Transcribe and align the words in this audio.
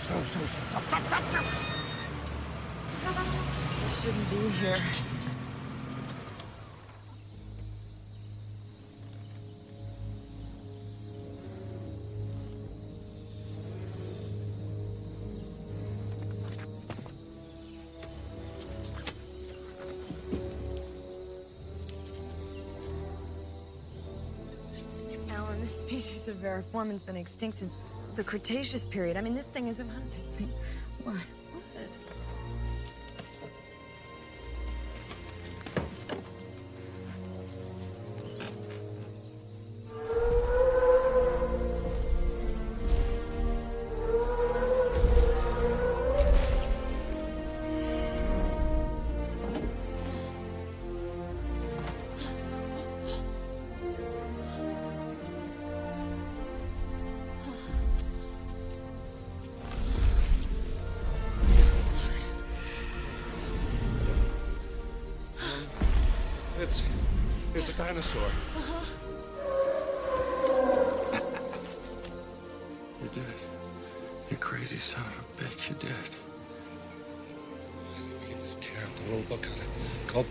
Stop, 0.00 0.24
stop, 0.24 0.42
stop, 0.48 0.82
stop, 0.82 1.02
stop, 1.02 1.22
stop. 1.22 1.44
I 3.04 3.88
shouldn't 3.88 4.30
be 4.30 4.36
here. 4.48 4.78
Alan, 25.28 25.60
this 25.60 25.78
species 25.78 26.26
of 26.28 26.36
Variformin's 26.38 27.02
been 27.02 27.16
extinct 27.16 27.58
since 27.58 27.76
the 28.20 28.24
Cretaceous 28.24 28.84
period. 28.84 29.16
I 29.16 29.22
mean, 29.22 29.34
this 29.34 29.48
thing 29.48 29.68
is 29.68 29.80
about 29.80 30.10
this 30.10 30.26
thing. 30.36 30.50
What? 31.04 31.16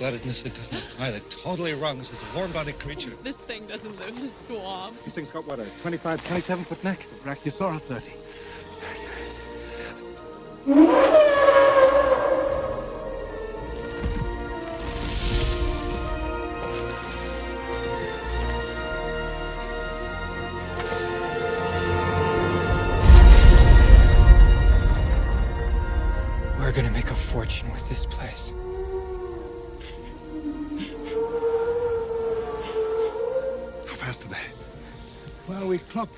Cold-bloodedness, 0.09 0.45
it 0.45 0.55
doesn't 0.55 0.77
apply. 0.77 1.11
They're 1.11 1.19
totally 1.29 1.73
wrong. 1.73 1.99
This 1.99 2.11
is 2.11 2.17
a 2.33 2.37
warm-bodied 2.37 2.79
creature. 2.79 3.11
This 3.21 3.41
thing 3.41 3.67
doesn't 3.67 3.97
live 3.99 4.17
in 4.17 4.25
a 4.25 4.31
swamp. 4.31 4.97
This 5.05 5.13
thing's 5.13 5.29
got, 5.29 5.45
what, 5.45 5.59
a 5.59 5.65
25, 5.81 6.23
27-foot 6.23 6.83
neck? 6.83 7.05
Brachiosaurus 7.23 7.81
30. 7.81 8.18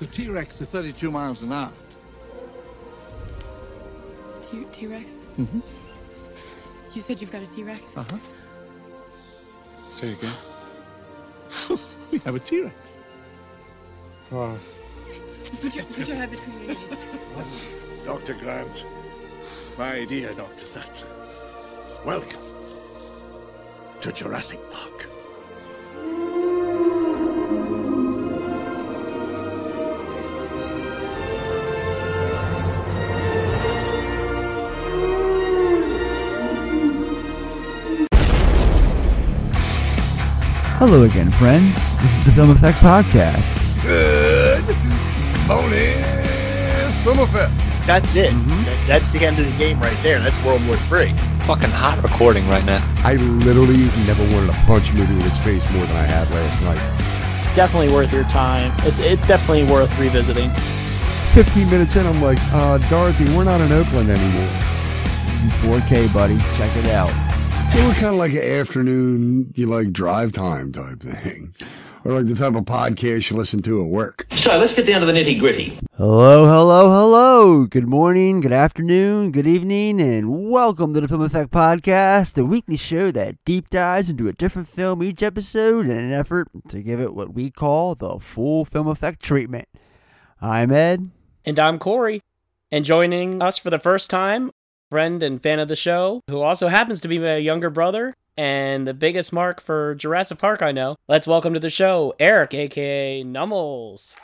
we 0.00 0.06
clocked 0.06 0.16
the 0.16 0.22
T-Rex 0.24 0.58
to 0.58 0.66
32 0.66 1.10
miles 1.10 1.42
an 1.42 1.52
hour. 1.52 1.72
T- 4.50 4.64
T-Rex? 4.72 5.20
Mm-hmm. 5.38 5.60
You 6.94 7.00
said 7.00 7.20
you've 7.20 7.32
got 7.32 7.42
a 7.42 7.46
T-Rex? 7.46 7.96
Uh-huh. 7.96 8.16
Say 9.90 10.12
again. 10.12 10.32
We 12.12 12.18
have 12.26 12.34
a 12.34 12.38
T-Rex. 12.40 12.98
Oh. 14.32 14.58
Put 15.62 15.74
your, 15.74 15.84
put 15.86 16.06
your 16.08 16.16
head 16.18 16.30
between 16.30 16.58
your 16.64 16.74
knees. 16.78 16.98
Dr. 18.04 18.34
Grant. 18.34 18.84
My 19.78 20.04
dear 20.04 20.34
Dr. 20.34 20.66
Sattler. 20.66 21.06
Welcome 22.04 22.42
to 24.02 24.12
Jurassic 24.12 24.60
Park. 24.70 24.81
Hello 40.84 41.04
again, 41.04 41.30
friends. 41.30 41.96
This 42.02 42.18
is 42.18 42.24
the 42.24 42.32
Film 42.32 42.50
Effect 42.50 42.76
Podcast. 42.78 43.70
Good 43.84 44.66
morning, 45.46 45.94
Film 47.04 47.20
Effect. 47.20 47.52
That's 47.86 48.16
it. 48.16 48.32
That- 48.32 48.86
that's 48.88 49.12
the 49.12 49.24
end 49.24 49.38
of 49.38 49.46
the 49.46 49.56
game 49.56 49.78
right 49.78 49.96
there. 50.02 50.18
That's 50.18 50.36
World 50.42 50.66
War 50.66 50.74
Three. 50.88 51.14
Fucking 51.46 51.70
hot 51.70 52.02
recording 52.02 52.48
right 52.48 52.64
now. 52.66 52.82
I 53.04 53.14
literally 53.14 53.88
never 54.08 54.24
wanted 54.34 54.48
to 54.48 54.58
punch 54.66 54.90
a 54.90 54.94
movie 54.94 55.14
in 55.14 55.22
its 55.22 55.38
face 55.38 55.64
more 55.70 55.86
than 55.86 55.94
I 55.94 56.02
had 56.02 56.28
last 56.32 56.60
night. 56.62 57.54
Definitely 57.54 57.94
worth 57.94 58.12
your 58.12 58.24
time. 58.24 58.72
It's 58.78 58.98
it's 58.98 59.24
definitely 59.24 59.72
worth 59.72 59.96
revisiting. 60.00 60.50
15 61.30 61.70
minutes 61.70 61.94
in, 61.94 62.08
I'm 62.08 62.20
like, 62.20 62.40
uh, 62.52 62.78
Dorothy, 62.90 63.24
we're 63.36 63.44
not 63.44 63.60
in 63.60 63.70
Oakland 63.70 64.10
anymore. 64.10 64.50
It's 65.28 65.42
in 65.42 65.48
4K, 65.48 66.12
buddy. 66.12 66.38
Check 66.56 66.74
it 66.76 66.88
out. 66.88 67.12
They 67.74 67.86
were 67.86 67.94
kind 67.94 68.06
of 68.06 68.14
like 68.16 68.32
an 68.32 68.42
afternoon, 68.42 69.50
you 69.54 69.66
like 69.66 69.92
drive 69.92 70.32
time 70.32 70.72
type 70.72 71.00
thing. 71.00 71.54
Or 72.04 72.14
like 72.14 72.26
the 72.26 72.34
type 72.34 72.56
of 72.56 72.64
podcast 72.64 73.30
you 73.30 73.36
listen 73.36 73.62
to 73.62 73.80
at 73.80 73.88
work. 73.88 74.26
So 74.32 74.58
let's 74.58 74.74
get 74.74 74.86
down 74.86 75.02
to 75.02 75.06
the 75.06 75.12
nitty 75.12 75.38
gritty. 75.38 75.78
Hello, 75.96 76.46
hello, 76.46 76.90
hello. 76.90 77.66
Good 77.66 77.86
morning, 77.86 78.40
good 78.40 78.50
afternoon, 78.50 79.30
good 79.30 79.46
evening, 79.46 80.00
and 80.00 80.50
welcome 80.50 80.94
to 80.94 81.00
the 81.00 81.06
Film 81.06 81.22
Effect 81.22 81.52
Podcast, 81.52 82.34
the 82.34 82.44
weekly 82.44 82.76
show 82.76 83.12
that 83.12 83.36
deep 83.44 83.70
dives 83.70 84.10
into 84.10 84.26
a 84.26 84.32
different 84.32 84.66
film 84.66 85.00
each 85.00 85.22
episode 85.22 85.84
in 85.86 85.92
an 85.92 86.10
effort 86.12 86.48
to 86.70 86.82
give 86.82 86.98
it 86.98 87.14
what 87.14 87.34
we 87.34 87.52
call 87.52 87.94
the 87.94 88.18
full 88.18 88.64
film 88.64 88.88
effect 88.88 89.22
treatment. 89.22 89.68
I'm 90.40 90.72
Ed. 90.72 91.08
And 91.44 91.60
I'm 91.60 91.78
Corey. 91.78 92.20
And 92.72 92.84
joining 92.84 93.40
us 93.40 93.58
for 93.58 93.70
the 93.70 93.78
first 93.78 94.10
time, 94.10 94.50
friend 94.92 95.22
and 95.22 95.42
fan 95.42 95.58
of 95.58 95.68
the 95.68 95.74
show, 95.74 96.20
who 96.28 96.42
also 96.42 96.68
happens 96.68 97.00
to 97.00 97.08
be 97.08 97.18
my 97.18 97.36
younger 97.36 97.70
brother 97.70 98.14
and 98.36 98.86
the 98.86 98.92
biggest 98.92 99.32
mark 99.32 99.58
for 99.58 99.94
Jurassic 99.94 100.36
Park 100.36 100.60
I 100.60 100.70
know. 100.70 100.96
Let's 101.08 101.26
welcome 101.26 101.54
to 101.54 101.60
the 101.60 101.70
show 101.70 102.12
Eric, 102.20 102.52
aka 102.52 103.24
Nummels. 103.24 104.14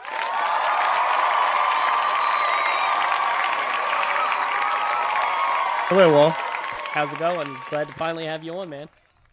Hello, 5.88 6.14
all. 6.14 6.30
How's 6.32 7.14
it 7.14 7.18
going? 7.18 7.48
Glad 7.70 7.88
to 7.88 7.94
finally 7.94 8.26
have 8.26 8.44
you 8.44 8.52
on, 8.58 8.68
man. 8.68 8.90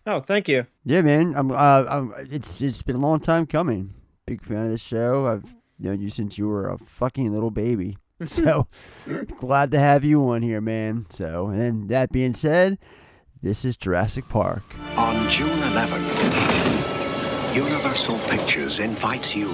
Oh, 0.08 0.22
thank 0.22 0.48
you. 0.48 0.66
Yeah, 0.86 1.02
man. 1.02 1.34
I'm. 1.36 1.52
Uh, 1.52 1.84
I'm. 1.90 2.14
It's. 2.32 2.62
It's 2.62 2.82
been 2.82 2.96
a 2.96 3.00
long 3.00 3.20
time 3.20 3.46
coming. 3.46 3.94
Big 4.26 4.42
fan 4.42 4.64
of 4.64 4.70
the 4.70 4.78
show. 4.78 5.28
I've 5.28 5.54
known 5.80 6.00
you 6.00 6.08
since 6.08 6.38
you 6.38 6.48
were 6.48 6.70
a 6.70 6.78
fucking 6.78 7.34
little 7.34 7.52
baby. 7.52 7.98
So 8.26 8.66
glad 9.40 9.72
to 9.72 9.80
have 9.80 10.04
you 10.06 10.30
on 10.30 10.42
here, 10.42 10.62
man. 10.62 11.06
So, 11.10 11.48
and 11.48 11.90
that 11.90 12.12
being 12.12 12.34
said, 12.34 12.78
this 13.42 13.66
is 13.66 13.76
Jurassic 13.76 14.30
Park. 14.30 14.64
On 14.96 15.30
June 15.30 15.50
11, 15.60 16.02
Universal 17.54 18.20
Pictures 18.30 18.80
invites 18.80 19.36
you 19.36 19.48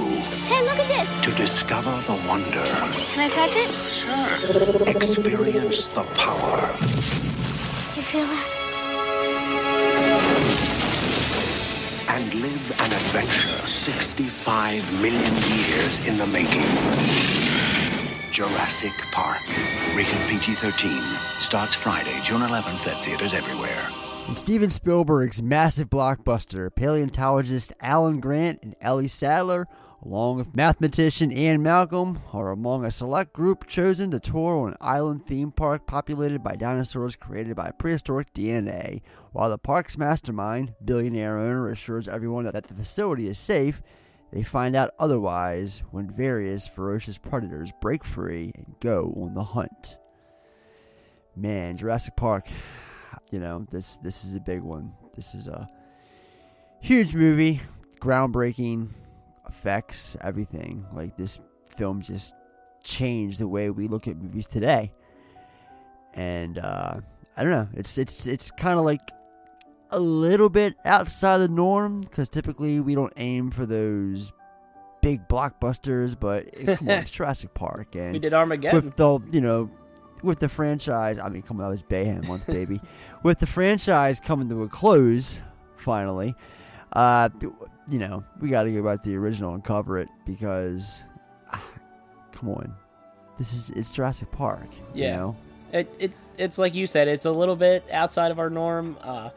Hey, 0.46 0.62
look 0.64 0.78
at 0.78 0.88
this. 0.88 1.20
to 1.22 1.32
discover 1.36 1.90
the 2.06 2.14
wonder, 2.28 2.52
Can 3.14 3.20
I 3.20 3.30
touch 3.30 3.56
it? 3.56 3.72
Sure. 3.90 4.88
experience 4.88 5.88
the 5.88 6.04
power, 6.16 6.62
You 7.96 8.04
feel 8.04 8.28
that? 8.28 8.58
and 12.10 12.34
live 12.36 12.72
an 12.82 12.92
adventure 12.92 13.68
65 13.68 15.02
million 15.02 15.34
years 15.58 16.00
in 16.00 16.18
the 16.18 16.28
making. 16.28 16.62
Jurassic 18.32 18.94
Park, 19.12 19.42
rated 19.94 20.16
PG-13, 20.30 21.42
starts 21.42 21.76
Friday, 21.76 22.18
June 22.24 22.40
11th 22.40 22.88
at 22.88 23.04
theaters 23.04 23.34
everywhere. 23.34 23.90
And 24.28 24.38
Steven 24.38 24.70
Spielberg's 24.70 25.44
massive 25.44 25.90
blockbuster, 25.90 26.74
paleontologist 26.74 27.74
Alan 27.82 28.22
Grant 28.22 28.60
and 28.64 28.74
Ellie 28.80 29.10
Sattler, 29.10 29.68
along 30.02 30.38
with 30.38 30.56
mathematician 30.56 31.30
Ian 31.30 31.62
Malcolm, 31.62 32.20
are 32.32 32.52
among 32.52 32.86
a 32.86 32.92
select 32.92 33.34
group 33.34 33.68
chosen 33.68 34.12
to 34.12 34.20
tour 34.20 34.66
an 34.66 34.78
island 34.80 35.26
theme 35.26 35.52
park 35.52 35.86
populated 35.86 36.42
by 36.42 36.56
dinosaurs 36.56 37.18
created 37.18 37.58
by 37.58 37.72
prehistoric 37.72 38.34
DNA. 38.34 39.02
While 39.34 39.50
the 39.50 39.58
park's 39.58 39.98
mastermind, 39.98 40.74
billionaire 40.84 41.38
owner, 41.38 41.70
assures 41.70 42.08
everyone 42.08 42.46
that 42.46 42.64
the 42.64 42.74
facility 42.74 43.28
is 43.28 43.38
safe, 43.38 43.82
they 44.32 44.44
find 44.44 44.76
out 44.76 44.92
otherwise 44.98 45.84
when 45.92 46.10
various 46.10 46.68
ferocious 46.68 47.18
predators 47.18 47.72
break 47.82 48.04
free 48.04 48.52
and 48.56 48.76
go 48.80 49.14
on 49.18 49.34
the 49.34 49.44
hunt. 49.44 49.98
man, 51.36 51.78
Jurassic 51.78 52.16
Park. 52.16 52.48
You 53.30 53.40
know, 53.40 53.66
this 53.72 53.96
this 53.98 54.26
is 54.26 54.36
a 54.36 54.42
big 54.42 54.62
one. 54.62 54.92
This 55.16 55.36
is 55.36 55.48
a 55.48 55.70
huge 56.82 57.16
movie, 57.16 57.62
groundbreaking 58.02 58.90
effects, 59.48 60.18
everything. 60.20 60.86
Like 60.94 61.16
this 61.16 61.46
film 61.66 62.02
just 62.02 62.36
changed 62.84 63.40
the 63.40 63.48
way 63.48 63.70
we 63.70 63.88
look 63.88 64.10
at 64.10 64.18
movies 64.18 64.46
today. 64.46 64.92
And 66.14 66.58
uh, 66.58 67.00
I 67.38 67.44
don't 67.44 67.52
know. 67.54 67.70
It's 67.74 67.98
it's 67.98 68.28
it's 68.28 68.52
kind 68.52 68.78
of 68.78 68.84
like 68.84 69.02
a 69.92 70.00
little 70.00 70.50
bit 70.50 70.76
outside 70.86 71.40
the 71.40 71.48
norm 71.48 72.02
because 72.02 72.30
typically 72.30 72.80
we 72.80 72.96
don't 72.96 73.14
aim 73.18 73.50
for 73.50 73.66
those 73.66 74.32
big 75.02 75.28
blockbusters, 75.28 76.18
but 76.20 76.48
eh, 76.58 76.76
come 76.76 76.90
on, 76.90 76.94
it's 77.00 77.12
Jurassic 77.12 77.54
Park, 77.54 77.96
and 77.96 78.14
We 78.14 78.20
did 78.20 78.34
Armageddon. 78.34 78.84
with 78.84 78.96
the 78.96 79.20
you 79.32 79.42
know 79.42 79.70
with 80.24 80.40
the 80.40 80.50
franchise. 80.50 81.20
I 81.20 81.30
mean, 81.30 81.42
come 81.42 81.58
on, 81.58 81.64
that 81.64 81.70
was 81.70 81.84
Bayhem 81.84 82.28
month, 82.28 82.48
baby. 82.48 82.80
with 83.24 83.40
the 83.40 83.48
franchise 83.48 84.20
coming 84.20 84.50
to 84.50 84.64
a 84.64 84.68
close, 84.68 85.42
finally, 85.76 86.36
uh, 86.94 87.30
you 87.90 88.00
know 88.00 88.24
we 88.40 88.50
got 88.50 88.64
to 88.64 88.72
go 88.72 88.84
back 88.84 89.02
to 89.04 89.10
the 89.10 89.18
original 89.18 89.54
and 89.54 89.64
cover 89.64 89.98
it 89.98 90.10
because, 90.26 91.04
ah, 91.52 91.64
come 92.32 92.50
on, 92.50 92.74
this 93.38 93.54
is 93.54 93.72
it's 93.72 93.94
Jurassic 93.94 94.32
Park. 94.32 94.70
Yeah. 94.94 95.06
You 95.06 95.12
know? 95.18 95.36
It, 95.74 95.96
it 96.00 96.12
it's 96.38 96.58
like 96.58 96.76
you 96.76 96.88
said, 96.88 97.08
it's 97.08 97.26
a 97.26 97.32
little 97.32 97.56
bit 97.56 97.86
outside 97.92 98.32
of 98.32 98.40
our 98.40 98.50
norm. 98.50 98.98
Uh, 99.02 99.30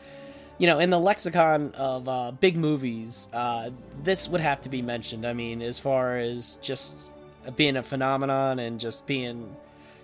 you 0.59 0.67
know, 0.67 0.79
in 0.79 0.91
the 0.91 0.99
lexicon 0.99 1.73
of 1.77 2.09
uh, 2.09 2.31
big 2.33 2.57
movies, 2.57 3.29
uh, 3.33 3.71
this 4.03 4.29
would 4.29 4.41
have 4.41 4.61
to 4.63 4.69
be 4.69 4.83
mentioned. 4.83 5.27
I 5.27 5.33
mean, 5.33 5.63
as 5.63 5.79
far 5.79 6.17
as 6.19 6.59
just 6.63 7.13
being 7.57 7.77
a 7.77 7.83
phenomenon 7.83 8.59
and 8.59 8.79
just 8.79 9.07
being 9.07 9.55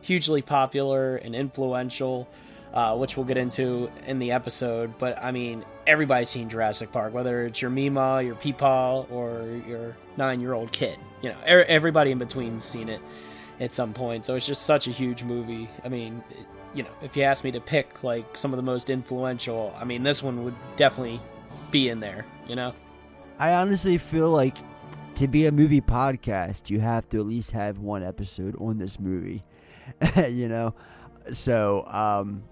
hugely 0.02 0.42
popular 0.42 1.16
and 1.16 1.34
influential, 1.34 2.28
uh, 2.72 2.96
which 2.96 3.16
we'll 3.16 3.26
get 3.26 3.36
into 3.36 3.90
in 4.06 4.18
the 4.18 4.32
episode. 4.32 4.98
But 4.98 5.22
I 5.22 5.30
mean, 5.30 5.64
everybody's 5.86 6.28
seen 6.28 6.48
Jurassic 6.48 6.92
Park, 6.92 7.12
whether 7.12 7.46
it's 7.46 7.60
your 7.62 7.70
Mima, 7.70 8.22
your 8.22 8.34
Peepaw, 8.34 9.10
or 9.10 9.62
your 9.66 9.96
nine-year-old 10.16 10.72
kid. 10.72 10.98
You 11.22 11.30
know, 11.30 11.36
er- 11.48 11.64
everybody 11.64 12.10
in 12.10 12.18
between's 12.18 12.64
seen 12.64 12.88
it 12.88 13.00
at 13.58 13.72
some 13.72 13.92
point. 13.92 14.24
So 14.24 14.34
it's 14.34 14.46
just 14.46 14.62
such 14.62 14.86
a 14.88 14.90
huge 14.90 15.22
movie. 15.22 15.68
I 15.84 15.88
mean, 15.88 16.22
you 16.74 16.82
know, 16.82 16.90
if 17.02 17.16
you 17.16 17.22
ask 17.22 17.44
me 17.44 17.50
to 17.52 17.60
pick 17.60 18.04
like 18.04 18.36
some 18.36 18.52
of 18.52 18.56
the 18.56 18.62
most 18.62 18.90
influential, 18.90 19.74
I 19.78 19.84
mean, 19.84 20.02
this 20.02 20.22
one 20.22 20.44
would 20.44 20.54
definitely 20.76 21.20
be 21.70 21.88
in 21.88 22.00
there. 22.00 22.24
You 22.46 22.56
know, 22.56 22.74
I 23.38 23.54
honestly 23.54 23.98
feel 23.98 24.30
like 24.30 24.56
to 25.16 25.28
be 25.28 25.46
a 25.46 25.52
movie 25.52 25.80
podcast, 25.80 26.70
you 26.70 26.80
have 26.80 27.08
to 27.10 27.20
at 27.20 27.26
least 27.26 27.52
have 27.52 27.78
one 27.78 28.02
episode 28.02 28.56
on 28.60 28.78
this 28.78 28.98
movie. 29.00 29.42
you 30.28 30.48
know, 30.48 30.74
so 31.32 31.84
um, 31.86 32.44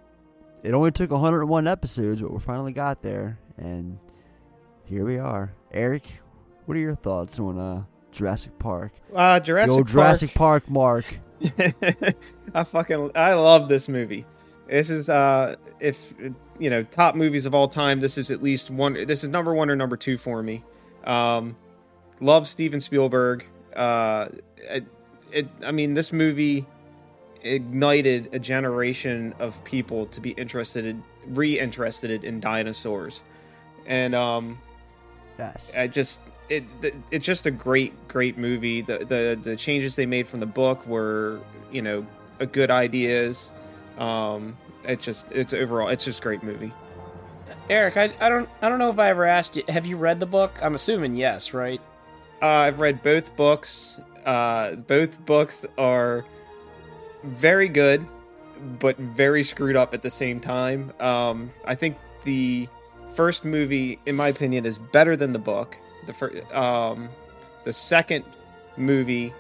it 0.63 0.75
only 0.75 0.91
took 0.91 1.11
101 1.11 1.67
episodes, 1.69 2.21
but 2.21 2.33
we 2.33 2.41
finally 2.41 2.73
got 2.73 3.03
there, 3.03 3.39
and 3.57 3.99
here 4.85 5.05
we 5.05 5.19
are. 5.19 5.53
Eric, 5.73 6.21
what 6.67 6.77
are 6.77 6.81
your 6.81 6.95
thoughts 6.95 7.39
on 7.39 7.59
uh, 7.59 7.85
Jurassic 8.11 8.59
Park? 8.59 8.93
Uh, 9.15 9.41
Jurassic 9.41 9.69
the 9.69 9.73
old 9.73 9.87
Park. 9.87 9.93
Jurassic 9.93 10.35
Park, 10.35 10.71
Mark. 10.71 11.21
I 12.55 12.65
fucking 12.65 13.13
I 13.15 13.35
love 13.35 13.69
this 13.69 13.89
movie. 13.89 14.27
This 14.69 14.91
is 14.91 15.09
uh 15.09 15.57
if 15.81 16.15
you 16.59 16.71
know 16.71 16.83
top 16.83 17.15
movies 17.15 17.47
of 17.47 17.55
all 17.55 17.69
time. 17.69 18.01
This 18.01 18.19
is 18.19 18.31
at 18.31 18.43
least 18.43 18.71
one. 18.71 19.07
This 19.07 19.23
is 19.25 19.31
number 19.31 19.55
one 19.55 19.71
or 19.71 19.77
number 19.77 19.97
two 19.97 20.17
for 20.17 20.43
me. 20.43 20.65
Um, 21.05 21.57
love 22.21 22.47
Steven 22.47 22.81
Spielberg. 22.81 23.45
Uh, 23.75 24.29
it, 24.57 24.85
it 25.33 25.49
I 25.65 25.73
mean 25.73 25.95
this 25.95 26.13
movie 26.13 26.67
ignited 27.43 28.31
a 28.33 28.39
generation 28.39 29.35
of 29.39 29.63
people 29.65 30.07
to 30.07 30.21
be 30.21 30.31
interested 30.31 30.85
in 30.85 31.03
re-interested 31.27 32.25
in 32.25 32.41
dinosaurs, 32.41 33.23
and 33.87 34.15
um, 34.15 34.59
yes, 35.39 35.77
I 35.77 35.87
just 35.87 36.21
it 36.49 36.65
it's 37.11 37.27
just 37.27 37.47
a 37.47 37.51
great 37.51 38.09
great 38.09 38.39
movie. 38.39 38.83
The 38.83 38.99
the 38.99 39.39
the 39.41 39.57
changes 39.57 39.97
they 39.97 40.07
made 40.07 40.27
from 40.27 40.41
the 40.41 40.47
book 40.47 40.87
were 40.87 41.41
you 41.71 41.83
know 41.83 42.07
a 42.41 42.47
good 42.47 42.71
ideas. 42.71 43.53
Um, 43.99 44.57
it's 44.85 45.05
just 45.05 45.27
it's 45.31 45.53
overall 45.53 45.89
it's 45.89 46.05
just 46.05 46.21
a 46.21 46.23
great 46.23 46.43
movie. 46.43 46.73
Eric, 47.71 47.97
I, 47.97 48.13
I 48.21 48.29
don't 48.29 48.49
I 48.63 48.69
don't 48.69 48.79
know 48.79 48.91
if 48.91 48.99
I 48.99 49.11
ever 49.11 49.27
asked 49.27 49.57
you. 49.57 49.65
Have 49.69 49.87
you 49.87 49.97
read 49.97 50.21
the 50.21 50.27
book? 50.27 50.59
I'm 50.63 50.75
assuming 50.75 51.17
yes, 51.17 51.53
right? 51.53 51.81
Uh, 52.41 52.47
I've 52.47 52.79
read 52.79 53.03
both 53.03 53.35
books. 53.37 54.01
Uh, 54.25 54.77
both 54.77 55.25
books 55.27 55.67
are 55.77 56.25
very 57.25 57.69
good, 57.69 58.07
but 58.79 58.97
very 58.97 59.43
screwed 59.43 59.77
up 59.77 59.93
at 59.93 60.03
the 60.03 60.11
same 60.11 60.41
time. 60.41 60.93
Um, 61.01 61.51
I 61.65 61.75
think 61.75 61.97
the 62.25 62.69
first 63.15 63.45
movie, 63.45 63.99
in 64.07 64.17
my 64.17 64.29
opinion, 64.29 64.65
is 64.67 64.79
better 64.79 65.17
than 65.17 65.33
the 65.33 65.39
book. 65.39 65.77
The 66.09 66.15
first, 66.15 66.53
um, 66.55 67.11
the 67.65 67.73
second 67.75 68.25
movie 68.79 69.35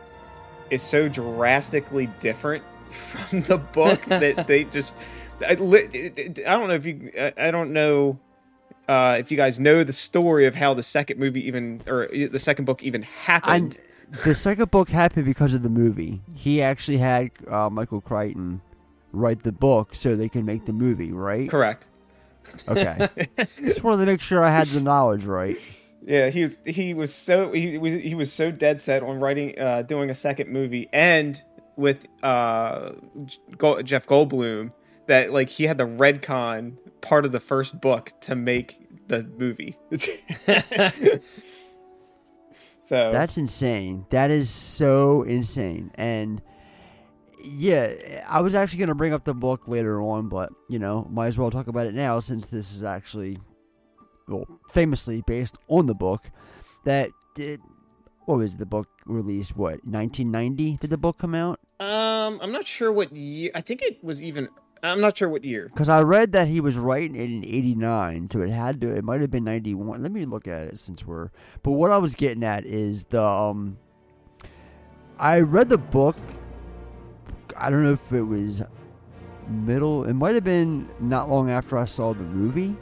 is 0.68 0.82
so 0.82 1.08
drastically 1.08 2.10
different 2.20 2.62
from 2.90 3.40
the 3.40 3.56
book 3.56 4.04
that 4.06 4.46
they 4.46 4.64
just. 4.64 4.94
I, 5.40 5.52
I 5.52 5.54
don't 5.54 6.68
know 6.68 6.74
if 6.74 6.84
you. 6.84 7.10
I, 7.18 7.32
I 7.38 7.50
don't 7.50 7.72
know 7.72 8.18
uh, 8.86 9.16
if 9.18 9.30
you 9.30 9.38
guys 9.38 9.58
know 9.58 9.82
the 9.82 9.94
story 9.94 10.44
of 10.44 10.56
how 10.56 10.74
the 10.74 10.82
second 10.82 11.18
movie 11.18 11.46
even 11.46 11.80
or 11.86 12.06
the 12.06 12.38
second 12.38 12.66
book 12.66 12.82
even 12.82 13.00
happened. 13.00 13.78
And 14.12 14.22
the 14.24 14.34
second 14.34 14.70
book 14.70 14.90
happened 14.90 15.24
because 15.24 15.54
of 15.54 15.62
the 15.62 15.70
movie. 15.70 16.20
He 16.34 16.60
actually 16.60 16.98
had 16.98 17.30
uh, 17.48 17.70
Michael 17.70 18.02
Crichton 18.02 18.60
write 19.14 19.42
the 19.42 19.52
book 19.52 19.94
so 19.94 20.16
they 20.16 20.28
could 20.28 20.44
make 20.44 20.66
the 20.66 20.74
movie, 20.74 21.12
right? 21.12 21.48
Correct. 21.48 21.88
Okay. 22.68 23.08
Just 23.56 23.82
wanted 23.82 24.04
to 24.04 24.12
make 24.12 24.20
sure 24.20 24.44
I 24.44 24.50
had 24.50 24.66
the 24.66 24.82
knowledge 24.82 25.24
right. 25.24 25.56
Yeah, 26.06 26.30
he 26.30 26.42
was 26.42 26.58
he 26.64 26.94
was 26.94 27.14
so 27.14 27.52
he 27.52 27.76
was 27.76 27.94
he 27.94 28.14
was 28.14 28.32
so 28.32 28.50
dead 28.50 28.80
set 28.80 29.02
on 29.02 29.18
writing 29.20 29.58
uh, 29.58 29.82
doing 29.82 30.10
a 30.10 30.14
second 30.14 30.48
movie 30.48 30.88
and 30.92 31.42
with 31.76 32.06
uh, 32.22 32.92
Jeff 33.84 34.06
Goldblum 34.06 34.72
that 35.06 35.32
like 35.32 35.48
he 35.48 35.64
had 35.64 35.78
the 35.78 35.86
red 35.86 36.22
con 36.22 36.78
part 37.00 37.24
of 37.24 37.32
the 37.32 37.40
first 37.40 37.80
book 37.80 38.12
to 38.22 38.34
make 38.34 38.78
the 39.08 39.24
movie. 39.38 39.76
so 42.80 43.10
That's 43.10 43.38
insane. 43.38 44.06
That 44.10 44.30
is 44.30 44.50
so 44.50 45.22
insane. 45.22 45.90
And 45.96 46.42
yeah, 47.44 48.22
I 48.28 48.40
was 48.40 48.54
actually 48.54 48.78
going 48.78 48.88
to 48.88 48.94
bring 48.94 49.12
up 49.12 49.24
the 49.24 49.34
book 49.34 49.68
later 49.68 50.00
on, 50.02 50.28
but 50.28 50.50
you 50.68 50.78
know, 50.78 51.06
might 51.10 51.28
as 51.28 51.38
well 51.38 51.50
talk 51.50 51.68
about 51.68 51.86
it 51.86 51.94
now 51.94 52.18
since 52.18 52.46
this 52.46 52.72
is 52.72 52.84
actually 52.84 53.38
well, 54.28 54.46
famously 54.68 55.22
based 55.26 55.56
on 55.68 55.86
the 55.86 55.94
book 55.94 56.22
that 56.84 57.10
did 57.34 57.60
what 58.26 58.38
was 58.38 58.58
the 58.58 58.66
book 58.66 58.88
released 59.06 59.56
what 59.56 59.84
1990 59.84 60.76
did 60.76 60.90
the 60.90 60.98
book 60.98 61.18
come 61.18 61.34
out? 61.34 61.60
Um 61.80 62.38
i'm 62.42 62.52
not 62.52 62.66
sure 62.66 62.92
what 62.92 63.14
year 63.14 63.50
i 63.54 63.60
think 63.60 63.82
it 63.82 64.02
was 64.04 64.22
even 64.22 64.48
i'm 64.82 65.00
not 65.00 65.16
sure 65.16 65.28
what 65.28 65.44
year. 65.44 65.68
Because 65.68 65.88
i 65.88 66.02
read 66.02 66.32
that 66.32 66.48
he 66.48 66.60
was 66.60 66.76
writing 66.76 67.14
it 67.16 67.30
in 67.30 67.44
89 67.44 68.28
so 68.28 68.42
it 68.42 68.50
had 68.50 68.80
to 68.82 68.94
it 68.94 69.04
might 69.04 69.20
have 69.20 69.30
been 69.30 69.44
91 69.44 70.02
let 70.02 70.12
me 70.12 70.24
look 70.24 70.46
at 70.46 70.64
it 70.64 70.78
since 70.78 71.06
we're 71.06 71.30
but 71.62 71.72
what 71.72 71.90
i 71.90 71.98
was 71.98 72.14
getting 72.14 72.44
at 72.44 72.66
is 72.66 73.04
the 73.04 73.22
um 73.22 73.78
i 75.18 75.40
read 75.40 75.68
the 75.68 75.78
book 75.78 76.16
i 77.56 77.70
don't 77.70 77.82
know 77.82 77.92
if 77.92 78.12
it 78.12 78.22
was 78.22 78.62
middle 79.48 80.04
it 80.04 80.12
might 80.12 80.34
have 80.34 80.44
been 80.44 80.86
not 81.00 81.30
long 81.30 81.50
after 81.50 81.78
i 81.78 81.84
saw 81.84 82.12
the 82.12 82.24
movie 82.24 82.76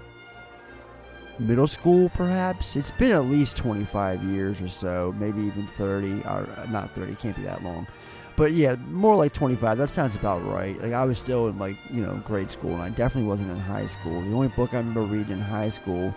middle 1.39 1.67
school 1.67 2.09
perhaps? 2.11 2.77
It's 2.77 2.91
been 2.91 3.13
at 3.13 3.27
least 3.27 3.57
25 3.57 4.23
years 4.25 4.63
or 4.63 4.69
so 4.69 5.15
maybe 5.19 5.43
even 5.43 5.67
30 5.67 6.23
or 6.23 6.49
not 6.71 6.95
30 6.95 7.15
can't 7.17 7.37
be 7.37 7.43
that 7.43 7.63
long. 7.63 7.87
But 8.37 8.53
yeah 8.53 8.77
more 8.89 9.17
like 9.17 9.33
25 9.33 9.79
that 9.79 9.91
sounds 9.91 10.17
about 10.17 10.45
right. 10.47 10.79
Like 10.81 10.93
i 10.93 11.05
was 11.05 11.19
still 11.19 11.49
in 11.49 11.59
like 11.59 11.77
you 11.91 12.03
know 12.03 12.17
grade 12.25 12.51
school 12.51 12.73
and 12.73 12.83
i 12.83 12.91
definitely 12.91 13.29
wasn't 13.29 13.51
in 13.51 13.59
high 13.59 13.87
school. 13.87 14.21
The 14.21 14.33
only 14.33 14.49
book 14.49 14.75
i 14.75 14.79
remember 14.79 15.03
reading 15.03 15.33
in 15.33 15.41
high 15.41 15.69
school 15.69 16.15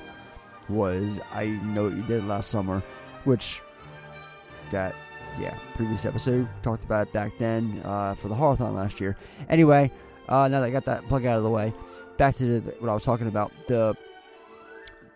was 0.67 1.19
i 1.33 1.45
know 1.45 1.85
what 1.85 1.93
you 1.93 2.03
did 2.03 2.23
last 2.25 2.51
summer 2.51 2.83
which 3.23 3.61
that 4.69 4.93
yeah 5.39 5.57
previous 5.73 6.05
episode 6.05 6.47
talked 6.61 6.83
about 6.83 7.07
it 7.07 7.13
back 7.13 7.31
then 7.39 7.81
uh, 7.83 8.13
for 8.13 8.27
the 8.27 8.35
horathon 8.35 8.75
last 8.75 9.01
year. 9.01 9.17
Anyway 9.49 9.91
uh, 10.27 10.47
now 10.47 10.59
that 10.59 10.67
i 10.67 10.69
got 10.69 10.85
that 10.85 11.07
plug 11.07 11.25
out 11.25 11.37
of 11.37 11.43
the 11.43 11.49
way 11.49 11.73
back 12.17 12.35
to 12.35 12.59
the, 12.59 12.71
what 12.79 12.89
i 12.89 12.93
was 12.93 13.03
talking 13.03 13.27
about 13.27 13.51
the 13.67 13.95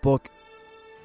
book, 0.03 0.29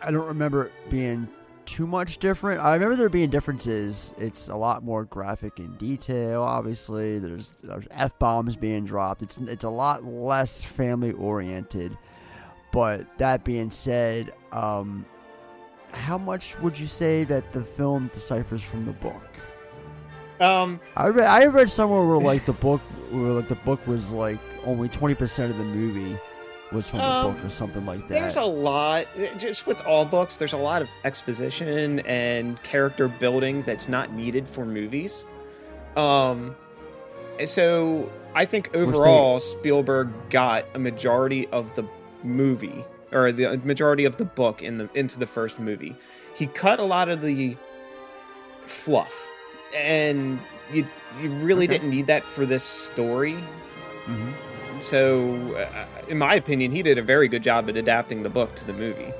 I 0.02 0.10
don't 0.10 0.26
remember 0.26 0.66
it 0.66 0.72
being 0.90 1.28
too 1.64 1.86
much 1.86 2.18
different. 2.18 2.60
I 2.60 2.74
remember 2.74 2.96
there 2.96 3.08
being 3.08 3.30
differences. 3.30 4.14
It's 4.18 4.48
a 4.48 4.56
lot 4.56 4.82
more 4.82 5.04
graphic 5.04 5.58
in 5.58 5.76
detail. 5.76 6.42
Obviously, 6.42 7.18
there's, 7.18 7.56
there's 7.62 7.86
f 7.90 8.18
bombs 8.18 8.56
being 8.56 8.84
dropped. 8.84 9.22
It's 9.22 9.38
it's 9.38 9.64
a 9.64 9.70
lot 9.70 10.04
less 10.04 10.64
family 10.64 11.12
oriented. 11.12 11.96
But 12.72 13.18
that 13.18 13.44
being 13.44 13.70
said, 13.70 14.32
um, 14.52 15.06
how 15.92 16.18
much 16.18 16.58
would 16.60 16.78
you 16.78 16.86
say 16.86 17.24
that 17.24 17.52
the 17.52 17.62
film 17.62 18.10
deciphers 18.12 18.62
from 18.62 18.84
the 18.84 18.92
book? 18.92 19.24
Um, 20.40 20.80
I 20.94 21.08
read, 21.08 21.26
I 21.26 21.46
read 21.46 21.68
somewhere 21.68 22.04
where 22.06 22.18
like 22.18 22.46
the 22.46 22.52
book, 22.52 22.80
where 23.10 23.32
like 23.32 23.48
the 23.48 23.56
book 23.56 23.86
was 23.86 24.12
like 24.12 24.38
only 24.64 24.88
twenty 24.88 25.14
percent 25.14 25.50
of 25.50 25.58
the 25.58 25.64
movie 25.64 26.16
was 26.72 26.88
from 26.90 26.98
the 27.00 27.04
Um, 27.04 27.34
book 27.34 27.44
or 27.44 27.48
something 27.48 27.84
like 27.86 28.00
that. 28.08 28.14
There's 28.20 28.36
a 28.36 28.42
lot, 28.44 29.06
just 29.38 29.66
with 29.66 29.84
all 29.86 30.04
books, 30.04 30.36
there's 30.36 30.52
a 30.52 30.58
lot 30.58 30.82
of 30.82 30.88
exposition 31.04 32.00
and 32.00 32.62
character 32.62 33.08
building 33.08 33.62
that's 33.62 33.88
not 33.88 34.12
needed 34.12 34.46
for 34.46 34.64
movies. 34.64 35.24
Um, 35.96 36.54
so 37.44 38.10
I 38.34 38.44
think 38.44 38.70
overall, 38.74 39.38
Spielberg 39.40 40.10
got 40.30 40.64
a 40.74 40.78
majority 40.78 41.46
of 41.48 41.74
the 41.74 41.84
movie 42.22 42.84
or 43.12 43.32
the 43.32 43.56
majority 43.64 44.04
of 44.04 44.16
the 44.16 44.24
book 44.26 44.62
in 44.62 44.76
the 44.76 44.88
into 44.94 45.18
the 45.18 45.26
first 45.26 45.58
movie. 45.58 45.96
He 46.34 46.46
cut 46.46 46.78
a 46.78 46.84
lot 46.84 47.08
of 47.08 47.22
the 47.22 47.56
fluff, 48.66 49.30
and 49.74 50.38
you 50.72 50.86
you 51.22 51.30
really 51.30 51.64
Okay. 51.64 51.78
didn't 51.78 51.90
need 51.90 52.06
that 52.08 52.22
for 52.22 52.44
this 52.44 52.62
story. 52.62 53.36
Mhm. 54.06 54.32
So, 54.80 55.56
uh, 55.56 55.84
in 56.08 56.18
my 56.18 56.34
opinion, 56.34 56.72
he 56.72 56.82
did 56.82 56.98
a 56.98 57.02
very 57.02 57.28
good 57.28 57.42
job 57.42 57.68
at 57.68 57.76
adapting 57.76 58.22
the 58.22 58.30
book 58.30 58.54
to 58.56 58.66
the 58.66 58.72
movie. 58.72 59.12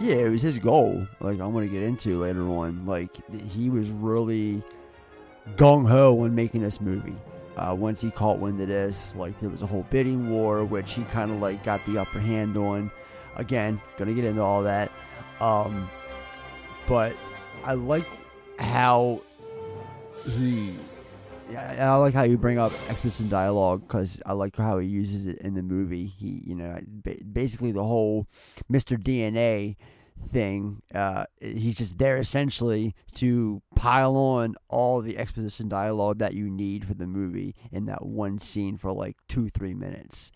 Yeah, 0.00 0.14
it 0.14 0.30
was 0.30 0.42
his 0.42 0.58
goal. 0.58 1.06
Like 1.20 1.40
I'm 1.40 1.52
gonna 1.52 1.66
get 1.66 1.82
into 1.82 2.18
later 2.18 2.48
on. 2.48 2.86
Like 2.86 3.10
he 3.50 3.68
was 3.68 3.90
really 3.90 4.62
gung 5.56 5.88
ho 5.88 6.14
when 6.14 6.34
making 6.34 6.62
this 6.62 6.80
movie. 6.80 7.16
Uh, 7.56 7.74
once 7.78 8.00
he 8.00 8.10
caught 8.10 8.38
wind 8.38 8.60
of 8.60 8.68
this, 8.68 9.14
like 9.16 9.38
there 9.38 9.50
was 9.50 9.62
a 9.62 9.66
whole 9.66 9.86
bidding 9.90 10.30
war, 10.30 10.64
which 10.64 10.94
he 10.94 11.02
kind 11.04 11.30
of 11.30 11.40
like 11.40 11.62
got 11.64 11.84
the 11.84 11.98
upper 11.98 12.18
hand 12.18 12.56
on. 12.56 12.90
Again, 13.36 13.80
gonna 13.98 14.14
get 14.14 14.24
into 14.24 14.42
all 14.42 14.62
that. 14.62 14.90
Um, 15.40 15.88
but 16.86 17.14
I 17.64 17.74
like 17.74 18.06
how 18.58 19.20
he. 20.30 20.74
Yeah, 21.50 21.92
I 21.92 21.96
like 21.96 22.14
how 22.14 22.22
you 22.22 22.38
bring 22.38 22.58
up 22.58 22.72
explicit 22.88 23.28
dialogue 23.28 23.82
because 23.82 24.20
I 24.26 24.32
like 24.32 24.56
how 24.56 24.78
he 24.78 24.88
uses 24.88 25.26
it 25.26 25.38
in 25.38 25.54
the 25.54 25.62
movie. 25.62 26.06
He, 26.06 26.42
you 26.46 26.54
know, 26.54 26.78
basically 27.32 27.72
the 27.72 27.84
whole 27.84 28.26
Mr. 28.70 28.96
DNA 28.96 29.76
thing. 30.18 30.82
Uh, 30.94 31.24
he's 31.40 31.76
just 31.76 31.98
there 31.98 32.18
essentially 32.18 32.94
to 33.14 33.62
pile 33.74 34.16
on 34.16 34.54
all 34.68 35.00
the 35.00 35.18
exposition 35.18 35.68
dialogue 35.68 36.18
that 36.18 36.34
you 36.34 36.50
need 36.50 36.84
for 36.84 36.94
the 36.94 37.06
movie 37.06 37.54
in 37.72 37.86
that 37.86 38.04
one 38.04 38.38
scene 38.38 38.76
for 38.76 38.92
like 38.92 39.16
two, 39.28 39.48
three 39.48 39.74
minutes, 39.74 40.30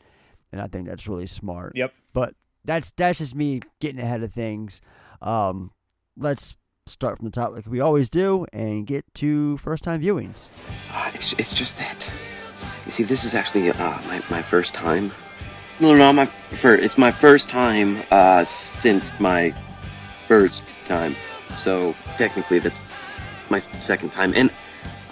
and 0.52 0.61
I 0.61 0.66
think 0.66 0.88
that's 0.88 1.09
really 1.09 1.26
smart. 1.26 1.73
Yep. 1.75 1.92
But 2.12 2.35
that's 2.64 2.92
that's 2.92 3.18
just 3.18 3.35
me 3.35 3.61
getting 3.80 4.00
ahead 4.00 4.23
of 4.23 4.33
things. 4.33 4.80
Um, 5.21 5.71
let's 6.16 6.56
start 6.87 7.17
from 7.17 7.25
the 7.25 7.31
top 7.31 7.53
like 7.53 7.67
we 7.67 7.81
always 7.81 8.11
do 8.11 8.47
and 8.53 8.87
get 8.87 9.05
to 9.14 9.57
first 9.59 9.83
time 9.83 10.00
viewings. 10.00 10.50
Uh, 10.93 11.11
it's, 11.14 11.33
it's 11.35 11.53
just 11.53 11.79
that. 11.79 12.12
You 12.85 12.91
see, 12.91 13.03
this 13.03 13.25
is 13.25 13.35
actually 13.35 13.71
uh, 13.71 13.99
my, 14.07 14.23
my 14.29 14.43
first 14.43 14.75
time. 14.75 15.11
No, 15.81 15.97
no, 15.97 16.12
my 16.12 16.26
for 16.26 16.75
it's 16.75 16.99
my 16.99 17.11
first 17.11 17.49
time 17.49 18.03
uh, 18.11 18.45
since 18.45 19.11
my 19.19 19.53
first 20.29 20.62
time. 20.85 21.17
So 21.59 21.95
technically, 22.17 22.59
that's 22.59 22.79
my 23.50 23.59
second 23.59 24.11
time, 24.11 24.33
and 24.37 24.50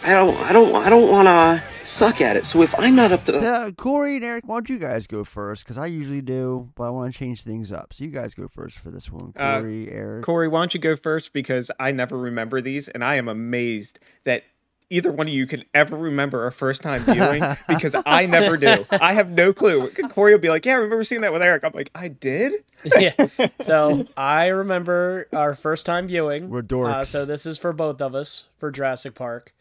I 0.05 0.13
don't, 0.15 0.37
I 0.39 0.53
don't, 0.53 0.75
I 0.75 0.89
don't 0.91 1.09
want 1.11 1.29
to 1.29 1.63
suck 1.87 2.21
at 2.21 2.37
it. 2.37 2.45
So 2.45 2.63
if 2.63 2.77
I'm 2.79 2.97
not 2.97 3.13
up 3.13 3.25
to, 3.27 3.39
Uh, 3.39 3.71
Corey 3.73 4.17
and 4.17 4.25
Eric, 4.25 4.45
why 4.47 4.57
don't 4.57 4.69
you 4.69 4.79
guys 4.79 5.07
go 5.07 5.23
first? 5.25 5.65
Because 5.65 5.79
I 5.79 5.87
usually 5.87 6.21
do, 6.23 6.71
but 6.75 6.85
I 6.85 6.91
want 6.91 7.13
to 7.13 7.19
change 7.19 7.45
things 7.45 7.73
up. 7.73 7.93
So 7.93 8.05
you 8.05 8.11
guys 8.11 8.35
go 8.35 8.49
first 8.49 8.79
for 8.79 8.91
this 8.91 9.11
one. 9.13 9.33
Uh, 9.37 9.61
Corey, 9.61 9.91
Eric. 9.91 10.25
Corey, 10.25 10.49
why 10.49 10.61
don't 10.61 10.75
you 10.75 10.81
go 10.81 10.97
first 10.97 11.33
because 11.33 11.71
I 11.79 11.93
never 11.93 12.19
remember 12.19 12.61
these, 12.61 12.89
and 12.89 13.05
I 13.05 13.15
am 13.15 13.29
amazed 13.29 14.01
that 14.25 14.43
either 14.91 15.11
one 15.11 15.27
of 15.27 15.33
you 15.33 15.47
can 15.47 15.65
ever 15.73 15.97
remember 15.97 16.47
a 16.47 16.53
first 16.53 16.83
time 16.83 17.01
viewing 17.05 17.43
because 17.69 17.95
I 18.05 18.27
never 18.27 18.57
do. 18.57 18.85
I 18.91 19.15
have 19.15 19.31
no 19.31 19.53
clue. 19.53 19.89
Corey 20.11 20.33
will 20.33 20.39
be 20.41 20.51
like, 20.51 20.67
"Yeah, 20.67 20.73
I 20.75 20.77
remember 20.77 21.05
seeing 21.05 21.23
that 21.23 21.33
with 21.33 21.43
Eric." 21.43 21.65
I'm 21.65 21.73
like, 21.75 21.91
"I 21.95 22.09
did." 22.09 22.53
yeah. 22.99 23.15
So 23.61 24.07
I 24.17 24.49
remember 24.49 25.29
our 25.33 25.55
first 25.55 25.87
time 25.87 26.09
viewing. 26.09 26.51
We're 26.51 26.59
Uh, 26.59 26.63
dorks. 26.63 27.07
so 27.07 27.25
this 27.25 27.47
is 27.47 27.57
for 27.57 27.73
both 27.73 28.03
of 28.03 28.15
us 28.17 28.45
for 28.59 28.71
Jurassic 28.73 29.15
Park. 29.15 29.53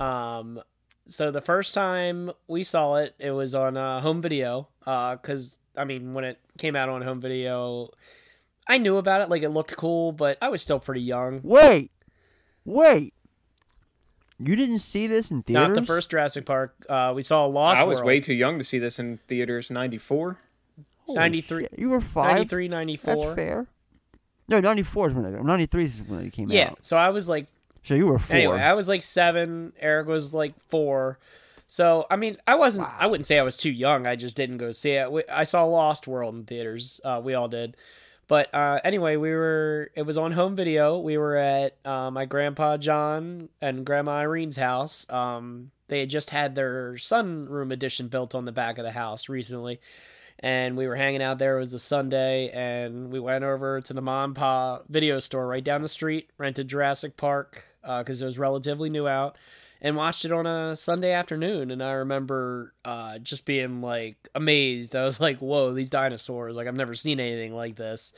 Um, 0.00 0.60
so 1.06 1.30
the 1.30 1.40
first 1.40 1.74
time 1.74 2.30
we 2.46 2.62
saw 2.62 2.96
it, 2.96 3.14
it 3.18 3.30
was 3.30 3.54
on 3.54 3.76
uh, 3.76 4.00
home 4.00 4.20
video. 4.22 4.68
Because 4.84 5.58
I 5.76 5.84
mean, 5.84 6.14
when 6.14 6.24
it 6.24 6.38
came 6.58 6.74
out 6.76 6.88
on 6.88 7.02
home 7.02 7.20
video, 7.20 7.90
I 8.66 8.78
knew 8.78 8.96
about 8.96 9.22
it. 9.22 9.28
Like 9.28 9.42
it 9.42 9.50
looked 9.50 9.76
cool, 9.76 10.12
but 10.12 10.38
I 10.42 10.48
was 10.48 10.62
still 10.62 10.78
pretty 10.80 11.02
young. 11.02 11.40
Wait, 11.42 11.90
wait. 12.64 13.12
You 14.40 14.54
didn't 14.54 14.78
see 14.78 15.06
this 15.08 15.30
in 15.32 15.42
theaters? 15.42 15.68
Not 15.68 15.80
the 15.80 15.84
first 15.86 16.10
Jurassic 16.10 16.46
Park. 16.46 16.72
Uh, 16.88 17.12
we 17.14 17.22
saw 17.22 17.44
Lost 17.46 17.80
I 17.80 17.84
was 17.84 17.96
World. 17.96 18.06
way 18.06 18.20
too 18.20 18.34
young 18.34 18.56
to 18.58 18.64
see 18.64 18.78
this 18.78 18.98
in 19.00 19.18
theaters. 19.26 19.68
'94. 19.70 20.38
Holy 21.06 21.18
93 21.18 21.62
shit, 21.64 21.74
You 21.78 21.88
were 21.88 22.00
five. 22.02 22.36
93, 22.36 22.68
94. 22.68 23.14
That's 23.16 23.34
fair. 23.34 23.66
No, 24.46 24.60
ninety 24.60 24.82
four 24.82 25.08
is 25.08 25.14
when 25.14 25.24
it. 25.24 25.42
Ninety 25.42 25.66
three 25.66 25.84
is 25.84 26.02
when 26.02 26.20
it 26.20 26.32
came 26.32 26.50
Yeah. 26.50 26.68
out. 26.70 26.84
So 26.84 26.96
I 26.96 27.08
was 27.10 27.28
like 27.28 27.46
So 27.88 27.94
you 27.94 28.06
were 28.06 28.18
four. 28.18 28.36
Anyway, 28.36 28.60
I 28.60 28.74
was 28.74 28.86
like 28.86 29.02
seven. 29.02 29.72
Eric 29.80 30.08
was 30.08 30.34
like 30.34 30.52
four. 30.68 31.18
So 31.66 32.06
I 32.10 32.16
mean, 32.16 32.36
I 32.46 32.56
wasn't. 32.56 32.86
I 33.00 33.06
wouldn't 33.06 33.24
say 33.24 33.38
I 33.38 33.42
was 33.42 33.56
too 33.56 33.70
young. 33.70 34.06
I 34.06 34.14
just 34.14 34.36
didn't 34.36 34.58
go 34.58 34.72
see 34.72 34.90
it. 34.90 35.10
We, 35.10 35.22
I 35.32 35.44
saw 35.44 35.64
Lost 35.64 36.06
World 36.06 36.34
in 36.34 36.44
theaters. 36.44 37.00
Uh, 37.02 37.22
we 37.24 37.32
all 37.32 37.48
did. 37.48 37.78
But 38.26 38.54
uh, 38.54 38.80
anyway, 38.84 39.16
we 39.16 39.30
were. 39.30 39.90
It 39.94 40.02
was 40.02 40.18
on 40.18 40.32
home 40.32 40.54
video. 40.54 40.98
We 40.98 41.16
were 41.16 41.36
at 41.36 41.78
uh, 41.82 42.10
my 42.10 42.26
grandpa 42.26 42.76
John 42.76 43.48
and 43.62 43.86
grandma 43.86 44.18
Irene's 44.18 44.58
house. 44.58 45.08
Um, 45.08 45.70
they 45.88 46.00
had 46.00 46.10
just 46.10 46.28
had 46.28 46.54
their 46.54 46.92
sunroom 46.96 47.72
addition 47.72 48.08
built 48.08 48.34
on 48.34 48.44
the 48.44 48.52
back 48.52 48.76
of 48.76 48.84
the 48.84 48.92
house 48.92 49.30
recently, 49.30 49.80
and 50.40 50.76
we 50.76 50.86
were 50.86 50.96
hanging 50.96 51.22
out 51.22 51.38
there. 51.38 51.56
It 51.56 51.60
was 51.60 51.72
a 51.72 51.78
Sunday, 51.78 52.50
and 52.50 53.10
we 53.10 53.18
went 53.18 53.44
over 53.44 53.80
to 53.80 53.94
the 53.94 54.02
mom 54.02 54.24
and 54.24 54.36
pa 54.36 54.80
video 54.90 55.20
store 55.20 55.46
right 55.46 55.64
down 55.64 55.80
the 55.80 55.88
street, 55.88 56.28
rented 56.36 56.68
Jurassic 56.68 57.16
Park 57.16 57.64
because 57.82 58.20
it 58.22 58.24
was 58.24 58.38
relatively 58.38 58.90
new 58.90 59.06
out, 59.08 59.36
and 59.80 59.96
watched 59.96 60.24
it 60.24 60.32
on 60.32 60.46
a 60.46 60.74
Sunday 60.74 61.12
afternoon. 61.12 61.70
And 61.70 61.82
I 61.82 61.92
remember 61.92 62.74
uh, 62.84 63.18
just 63.18 63.46
being 63.46 63.80
like 63.80 64.16
amazed. 64.34 64.96
I 64.96 65.04
was 65.04 65.20
like, 65.20 65.38
"Whoa, 65.38 65.72
these 65.72 65.90
dinosaurs! 65.90 66.56
Like 66.56 66.66
I've 66.66 66.74
never 66.74 66.94
seen 66.94 67.20
anything 67.20 67.54
like 67.54 67.76
this." 67.76 68.12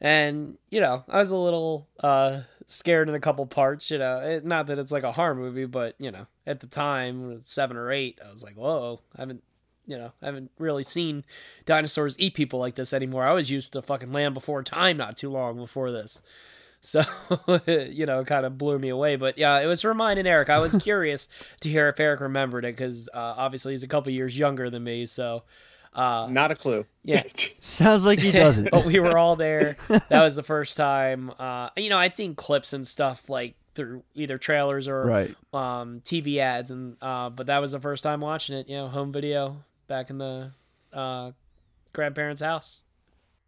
And 0.00 0.58
you 0.70 0.80
know, 0.80 1.04
I 1.08 1.18
was 1.18 1.30
a 1.30 1.36
little 1.36 1.88
uh, 2.02 2.40
scared 2.66 3.08
in 3.08 3.14
a 3.14 3.20
couple 3.20 3.46
parts. 3.46 3.90
You 3.90 3.98
know, 3.98 4.18
it, 4.18 4.44
not 4.44 4.66
that 4.66 4.78
it's 4.78 4.92
like 4.92 5.04
a 5.04 5.12
horror 5.12 5.34
movie, 5.34 5.66
but 5.66 5.94
you 5.98 6.10
know, 6.10 6.26
at 6.46 6.60
the 6.60 6.66
time, 6.66 7.40
seven 7.40 7.76
or 7.76 7.90
eight, 7.90 8.18
I 8.26 8.30
was 8.30 8.42
like, 8.42 8.54
"Whoa, 8.56 9.00
I 9.16 9.22
haven't." 9.22 9.42
You 9.88 9.96
know, 9.96 10.10
I 10.20 10.26
haven't 10.26 10.50
really 10.58 10.82
seen 10.82 11.24
dinosaurs 11.64 12.18
eat 12.18 12.34
people 12.34 12.58
like 12.58 12.74
this 12.74 12.92
anymore. 12.92 13.24
I 13.24 13.32
was 13.32 13.52
used 13.52 13.72
to 13.74 13.82
fucking 13.82 14.10
Land 14.10 14.34
Before 14.34 14.64
Time 14.64 14.96
not 14.96 15.16
too 15.16 15.30
long 15.30 15.56
before 15.58 15.92
this. 15.92 16.22
So, 16.86 17.02
you 17.66 18.06
know, 18.06 18.20
it 18.20 18.26
kind 18.26 18.46
of 18.46 18.56
blew 18.56 18.78
me 18.78 18.90
away. 18.90 19.16
But 19.16 19.38
yeah, 19.38 19.58
it 19.60 19.66
was 19.66 19.84
reminding 19.84 20.26
Eric. 20.26 20.50
I 20.50 20.58
was 20.58 20.76
curious 20.82 21.28
to 21.62 21.68
hear 21.68 21.88
if 21.88 21.98
Eric 21.98 22.20
remembered 22.20 22.64
it 22.64 22.76
because 22.76 23.08
uh, 23.12 23.18
obviously 23.36 23.72
he's 23.72 23.82
a 23.82 23.88
couple 23.88 24.12
years 24.12 24.38
younger 24.38 24.70
than 24.70 24.84
me. 24.84 25.04
So, 25.06 25.42
uh, 25.94 26.28
Not 26.30 26.50
a 26.52 26.54
clue. 26.54 26.86
yeah. 27.02 27.22
Sounds 27.60 28.06
like 28.06 28.20
he 28.20 28.30
doesn't. 28.30 28.70
but 28.70 28.84
we 28.84 29.00
were 29.00 29.18
all 29.18 29.34
there. 29.34 29.76
That 30.10 30.22
was 30.22 30.36
the 30.36 30.42
first 30.42 30.76
time. 30.76 31.32
Uh, 31.38 31.70
you 31.76 31.90
know, 31.90 31.98
I'd 31.98 32.14
seen 32.14 32.34
clips 32.34 32.72
and 32.72 32.86
stuff 32.86 33.28
like 33.28 33.56
through 33.74 34.02
either 34.14 34.38
trailers 34.38 34.88
or 34.88 35.04
Right. 35.04 35.34
um, 35.52 36.00
TV 36.02 36.38
ads, 36.38 36.70
and 36.70 36.96
uh, 37.02 37.30
but 37.30 37.46
that 37.48 37.58
was 37.58 37.72
the 37.72 37.80
first 37.80 38.02
time 38.04 38.20
watching 38.20 38.56
it. 38.56 38.68
You 38.68 38.76
know, 38.76 38.88
home 38.88 39.12
video 39.12 39.64
back 39.88 40.08
in 40.10 40.18
the 40.18 40.52
uh, 40.92 41.32
grandparents' 41.92 42.40
house. 42.40 42.84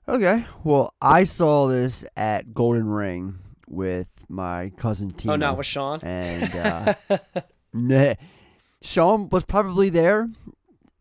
Okay. 0.09 0.47
Well, 0.65 0.95
I 1.03 1.25
saw 1.25 1.67
this 1.67 2.03
at 2.17 2.55
Golden 2.55 2.89
Ring 2.89 3.35
with 3.69 4.25
my 4.31 4.73
cousin 4.79 5.11
Tina. 5.11 5.35
Oh, 5.35 5.37
not 5.37 5.59
with 5.59 5.67
Sean? 5.67 6.01
And 6.03 6.55
uh, 6.55 6.95
nah, 7.75 8.15
Sean 8.81 9.29
was 9.29 9.45
probably 9.45 9.91
there. 9.91 10.31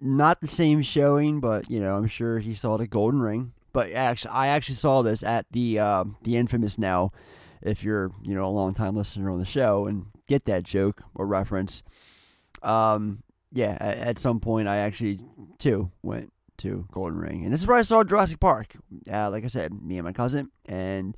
Not 0.02 0.42
the 0.42 0.48
same 0.48 0.82
showing, 0.82 1.40
but 1.40 1.72
you 1.72 1.80
know, 1.80 1.96
I'm 1.96 2.08
sure 2.08 2.40
he 2.40 2.54
saw 2.54 2.76
the 2.76 2.86
Golden 2.86 3.22
Ring. 3.22 3.54
But 3.72 3.94
actually, 3.94 4.32
I 4.32 4.48
actually 4.48 4.76
saw 4.76 5.02
this 5.04 5.24
at 5.24 5.46
the 5.52 5.80
uh, 5.80 6.04
the 6.24 6.36
infamous 6.36 6.78
now. 6.78 7.12
If 7.62 7.86
you're 7.86 8.12
you 8.22 8.36
know 8.36 8.46
a 8.46 8.52
long 8.52 8.74
time 8.74 8.96
listener 8.96 9.32
on 9.32 9.40
the 9.40 9.46
show 9.46 9.88
and 9.88 10.08
get 10.28 10.46
that 10.46 10.64
joke 10.64 11.02
or 11.16 11.26
reference, 11.26 11.82
um, 12.62 13.24
yeah, 13.54 13.78
at, 13.80 13.98
at 14.00 14.18
some 14.18 14.42
point 14.42 14.68
I 14.68 14.78
actually 14.78 15.22
too 15.60 15.92
went 16.04 16.32
to 16.60 16.88
Golden 16.92 17.20
Ring, 17.20 17.44
and 17.44 17.54
this 17.54 17.62
is 17.62 17.68
where 17.68 17.78
I 17.78 17.84
saw 17.84 18.04
Jurassic 18.04 18.40
Park. 18.40 18.76
Uh, 19.12 19.30
like 19.30 19.44
I 19.44 19.48
said, 19.48 19.74
me 19.74 19.98
and 19.98 20.06
my 20.06 20.14
cousin, 20.14 20.52
and 20.66 21.16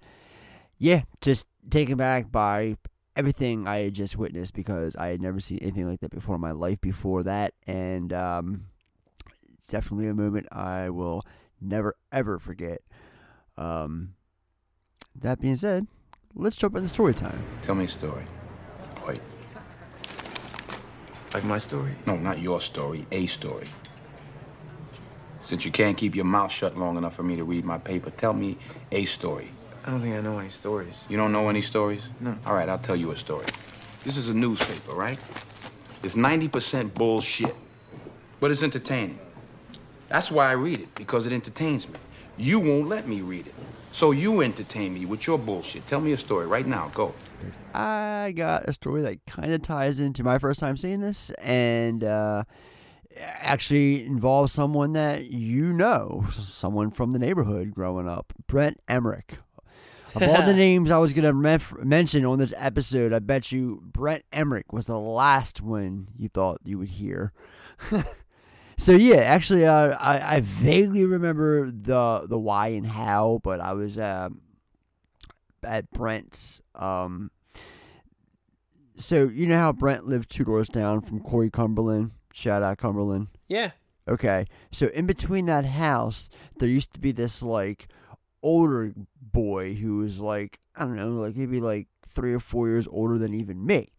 yeah, 0.77 1.03
just 1.21 1.47
taken 1.69 1.97
back 1.97 2.31
by 2.31 2.77
everything 3.15 3.67
I 3.67 3.79
had 3.79 3.93
just 3.93 4.17
witnessed 4.17 4.53
because 4.53 4.95
I 4.95 5.07
had 5.07 5.21
never 5.21 5.39
seen 5.39 5.59
anything 5.61 5.87
like 5.87 5.99
that 6.01 6.11
before 6.11 6.35
in 6.35 6.41
my 6.41 6.51
life 6.51 6.79
before 6.81 7.23
that, 7.23 7.53
and 7.67 8.13
um, 8.13 8.65
it's 9.53 9.67
definitely 9.67 10.07
a 10.07 10.13
moment 10.13 10.47
I 10.51 10.89
will 10.89 11.23
never 11.61 11.95
ever 12.11 12.39
forget. 12.39 12.81
Um, 13.57 14.13
that 15.15 15.41
being 15.41 15.57
said, 15.57 15.87
let's 16.33 16.55
jump 16.55 16.75
into 16.75 16.87
story 16.87 17.13
time. 17.13 17.39
Tell 17.63 17.75
me 17.75 17.85
a 17.85 17.87
story. 17.89 18.23
Wait. 19.05 19.21
Like 21.33 21.43
my 21.43 21.57
story? 21.57 21.91
No, 22.07 22.15
not 22.15 22.39
your 22.39 22.61
story, 22.61 23.05
a 23.11 23.25
story. 23.27 23.67
Since 25.41 25.65
you 25.65 25.71
can't 25.71 25.97
keep 25.97 26.15
your 26.15 26.25
mouth 26.25 26.51
shut 26.51 26.77
long 26.77 26.97
enough 26.97 27.15
for 27.15 27.23
me 27.23 27.35
to 27.37 27.43
read 27.43 27.65
my 27.65 27.77
paper, 27.77 28.09
tell 28.11 28.33
me 28.33 28.57
a 28.91 29.05
story. 29.05 29.49
I 29.85 29.91
don't 29.91 29.99
think 29.99 30.15
I 30.15 30.21
know 30.21 30.37
any 30.39 30.49
stories. 30.49 31.05
You 31.09 31.17
don't 31.17 31.31
know 31.31 31.49
any 31.49 31.61
stories? 31.61 32.01
No. 32.19 32.37
All 32.45 32.53
right, 32.53 32.67
I'll 32.67 32.77
tell 32.77 32.95
you 32.95 33.11
a 33.11 33.15
story. 33.15 33.45
This 34.03 34.17
is 34.17 34.29
a 34.29 34.33
newspaper, 34.33 34.93
right? 34.93 35.17
It's 36.03 36.15
90% 36.15 36.93
bullshit, 36.93 37.55
but 38.39 38.51
it's 38.51 38.63
entertaining. 38.63 39.19
That's 40.09 40.31
why 40.31 40.49
I 40.49 40.53
read 40.53 40.81
it, 40.81 40.93
because 40.95 41.27
it 41.27 41.33
entertains 41.33 41.87
me. 41.87 41.99
You 42.37 42.59
won't 42.59 42.87
let 42.87 43.07
me 43.07 43.21
read 43.21 43.47
it. 43.47 43.53
So 43.91 44.11
you 44.11 44.41
entertain 44.41 44.93
me 44.93 45.05
with 45.05 45.27
your 45.27 45.37
bullshit. 45.37 45.85
Tell 45.87 45.99
me 45.99 46.13
a 46.13 46.17
story 46.17 46.47
right 46.47 46.65
now. 46.65 46.89
Go. 46.93 47.13
I 47.73 48.33
got 48.35 48.65
a 48.65 48.73
story 48.73 49.01
that 49.01 49.25
kind 49.25 49.53
of 49.53 49.61
ties 49.61 49.99
into 49.99 50.23
my 50.23 50.37
first 50.37 50.59
time 50.59 50.77
seeing 50.77 51.01
this 51.01 51.31
and 51.31 52.03
uh, 52.03 52.43
actually 53.19 54.05
involves 54.05 54.51
someone 54.51 54.93
that 54.93 55.31
you 55.31 55.73
know, 55.73 56.23
someone 56.29 56.89
from 56.89 57.11
the 57.11 57.19
neighborhood 57.19 57.71
growing 57.71 58.07
up, 58.07 58.33
Brent 58.47 58.79
Emmerich. 58.87 59.37
Of 60.15 60.23
all 60.23 60.43
the 60.43 60.53
names 60.55 60.91
I 60.91 60.97
was 60.97 61.13
going 61.13 61.25
to 61.25 61.33
mef- 61.33 61.83
mention 61.83 62.25
on 62.25 62.39
this 62.39 62.53
episode, 62.57 63.13
I 63.13 63.19
bet 63.19 63.51
you 63.51 63.81
Brent 63.83 64.23
Emmerich 64.33 64.73
was 64.73 64.87
the 64.87 64.99
last 64.99 65.61
one 65.61 66.07
you 66.15 66.29
thought 66.29 66.61
you 66.63 66.79
would 66.79 66.89
hear. 66.89 67.33
so 68.77 68.93
yeah, 68.93 69.17
actually, 69.17 69.65
uh, 69.65 69.95
I, 69.99 70.37
I 70.37 70.39
vaguely 70.41 71.05
remember 71.05 71.69
the 71.69 72.25
the 72.27 72.39
why 72.39 72.69
and 72.69 72.87
how, 72.87 73.39
but 73.43 73.59
I 73.59 73.73
was 73.73 73.97
uh, 73.97 74.29
at 75.63 75.91
Brent's. 75.91 76.61
Um, 76.75 77.31
so 78.95 79.25
you 79.25 79.47
know 79.47 79.57
how 79.57 79.71
Brent 79.71 80.05
lived 80.05 80.29
two 80.29 80.43
doors 80.43 80.67
down 80.67 81.01
from 81.01 81.21
Corey 81.21 81.49
Cumberland. 81.49 82.11
Shout 82.33 82.63
out 82.63 82.77
Cumberland. 82.77 83.27
Yeah. 83.47 83.71
Okay, 84.07 84.45
so 84.71 84.87
in 84.87 85.05
between 85.05 85.45
that 85.45 85.65
house, 85.65 86.29
there 86.57 86.67
used 86.67 86.93
to 86.93 86.99
be 86.99 87.11
this 87.11 87.43
like 87.43 87.87
older 88.41 88.93
boy 89.21 89.75
who 89.75 89.97
was 89.97 90.21
like 90.21 90.59
I 90.75 90.81
don't 90.81 90.95
know, 90.95 91.09
like 91.09 91.35
maybe 91.35 91.59
like 91.59 91.87
three 92.05 92.33
or 92.33 92.39
four 92.39 92.67
years 92.67 92.87
older 92.87 93.17
than 93.17 93.33
even 93.33 93.65
me, 93.65 93.93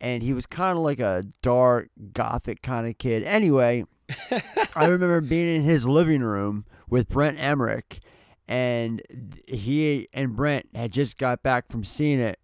and 0.00 0.22
he 0.22 0.32
was 0.32 0.46
kind 0.46 0.78
of 0.78 0.84
like 0.84 1.00
a 1.00 1.24
dark 1.42 1.90
gothic 2.12 2.62
kind 2.62 2.86
of 2.86 2.96
kid. 2.96 3.24
Anyway, 3.24 3.84
I 4.74 4.86
remember 4.86 5.20
being 5.20 5.56
in 5.56 5.62
his 5.62 5.86
living 5.86 6.22
room 6.22 6.64
with 6.88 7.08
Brent 7.08 7.38
Emmerich, 7.38 8.00
and 8.48 9.02
he 9.46 10.08
and 10.14 10.34
Brent 10.34 10.68
had 10.74 10.92
just 10.92 11.18
got 11.18 11.42
back 11.42 11.68
from 11.68 11.84
seeing 11.84 12.20
it 12.20 12.38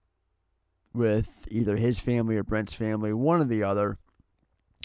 with 0.93 1.47
either 1.51 1.77
his 1.77 2.01
family 2.01 2.37
or 2.37 2.43
Brent's 2.43 2.75
family, 2.75 3.13
one 3.13 3.41
or 3.41 3.45
the 3.45 3.63
other. 3.63 3.99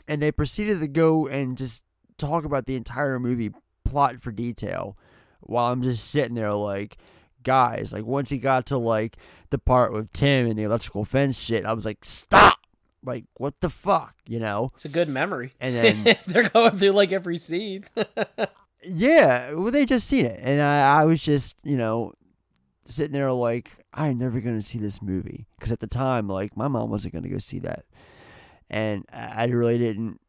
And 0.08 0.22
they 0.22 0.32
proceeded 0.32 0.80
to 0.80 0.88
go 0.88 1.28
and 1.28 1.58
just 1.58 1.84
talk 2.18 2.44
about 2.44 2.66
the 2.66 2.76
entire 2.76 3.20
movie 3.20 3.52
plot 3.86 4.22
for 4.22 4.32
detail 4.32 4.98
while 5.40 5.72
I'm 5.72 5.82
just 5.82 6.10
sitting 6.10 6.36
there 6.36 6.54
like, 6.54 6.98
guys, 7.44 7.94
like 7.94 8.06
once 8.06 8.30
he 8.30 8.38
got 8.38 8.66
to 8.68 8.78
like 8.78 9.18
the 9.50 9.60
part 9.60 9.94
with 9.94 10.12
Tim 10.14 10.48
and 10.48 10.58
the 10.58 10.64
electrical 10.64 11.06
fence 11.06 11.40
shit, 11.40 11.66
I 11.66 11.74
was 11.74 11.86
like, 11.86 12.04
stop! 12.04 12.60
Like, 13.06 13.26
what 13.36 13.60
the 13.60 13.70
fuck, 13.70 14.16
you 14.26 14.40
know? 14.40 14.72
It's 14.76 14.86
a 14.86 14.90
good 14.90 15.10
memory. 15.10 15.54
And 15.60 15.76
then 16.06 16.18
they're 16.26 16.50
going 16.50 16.78
through 16.78 16.92
like 16.92 17.12
every 17.12 17.38
scene. 17.38 17.86
Yeah, 18.86 19.54
well, 19.54 19.72
they 19.72 19.86
just 19.86 20.08
seen 20.08 20.26
it, 20.26 20.40
and 20.44 20.62
I, 20.62 21.02
I 21.02 21.06
was 21.06 21.24
just, 21.24 21.58
you 21.64 21.78
know, 21.78 22.14
sitting 22.84 23.14
there 23.14 23.32
like, 23.32 23.72
I'm 23.94 24.18
never 24.18 24.42
gonna 24.42 24.62
see 24.62 24.80
this 24.80 25.02
movie 25.02 25.46
because 25.58 25.72
at 25.72 25.80
the 25.80 25.88
time, 25.88 26.28
like, 26.28 26.58
my 26.58 26.68
mom 26.68 26.90
wasn't 26.90 27.14
gonna 27.14 27.30
go 27.30 27.38
see 27.38 27.60
that, 27.60 27.86
and 28.70 29.06
I 29.12 29.46
really 29.46 29.78
didn't, 29.78 30.20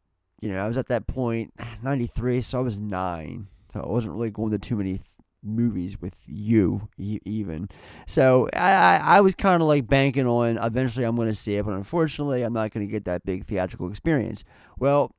you 0.40 0.50
know, 0.50 0.58
I 0.58 0.68
was 0.68 0.78
at 0.78 0.88
that 0.88 1.04
'93, 1.82 2.40
so 2.42 2.58
I 2.58 2.62
was 2.62 2.78
nine, 2.78 3.46
so 3.72 3.80
I 3.80 3.88
wasn't 3.88 4.14
really 4.14 4.30
going 4.30 4.50
to 4.52 4.58
too 4.58 4.76
many 4.76 4.94
th- 4.94 5.06
movies 5.42 6.00
with 6.00 6.24
you 6.26 6.88
even, 6.96 7.68
so 8.06 8.48
I, 8.54 9.00
I, 9.02 9.20
was 9.20 9.34
kind 9.34 9.60
of 9.60 9.68
like 9.68 9.86
banking 9.86 10.26
on 10.26 10.56
eventually 10.56 11.04
I'm 11.04 11.16
gonna 11.16 11.34
see 11.34 11.56
it, 11.56 11.66
but 11.66 11.74
unfortunately, 11.74 12.42
I'm 12.42 12.54
not 12.54 12.70
gonna 12.70 12.86
get 12.86 13.04
that 13.04 13.24
big 13.24 13.44
theatrical 13.44 13.90
experience. 13.90 14.44
Well, 14.78 15.14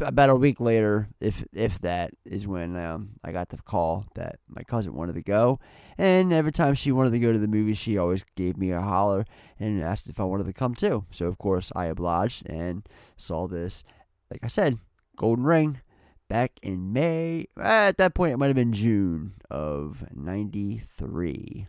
about 0.00 0.30
a 0.30 0.36
week 0.36 0.60
later, 0.60 1.08
if 1.20 1.44
if 1.52 1.78
that 1.80 2.12
is 2.24 2.46
when 2.46 2.76
um, 2.76 3.10
I 3.24 3.32
got 3.32 3.48
the 3.48 3.58
call 3.58 4.06
that 4.14 4.38
my 4.48 4.62
cousin 4.62 4.94
wanted 4.94 5.14
to 5.14 5.22
go, 5.22 5.58
and 5.96 6.32
every 6.32 6.52
time 6.52 6.74
she 6.74 6.92
wanted 6.92 7.12
to 7.12 7.18
go 7.18 7.32
to 7.32 7.38
the 7.38 7.48
movies, 7.48 7.78
she 7.78 7.96
always 7.96 8.24
gave 8.34 8.56
me 8.56 8.70
a 8.70 8.80
holler 8.80 9.24
and 9.58 9.82
asked 9.82 10.08
if 10.08 10.20
I 10.20 10.24
wanted 10.24 10.46
to 10.46 10.52
come 10.52 10.74
too. 10.74 11.04
So 11.10 11.26
of 11.26 11.38
course 11.38 11.72
I 11.74 11.86
obliged 11.86 12.48
and 12.48 12.86
saw 13.16 13.46
this. 13.46 13.84
Like 14.30 14.40
I 14.42 14.48
said, 14.48 14.78
Golden 15.16 15.44
Ring, 15.44 15.80
back 16.28 16.52
in 16.62 16.92
May. 16.92 17.46
At 17.58 17.96
that 17.98 18.14
point, 18.14 18.32
it 18.32 18.36
might 18.36 18.48
have 18.48 18.56
been 18.56 18.72
June 18.72 19.32
of 19.50 20.04
'93. 20.14 21.66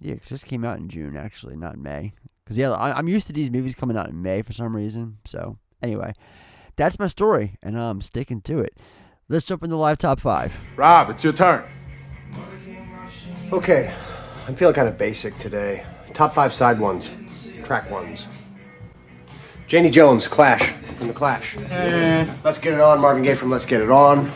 Yeah, 0.00 0.14
because 0.14 0.28
this 0.28 0.44
came 0.44 0.64
out 0.64 0.78
in 0.78 0.88
June 0.88 1.16
actually, 1.16 1.56
not 1.56 1.78
May. 1.78 2.12
Because 2.44 2.58
yeah, 2.58 2.72
I'm 2.74 3.08
used 3.08 3.26
to 3.28 3.32
these 3.32 3.50
movies 3.50 3.74
coming 3.74 3.96
out 3.96 4.10
in 4.10 4.22
May 4.22 4.42
for 4.42 4.52
some 4.52 4.76
reason. 4.76 5.18
So 5.24 5.58
anyway 5.82 6.12
that's 6.76 6.98
my 6.98 7.06
story, 7.06 7.56
and 7.62 7.78
I'm 7.78 8.00
sticking 8.00 8.40
to 8.42 8.58
it. 8.60 8.76
Let's 9.28 9.46
jump 9.46 9.62
into 9.62 9.76
live 9.76 9.98
top 9.98 10.20
five. 10.20 10.74
Rob, 10.76 11.10
it's 11.10 11.24
your 11.24 11.32
turn. 11.32 11.64
Okay, 13.52 13.92
I'm 14.46 14.54
feeling 14.54 14.74
kind 14.74 14.88
of 14.88 14.98
basic 14.98 15.36
today. 15.38 15.86
Top 16.12 16.34
five 16.34 16.52
side 16.52 16.78
ones, 16.78 17.10
track 17.64 17.90
ones. 17.90 18.26
Janie 19.66 19.90
Jones, 19.90 20.28
Clash, 20.28 20.72
from 20.96 21.08
The 21.08 21.14
Clash. 21.14 21.56
Let's 22.44 22.58
Get 22.58 22.74
It 22.74 22.80
On, 22.80 23.00
Marvin 23.00 23.22
Gaye 23.22 23.34
from 23.34 23.50
Let's 23.50 23.66
Get 23.66 23.80
It 23.80 23.90
On. 23.90 24.30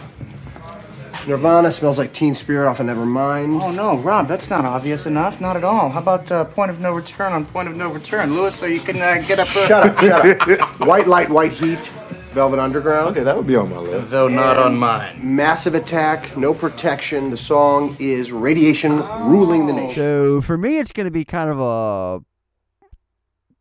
Nirvana 1.27 1.71
smells 1.71 1.99
like 1.99 2.15
Teen 2.15 2.35
Spirit 2.35 2.67
off 2.67 2.81
of 2.81 2.87
Nevermind. 2.87 3.63
Oh 3.63 3.71
no, 3.71 3.99
Rob, 3.99 4.27
that's 4.29 4.49
not 4.49 4.65
obvious 4.65 5.05
enough. 5.05 5.41
Not 5.43 5.57
at 5.57 5.65
all. 5.65 5.91
How 5.91 5.99
about 5.99 6.33
uh, 6.33 6.45
Point 6.45 6.71
of 6.71 6.81
No 6.81 6.93
Return 6.93 7.35
on 7.35 7.45
Point 7.45 7.69
of 7.69 7.77
No 7.77 7.91
Return, 7.93 8.35
Lewis, 8.35 8.55
so 8.55 8.65
you 8.65 8.81
can 8.81 8.97
uh, 8.97 9.23
get 9.27 9.39
up. 9.39 9.49
Uh... 9.49 9.67
Shut 9.67 9.87
up, 9.87 9.99
shut 9.99 10.61
up. 10.61 10.81
White 10.87 11.07
Light, 11.07 11.29
White 11.29 11.53
Heat, 11.53 11.91
Velvet 12.33 12.59
Underground. 12.59 13.09
Okay, 13.11 13.23
that 13.25 13.37
would 13.37 13.47
be 13.47 13.57
on 13.57 13.71
my 13.71 13.79
list. 13.79 14.11
Though 14.11 14.29
not 14.29 14.57
And 14.57 14.67
on 14.67 14.77
mine. 14.79 15.19
Massive 15.37 15.75
Attack, 15.75 16.37
No 16.37 16.53
Protection. 16.55 17.31
The 17.31 17.37
song 17.37 17.97
is 17.99 18.33
Radiation 18.33 18.99
Ruling 19.29 19.67
the 19.67 19.73
Nation. 19.73 19.95
So 19.95 20.41
for 20.41 20.57
me, 20.59 20.79
it's 20.79 20.93
going 20.93 21.07
to 21.07 21.11
be 21.11 21.25
kind 21.25 21.51
of 21.51 21.59
a 21.61 22.21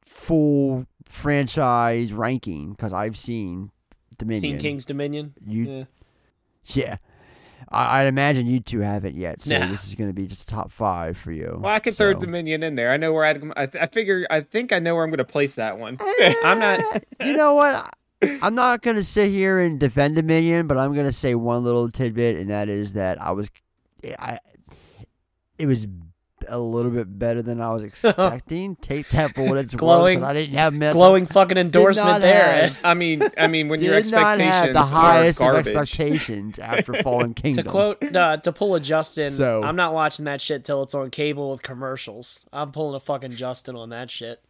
full 0.04 0.86
franchise 1.06 2.14
ranking 2.14 2.72
because 2.72 2.94
I've 2.94 3.18
seen 3.18 3.72
Dominion. 4.18 4.42
Seen 4.42 4.58
King's 4.60 4.86
Dominion. 4.86 5.34
You, 5.46 5.64
yeah. 5.64 5.84
yeah. 6.66 6.96
I, 7.70 8.02
I'd 8.02 8.08
imagine 8.08 8.48
you 8.48 8.60
two 8.60 8.80
haven't 8.82 9.16
yet, 9.16 9.42
so 9.42 9.58
Nah. 9.58 9.68
this 9.68 9.88
is 9.88 9.96
going 9.96 10.10
to 10.10 10.14
be 10.14 10.28
just 10.28 10.44
a 10.44 10.48
top 10.48 10.72
five 10.72 11.18
for 11.18 11.32
you. 11.32 11.58
Well, 11.62 11.74
I 11.74 11.80
can 11.80 11.94
throw 11.94 12.14
Dominion 12.14 12.64
in 12.64 12.76
there. 12.76 12.92
I 12.92 12.98
know 12.98 13.12
where 13.14 13.26
I'd, 13.26 13.42
I, 13.58 13.66
th- 13.66 13.82
I 13.84 13.88
figure. 13.88 14.28
I 14.30 14.42
think 14.42 14.72
I 14.72 14.80
know 14.80 14.96
where 14.96 15.04
I'm 15.04 15.10
going 15.10 15.18
to 15.18 15.24
place 15.26 15.56
that 15.56 15.78
one. 15.80 15.98
Eh, 16.20 16.34
I'm 16.44 16.60
not. 16.60 17.04
you 17.26 17.34
know 17.36 17.56
what? 17.56 17.94
I'm 18.22 18.56
not 18.56 18.82
gonna 18.82 19.04
sit 19.04 19.30
here 19.30 19.60
and 19.60 19.80
defend 19.80 20.16
Dominion, 20.16 20.68
but 20.68 20.78
I'm 20.78 20.96
gonna 20.96 21.12
say 21.12 21.36
one 21.36 21.64
little 21.64 21.90
tidbit, 21.90 22.38
and 22.38 22.50
that 22.50 22.68
is 22.70 22.94
that 22.94 23.22
I 23.22 23.32
was, 23.32 23.52
I, 24.20 24.40
it 25.60 25.66
was 25.68 25.88
a 26.50 26.58
little 26.60 26.92
bit 26.92 27.20
better 27.20 27.42
than 27.42 27.60
I 27.62 27.72
was 27.74 27.84
expecting. 27.84 28.76
Take 28.78 29.10
that 29.10 29.36
for 29.36 29.44
what 29.48 29.58
it's 29.58 29.76
Glowing- 29.76 30.20
worth. 30.20 30.24
'cause 30.24 30.30
I 30.30 30.34
didn't 30.34 30.56
have 30.58 30.74
much, 30.74 30.94
glowing 30.94 31.26
fucking 31.26 31.58
endorsement 31.58 32.22
there, 32.22 32.64
have- 32.68 32.80
I 32.84 32.94
mean, 32.94 33.22
I 33.38 33.48
mean, 33.48 33.68
when 33.70 33.82
your 33.84 34.02
did 34.02 34.12
not 34.12 34.40
have 34.40 34.40
expectations 34.40 34.74
the 34.74 34.96
highest 34.96 35.42
are 35.42 35.52
of 35.52 35.58
expectations 35.68 36.60
after 36.74 36.94
Fallen 36.94 37.34
Kingdom. 37.34 37.66
To 37.66 37.70
Kingdom. 37.72 37.96
quote, 38.00 38.16
uh, 38.16 38.38
to 38.38 38.52
pull 38.52 38.76
a 38.76 38.80
Justin, 38.80 39.30
So- 39.32 39.62
I'm 39.64 39.76
not 39.76 39.94
watching 39.94 40.26
that 40.26 40.40
shit 40.42 40.64
till 40.64 40.82
it's 40.84 40.96
on 40.96 41.10
cable 41.12 41.52
with 41.52 41.62
commercials. 41.64 42.46
I'm 42.54 42.72
pulling 42.72 42.96
a 42.96 43.00
fucking 43.00 43.32
Justin 43.32 43.76
on 43.76 43.90
that 43.90 44.10
shit. 44.10 44.42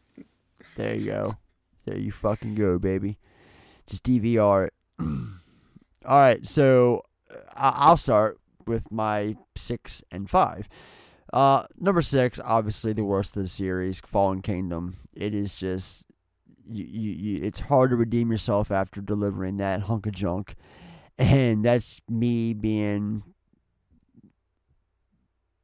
There 0.76 0.94
you 0.96 1.06
go. 1.06 1.38
There 1.86 1.98
you 1.98 2.12
fucking 2.12 2.56
go, 2.56 2.78
baby. 2.80 3.18
Just 3.88 4.04
DVR. 4.04 4.70
All 5.00 5.38
right, 6.06 6.46
so 6.46 7.04
uh, 7.32 7.72
I'll 7.76 7.98
start 7.98 8.38
with 8.66 8.92
my 8.92 9.36
six 9.56 10.04
and 10.12 10.30
five. 10.30 10.68
Uh, 11.34 11.64
number 11.78 12.02
six, 12.02 12.40
obviously 12.44 12.94
the 12.94 13.04
worst 13.04 13.36
of 13.36 13.44
the 13.44 13.48
series, 13.48 14.00
Fallen 14.00 14.42
Kingdom. 14.42 14.96
It 15.14 15.34
is 15.34 15.56
just 15.56 16.06
you, 16.70 16.86
you, 16.86 17.12
you 17.12 17.44
it's 17.44 17.62
hard 17.62 17.90
to 17.92 17.96
redeem 17.96 18.32
yourself 18.32 18.72
after 18.72 19.02
delivering 19.02 19.58
that 19.58 19.82
hunk 19.82 20.06
of 20.06 20.14
junk, 20.14 20.56
and 21.18 21.64
that's 21.64 22.02
me 22.10 22.54
being 22.54 23.24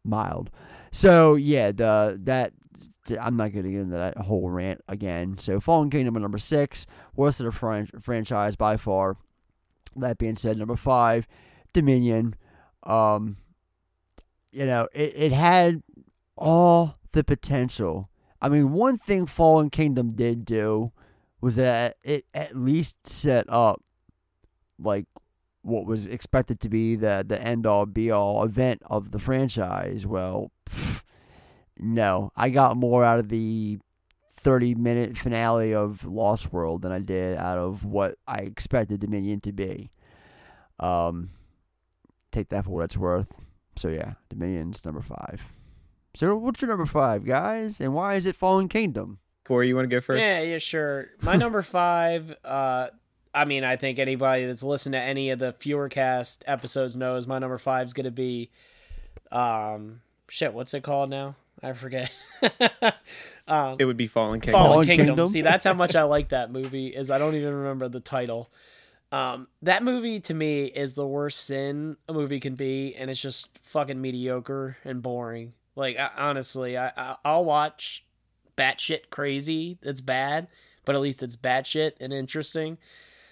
mild. 0.04 0.50
So 0.92 1.36
yeah, 1.36 1.72
the 1.72 2.20
that 2.24 2.54
I'm 3.22 3.36
not 3.36 3.52
going 3.52 3.66
to 3.66 3.72
get 3.72 3.82
into 3.82 3.98
that 3.98 4.18
whole 4.18 4.50
rant 4.50 4.82
again. 4.88 5.38
So 5.38 5.60
Fallen 5.60 5.90
Kingdom 5.90 6.16
at 6.16 6.22
number 6.22 6.38
six, 6.38 6.88
worst 7.16 7.40
of 7.40 7.46
the 7.46 7.52
fran- 7.52 7.88
franchise 7.88 8.56
by 8.56 8.78
far. 8.78 9.16
That 9.96 10.18
being 10.18 10.38
said, 10.38 10.58
number 10.58 10.76
five, 10.76 11.28
Dominion. 11.74 12.36
Um, 12.84 13.38
you 14.52 14.66
know, 14.66 14.88
it, 14.94 15.14
it 15.16 15.32
had 15.32 15.84
all 16.38 16.96
the 17.12 17.24
potential. 17.24 18.10
I 18.42 18.50
mean, 18.50 18.72
one 18.72 18.98
thing 18.98 19.26
Fallen 19.26 19.70
Kingdom 19.70 20.14
did 20.14 20.46
do 20.46 20.92
was 21.42 21.56
that 21.58 21.98
it 22.04 22.26
at 22.34 22.56
least 22.56 23.06
set 23.06 23.46
up 23.50 23.82
like 24.80 25.06
what 25.62 25.86
was 25.86 26.08
expected 26.08 26.60
to 26.60 26.70
be 26.70 26.96
the 26.96 27.24
the 27.26 27.42
end 27.42 27.66
all 27.66 27.86
be 27.86 28.12
all 28.12 28.44
event 28.44 28.82
of 28.86 29.12
the 29.12 29.20
franchise. 29.20 30.06
Well, 30.06 30.52
pff, 30.66 31.03
no, 31.80 32.32
I 32.36 32.50
got 32.50 32.78
more 32.78 33.04
out 33.04 33.20
of 33.20 33.30
the 33.30 33.80
30 34.30 34.76
minute 34.76 35.18
finale 35.18 35.74
of 35.74 36.06
Lost 36.06 36.52
World 36.52 36.82
than 36.82 36.92
I 36.92 37.00
did 37.00 37.38
out 37.38 37.58
of 37.58 37.86
what 37.86 38.16
I 38.28 38.40
expected 38.40 39.00
Dominion 39.00 39.40
to 39.42 39.54
be. 39.54 39.92
Um, 40.80 41.30
take 42.32 42.50
that 42.50 42.66
for 42.66 42.72
what 42.72 42.86
it's 42.86 42.98
worth. 42.98 43.46
So 43.76 43.88
yeah, 43.88 44.14
Dominion's 44.30 44.86
number 44.86 45.02
five. 45.02 45.44
So 46.16 46.36
what's 46.38 46.62
your 46.62 46.70
number 46.70 46.86
five, 46.86 47.26
guys, 47.26 47.82
and 47.82 47.94
why 47.94 48.16
is 48.16 48.28
it 48.28 48.36
Fallen 48.36 48.68
Kingdom? 48.68 49.20
Corey, 49.46 49.68
you 49.68 49.76
want 49.76 49.90
to 49.90 49.96
go 49.96 50.00
first? 50.00 50.22
Yeah, 50.22 50.42
yeah, 50.42 50.58
sure. 50.58 51.08
My 51.22 51.36
number 51.36 51.62
five. 51.64 52.36
Uh, 52.46 52.88
I 53.34 53.46
mean, 53.46 53.64
I 53.64 53.78
think 53.78 53.98
anybody 53.98 54.46
that's 54.46 54.64
listened 54.64 54.94
to 54.94 55.00
any 55.00 55.32
of 55.32 55.40
the 55.40 55.54
Fewercast 55.54 56.44
episodes 56.46 56.96
knows 56.96 57.26
my 57.26 57.40
number 57.40 57.58
five 57.58 57.88
is 57.88 57.94
going 57.94 58.06
to 58.06 58.12
be, 58.12 58.52
um, 59.32 60.02
shit. 60.30 60.54
What's 60.54 60.74
it 60.74 60.84
called 60.84 61.10
now? 61.10 61.36
I 61.64 61.74
forget. 61.74 62.12
um, 63.48 63.78
It 63.80 63.86
would 63.86 63.98
be 63.98 64.08
Fallen 64.08 64.42
Kingdom. 64.42 64.60
Fallen, 64.60 64.72
Fallen 64.72 64.86
Kingdom. 64.86 65.06
Kingdom? 65.08 65.28
See, 65.30 65.42
that's 65.42 65.64
how 65.64 65.74
much 65.74 65.96
I 65.96 66.04
like 66.04 66.30
that 66.30 66.52
movie. 66.52 66.88
Is 66.88 67.10
I 67.10 67.18
don't 67.18 67.36
even 67.36 67.54
remember 67.54 67.88
the 67.88 68.02
title. 68.02 68.50
Um, 69.12 69.48
that 69.62 69.84
movie 69.84 70.20
to 70.22 70.34
me 70.34 70.66
is 70.66 70.96
the 70.96 71.06
worst 71.06 71.42
sin 71.46 71.98
a 72.10 72.14
movie 72.14 72.40
can 72.40 72.56
be, 72.56 72.96
and 72.96 73.10
it's 73.10 73.22
just 73.22 73.48
fucking 73.62 74.02
mediocre 74.02 74.78
and 74.84 75.02
boring. 75.02 75.54
Like 75.76 75.98
I, 75.98 76.10
honestly, 76.18 76.78
I, 76.78 76.92
I 76.98 77.16
I'll 77.24 77.46
watch 77.46 78.06
batshit 78.58 79.10
crazy. 79.10 79.78
It's 79.84 80.02
bad, 80.02 80.48
but 80.84 80.96
at 80.96 81.02
least 81.02 81.24
it's 81.24 81.36
batshit 81.36 81.94
and 82.02 82.12
interesting. 82.12 82.78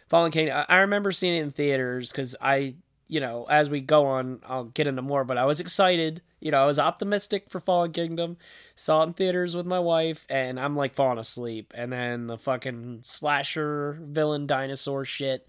Fallen 0.07 0.31
Kingdom. 0.31 0.63
I, 0.69 0.75
I 0.75 0.77
remember 0.79 1.11
seeing 1.11 1.35
it 1.35 1.41
in 1.41 1.49
theaters 1.51 2.11
because 2.11 2.35
I, 2.39 2.75
you 3.07 3.19
know, 3.19 3.45
as 3.49 3.69
we 3.69 3.81
go 3.81 4.05
on, 4.05 4.41
I'll 4.47 4.65
get 4.65 4.87
into 4.87 5.01
more. 5.01 5.23
But 5.23 5.37
I 5.37 5.45
was 5.45 5.59
excited. 5.59 6.21
You 6.41 6.51
know, 6.51 6.63
I 6.63 6.65
was 6.65 6.79
optimistic 6.79 7.49
for 7.49 7.59
Fallen 7.59 7.91
Kingdom. 7.91 8.37
Saw 8.75 9.03
it 9.03 9.07
in 9.07 9.13
theaters 9.13 9.55
with 9.55 9.65
my 9.65 9.79
wife, 9.79 10.25
and 10.29 10.59
I'm 10.59 10.75
like 10.75 10.93
falling 10.95 11.19
asleep. 11.19 11.71
And 11.75 11.93
then 11.93 12.27
the 12.27 12.37
fucking 12.37 12.99
slasher 13.03 13.99
villain 14.01 14.47
dinosaur 14.47 15.05
shit, 15.05 15.47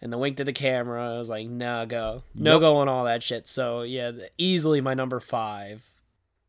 and 0.00 0.12
the 0.12 0.18
wink 0.18 0.36
to 0.38 0.44
the 0.44 0.52
camera. 0.52 1.14
I 1.14 1.18
was 1.18 1.28
like, 1.28 1.48
no 1.48 1.84
go, 1.84 2.22
no 2.34 2.52
Yep. 2.52 2.60
go 2.60 2.76
on 2.76 2.88
all 2.88 3.04
that 3.04 3.22
shit. 3.22 3.46
So 3.48 3.82
yeah, 3.82 4.12
easily 4.38 4.80
my 4.80 4.94
number 4.94 5.20
five. 5.20 5.82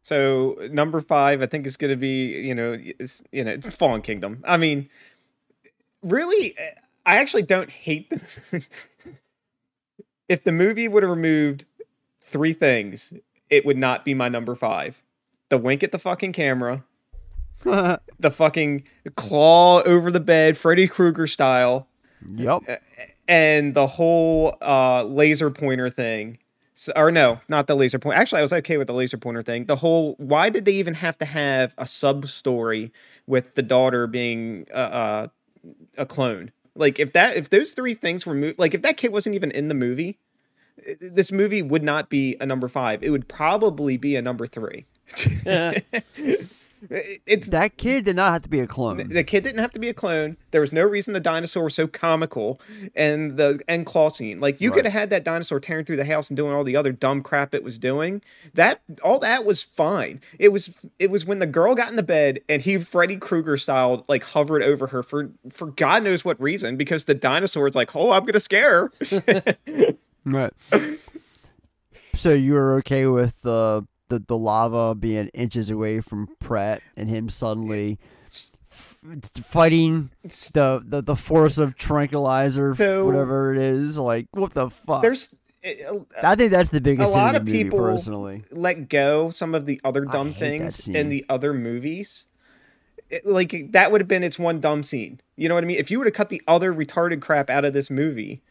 So 0.03 0.57
number 0.71 1.01
five, 1.01 1.41
I 1.41 1.45
think 1.47 1.65
is 1.67 1.77
going 1.77 1.91
to 1.91 1.97
be 1.97 2.27
you 2.47 2.55
know 2.55 2.77
it's, 2.79 3.23
you 3.31 3.43
know 3.43 3.51
it's 3.51 3.75
Fallen 3.75 4.01
Kingdom. 4.01 4.43
I 4.47 4.57
mean, 4.57 4.89
really, 6.03 6.55
I 7.05 7.17
actually 7.17 7.43
don't 7.43 7.69
hate 7.69 8.09
the. 8.09 8.67
if 10.29 10.43
the 10.43 10.51
movie 10.51 10.87
would 10.87 11.03
have 11.03 11.09
removed 11.09 11.65
three 12.21 12.53
things, 12.53 13.13
it 13.51 13.65
would 13.65 13.77
not 13.77 14.03
be 14.03 14.15
my 14.15 14.29
number 14.29 14.55
five. 14.55 15.03
The 15.49 15.57
wink 15.59 15.83
at 15.83 15.91
the 15.91 15.99
fucking 15.99 16.31
camera, 16.31 16.85
the 17.63 18.31
fucking 18.31 18.85
claw 19.15 19.83
over 19.83 20.09
the 20.09 20.19
bed, 20.19 20.57
Freddy 20.57 20.87
Krueger 20.87 21.27
style. 21.27 21.87
Yep. 22.35 22.81
And 23.27 23.73
the 23.73 23.87
whole 23.87 24.57
uh, 24.61 25.03
laser 25.03 25.51
pointer 25.51 25.89
thing. 25.89 26.39
So, 26.73 26.93
or 26.95 27.11
no, 27.11 27.39
not 27.47 27.67
the 27.67 27.75
laser 27.75 27.99
pointer. 27.99 28.17
Actually, 28.17 28.39
I 28.39 28.43
was 28.43 28.53
okay 28.53 28.77
with 28.77 28.87
the 28.87 28.93
laser 28.93 29.17
pointer 29.17 29.41
thing. 29.41 29.65
The 29.65 29.75
whole 29.75 30.15
why 30.17 30.49
did 30.49 30.65
they 30.65 30.73
even 30.73 30.95
have 30.95 31.17
to 31.19 31.25
have 31.25 31.75
a 31.77 31.85
sub 31.85 32.27
story 32.27 32.91
with 33.27 33.55
the 33.55 33.61
daughter 33.61 34.07
being 34.07 34.65
uh, 34.73 34.77
uh, 34.77 35.27
a 35.97 36.05
clone? 36.05 36.51
Like 36.75 36.99
if 36.99 37.13
that 37.13 37.35
if 37.35 37.49
those 37.49 37.73
three 37.73 37.93
things 37.93 38.25
were 38.25 38.33
moved, 38.33 38.57
like 38.57 38.73
if 38.73 38.81
that 38.81 38.97
kid 38.97 39.11
wasn't 39.11 39.35
even 39.35 39.51
in 39.51 39.67
the 39.67 39.75
movie, 39.75 40.17
this 40.99 41.31
movie 41.31 41.61
would 41.61 41.83
not 41.83 42.09
be 42.09 42.35
a 42.39 42.45
number 42.45 42.67
five. 42.67 43.03
It 43.03 43.09
would 43.09 43.27
probably 43.27 43.97
be 43.97 44.15
a 44.15 44.21
number 44.21 44.45
three. 44.47 44.85
it's 46.89 47.49
that 47.49 47.77
kid 47.77 48.05
did 48.05 48.15
not 48.15 48.33
have 48.33 48.41
to 48.41 48.49
be 48.49 48.59
a 48.59 48.65
clone. 48.65 49.09
the 49.09 49.23
kid 49.23 49.43
didn't 49.43 49.59
have 49.59 49.71
to 49.71 49.79
be 49.79 49.89
a 49.89 49.93
clone. 49.93 50.35
There 50.49 50.61
was 50.61 50.73
no 50.73 50.83
reason 50.83 51.13
the 51.13 51.19
dinosaur 51.19 51.65
was 51.65 51.75
so 51.75 51.85
comical, 51.85 52.59
and 52.95 53.37
the 53.37 53.59
end 53.67 53.85
claw 53.85 54.09
scene. 54.09 54.39
Like 54.39 54.59
you 54.59 54.69
Right. 54.71 54.77
could 54.77 54.85
have 54.85 54.93
had 54.93 55.09
that 55.11 55.23
dinosaur 55.23 55.59
tearing 55.59 55.85
through 55.85 55.97
the 55.97 56.05
house 56.05 56.29
and 56.31 56.37
doing 56.37 56.53
all 56.53 56.63
the 56.63 56.75
other 56.75 56.91
dumb 56.91 57.21
crap 57.21 57.53
it 57.53 57.63
was 57.63 57.77
doing. 57.77 58.21
That 58.55 58.81
all 59.03 59.19
that 59.19 59.45
was 59.45 59.61
fine. 59.61 60.21
It 60.39 60.49
was 60.49 60.71
it 60.97 61.11
was 61.11 61.23
when 61.25 61.37
the 61.39 61.45
girl 61.45 61.75
got 61.75 61.89
in 61.89 61.97
the 61.97 62.03
bed 62.03 62.39
and 62.49 62.63
he 62.63 62.79
Freddy 62.79 63.17
Krueger 63.17 63.57
style 63.57 64.03
like 64.07 64.23
hovered 64.23 64.63
over 64.63 64.87
her 64.87 65.03
for 65.03 65.29
for 65.51 65.67
God 65.67 66.03
knows 66.03 66.25
what 66.25 66.41
reason 66.41 66.77
because 66.77 67.03
the 67.03 67.13
dinosaur 67.13 67.67
is 67.67 67.75
like, 67.75 67.95
oh, 67.95 68.11
I'm 68.11 68.23
gonna 68.23 68.39
scare 68.39 68.91
her. 69.11 69.55
Right. 70.25 70.51
so 72.13 72.33
you 72.33 72.53
were 72.53 72.75
okay 72.75 73.05
with 73.07 73.41
the, 73.41 73.85
the 74.09 74.19
the 74.27 74.37
lava 74.37 74.95
being 74.95 75.27
inches 75.29 75.69
away 75.69 76.01
from 76.01 76.27
Pratt 76.39 76.81
and 76.97 77.09
him 77.09 77.29
suddenly 77.29 77.97
f- 78.27 78.97
fighting 79.43 80.11
the, 80.23 80.83
the 80.85 81.01
the 81.01 81.15
force 81.15 81.57
of 81.57 81.75
tranquilizer, 81.75 82.75
So- 82.75 83.05
whatever 83.05 83.53
it 83.53 83.59
is. 83.61 83.97
Like 83.97 84.27
what 84.31 84.53
the 84.53 84.69
fuck? 84.69 85.01
There's 85.01 85.29
eh, 85.63 85.75
eh, 85.79 85.99
I 86.21 86.35
think 86.35 86.51
that's 86.51 86.69
the 86.69 86.81
biggest 86.81 87.09
a 87.09 87.13
sin 87.13 87.21
lot 87.21 87.35
of 87.35 87.41
of 87.41 87.45
the 87.47 87.51
people 87.51 87.79
personally. 87.79 88.43
let 88.51 88.89
go 88.89 89.29
some 89.29 89.55
of 89.55 89.65
the 89.65 89.79
other 89.83 90.05
dumb 90.05 90.33
things 90.33 90.87
in 90.87 91.09
the 91.09 91.25
other 91.29 91.53
movies. 91.53 92.25
It- 93.09 93.25
like 93.25 93.71
that 93.71 93.91
would 93.91 94.01
have 94.01 94.07
been 94.07 94.23
its 94.23 94.37
one 94.37 94.59
dumb 94.59 94.83
scene. 94.83 95.19
You 95.35 95.49
know 95.49 95.55
what 95.55 95.63
I 95.63 95.67
mean? 95.67 95.77
If 95.79 95.89
you 95.89 95.97
would 95.97 96.07
have 96.07 96.13
cut 96.13 96.29
the 96.29 96.41
other 96.47 96.73
retarded 96.73 97.21
crap 97.21 97.49
out 97.49 97.65
of 97.65 97.73
this 97.73 97.89
movie, 97.89 98.41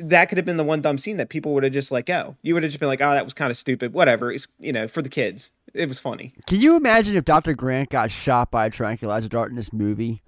that 0.00 0.26
could 0.28 0.38
have 0.38 0.44
been 0.44 0.56
the 0.56 0.64
one 0.64 0.80
dumb 0.80 0.98
scene 0.98 1.16
that 1.18 1.28
people 1.28 1.54
would 1.54 1.62
have 1.62 1.72
just 1.72 1.92
let 1.92 2.06
go. 2.06 2.36
You 2.42 2.54
would 2.54 2.62
have 2.62 2.70
just 2.72 2.80
been 2.80 2.88
like, 2.88 3.00
"Oh, 3.00 3.10
that 3.10 3.24
was 3.24 3.34
kind 3.34 3.50
of 3.50 3.56
stupid." 3.56 3.92
Whatever. 3.92 4.32
It's 4.32 4.48
you 4.58 4.72
know 4.72 4.88
for 4.88 5.02
the 5.02 5.08
kids. 5.08 5.52
It 5.72 5.88
was 5.88 6.00
funny. 6.00 6.34
Can 6.48 6.60
you 6.60 6.76
imagine 6.76 7.14
if 7.16 7.24
Dr. 7.24 7.54
Grant 7.54 7.90
got 7.90 8.10
shot 8.10 8.50
by 8.50 8.66
a 8.66 8.70
tranquilizer 8.70 9.28
dart 9.28 9.50
in 9.50 9.56
this 9.56 9.72
movie? 9.72 10.20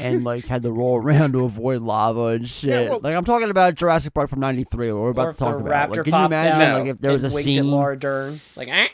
and 0.00 0.24
like 0.24 0.46
had 0.46 0.62
to 0.62 0.72
roll 0.72 0.96
around 0.96 1.32
to 1.32 1.44
avoid 1.44 1.82
lava 1.82 2.26
and 2.28 2.48
shit. 2.48 2.88
well- 2.88 3.00
like 3.02 3.14
I'm 3.14 3.24
talking 3.24 3.50
about 3.50 3.74
Jurassic 3.74 4.14
Park 4.14 4.30
from 4.30 4.40
'93. 4.40 4.92
What 4.92 5.00
we're 5.02 5.10
about 5.10 5.32
to 5.32 5.38
talk 5.38 5.60
about. 5.60 5.90
raptor 5.90 5.96
Like, 5.96 6.04
can 6.04 6.14
you 6.18 6.24
imagine 6.26 6.60
out 6.62 6.78
like 6.78 6.86
if 6.88 6.98
there 7.00 7.12
was 7.12 7.24
a 7.24 7.26
and 7.26 7.34
winked 7.34 7.48
at 7.48 7.54
scene? 7.54 7.70
Laura 7.70 7.98
Dern, 7.98 8.34
like, 8.56 8.68
eh? 8.68 8.88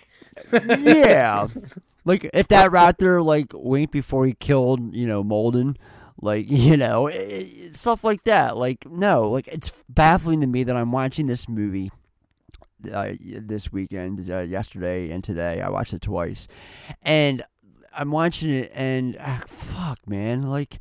yeah, 0.79 1.47
like 2.05 2.29
if 2.33 2.49
that 2.49 2.71
raptor 2.71 3.25
like 3.25 3.47
winked 3.55 3.93
before 3.93 4.27
he 4.27 4.35
killed, 4.35 4.95
you 4.95 5.07
know, 5.07 5.23
Muldoon, 5.23 5.77
like 6.21 6.47
you 6.51 6.77
know, 6.77 7.09
i 7.09 7.13
i- 7.13 7.71
stuff 7.73 8.05
like 8.05 8.25
that. 8.25 8.57
Like 8.57 8.87
no, 8.87 9.31
like 9.31 9.49
it's 9.49 9.73
baffling 9.89 10.41
to 10.41 10.47
me 10.47 10.65
that 10.65 10.77
I'm 10.77 10.93
watching 10.93 11.27
this 11.27 11.49
movie 11.49 11.91
uh, 12.93 13.13
this 13.21 13.73
weekend, 13.73 14.29
uh, 14.31 14.41
yesterday 14.41 15.11
and 15.11 15.23
today. 15.23 15.61
I 15.61 15.69
watched 15.69 15.93
it 15.93 16.03
twice, 16.03 16.49
and 17.03 17.43
I'm 17.97 18.11
watching 18.11 18.51
it, 18.51 18.73
and 18.75 19.17
ah, 19.21 19.43
fuck, 19.47 19.99
man, 20.09 20.43
like. 20.43 20.79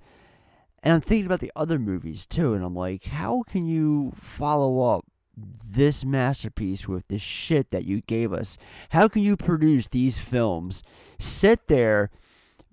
And 0.84 0.94
I'm 0.94 1.02
thinking 1.02 1.26
about 1.26 1.40
the 1.42 1.52
other 1.56 1.80
movies 1.80 2.26
too, 2.26 2.54
and 2.54 2.64
I'm 2.64 2.76
like, 2.76 3.06
how 3.06 3.44
can 3.44 3.66
you 3.66 4.14
follow 4.16 4.80
up 4.96 5.06
this 5.36 6.06
masterpiece 6.06 6.88
with 6.88 7.08
this 7.08 7.22
shit 7.22 7.72
that 7.72 7.86
you 7.86 8.02
gave 8.02 8.32
us? 8.32 8.58
How 8.90 9.08
can 9.08 9.22
you 9.24 9.36
produce 9.36 9.88
these 9.88 10.20
films, 10.20 10.84
sit 11.20 11.68
there, 11.68 12.10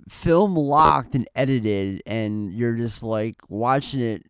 film 0.08 0.54
locked 0.54 1.14
and 1.14 1.28
edited, 1.34 2.02
and 2.06 2.52
you're 2.52 2.74
just 2.74 3.02
like 3.02 3.36
watching 3.48 4.00
it 4.00 4.26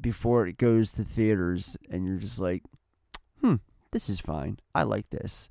before 0.00 0.46
it 0.46 0.58
goes 0.58 0.92
to 0.92 1.04
theaters, 1.04 1.76
and 1.90 2.06
you're 2.06 2.18
just 2.18 2.40
like, 2.40 2.62
hmm, 3.40 3.56
this 3.90 4.08
is 4.08 4.20
fine. 4.20 4.58
I 4.74 4.82
like 4.84 5.10
this. 5.10 5.48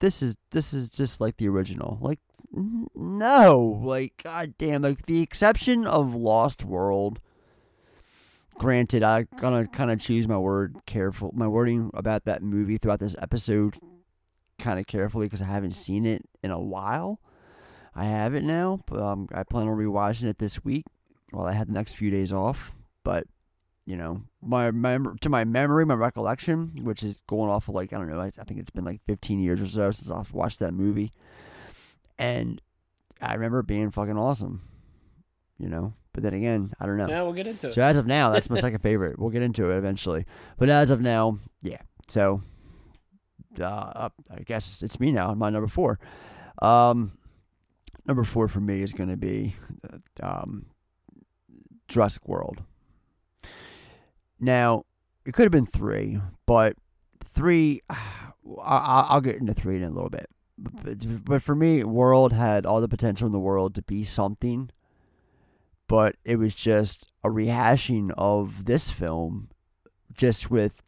This 0.00 0.22
is 0.22 0.36
this 0.50 0.74
is 0.74 0.88
just 0.88 1.20
like 1.20 1.36
the 1.36 1.48
original. 1.48 1.98
Like 2.00 2.18
no, 2.52 3.80
like 3.82 4.22
god 4.22 4.54
damn, 4.58 4.82
like 4.82 5.06
the 5.06 5.22
exception 5.22 5.86
of 5.86 6.14
Lost 6.14 6.64
World. 6.64 7.20
Granted, 8.56 9.02
I'm 9.02 9.26
gonna 9.38 9.66
kind 9.66 9.90
of 9.90 10.00
choose 10.00 10.28
my 10.28 10.38
word 10.38 10.76
careful, 10.86 11.32
my 11.34 11.48
wording 11.48 11.90
about 11.94 12.24
that 12.24 12.42
movie 12.42 12.78
throughout 12.78 13.00
this 13.00 13.16
episode, 13.20 13.78
kind 14.58 14.78
of 14.78 14.86
carefully 14.86 15.26
because 15.26 15.42
I 15.42 15.46
haven't 15.46 15.72
seen 15.72 16.06
it 16.06 16.22
in 16.42 16.50
a 16.50 16.60
while. 16.60 17.20
I 17.94 18.04
have 18.04 18.34
it 18.34 18.42
now, 18.42 18.80
but 18.86 19.00
um, 19.00 19.28
I 19.32 19.44
plan 19.44 19.68
on 19.68 19.76
rewatching 19.76 20.24
it 20.24 20.38
this 20.38 20.64
week 20.64 20.86
while 21.30 21.46
I 21.46 21.52
had 21.52 21.68
the 21.68 21.72
next 21.72 21.94
few 21.94 22.10
days 22.10 22.32
off. 22.32 22.72
But 23.04 23.26
you 23.86 23.96
know, 23.96 24.22
my 24.42 24.70
mem- 24.70 25.16
to 25.20 25.28
my 25.28 25.44
memory, 25.44 25.84
my 25.86 25.94
recollection, 25.94 26.72
which 26.82 27.02
is 27.02 27.20
going 27.26 27.50
off 27.50 27.68
of 27.68 27.74
like 27.74 27.92
I 27.92 27.98
don't 27.98 28.08
know, 28.08 28.18
I, 28.20 28.26
I 28.26 28.44
think 28.44 28.58
it's 28.60 28.70
been 28.70 28.84
like 28.84 29.00
15 29.06 29.40
years 29.40 29.60
or 29.62 29.66
so 29.66 29.90
since 29.90 30.10
I've 30.10 30.32
watched 30.32 30.58
that 30.60 30.72
movie, 30.72 31.12
and 32.18 32.60
I 33.20 33.34
remember 33.34 33.60
it 33.60 33.66
being 33.66 33.90
fucking 33.90 34.18
awesome. 34.18 34.60
You 35.58 35.68
know, 35.68 35.94
but 36.12 36.24
then 36.24 36.34
again, 36.34 36.72
I 36.80 36.86
don't 36.86 36.96
know. 36.96 37.08
Yeah, 37.08 37.22
we'll 37.22 37.32
get 37.32 37.46
into 37.46 37.60
So 37.60 37.68
it. 37.68 37.72
So 37.74 37.82
as 37.82 37.96
of 37.96 38.06
now, 38.06 38.30
that's 38.30 38.50
my 38.50 38.58
second 38.58 38.80
favorite. 38.80 39.18
We'll 39.18 39.30
get 39.30 39.42
into 39.42 39.70
it 39.70 39.76
eventually, 39.76 40.26
but 40.58 40.68
as 40.68 40.90
of 40.90 41.00
now, 41.00 41.38
yeah. 41.62 41.80
So, 42.08 42.40
uh, 43.60 44.08
I 44.30 44.40
guess 44.44 44.82
it's 44.82 44.98
me 44.98 45.12
now. 45.12 45.32
My 45.34 45.48
number 45.50 45.68
four. 45.68 45.98
Um, 46.60 47.12
number 48.06 48.24
four 48.24 48.48
for 48.48 48.60
me 48.60 48.82
is 48.82 48.92
going 48.92 49.08
to 49.10 49.16
be, 49.16 49.54
um, 50.22 50.66
Jurassic 51.88 52.26
World. 52.28 52.62
Now, 54.40 54.84
it 55.24 55.32
could 55.32 55.44
have 55.44 55.52
been 55.52 55.66
three, 55.66 56.20
but 56.46 56.76
three, 57.24 57.80
I, 57.90 57.96
I- 58.64 59.06
I'll 59.10 59.20
get 59.20 59.36
into 59.36 59.54
three 59.54 59.76
in 59.76 59.84
a 59.84 59.90
little 59.90 60.10
bit. 60.10 60.26
But, 60.56 61.24
but 61.24 61.42
for 61.42 61.54
me, 61.54 61.82
World 61.82 62.32
had 62.32 62.64
all 62.64 62.80
the 62.80 62.88
potential 62.88 63.26
in 63.26 63.32
the 63.32 63.40
world 63.40 63.74
to 63.74 63.82
be 63.82 64.04
something, 64.04 64.70
but 65.88 66.16
it 66.24 66.36
was 66.36 66.54
just 66.54 67.10
a 67.24 67.28
rehashing 67.28 68.12
of 68.16 68.64
this 68.66 68.88
film, 68.90 69.48
just 70.12 70.50
with 70.52 70.82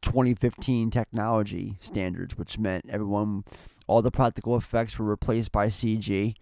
2015 0.00 0.90
technology 0.90 1.76
standards, 1.78 2.36
which 2.36 2.58
meant 2.58 2.86
everyone, 2.88 3.44
all 3.86 4.02
the 4.02 4.10
practical 4.10 4.56
effects 4.56 4.98
were 4.98 5.06
replaced 5.06 5.52
by 5.52 5.66
CG. 5.66 6.34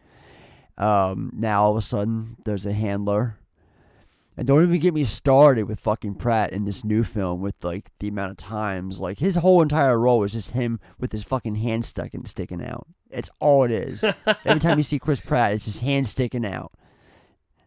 Um, 0.80 1.30
now 1.34 1.62
all 1.62 1.72
of 1.72 1.76
a 1.76 1.82
sudden, 1.82 2.36
there's 2.44 2.64
a 2.64 2.72
handler. 2.72 3.36
And 4.36 4.46
don't 4.46 4.62
even 4.62 4.80
get 4.80 4.94
me 4.94 5.04
started 5.04 5.64
with 5.64 5.78
fucking 5.78 6.14
Pratt 6.14 6.52
in 6.54 6.64
this 6.64 6.82
new 6.82 7.04
film 7.04 7.42
with 7.42 7.62
like 7.62 7.90
the 7.98 8.08
amount 8.08 8.30
of 8.30 8.36
times 8.38 8.98
like 8.98 9.18
his 9.18 9.36
whole 9.36 9.60
entire 9.60 9.98
role 9.98 10.24
is 10.24 10.32
just 10.32 10.52
him 10.52 10.80
with 10.98 11.12
his 11.12 11.22
fucking 11.22 11.56
hand 11.56 11.84
stuck 11.84 12.14
and 12.14 12.26
sticking 12.26 12.64
out. 12.64 12.86
It's 13.10 13.28
all 13.38 13.64
it 13.64 13.70
is. 13.70 14.02
Every 14.46 14.60
time 14.60 14.78
you 14.78 14.82
see 14.82 14.98
Chris 14.98 15.20
Pratt, 15.20 15.52
it's 15.52 15.66
his 15.66 15.80
hand 15.80 16.08
sticking 16.08 16.46
out. 16.46 16.72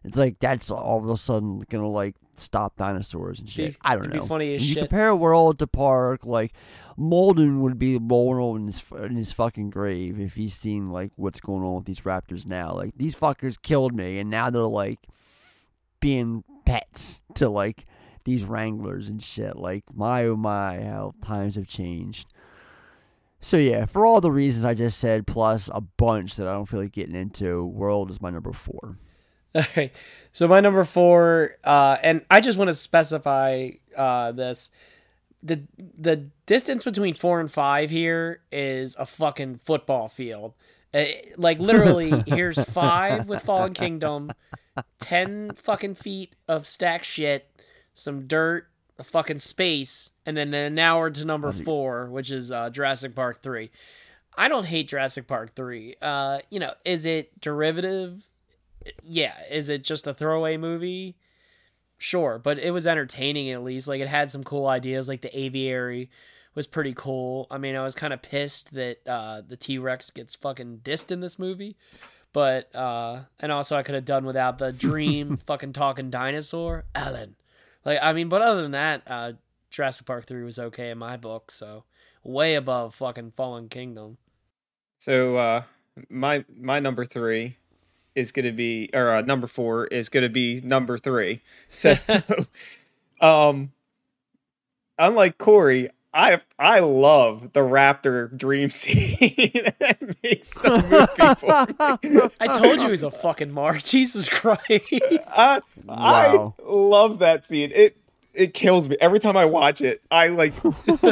It's 0.02 0.18
like 0.18 0.40
that's 0.40 0.68
all 0.70 0.98
of 0.98 1.08
a 1.08 1.16
sudden 1.16 1.62
gonna 1.70 1.88
like 1.88 2.16
stop 2.38 2.76
dinosaurs 2.76 3.40
and 3.40 3.48
shit. 3.48 3.72
Be- 3.72 3.78
I 3.82 3.94
don't 3.94 4.04
it'd 4.04 4.12
be 4.12 4.18
know. 4.18 4.26
funny 4.26 4.54
as 4.54 4.68
you 4.68 4.74
shit. 4.74 4.82
compare 4.82 5.14
World 5.14 5.58
to 5.60 5.66
Park, 5.66 6.26
like 6.26 6.52
Muldoon 6.96 7.60
would 7.60 7.78
be 7.78 7.98
rolling 8.00 8.62
in 8.62 8.66
his 8.66 8.84
in 8.92 9.16
his 9.16 9.32
fucking 9.32 9.70
grave 9.70 10.18
if 10.20 10.34
he's 10.34 10.54
seen 10.54 10.90
like 10.90 11.12
what's 11.16 11.40
going 11.40 11.62
on 11.62 11.76
with 11.76 11.84
these 11.84 12.02
raptors 12.02 12.46
now. 12.46 12.72
Like 12.72 12.92
these 12.96 13.14
fuckers 13.14 13.60
killed 13.60 13.94
me, 13.94 14.18
and 14.18 14.30
now 14.30 14.50
they're 14.50 14.62
like 14.62 15.00
being 16.00 16.44
pets 16.64 17.22
to 17.34 17.48
like 17.48 17.84
these 18.24 18.44
wranglers 18.44 19.08
and 19.08 19.22
shit. 19.22 19.56
Like 19.56 19.84
my 19.94 20.24
oh 20.24 20.36
my, 20.36 20.82
how 20.82 21.14
times 21.22 21.56
have 21.56 21.66
changed. 21.66 22.28
So 23.40 23.58
yeah, 23.58 23.84
for 23.84 24.06
all 24.06 24.22
the 24.22 24.30
reasons 24.30 24.64
I 24.64 24.72
just 24.72 24.98
said, 24.98 25.26
plus 25.26 25.68
a 25.74 25.82
bunch 25.82 26.36
that 26.36 26.48
I 26.48 26.52
don't 26.52 26.64
feel 26.66 26.80
like 26.80 26.92
getting 26.92 27.14
into, 27.14 27.62
World 27.64 28.08
is 28.08 28.22
my 28.22 28.30
number 28.30 28.52
four. 28.54 28.96
All 29.58 29.64
right. 29.76 29.92
So 30.32 30.48
my 30.48 30.60
number 30.60 30.82
four, 30.82 31.52
uh, 31.62 31.96
and 32.02 32.22
I 32.28 32.40
just 32.40 32.58
want 32.58 32.68
to 32.68 32.74
specify 32.74 33.70
uh, 33.96 34.32
this: 34.32 34.70
the 35.42 35.62
the 35.78 36.28
distance 36.46 36.82
between 36.82 37.14
four 37.14 37.38
and 37.38 37.50
five 37.50 37.90
here 37.90 38.40
is 38.50 38.96
a 38.96 39.06
fucking 39.06 39.56
football 39.58 40.08
field. 40.08 40.54
Uh, 40.92 41.04
like 41.36 41.60
literally, 41.60 42.12
here's 42.26 42.62
five 42.64 43.28
with 43.28 43.42
Fallen 43.42 43.74
Kingdom, 43.74 44.32
ten 44.98 45.52
fucking 45.54 45.94
feet 45.94 46.34
of 46.48 46.66
stacked 46.66 47.04
shit, 47.04 47.48
some 47.92 48.26
dirt, 48.26 48.66
a 48.98 49.04
fucking 49.04 49.38
space, 49.38 50.12
and 50.26 50.36
then 50.36 50.52
an 50.52 50.78
hour 50.80 51.10
to 51.10 51.24
number 51.24 51.52
four, 51.52 52.06
which 52.06 52.32
is 52.32 52.50
uh, 52.50 52.70
Jurassic 52.70 53.14
Park 53.14 53.40
three. 53.40 53.70
I 54.36 54.48
don't 54.48 54.64
hate 54.64 54.88
Jurassic 54.88 55.28
Park 55.28 55.54
three. 55.54 55.94
Uh, 56.02 56.40
you 56.50 56.58
know, 56.58 56.74
is 56.84 57.06
it 57.06 57.40
derivative? 57.40 58.28
Yeah, 59.02 59.34
is 59.50 59.70
it 59.70 59.84
just 59.84 60.06
a 60.06 60.14
throwaway 60.14 60.56
movie? 60.56 61.16
Sure, 61.98 62.38
but 62.38 62.58
it 62.58 62.70
was 62.70 62.86
entertaining 62.86 63.50
at 63.50 63.62
least. 63.62 63.88
Like 63.88 64.00
it 64.00 64.08
had 64.08 64.30
some 64.30 64.44
cool 64.44 64.66
ideas. 64.66 65.08
Like 65.08 65.22
the 65.22 65.38
aviary 65.38 66.10
was 66.54 66.66
pretty 66.66 66.94
cool. 66.94 67.46
I 67.50 67.58
mean, 67.58 67.76
I 67.76 67.82
was 67.82 67.94
kind 67.94 68.12
of 68.12 68.22
pissed 68.22 68.74
that 68.74 69.06
uh, 69.06 69.42
the 69.46 69.56
T 69.56 69.78
Rex 69.78 70.10
gets 70.10 70.34
fucking 70.34 70.80
dissed 70.84 71.10
in 71.10 71.20
this 71.20 71.38
movie, 71.38 71.76
but 72.32 72.74
uh, 72.74 73.20
and 73.40 73.50
also 73.52 73.76
I 73.76 73.82
could 73.82 73.94
have 73.94 74.04
done 74.04 74.24
without 74.24 74.58
the 74.58 74.72
dream 74.72 75.36
fucking 75.46 75.72
talking 75.72 76.10
dinosaur 76.10 76.84
Alan. 76.94 77.36
Like 77.84 77.98
I 78.02 78.12
mean, 78.12 78.28
but 78.28 78.42
other 78.42 78.62
than 78.62 78.72
that, 78.72 79.02
uh, 79.06 79.32
Jurassic 79.70 80.06
Park 80.06 80.26
three 80.26 80.44
was 80.44 80.58
okay 80.58 80.90
in 80.90 80.98
my 80.98 81.16
book. 81.16 81.50
So 81.50 81.84
way 82.22 82.54
above 82.54 82.94
fucking 82.94 83.32
Fallen 83.32 83.68
Kingdom. 83.68 84.18
So 84.98 85.36
uh, 85.36 85.62
my 86.08 86.44
my 86.56 86.80
number 86.80 87.04
three 87.04 87.56
is 88.14 88.32
going 88.32 88.46
to 88.46 88.52
be, 88.52 88.90
or 88.94 89.10
uh, 89.16 89.20
number 89.22 89.46
four 89.46 89.86
is 89.86 90.08
going 90.08 90.22
to 90.22 90.28
be 90.28 90.60
number 90.62 90.98
three. 90.98 91.42
So, 91.70 91.94
um, 93.20 93.72
unlike 94.98 95.38
Corey, 95.38 95.90
I 96.12 96.40
I 96.58 96.78
love 96.78 97.52
the 97.52 97.60
raptor 97.60 98.36
dream 98.36 98.70
scene 98.70 99.16
that 99.80 99.98
makes 100.22 100.54
the 100.54 100.70
movie 100.88 101.34
for 102.00 102.08
me. 102.08 102.30
I 102.40 102.58
told 102.58 102.80
you 102.80 102.90
he's 102.90 103.02
a 103.02 103.10
fucking 103.10 103.52
mark. 103.52 103.82
Jesus 103.82 104.28
Christ. 104.28 104.62
I, 104.72 105.60
Wow. 105.84 106.54
I 106.58 106.62
love 106.64 107.18
that 107.18 107.44
scene. 107.44 107.72
It 107.74 107.96
it 108.34 108.54
kills 108.54 108.88
me 108.88 108.96
every 109.00 109.20
time 109.20 109.36
I 109.36 109.44
watch 109.44 109.80
it. 109.80 110.02
I 110.10 110.28
like 110.28 110.54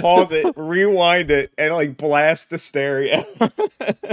pause 0.00 0.32
it, 0.32 0.52
rewind 0.56 1.30
it, 1.30 1.52
and 1.56 1.74
like 1.74 1.96
blast 1.96 2.50
the 2.50 2.58
stereo. 2.58 3.24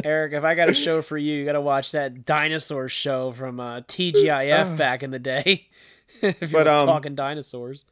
Eric, 0.04 0.34
if 0.34 0.43
I 0.43 0.56
got 0.56 0.69
a 0.69 0.74
show 0.86 1.02
for 1.02 1.17
you, 1.17 1.36
you 1.36 1.45
got 1.45 1.54
to 1.54 1.62
watch 1.62 1.91
that 1.93 2.26
dinosaur 2.26 2.88
show 2.89 3.32
from 3.32 3.60
uh, 3.60 3.82
TGIF 3.82 4.78
back 4.78 5.04
in 5.04 5.12
the 5.12 5.19
day. 5.19 5.67
if 6.22 6.52
you're 6.52 6.63
But, 6.63 6.67
um, 6.67 6.86
talking 6.88 7.15
dinosaurs. 7.15 7.86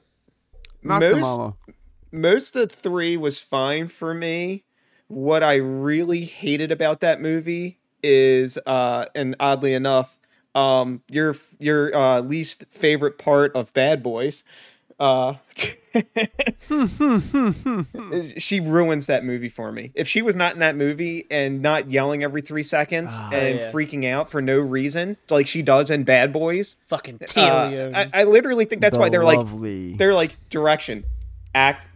Not 0.83 0.99
the 0.99 1.11
Most- 1.11 1.21
mama. 1.21 1.55
most 2.11 2.55
of 2.55 2.71
three 2.71 3.17
was 3.17 3.39
fine 3.39 3.87
for 3.87 4.13
me. 4.13 4.63
What 5.07 5.41
I 5.43 5.55
really 5.55 6.25
hated 6.25 6.71
about 6.71 6.99
that 6.99 7.21
movie 7.21 7.79
is, 8.03 8.57
uh, 8.65 9.05
and 9.15 9.35
oddly 9.39 9.73
enough, 9.73 10.17
um, 10.53 11.01
your 11.09 11.35
your 11.59 11.95
uh, 11.95 12.19
least 12.21 12.65
favorite 12.69 13.17
part 13.17 13.55
of 13.55 13.71
Bad 13.73 14.01
Boys. 14.03 14.43
Uh, 14.99 15.35
she 18.37 18.59
ruins 18.59 19.05
that 19.05 19.23
movie 19.23 19.49
for 19.49 19.71
me. 19.71 19.91
If 19.95 20.07
she 20.07 20.21
was 20.21 20.35
not 20.35 20.53
in 20.53 20.59
that 20.59 20.75
movie 20.75 21.25
and 21.29 21.61
not 21.61 21.91
yelling 21.91 22.23
every 22.23 22.41
three 22.41 22.63
seconds 22.63 23.15
and 23.31 23.59
yeah. 23.59 23.71
freaking 23.71 24.05
out 24.05 24.29
for 24.29 24.41
no 24.41 24.59
reason, 24.59 25.17
like 25.29 25.47
she 25.47 25.61
does 25.61 25.91
in 25.91 26.03
Bad 26.03 26.33
Boys, 26.33 26.75
Fucking 26.87 27.19
uh. 27.35 27.91
I, 27.93 28.09
I 28.13 28.23
literally 28.23 28.65
think 28.65 28.81
that's 28.81 28.95
The 28.95 28.99
why 28.99 29.09
they're 29.09 29.23
like 29.23 29.47
they're 29.97 30.13
like 30.13 30.35
direction, 30.49 31.03
act, 31.53 31.87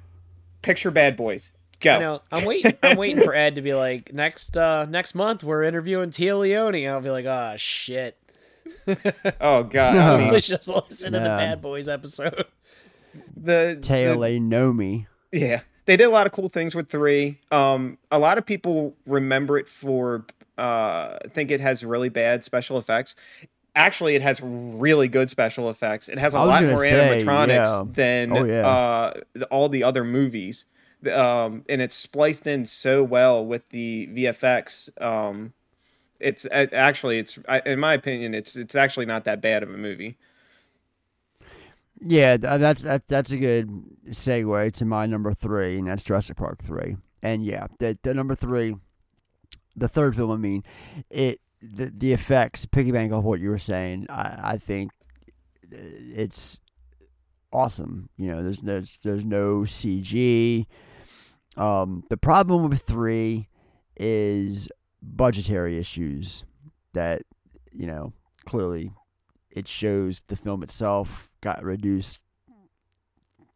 picture 0.62 0.92
Bad 0.92 1.18
Boys, 1.18 1.52
go. 1.80 1.96
I 1.96 2.00
know. 2.00 2.22
I'm 2.32 2.46
waiting. 2.46 2.74
I'm 2.84 2.98
waiting 2.98 3.24
for 3.24 3.34
Ed 3.34 3.56
to 3.56 3.62
be 3.62 3.74
like 3.74 4.14
next. 4.14 4.58
uh 4.58 4.86
Next 4.86 5.16
month 5.16 5.44
we're 5.44 5.64
interviewing 5.64 6.12
Téa 6.12 6.40
Leoni. 6.40 6.88
I'll 6.88 7.02
be 7.02 7.10
like, 7.10 7.26
oh 7.26 7.56
shit. 7.58 8.18
Oh 9.40 9.64
god, 9.64 9.98
I 9.98 10.18
mean, 10.18 10.34
Let's 10.34 10.48
just 10.48 10.68
listen 10.68 11.14
to 11.14 11.20
the 11.20 11.26
Bad 11.26 11.62
Boys 11.62 11.90
episode. 11.90 12.46
The 13.44 13.78
Tail 13.82 14.20
the- 14.20 14.28
A 14.28 14.40
know 14.40 14.72
me. 14.74 15.08
yeah, 15.32 15.62
they 15.86 15.98
did 15.98 16.06
a 16.06 16.10
lot 16.10 16.26
of 16.28 16.34
cool 16.34 16.50
things 16.50 16.76
with 16.76 16.90
three. 16.90 17.40
Um, 17.52 17.98
a 18.12 18.20
lot 18.20 18.38
of 18.38 18.46
people 18.46 18.96
remember 19.06 19.58
it 19.58 19.68
for 19.68 20.26
uh, 20.58 21.18
think 21.30 21.50
it 21.52 21.60
has 21.62 21.84
really 21.84 22.10
bad 22.10 22.44
special 22.44 22.78
effects. 22.78 23.16
Actually, 23.74 24.16
it 24.16 24.22
has 24.22 24.42
really 24.44 25.08
good 25.08 25.30
special 25.30 25.70
effects. 25.70 26.10
It 26.10 26.18
has 26.18 26.34
a 26.34 26.40
lot 26.40 26.62
more 26.64 26.78
say, 26.78 27.24
animatronics 27.24 27.48
yeah. 27.48 27.84
than 27.88 28.32
Oh, 28.38 28.44
yeah. 28.44 28.68
uh, 28.68 29.14
all 29.50 29.70
the 29.70 29.84
other 29.84 30.04
movies. 30.04 30.66
Um, 31.12 31.64
and 31.70 31.82
it's 31.82 31.96
spliced 31.96 32.46
in 32.46 32.66
so 32.66 33.02
well 33.02 33.44
with 33.44 33.68
the 33.70 34.08
VFX. 34.14 34.90
Um, 35.02 35.54
it's 36.20 36.46
actually 36.52 37.18
it's 37.18 37.40
in 37.66 37.80
my 37.80 37.94
opinion 37.96 38.36
it's 38.36 38.56
it's 38.56 38.76
actually 38.76 39.08
not 39.08 39.24
that 39.24 39.42
bad 39.42 39.64
of 39.64 39.74
a 39.74 39.78
movie. 39.78 40.18
Yeah, 42.02 42.38
th- 42.38 42.60
that's 42.60 42.82
that, 42.82 43.08
that's 43.08 43.32
a 43.32 43.38
good 43.38 43.70
segue 44.08 44.72
to 44.74 44.86
my 44.86 45.06
number 45.06 45.34
three, 45.34 45.78
and 45.78 45.88
that's 45.88 46.04
Jurassic 46.04 46.36
Park 46.38 46.62
three. 46.64 46.98
And 47.22 47.44
yeah, 47.46 47.68
the, 47.80 47.98
the 48.02 48.16
number 48.16 48.34
three, 48.34 48.76
the 49.76 49.88
third 49.88 50.16
film. 50.16 50.32
I 50.32 50.38
mean, 50.38 50.64
it 51.12 51.40
the 51.62 51.92
the 51.96 52.12
effects 52.12 52.66
piggyback 52.66 53.12
off 53.12 53.24
what 53.24 53.40
you 53.40 53.50
were 53.50 53.60
saying. 53.60 54.08
I 54.10 54.40
I 54.44 54.58
think 54.58 54.92
it's 55.72 56.60
awesome. 57.54 58.10
You 58.18 58.32
know, 58.32 58.44
there's 58.44 58.60
there's 58.60 58.98
there's 59.04 59.26
no 59.26 59.62
CG. 59.62 60.66
Um, 61.56 62.04
the 62.10 62.18
problem 62.18 62.68
with 62.68 62.82
three 62.82 63.48
is 63.96 64.70
budgetary 65.04 65.78
issues 65.78 66.46
that 66.94 67.22
you 67.72 67.86
know 67.86 68.14
clearly 68.46 68.92
it 69.56 69.68
shows 69.68 70.24
the 70.28 70.36
film 70.36 70.64
itself 70.64 71.30
got 71.42 71.64
reduced 71.64 72.24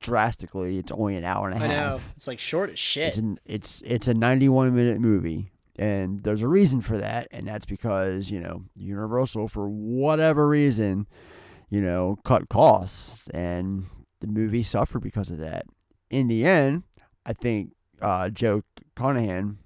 drastically. 0.01 0.77
It's 0.77 0.91
only 0.91 1.15
an 1.17 1.23
hour 1.23 1.49
and 1.49 1.62
a 1.62 1.63
I 1.63 1.67
half. 1.67 1.93
know. 1.93 2.01
It's 2.15 2.27
like 2.27 2.39
short 2.39 2.69
as 2.69 2.79
shit. 2.79 3.08
It's 3.10 3.17
an, 3.17 3.39
it's 3.45 3.81
it's 3.86 4.08
a 4.08 4.13
91 4.13 4.75
minute 4.75 4.99
movie, 4.99 5.51
and 5.77 6.21
there's 6.21 6.41
a 6.41 6.47
reason 6.47 6.81
for 6.81 6.97
that, 6.97 7.27
and 7.31 7.47
that's 7.47 7.65
because 7.65 8.29
you 8.29 8.39
know 8.39 8.63
Universal 8.75 9.47
for 9.47 9.67
whatever 9.67 10.47
reason, 10.47 11.08
you 11.69 11.81
know, 11.81 12.17
cut 12.23 12.49
costs, 12.49 13.27
and 13.29 13.84
the 14.19 14.27
movie 14.27 14.63
suffered 14.63 15.01
because 15.01 15.31
of 15.31 15.38
that. 15.39 15.65
In 16.10 16.27
the 16.27 16.45
end, 16.45 16.84
I 17.25 17.34
think 17.34 17.71
uh, 18.01 18.29
Joe 18.29 18.62
Conahan 18.95 19.58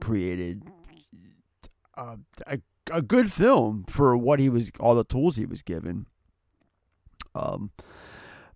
created 0.00 0.62
uh, 1.96 2.16
a 2.46 2.58
a 2.92 3.02
good 3.02 3.32
film 3.32 3.84
for 3.88 4.16
what 4.16 4.38
he 4.38 4.48
was 4.48 4.70
all 4.80 4.94
the 4.94 5.04
tools 5.04 5.36
he 5.36 5.46
was 5.46 5.62
given. 5.62 6.06
Um, 7.34 7.70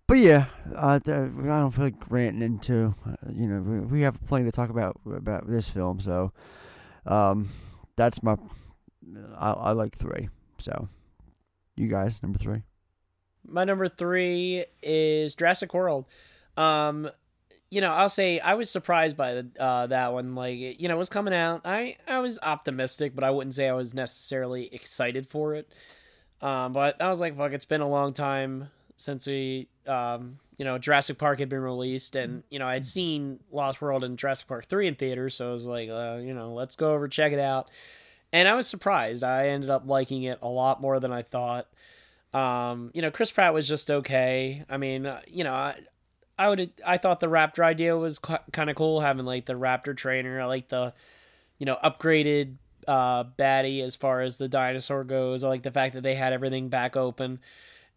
but 0.07 0.17
yeah, 0.17 0.45
uh, 0.75 0.99
I 1.05 1.19
don't 1.27 1.71
feel 1.71 1.85
like 1.85 2.09
ranting 2.11 2.41
into. 2.41 2.93
Uh, 3.05 3.31
you 3.31 3.47
know, 3.47 3.61
we, 3.61 3.79
we 3.79 4.01
have 4.01 4.19
plenty 4.25 4.45
to 4.45 4.51
talk 4.51 4.69
about 4.69 4.99
about 5.05 5.47
this 5.47 5.69
film, 5.69 5.99
so 5.99 6.31
um, 7.05 7.47
that's 7.95 8.23
my. 8.23 8.35
I, 9.37 9.51
I 9.51 9.71
like 9.73 9.95
three. 9.95 10.29
So, 10.57 10.87
you 11.75 11.87
guys, 11.87 12.21
number 12.23 12.39
three. 12.39 12.63
My 13.47 13.63
number 13.63 13.87
three 13.87 14.65
is 14.83 15.35
Jurassic 15.35 15.73
World. 15.73 16.05
Um, 16.57 17.09
you 17.69 17.81
know, 17.81 17.91
I'll 17.91 18.09
say 18.09 18.39
I 18.39 18.55
was 18.55 18.69
surprised 18.69 19.15
by 19.15 19.35
the, 19.35 19.47
uh, 19.59 19.87
that 19.87 20.13
one. 20.13 20.35
Like, 20.35 20.57
you 20.57 20.87
know, 20.87 20.95
it 20.95 20.97
was 20.97 21.09
coming 21.09 21.33
out. 21.33 21.61
I 21.65 21.97
I 22.07 22.19
was 22.19 22.39
optimistic, 22.41 23.13
but 23.15 23.23
I 23.23 23.31
wouldn't 23.31 23.53
say 23.53 23.67
I 23.67 23.73
was 23.73 23.93
necessarily 23.93 24.73
excited 24.73 25.27
for 25.27 25.55
it. 25.55 25.69
Um, 26.41 26.73
but 26.73 27.01
I 27.01 27.09
was 27.09 27.21
like, 27.21 27.37
fuck, 27.37 27.51
it's 27.51 27.65
been 27.65 27.81
a 27.81 27.89
long 27.89 28.13
time 28.13 28.69
since 28.97 29.27
we, 29.27 29.67
um, 29.87 30.39
you 30.57 30.65
know, 30.65 30.77
Jurassic 30.77 31.17
Park 31.17 31.39
had 31.39 31.49
been 31.49 31.61
released, 31.61 32.15
and 32.15 32.43
you 32.49 32.59
know, 32.59 32.67
I'd 32.67 32.85
seen 32.85 33.39
Lost 33.51 33.81
World 33.81 34.03
and 34.03 34.17
Jurassic 34.17 34.47
Park 34.47 34.65
three 34.65 34.87
in 34.87 34.95
theaters, 34.95 35.35
so 35.35 35.49
I 35.49 35.53
was 35.53 35.65
like, 35.65 35.89
uh, 35.89 36.19
you 36.21 36.33
know, 36.33 36.53
let's 36.53 36.75
go 36.75 36.93
over 36.93 37.07
check 37.07 37.33
it 37.33 37.39
out. 37.39 37.69
And 38.31 38.47
I 38.47 38.53
was 38.53 38.67
surprised. 38.67 39.23
I 39.23 39.47
ended 39.47 39.69
up 39.69 39.83
liking 39.87 40.23
it 40.23 40.39
a 40.41 40.47
lot 40.47 40.81
more 40.81 40.99
than 40.99 41.11
I 41.11 41.23
thought. 41.23 41.67
Um, 42.33 42.91
you 42.93 43.01
know, 43.01 43.09
Chris 43.09 43.31
Pratt 43.31 43.53
was 43.53 43.67
just 43.67 43.89
okay. 43.89 44.63
I 44.69 44.77
mean, 44.77 45.07
uh, 45.07 45.21
you 45.27 45.43
know, 45.43 45.53
I, 45.53 45.79
I 46.39 46.47
would 46.47 46.71
I 46.87 46.97
thought 46.97 47.19
the 47.19 47.27
Raptor 47.27 47.65
idea 47.65 47.97
was 47.97 48.17
kind 48.17 48.69
of 48.69 48.75
cool 48.77 49.01
having 49.01 49.25
like 49.25 49.45
the 49.45 49.53
Raptor 49.53 49.95
trainer. 49.95 50.39
I 50.39 50.45
like 50.45 50.69
the, 50.69 50.93
you 51.57 51.65
know, 51.65 51.77
upgraded 51.83 52.55
uh, 52.87 53.25
baddie 53.25 53.83
as 53.83 53.97
far 53.97 54.21
as 54.21 54.37
the 54.37 54.47
dinosaur 54.47 55.03
goes. 55.03 55.43
I 55.43 55.49
like 55.49 55.63
the 55.63 55.71
fact 55.71 55.95
that 55.95 56.01
they 56.01 56.15
had 56.15 56.31
everything 56.31 56.69
back 56.69 56.95
open. 56.95 57.41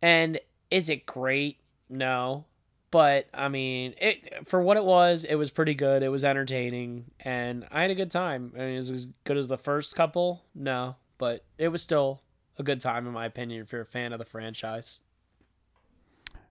And 0.02 0.40
is 0.72 0.90
it 0.90 1.06
great? 1.06 1.60
No. 1.88 2.46
But 2.90 3.28
I 3.32 3.48
mean, 3.48 3.94
it 3.98 4.46
for 4.48 4.60
what 4.60 4.76
it 4.76 4.84
was, 4.84 5.24
it 5.24 5.36
was 5.36 5.52
pretty 5.52 5.74
good. 5.74 6.02
It 6.02 6.10
was 6.10 6.24
entertaining, 6.26 7.06
and 7.20 7.66
I 7.70 7.82
had 7.82 7.90
a 7.90 7.94
good 7.94 8.10
time. 8.10 8.52
I 8.54 8.58
mean, 8.58 8.76
is 8.76 8.90
as 8.90 9.06
good 9.24 9.38
as 9.38 9.48
the 9.48 9.56
first 9.56 9.94
couple? 9.94 10.44
No, 10.54 10.96
but 11.16 11.44
it 11.56 11.68
was 11.68 11.80
still 11.80 12.20
a 12.58 12.62
good 12.62 12.80
time 12.80 13.06
in 13.06 13.14
my 13.14 13.24
opinion 13.24 13.62
if 13.62 13.72
you're 13.72 13.80
a 13.80 13.86
fan 13.86 14.12
of 14.12 14.18
the 14.18 14.26
franchise. 14.26 15.00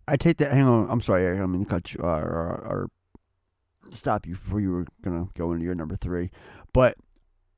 I 0.08 0.18
take 0.18 0.38
that. 0.38 0.52
Hang 0.52 0.64
on, 0.64 0.88
I'm 0.90 1.02
sorry. 1.02 1.40
I 1.40 1.46
mean 1.46 1.64
to 1.64 1.70
cut 1.70 1.94
you 1.94 2.02
uh, 2.04 2.20
or, 2.20 2.50
or 2.66 2.88
stop 3.92 4.26
you 4.26 4.34
before 4.34 4.60
you 4.60 4.72
were 4.72 4.86
gonna 5.02 5.28
go 5.36 5.52
into 5.54 5.66
your 5.66 5.76
number 5.76 5.96
three, 5.96 6.32
but 6.74 6.96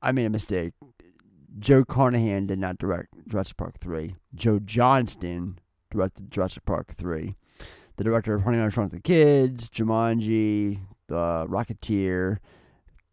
I 0.02 0.12
made 0.12 0.26
a 0.26 0.30
mistake. 0.30 0.74
Joe 1.58 1.84
Carnahan 1.84 2.46
did 2.46 2.58
not 2.58 2.78
direct 2.78 3.14
Jurassic 3.28 3.56
Park 3.56 3.78
3. 3.78 4.14
Joe 4.34 4.58
Johnston 4.58 5.58
directed 5.90 6.30
Jurassic 6.30 6.64
Park 6.64 6.92
3. 6.92 7.36
The 7.96 8.04
director 8.04 8.34
of 8.34 8.42
Honey, 8.42 8.58
I 8.58 8.68
Shrunk 8.68 8.92
of 8.92 8.98
the 8.98 9.02
Kids, 9.02 9.70
Jumanji, 9.70 10.80
The 11.06 11.46
Rocketeer, 11.48 12.38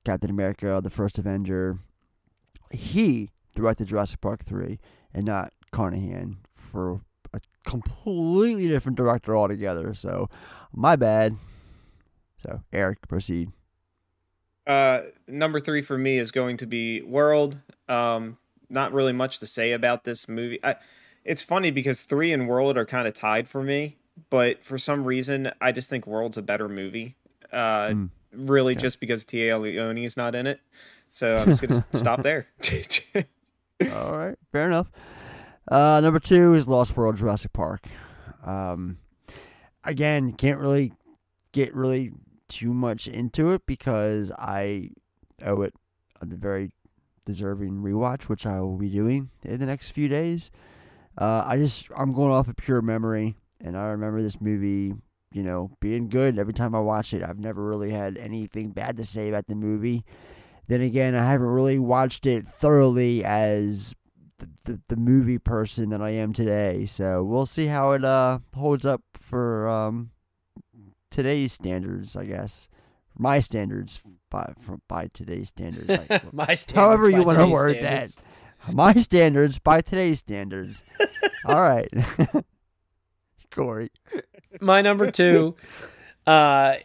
Captain 0.04 0.32
America, 0.32 0.82
The 0.84 0.90
First 0.90 1.20
Avenger. 1.20 1.78
He 2.72 3.30
directed 3.56 3.88
Jurassic 3.88 4.22
Park 4.22 4.44
3 4.44 4.80
and 5.14 5.26
not 5.26 5.54
Carnahan 5.72 6.38
for 6.56 7.02
a 7.34 7.40
completely 7.66 8.68
different 8.68 8.98
director 8.98 9.36
altogether. 9.36 9.94
So, 9.94 10.30
my 10.74 10.96
bad. 10.96 11.36
So, 12.38 12.62
Eric, 12.74 13.08
proceed. 13.08 13.52
Uh, 14.66 15.02
number 15.28 15.60
three 15.60 15.82
for 15.82 15.98
me 15.98 16.18
is 16.18 16.32
going 16.32 16.58
to 16.58 16.66
be 16.66 17.02
World. 17.02 17.60
Um, 17.90 18.38
not 18.70 18.94
really 18.94 19.14
much 19.14 19.40
to 19.40 19.48
say 19.48 19.74
about 19.74 20.04
this 20.04 20.28
movie. 20.28 20.60
I, 20.64 20.76
it's 21.24 21.42
funny 21.42 21.72
because 21.72 22.02
three 22.02 22.32
and 22.32 22.48
World 22.48 22.78
are 22.78 22.86
kind 22.86 23.08
of 23.08 23.14
tied 23.14 23.48
for 23.48 23.62
me, 23.62 23.98
but 24.30 24.64
for 24.64 24.78
some 24.78 25.04
reason, 25.06 25.52
I 25.60 25.72
just 25.72 25.90
think 25.90 26.08
World's 26.08 26.38
a 26.38 26.42
better 26.42 26.70
movie. 26.70 27.16
Uh, 27.52 27.88
mm. 27.90 28.10
Really, 28.34 28.76
just 28.76 29.02
because 29.02 29.26
Téa 29.26 29.60
Leoni 29.60 30.06
is 30.06 30.16
not 30.16 30.36
in 30.36 30.48
it. 30.48 30.62
So 31.10 31.34
I'm 31.34 31.46
just 31.48 31.62
gonna 31.62 31.84
stop 31.94 32.24
there. 32.24 32.48
All 33.94 34.18
right, 34.18 34.38
fair 34.54 34.68
enough. 34.68 34.90
Uh, 35.70 36.00
number 36.02 36.20
two 36.20 36.54
is 36.54 36.68
Lost 36.68 36.98
World 36.98 37.18
Jurassic 37.18 37.54
Park. 37.54 37.88
Um, 38.46 38.98
again, 39.84 40.34
can't 40.34 40.60
really 40.60 40.92
get 41.52 41.74
really 41.76 42.12
too 42.48 42.74
much 42.74 43.08
into 43.08 43.52
it 43.52 43.66
because 43.66 44.32
I 44.38 44.90
owe 45.46 45.62
it 45.62 45.74
a 46.22 46.26
very 46.26 46.72
deserving 47.26 47.82
rewatch, 47.82 48.24
which 48.24 48.46
I 48.46 48.60
will 48.60 48.78
be 48.78 48.90
doing 48.90 49.30
in 49.44 49.60
the 49.60 49.66
next 49.66 49.92
few 49.92 50.08
days. 50.08 50.52
Uh, 51.18 51.44
I 51.46 51.58
just 51.58 51.90
I'm 51.96 52.14
going 52.14 52.32
off 52.32 52.48
of 52.48 52.56
pure 52.56 52.82
memory, 52.82 53.36
and 53.64 53.78
I 53.78 53.88
remember 53.88 54.22
this 54.22 54.42
movie, 54.42 54.96
you 55.32 55.44
know, 55.44 55.72
being 55.80 56.10
good 56.10 56.38
every 56.38 56.54
time 56.54 56.74
I 56.74 56.80
watch 56.80 57.14
it. 57.14 57.24
I've 57.24 57.40
never 57.40 57.64
really 57.64 57.92
had 57.92 58.18
anything 58.18 58.72
bad 58.72 58.98
to 58.98 59.06
say 59.06 59.30
about 59.30 59.48
the 59.48 59.56
movie. 59.56 60.04
Then 60.68 60.82
again, 60.82 61.16
I 61.16 61.26
haven't 61.26 61.48
really 61.48 61.80
watched 61.80 62.26
it 62.26 62.46
thoroughly 62.46 63.26
as 63.26 63.94
the, 64.42 64.72
the, 64.72 64.82
the 64.90 64.96
movie 64.98 65.38
person 65.38 65.90
that 65.90 66.02
I 66.02 66.10
am 66.12 66.34
today. 66.34 66.86
So 66.86 67.24
we'll 67.24 67.46
see 67.46 67.68
how 67.68 67.92
it 67.94 68.04
uh, 68.04 68.40
holds 68.56 68.86
up 68.86 69.02
for 69.14 69.70
um, 69.70 70.12
today's 71.10 71.54
standards, 71.54 72.16
I 72.16 72.26
guess. 72.26 72.68
My 73.18 73.40
standards 73.40 74.02
by 74.30 74.54
from 74.58 74.82
by 74.88 75.10
today's 75.14 75.50
standards. 75.50 75.88
Like, 75.88 76.34
My 76.34 76.54
standards. 76.54 76.74
However 76.74 77.10
you 77.10 77.24
want 77.24 77.38
to 77.38 77.48
word 77.48 77.80
standards. 77.80 78.16
that. 78.16 78.74
My 78.74 78.94
standards 78.94 79.60
by 79.60 79.82
today's 79.82 80.20
standards. 80.20 80.84
All 81.46 81.62
right. 81.62 81.90
Corey. 83.52 83.92
My 84.60 84.82
number 84.82 85.12
two. 85.12 85.56
Uh, 86.26 86.76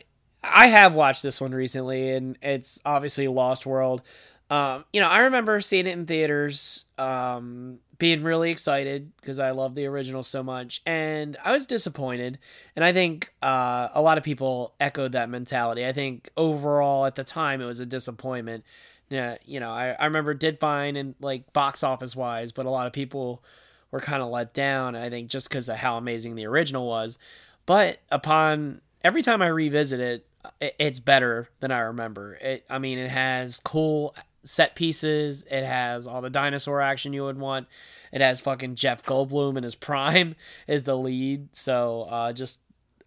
I 0.42 0.66
have 0.68 0.94
watched 0.94 1.22
this 1.22 1.40
one 1.40 1.52
recently, 1.52 2.10
and 2.10 2.38
it's 2.42 2.80
obviously 2.84 3.28
Lost 3.28 3.66
World. 3.66 4.02
Um, 4.48 4.84
you 4.92 5.00
know, 5.00 5.08
I 5.08 5.20
remember 5.20 5.60
seeing 5.60 5.86
it 5.86 5.92
in 5.92 6.06
theaters, 6.06 6.86
um, 6.98 7.78
being 7.98 8.22
really 8.22 8.50
excited 8.50 9.10
because 9.16 9.38
I 9.38 9.50
love 9.50 9.74
the 9.74 9.86
original 9.86 10.22
so 10.22 10.42
much, 10.42 10.82
and 10.86 11.36
I 11.44 11.52
was 11.52 11.66
disappointed. 11.66 12.38
And 12.76 12.84
I 12.84 12.92
think 12.92 13.32
uh, 13.42 13.88
a 13.92 14.00
lot 14.00 14.18
of 14.18 14.24
people 14.24 14.74
echoed 14.78 15.12
that 15.12 15.28
mentality. 15.30 15.84
I 15.84 15.92
think 15.92 16.30
overall 16.36 17.06
at 17.06 17.16
the 17.16 17.24
time 17.24 17.60
it 17.60 17.66
was 17.66 17.80
a 17.80 17.86
disappointment. 17.86 18.64
Yeah, 19.08 19.36
you 19.44 19.60
know, 19.60 19.70
I, 19.70 19.90
I 19.90 20.04
remember 20.06 20.34
did 20.34 20.60
fine 20.60 20.96
and 20.96 21.14
like 21.20 21.52
box 21.52 21.82
office 21.82 22.14
wise, 22.14 22.52
but 22.52 22.66
a 22.66 22.70
lot 22.70 22.86
of 22.86 22.92
people 22.92 23.42
were 23.90 24.00
kind 24.00 24.22
of 24.22 24.28
let 24.28 24.52
down. 24.52 24.94
I 24.94 25.10
think 25.10 25.28
just 25.28 25.48
because 25.48 25.68
of 25.68 25.76
how 25.76 25.96
amazing 25.96 26.34
the 26.34 26.46
original 26.46 26.86
was. 26.86 27.18
But 27.66 27.98
upon 28.10 28.80
every 29.02 29.22
time 29.22 29.42
I 29.42 29.48
revisit 29.48 30.00
it, 30.00 30.26
it's 30.60 31.00
better 31.00 31.48
than 31.60 31.72
I 31.72 31.80
remember. 31.80 32.34
It, 32.34 32.64
I 32.70 32.78
mean, 32.78 32.98
it 32.98 33.10
has 33.10 33.60
cool 33.60 34.14
set 34.46 34.74
pieces. 34.74 35.44
It 35.50 35.64
has 35.64 36.06
all 36.06 36.22
the 36.22 36.30
dinosaur 36.30 36.80
action 36.80 37.12
you 37.12 37.24
would 37.24 37.38
want. 37.38 37.68
It 38.12 38.20
has 38.20 38.40
fucking 38.40 38.76
Jeff 38.76 39.04
Goldblum 39.04 39.56
in 39.56 39.64
his 39.64 39.74
prime 39.88 40.36
is 40.66 40.84
the 40.84 40.96
lead. 40.96 41.54
So 41.54 42.02
uh, 42.02 42.32
just 42.32 42.60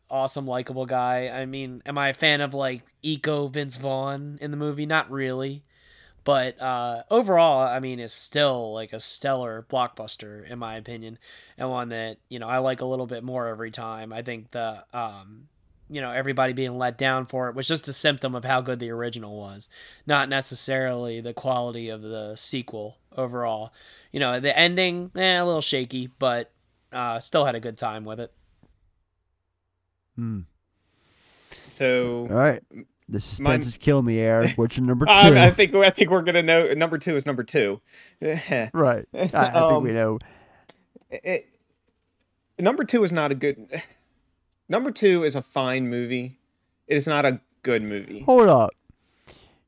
awesome, 0.10 0.46
likable 0.46 0.86
guy. 0.86 1.30
I 1.30 1.46
mean, 1.46 1.82
am 1.86 1.98
I 1.98 2.10
a 2.10 2.14
fan 2.14 2.42
of 2.42 2.54
like 2.54 2.84
eco 3.02 3.48
Vince 3.48 3.78
Vaughn 3.78 4.38
in 4.42 4.52
the 4.52 4.58
movie? 4.58 4.86
Not 4.86 5.10
really. 5.10 5.64
But 6.26 6.62
uh, 6.62 7.04
overall, 7.10 7.66
I 7.66 7.80
mean, 7.80 8.00
it's 8.00 8.14
still 8.14 8.74
like 8.74 8.94
a 8.94 9.00
stellar 9.00 9.66
blockbuster 9.70 10.48
in 10.48 10.60
my 10.60 10.76
opinion, 10.76 11.18
and 11.58 11.70
one 11.70 11.90
that 11.90 12.18
you 12.28 12.40
know 12.40 12.48
I 12.48 12.58
like 12.60 12.82
a 12.82 12.86
little 12.86 13.08
bit 13.08 13.24
more 13.24 13.48
every 13.48 13.72
time. 13.72 14.12
I 14.12 14.22
think 14.22 14.52
the 14.52 14.84
um, 14.94 15.48
you 15.90 16.02
know 16.02 16.12
everybody 16.12 16.54
being 16.54 16.78
let 16.78 16.98
down 16.98 17.26
for 17.26 17.50
it 17.50 17.56
was 17.56 17.68
just 17.68 17.88
a 17.88 17.94
symptom 17.94 18.36
of 18.36 18.46
how 18.46 18.62
good 18.62 18.80
the 18.80 18.90
original 18.90 19.38
was 19.38 19.70
not 20.06 20.30
necessarily 20.30 21.20
the 21.20 21.34
quality 21.34 21.90
of 21.90 22.02
the 22.02 22.36
sequel 22.36 22.98
overall. 23.16 23.74
You 24.12 24.20
know 24.20 24.40
the 24.40 24.58
ending 24.58 25.12
eh, 25.16 25.40
a 25.40 25.46
little 25.46 25.62
shaky 25.62 26.08
but 26.08 26.52
uh, 26.92 27.20
still 27.20 27.46
had 27.46 27.56
a 27.56 27.60
good 27.60 27.78
time 27.78 28.06
with 28.06 28.20
it. 28.20 28.32
Hmm. 30.16 30.42
so 31.70 32.28
all 32.30 32.36
right. 32.36 32.62
The 33.08 33.20
suspense 33.20 33.66
my, 33.66 33.70
is 33.70 33.78
killing 33.78 34.06
me 34.06 34.20
eric. 34.20 34.52
What's 34.56 34.78
your 34.78 34.86
number 34.86 35.06
two? 35.06 35.12
I, 35.12 35.48
I 35.48 35.52
think 35.52 35.74
i 35.74 35.90
think 35.90 36.12
we're 36.12 36.22
gonna 36.22 36.44
know 36.44 36.74
number 36.74 36.98
two 36.98 37.16
is 37.16 37.26
number 37.26 37.44
two. 37.44 37.82
Right. 38.22 39.06
I, 39.14 39.30
I 39.34 39.52
um, 39.54 39.70
think 39.72 39.84
we 39.84 39.92
know. 39.92 40.20
it, 41.10 41.48
number 42.60 42.84
two 42.84 43.04
is 43.04 43.12
not 43.12 43.32
a 43.32 43.36
good 43.36 43.82
Number 44.70 44.92
two 44.92 45.24
is 45.24 45.36
a 45.36 45.42
fine 45.42 45.90
movie. 45.90 46.38
It 46.88 46.96
is 46.96 47.08
not 47.08 47.26
a 47.26 47.42
good 47.64 47.82
movie. 47.82 48.22
Hold 48.22 48.48
up. 48.48 48.72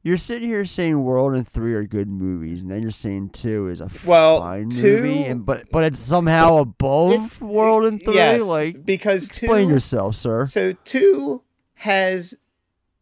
You're 0.04 0.18
sitting 0.18 0.48
here 0.48 0.66
saying 0.66 1.04
World 1.04 1.36
and 1.36 1.48
Three 1.48 1.74
are 1.76 1.84
good 1.84 2.10
movies, 2.10 2.62
and 2.62 2.72
then 2.72 2.82
you're 2.82 2.90
saying 2.90 3.30
Two 3.30 3.68
is 3.68 3.82
a 3.82 3.90
well, 4.06 4.40
fine 4.40 4.70
two, 4.70 4.98
movie, 4.98 5.24
and 5.24 5.46
but 5.46 5.70
but 5.72 5.84
it's 5.84 6.00
somehow 6.00 6.58
above 6.58 7.40
it, 7.40 7.46
World 7.46 7.86
and 7.86 8.02
Three. 8.04 8.16
Yes, 8.16 8.42
like 8.42 8.84
because 8.84 9.28
explain 9.28 9.68
two, 9.68 9.74
yourself, 9.74 10.16
sir. 10.16 10.46
So 10.46 10.74
Two 10.86 11.44
has, 11.76 12.34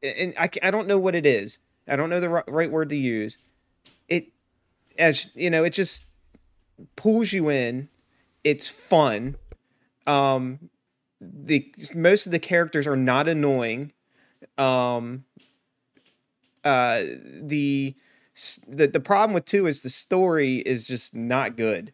and 0.03 0.33
I 0.37 0.49
I 0.61 0.71
don't 0.71 0.87
know 0.87 0.99
what 0.99 1.15
it 1.15 1.25
is. 1.25 1.59
I 1.87 1.95
don't 1.95 2.09
know 2.09 2.19
the 2.19 2.29
right 2.29 2.71
word 2.71 2.89
to 2.89 2.97
use. 2.97 3.37
It, 4.09 4.27
as 4.97 5.27
you 5.35 5.49
know, 5.49 5.63
it 5.63 5.71
just 5.71 6.03
pulls 6.97 7.31
you 7.31 7.49
in. 7.49 7.87
It's 8.43 8.67
fun. 8.67 9.37
Um, 10.05 10.69
the 11.21 11.71
most 11.95 12.25
of 12.25 12.31
the 12.31 12.39
characters 12.39 12.87
are 12.87 12.95
not 12.95 13.27
annoying. 13.27 13.91
Um, 14.57 15.25
uh, 16.63 17.03
the 17.41 17.95
the 18.67 18.87
the 18.87 18.99
problem 18.99 19.33
with 19.33 19.45
two 19.45 19.67
is 19.67 19.81
the 19.81 19.89
story 19.89 20.57
is 20.59 20.87
just 20.87 21.15
not 21.15 21.57
good. 21.57 21.93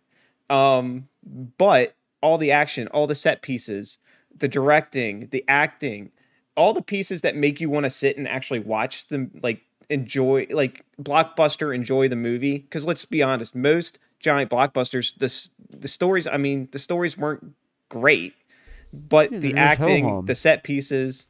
Um, 0.49 1.07
but 1.57 1.95
all 2.21 2.37
the 2.37 2.51
action, 2.51 2.87
all 2.89 3.07
the 3.07 3.15
set 3.15 3.41
pieces, 3.41 3.97
the 4.37 4.47
directing, 4.47 5.27
the 5.31 5.43
acting, 5.47 6.11
all 6.55 6.73
the 6.73 6.81
pieces 6.81 7.21
that 7.21 7.35
make 7.35 7.59
you 7.59 7.69
want 7.69 7.85
to 7.85 7.89
sit 7.89 8.17
and 8.17 8.27
actually 8.27 8.59
watch 8.59 9.07
them, 9.07 9.31
like 9.41 9.61
enjoy, 9.89 10.47
like 10.51 10.85
blockbuster, 11.01 11.73
enjoy 11.73 12.07
the 12.07 12.15
movie. 12.15 12.59
Because 12.59 12.85
let's 12.85 13.05
be 13.05 13.23
honest, 13.23 13.55
most 13.55 13.99
giant 14.19 14.51
blockbusters, 14.51 15.17
the 15.17 15.77
the 15.77 15.87
stories, 15.87 16.27
I 16.27 16.37
mean, 16.37 16.69
the 16.71 16.79
stories 16.79 17.17
weren't 17.17 17.53
great, 17.89 18.33
but 18.95 19.31
Yeah, 19.31 19.39
the 19.39 19.53
acting, 19.55 20.25
the 20.25 20.35
set 20.35 20.63
pieces, 20.63 21.27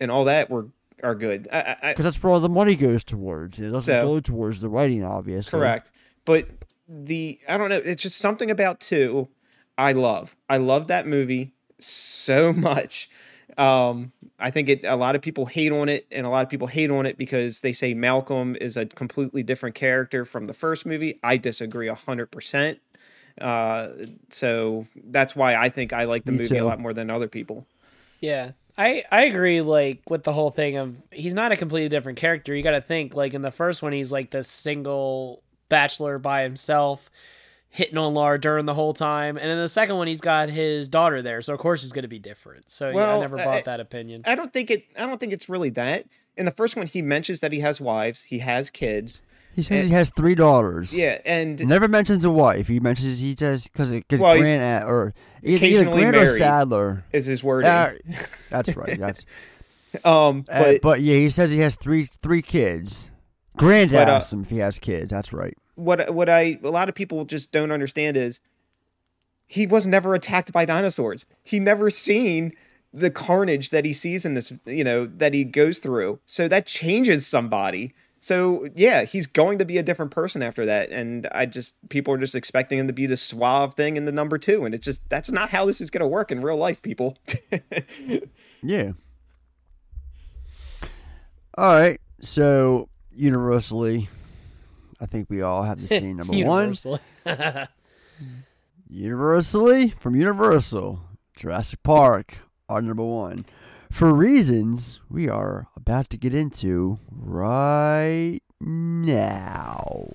and 0.00 0.10
all 0.10 0.24
that 0.24 0.50
were 0.50 0.68
are 1.02 1.14
good. 1.14 1.48
I, 1.52 1.60
I, 1.60 1.76
I- 1.82 1.92
Because 1.92 2.04
that's 2.04 2.22
where 2.22 2.32
all 2.32 2.40
the 2.40 2.48
money 2.48 2.74
goes 2.76 3.04
towards. 3.04 3.58
It 3.58 3.70
doesn't 3.70 3.92
So- 3.94 4.02
go 4.06 4.20
towards 4.20 4.60
the 4.60 4.68
writing, 4.68 5.04
obviously. 5.04 5.58
Correct. 5.58 5.92
But 6.24 6.48
the 6.88 7.38
I 7.48 7.56
don't 7.58 7.68
know, 7.70 7.76
it's 7.76 8.02
just 8.02 8.18
something 8.18 8.50
about 8.50 8.80
two 8.80 9.28
I 9.76 9.92
love. 9.92 10.34
I 10.48 10.56
love 10.56 10.88
that 10.88 11.06
movie 11.06 11.54
so 11.78 12.52
much. 12.68 13.08
Um 13.56 14.12
I 14.38 14.50
think 14.50 14.68
it 14.68 14.84
a 14.84 14.96
lot 14.96 15.14
of 15.16 15.22
people 15.22 15.46
hate 15.46 15.72
on 15.72 15.88
it 15.88 16.06
and 16.10 16.26
a 16.26 16.30
lot 16.30 16.42
of 16.42 16.48
people 16.48 16.66
hate 16.68 16.90
on 16.90 17.06
it 17.06 17.16
because 17.18 17.60
they 17.60 17.72
say 17.72 17.92
Malcolm 17.94 18.56
is 18.60 18.76
a 18.76 18.86
completely 18.86 19.42
different 19.42 19.74
character 19.74 20.24
from 20.24 20.46
the 20.46 20.54
first 20.54 20.84
movie. 20.86 21.18
I 21.22 21.36
disagree 21.36 21.88
100%. 21.88 22.78
Uh 23.40 23.88
so 24.30 24.86
that's 25.06 25.34
why 25.36 25.54
I 25.54 25.68
think 25.68 25.92
I 25.92 26.04
like 26.04 26.24
the 26.24 26.32
Me 26.32 26.38
movie 26.38 26.56
a 26.58 26.64
lot 26.64 26.80
more 26.80 26.92
than 26.92 27.10
other 27.10 27.28
people. 27.28 27.66
Yeah. 28.20 28.52
I, 28.76 29.02
I 29.10 29.24
agree 29.24 29.60
like 29.60 30.08
with 30.08 30.22
the 30.22 30.32
whole 30.32 30.50
thing 30.52 30.76
of 30.76 30.94
he's 31.10 31.34
not 31.34 31.50
a 31.50 31.56
completely 31.56 31.88
different 31.88 32.16
character. 32.18 32.54
You 32.54 32.62
got 32.62 32.70
to 32.72 32.80
think 32.80 33.14
like 33.14 33.34
in 33.34 33.42
the 33.42 33.50
first 33.50 33.82
one 33.82 33.92
he's 33.92 34.12
like 34.12 34.30
this 34.30 34.46
single 34.48 35.42
bachelor 35.68 36.18
by 36.20 36.42
himself 36.44 37.10
hitting 37.70 37.98
on 37.98 38.14
Laura 38.14 38.40
Dern 38.40 38.66
the 38.66 38.74
whole 38.74 38.92
time. 38.92 39.36
And 39.36 39.50
in 39.50 39.58
the 39.58 39.66
second 39.68 39.96
one 39.96 40.06
he's 40.06 40.20
got 40.20 40.48
his 40.48 40.86
daughter 40.88 41.22
there. 41.22 41.42
So 41.42 41.52
of 41.54 41.58
course 41.60 41.82
he's 41.82 41.92
going 41.92 42.02
to 42.04 42.08
be 42.08 42.20
different. 42.20 42.70
So 42.70 42.86
yeah, 42.90 42.92
I 42.92 42.94
Well, 42.94 43.20
never 43.20 43.38
I- 43.40 43.44
bought 43.44 43.64
that 43.64 43.80
opinion. 43.80 44.22
I 44.26 44.34
don't 44.36 44.52
think 44.52 44.70
it 44.70 44.84
I 44.96 45.06
don't 45.06 45.18
think 45.18 45.32
it's 45.32 45.48
really 45.48 45.70
that. 45.70 46.06
In 46.36 46.44
the 46.44 46.52
first 46.52 46.76
one 46.76 46.86
he 46.86 47.02
mentions 47.02 47.40
that 47.40 47.50
he 47.52 47.58
has 47.60 47.80
wives, 47.80 48.22
he 48.24 48.38
has 48.38 48.70
kids. 48.70 49.22
He 49.58 49.64
says 49.64 49.80
and- 49.80 49.88
he 49.88 49.94
has 49.96 50.10
three 50.10 50.36
daughters. 50.36 50.96
Yeah, 50.96 51.18
and 51.24 51.58
Never 51.66 51.88
mentions 51.88 52.24
a 52.24 52.30
wife. 52.30 52.68
He 52.68 52.78
mentions 52.78 53.18
he 53.18 53.34
says 53.36 53.64
because 53.64 53.90
because 53.90 54.20
Well, 54.20 54.36
he's 54.36 54.46
Grant 54.46 54.84
or 54.84 55.14
either, 55.42 55.66
either 55.66 55.84
Grant 55.90 56.14
or 56.14 56.28
Sattler 56.28 57.04
is 57.12 57.26
his 57.26 57.42
word. 57.42 57.64
Uh, 57.64 57.88
that's 58.50 58.76
right. 58.76 58.96
That's 58.96 59.26
um, 60.04 60.44
uh, 60.48 60.62
but, 60.62 60.80
but 60.80 61.00
yeah, 61.00 61.16
he 61.16 61.28
says 61.28 61.50
he 61.50 61.58
has 61.58 61.74
three 61.74 62.04
three 62.04 62.40
kids. 62.40 63.10
Grant 63.56 63.90
But, 63.90 64.06
uh, 64.06 64.12
asks 64.12 64.32
him 64.32 64.42
if 64.42 64.50
he 64.50 64.58
has 64.58 64.78
kids. 64.78 65.10
That's 65.10 65.32
right. 65.32 65.58
what 65.74 66.14
what 66.14 66.28
I 66.28 66.60
a 66.62 66.70
lot 66.70 66.88
of 66.88 66.94
people 66.94 67.24
just 67.24 67.50
don't 67.50 67.72
understand 67.72 68.16
is 68.16 68.38
he 69.48 69.66
was 69.66 69.88
never 69.88 70.14
attacked 70.14 70.52
by 70.52 70.66
dinosaurs. 70.66 71.26
He 71.42 71.58
never 71.58 71.90
seen 71.90 72.52
the 72.92 73.10
carnage 73.10 73.70
that 73.70 73.84
he 73.84 73.92
sees 73.92 74.24
in 74.24 74.34
this, 74.34 74.52
you 74.66 74.84
know, 74.84 75.04
that 75.04 75.34
he 75.34 75.42
goes 75.42 75.80
through. 75.80 76.20
So 76.26 76.46
that 76.46 76.64
changes 76.64 77.26
somebody. 77.26 77.92
So 78.20 78.68
yeah, 78.74 79.04
he's 79.04 79.26
going 79.26 79.58
to 79.58 79.64
be 79.64 79.78
a 79.78 79.82
different 79.82 80.10
person 80.10 80.42
after 80.42 80.66
that. 80.66 80.90
And 80.90 81.28
I 81.32 81.46
just 81.46 81.74
people 81.88 82.12
are 82.14 82.18
just 82.18 82.34
expecting 82.34 82.78
him 82.78 82.86
to 82.88 82.92
be 82.92 83.06
the 83.06 83.16
suave 83.16 83.74
thing 83.74 83.96
in 83.96 84.04
the 84.06 84.12
number 84.12 84.38
two, 84.38 84.64
and 84.64 84.74
it's 84.74 84.84
just 84.84 85.08
that's 85.08 85.30
not 85.30 85.50
how 85.50 85.64
this 85.64 85.80
is 85.80 85.90
going 85.90 86.00
to 86.02 86.06
work 86.08 86.30
in 86.32 86.42
real 86.42 86.56
life, 86.56 86.82
people. 86.82 87.16
Yeah. 88.62 88.92
All 91.56 91.80
right. 91.80 92.00
So 92.20 92.88
universally, 93.14 94.08
I 95.00 95.06
think 95.06 95.30
we 95.30 95.42
all 95.42 95.62
have 95.62 95.80
the 95.80 95.86
same 95.86 96.16
number 96.16 96.34
Universally. 96.34 96.98
one. 97.24 97.68
Universally 98.90 99.90
from 99.90 100.16
Universal, 100.16 101.00
Jurassic 101.36 101.82
Park, 101.82 102.38
our 102.68 102.80
number 102.80 103.04
one. 103.04 103.44
For 103.90 104.14
reasons 104.14 105.00
we 105.10 105.28
are 105.28 105.66
about 105.74 106.08
to 106.10 106.16
get 106.16 106.32
into 106.32 106.98
right 107.10 108.40
now. 108.60 110.08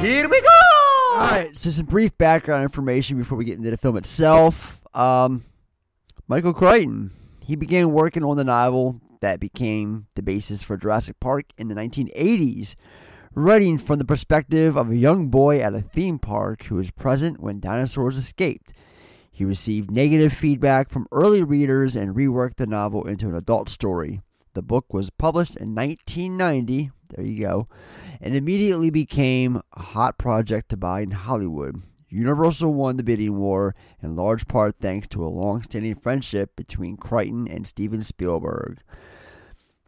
Here 0.00 0.28
we 0.28 0.40
go. 0.40 0.48
All 1.14 1.30
right, 1.30 1.50
so 1.54 1.70
some 1.70 1.86
brief 1.86 2.16
background 2.18 2.62
information 2.62 3.18
before 3.18 3.36
we 3.36 3.44
get 3.44 3.58
into 3.58 3.70
the 3.70 3.76
film 3.76 3.96
itself. 3.96 4.84
Um, 4.96 5.42
Michael 6.28 6.54
Crichton, 6.54 7.10
he 7.44 7.56
began 7.56 7.92
working 7.92 8.24
on 8.24 8.36
the 8.36 8.44
novel 8.44 9.00
that 9.20 9.38
became 9.38 10.06
the 10.14 10.22
basis 10.22 10.62
for 10.62 10.76
Jurassic 10.76 11.20
Park 11.20 11.46
in 11.58 11.68
the 11.68 11.74
1980s, 11.74 12.74
writing 13.34 13.76
from 13.78 13.98
the 13.98 14.04
perspective 14.04 14.76
of 14.76 14.90
a 14.90 14.96
young 14.96 15.28
boy 15.28 15.60
at 15.60 15.74
a 15.74 15.80
theme 15.80 16.18
park 16.18 16.64
who 16.64 16.76
was 16.76 16.90
present 16.90 17.40
when 17.40 17.60
dinosaurs 17.60 18.16
escaped. 18.16 18.72
He 19.30 19.44
received 19.44 19.90
negative 19.90 20.32
feedback 20.32 20.90
from 20.90 21.06
early 21.12 21.42
readers 21.42 21.96
and 21.96 22.14
reworked 22.14 22.56
the 22.56 22.66
novel 22.66 23.06
into 23.06 23.28
an 23.28 23.34
adult 23.34 23.68
story. 23.68 24.20
The 24.54 24.62
book 24.62 24.94
was 24.94 25.10
published 25.10 25.56
in 25.56 25.74
1990, 25.74 26.92
there 27.10 27.24
you 27.24 27.40
go, 27.40 27.66
and 28.20 28.34
immediately 28.34 28.90
became 28.90 29.60
a 29.72 29.82
hot 29.82 30.16
project 30.16 30.68
to 30.70 30.76
buy 30.76 31.00
in 31.00 31.10
Hollywood. 31.10 31.80
Universal 32.14 32.72
won 32.72 32.96
the 32.96 33.02
bidding 33.02 33.36
war 33.36 33.74
in 34.00 34.14
large 34.14 34.46
part 34.46 34.78
thanks 34.78 35.08
to 35.08 35.24
a 35.24 35.26
long-standing 35.26 35.96
friendship 35.96 36.54
between 36.54 36.96
Crichton 36.96 37.48
and 37.48 37.66
Steven 37.66 38.00
Spielberg. 38.00 38.78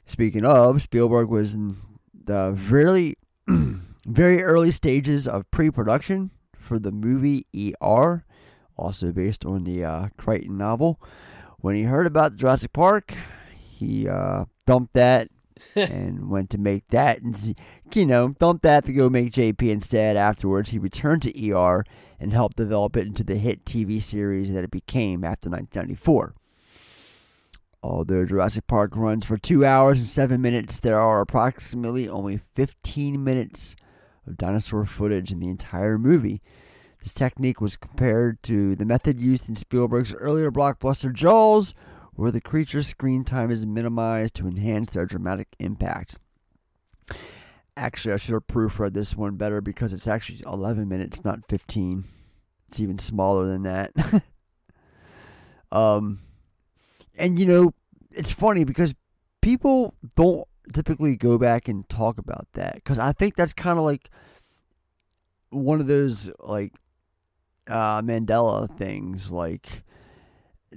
Speaking 0.04 0.44
of, 0.44 0.82
Spielberg 0.82 1.28
was 1.28 1.54
in 1.54 1.76
the 2.12 2.50
very, 2.50 3.14
very 4.06 4.42
early 4.42 4.72
stages 4.72 5.28
of 5.28 5.48
pre-production 5.52 6.32
for 6.56 6.80
the 6.80 6.90
movie 6.90 7.46
ER, 7.80 8.24
also 8.76 9.12
based 9.12 9.46
on 9.46 9.62
the 9.62 9.84
uh, 9.84 10.08
Crichton 10.16 10.58
novel. 10.58 11.00
When 11.58 11.76
he 11.76 11.84
heard 11.84 12.06
about 12.06 12.34
Jurassic 12.34 12.72
Park, 12.72 13.14
he 13.56 14.08
uh, 14.08 14.46
dumped 14.66 14.94
that 14.94 15.28
and 15.74 16.28
went 16.28 16.50
to 16.50 16.58
make 16.58 16.88
that 16.88 17.22
and 17.22 17.54
you 17.94 18.06
know 18.06 18.28
dumped 18.38 18.62
that 18.62 18.84
to 18.84 18.92
go 18.92 19.08
make 19.08 19.32
JP 19.32 19.70
instead. 19.70 20.16
Afterwards, 20.16 20.70
he 20.70 20.78
returned 20.78 21.22
to 21.22 21.50
ER 21.50 21.84
and 22.18 22.32
helped 22.32 22.56
develop 22.56 22.96
it 22.96 23.06
into 23.06 23.24
the 23.24 23.36
hit 23.36 23.64
TV 23.64 24.00
series 24.00 24.52
that 24.52 24.64
it 24.64 24.70
became 24.70 25.24
after 25.24 25.50
1994. 25.50 26.34
Although 27.82 28.26
Jurassic 28.26 28.66
Park 28.66 28.96
runs 28.96 29.24
for 29.24 29.36
two 29.36 29.64
hours 29.64 29.98
and 29.98 30.08
seven 30.08 30.40
minutes, 30.40 30.80
there 30.80 30.98
are 30.98 31.20
approximately 31.20 32.08
only 32.08 32.36
15 32.36 33.22
minutes 33.22 33.76
of 34.26 34.36
dinosaur 34.36 34.84
footage 34.84 35.30
in 35.30 35.38
the 35.38 35.48
entire 35.48 35.98
movie. 35.98 36.42
This 37.00 37.14
technique 37.14 37.60
was 37.60 37.76
compared 37.76 38.42
to 38.44 38.74
the 38.74 38.84
method 38.84 39.20
used 39.20 39.48
in 39.48 39.54
Spielberg's 39.54 40.12
earlier 40.14 40.50
blockbuster 40.50 41.12
Jaws, 41.12 41.74
where 42.16 42.30
the 42.30 42.40
creature's 42.40 42.86
screen 42.86 43.24
time 43.24 43.50
is 43.50 43.66
minimized 43.66 44.34
to 44.34 44.48
enhance 44.48 44.90
their 44.90 45.06
dramatic 45.06 45.48
impact. 45.58 46.18
Actually, 47.76 48.14
I 48.14 48.16
should 48.16 48.32
have 48.32 48.46
proofread 48.46 48.94
this 48.94 49.14
one 49.14 49.36
better 49.36 49.60
because 49.60 49.92
it's 49.92 50.08
actually 50.08 50.40
11 50.46 50.88
minutes, 50.88 51.24
not 51.24 51.46
15. 51.46 52.04
It's 52.68 52.80
even 52.80 52.98
smaller 52.98 53.46
than 53.46 53.64
that. 53.64 53.90
um, 55.70 56.18
and 57.18 57.38
you 57.38 57.44
know, 57.44 57.72
it's 58.10 58.32
funny 58.32 58.64
because 58.64 58.94
people 59.42 59.94
don't 60.16 60.48
typically 60.72 61.16
go 61.16 61.36
back 61.36 61.68
and 61.68 61.86
talk 61.88 62.16
about 62.18 62.46
that 62.54 62.76
because 62.76 62.98
I 62.98 63.12
think 63.12 63.36
that's 63.36 63.52
kind 63.52 63.78
of 63.78 63.84
like 63.84 64.10
one 65.50 65.80
of 65.80 65.86
those 65.86 66.32
like 66.40 66.72
uh, 67.68 68.00
Mandela 68.00 68.70
things. 68.70 69.30
Like 69.30 69.82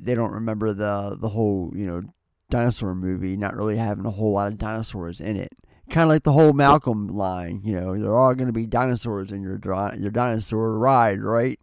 they 0.01 0.15
don't 0.15 0.31
remember 0.31 0.73
the 0.73 1.17
the 1.19 1.29
whole 1.29 1.71
you 1.75 1.85
know 1.85 2.01
dinosaur 2.49 2.95
movie, 2.95 3.37
not 3.37 3.55
really 3.55 3.77
having 3.77 4.05
a 4.05 4.11
whole 4.11 4.33
lot 4.33 4.51
of 4.51 4.57
dinosaurs 4.57 5.19
in 5.19 5.37
it. 5.37 5.51
Kind 5.89 6.03
of 6.03 6.09
like 6.09 6.23
the 6.23 6.33
whole 6.33 6.53
Malcolm 6.53 7.07
line, 7.07 7.61
you 7.63 7.79
know, 7.79 7.97
there 7.97 8.15
are 8.15 8.35
going 8.35 8.47
to 8.47 8.53
be 8.53 8.67
dinosaurs 8.67 9.31
in 9.31 9.41
your 9.41 9.59
your 9.97 10.11
dinosaur 10.11 10.77
ride, 10.77 11.21
right? 11.21 11.59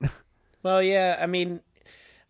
Well, 0.62 0.82
yeah, 0.82 1.16
I 1.20 1.26
mean, 1.26 1.60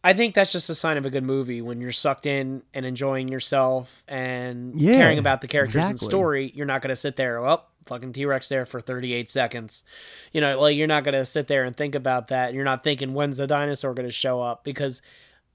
I 0.04 0.12
think 0.12 0.34
that's 0.34 0.52
just 0.52 0.68
a 0.68 0.74
sign 0.74 0.98
of 0.98 1.06
a 1.06 1.10
good 1.10 1.24
movie 1.24 1.62
when 1.62 1.80
you're 1.80 1.92
sucked 1.92 2.26
in 2.26 2.62
and 2.74 2.84
enjoying 2.84 3.28
yourself 3.28 4.04
and 4.06 4.78
Yeah, 4.78 4.98
caring 4.98 5.18
about 5.18 5.40
the 5.40 5.48
characters 5.48 5.82
and 5.82 5.98
story. 5.98 6.52
You're 6.54 6.66
not 6.66 6.82
going 6.82 6.90
to 6.90 6.96
sit 6.96 7.16
there, 7.16 7.40
well, 7.40 7.66
fucking 7.86 8.12
T 8.12 8.26
Rex 8.26 8.48
there 8.48 8.66
for 8.66 8.80
38 8.80 9.30
seconds. 9.30 9.84
You 10.32 10.42
know, 10.42 10.60
like 10.60 10.76
you're 10.76 10.86
not 10.86 11.02
going 11.02 11.14
to 11.14 11.24
sit 11.24 11.46
there 11.46 11.64
and 11.64 11.74
think 11.74 11.94
about 11.94 12.28
that. 12.28 12.52
You're 12.52 12.64
not 12.64 12.84
thinking, 12.84 13.14
when's 13.14 13.38
the 13.38 13.46
dinosaur 13.46 13.94
going 13.94 14.06
to 14.08 14.12
show 14.12 14.42
up? 14.42 14.64
Because 14.64 15.00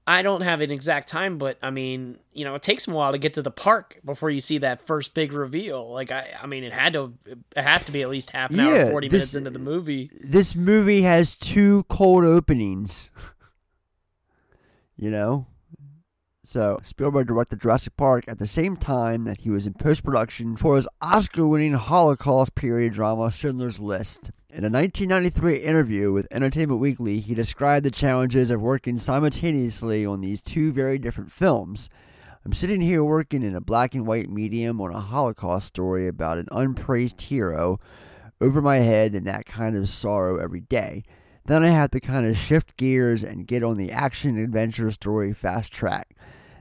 I 0.06 0.22
don't 0.22 0.40
have 0.40 0.60
an 0.60 0.72
exact 0.72 1.06
time, 1.06 1.38
but 1.38 1.58
I 1.62 1.70
mean, 1.70 2.18
you 2.32 2.44
know, 2.44 2.56
it 2.56 2.62
takes 2.62 2.84
them 2.86 2.94
a 2.94 2.96
while 2.96 3.12
to 3.12 3.18
get 3.18 3.34
to 3.34 3.42
the 3.42 3.52
park 3.52 4.00
before 4.04 4.30
you 4.30 4.40
see 4.40 4.58
that 4.58 4.84
first 4.84 5.14
big 5.14 5.32
reveal. 5.32 5.92
Like 5.92 6.10
I, 6.10 6.28
I 6.42 6.46
mean, 6.46 6.64
it 6.64 6.72
had 6.72 6.94
to, 6.94 7.14
it 7.24 7.62
has 7.62 7.84
to 7.84 7.92
be 7.92 8.02
at 8.02 8.08
least 8.08 8.30
half 8.30 8.50
an 8.50 8.60
hour, 8.60 8.90
forty 8.90 9.08
this- 9.08 9.32
minutes 9.32 9.34
into 9.34 9.50
the 9.50 9.58
movie. 9.58 10.10
This 10.22 10.56
movie 10.56 11.02
has 11.02 11.36
two 11.36 11.84
cold 11.84 12.24
openings. 12.24 13.10
you 14.96 15.10
know? 15.10 15.46
So, 16.44 16.80
Spielberg 16.82 17.28
directed 17.28 17.60
Jurassic 17.60 17.96
Park 17.96 18.24
at 18.26 18.40
the 18.40 18.48
same 18.48 18.76
time 18.76 19.22
that 19.22 19.42
he 19.42 19.50
was 19.50 19.64
in 19.64 19.74
post 19.74 20.02
production 20.02 20.56
for 20.56 20.74
his 20.74 20.88
Oscar 21.00 21.46
winning 21.46 21.74
Holocaust 21.74 22.56
period 22.56 22.94
drama 22.94 23.30
Schindler's 23.30 23.78
List. 23.78 24.32
In 24.52 24.64
a 24.64 24.68
1993 24.68 25.58
interview 25.58 26.12
with 26.12 26.26
Entertainment 26.32 26.80
Weekly, 26.80 27.20
he 27.20 27.36
described 27.36 27.86
the 27.86 27.92
challenges 27.92 28.50
of 28.50 28.60
working 28.60 28.96
simultaneously 28.96 30.04
on 30.04 30.20
these 30.20 30.42
two 30.42 30.72
very 30.72 30.98
different 30.98 31.30
films. 31.30 31.88
I'm 32.44 32.52
sitting 32.52 32.80
here 32.80 33.04
working 33.04 33.44
in 33.44 33.54
a 33.54 33.60
black 33.60 33.94
and 33.94 34.04
white 34.04 34.28
medium 34.28 34.80
on 34.80 34.92
a 34.92 34.98
Holocaust 35.00 35.68
story 35.68 36.08
about 36.08 36.38
an 36.38 36.48
unpraised 36.50 37.22
hero 37.22 37.78
over 38.40 38.60
my 38.60 38.78
head 38.78 39.14
and 39.14 39.28
that 39.28 39.46
kind 39.46 39.76
of 39.76 39.88
sorrow 39.88 40.38
every 40.38 40.62
day. 40.62 41.04
Then 41.46 41.62
I 41.62 41.68
have 41.68 41.90
to 41.90 42.00
kind 42.00 42.26
of 42.26 42.36
shift 42.36 42.76
gears 42.76 43.22
and 43.24 43.46
get 43.46 43.62
on 43.64 43.76
the 43.76 43.90
action 43.90 44.38
adventure 44.38 44.90
story 44.90 45.32
fast 45.32 45.72
track. 45.72 46.14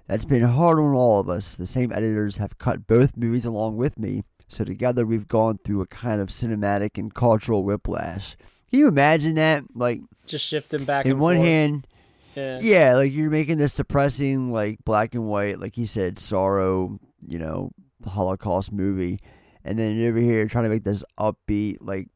That's 0.08 0.26
been 0.26 0.44
hard 0.44 0.80
on 0.80 0.94
all 0.94 1.20
of 1.20 1.30
us. 1.30 1.56
The 1.56 1.66
same 1.66 1.92
editors 1.92 2.38
have 2.38 2.58
cut 2.58 2.88
both 2.88 3.16
movies 3.18 3.46
along 3.46 3.78
with 3.78 3.98
me, 4.00 4.24
so 4.48 4.64
together 4.66 5.06
we've 5.06 5.28
gone 5.28 5.58
through 5.64 5.82
a 5.82 5.88
kind 5.88 6.20
of 6.20 6.30
cinematic 6.30 6.98
and 6.98 7.14
cultural 7.14 7.64
whiplash. 7.64 8.36
Can 8.70 8.80
you 8.80 8.88
imagine 8.88 9.36
that? 9.36 9.64
Like, 9.76 10.02
Just 10.28 10.46
shifting 10.48 10.84
back. 10.86 11.06
in 11.06 11.12
and 11.14 11.22
one 11.22 11.36
forth. 11.36 11.48
hand, 11.48 11.88
Yeah. 12.36 12.60
yeah, 12.62 12.96
like 12.96 13.14
you're 13.14 13.30
making 13.30 13.58
this 13.60 13.76
depressing, 13.76 14.52
like 14.52 14.80
black 14.84 15.14
and 15.16 15.28
white, 15.28 15.60
like 15.60 15.76
he 15.76 15.86
said, 15.86 16.18
sorrow, 16.18 16.98
you 17.26 17.38
know, 17.38 17.72
Holocaust 18.06 18.72
movie, 18.74 19.20
and 19.64 19.78
then 19.78 20.04
over 20.06 20.20
here 20.20 20.48
trying 20.48 20.64
to 20.66 20.70
make 20.70 20.84
this 20.84 21.04
upbeat, 21.20 21.78
like 21.82 22.08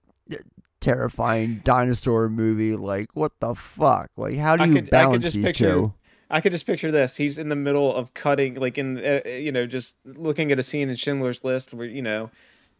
terrifying 0.85 1.61
dinosaur 1.63 2.29
movie. 2.29 2.75
Like, 2.75 3.15
what 3.15 3.31
the 3.39 3.55
fuck? 3.55 4.11
Like, 4.15 4.35
how 4.37 4.55
do 4.55 4.65
you 4.65 4.73
could, 4.73 4.77
I 4.77 4.81
could 4.81 4.89
balance 4.91 5.23
just 5.23 5.35
these 5.35 5.45
picture. 5.47 5.71
two? 5.71 5.93
I 6.29 6.41
could 6.41 6.51
just 6.51 6.65
picture 6.65 6.91
this. 6.91 7.17
He's 7.17 7.37
in 7.37 7.49
the 7.49 7.55
middle 7.55 7.93
of 7.93 8.13
cutting, 8.13 8.55
like 8.55 8.77
in, 8.77 8.97
uh, 8.97 9.21
you 9.27 9.51
know, 9.51 9.65
just 9.65 9.95
looking 10.05 10.51
at 10.51 10.59
a 10.59 10.63
scene 10.63 10.89
in 10.89 10.95
Schindler's 10.95 11.43
List, 11.43 11.73
where 11.73 11.87
you 11.87 12.01
know, 12.01 12.29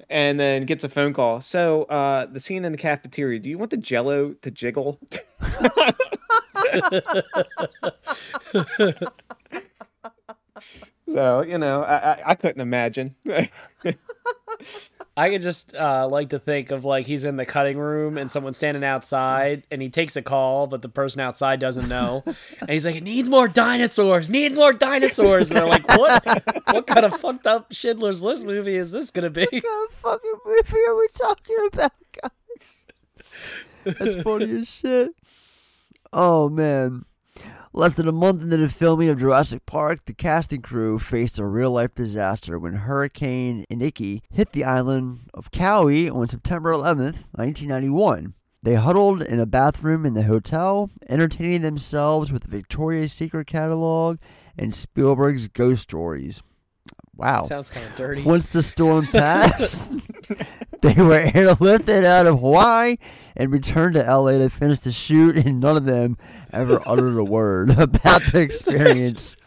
and 0.09 0.39
then 0.39 0.65
gets 0.65 0.83
a 0.83 0.89
phone 0.89 1.13
call. 1.13 1.41
So, 1.41 1.83
uh, 1.83 2.25
the 2.25 2.39
scene 2.39 2.65
in 2.65 2.71
the 2.71 2.77
cafeteria. 2.77 3.39
Do 3.39 3.49
you 3.49 3.57
want 3.57 3.71
the 3.71 3.77
Jello 3.77 4.33
to 4.33 4.51
jiggle? 4.51 4.99
so 11.07 11.41
you 11.41 11.57
know, 11.57 11.83
I 11.83 11.95
I, 11.95 12.21
I 12.31 12.35
couldn't 12.35 12.61
imagine. 12.61 13.15
I 15.17 15.29
could 15.29 15.41
just 15.41 15.73
uh, 15.73 16.07
like 16.09 16.29
to 16.29 16.39
think 16.39 16.71
of 16.71 16.83
like 16.83 17.05
he's 17.05 17.23
in 17.23 17.37
the 17.37 17.45
cutting 17.45 17.77
room 17.77 18.17
and 18.17 18.29
someone's 18.29 18.57
standing 18.57 18.83
outside 18.83 19.63
and 19.71 19.81
he 19.81 19.89
takes 19.89 20.17
a 20.17 20.21
call, 20.21 20.67
but 20.67 20.81
the 20.81 20.89
person 20.89 21.21
outside 21.21 21.59
doesn't 21.61 21.87
know, 21.87 22.23
and 22.59 22.69
he's 22.69 22.85
like, 22.85 22.95
"It 22.95 23.03
needs 23.03 23.29
more 23.29 23.47
dinosaurs, 23.47 24.29
needs 24.29 24.57
more 24.57 24.73
dinosaurs." 24.73 25.51
And 25.51 25.59
they're 25.59 25.67
like, 25.67 25.87
"What? 25.97 26.43
what 26.71 26.87
kind 26.87 27.05
of 27.05 27.17
fucked 27.19 27.47
up 27.47 27.71
Schindler's 27.71 28.21
List 28.21 28.45
movie 28.45 28.75
is 28.75 28.91
this 28.91 29.09
gonna 29.09 29.29
be?" 29.29 29.47
What 29.49 29.63
kind 29.63 29.89
of 29.89 29.95
fucking 29.95 30.33
movie 30.45 30.85
are 30.87 30.97
we 30.97 31.07
talking 31.13 31.55
about, 31.71 31.91
guys? 32.21 32.77
That's 33.85 34.21
funny 34.21 34.59
as 34.59 34.69
shit. 34.69 35.11
Oh 36.11 36.49
man. 36.49 37.05
Less 37.73 37.93
than 37.93 38.07
a 38.07 38.13
month 38.13 38.41
into 38.41 38.55
the 38.55 38.69
filming 38.69 39.09
of 39.09 39.19
Jurassic 39.19 39.65
Park, 39.65 40.05
the 40.05 40.13
casting 40.13 40.61
crew 40.61 40.97
faced 40.97 41.37
a 41.37 41.45
real 41.45 41.71
life 41.71 41.93
disaster 41.93 42.57
when 42.57 42.73
Hurricane 42.73 43.65
Iniki 43.69 44.21
hit 44.31 44.53
the 44.53 44.63
island 44.63 45.19
of 45.33 45.51
Kauai 45.51 46.09
on 46.09 46.27
September 46.27 46.71
11th, 46.71 47.27
1991. 47.33 48.33
They 48.63 48.75
huddled 48.75 49.21
in 49.21 49.39
a 49.39 49.45
bathroom 49.45 50.05
in 50.05 50.13
the 50.13 50.23
hotel, 50.23 50.89
entertaining 51.09 51.61
themselves 51.61 52.31
with 52.31 52.43
the 52.43 52.49
Victoria's 52.49 53.13
Secret 53.13 53.45
catalog 53.45 54.19
and 54.57 54.73
Spielberg's 54.73 55.47
ghost 55.47 55.83
stories. 55.83 56.41
Wow. 57.17 57.43
Sounds 57.43 57.69
kinda 57.69 57.87
dirty. 57.95 58.23
Once 58.23 58.47
the 58.47 58.61
storm 58.61 59.07
passed, 59.11 59.91
they 60.81 60.93
were 61.01 61.21
airlifted 61.23 62.03
out 62.03 62.25
of 62.25 62.39
Hawaii 62.39 62.97
and 63.37 63.51
returned 63.51 63.93
to 63.95 64.01
LA 64.03 64.37
to 64.39 64.49
finish 64.49 64.79
the 64.79 64.91
shoot, 64.91 65.37
and 65.37 65.59
none 65.61 65.77
of 65.77 65.85
them 65.85 66.17
ever 66.51 66.81
uttered 66.85 67.17
a 67.17 67.23
word 67.23 67.69
about 67.79 68.21
the 68.31 68.39
experience. 68.41 69.37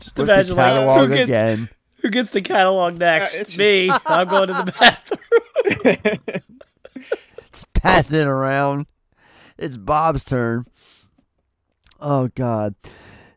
Just 0.00 0.18
with 0.18 0.28
imagine 0.28 0.54
the 0.54 0.60
like, 0.62 0.72
catalog 0.74 1.08
who, 1.08 1.14
get- 1.16 1.24
again. 1.24 1.68
who 2.02 2.10
gets 2.10 2.30
the 2.30 2.40
catalog 2.42 2.94
uh, 2.94 2.98
next? 2.98 3.34
it's 3.38 3.48
just- 3.50 3.58
Me. 3.58 3.90
I'm 4.06 4.28
going 4.28 4.46
to 4.48 4.52
the 4.54 4.72
bathroom. 4.78 6.40
It's 7.48 7.64
passing 7.74 8.16
it 8.16 8.26
around. 8.26 8.86
It's 9.58 9.76
Bob's 9.76 10.24
turn. 10.24 10.64
Oh 12.00 12.28
God. 12.34 12.74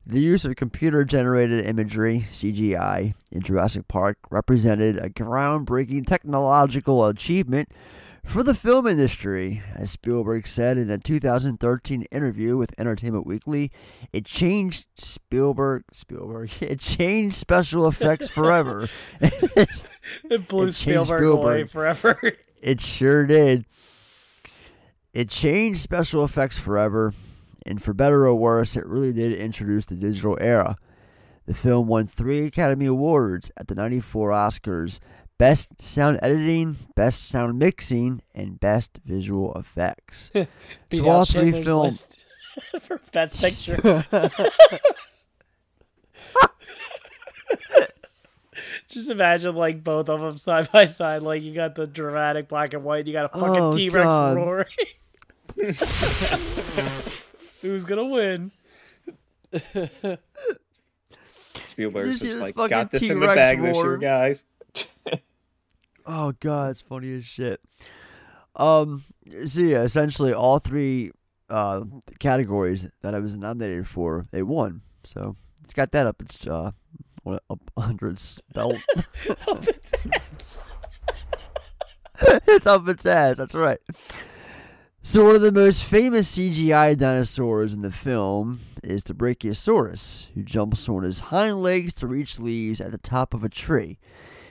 The 0.06 0.20
use 0.20 0.44
of 0.44 0.56
computer 0.58 1.06
generated 1.06 1.66
imagery, 1.66 2.20
CGI, 2.20 3.14
in 3.32 3.42
Jurassic 3.42 3.88
Park 3.88 4.18
represented 4.30 5.00
a 5.00 5.10
groundbreaking 5.10 6.06
technological 6.06 7.08
achievement 7.08 7.70
for 8.26 8.44
the 8.44 8.54
film 8.54 8.86
industry. 8.86 9.62
As 9.74 9.92
Spielberg 9.92 10.46
said 10.46 10.78
in 10.78 10.90
a 10.90 10.98
2013 10.98 12.04
interview 12.12 12.58
with 12.58 12.78
Entertainment 12.78 13.26
Weekly, 13.26 13.72
it 14.12 14.26
changed 14.26 14.88
Spielberg 14.98 15.84
Spielberg 15.94 16.52
it 16.62 16.82
changed 16.82 17.36
special 17.36 17.88
effects 17.88 18.30
forever. 18.30 18.88
It 20.30 20.48
blew 20.50 20.68
It 20.68 20.74
changed 20.74 21.08
Spielberg, 21.08 21.24
away 21.24 21.66
Spielberg. 21.66 21.96
forever. 21.96 22.34
It 22.62 22.82
sure 22.82 23.26
did. 23.26 23.66
It 25.14 25.30
changed 25.30 25.80
special 25.80 26.26
effects 26.26 26.58
forever, 26.58 27.14
and 27.66 27.82
for 27.82 27.94
better 27.94 28.26
or 28.28 28.36
worse, 28.36 28.76
it 28.78 28.86
really 28.86 29.14
did 29.14 29.34
introduce 29.34 29.86
the 29.86 29.96
digital 29.96 30.38
era. 30.42 30.76
The 31.46 31.54
film 31.54 31.88
won 31.88 32.08
three 32.08 32.46
Academy 32.46 32.86
Awards 32.86 33.52
at 33.58 33.68
the 33.68 33.76
94 33.76 34.30
Oscars 34.32 35.00
Best 35.38 35.82
Sound 35.82 36.20
Editing, 36.22 36.76
Best 36.96 37.28
Sound 37.28 37.60
Mixing, 37.60 38.22
and 38.34 38.60
Best 38.60 39.00
Visual 39.06 39.54
Effects. 39.56 40.32
So 40.92 41.10
all 41.10 41.26
three 41.26 41.52
films. 41.52 42.08
For 42.82 43.02
best 43.12 43.42
picture. 43.42 43.76
Just 48.88 49.10
imagine 49.10 49.56
like 49.56 49.84
both 49.84 50.08
of 50.10 50.22
them 50.22 50.38
side 50.38 50.72
by 50.72 50.86
side. 50.86 51.24
Like 51.24 51.42
you 51.42 51.54
got 51.54 51.74
the 51.76 51.88
dramatic 51.88 52.48
black 52.48 52.74
and 52.76 52.84
white, 52.84 53.08
you 53.08 53.14
got 53.14 53.26
a 53.34 53.40
fucking 53.40 53.62
Oh, 53.64 53.76
T 53.76 53.90
Rex 53.90 54.06
roaring. 54.06 54.66
Who's 57.64 57.86
gonna 57.86 58.06
win? 58.06 58.52
Spielberg's 61.26 62.20
just 62.22 62.40
like 62.40 62.56
fucking 62.56 62.70
got 62.70 62.92
this 62.92 63.10
in 63.10 63.20
the 63.20 63.26
T-Rex 63.28 63.36
bag 63.36 63.62
this 63.62 63.78
year, 63.78 63.98
guys. 63.98 64.46
Oh 66.06 66.34
god, 66.42 66.72
it's 66.72 66.82
funny 66.82 67.14
as 67.16 67.24
shit. 67.24 67.62
Um, 68.58 69.04
so 69.46 69.62
yeah, 69.62 69.84
essentially 69.84 70.34
all 70.34 70.60
three 70.60 71.12
uh 71.50 71.86
categories 72.20 72.90
that 73.02 73.16
I 73.16 73.20
was 73.20 73.38
nominated 73.38 73.88
for, 73.88 74.26
they 74.32 74.44
won. 74.44 74.82
So 75.06 75.38
it's 75.64 75.74
got 75.74 75.94
that 75.94 76.06
up 76.06 76.22
its 76.22 76.46
uh 76.46 76.72
what, 77.24 77.42
up 77.50 77.62
under 77.78 78.10
its 78.12 78.42
belt. 78.54 78.76
it's 82.48 82.68
up 82.68 82.88
its 82.90 83.06
ass. 83.06 83.38
That's 83.38 83.56
right. 83.56 83.80
So 85.06 85.26
one 85.26 85.36
of 85.36 85.42
the 85.42 85.52
most 85.52 85.84
famous 85.84 86.34
CGI 86.38 86.98
dinosaurs 86.98 87.74
in 87.76 87.82
the 87.82 87.92
film 87.92 88.60
is 88.86 89.04
the 89.04 89.14
Brachiosaurus, 89.14 90.30
who 90.34 90.44
jumps 90.44 90.88
on 90.88 91.04
his 91.04 91.20
hind 91.20 91.62
legs 91.62 91.94
to 91.96 92.08
reach 92.08 92.40
leaves 92.40 92.80
at 92.80 92.94
the 92.94 92.98
top 92.98 93.34
of 93.34 93.44
a 93.44 93.50
tree. 93.50 94.00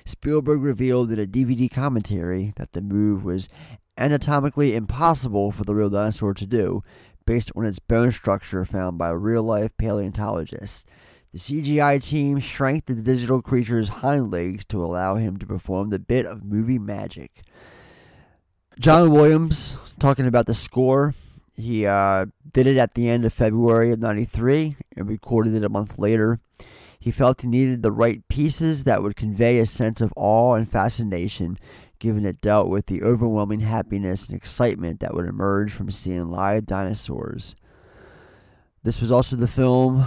Spielberg 0.05 0.61
revealed 0.61 1.11
in 1.11 1.19
a 1.19 1.27
DVD 1.27 1.73
commentary 1.73 2.53
that 2.57 2.75
the 2.75 2.83
move 2.83 3.25
was 3.25 3.49
anatomically 3.97 4.77
impossible 4.77 5.53
for 5.53 5.65
the 5.65 5.75
real 5.75 5.89
dinosaur 5.89 6.35
to 6.35 6.47
do, 6.47 6.83
based 7.25 7.51
on 7.57 7.65
its 7.65 7.79
bone 7.79 8.11
structure 8.11 8.67
found 8.67 8.99
by 8.99 9.09
real 9.09 9.43
life 9.43 9.75
paleontologists. 9.79 10.85
The 11.33 11.39
CGI 11.39 12.07
team 12.07 12.39
shrank 12.39 12.85
the 12.85 12.95
digital 12.95 13.41
creature's 13.41 13.89
hind 13.89 14.31
legs 14.31 14.67
to 14.67 14.85
allow 14.85 15.15
him 15.15 15.39
to 15.39 15.47
perform 15.47 15.89
the 15.89 15.99
bit 15.99 16.27
of 16.27 16.45
movie 16.45 16.79
magic. 16.79 17.41
John 18.79 19.11
Williams, 19.11 19.95
talking 19.99 20.27
about 20.27 20.47
the 20.47 20.55
score, 20.55 21.15
he 21.57 21.87
uh, 21.87 22.27
did 22.53 22.67
it 22.67 22.77
at 22.77 22.95
the 22.95 23.09
end 23.09 23.25
of 23.25 23.33
February 23.33 23.93
of 23.93 24.01
93 24.01 24.77
and 24.97 25.09
recorded 25.09 25.55
it 25.55 25.65
a 25.65 25.69
month 25.69 25.99
later. 25.99 26.39
He 26.99 27.11
felt 27.11 27.43
he 27.43 27.49
needed 27.49 27.83
the 27.83 27.93
right 27.93 28.27
pieces 28.29 28.85
that 28.85 29.03
would 29.03 29.17
convey 29.17 29.59
a 29.59 29.67
sense 29.67 30.01
of 30.01 30.13
awe 30.17 30.55
and 30.55 30.69
fascination, 30.69 31.59
given 31.99 32.25
it 32.25 32.41
dealt 32.41 32.71
with 32.71 32.87
the 32.87 33.03
overwhelming 33.03 33.61
happiness 33.61 34.29
and 34.29 34.37
excitement 34.37 35.01
that 35.01 35.15
would 35.15 35.27
emerge 35.27 35.73
from 35.73 35.91
seeing 35.91 36.31
live 36.31 36.65
dinosaurs. 36.65 37.55
This 38.85 39.01
was 39.01 39.13
also 39.13 39.37
the 39.37 39.49
film 39.49 40.05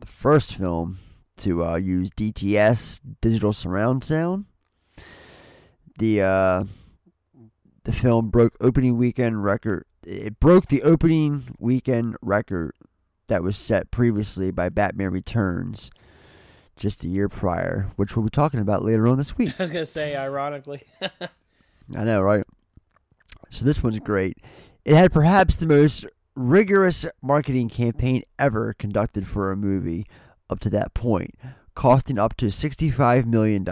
the 0.00 0.06
first 0.06 0.54
film 0.56 0.98
to 1.36 1.64
uh, 1.64 1.76
use 1.76 2.10
DTS 2.10 3.00
digital 3.20 3.52
surround 3.52 4.04
sound. 4.04 4.46
The 5.98 6.22
uh, 6.22 6.64
the 7.84 7.92
film 7.92 8.28
broke 8.28 8.54
opening 8.60 8.96
weekend 8.96 9.44
record. 9.44 9.84
It 10.06 10.40
broke 10.40 10.66
the 10.66 10.82
opening 10.82 11.42
weekend 11.58 12.16
record 12.20 12.72
that 13.28 13.42
was 13.42 13.56
set 13.56 13.90
previously 13.90 14.50
by 14.50 14.68
Batman 14.68 15.10
Returns 15.12 15.90
just 16.76 17.04
a 17.04 17.08
year 17.08 17.28
prior, 17.28 17.86
which 17.96 18.16
we'll 18.16 18.24
be 18.24 18.30
talking 18.30 18.60
about 18.60 18.82
later 18.82 19.06
on 19.06 19.16
this 19.18 19.38
week. 19.38 19.54
I 19.58 19.62
was 19.62 19.70
gonna 19.70 19.86
say, 19.86 20.16
ironically. 20.16 20.82
I 21.00 22.04
know, 22.04 22.22
right? 22.22 22.44
So 23.50 23.64
this 23.64 23.82
one's 23.82 24.00
great. 24.00 24.38
It 24.84 24.96
had 24.96 25.12
perhaps 25.12 25.56
the 25.56 25.66
most 25.66 26.06
rigorous 26.34 27.06
marketing 27.22 27.68
campaign 27.68 28.22
ever 28.38 28.74
conducted 28.74 29.26
for 29.26 29.52
a 29.52 29.56
movie 29.56 30.06
up 30.50 30.60
to 30.60 30.70
that 30.70 30.92
point, 30.94 31.34
costing 31.74 32.18
up 32.18 32.36
to 32.36 32.46
$65 32.46 33.26
million, 33.26 33.66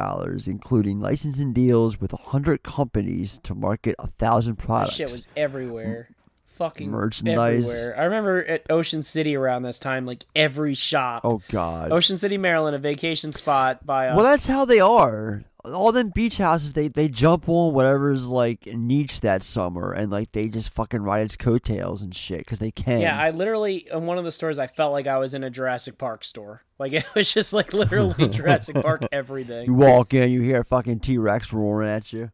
including 0.47 1.01
licensing 1.01 1.53
deals 1.53 2.01
with 2.01 2.13
100 2.13 2.63
companies 2.63 3.39
to 3.45 3.55
market 3.55 3.95
a 3.99 4.07
thousand 4.07 4.57
That 4.59 4.65
products. 4.67 4.95
shit 4.97 5.07
was 5.07 5.29
everywhere. 5.37 6.09
Fucking 6.57 6.91
Merchandise. 6.91 7.83
Everywhere. 7.85 8.01
I 8.01 8.05
remember 8.05 8.45
at 8.45 8.71
Ocean 8.71 9.03
City 9.03 9.35
around 9.35 9.63
this 9.63 9.79
time, 9.79 10.05
like 10.07 10.25
every 10.37 10.75
shop. 10.75 11.23
oh, 11.25 11.41
God. 11.49 11.91
Ocean 11.91 12.17
City, 12.17 12.37
Maryland, 12.37 12.77
a 12.77 12.79
vacation 12.79 13.33
spot 13.33 13.85
by 13.87 14.09
us. 14.09 14.17
Well, 14.17 14.25
that's 14.25 14.47
how 14.47 14.65
they 14.65 14.79
are. 14.81 15.43
All 15.65 15.93
them 15.93 16.11
beach 16.13 16.39
houses, 16.39 16.73
they, 16.73 16.89
they 16.89 17.09
jump 17.09 17.49
on 17.49 17.73
whatever's 17.73 18.27
like 18.27 18.67
niche 18.67 19.21
that 19.21 19.45
summer, 19.45 19.93
and 19.93 20.11
like 20.11 20.33
they 20.33 20.49
just 20.49 20.71
fucking 20.71 21.03
ride 21.03 21.25
its 21.25 21.37
coattails 21.37 22.03
and 22.03 22.13
shit 22.13 22.41
because 22.41 22.59
they 22.59 22.73
can. 22.73 23.01
Yeah, 23.01 23.17
I 23.17 23.31
literally 23.31 23.87
in 23.93 24.07
one 24.07 24.19
of 24.19 24.25
the 24.25 24.33
stores 24.33 24.59
I 24.59 24.67
felt 24.67 24.93
like 24.93 25.07
I 25.07 25.19
was 25.19 25.35
in 25.35 25.45
a 25.45 25.51
Jurassic 25.51 25.99
Park 25.99 26.25
store. 26.25 26.63
Like 26.79 26.93
it 26.93 27.07
was 27.15 27.33
just 27.33 27.53
like 27.53 27.73
literally 27.73 28.29
Jurassic 28.31 28.77
Park 28.83 29.03
everything. 29.13 29.67
You 29.67 29.75
walk 29.75 30.15
in, 30.15 30.31
you 30.31 30.41
hear 30.41 30.61
a 30.61 30.65
fucking 30.65 31.01
T 31.01 31.17
Rex 31.17 31.53
roaring 31.53 31.89
at 31.89 32.13
you. 32.13 32.31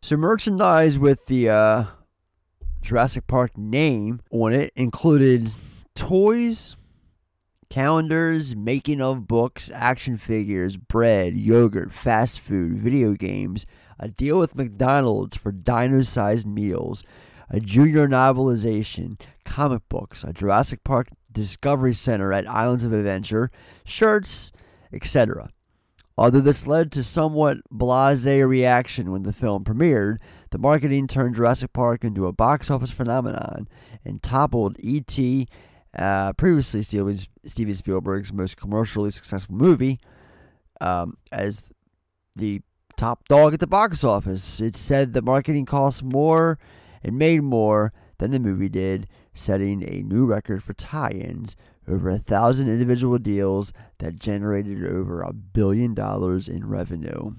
So 0.00 0.16
merchandise 0.16 0.98
with 0.98 1.26
the 1.26 1.48
uh, 1.48 1.84
Jurassic 2.82 3.26
Park 3.26 3.56
name 3.56 4.20
on 4.30 4.52
it 4.52 4.70
included 4.76 5.48
toys, 5.94 6.76
calendars, 7.74 8.54
making 8.54 9.02
of 9.02 9.26
books, 9.26 9.68
action 9.74 10.16
figures, 10.16 10.76
bread, 10.76 11.34
yogurt, 11.36 11.92
fast 11.92 12.38
food, 12.38 12.78
video 12.78 13.14
games, 13.14 13.66
a 13.98 14.06
deal 14.06 14.38
with 14.38 14.54
McDonald's 14.54 15.36
for 15.36 15.50
dino-sized 15.50 16.46
meals, 16.46 17.02
a 17.50 17.58
junior 17.58 18.06
novelization, 18.06 19.20
comic 19.44 19.82
books, 19.88 20.22
a 20.22 20.32
Jurassic 20.32 20.84
Park 20.84 21.08
Discovery 21.32 21.94
Center 21.94 22.32
at 22.32 22.48
Islands 22.48 22.84
of 22.84 22.92
Adventure, 22.92 23.50
shirts, 23.84 24.52
etc. 24.92 25.50
Although 26.16 26.42
this 26.42 26.68
led 26.68 26.92
to 26.92 27.02
somewhat 27.02 27.58
blasé 27.72 28.48
reaction 28.48 29.10
when 29.10 29.24
the 29.24 29.32
film 29.32 29.64
premiered, 29.64 30.18
the 30.50 30.58
marketing 30.58 31.08
turned 31.08 31.34
Jurassic 31.34 31.72
Park 31.72 32.04
into 32.04 32.28
a 32.28 32.32
box 32.32 32.70
office 32.70 32.92
phenomenon 32.92 33.66
and 34.04 34.22
toppled 34.22 34.76
E.T., 34.78 35.48
uh, 35.96 36.32
previously 36.34 36.82
Steven 36.82 37.74
Spielberg's 37.74 38.32
most 38.32 38.56
commercially 38.56 39.10
successful 39.10 39.54
movie, 39.54 40.00
um, 40.80 41.16
as 41.32 41.70
the 42.36 42.60
top 42.96 43.28
dog 43.28 43.54
at 43.54 43.60
the 43.60 43.66
box 43.66 44.04
office. 44.04 44.60
It 44.60 44.76
said 44.76 45.12
the 45.12 45.22
marketing 45.22 45.66
cost 45.66 46.02
more 46.02 46.58
and 47.02 47.18
made 47.18 47.42
more 47.42 47.92
than 48.18 48.30
the 48.30 48.38
movie 48.38 48.68
did, 48.68 49.08
setting 49.32 49.82
a 49.82 50.02
new 50.02 50.26
record 50.26 50.62
for 50.62 50.72
tie-ins. 50.72 51.56
Over 51.86 52.08
a 52.08 52.16
thousand 52.16 52.70
individual 52.70 53.18
deals 53.18 53.74
that 53.98 54.18
generated 54.18 54.86
over 54.86 55.20
a 55.20 55.34
billion 55.34 55.92
dollars 55.92 56.48
in 56.48 56.66
revenue. 56.66 57.34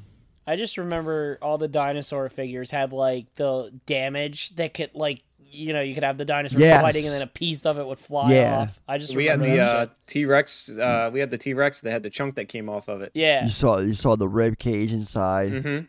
I 0.46 0.56
just 0.56 0.78
remember 0.78 1.40
all 1.42 1.58
the 1.58 1.68
dinosaur 1.68 2.30
figures 2.30 2.70
had 2.70 2.94
like 2.94 3.34
the 3.34 3.72
damage 3.88 4.56
that 4.58 4.76
could 4.76 4.92
like 4.94 5.24
you 5.56 5.74
know 5.74 5.82
you 5.82 5.94
could 5.94 6.04
have 6.04 6.18
the 6.18 6.26
dinosaur 6.26 6.60
Yes. 6.60 6.82
fighting 6.82 7.06
and 7.06 7.14
then 7.14 7.22
a 7.22 7.28
piece 7.28 7.66
of 7.66 7.78
it 7.80 7.86
would 7.88 8.00
fly 8.00 8.34
Yeah. 8.34 8.58
off. 8.62 8.80
I 8.88 8.98
just 8.98 9.16
we 9.16 9.26
had 9.26 9.40
the 9.40 9.60
uh. 9.60 9.88
T 10.08 10.26
Rex. 10.26 10.70
Uh, 10.70 11.10
we 11.12 11.20
had 11.20 11.32
the 11.32 11.38
T 11.38 11.54
Rex 11.54 11.82
that 11.82 11.92
had 11.92 12.04
the 12.04 12.10
chunk 12.10 12.36
that 12.36 12.46
came 12.50 12.70
off 12.70 12.88
of 12.88 13.02
it. 13.02 13.12
Yeah. 13.14 13.44
You 13.44 13.50
saw 13.50 13.80
you 13.80 13.94
saw 13.94 14.16
the 14.16 14.28
rib 14.30 14.58
cage 14.58 14.92
inside. 14.94 15.52
Mhm. 15.52 15.88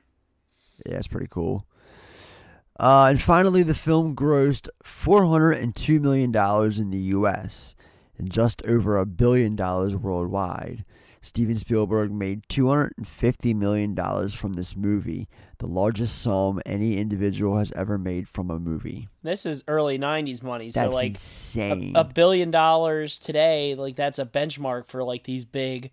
Yeah, 0.86 0.96
it's 0.96 1.08
pretty 1.08 1.28
cool. 1.30 1.66
Uh, 2.78 3.06
and 3.10 3.20
finally, 3.20 3.62
the 3.62 3.74
film 3.74 4.14
grossed 4.14 4.68
four 4.82 5.24
hundred 5.26 5.52
and 5.58 5.74
two 5.74 5.98
million 6.00 6.30
dollars 6.30 6.78
in 6.78 6.90
the 6.90 6.98
U.S. 6.98 7.74
and 8.18 8.30
just 8.30 8.64
over 8.66 8.98
a 8.98 9.06
billion 9.06 9.56
dollars 9.56 9.96
worldwide. 9.96 10.84
Steven 11.26 11.56
Spielberg 11.56 12.12
made 12.12 12.48
two 12.48 12.68
hundred 12.68 12.94
and 12.96 13.06
fifty 13.06 13.52
million 13.52 13.94
dollars 13.94 14.34
from 14.34 14.52
this 14.52 14.76
movie, 14.76 15.28
the 15.58 15.66
largest 15.66 16.22
sum 16.22 16.60
any 16.64 16.98
individual 16.98 17.58
has 17.58 17.72
ever 17.72 17.98
made 17.98 18.28
from 18.28 18.50
a 18.50 18.58
movie. 18.58 19.08
This 19.22 19.44
is 19.44 19.64
early 19.66 19.98
'90s 19.98 20.42
money, 20.42 20.70
so 20.70 20.80
That's 20.80 20.94
like 20.94 21.08
insane. 21.08 21.96
A, 21.96 22.00
a 22.00 22.04
billion 22.04 22.50
dollars 22.50 23.18
today, 23.18 23.74
like 23.74 23.96
that's 23.96 24.18
a 24.18 24.24
benchmark 24.24 24.86
for 24.86 25.02
like 25.02 25.24
these 25.24 25.44
big 25.44 25.90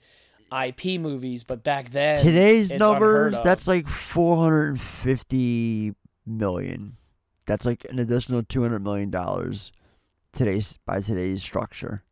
IP 0.52 1.02
movies. 1.02 1.44
But 1.44 1.64
back 1.64 1.90
then, 1.90 2.18
Today's 2.18 2.72
numbers, 2.72 3.42
that's 3.42 3.68
like 3.68 3.88
450 3.88 5.94
million. 6.26 6.94
That's 7.48 7.66
like 7.66 7.86
an 7.90 8.00
additional 8.00 8.44
200 8.44 8.80
million 8.80 9.10
dollars 9.10 9.72
today's 10.32 10.78
by 10.86 11.00
today's 11.00 11.42
structure. 11.42 12.04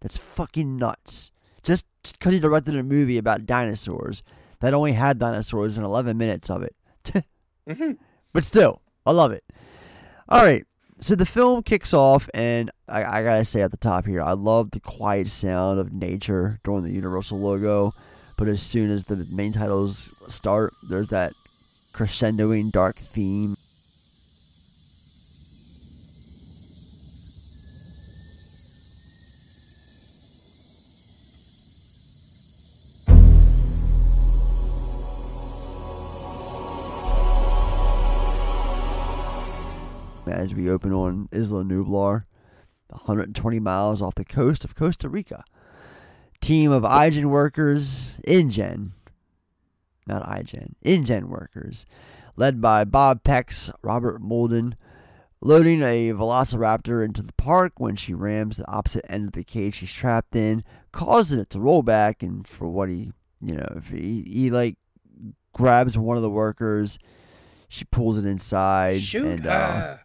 That's 0.00 0.16
fucking 0.16 0.76
nuts. 0.76 1.30
Just 1.62 1.86
because 2.12 2.32
he 2.32 2.40
directed 2.40 2.76
a 2.76 2.82
movie 2.82 3.18
about 3.18 3.46
dinosaurs 3.46 4.22
that 4.60 4.74
only 4.74 4.92
had 4.92 5.18
dinosaurs 5.18 5.78
in 5.78 5.84
11 5.84 6.16
minutes 6.16 6.50
of 6.50 6.62
it. 6.62 6.74
Mm-hmm. 7.68 7.94
But 8.32 8.44
still, 8.44 8.80
I 9.04 9.10
love 9.10 9.32
it. 9.32 9.42
All 10.28 10.44
right. 10.44 10.64
So 10.98 11.16
the 11.16 11.26
film 11.26 11.62
kicks 11.62 11.92
off, 11.92 12.30
and 12.32 12.70
I, 12.88 13.02
I 13.04 13.22
gotta 13.22 13.44
say 13.44 13.60
at 13.60 13.72
the 13.72 13.76
top 13.76 14.06
here, 14.06 14.22
I 14.22 14.32
love 14.32 14.70
the 14.70 14.78
quiet 14.78 15.26
sound 15.26 15.80
of 15.80 15.92
nature 15.92 16.58
during 16.62 16.84
the 16.84 16.92
Universal 16.92 17.40
logo. 17.40 17.92
But 18.38 18.48
as 18.48 18.62
soon 18.62 18.90
as 18.90 19.04
the 19.04 19.26
main 19.30 19.52
titles 19.52 20.12
start, 20.28 20.72
there's 20.88 21.08
that 21.08 21.32
crescendoing 21.92 22.70
dark 22.70 22.96
theme. 22.96 23.56
As 40.28 40.54
we 40.54 40.68
open 40.68 40.92
on 40.92 41.28
Isla 41.32 41.62
Nublar, 41.64 42.24
120 42.88 43.60
miles 43.60 44.02
off 44.02 44.14
the 44.14 44.24
coast 44.24 44.64
of 44.64 44.74
Costa 44.74 45.08
Rica. 45.08 45.44
Team 46.40 46.70
of 46.70 46.82
IGEN 46.82 47.26
workers, 47.26 48.20
InGen, 48.26 48.92
not 50.06 50.22
iGen, 50.24 50.74
InGen 50.82 51.28
workers, 51.28 51.86
led 52.36 52.60
by 52.60 52.84
Bob 52.84 53.22
Peck's, 53.22 53.70
Robert 53.82 54.20
Muldoon, 54.20 54.76
loading 55.40 55.82
a 55.82 56.10
velociraptor 56.10 57.04
into 57.04 57.22
the 57.22 57.32
park 57.34 57.74
when 57.78 57.96
she 57.96 58.12
rams 58.12 58.58
the 58.58 58.68
opposite 58.70 59.04
end 59.08 59.28
of 59.28 59.32
the 59.32 59.44
cage 59.44 59.76
she's 59.76 59.92
trapped 59.92 60.36
in, 60.36 60.62
causing 60.92 61.40
it 61.40 61.50
to 61.50 61.60
roll 61.60 61.82
back. 61.82 62.22
And 62.22 62.46
for 62.46 62.68
what 62.68 62.88
he, 62.88 63.12
you 63.40 63.54
know, 63.54 63.72
if 63.76 63.88
he, 63.90 64.22
he 64.22 64.50
like 64.50 64.76
grabs 65.52 65.96
one 65.96 66.16
of 66.16 66.22
the 66.22 66.30
workers, 66.30 66.98
she 67.68 67.84
pulls 67.86 68.18
it 68.18 68.28
inside. 68.28 69.00
Shoot 69.00 69.26
and, 69.26 69.46
Uh, 69.46 69.50
her. 69.50 70.00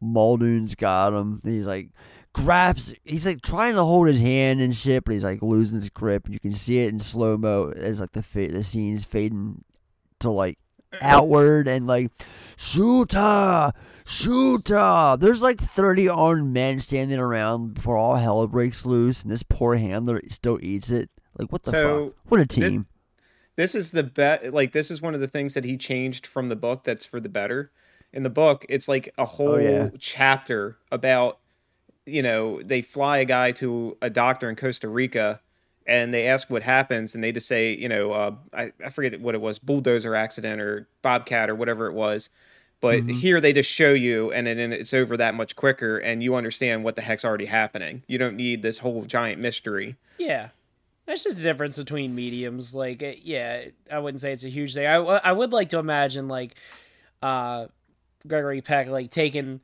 Muldoon's 0.00 0.74
got 0.74 1.12
him. 1.12 1.40
And 1.44 1.54
he's 1.54 1.66
like 1.66 1.90
grabs. 2.32 2.94
He's 3.04 3.26
like 3.26 3.40
trying 3.42 3.74
to 3.74 3.82
hold 3.82 4.08
his 4.08 4.20
hand 4.20 4.60
and 4.60 4.74
shit, 4.74 5.04
but 5.04 5.12
he's 5.12 5.24
like 5.24 5.42
losing 5.42 5.76
his 5.76 5.90
grip. 5.90 6.28
You 6.28 6.38
can 6.38 6.52
see 6.52 6.80
it 6.80 6.88
in 6.92 6.98
slow 6.98 7.36
mo 7.36 7.72
as 7.74 8.00
like 8.00 8.12
the 8.12 8.22
fa- 8.22 8.48
the 8.48 8.62
scene's 8.62 9.04
fading 9.04 9.64
to 10.20 10.30
like 10.30 10.58
outward 11.02 11.66
and 11.66 11.86
like 11.86 12.12
shoot 12.56 13.12
her, 13.12 13.72
shoot 14.06 14.68
her. 14.68 15.16
There's 15.16 15.42
like 15.42 15.60
30 15.60 16.08
armed 16.08 16.52
men 16.52 16.78
standing 16.78 17.18
around 17.18 17.74
before 17.74 17.96
all 17.96 18.16
hell 18.16 18.46
breaks 18.46 18.86
loose, 18.86 19.22
and 19.22 19.30
this 19.32 19.42
poor 19.42 19.76
handler 19.76 20.20
still 20.28 20.58
eats 20.62 20.90
it. 20.90 21.10
Like 21.38 21.52
what 21.52 21.64
the 21.64 21.72
So, 21.72 22.04
fuck? 22.06 22.14
What 22.30 22.40
a 22.40 22.46
team. 22.46 22.86
This 23.56 23.74
is 23.74 23.90
the 23.90 24.02
bet. 24.02 24.52
Like 24.52 24.72
this 24.72 24.90
is 24.90 25.00
one 25.02 25.14
of 25.14 25.20
the 25.20 25.28
things 25.28 25.54
that 25.54 25.64
he 25.64 25.76
changed 25.76 26.26
from 26.26 26.48
the 26.48 26.56
book. 26.56 26.84
That's 26.84 27.06
for 27.06 27.20
the 27.20 27.28
better. 27.28 27.72
In 28.16 28.22
the 28.22 28.30
book, 28.30 28.64
it's 28.68 28.88
like 28.88 29.12
a 29.18 29.26
whole 29.26 29.52
Oh, 29.52 29.58
yeah. 29.58 29.90
chapter 29.98 30.78
about, 30.90 31.38
you 32.06 32.22
know, 32.22 32.62
they 32.62 32.80
fly 32.80 33.18
a 33.18 33.24
guy 33.26 33.52
to 33.52 33.96
a 34.00 34.08
doctor 34.08 34.48
in 34.48 34.56
Costa 34.56 34.88
Rica, 34.88 35.40
and 35.86 36.14
they 36.14 36.26
ask 36.26 36.48
what 36.50 36.62
happens, 36.62 37.14
and 37.14 37.22
they 37.22 37.30
just 37.30 37.46
say, 37.46 37.74
you 37.74 37.88
know, 37.88 38.12
uh, 38.12 38.34
I 38.54 38.72
I 38.84 38.88
forget 38.90 39.20
what 39.20 39.34
it 39.34 39.40
was, 39.42 39.58
bulldozer 39.58 40.14
accident 40.14 40.60
or 40.62 40.88
bobcat 41.02 41.50
or 41.50 41.54
whatever 41.54 41.86
it 41.86 41.92
was, 41.92 42.30
But 42.80 43.00
Mm-hmm. 43.00 43.10
Mhm. 43.10 43.14
here 43.20 43.40
they 43.40 43.52
just 43.52 43.70
show 43.70 43.92
you, 43.92 44.32
and 44.32 44.46
then 44.46 44.72
it's 44.72 44.94
over 44.94 45.16
that 45.18 45.34
much 45.34 45.54
quicker, 45.54 45.98
and 45.98 46.22
you 46.22 46.34
understand 46.34 46.84
what 46.84 46.96
the 46.96 47.02
heck's 47.02 47.24
already 47.24 47.46
happening. 47.46 48.02
You 48.06 48.18
don't 48.18 48.36
need 48.36 48.62
this 48.62 48.78
whole 48.78 49.04
giant 49.04 49.40
mystery. 49.40 49.96
Yeah. 50.18 50.48
That's 51.06 51.22
just 51.24 51.36
the 51.36 51.42
difference 51.42 51.76
between 51.78 52.14
mediums. 52.14 52.74
Like, 52.74 53.20
yeah, 53.22 53.66
I 53.92 53.98
wouldn't 53.98 54.20
say 54.20 54.32
it's 54.32 54.44
a 54.44 54.50
huge 54.50 54.74
thing. 54.74 54.86
i, 54.86 54.96
I 54.96 55.32
would 55.32 55.52
like 55.52 55.68
to 55.70 55.78
imagine, 55.78 56.28
like, 56.28 56.54
uh, 57.22 57.66
Gregory 58.28 58.62
Peck, 58.62 58.88
like, 58.88 59.10
taking, 59.10 59.60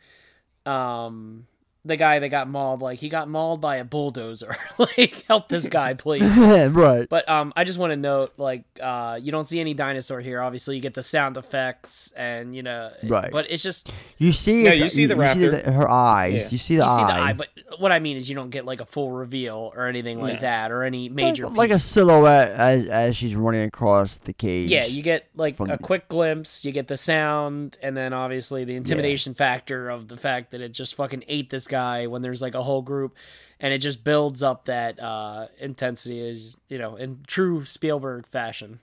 um, 0.66 1.46
the 1.84 1.96
guy 1.96 2.18
that 2.20 2.28
got 2.28 2.48
mauled, 2.48 2.80
like, 2.80 2.98
he 3.00 3.08
got 3.08 3.28
mauled 3.28 3.60
by 3.60 3.76
a 3.76 3.84
bulldozer. 3.84 4.54
like, 4.78 5.24
help 5.26 5.48
this 5.48 5.68
guy, 5.68 5.94
please. 6.04 6.22
right. 6.70 7.08
But, 7.08 7.28
um, 7.28 7.52
I 7.56 7.64
just 7.64 7.78
want 7.78 7.90
to 7.90 7.96
note, 7.96 8.32
like, 8.36 8.62
uh, 8.80 9.18
you 9.20 9.32
don't 9.32 9.44
see 9.46 9.58
any 9.60 9.74
dinosaur 9.74 10.20
here. 10.20 10.40
Obviously, 10.40 10.76
you 10.76 10.80
get 10.82 10.94
the 10.94 11.02
sound 11.02 11.36
effects 11.36 12.12
and, 12.16 12.54
you 12.54 12.62
know, 12.62 12.90
Right. 13.02 13.30
But 13.32 13.50
it's 13.50 13.62
just, 13.64 13.92
You 14.18 14.30
see, 14.32 14.62
No, 14.62 14.70
it's, 14.70 14.80
you 14.80 14.88
see 14.90 15.06
the 15.06 15.14
raptor. 15.14 15.64
her 15.64 15.88
eyes. 15.90 16.44
Yeah. 16.44 16.50
You 16.52 16.58
see 16.58 16.76
the 16.76 16.84
you 16.84 16.88
see 16.88 16.94
eye. 17.02 17.16
the 17.16 17.22
eye. 17.22 17.32
But 17.32 17.48
what 17.80 17.90
I 17.90 17.98
mean 17.98 18.16
is, 18.16 18.28
you 18.28 18.36
don't 18.36 18.50
get, 18.50 18.64
like, 18.64 18.80
a 18.80 18.86
full 18.86 19.10
reveal 19.10 19.72
or 19.74 19.86
anything 19.88 20.20
like 20.20 20.34
No. 20.34 20.40
that 20.42 20.70
or 20.70 20.84
any 20.84 21.08
major. 21.08 21.48
like 21.48 21.70
a 21.70 21.78
silhouette 21.78 22.50
as 22.52 22.86
as 22.86 23.16
she's 23.16 23.34
running 23.34 23.62
across 23.64 24.18
the 24.18 24.32
cage. 24.32 24.70
Yeah, 24.70 24.84
you 24.84 25.02
get 25.02 25.26
like 25.34 25.56
from- 25.56 25.70
a 25.70 25.78
quick 25.78 26.06
glimpse, 26.08 26.64
you 26.64 26.70
get 26.72 26.86
the 26.88 26.96
sound, 26.96 27.76
and 27.82 27.96
then 27.96 28.12
obviously 28.12 28.64
the 28.64 28.76
intimidation 28.76 29.34
factor 29.34 29.88
of 29.90 30.08
the 30.08 30.16
fact 30.16 30.52
that 30.52 30.60
it 30.60 30.72
just 30.72 30.94
fucking 30.94 31.24
ate 31.28 31.50
this 31.50 31.66
guy 31.72 32.06
when 32.06 32.22
there's 32.22 32.40
like 32.40 32.54
a 32.54 32.62
whole 32.62 32.82
group, 32.82 33.16
and 33.58 33.74
it 33.74 33.78
just 33.78 34.04
builds 34.04 34.42
up 34.42 34.66
that 34.66 35.00
uh, 35.00 35.48
intensity 35.58 36.20
is 36.20 36.56
you 36.68 36.78
know 36.78 36.94
in 36.96 37.24
true 37.26 37.64
Spielberg 37.64 38.26
fashion. 38.26 38.78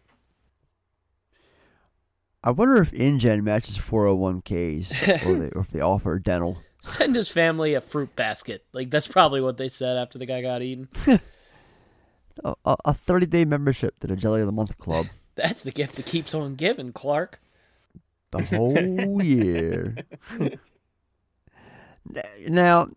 I 2.44 2.52
wonder 2.52 2.82
if 2.82 2.92
InGen 2.94 3.44
matches 3.44 3.78
401ks 3.78 5.26
or, 5.26 5.36
they, 5.36 5.50
or 5.50 5.62
if 5.62 5.72
they 5.72 5.82
offer 5.82 6.18
dental. 6.20 6.62
Send 6.82 7.16
his 7.16 7.28
family 7.28 7.74
a 7.74 7.82
fruit 7.82 8.16
basket. 8.16 8.66
Like 8.74 8.90
that's 8.90 9.08
probably 9.08 9.42
what 9.42 9.58
they 9.58 9.68
said 9.68 9.98
after 9.98 10.18
the 10.18 10.26
guy 10.26 10.42
got 10.42 10.62
eaten. 10.62 10.88
A, 12.44 12.56
a 12.86 12.94
30 12.94 13.26
day 13.26 13.46
membership 13.46 14.00
to 14.00 14.08
the 14.08 14.16
Jelly 14.16 14.42
of 14.42 14.48
the 14.48 14.54
Month 14.54 14.78
Club. 14.78 15.08
That's 15.36 15.64
the 15.64 15.72
gift 15.72 15.96
that 15.96 16.06
keeps 16.06 16.34
on 16.34 16.56
giving, 16.56 16.92
Clark. 16.92 17.40
The 18.32 18.44
whole 18.44 19.24
year. 19.24 19.98
Now, 22.48 22.88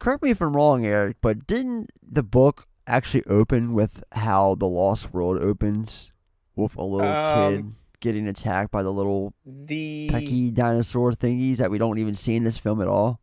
correct 0.00 0.22
me 0.22 0.30
if 0.30 0.40
I'm 0.40 0.54
wrong, 0.56 0.84
Eric, 0.86 1.16
but 1.20 1.46
didn't 1.46 1.90
the 2.02 2.22
book 2.22 2.66
actually 2.86 3.24
open 3.26 3.72
with 3.74 4.04
how 4.12 4.54
the 4.54 4.66
Lost 4.66 5.12
World 5.12 5.38
opens 5.38 6.12
with 6.54 6.76
a 6.76 6.82
little 6.84 7.06
Um, 7.08 7.54
kid 7.64 7.72
getting 8.00 8.28
attacked 8.28 8.70
by 8.70 8.82
the 8.82 8.92
little 8.92 9.34
The 9.44 10.08
pecky 10.12 10.52
dinosaur 10.52 11.12
thingies 11.12 11.56
that 11.56 11.70
we 11.70 11.78
don't 11.78 11.98
even 11.98 12.14
see 12.14 12.36
in 12.36 12.44
this 12.44 12.58
film 12.58 12.80
at 12.80 12.88
all? 12.88 13.20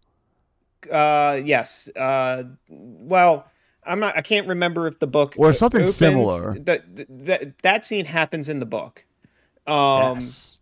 Uh, 0.92 1.40
yes. 1.44 1.90
Uh, 1.96 2.44
well, 2.70 3.46
I'm 3.86 4.00
not. 4.00 4.18
I 4.18 4.22
can't 4.22 4.48
remember 4.48 4.88
if 4.88 5.00
the 5.00 5.08
book 5.08 5.36
Or 5.38 5.54
something 5.54 5.82
opens- 5.82 5.96
similar. 5.96 6.58
That 6.60 6.84
that 7.26 7.60
that 7.64 7.86
scene 7.86 8.06
happens 8.06 8.50
in 8.50 8.60
the 8.60 8.66
book. 8.66 9.06
Um, 9.66 10.16
yes. 10.16 10.60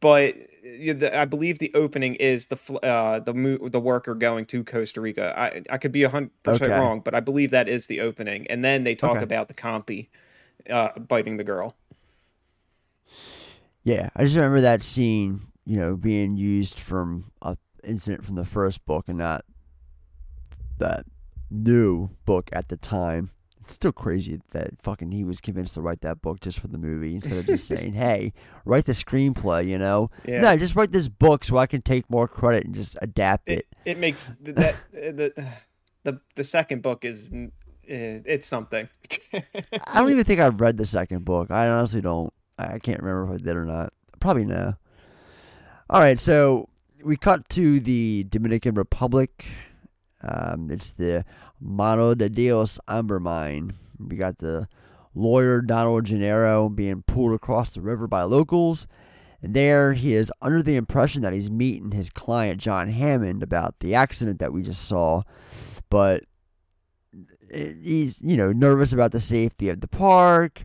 but 0.00 0.34
I 0.76 1.24
believe 1.24 1.58
the 1.58 1.72
opening 1.74 2.14
is 2.16 2.46
the 2.46 2.56
fl- 2.56 2.78
uh 2.82 3.20
the 3.20 3.34
mo- 3.34 3.68
the 3.70 3.80
worker 3.80 4.14
going 4.14 4.46
to 4.46 4.64
Costa 4.64 5.00
Rica. 5.00 5.34
I 5.38 5.62
I 5.70 5.78
could 5.78 5.92
be 5.92 6.02
a 6.02 6.08
hundred 6.08 6.30
percent 6.42 6.72
wrong, 6.72 7.00
but 7.00 7.14
I 7.14 7.20
believe 7.20 7.50
that 7.50 7.68
is 7.68 7.86
the 7.86 8.00
opening, 8.00 8.46
and 8.48 8.64
then 8.64 8.84
they 8.84 8.94
talk 8.94 9.16
Okay. 9.16 9.22
about 9.24 9.48
the 9.48 9.54
compy 9.54 10.08
uh 10.68 10.98
biting 10.98 11.36
the 11.36 11.44
girl. 11.44 11.76
Yeah, 13.82 14.10
I 14.14 14.24
just 14.24 14.36
remember 14.36 14.60
that 14.60 14.82
scene, 14.82 15.40
you 15.64 15.78
know, 15.78 15.96
being 15.96 16.36
used 16.36 16.78
from 16.78 17.30
a 17.42 17.56
incident 17.82 18.24
from 18.24 18.34
the 18.34 18.44
first 18.44 18.84
book 18.84 19.08
and 19.08 19.18
not 19.18 19.42
that 20.78 21.04
new 21.50 22.10
book 22.24 22.50
at 22.52 22.68
the 22.68 22.76
time. 22.76 23.30
It's 23.70 23.76
still 23.76 23.92
crazy 23.92 24.40
that 24.50 24.80
fucking 24.82 25.12
he 25.12 25.22
was 25.22 25.40
convinced 25.40 25.74
to 25.74 25.80
write 25.80 26.00
that 26.00 26.20
book 26.20 26.40
just 26.40 26.58
for 26.58 26.66
the 26.66 26.76
movie 26.76 27.14
instead 27.14 27.38
of 27.38 27.46
just 27.46 27.68
saying, 27.68 27.92
"Hey, 28.04 28.32
write 28.64 28.84
the 28.84 28.92
screenplay," 28.92 29.64
you 29.64 29.78
know? 29.78 30.10
Yeah. 30.26 30.40
No, 30.40 30.56
just 30.56 30.74
write 30.74 30.90
this 30.90 31.08
book 31.08 31.44
so 31.44 31.56
I 31.56 31.66
can 31.66 31.80
take 31.80 32.10
more 32.10 32.26
credit 32.26 32.64
and 32.64 32.74
just 32.74 32.96
adapt 33.00 33.48
it. 33.48 33.66
It 33.84 33.98
makes 33.98 34.30
that 34.40 34.76
the 34.92 35.46
the 36.02 36.20
the 36.34 36.42
second 36.42 36.82
book 36.82 37.04
is 37.04 37.30
uh, 37.32 37.46
it's 37.86 38.48
something. 38.48 38.88
I 39.32 40.00
don't 40.00 40.10
even 40.10 40.24
think 40.24 40.40
I've 40.40 40.60
read 40.60 40.76
the 40.76 40.86
second 40.86 41.24
book. 41.24 41.52
I 41.52 41.68
honestly 41.68 42.00
don't. 42.00 42.32
I 42.58 42.80
can't 42.80 43.00
remember 43.00 43.32
if 43.32 43.40
I 43.40 43.44
did 43.44 43.56
or 43.56 43.64
not. 43.64 43.92
Probably 44.18 44.46
no. 44.46 44.74
All 45.88 46.00
right, 46.00 46.18
so 46.18 46.68
we 47.04 47.16
cut 47.16 47.48
to 47.50 47.78
the 47.78 48.26
Dominican 48.28 48.74
Republic. 48.74 49.46
Um, 50.22 50.70
it's 50.70 50.90
the 50.90 51.24
Mano 51.60 52.14
de 52.14 52.28
Dios 52.28 52.80
Amber 52.88 53.20
Mine. 53.20 53.72
We 53.98 54.16
got 54.16 54.38
the 54.38 54.66
lawyer 55.14 55.60
Donald 55.60 56.06
Gennaro 56.06 56.68
being 56.68 57.02
pulled 57.02 57.34
across 57.34 57.70
the 57.70 57.80
river 57.80 58.06
by 58.06 58.22
locals. 58.22 58.86
And 59.42 59.54
there 59.54 59.94
he 59.94 60.14
is 60.14 60.32
under 60.42 60.62
the 60.62 60.76
impression 60.76 61.22
that 61.22 61.32
he's 61.32 61.50
meeting 61.50 61.92
his 61.92 62.10
client 62.10 62.60
John 62.60 62.88
Hammond 62.88 63.42
about 63.42 63.80
the 63.80 63.94
accident 63.94 64.38
that 64.38 64.52
we 64.52 64.62
just 64.62 64.86
saw. 64.86 65.22
But 65.88 66.24
he's 67.52 68.20
you 68.22 68.36
know 68.36 68.52
nervous 68.52 68.92
about 68.92 69.12
the 69.12 69.20
safety 69.20 69.68
of 69.68 69.80
the 69.80 69.88
park. 69.88 70.62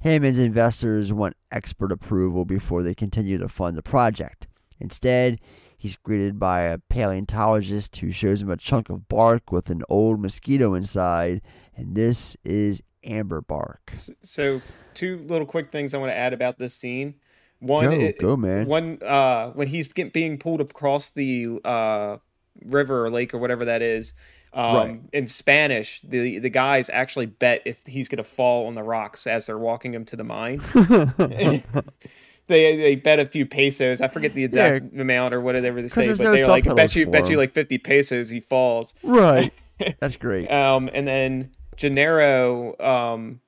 Hammond's 0.00 0.40
investors 0.40 1.12
want 1.12 1.34
expert 1.50 1.90
approval 1.90 2.44
before 2.44 2.82
they 2.82 2.94
continue 2.94 3.38
to 3.38 3.48
fund 3.48 3.76
the 3.76 3.82
project. 3.82 4.46
Instead, 4.78 5.40
he's 5.78 5.96
greeted 5.96 6.38
by 6.38 6.62
a 6.62 6.76
paleontologist 6.76 7.96
who 7.96 8.10
shows 8.10 8.42
him 8.42 8.50
a 8.50 8.56
chunk 8.58 8.90
of 8.90 9.08
bark 9.08 9.50
with 9.50 9.70
an 9.70 9.82
old 9.88 10.20
mosquito 10.20 10.74
inside, 10.74 11.40
and 11.76 11.94
this 11.94 12.36
is 12.44 12.82
amber 13.04 13.40
bark. 13.40 13.92
So, 14.22 14.60
two 14.92 15.18
little 15.26 15.46
quick 15.46 15.70
things 15.70 15.94
I 15.94 15.98
want 15.98 16.10
to 16.10 16.16
add 16.16 16.32
about 16.34 16.58
this 16.58 16.74
scene. 16.74 17.14
One, 17.60 17.84
Go, 17.84 17.92
it- 17.92 18.18
go, 18.18 18.36
man. 18.36 18.66
One, 18.66 18.98
uh, 19.02 19.50
when 19.52 19.68
he's 19.68 19.86
get, 19.88 20.12
being 20.12 20.36
pulled 20.38 20.60
across 20.60 21.08
the 21.08 21.60
uh, 21.64 22.18
river 22.64 23.06
or 23.06 23.10
lake 23.10 23.32
or 23.32 23.38
whatever 23.38 23.64
that 23.64 23.80
is, 23.82 24.12
um, 24.52 24.74
Right. 24.76 25.00
in 25.12 25.26
Spanish, 25.26 26.00
the 26.02 26.38
the 26.38 26.48
guys 26.50 26.88
actually 26.90 27.26
bet 27.26 27.62
if 27.66 27.82
he's 27.86 28.08
gonna 28.08 28.22
fall 28.24 28.66
on 28.66 28.74
the 28.74 28.82
rocks 28.82 29.26
as 29.26 29.46
they're 29.46 29.58
walking 29.58 29.92
him 29.92 30.04
to 30.06 30.16
the 30.16 30.24
mine. 30.24 30.60
they 32.48 32.76
they 32.76 32.96
bet 32.96 33.18
a 33.18 33.26
few 33.26 33.46
pesos. 33.46 34.00
I 34.00 34.08
forget 34.08 34.34
the 34.34 34.44
exact 34.44 34.94
amount 34.98 35.34
or 35.34 35.40
whatever 35.40 35.80
they 35.80 35.88
say, 35.88 36.08
but 36.08 36.18
no 36.20 36.32
they're 36.32 36.48
like 36.48 36.74
bet 36.74 36.96
you 36.96 37.06
bet 37.06 37.30
you 37.30 37.36
like 37.36 37.52
fifty 37.52 37.78
pesos 37.78 38.30
he 38.30 38.40
falls. 38.40 38.94
Right. 39.02 39.52
That's 40.00 40.16
great. 40.16 40.50
Um, 40.50 40.90
and 40.92 41.06
then 41.06 41.52
Gennaro, 41.76 42.76
um, 42.80 43.40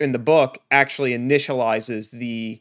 in 0.00 0.12
the 0.12 0.18
book, 0.18 0.58
actually 0.70 1.12
initializes 1.12 2.10
the 2.10 2.60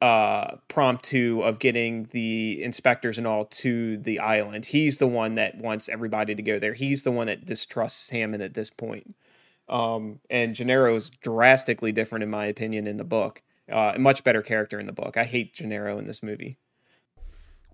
uh, 0.00 0.56
promptu 0.68 1.46
of 1.46 1.58
getting 1.58 2.08
the 2.12 2.62
inspectors 2.62 3.18
and 3.18 3.26
all 3.26 3.44
to 3.44 3.98
the 3.98 4.18
island. 4.18 4.66
He's 4.66 4.98
the 4.98 5.06
one 5.06 5.36
that 5.36 5.58
wants 5.58 5.88
everybody 5.88 6.34
to 6.34 6.42
go 6.42 6.58
there. 6.58 6.74
He's 6.74 7.02
the 7.02 7.12
one 7.12 7.28
that 7.28 7.44
distrusts 7.44 8.10
Hammond 8.10 8.42
at 8.42 8.54
this 8.54 8.70
point. 8.70 9.14
Um, 9.68 10.18
and 10.28 10.54
Gennaro 10.54 10.96
is 10.96 11.10
drastically 11.10 11.92
different, 11.92 12.24
in 12.24 12.30
my 12.30 12.46
opinion, 12.46 12.86
in 12.86 12.96
the 12.96 13.04
book. 13.04 13.42
Uh, 13.70 13.92
a 13.94 13.98
much 13.98 14.24
better 14.24 14.42
character 14.42 14.80
in 14.80 14.86
the 14.86 14.92
book. 14.92 15.16
I 15.16 15.24
hate 15.24 15.54
Gennaro 15.54 15.98
in 15.98 16.06
this 16.06 16.22
movie. 16.22 16.58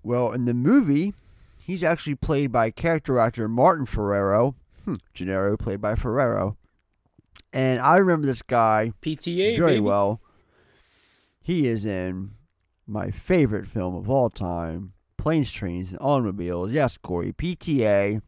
Well, 0.03 0.33
in 0.33 0.45
the 0.45 0.55
movie, 0.55 1.15
he's 1.65 1.83
actually 1.83 2.15
played 2.15 2.53
by 2.53 2.71
character 2.71 3.19
actor 3.19 3.49
Martin 3.49 3.87
Ferrero. 3.87 4.55
Hmm, 4.85 4.97
Gennaro 5.15 5.57
played 5.57 5.81
by 5.81 5.95
Ferrero. 5.95 6.57
And 7.53 7.81
I 7.81 7.97
remember 7.97 8.27
this 8.27 8.43
guy 8.43 8.93
PTA 9.03 9.57
very 9.57 9.73
baby. 9.73 9.81
well. 9.81 10.21
He 11.43 11.67
is 11.67 11.87
in 11.87 12.33
my 12.87 13.11
favorite 13.11 13.67
film 13.67 13.95
of 13.95 14.09
all 14.09 14.29
time, 14.29 14.93
Planes, 15.17 15.51
Trains, 15.51 15.93
and 15.93 16.03
Automobiles. 16.03 16.73
Yes, 16.73 16.97
Corey, 16.99 17.33
PTA. 17.33 18.21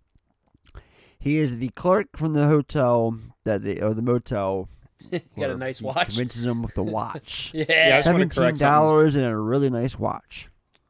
He 1.18 1.36
is 1.36 1.58
the 1.58 1.68
clerk 1.70 2.16
from 2.16 2.32
the 2.32 2.46
hotel 2.48 3.16
that 3.44 3.62
they 3.62 3.78
or 3.78 3.92
the 3.92 4.02
motel. 4.02 4.68
Got 5.36 5.44
a 5.44 5.48
where 5.48 5.56
nice 5.56 5.78
he 5.80 5.86
watch. 5.86 6.08
Convinces 6.08 6.44
him 6.44 6.62
with 6.62 6.74
the 6.74 6.82
watch. 6.98 7.52
Yeah. 7.54 7.64
Yeah, 7.68 7.86
I 7.86 7.90
just 7.98 8.06
wanna 8.06 8.18
correct 8.18 8.34
seventeen 8.34 8.58
dollars 8.58 9.16
and 9.16 9.24
a 9.26 9.36
really 9.36 9.70
nice 9.70 9.98
watch. 9.98 10.48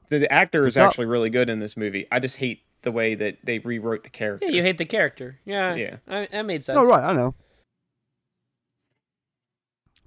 The, 0.08 0.18
the 0.18 0.32
actor 0.32 0.66
is 0.66 0.74
What's 0.76 0.84
up? 0.84 0.88
actually 0.90 1.06
really 1.06 1.30
good 1.30 1.48
in 1.48 1.58
this 1.60 1.76
movie. 1.76 2.06
I 2.10 2.18
just 2.20 2.36
hate 2.38 2.62
the 2.82 2.90
way 2.92 3.14
that 3.14 3.38
they 3.44 3.58
rewrote 3.58 4.02
the 4.02 4.10
character. 4.10 4.46
Yeah, 4.46 4.52
you 4.52 4.62
hate 4.62 4.78
the 4.78 4.84
character. 4.86 5.38
Yeah, 5.44 5.74
Yeah. 5.74 5.96
I, 6.08 6.26
that 6.32 6.46
made 6.46 6.62
sense. 6.62 6.78
Oh 6.78 6.86
right, 6.86 7.04
I 7.04 7.12
know. 7.12 7.34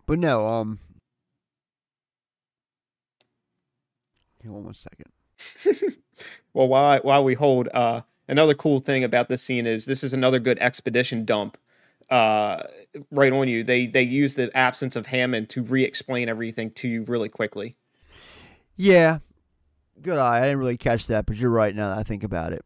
But 0.05 0.19
no, 0.19 0.47
um. 0.47 0.79
Hold 4.45 4.57
on 4.57 4.63
one 4.65 4.73
second. 4.73 5.11
Well, 6.53 6.67
while 6.67 6.99
while 6.99 7.23
we 7.23 7.33
hold, 7.33 7.67
uh, 7.73 8.01
another 8.27 8.53
cool 8.53 8.77
thing 8.77 9.03
about 9.03 9.27
this 9.27 9.41
scene 9.41 9.65
is 9.65 9.85
this 9.85 10.03
is 10.03 10.13
another 10.13 10.37
good 10.37 10.59
expedition 10.59 11.25
dump. 11.25 11.57
Uh, 12.13 12.67
right 13.09 13.33
on 13.33 13.47
you. 13.47 13.63
They 13.63 13.87
they 13.87 14.03
use 14.03 14.35
the 14.35 14.55
absence 14.55 14.95
of 14.95 15.07
Hammond 15.07 15.49
to 15.49 15.63
re-explain 15.63 16.29
everything 16.29 16.69
to 16.71 16.87
you 16.87 17.03
really 17.03 17.29
quickly. 17.29 17.75
Yeah, 18.75 19.19
Good 20.03 20.17
eye. 20.17 20.39
I 20.39 20.41
didn't 20.41 20.59
really 20.59 20.77
catch 20.77 21.07
that, 21.07 21.25
but 21.25 21.37
you're 21.37 21.49
right 21.49 21.73
now 21.73 21.89
that 21.89 21.99
I 21.99 22.03
think 22.03 22.23
about 22.23 22.51
it. 22.51 22.65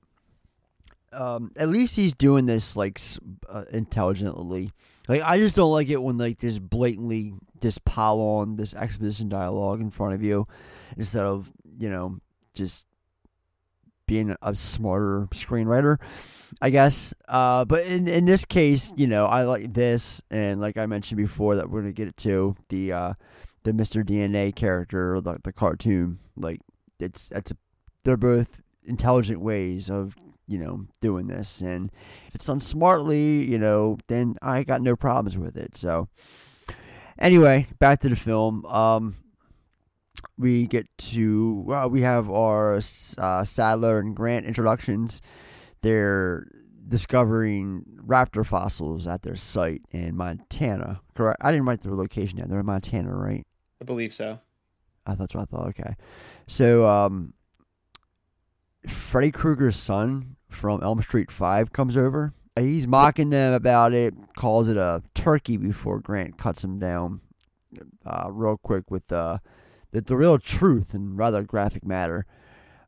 Um, 1.14 1.52
at 1.58 1.70
least 1.70 1.96
he's 1.96 2.14
doing 2.14 2.48
this 2.48 2.76
like 2.76 3.00
uh, 3.48 3.66
intelligently. 3.72 4.72
Like 5.08 5.22
I 5.22 5.38
just 5.38 5.56
don't 5.56 5.72
like 5.72 5.90
it 5.90 6.02
when 6.02 6.18
like 6.18 6.40
this 6.40 6.58
blatantly 6.58 7.34
just 7.62 7.86
pile 7.86 8.20
on 8.20 8.56
this 8.56 8.74
exposition 8.74 9.30
dialogue 9.30 9.82
in 9.82 9.92
front 9.92 10.16
of 10.16 10.24
you 10.24 10.48
instead 10.98 11.24
of 11.24 11.52
you 11.78 11.90
know 11.90 12.18
just 12.54 12.86
being 14.08 14.36
a 14.42 14.56
smarter 14.56 15.28
screenwriter, 15.32 15.98
I 16.62 16.70
guess. 16.70 17.14
Uh, 17.28 17.66
but 17.66 17.86
in 17.86 18.08
in 18.08 18.26
this 18.26 18.46
case, 18.46 18.94
you 18.98 19.06
know, 19.06 19.26
I 19.26 19.44
like 19.44 19.74
this, 19.74 20.22
and 20.32 20.60
like 20.60 20.78
I 20.78 20.86
mentioned 20.86 21.18
before, 21.18 21.56
that 21.56 21.70
we're 21.70 21.82
gonna 21.82 21.94
get 21.94 22.08
it 22.08 22.18
to 22.18 22.56
the 22.70 22.92
uh, 22.92 23.14
the 23.64 23.74
Mister 23.74 24.04
DNA 24.04 24.56
character, 24.56 25.22
the 25.22 25.38
the 25.44 25.54
cartoon. 25.54 26.18
Like 26.36 26.62
it's 27.00 27.32
a, 27.32 27.44
they're 28.04 28.18
both 28.18 28.60
intelligent 28.86 29.42
ways 29.42 29.90
of 29.90 30.16
you 30.48 30.58
know 30.58 30.86
doing 31.02 31.28
this, 31.28 31.62
and 31.62 31.92
if 32.28 32.36
it's 32.36 32.46
done 32.46 32.62
smartly, 32.62 33.44
you 33.46 33.60
know, 33.60 33.98
then 34.08 34.36
I 34.42 34.64
got 34.64 34.82
no 34.82 34.96
problems 34.96 35.38
with 35.38 35.58
it. 35.58 35.76
So 35.76 36.08
anyway, 37.20 37.68
back 37.80 38.00
to 38.00 38.10
the 38.10 38.16
film. 38.16 38.66
Um, 38.66 39.16
we 40.38 40.68
get 40.68 40.88
to 40.98 41.64
well, 41.66 41.90
we 41.90 42.02
have 42.02 42.30
our 42.30 42.78
uh, 43.18 43.44
Sattler 43.44 44.00
and 44.00 44.16
Grant 44.16 44.46
introductions. 44.46 45.22
They're 45.82 46.48
discovering 46.88 47.84
raptor 48.06 48.46
fossils 48.46 49.08
at 49.08 49.24
their 49.24 49.36
site 49.36 49.82
in 49.92 50.16
Montana. 50.16 51.02
Correct? 51.14 51.40
I 51.42 51.52
didn't 51.52 51.66
write 51.66 51.82
their 51.82 51.94
location 51.94 52.40
down. 52.40 52.50
They're 52.50 52.60
in 52.60 52.66
Montana, 52.66 53.14
right? 53.14 53.46
I 53.82 53.86
believe 53.86 54.14
so. 54.14 54.40
I 55.06 55.12
thought 55.12 55.20
that's 55.20 55.36
what 55.36 55.42
I 55.42 55.46
thought. 55.46 55.68
Okay, 55.70 55.94
so 56.48 56.86
um, 56.86 57.34
Freddy 58.88 59.32
Krueger's 59.32 59.78
son 59.78 60.36
from 60.50 60.82
Elm 60.84 61.02
Street 61.02 61.32
Five 61.32 61.72
comes 61.72 61.98
over. 61.98 62.34
He's 62.58 62.88
mocking 62.88 63.30
them 63.30 63.54
about 63.54 63.94
it. 63.94 64.16
Calls 64.36 64.68
it 64.68 64.78
a 64.78 65.04
turkey 65.14 65.58
before 65.58 66.00
Grant 66.00 66.38
cuts 66.38 66.64
him 66.64 66.80
down, 66.80 67.22
uh, 68.06 68.30
real 68.32 68.58
quick 68.58 68.90
with 68.90 69.12
uh, 69.12 69.38
the 69.92 70.02
the 70.02 70.18
real 70.18 70.38
truth 70.38 70.94
and 70.94 71.18
rather 71.18 71.44
graphic 71.44 71.86
matter 71.86 72.26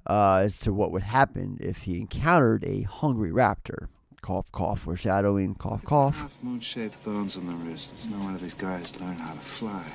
uh, 0.08 0.36
as 0.36 0.58
to 0.60 0.74
what 0.74 0.92
would 0.92 1.04
happen 1.04 1.58
if 1.62 1.84
he 1.84 1.98
encountered 1.98 2.64
a 2.66 2.82
hungry 2.84 3.32
raptor. 3.32 3.88
Cough, 4.22 4.52
cough, 4.52 4.80
foreshadowing. 4.82 5.56
Cough, 5.56 5.84
cough. 5.86 6.18
Half 6.20 6.44
moon-shaped 6.44 7.02
bones 7.06 7.38
on 7.38 7.48
the 7.48 7.54
wrist. 7.54 7.94
It's 7.94 8.08
no 8.10 8.20
wonder 8.20 8.38
these 8.40 8.54
guys 8.54 9.00
learn 9.00 9.16
how 9.16 9.34
to 9.34 9.40
fly. 9.40 9.86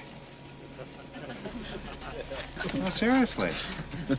No, 2.74 2.88
seriously. 2.88 3.50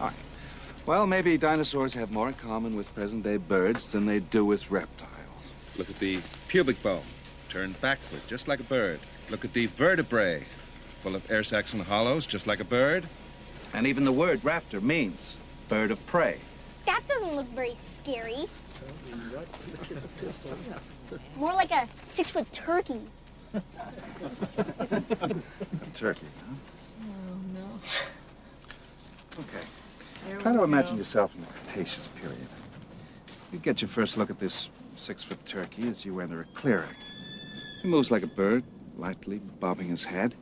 All 0.00 0.06
right. 0.06 0.12
Well, 0.86 1.06
maybe 1.06 1.36
dinosaurs 1.36 1.92
have 1.94 2.10
more 2.10 2.28
in 2.28 2.34
common 2.34 2.76
with 2.76 2.94
present-day 2.94 3.36
birds 3.38 3.92
than 3.92 4.06
they 4.06 4.20
do 4.20 4.44
with 4.44 4.70
reptiles. 4.70 5.52
Look 5.76 5.90
at 5.90 5.98
the 5.98 6.20
pubic 6.48 6.82
bone, 6.82 7.02
turned 7.50 7.78
backward, 7.82 8.22
just 8.26 8.48
like 8.48 8.60
a 8.60 8.64
bird. 8.64 9.00
Look 9.28 9.44
at 9.44 9.52
the 9.52 9.66
vertebrae, 9.66 10.44
full 11.08 11.16
of 11.16 11.30
air 11.30 11.42
sacs 11.42 11.72
and 11.72 11.82
hollows, 11.82 12.26
just 12.26 12.46
like 12.46 12.60
a 12.60 12.64
bird. 12.64 13.08
And 13.72 13.86
even 13.86 14.04
the 14.04 14.12
word 14.12 14.40
raptor 14.42 14.82
means 14.82 15.38
bird 15.68 15.90
of 15.90 16.04
prey. 16.06 16.38
That 16.84 17.02
doesn't 17.08 17.34
look 17.34 17.48
very 17.48 17.74
scary. 17.74 18.44
More 21.36 21.54
like 21.54 21.70
a 21.70 21.88
six 22.04 22.30
foot 22.30 22.52
turkey. 22.52 23.00
Turkey, 25.94 26.26
huh? 26.44 26.54
Oh, 27.00 27.38
no. 27.54 27.80
Okay. 29.40 29.66
Try 30.40 30.52
to 30.52 30.62
imagine 30.62 30.98
yourself 30.98 31.34
in 31.34 31.40
the 31.40 31.46
Cretaceous 31.46 32.06
period. 32.08 32.48
You 33.50 33.58
get 33.60 33.80
your 33.80 33.88
first 33.88 34.18
look 34.18 34.28
at 34.28 34.38
this 34.38 34.68
six-foot 34.96 35.46
turkey 35.46 35.88
as 35.88 36.04
you 36.04 36.20
enter 36.20 36.42
a 36.42 36.44
clearing. 36.54 36.94
He 37.80 37.88
moves 37.88 38.10
like 38.10 38.24
a 38.24 38.26
bird, 38.26 38.62
lightly 38.98 39.38
bobbing 39.58 39.88
his 39.88 40.04
head. 40.04 40.34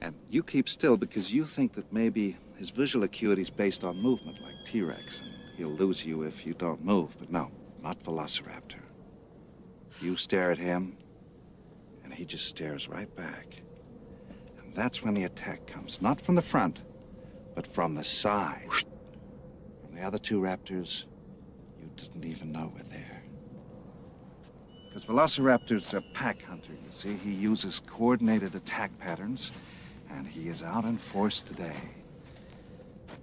And 0.00 0.14
you 0.30 0.42
keep 0.42 0.68
still 0.68 0.96
because 0.96 1.32
you 1.32 1.44
think 1.44 1.74
that 1.74 1.92
maybe 1.92 2.36
his 2.56 2.70
visual 2.70 3.04
acuity 3.04 3.42
is 3.42 3.50
based 3.50 3.84
on 3.84 4.00
movement, 4.00 4.40
like 4.42 4.54
T-Rex, 4.66 5.20
and 5.20 5.30
he'll 5.56 5.68
lose 5.68 6.04
you 6.04 6.22
if 6.22 6.46
you 6.46 6.54
don't 6.54 6.84
move. 6.84 7.16
But 7.18 7.30
no, 7.30 7.50
not 7.82 8.02
Velociraptor. 8.02 8.80
You 10.00 10.16
stare 10.16 10.50
at 10.50 10.58
him, 10.58 10.96
and 12.04 12.14
he 12.14 12.24
just 12.24 12.46
stares 12.46 12.88
right 12.88 13.14
back. 13.14 13.62
And 14.58 14.74
that's 14.74 15.02
when 15.02 15.14
the 15.14 15.24
attack 15.24 15.66
comes, 15.66 16.00
not 16.00 16.20
from 16.20 16.34
the 16.34 16.42
front, 16.42 16.80
but 17.54 17.66
from 17.66 17.94
the 17.94 18.04
side. 18.04 18.68
From 18.70 19.94
the 19.94 20.02
other 20.02 20.18
two 20.18 20.40
raptors, 20.40 21.04
you 21.78 21.90
didn't 21.96 22.24
even 22.24 22.52
know 22.52 22.72
were 22.74 22.82
there. 22.84 23.22
Because 24.88 25.04
Velociraptor's 25.04 25.92
a 25.94 26.02
pack 26.14 26.42
hunter, 26.42 26.72
you 26.72 26.90
see. 26.90 27.14
He 27.22 27.32
uses 27.32 27.80
coordinated 27.86 28.54
attack 28.54 28.96
patterns, 28.98 29.52
and 30.16 30.26
he 30.26 30.48
is 30.48 30.62
out 30.62 30.84
in 30.84 30.96
force 30.96 31.42
today. 31.42 31.76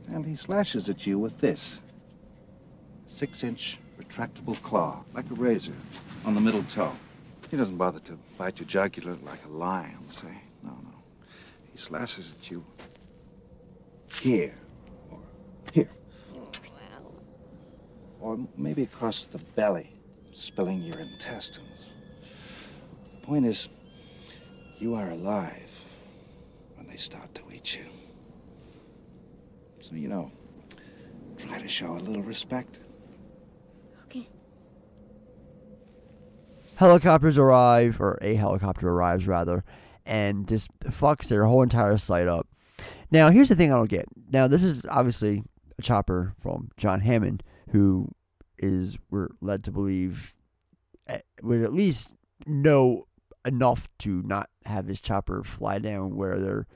And 0.10 0.26
he 0.26 0.36
slashes 0.36 0.90
at 0.90 1.06
you 1.06 1.20
with 1.20 1.40
this 1.40 1.82
six 3.08 3.44
inch 3.44 3.80
retractable 4.00 4.62
claw, 4.62 5.04
like 5.14 5.30
a 5.32 5.34
razor, 5.34 5.74
on 6.26 6.36
the 6.36 6.42
middle 6.42 6.64
toe. 6.64 6.94
He 7.50 7.58
doesn't 7.58 7.78
bother 7.78 8.00
to 8.02 8.18
bite 8.38 8.60
your 8.60 8.68
jugular 8.68 9.18
like 9.24 9.44
a 9.46 9.50
lion, 9.50 10.08
say. 10.10 10.28
No, 10.64 10.70
no. 10.70 10.94
He 11.72 11.78
slashes 11.78 12.32
at 12.38 12.52
you 12.52 12.64
here, 14.22 14.54
or 15.12 15.20
here. 15.74 15.90
Or 18.20 18.40
maybe 18.58 18.84
across 18.84 19.28
the 19.28 19.38
belly, 19.38 19.92
spilling 20.32 20.82
your 20.82 21.00
intestines. 21.00 21.92
The 23.12 23.26
point 23.26 23.46
is, 23.46 23.70
you 24.80 24.96
are 24.96 25.12
alive 25.12 25.67
when 26.88 26.96
they 26.96 27.02
start 27.02 27.34
to 27.36 27.42
eat 27.54 27.76
you. 27.76 27.86
So, 29.80 29.96
you 29.96 30.08
know, 30.08 30.32
try 31.38 31.60
to 31.60 31.68
show 31.68 31.94
a 31.94 32.00
little 32.00 32.24
respect. 32.24 32.80
Okay. 34.06 34.28
Helicopters 36.76 37.38
arrive, 37.38 38.00
or 38.02 38.18
a 38.22 38.36
helicopter 38.36 38.90
arrives 38.90 39.28
rather, 39.28 39.64
and 40.06 40.48
just 40.48 40.78
fucks 40.80 41.28
their 41.28 41.46
whole 41.46 41.62
entire 41.62 41.98
site 41.98 42.28
up. 42.28 42.48
Now, 43.12 43.30
here's 43.30 43.50
the 43.50 43.56
thing 43.56 43.72
I 43.72 43.76
don't 43.76 43.90
get. 43.90 44.06
Now, 44.32 44.48
this 44.48 44.64
is 44.64 44.86
obviously 44.90 45.44
a 45.78 45.82
chopper 45.82 46.34
from 46.40 46.70
John 46.78 47.02
Hammond, 47.02 47.44
who 47.72 48.10
is 48.58 48.98
we're 49.10 49.30
led 49.40 49.64
to 49.64 49.72
believe 49.72 50.34
would 51.42 51.62
at 51.62 51.72
least 51.72 52.18
know 52.46 53.06
enough 53.46 53.88
to 54.00 54.22
not 54.24 54.50
have 54.66 54.88
his 54.88 55.00
chopper 55.00 55.44
fly 55.44 55.80
down 55.80 56.16
where 56.18 56.38
they're 56.38 56.68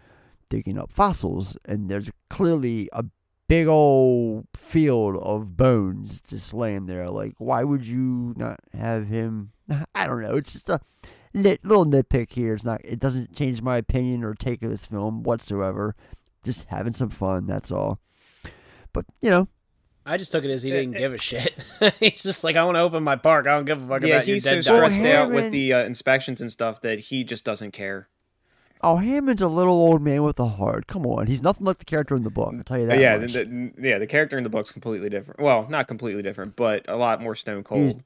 digging 0.51 0.77
up 0.77 0.91
fossils, 0.91 1.57
and 1.65 1.89
there's 1.89 2.11
clearly 2.29 2.89
a 2.93 3.05
big 3.47 3.67
old 3.67 4.45
field 4.55 5.17
of 5.23 5.57
bones 5.57 6.21
just 6.21 6.53
laying 6.53 6.85
there. 6.85 7.09
Like, 7.09 7.33
why 7.39 7.63
would 7.63 7.87
you 7.87 8.33
not 8.37 8.59
have 8.77 9.07
him? 9.07 9.53
I 9.95 10.05
don't 10.05 10.21
know. 10.21 10.35
It's 10.35 10.53
just 10.53 10.69
a 10.69 10.79
nit, 11.33 11.63
little 11.65 11.85
nitpick 11.85 12.33
here. 12.33 12.53
It's 12.53 12.65
not. 12.65 12.81
It 12.83 12.99
doesn't 12.99 13.35
change 13.35 13.61
my 13.61 13.77
opinion 13.77 14.23
or 14.23 14.35
take 14.35 14.61
of 14.61 14.69
this 14.69 14.85
film 14.85 15.23
whatsoever. 15.23 15.95
Just 16.43 16.67
having 16.67 16.93
some 16.93 17.09
fun. 17.09 17.47
That's 17.47 17.71
all. 17.71 17.99
But 18.93 19.05
you 19.21 19.29
know, 19.29 19.47
I 20.05 20.17
just 20.17 20.31
took 20.31 20.43
it 20.43 20.51
as 20.51 20.63
he 20.63 20.71
didn't 20.71 20.97
give 20.97 21.13
a 21.13 21.17
shit. 21.17 21.55
he's 21.99 22.23
just 22.23 22.43
like, 22.43 22.57
I 22.57 22.63
want 22.65 22.75
to 22.75 22.81
open 22.81 23.03
my 23.03 23.15
park. 23.15 23.47
I 23.47 23.55
don't 23.55 23.65
give 23.65 23.81
a 23.81 23.87
fuck 23.87 24.01
Yeah, 24.01 24.15
about 24.15 24.27
your 24.27 24.35
he's 24.35 24.43
so 24.43 24.59
stressed 24.61 25.01
out 25.03 25.31
with 25.31 25.51
the 25.51 25.73
uh, 25.73 25.83
inspections 25.83 26.41
and 26.41 26.51
stuff 26.51 26.81
that 26.81 26.99
he 26.99 27.23
just 27.23 27.45
doesn't 27.45 27.71
care. 27.71 28.09
Oh, 28.83 28.97
Hammond's 28.97 29.41
a 29.41 29.47
little 29.47 29.73
old 29.73 30.01
man 30.01 30.23
with 30.23 30.39
a 30.39 30.45
heart. 30.45 30.87
Come 30.87 31.05
on, 31.05 31.27
he's 31.27 31.41
nothing 31.43 31.65
like 31.65 31.77
the 31.77 31.85
character 31.85 32.15
in 32.15 32.23
the 32.23 32.29
book. 32.31 32.53
I'll 32.55 32.63
tell 32.63 32.79
you 32.79 32.87
that. 32.87 32.99
yeah, 32.99 33.17
the, 33.17 33.27
the- 33.27 33.71
yeah, 33.79 33.97
the 33.99 34.07
character 34.07 34.37
in 34.37 34.43
the 34.43 34.49
book's 34.49 34.71
completely 34.71 35.09
different. 35.09 35.39
Well, 35.39 35.67
not 35.69 35.87
completely 35.87 36.21
different, 36.23 36.55
but 36.55 36.85
a 36.87 36.95
lot 36.97 37.21
more 37.21 37.35
stone 37.35 37.63
cold. 37.63 37.81
He's- 37.81 37.99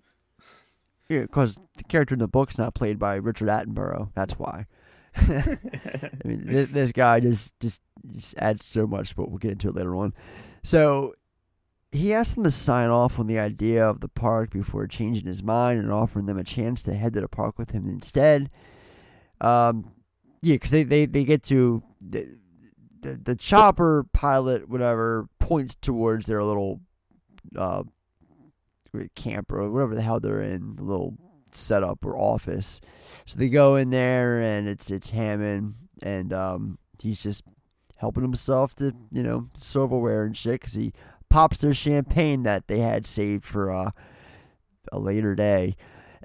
Yeah, 1.09 1.21
because 1.21 1.59
the 1.78 1.84
character 1.84 2.15
in 2.15 2.19
the 2.19 2.28
book's 2.28 2.57
not 2.57 2.73
played 2.76 2.97
by 2.99 3.15
Richard 3.15 3.47
Attenborough. 3.49 4.11
That's 4.15 4.34
why. 4.39 4.65
I 5.15 5.57
mean, 6.26 6.43
this, 6.45 6.69
this 6.71 6.91
guy 6.91 7.19
just, 7.21 7.57
just 7.59 7.82
just 8.11 8.38
adds 8.38 8.63
so 8.65 8.86
much, 8.86 9.15
but 9.15 9.30
we'll 9.30 9.38
get 9.39 9.51
into 9.51 9.69
it 9.69 9.76
later 9.76 9.95
on. 9.95 10.13
So 10.63 11.13
he 11.91 12.13
asked 12.13 12.36
them 12.36 12.43
to 12.43 12.51
sign 12.51 12.89
off 12.89 13.17
on 13.19 13.28
the 13.28 13.39
idea 13.39 13.88
of 13.88 14.01
the 14.01 14.09
park 14.09 14.49
before 14.51 14.86
changing 14.88 15.26
his 15.26 15.41
mind 15.41 15.80
and 15.80 15.91
offering 15.91 16.26
them 16.26 16.38
a 16.38 16.43
chance 16.43 16.84
to 16.84 16.93
head 16.93 17.13
to 17.13 17.21
the 17.21 17.28
park 17.30 17.57
with 17.57 17.71
him 17.71 17.88
instead. 17.88 18.49
Um, 19.41 19.89
yeah, 20.42 20.56
because 20.56 20.72
they, 20.72 20.84
they, 20.84 21.06
they 21.06 21.24
get 21.24 21.44
to 21.44 21.84
the, 22.02 22.38
the 23.02 23.16
the 23.24 23.36
chopper 23.36 24.06
pilot, 24.14 24.70
whatever, 24.70 25.28
points 25.40 25.76
towards 25.76 26.26
their 26.26 26.44
little 26.44 26.82
uh, 27.56 27.84
camp 29.16 29.52
or 29.52 29.70
whatever 29.70 29.96
the 29.96 30.02
hell 30.02 30.20
they're 30.20 30.42
in, 30.42 30.76
the 30.76 30.84
little 30.84 31.18
setup 31.52 32.06
or 32.06 32.18
office. 32.18 32.82
So 33.26 33.40
they 33.40 33.50
go 33.50 33.76
in 33.76 33.90
there 33.90 34.42
and 34.42 34.68
it's 34.68 34.92
it's 34.92 35.12
Hammond 35.12 35.76
and 36.02 36.34
um, 36.34 36.78
he's 37.02 37.24
just 37.24 37.44
helping 37.98 38.24
himself 38.24 38.76
to 38.76 38.94
you 39.12 39.24
know 39.24 39.48
silverware 39.56 40.24
and 40.24 40.36
shit 40.36 40.62
because 40.62 40.74
he 40.74 40.94
pops 41.30 41.62
their 41.62 41.74
champagne 41.74 42.44
that 42.44 42.68
they 42.68 42.80
had 42.80 43.06
saved 43.06 43.44
for 43.44 43.72
uh, 43.72 43.92
a 44.92 45.00
later 45.00 45.36
day, 45.36 45.76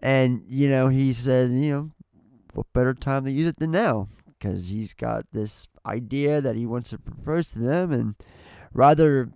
and 0.03 0.43
you 0.47 0.69
know 0.69 0.89
he 0.89 1.13
said 1.13 1.51
you 1.51 1.71
know 1.71 1.89
what 2.55 2.73
better 2.73 2.95
time 2.95 3.25
to 3.25 3.31
use 3.31 3.47
it 3.47 3.59
than 3.59 3.71
now 3.71 4.09
because 4.27 4.69
he's 4.69 4.95
got 4.95 5.25
this 5.33 5.69
idea 5.87 6.41
that 6.41 6.57
he 6.57 6.67
wants 6.67 6.91
to 6.91 6.99
propose 6.99 7.51
to 7.53 7.59
them 7.59 7.93
and 7.93 8.15
rather 8.73 9.31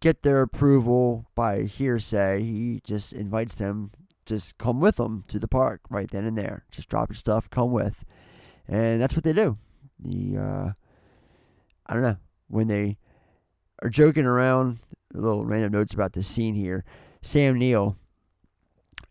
get 0.00 0.22
their 0.22 0.42
approval 0.42 1.26
by 1.34 1.62
hearsay 1.62 2.42
he 2.42 2.80
just 2.84 3.12
invites 3.12 3.54
them 3.56 3.90
just 4.30 4.58
come 4.58 4.78
with 4.78 4.96
them 4.96 5.24
to 5.26 5.40
the 5.40 5.48
park 5.48 5.80
right 5.90 6.08
then 6.08 6.24
and 6.24 6.38
there. 6.38 6.64
Just 6.70 6.88
drop 6.88 7.10
your 7.10 7.16
stuff 7.16 7.50
come 7.50 7.72
with. 7.72 8.04
And 8.68 9.02
that's 9.02 9.14
what 9.14 9.24
they 9.24 9.32
do. 9.32 9.56
The 9.98 10.38
uh 10.38 10.72
i 11.86 11.92
don't 11.92 12.02
know 12.02 12.16
when 12.46 12.68
they 12.68 12.96
are 13.82 13.90
joking 13.90 14.24
around 14.24 14.78
little 15.12 15.44
random 15.44 15.72
notes 15.72 15.92
about 15.92 16.12
this 16.12 16.26
scene 16.26 16.54
here 16.54 16.84
sam 17.20 17.58
neill 17.58 17.96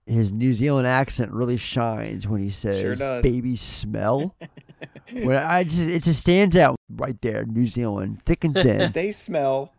his 0.10 0.32
New 0.32 0.54
Zealand 0.54 0.88
accent 0.88 1.32
really 1.32 1.58
shines 1.58 2.28
when 2.28 2.42
he 2.42 2.50
says 2.50 3.00
does. 3.00 3.22
"baby 3.24 3.56
smell." 3.56 4.36
when 5.14 5.36
I 5.36 5.64
just 5.64 5.82
it 5.82 6.04
just 6.04 6.20
stands 6.22 6.56
out 6.56 6.76
right 6.90 7.20
there, 7.22 7.46
New 7.46 7.66
Zealand, 7.66 8.22
thick 8.22 8.44
and 8.44 8.54
thin. 8.54 8.92
they 8.94 9.12
smell. 9.12 9.72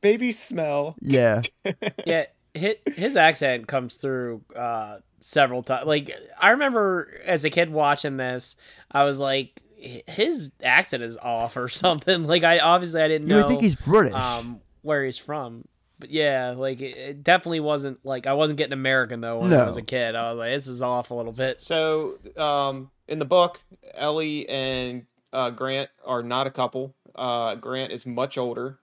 Babies 0.00 0.38
smell. 0.38 0.96
yeah, 1.00 1.42
yeah, 2.06 2.26
his, 2.54 2.74
his 2.94 3.16
accent 3.16 3.68
comes 3.68 3.94
through 3.96 4.42
uh, 4.56 4.98
several 5.20 5.62
times. 5.62 5.86
Like 5.86 6.10
I 6.40 6.50
remember 6.50 7.20
as 7.24 7.44
a 7.44 7.50
kid 7.50 7.70
watching 7.70 8.16
this, 8.16 8.56
I 8.90 9.04
was 9.04 9.20
like, 9.20 9.62
his 9.76 10.50
accent 10.62 11.02
is 11.02 11.16
off 11.16 11.56
or 11.56 11.68
something. 11.68 12.24
Like 12.24 12.42
I 12.44 12.58
obviously 12.58 13.00
I 13.00 13.08
didn't 13.08 13.28
You 13.28 13.36
know. 13.36 13.42
would 13.42 13.48
think 13.48 13.62
he's 13.62 13.76
British. 13.76 14.14
Um, 14.14 14.60
where 14.82 15.04
he's 15.04 15.18
from. 15.18 15.64
But 15.98 16.10
yeah, 16.10 16.54
like 16.56 16.80
it, 16.80 16.96
it 16.96 17.24
definitely 17.24 17.60
wasn't 17.60 18.04
like 18.04 18.26
I 18.26 18.34
wasn't 18.34 18.58
getting 18.58 18.72
American 18.72 19.20
though 19.20 19.40
when 19.40 19.52
I 19.52 19.66
was 19.66 19.76
a 19.76 19.82
kid. 19.82 20.14
I 20.14 20.30
was 20.30 20.38
like, 20.38 20.52
this 20.52 20.68
is 20.68 20.82
off 20.82 21.10
a 21.10 21.14
little 21.14 21.32
bit. 21.32 21.60
So, 21.60 22.18
um, 22.36 22.90
in 23.08 23.18
the 23.18 23.24
book, 23.24 23.60
Ellie 23.94 24.48
and 24.48 25.06
uh, 25.32 25.50
Grant 25.50 25.90
are 26.04 26.22
not 26.22 26.46
a 26.46 26.50
couple. 26.50 26.94
Uh, 27.14 27.56
Grant 27.56 27.92
is 27.92 28.06
much 28.06 28.38
older. 28.38 28.78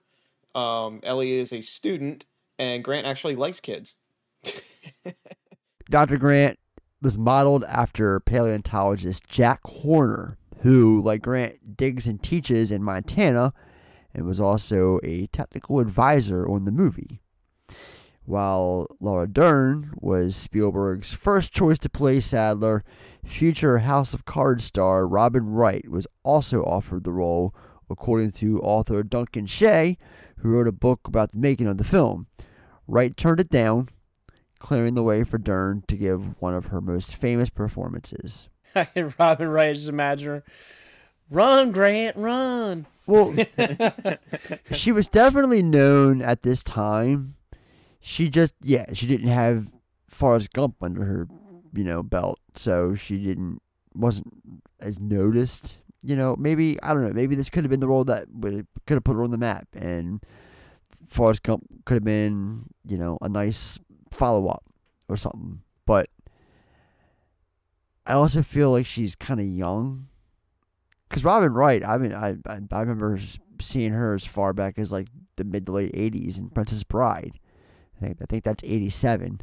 Um, 0.54 1.00
Ellie 1.02 1.32
is 1.32 1.52
a 1.52 1.60
student, 1.60 2.26
and 2.58 2.84
Grant 2.84 3.06
actually 3.06 3.36
likes 3.36 3.60
kids. 3.60 3.96
Dr. 5.90 6.18
Grant 6.18 6.58
was 7.02 7.16
modeled 7.16 7.64
after 7.64 8.20
paleontologist 8.20 9.28
Jack 9.28 9.60
Horner, 9.64 10.36
who, 10.60 11.00
like 11.00 11.22
Grant, 11.22 11.76
digs 11.76 12.06
and 12.06 12.22
teaches 12.22 12.70
in 12.70 12.82
Montana 12.82 13.52
and 14.16 14.24
was 14.24 14.40
also 14.40 14.98
a 15.04 15.26
technical 15.26 15.78
advisor 15.78 16.48
on 16.48 16.64
the 16.64 16.72
movie. 16.72 17.20
While 18.24 18.88
Laura 19.00 19.28
Dern 19.28 19.92
was 20.00 20.34
Spielberg's 20.34 21.12
first 21.14 21.52
choice 21.52 21.78
to 21.80 21.90
play 21.90 22.18
Sattler, 22.18 22.82
future 23.24 23.78
House 23.78 24.14
of 24.14 24.24
Cards 24.24 24.64
star 24.64 25.06
Robin 25.06 25.46
Wright 25.50 25.86
was 25.88 26.08
also 26.24 26.62
offered 26.62 27.04
the 27.04 27.12
role, 27.12 27.54
according 27.90 28.32
to 28.32 28.58
author 28.62 29.02
Duncan 29.02 29.44
Shea, 29.44 29.98
who 30.38 30.48
wrote 30.48 30.66
a 30.66 30.72
book 30.72 31.06
about 31.06 31.32
the 31.32 31.38
making 31.38 31.68
of 31.68 31.76
the 31.76 31.84
film. 31.84 32.24
Wright 32.88 33.14
turned 33.16 33.38
it 33.38 33.50
down, 33.50 33.88
clearing 34.58 34.94
the 34.94 35.02
way 35.02 35.24
for 35.24 35.38
Dern 35.38 35.84
to 35.88 35.96
give 35.96 36.40
one 36.40 36.54
of 36.54 36.68
her 36.68 36.80
most 36.80 37.14
famous 37.14 37.50
performances. 37.50 38.48
I 38.74 38.84
can 38.84 39.14
Robin 39.18 39.48
Wright 39.48 39.74
just 39.74 39.90
imagine 39.90 40.28
her. 40.28 40.44
Run, 41.30 41.70
Grant, 41.70 42.16
run. 42.16 42.86
Well, 43.06 43.34
she 44.72 44.92
was 44.92 45.08
definitely 45.08 45.62
known 45.62 46.22
at 46.22 46.42
this 46.42 46.62
time. 46.62 47.36
She 48.00 48.28
just, 48.28 48.54
yeah, 48.62 48.92
she 48.92 49.06
didn't 49.06 49.28
have 49.28 49.72
Forrest 50.08 50.52
Gump 50.52 50.82
under 50.82 51.04
her, 51.04 51.28
you 51.72 51.84
know, 51.84 52.02
belt, 52.02 52.38
so 52.54 52.94
she 52.94 53.18
didn't 53.22 53.60
wasn't 53.94 54.32
as 54.80 55.00
noticed. 55.00 55.80
You 56.02 56.16
know, 56.16 56.36
maybe 56.38 56.80
I 56.82 56.92
don't 56.92 57.02
know. 57.02 57.12
Maybe 57.12 57.34
this 57.34 57.50
could 57.50 57.64
have 57.64 57.70
been 57.70 57.80
the 57.80 57.88
role 57.88 58.04
that 58.04 58.26
would 58.32 58.66
could 58.86 58.94
have 58.94 59.04
put 59.04 59.16
her 59.16 59.22
on 59.22 59.30
the 59.30 59.38
map, 59.38 59.66
and 59.74 60.22
Forrest 61.06 61.42
Gump 61.42 61.64
could 61.84 61.94
have 61.94 62.04
been, 62.04 62.66
you 62.86 62.96
know, 62.96 63.18
a 63.20 63.28
nice 63.28 63.78
follow 64.10 64.48
up 64.48 64.64
or 65.08 65.16
something. 65.16 65.62
But 65.84 66.08
I 68.06 68.12
also 68.12 68.42
feel 68.42 68.70
like 68.70 68.86
she's 68.86 69.14
kind 69.14 69.40
of 69.40 69.46
young. 69.46 70.06
Because 71.08 71.24
Robin 71.24 71.52
Wright, 71.52 71.84
I 71.84 71.98
mean, 71.98 72.12
I, 72.14 72.36
I 72.46 72.60
I 72.70 72.80
remember 72.80 73.18
seeing 73.60 73.92
her 73.92 74.14
as 74.14 74.26
far 74.26 74.52
back 74.52 74.78
as 74.78 74.92
like 74.92 75.08
the 75.36 75.44
mid 75.44 75.66
to 75.66 75.72
late 75.72 75.92
'80s 75.92 76.38
in 76.38 76.50
Princess 76.50 76.82
Bride. 76.82 77.38
I 77.96 78.06
think 78.06 78.18
I 78.20 78.24
think 78.26 78.44
that's 78.44 78.64
'87. 78.64 79.40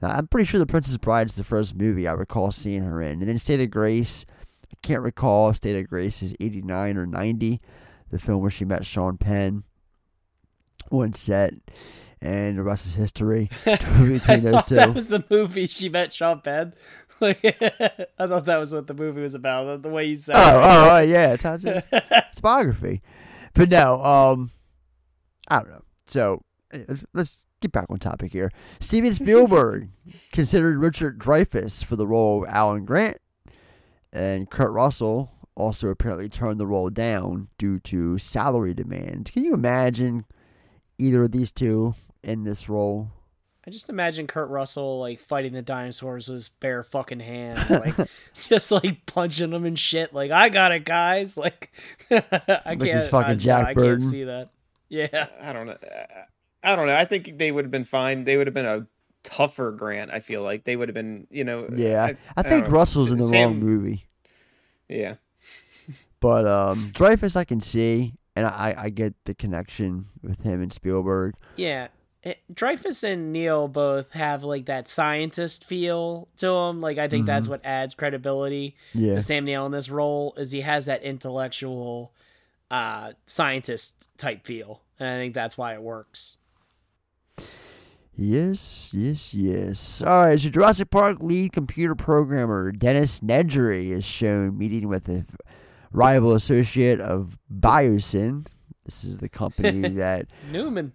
Now, 0.00 0.08
I'm 0.08 0.28
pretty 0.28 0.46
sure 0.46 0.60
the 0.60 0.66
Princess 0.66 0.96
Bride 0.96 1.28
is 1.28 1.34
the 1.34 1.44
first 1.44 1.74
movie 1.76 2.06
I 2.06 2.12
recall 2.12 2.50
seeing 2.50 2.82
her 2.84 3.02
in, 3.02 3.20
and 3.20 3.28
then 3.28 3.38
State 3.38 3.60
of 3.60 3.70
Grace. 3.70 4.24
I 4.70 4.76
can't 4.82 5.02
recall 5.02 5.50
if 5.50 5.56
State 5.56 5.76
of 5.76 5.88
Grace 5.88 6.22
is 6.22 6.34
'89 6.40 6.96
or 6.96 7.06
'90, 7.06 7.60
the 8.10 8.18
film 8.18 8.40
where 8.42 8.50
she 8.50 8.64
met 8.64 8.84
Sean 8.84 9.16
Penn 9.18 9.64
on 10.90 11.12
set, 11.12 11.54
and 12.20 12.58
the 12.58 12.62
rest 12.62 12.86
is 12.86 12.94
history 12.94 13.50
between 13.64 14.42
those 14.42 14.64
two. 14.64 14.76
That 14.76 14.94
was 14.94 15.08
the 15.08 15.24
movie 15.30 15.66
she 15.66 15.88
met 15.88 16.12
Sean 16.12 16.40
Penn. 16.40 16.74
Like, 17.20 17.44
I 18.18 18.26
thought 18.26 18.44
that 18.44 18.58
was 18.58 18.74
what 18.74 18.86
the 18.86 18.94
movie 18.94 19.22
was 19.22 19.34
about. 19.34 19.82
The 19.82 19.88
way 19.88 20.06
you 20.06 20.14
said. 20.14 20.36
Oh, 20.36 20.60
oh, 20.62 20.88
oh, 20.92 20.98
yeah, 21.02 21.32
it's, 21.32 21.44
it's, 21.44 21.64
it's, 21.64 21.88
it's 21.92 22.40
biography. 22.40 23.02
But 23.54 23.70
no, 23.70 24.02
um, 24.02 24.50
I 25.48 25.56
don't 25.56 25.70
know. 25.70 25.84
So 26.06 26.42
let's, 26.72 27.04
let's 27.14 27.38
get 27.60 27.72
back 27.72 27.86
on 27.90 27.98
topic 27.98 28.32
here. 28.32 28.50
Steven 28.80 29.12
Spielberg 29.12 29.88
considered 30.32 30.78
Richard 30.78 31.18
Dreyfuss 31.18 31.84
for 31.84 31.96
the 31.96 32.06
role 32.06 32.42
of 32.44 32.50
Alan 32.50 32.84
Grant, 32.84 33.18
and 34.12 34.50
Kurt 34.50 34.72
Russell 34.72 35.30
also 35.54 35.88
apparently 35.88 36.28
turned 36.28 36.60
the 36.60 36.66
role 36.66 36.88
down 36.88 37.48
due 37.58 37.80
to 37.80 38.16
salary 38.18 38.74
demands. 38.74 39.30
Can 39.30 39.42
you 39.42 39.54
imagine 39.54 40.24
either 40.98 41.24
of 41.24 41.32
these 41.32 41.50
two 41.50 41.94
in 42.22 42.44
this 42.44 42.68
role? 42.68 43.10
I 43.68 43.70
just 43.70 43.90
imagine 43.90 44.26
Kurt 44.26 44.48
Russell 44.48 44.98
like 44.98 45.18
fighting 45.18 45.52
the 45.52 45.60
dinosaurs 45.60 46.26
with 46.26 46.36
his 46.36 46.48
bare 46.48 46.82
fucking 46.82 47.20
hands, 47.20 47.68
like 47.70 47.94
just 48.48 48.72
like 48.72 49.04
punching 49.04 49.50
them 49.50 49.66
and 49.66 49.78
shit. 49.78 50.14
Like 50.14 50.30
I 50.30 50.48
got 50.48 50.72
it, 50.72 50.86
guys. 50.86 51.36
Like 51.36 51.70
I 52.10 52.22
can't. 52.64 52.82
he's 52.82 53.08
fucking 53.08 53.32
I, 53.32 53.34
Jack 53.34 53.66
I 53.66 53.74
Burton. 53.74 54.00
can't 54.00 54.10
see 54.10 54.24
that. 54.24 54.48
Yeah, 54.88 55.26
I 55.42 55.52
don't 55.52 55.66
know. 55.66 55.76
I 56.62 56.76
don't 56.76 56.86
know. 56.86 56.94
I 56.94 57.04
think 57.04 57.36
they 57.36 57.52
would 57.52 57.66
have 57.66 57.70
been 57.70 57.84
fine. 57.84 58.24
They 58.24 58.38
would 58.38 58.46
have 58.46 58.54
been 58.54 58.64
a 58.64 58.86
tougher 59.22 59.70
Grant. 59.70 60.10
I 60.14 60.20
feel 60.20 60.42
like 60.42 60.64
they 60.64 60.74
would 60.74 60.88
have 60.88 60.94
been. 60.94 61.26
You 61.30 61.44
know. 61.44 61.68
Yeah, 61.70 62.04
I, 62.04 62.16
I, 62.38 62.42
think 62.42 62.68
know. 62.68 62.70
Russell's 62.70 63.12
in 63.12 63.18
the 63.18 63.28
Sam- 63.28 63.50
wrong 63.50 63.60
movie. 63.60 64.06
Yeah. 64.88 65.16
But 66.20 66.46
um, 66.46 66.90
Dreyfuss, 66.92 67.36
I 67.36 67.44
can 67.44 67.60
see, 67.60 68.14
and 68.34 68.46
I, 68.46 68.74
I 68.78 68.88
get 68.88 69.12
the 69.26 69.34
connection 69.34 70.06
with 70.22 70.40
him 70.40 70.62
and 70.62 70.72
Spielberg. 70.72 71.34
yeah. 71.54 71.88
It, 72.24 72.38
Dreyfuss 72.52 73.04
and 73.04 73.32
Neill 73.32 73.68
both 73.68 74.12
have 74.12 74.42
like 74.42 74.66
that 74.66 74.88
scientist 74.88 75.64
feel 75.64 76.28
to 76.38 76.48
him. 76.50 76.80
Like 76.80 76.98
I 76.98 77.08
think 77.08 77.26
that's 77.26 77.46
Mhm. 77.46 77.50
what 77.50 77.64
adds 77.64 77.94
credibility 77.94 78.74
Yeah. 78.92 79.14
to 79.14 79.20
Sam 79.20 79.44
Neill 79.44 79.66
in 79.66 79.72
this 79.72 79.88
role 79.88 80.34
is 80.36 80.50
he 80.50 80.62
has 80.62 80.86
that 80.86 81.02
intellectual 81.02 82.12
uh 82.70 83.12
scientist 83.24 84.10
type 84.18 84.44
feel. 84.46 84.82
And 84.98 85.08
I 85.08 85.16
think 85.16 85.32
that's 85.32 85.56
why 85.56 85.74
it 85.74 85.80
works. 85.82 86.36
Yes, 88.16 88.90
yes, 88.92 89.32
yes. 89.32 90.02
All 90.02 90.24
right, 90.26 90.40
so 90.40 90.48
Jurassic 90.48 90.90
Park 90.90 91.18
lead 91.20 91.52
computer 91.52 91.94
programmer 91.94 92.72
Dennis 92.72 93.20
Nedry 93.20 93.90
is 93.90 94.04
shown 94.04 94.58
meeting 94.58 94.88
with 94.88 95.08
a 95.08 95.24
rival 95.92 96.34
associate 96.34 97.00
of 97.00 97.38
Biosyn. 97.52 98.44
This 98.84 99.04
is 99.04 99.18
the 99.18 99.28
company 99.28 99.88
that 99.90 100.26
Newman. 100.50 100.92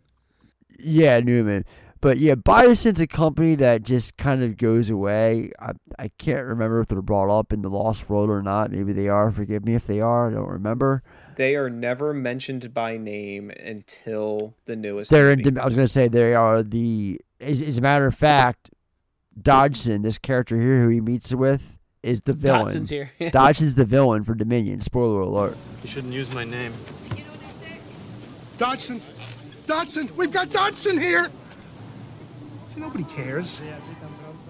Yeah, 0.83 1.19
Newman. 1.19 1.65
But 2.01 2.17
yeah, 2.17 2.35
Biosyn's 2.35 2.99
a 2.99 3.07
company 3.07 3.55
that 3.55 3.83
just 3.83 4.17
kind 4.17 4.43
of 4.43 4.57
goes 4.57 4.89
away. 4.89 5.51
I, 5.57 5.71
I 5.97 6.09
can't 6.17 6.45
remember 6.45 6.81
if 6.81 6.87
they're 6.87 7.01
brought 7.01 7.29
up 7.29 7.53
in 7.53 7.61
the 7.61 7.69
Lost 7.69 8.09
World 8.09 8.29
or 8.29 8.41
not. 8.41 8.71
Maybe 8.71 8.91
they 8.91 9.07
are. 9.07 9.31
Forgive 9.31 9.63
me 9.63 9.73
if 9.75 9.87
they 9.87 10.01
are. 10.01 10.29
I 10.29 10.33
don't 10.33 10.49
remember. 10.49 11.01
They 11.37 11.55
are 11.55 11.69
never 11.69 12.13
mentioned 12.13 12.73
by 12.73 12.97
name 12.97 13.51
until 13.51 14.55
the 14.65 14.75
newest. 14.75 15.11
They're 15.11 15.31
in, 15.31 15.57
I 15.57 15.63
was 15.63 15.75
going 15.75 15.87
to 15.87 15.93
say 15.93 16.09
they 16.09 16.35
are 16.35 16.61
the. 16.61 17.21
As, 17.39 17.61
as 17.61 17.77
a 17.77 17.81
matter 17.81 18.05
of 18.05 18.15
fact, 18.15 18.71
Dodgson, 19.41 20.01
this 20.01 20.17
character 20.17 20.59
here 20.59 20.83
who 20.83 20.89
he 20.89 20.99
meets 20.99 21.33
with, 21.33 21.79
is 22.03 22.19
the 22.21 22.33
villain. 22.33 22.65
Dodson's 22.65 22.89
here. 22.89 23.11
Dodson's 23.31 23.75
the 23.75 23.85
villain 23.85 24.25
for 24.25 24.35
Dominion. 24.35 24.81
Spoiler 24.81 25.21
alert. 25.21 25.55
You 25.81 25.89
shouldn't 25.89 26.11
use 26.11 26.33
my 26.33 26.43
name. 26.43 26.73
Dodson! 28.57 29.01
Dodson! 29.73 30.07
We've 30.15 30.31
got 30.31 30.51
Dodson 30.51 30.99
here! 30.99 31.31
See, 32.71 32.79
nobody 32.79 33.05
cares. 33.05 33.59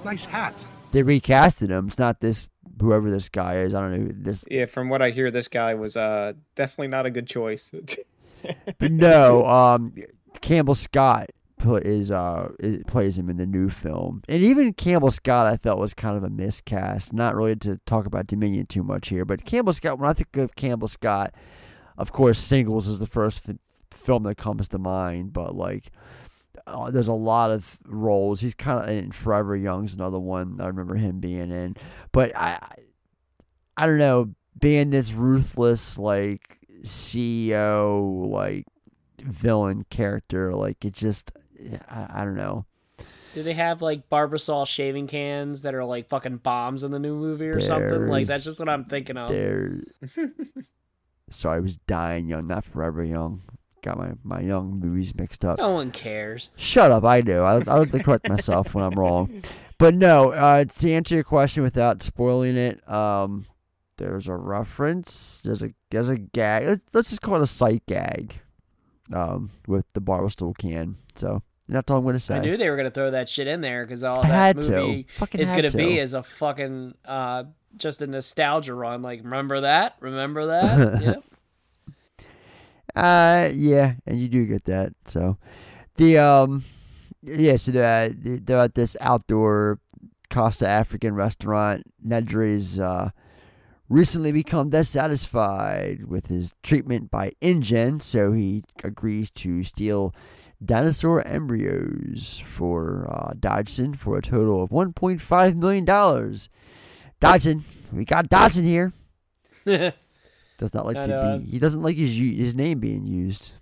Nice 0.03 0.25
hat. 0.25 0.53
They 0.91 1.01
recasted 1.01 1.69
him. 1.69 1.87
It's 1.87 1.97
not 1.97 2.19
this 2.19 2.49
whoever 2.81 3.09
this 3.09 3.29
guy 3.29 3.59
is. 3.59 3.73
I 3.73 3.79
don't 3.79 3.91
know 3.91 4.07
who 4.07 4.13
this. 4.13 4.43
Yeah, 4.51 4.65
from 4.65 4.89
what 4.89 5.01
I 5.01 5.11
hear, 5.11 5.31
this 5.31 5.47
guy 5.47 5.75
was 5.75 5.95
uh 5.95 6.33
definitely 6.55 6.89
not 6.89 7.05
a 7.05 7.09
good 7.09 7.27
choice. 7.27 7.71
But 8.77 8.91
no, 8.91 9.45
um, 9.45 9.93
Campbell 10.41 10.75
Scott 10.75 11.27
pl- 11.57 11.77
is 11.77 12.11
uh 12.11 12.51
is, 12.59 12.83
plays 12.83 13.17
him 13.17 13.29
in 13.29 13.37
the 13.37 13.45
new 13.45 13.69
film, 13.69 14.21
and 14.27 14.43
even 14.43 14.73
Campbell 14.73 15.11
Scott 15.11 15.47
I 15.47 15.55
felt 15.55 15.79
was 15.79 15.93
kind 15.93 16.17
of 16.17 16.23
a 16.23 16.29
miscast. 16.29 17.13
Not 17.13 17.33
really 17.35 17.55
to 17.55 17.77
talk 17.85 18.05
about 18.05 18.27
Dominion 18.27 18.65
too 18.65 18.83
much 18.83 19.07
here, 19.07 19.23
but 19.23 19.45
Campbell 19.45 19.71
Scott. 19.71 19.97
When 19.99 20.09
I 20.09 20.13
think 20.13 20.35
of 20.35 20.55
Campbell 20.55 20.89
Scott, 20.89 21.33
of 21.97 22.11
course, 22.11 22.37
Singles 22.37 22.89
is 22.89 22.99
the 22.99 23.07
first 23.07 23.47
f- 23.47 23.55
film 23.93 24.23
that 24.23 24.35
comes 24.35 24.67
to 24.69 24.79
mind, 24.79 25.33
but 25.33 25.55
like. 25.55 25.91
Uh, 26.65 26.89
there's 26.89 27.09
a 27.09 27.13
lot 27.13 27.51
of 27.51 27.77
roles. 27.85 28.39
He's 28.39 28.55
kind 28.55 28.81
of 28.81 28.87
in 28.87 29.11
Forever 29.11 29.53
Young's 29.53 29.95
another 29.95 30.19
one. 30.19 30.61
I 30.61 30.67
remember 30.67 30.95
him 30.95 31.19
being 31.19 31.51
in, 31.51 31.75
but 32.13 32.33
I, 32.37 32.57
I 33.75 33.85
don't 33.85 33.97
know, 33.97 34.33
being 34.59 34.89
this 34.89 35.11
ruthless 35.11 35.97
like 35.97 36.47
CEO 36.83 38.25
like 38.27 38.65
villain 39.21 39.83
character, 39.89 40.53
like 40.53 40.85
it 40.85 40.93
just, 40.93 41.35
I, 41.89 42.21
I 42.21 42.25
don't 42.25 42.35
know. 42.37 42.65
Do 43.33 43.41
they 43.41 43.53
have 43.53 43.81
like 43.81 44.09
Barbasol 44.09 44.67
shaving 44.67 45.07
cans 45.07 45.63
that 45.63 45.73
are 45.73 45.85
like 45.85 46.07
fucking 46.07 46.37
bombs 46.37 46.83
in 46.83 46.91
the 46.91 46.99
new 46.99 47.15
movie 47.15 47.47
or 47.47 47.59
something? 47.59 48.07
Like 48.07 48.27
that's 48.27 48.43
just 48.43 48.59
what 48.59 48.69
I'm 48.69 48.85
thinking 48.85 49.17
of. 49.17 49.29
There. 49.29 49.81
Sorry, 51.29 51.57
I 51.57 51.59
was 51.59 51.77
dying 51.77 52.27
young, 52.27 52.47
not 52.47 52.63
forever 52.63 53.03
young. 53.03 53.41
Got 53.83 53.97
my, 53.97 54.13
my 54.23 54.39
young 54.41 54.79
movies 54.79 55.13
mixed 55.15 55.45
up. 55.45 55.59
No 55.59 55.71
one 55.71 55.91
cares. 55.91 56.49
Shut 56.55 56.89
up, 56.91 57.03
I 57.03 57.21
do. 57.21 57.41
I, 57.41 57.55
I 57.67 57.75
like 57.75 57.91
to 57.91 58.01
correct 58.01 58.27
myself 58.29 58.73
when 58.73 58.83
I'm 58.83 58.93
wrong. 58.97 59.31
But 59.79 59.95
no, 59.95 60.31
uh, 60.31 60.63
to 60.63 60.91
answer 60.93 61.15
your 61.15 61.23
question 61.25 61.61
without 61.63 62.01
spoiling 62.01 62.55
it, 62.55 62.87
um, 62.89 63.43
there's 63.97 64.29
a 64.29 64.35
reference. 64.35 65.41
There's 65.41 65.61
a 65.61 65.73
there's 65.91 66.09
a 66.09 66.17
gag. 66.17 66.63
let- 66.65 66.79
Let's 66.93 67.09
just 67.09 67.21
call 67.21 67.35
it 67.35 67.41
a 67.41 67.47
sight 67.47 67.83
gag. 67.85 68.33
Um, 69.11 69.49
with 69.67 69.91
the 69.93 69.99
Barbasol 69.99 70.57
can. 70.57 70.95
So 71.15 71.41
that's 71.67 71.91
all 71.91 71.97
I'm 71.97 72.05
gonna 72.05 72.19
say. 72.19 72.35
I 72.37 72.39
knew 72.39 72.55
they 72.55 72.69
were 72.69 72.77
gonna 72.77 72.91
throw 72.91 73.11
that 73.11 73.27
shit 73.27 73.47
in 73.47 73.59
there 73.59 73.83
because 73.85 74.05
all 74.05 74.21
that 74.21 74.55
movie 74.55 75.07
is 75.33 75.49
gonna 75.51 75.69
to. 75.69 75.77
be 75.77 75.99
is 75.99 76.13
a 76.13 76.23
fucking 76.23 76.93
uh 77.03 77.43
just 77.75 78.01
a 78.01 78.07
nostalgia 78.07 78.73
run. 78.75 79.01
Like 79.01 79.21
remember 79.23 79.61
that? 79.61 79.97
Remember 79.99 80.45
that? 80.61 81.01
yep. 81.01 81.23
Uh, 82.95 83.49
yeah, 83.53 83.95
and 84.05 84.19
you 84.19 84.27
do 84.27 84.45
get 84.45 84.65
that. 84.65 84.93
So, 85.05 85.37
the 85.95 86.17
um, 86.19 86.63
yeah, 87.23 87.55
so 87.55 87.71
they're, 87.71 88.09
they're 88.09 88.59
at 88.59 88.75
this 88.75 88.95
outdoor 89.01 89.79
Costa 90.29 90.67
African 90.67 91.15
restaurant. 91.15 91.83
Nedry's 92.05 92.79
uh 92.79 93.09
recently 93.89 94.31
become 94.31 94.69
dissatisfied 94.69 96.05
with 96.05 96.27
his 96.27 96.53
treatment 96.63 97.11
by 97.11 97.31
InGen, 97.41 97.99
so 97.99 98.31
he 98.31 98.63
agrees 98.83 99.29
to 99.29 99.61
steal 99.61 100.13
dinosaur 100.63 101.21
embryos 101.27 102.41
for 102.45 103.07
uh, 103.09 103.33
for 103.95 104.17
a 104.17 104.21
total 104.21 104.63
of 104.63 104.69
1.5 104.71 105.55
million 105.55 105.85
dollars. 105.85 106.49
Dodgson, 107.19 107.63
we 107.93 108.03
got 108.05 108.29
Dodgson 108.29 108.65
here. 108.65 108.91
Does 110.57 110.73
not 110.73 110.85
like 110.85 110.95
to 110.95 111.39
be. 111.43 111.51
He 111.51 111.59
doesn't 111.59 111.81
like 111.81 111.95
his 111.95 112.17
his 112.17 112.55
name 112.55 112.79
being 112.79 113.05
used. 113.05 113.53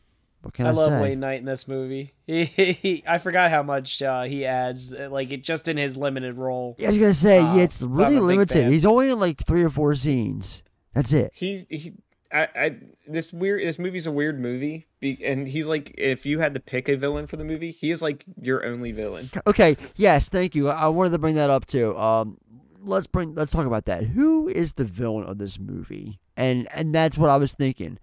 What 0.42 0.54
can 0.54 0.66
I, 0.66 0.70
I 0.70 0.72
love 0.74 0.89
say? 0.89 1.02
Wayne 1.02 1.20
Knight 1.20 1.39
in 1.39 1.46
this 1.46 1.68
movie. 1.68 2.14
He, 2.32 2.46
he, 2.46 3.04
I 3.06 3.18
forgot 3.18 3.52
how 3.52 3.62
much 3.62 4.02
uh, 4.02 4.24
he 4.24 4.46
adds, 4.46 4.94
uh, 4.94 5.10
like 5.12 5.34
it 5.34 5.44
just 5.44 5.68
in 5.68 5.76
his 5.76 5.98
limited 5.98 6.38
role. 6.38 6.78
Yeah, 6.80 6.88
I 6.88 6.92
was 6.92 6.98
gonna 6.98 7.14
say, 7.14 7.39
Uh, 7.39 7.56
yeah, 7.56 7.64
it's 7.64 7.82
really 7.82 8.16
a 8.16 8.20
big 8.20 8.28
limited. 8.28 8.68
He's 8.70 8.86
only 8.86 9.10
in 9.10 9.20
like 9.20 9.46
three 9.46 9.64
or 9.64 9.70
four 9.70 9.94
scenes. 9.96 10.64
That's 10.94 11.12
it. 11.12 11.32
he 11.34 11.66
he 11.70 11.94
I, 12.32 12.48
I 12.56 12.76
this 13.06 13.34
weird 13.34 13.62
this 13.68 13.78
movie's 13.78 14.08
a 14.08 14.12
weird 14.14 14.39
movie 14.39 14.88
be, 15.02 15.20
and 15.26 15.46
he's 15.46 15.68
like 15.68 15.94
if 15.98 16.26
you 16.26 16.39
had 16.39 16.54
to 16.54 16.62
pick 16.62 16.88
a 16.88 16.96
villain 16.96 17.28
for 17.28 17.36
the 17.36 17.44
movie 17.44 17.72
he 17.72 17.92
is 17.92 18.02
like 18.02 18.24
your 18.39 18.66
only 18.66 18.94
villain 18.94 19.28
Okay, 19.46 19.76
yes, 19.98 20.30
thank 20.30 20.56
you. 20.56 20.70
I 20.70 20.84
I 20.84 20.88
wanted 20.88 21.10
to 21.10 21.20
bring 21.20 21.36
that 21.36 21.50
up 21.50 21.66
too. 21.66 21.98
Um, 21.98 22.38
let's 22.80 23.08
bring 23.08 23.36
let's 23.36 23.52
talk 23.52 23.66
about 23.66 23.86
that. 23.86 24.04
Who 24.04 24.48
is 24.48 24.74
the 24.74 24.86
villain 24.86 25.26
of 25.26 25.38
this 25.38 25.60
movie? 25.60 26.21
And 26.38 26.68
and 26.74 26.94
that's 26.94 27.18
what 27.18 27.30
I 27.30 27.38
was 27.38 27.54
thinking. 27.54 28.00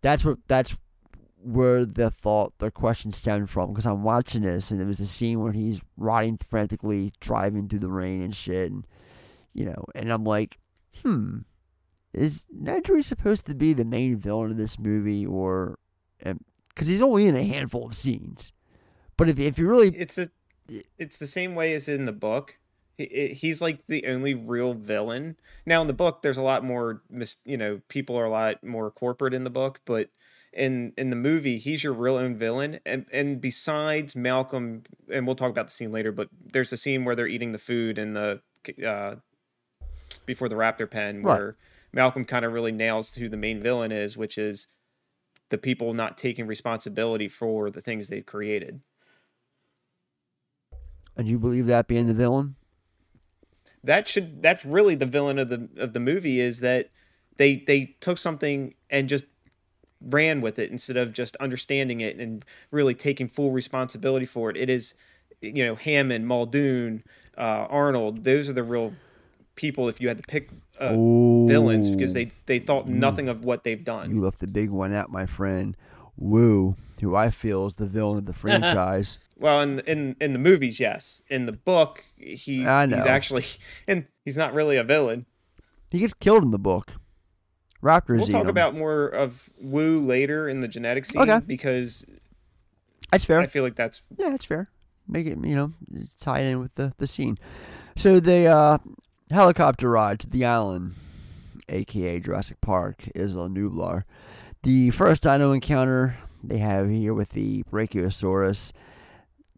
That's 0.00 0.24
what 0.24 0.38
that's 0.46 0.76
where 1.42 1.86
the 1.86 2.10
thought 2.10 2.52
the 2.58 2.70
question 2.70 3.10
stemmed 3.10 3.48
from 3.48 3.70
because 3.70 3.86
I'm 3.86 4.02
watching 4.02 4.42
this 4.42 4.70
and 4.70 4.78
there 4.78 4.86
was 4.86 5.00
a 5.00 5.06
scene 5.06 5.40
where 5.40 5.52
he's 5.52 5.82
riding 5.96 6.36
frantically 6.36 7.12
driving 7.20 7.66
through 7.66 7.78
the 7.78 7.90
rain 7.90 8.20
and 8.20 8.34
shit 8.34 8.70
and 8.70 8.86
you 9.54 9.64
know 9.64 9.84
and 9.94 10.12
I'm 10.12 10.24
like, 10.24 10.58
hmm, 11.02 11.38
is 12.12 12.46
Nedry 12.54 13.02
supposed 13.02 13.46
to 13.46 13.54
be 13.54 13.72
the 13.72 13.84
main 13.84 14.18
villain 14.18 14.50
of 14.50 14.56
this 14.58 14.78
movie 14.78 15.24
or 15.24 15.78
because 16.18 16.88
he's 16.88 17.02
only 17.02 17.26
in 17.26 17.36
a 17.36 17.44
handful 17.44 17.86
of 17.86 17.94
scenes. 17.94 18.52
But 19.16 19.28
if 19.28 19.38
if 19.38 19.58
you 19.58 19.68
really 19.68 19.96
it's 19.96 20.18
a 20.18 20.28
it's 20.98 21.18
the 21.18 21.26
same 21.26 21.54
way 21.54 21.74
as 21.74 21.88
in 21.88 22.04
the 22.04 22.12
book 22.12 22.58
He- 23.00 23.06
he- 23.28 23.34
he's 23.34 23.62
like 23.62 23.86
the 23.86 24.06
only 24.06 24.34
real 24.34 24.74
villain 24.74 25.36
now 25.64 25.80
in 25.80 25.86
the 25.86 25.92
book 25.94 26.20
there's 26.22 26.36
a 26.36 26.42
lot 26.42 26.62
more 26.62 27.02
you 27.44 27.56
know 27.56 27.80
people 27.88 28.14
are 28.16 28.26
a 28.26 28.30
lot 28.30 28.62
more 28.62 28.90
corporate 28.90 29.32
in 29.32 29.44
the 29.44 29.50
book 29.50 29.80
but 29.86 30.10
in 30.52 30.92
in 30.98 31.08
the 31.10 31.16
movie 31.16 31.56
he's 31.56 31.82
your 31.82 31.92
real 31.94 32.16
own 32.16 32.36
villain 32.36 32.78
and 32.84 33.06
and 33.12 33.40
besides 33.40 34.14
malcolm 34.14 34.82
and 35.10 35.26
we'll 35.26 35.36
talk 35.36 35.50
about 35.50 35.68
the 35.68 35.72
scene 35.72 35.92
later 35.92 36.12
but 36.12 36.28
there's 36.52 36.72
a 36.72 36.76
scene 36.76 37.04
where 37.04 37.14
they're 37.14 37.26
eating 37.28 37.52
the 37.52 37.58
food 37.58 37.98
in 37.98 38.12
the 38.14 38.42
uh 38.86 39.14
before 40.26 40.48
the 40.48 40.54
raptor 40.56 40.90
pen 40.90 41.22
Right. 41.22 41.38
where 41.38 41.56
malcolm 41.92 42.24
kind 42.24 42.44
of 42.44 42.52
really 42.52 42.72
nails 42.72 43.14
who 43.14 43.28
the 43.28 43.36
main 43.36 43.62
villain 43.62 43.92
is 43.92 44.16
which 44.16 44.36
is 44.36 44.66
the 45.48 45.58
people 45.58 45.94
not 45.94 46.18
taking 46.18 46.46
responsibility 46.46 47.28
for 47.28 47.70
the 47.70 47.80
things 47.80 48.08
they've 48.08 48.26
created 48.26 48.82
and 51.16 51.28
you 51.28 51.38
believe 51.38 51.66
that 51.66 51.86
being 51.88 52.06
the 52.06 52.14
villain. 52.14 52.56
That 53.84 54.08
should 54.08 54.42
that's 54.42 54.64
really 54.64 54.94
the 54.94 55.06
villain 55.06 55.38
of 55.38 55.48
the 55.48 55.68
of 55.76 55.92
the 55.92 56.00
movie 56.00 56.40
is 56.40 56.60
that 56.60 56.90
they 57.36 57.56
they 57.56 57.96
took 58.00 58.18
something 58.18 58.74
and 58.90 59.08
just 59.08 59.24
ran 60.02 60.40
with 60.40 60.58
it 60.58 60.70
instead 60.70 60.96
of 60.96 61.12
just 61.12 61.36
understanding 61.36 62.00
it 62.00 62.16
and 62.16 62.44
really 62.70 62.94
taking 62.94 63.28
full 63.28 63.50
responsibility 63.50 64.26
for 64.26 64.50
it. 64.50 64.56
It 64.56 64.70
is 64.70 64.94
you 65.40 65.64
know 65.64 65.74
Hammond, 65.74 66.26
Muldoon, 66.26 67.02
uh, 67.36 67.66
Arnold. 67.68 68.24
Those 68.24 68.48
are 68.48 68.52
the 68.52 68.62
real 68.62 68.92
people. 69.54 69.88
If 69.88 70.00
you 70.00 70.08
had 70.08 70.18
to 70.18 70.28
pick 70.28 70.48
uh, 70.78 70.96
villains, 71.46 71.90
because 71.90 72.14
they 72.14 72.30
they 72.46 72.58
thought 72.58 72.88
nothing 72.88 73.28
of 73.28 73.44
what 73.44 73.64
they've 73.64 73.84
done. 73.84 74.10
You 74.10 74.20
left 74.20 74.40
the 74.40 74.46
big 74.46 74.70
one 74.70 74.92
out, 74.94 75.10
my 75.10 75.26
friend. 75.26 75.76
Woo, 76.16 76.74
who 77.00 77.16
I 77.16 77.30
feel 77.30 77.64
is 77.66 77.76
the 77.76 77.88
villain 77.88 78.18
of 78.18 78.26
the 78.26 78.32
franchise. 78.34 79.18
Well, 79.40 79.60
in 79.62 79.80
in 79.80 80.16
in 80.20 80.32
the 80.34 80.38
movies, 80.38 80.78
yes. 80.78 81.22
In 81.30 81.46
the 81.46 81.52
book, 81.52 82.04
he 82.16 82.34
he's 82.36 82.66
actually 82.66 83.44
and 83.88 84.06
he's 84.24 84.36
not 84.36 84.52
really 84.54 84.76
a 84.76 84.84
villain. 84.84 85.26
he 85.90 85.98
gets 85.98 86.14
killed 86.14 86.42
in 86.44 86.50
the 86.50 86.58
book. 86.58 86.92
Raptors 87.82 88.18
We'll 88.18 88.26
talk 88.26 88.42
him. 88.42 88.48
about 88.50 88.74
more 88.76 89.06
of 89.06 89.48
Wu 89.58 90.04
later 90.04 90.46
in 90.48 90.60
the 90.60 90.68
genetic 90.68 91.06
scene 91.06 91.22
Okay. 91.22 91.40
because 91.46 92.04
That's 93.10 93.24
fair. 93.24 93.40
I 93.40 93.46
feel 93.46 93.62
like 93.64 93.74
that's 93.76 94.02
Yeah, 94.18 94.28
that's 94.30 94.44
fair. 94.44 94.68
Make 95.08 95.26
it, 95.26 95.38
you 95.42 95.56
know, 95.56 95.72
tie 96.20 96.40
it 96.40 96.50
in 96.50 96.60
with 96.60 96.74
the, 96.74 96.92
the 96.98 97.06
scene. 97.06 97.38
So 97.96 98.20
the 98.20 98.46
uh, 98.46 98.78
helicopter 99.30 99.90
ride 99.90 100.20
to 100.20 100.28
the 100.28 100.44
island, 100.44 100.92
aka 101.70 102.20
Jurassic 102.20 102.60
Park, 102.60 103.08
Isla 103.16 103.48
Nublar. 103.48 104.02
The 104.62 104.90
first 104.90 105.22
dino 105.22 105.52
encounter 105.52 106.16
they 106.44 106.58
have 106.58 106.90
here 106.90 107.14
with 107.14 107.30
the 107.30 107.62
Brachiosaurus. 107.72 108.72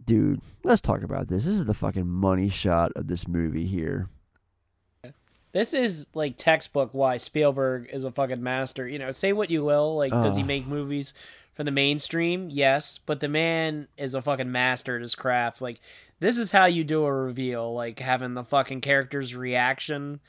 Dude, 0.05 0.41
let's 0.65 0.81
talk 0.81 1.03
about 1.03 1.29
this. 1.29 1.45
This 1.45 1.55
is 1.55 1.65
the 1.65 1.75
fucking 1.75 2.09
money 2.09 2.49
shot 2.49 2.93
of 2.97 3.07
this 3.07 3.29
movie 3.29 3.67
here. 3.67 4.09
This 5.53 5.75
is 5.75 6.09
like 6.15 6.37
textbook 6.37 6.91
why 6.93 7.19
Spielberg 7.19 7.91
is 7.93 8.05
a 8.05 8.11
fucking 8.11 8.43
master. 8.43 8.89
You 8.89 8.99
know, 8.99 9.11
say 9.11 9.33
what 9.33 9.51
you 9.51 9.65
will, 9.65 9.97
like 9.97 10.11
does 10.11 10.37
he 10.37 10.43
make 10.43 10.67
movies 10.67 11.13
for 11.53 11.63
the 11.63 11.71
mainstream? 11.71 12.49
Yes, 12.51 12.99
but 13.05 13.21
the 13.21 13.29
man 13.29 13.87
is 13.99 14.15
a 14.15 14.23
fucking 14.23 14.51
master 14.51 14.97
at 14.97 15.03
his 15.03 15.15
craft. 15.15 15.61
Like 15.61 15.81
this 16.21 16.39
is 16.39 16.53
how 16.53 16.65
you 16.65 16.85
do 16.85 17.05
a 17.05 17.13
reveal, 17.13 17.75
like 17.75 17.99
having 17.99 18.33
the 18.33 18.45
fucking 18.45 18.81
character's 18.81 19.35
reaction 19.35 20.21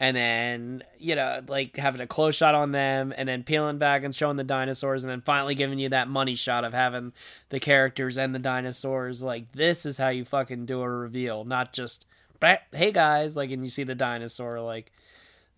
and 0.00 0.16
then, 0.16 0.82
you 0.98 1.14
know, 1.14 1.40
like 1.46 1.76
having 1.76 2.00
a 2.00 2.06
close 2.06 2.34
shot 2.34 2.56
on 2.56 2.72
them 2.72 3.14
and 3.16 3.28
then 3.28 3.44
peeling 3.44 3.78
back 3.78 4.02
and 4.02 4.12
showing 4.12 4.36
the 4.38 4.42
dinosaurs 4.42 5.04
and 5.04 5.10
then 5.10 5.20
finally 5.20 5.54
giving 5.54 5.78
you 5.78 5.90
that 5.90 6.08
money 6.08 6.34
shot 6.34 6.64
of 6.64 6.72
having 6.72 7.12
the 7.50 7.60
characters 7.60 8.18
and 8.18 8.34
the 8.34 8.38
dinosaurs. 8.38 9.22
Like 9.22 9.52
this 9.52 9.86
is 9.86 9.98
how 9.98 10.08
you 10.08 10.24
fucking 10.24 10.66
do 10.66 10.80
a 10.80 10.88
reveal, 10.88 11.44
not 11.44 11.72
just 11.72 12.06
hey 12.72 12.92
guys, 12.92 13.36
like, 13.36 13.50
and 13.50 13.62
you 13.62 13.70
see 13.70 13.84
the 13.84 13.94
dinosaur, 13.94 14.60
like, 14.60 14.92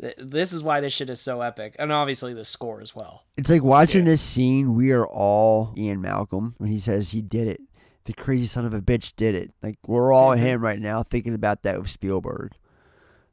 th- 0.01 0.17
this 0.19 0.53
is 0.53 0.63
why 0.63 0.81
this 0.81 0.93
shit 0.93 1.11
is 1.11 1.21
so 1.21 1.41
epic, 1.41 1.77
and 1.79 1.93
obviously 1.93 2.35
the 2.35 2.45
score 2.45 2.81
as 2.81 2.95
well. 2.95 3.25
It's 3.37 3.51
like 3.51 3.63
watching 3.63 4.05
this 4.05 4.21
scene. 4.21 4.75
We 4.75 4.93
are 4.93 5.07
all 5.07 5.75
Ian 5.77 6.01
Malcolm 6.01 6.55
when 6.59 6.71
he 6.71 6.79
says 6.79 7.11
he 7.11 7.23
did 7.23 7.49
it. 7.49 7.61
The 8.05 8.13
crazy 8.13 8.47
son 8.47 8.65
of 8.65 8.75
a 8.75 8.81
bitch 8.81 9.15
did 9.15 9.37
it. 9.37 9.53
Like 9.63 9.77
we're 9.87 10.13
all 10.13 10.33
him 10.33 10.61
right 10.61 10.81
now, 10.81 11.05
thinking 11.05 11.35
about 11.35 11.63
that 11.63 11.79
with 11.79 11.89
Spielberg. 11.91 12.53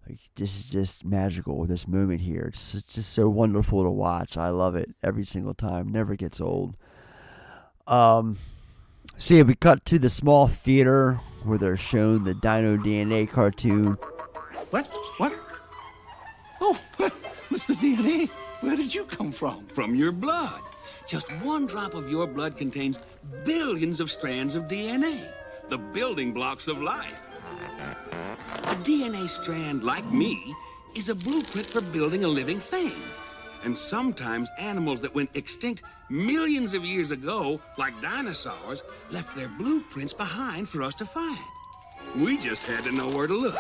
Like 0.10 0.19
this 0.36 0.60
is 0.60 0.69
just 0.69 1.06
magical. 1.06 1.65
This 1.65 1.88
moment 1.88 2.22
here, 2.22 2.45
it's, 2.48 2.73
it's 2.73 2.95
just 2.95 3.14
so 3.14 3.30
wonderful 3.30 3.84
to 3.84 3.91
watch. 3.91 4.38
I 4.38 4.49
love 4.49 4.76
it 4.76 4.90
every 5.03 5.23
single 5.23 5.53
time. 5.53 5.91
Never 5.91 6.15
gets 6.15 6.41
old. 6.41 6.76
Um, 7.86 8.38
so 9.18 9.36
yeah, 9.36 9.44
we 9.44 9.53
cut 9.53 9.86
to 9.86 9.99
the 9.99 10.10
small 10.10 10.48
theater 10.48 11.14
where 11.44 11.60
they're 11.60 11.77
shown 11.77 12.23
the 12.23 12.34
Dino 12.34 12.77
DNA 12.77 13.30
cartoon. 13.30 13.99
What? 14.72 14.88
What? 15.18 15.36
Oh, 16.60 16.80
Mr. 17.52 17.76
DNA, 17.76 18.30
where 18.61 18.76
did 18.76 18.94
you 18.94 19.03
come 19.06 19.31
from? 19.31 19.68
From 19.68 19.94
your 19.94 20.11
blood. 20.11 20.61
Just 21.07 21.30
one 21.44 21.68
drop 21.68 21.94
of 21.94 22.10
your 22.10 22.26
blood 22.26 22.57
contains 22.57 22.98
billions 23.45 23.99
of 23.99 24.10
strands 24.10 24.56
of 24.56 24.64
DNA, 24.64 25.22
the 25.68 25.77
building 25.77 26.34
blocks 26.34 26.68
of 26.68 26.81
life. 26.81 27.29
A 27.60 28.76
DNA 28.84 29.27
strand, 29.27 29.84
like 29.84 30.06
me, 30.11 30.53
is 30.95 31.10
a 31.10 31.15
blueprint 31.15 31.68
for 31.68 31.81
building 31.81 32.23
a 32.23 32.27
living 32.27 32.60
thing. 32.60 32.91
And 33.64 33.77
sometimes 33.77 34.49
animals 34.57 35.02
that 35.02 35.14
went 35.14 35.30
extinct 35.34 35.84
millions 36.10 36.73
of 36.73 36.86
years 36.86 37.11
ago, 37.11 37.60
like 37.77 37.99
dinosaurs, 38.02 38.84
left 39.11 39.36
their 39.36 39.49
blueprints 39.49 40.14
behind 40.14 40.69
for 40.69 40.81
us 40.81 40.95
to 40.95 41.06
find. 41.06 41.40
We 42.18 42.38
just 42.38 42.64
had 42.64 42.84
to 42.86 42.91
know 42.91 43.10
where 43.10 43.27
to 43.27 43.34
look. 43.34 43.57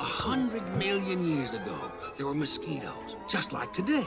A 0.00 0.04
hundred 0.04 0.62
million 0.76 1.24
years 1.26 1.54
ago, 1.54 1.92
there 2.16 2.26
were 2.26 2.34
mosquitoes, 2.34 3.16
just 3.28 3.52
like 3.52 3.72
today. 3.72 4.06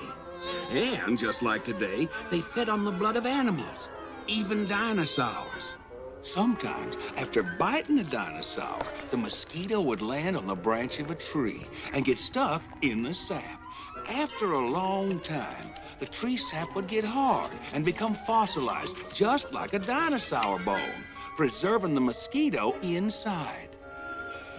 And 0.71 1.17
just 1.17 1.41
like 1.41 1.63
today, 1.63 2.07
they 2.31 2.39
fed 2.39 2.69
on 2.69 2.85
the 2.85 2.91
blood 2.91 3.15
of 3.15 3.25
animals, 3.25 3.89
even 4.27 4.67
dinosaurs. 4.67 5.77
Sometimes, 6.25 6.97
after 7.17 7.43
biting 7.43 7.99
a 7.99 8.03
dinosaur, 8.03 8.79
the 9.11 9.17
mosquito 9.17 9.79
would 9.79 10.01
land 10.01 10.35
on 10.35 10.47
the 10.47 10.55
branch 10.55 10.99
of 10.99 11.11
a 11.11 11.15
tree 11.15 11.61
and 11.93 12.03
get 12.03 12.17
stuck 12.17 12.63
in 12.81 13.03
the 13.03 13.13
sap. 13.13 13.61
After 14.09 14.53
a 14.53 14.67
long 14.67 15.19
time, 15.19 15.69
the 15.99 16.07
tree 16.07 16.35
sap 16.35 16.75
would 16.75 16.87
get 16.87 17.03
hard 17.03 17.51
and 17.75 17.85
become 17.85 18.15
fossilized, 18.15 18.95
just 19.13 19.53
like 19.53 19.73
a 19.73 19.79
dinosaur 19.79 20.57
bone, 20.65 21.03
preserving 21.37 21.93
the 21.93 22.01
mosquito 22.01 22.75
inside. 22.81 23.69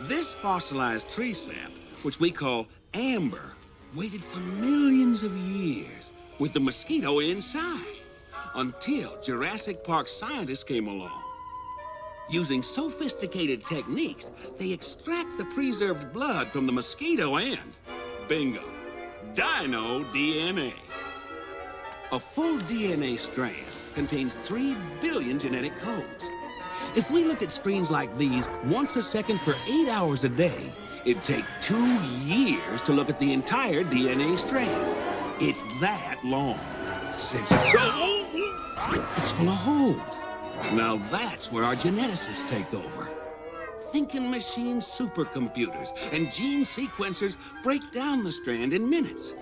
This 0.03 0.35
fossilized 0.35 1.11
tree 1.11 1.35
sap, 1.35 1.73
which 2.03 2.21
we 2.21 2.31
call 2.31 2.69
amber, 2.95 3.55
waited 3.97 4.23
for 4.23 4.39
millions 4.39 5.25
of 5.25 5.37
years 5.37 6.11
with 6.39 6.53
the 6.53 6.61
mosquito 6.61 7.19
inside 7.19 7.99
until 8.55 9.21
Jurassic 9.21 9.83
Park 9.83 10.07
scientists 10.07 10.63
came 10.63 10.87
along. 10.87 11.26
Using 12.28 12.61
sophisticated 12.61 13.65
techniques, 13.66 14.32
they 14.59 14.73
extract 14.73 15.39
the 15.39 15.44
preserved 15.44 16.12
blood 16.12 16.48
from 16.48 16.66
the 16.66 16.73
mosquito 16.73 17.36
and, 17.36 17.73
bingo, 18.27 18.65
dino 19.35 20.03
DNA. 20.12 20.74
A 22.11 22.19
full 22.19 22.59
DNA 22.59 23.16
strand 23.16 23.55
contains 23.94 24.35
3 24.43 24.77
billion 25.01 25.39
genetic 25.39 25.77
codes. 25.78 26.24
If 26.97 27.11
we 27.12 27.23
looked 27.23 27.43
at 27.43 27.53
screens 27.53 27.93
like 27.93 28.16
these 28.19 28.48
once 28.65 28.97
a 28.97 29.05
second 29.05 29.40
for 29.40 29.55
eight 29.69 29.89
hours 29.89 30.24
a 30.24 30.28
day, 30.28 30.73
it'd 31.05 31.23
take 31.23 31.44
two 31.61 31.86
years 32.24 32.82
to 32.82 32.93
look 32.93 33.09
at 33.09 33.20
the 33.20 33.32
entire 33.32 33.85
DNA 33.85 34.36
strand. 34.36 34.97
It's 35.40 35.62
that 35.81 36.19
long. 36.24 36.59
So, 37.16 37.39
it's 39.16 39.31
full 39.31 39.48
of 39.48 39.57
holes. 39.59 40.26
Now 40.73 40.97
that's 41.11 41.51
where 41.53 41.65
our 41.65 41.75
geneticists 41.75 42.49
take 42.49 42.73
over. 42.75 43.09
Thinking 43.93 44.31
machine 44.31 44.79
supercomputers 44.79 45.97
and 46.13 46.31
gene 46.31 46.65
sequencers 46.65 47.37
break 47.63 47.93
down 47.93 48.25
the 48.25 48.33
strand 48.33 48.73
in 48.73 48.89
minutes. 48.89 49.33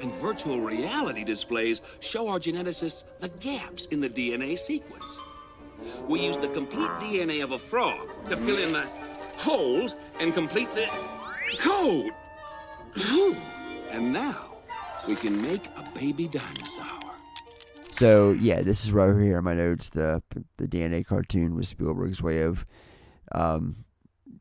And 0.00 0.12
virtual 0.14 0.60
reality 0.60 1.24
displays 1.24 1.80
show 2.00 2.28
our 2.28 2.38
geneticists 2.38 3.04
the 3.20 3.28
gaps 3.28 3.86
in 3.86 4.00
the 4.00 4.10
DNA 4.10 4.58
sequence. 4.58 5.18
We 6.08 6.20
use 6.20 6.38
the 6.38 6.48
complete 6.48 6.90
DNA 7.00 7.42
of 7.42 7.52
a 7.52 7.58
frog 7.58 8.08
to 8.28 8.36
fill 8.36 8.58
in 8.58 8.72
the 8.72 8.86
holes 9.38 9.96
and 10.20 10.34
complete 10.34 10.74
the 10.74 10.88
code. 11.58 12.12
And 13.90 14.12
now 14.12 14.56
we 15.06 15.14
can 15.14 15.40
make 15.40 15.66
a 15.76 15.88
baby 15.94 16.26
dinosaur. 16.28 17.03
So 17.94 18.32
yeah, 18.32 18.62
this 18.62 18.84
is 18.84 18.92
right 18.92 19.08
here 19.20 19.38
in 19.38 19.44
my 19.44 19.54
notes. 19.54 19.90
The 19.90 20.22
the 20.56 20.66
DNA 20.68 21.06
cartoon 21.06 21.54
was 21.54 21.68
Spielberg's 21.68 22.22
way 22.22 22.40
of 22.42 22.66
um, 23.32 23.76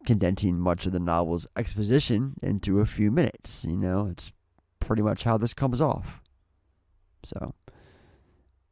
condensing 0.06 0.60
much 0.60 0.86
of 0.86 0.92
the 0.92 1.00
novel's 1.00 1.48
exposition 1.56 2.36
into 2.42 2.80
a 2.80 2.86
few 2.86 3.12
minutes. 3.12 3.66
You 3.66 3.78
know, 3.78 4.08
it's 4.08 4.32
pretty 4.80 5.02
much 5.02 5.24
how 5.24 5.38
this 5.38 5.54
comes 5.54 5.82
off. 5.82 6.22
So 7.24 7.54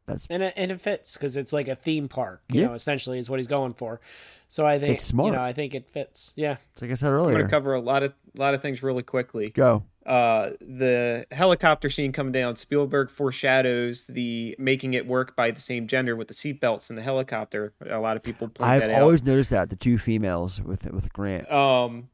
that's 0.08 0.28
and 0.30 0.44
it, 0.44 0.53
and 0.58 0.72
it 0.72 0.82
fits 0.82 1.14
because 1.16 1.38
it's 1.38 1.53
like 1.53 1.68
a 1.70 1.76
theme 1.76 2.08
park. 2.10 2.41
You 2.52 2.62
Yeah. 2.62 2.68
know, 2.68 2.74
essentially 2.74 3.20
is 3.20 3.30
what 3.30 3.40
he's 3.40 3.48
going 3.48 3.74
for. 3.74 4.02
So 4.49 4.66
I 4.68 4.80
think 4.80 4.95
It's 4.95 5.06
smart. 5.06 5.28
You 5.28 5.38
know, 5.38 5.41
I 5.44 5.53
think 5.53 5.74
it 5.76 5.90
fits. 5.90 6.34
Yeah. 6.36 6.58
like 6.82 6.91
I 6.91 6.95
said 6.95 7.12
earlier, 7.12 7.20
I'm 7.20 7.22
earlier. 7.22 7.34
going 7.38 7.45
to 7.45 7.52
cover 7.52 7.74
a 7.76 7.80
lot 7.80 8.03
of 8.03 8.14
lot 8.38 8.53
of 8.53 8.62
things 8.62 8.84
really 8.84 9.03
quickly. 9.03 9.49
Go. 9.52 9.84
Uh, 10.06 10.52
the 10.60 11.28
helicopter 11.32 11.90
scene 11.90 12.11
coming 12.11 12.32
down. 12.32 12.56
Spielberg 12.56 13.10
foreshadows 13.11 14.07
the 14.07 14.56
making 14.57 14.94
it 14.95 15.06
work 15.06 15.36
by 15.36 15.52
the 15.52 15.61
same 15.61 15.86
gender 15.88 16.15
with 16.15 16.28
the 16.28 16.34
seatbelts 16.34 16.90
in 16.90 16.95
the 16.95 17.02
helicopter. 17.03 17.73
A 17.88 17.99
lot 17.99 18.18
of 18.18 18.23
people 18.23 18.48
point 18.48 18.69
I've 18.69 18.82
that 18.82 18.90
out. 18.91 19.02
always 19.03 19.23
noticed 19.23 19.52
that 19.52 19.69
the 19.69 19.76
two 19.76 19.98
females 19.99 20.60
with 20.61 20.91
with 20.91 21.14
Grant. 21.14 21.52
Um, 21.52 22.10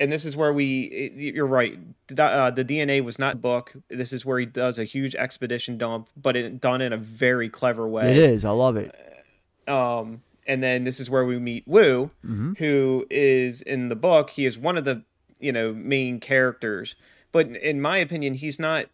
and 0.00 0.10
this 0.12 0.24
is 0.24 0.36
where 0.36 0.52
we. 0.52 1.12
You're 1.34 1.46
right. 1.46 1.78
The, 2.08 2.22
uh, 2.22 2.50
the 2.50 2.64
DNA 2.64 3.02
was 3.04 3.18
not 3.18 3.40
book. 3.42 3.72
This 3.88 4.12
is 4.12 4.24
where 4.26 4.38
he 4.38 4.46
does 4.46 4.78
a 4.78 4.84
huge 4.84 5.14
expedition 5.14 5.76
dump, 5.78 6.08
but 6.16 6.36
it 6.36 6.60
done 6.60 6.80
in 6.82 6.92
a 6.92 6.98
very 6.98 7.48
clever 7.48 7.86
way. 7.88 8.10
It 8.10 8.18
is. 8.18 8.44
I 8.44 8.50
love 8.50 8.76
it. 8.76 8.94
Um, 9.68 10.22
and 10.46 10.62
then 10.62 10.84
this 10.84 11.00
is 11.00 11.10
where 11.10 11.24
we 11.24 11.38
meet 11.38 11.66
Wu, 11.66 12.10
Mhm. 12.24 12.56
who 12.58 13.06
is 13.10 13.62
in 13.62 13.88
the 13.88 13.96
book. 13.96 14.30
He 14.30 14.46
is 14.46 14.56
one 14.58 14.76
of 14.76 14.84
the 14.84 15.02
you 15.40 15.52
know 15.52 15.72
main 15.72 16.20
characters, 16.20 16.94
but 17.36 17.48
in 17.48 17.82
my 17.82 17.98
opinion, 17.98 18.32
he's 18.32 18.58
not. 18.58 18.86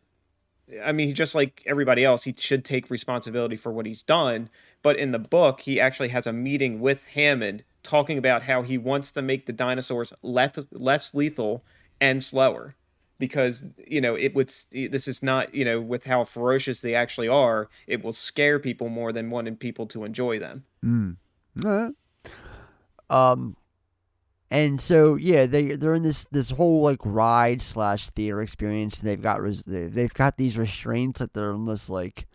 I 0.85 0.91
mean, 0.91 1.15
just 1.15 1.33
like 1.37 1.63
everybody 1.65 2.05
else. 2.05 2.25
He 2.25 2.35
should 2.37 2.65
take 2.65 2.91
responsibility 2.91 3.55
for 3.55 3.71
what 3.71 3.87
he's 3.87 4.03
done. 4.03 4.49
But 4.83 4.97
in 4.97 5.13
the 5.13 5.21
book, 5.21 5.61
he 5.61 5.81
actually 5.81 6.09
has 6.09 6.27
a 6.27 6.33
meeting 6.33 6.81
with 6.81 7.07
Hammond, 7.15 7.63
talking 7.85 8.19
about 8.19 8.43
how 8.43 8.63
he 8.63 8.79
wants 8.79 9.13
to 9.13 9.23
make 9.23 9.47
the 9.47 9.53
dinosaurs 9.53 10.13
less 10.23 10.59
less 10.73 11.15
lethal 11.15 11.63
and 12.01 12.25
slower 12.25 12.75
because 13.21 13.65
you 13.87 14.01
know 14.01 14.17
it 14.17 14.35
would 14.35 14.53
this 14.73 15.07
is 15.07 15.23
not 15.23 15.55
you 15.55 15.65
know 15.65 15.81
with 15.81 16.07
how 16.07 16.25
ferocious 16.25 16.81
they 16.81 16.97
actually 16.97 17.29
are 17.29 17.69
it 17.87 18.03
will 18.03 18.13
scare 18.13 18.59
people 18.59 18.89
more 18.89 19.13
than 19.13 19.31
wanting 19.31 19.55
people 19.55 19.87
to 19.87 20.03
enjoy 20.03 20.41
them 20.41 20.65
Mm. 21.63 21.95
Um, 23.09 23.57
and 24.53 24.81
so 24.81 25.15
yeah, 25.17 25.47
they 25.47 25.77
they're 25.77 25.95
in 25.95 26.03
this 26.03 26.25
this 26.31 26.51
whole 26.51 26.83
like 26.83 27.01
ride 27.05 27.63
slash 27.63 28.11
theater 28.11 28.41
experience. 28.43 29.01
And 29.01 29.09
they've 29.09 29.21
got 29.23 29.41
res- 29.41 29.63
they- 29.63 29.87
they've 29.87 30.13
got 30.15 30.37
these 30.37 30.59
restraints 30.59 31.21
that 31.21 31.33
they're 31.33 31.53
in 31.53 31.65
this 31.65 31.89
like 31.89 32.27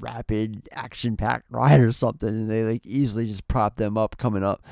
rapid 0.00 0.68
action 0.72 1.16
packed 1.16 1.46
ride 1.50 1.80
or 1.80 1.92
something, 1.92 2.28
and 2.28 2.50
they 2.50 2.64
like 2.64 2.86
easily 2.86 3.26
just 3.26 3.48
prop 3.48 3.76
them 3.76 3.98
up 3.98 4.16
coming 4.16 4.44
up. 4.44 4.64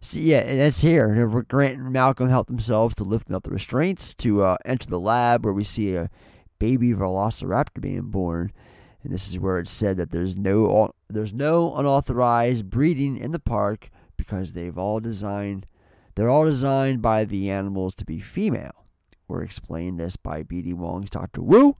So 0.00 0.18
yeah, 0.18 0.40
and 0.40 0.58
that's 0.58 0.80
here. 0.82 1.26
Grant 1.48 1.80
and 1.80 1.92
Malcolm 1.92 2.28
help 2.28 2.48
themselves 2.48 2.94
to 2.96 3.04
lifting 3.04 3.36
up 3.36 3.44
the 3.44 3.50
restraints 3.50 4.14
to 4.16 4.42
uh, 4.42 4.56
enter 4.64 4.88
the 4.88 4.98
lab 4.98 5.44
where 5.44 5.54
we 5.54 5.64
see 5.64 5.94
a 5.94 6.10
baby 6.58 6.92
velociraptor 6.92 7.80
being 7.80 8.10
born. 8.10 8.52
And 9.04 9.12
this 9.12 9.28
is 9.28 9.38
where 9.38 9.58
it's 9.58 9.70
said 9.70 9.96
that 9.96 10.10
there's 10.10 10.36
no 10.36 10.92
there's 11.08 11.34
no 11.34 11.74
unauthorized 11.74 12.70
breeding 12.70 13.16
in 13.18 13.32
the 13.32 13.40
park 13.40 13.88
because 14.22 14.52
they've 14.52 14.78
all 14.78 15.00
designed 15.00 15.66
they're 16.14 16.30
all 16.30 16.44
designed 16.44 17.00
by 17.00 17.24
the 17.24 17.50
animals 17.50 17.94
to 17.96 18.04
be 18.04 18.20
female. 18.20 18.84
We're 19.28 19.42
explained 19.42 19.98
this 19.98 20.16
by 20.16 20.42
B.D. 20.42 20.74
Wong's 20.74 21.08
Dr. 21.08 21.40
Wu. 21.40 21.74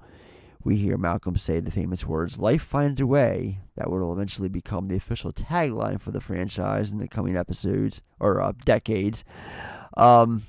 We 0.64 0.76
hear 0.76 0.96
Malcolm 0.96 1.36
say 1.36 1.60
the 1.60 1.70
famous 1.70 2.06
words, 2.06 2.38
Life 2.40 2.62
finds 2.62 2.98
a 2.98 3.06
way, 3.06 3.58
that 3.76 3.90
will 3.90 4.10
eventually 4.12 4.48
become 4.48 4.86
the 4.86 4.96
official 4.96 5.32
tagline 5.32 6.00
for 6.00 6.12
the 6.12 6.20
franchise 6.20 6.92
in 6.92 6.98
the 6.98 7.08
coming 7.08 7.36
episodes 7.36 8.00
or 8.18 8.40
uh, 8.40 8.52
decades. 8.64 9.22
Um, 9.98 10.42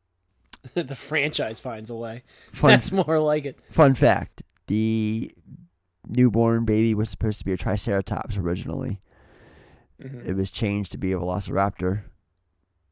the 0.74 0.94
franchise 0.94 1.58
finds 1.58 1.88
a 1.88 1.94
way. 1.94 2.22
Fun- 2.52 2.72
That's 2.72 2.92
more 2.92 3.18
like 3.18 3.46
it. 3.46 3.58
Fun 3.70 3.94
fact 3.94 4.42
the 4.66 5.32
newborn 6.06 6.64
baby 6.64 6.92
was 6.94 7.08
supposed 7.08 7.38
to 7.38 7.44
be 7.46 7.52
a 7.52 7.56
Triceratops 7.56 8.36
originally. 8.36 9.00
Mhm. 10.02 10.26
It 10.26 10.34
was 10.34 10.50
changed 10.50 10.92
to 10.92 10.98
be 10.98 11.12
a 11.12 11.16
Velociraptor 11.18 12.02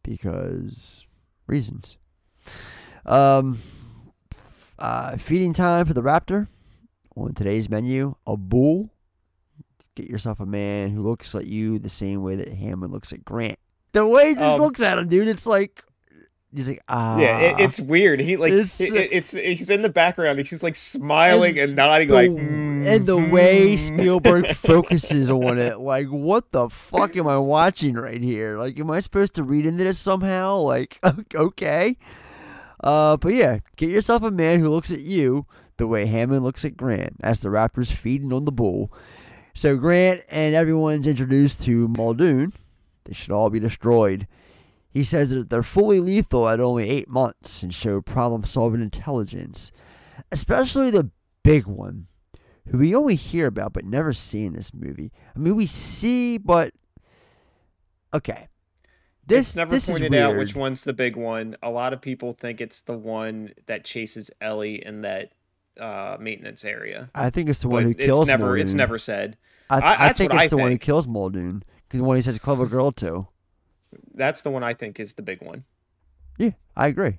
because 0.03 1.07
reasons. 1.47 1.97
Um, 3.07 3.59
uh, 4.79 5.17
feeding 5.17 5.53
time 5.53 5.87
for 5.87 5.95
the 5.95 6.03
raptor 6.03 6.49
on 7.17 7.35
today's 7.35 7.69
menu 7.69 8.15
a 8.27 8.37
bull. 8.37 8.91
Get 9.95 10.09
yourself 10.09 10.41
a 10.41 10.47
man 10.47 10.91
who 10.91 11.03
looks 11.03 11.35
at 11.35 11.47
you 11.47 11.79
the 11.79 11.89
same 11.89 12.23
way 12.23 12.35
that 12.37 12.49
Hammond 12.49 12.93
looks 12.93 13.13
at 13.13 13.25
Grant. 13.25 13.59
The 13.93 14.07
way 14.07 14.31
he 14.31 14.35
just 14.35 14.55
Um, 14.57 14.61
looks 14.61 14.83
at 14.83 14.99
him, 14.99 15.07
dude, 15.07 15.29
it's 15.29 15.47
like 15.47 15.85
he's 16.55 16.69
like 16.69 16.83
ah 16.89 17.19
Yeah, 17.19 17.39
it, 17.39 17.61
it's 17.61 17.81
weird. 17.81 18.21
He 18.21 18.37
like 18.37 18.53
It's- 18.53 18.81
it, 18.81 18.95
it's 19.13 19.33
he's 19.33 19.71
in 19.71 19.83
the 19.83 19.89
background. 19.89 20.39
He's 20.39 20.63
like 20.63 20.75
smiling 20.75 21.59
and, 21.59 21.75
nodding, 21.77 22.09
the, 22.09 22.15
like 22.15 22.31
mm, 22.31 22.87
and 22.87 23.07
the 23.07 23.19
way 23.19 23.77
Spielberg 23.77 24.47
focuses 24.49 25.31
on 25.31 25.59
it, 25.59 25.79
like 25.79 26.07
what 26.09 26.53
the 26.53 26.69
fuck 26.69 27.17
am 27.17 27.27
I 27.27 27.39
watching 27.39 27.95
right 27.95 28.23
here? 28.23 28.59
Like, 28.59 28.79
am 28.79 28.91
I 28.91 29.01
supposed 29.01 29.35
to 29.37 29.43
read 29.43 29.67
into 29.67 29.85
this 29.85 29.99
somehow? 29.99 30.59
Like, 30.59 30.99
okay, 31.35 31.97
uh, 32.83 33.17
but 33.17 33.35
yeah, 33.35 33.59
get 33.77 33.91
yourself 33.91 34.23
a 34.23 34.31
man 34.31 34.61
who 34.61 34.69
looks 34.69 34.93
at 34.93 35.01
you 35.01 35.47
the 35.77 35.87
way 35.87 36.07
Hammond 36.07 36.45
looks 36.45 36.65
at 36.65 36.77
Grant 36.77 37.17
as 37.23 37.41
the 37.41 37.49
Raptors 37.49 37.93
feeding 37.93 38.33
on 38.33 38.45
the 38.45 38.53
bull. 38.53 38.93
So 39.55 39.77
Grant 39.77 40.23
and 40.31 40.55
everyone's 40.55 41.07
introduced 41.07 41.63
to 41.65 41.89
Muldoon. 41.89 42.53
They 43.05 43.13
should 43.13 43.31
all 43.33 43.51
be 43.51 43.61
destroyed. 43.61 44.27
He 44.95 45.03
says 45.05 45.31
that 45.31 45.51
they're 45.51 45.63
fully 45.65 45.99
lethal 46.01 46.49
at 46.49 46.61
only 46.61 46.89
eight 46.89 47.09
months 47.11 47.63
and 47.65 47.75
show 47.75 48.01
problem 48.01 48.45
solving 48.45 48.81
intelligence, 48.81 49.73
especially 50.31 50.91
the 50.93 51.11
big 51.43 51.67
one, 51.67 52.07
who 52.69 52.79
we 52.79 52.95
only 52.95 53.17
hear 53.17 53.49
about 53.49 53.73
but 53.73 53.85
never 53.85 54.13
see 54.13 54.45
in 54.47 54.53
this 54.53 54.73
movie. 54.73 55.11
I 55.35 55.39
mean, 55.41 55.57
we 55.57 55.67
see, 55.67 56.39
but 56.39 56.73
okay. 58.15 58.47
This 59.27 59.49
it's 59.51 59.57
never 59.57 59.71
this 59.71 59.91
pointed 59.91 60.15
out 60.15 60.37
which 60.37 60.55
one's 60.55 60.85
the 60.85 60.93
big 60.93 61.17
one. 61.17 61.57
A 61.63 61.71
lot 61.71 61.93
of 61.93 62.01
people 62.01 62.33
think 62.33 62.61
it's 62.61 62.83
the 62.83 62.97
one 62.97 63.53
that 63.67 63.85
chases 63.85 64.31
Ellie 64.41 64.85
in 64.85 65.01
that 65.01 65.33
uh, 65.81 66.19
maintenance 66.21 66.65
area. 66.65 67.11
I 67.15 67.31
think 67.31 67.49
it's 67.49 67.61
the 67.61 67.69
one 67.69 67.83
But 67.83 67.87
who 67.87 67.91
it's 67.93 68.05
kills. 68.05 68.29
Muldoon. 68.29 68.61
it's 68.61 68.75
never 68.75 68.99
said. 68.99 69.39
I, 69.71 69.81
I- 69.81 70.07
I 70.09 70.13
think 70.13 70.33
it's 70.33 70.43
I 70.43 70.47
the 70.49 70.59
one 70.59 70.71
who 70.71 70.79
kills 70.79 71.09
Muldoon 71.09 71.65
because 71.89 71.99
the 71.99 72.05
one 72.05 72.17
he 72.17 72.23
says 72.23 72.39
clever 72.39 72.67
girl 72.67 72.93
to. 72.93 73.27
That's 74.15 74.43
the 74.43 74.51
one 74.51 74.63
I 74.63 74.75
think 74.75 75.01
is 75.01 75.15
the 75.15 75.23
big 75.23 75.43
one. 75.43 75.65
Yeah, 76.39 76.53
I 76.77 76.87
agree. 76.89 77.19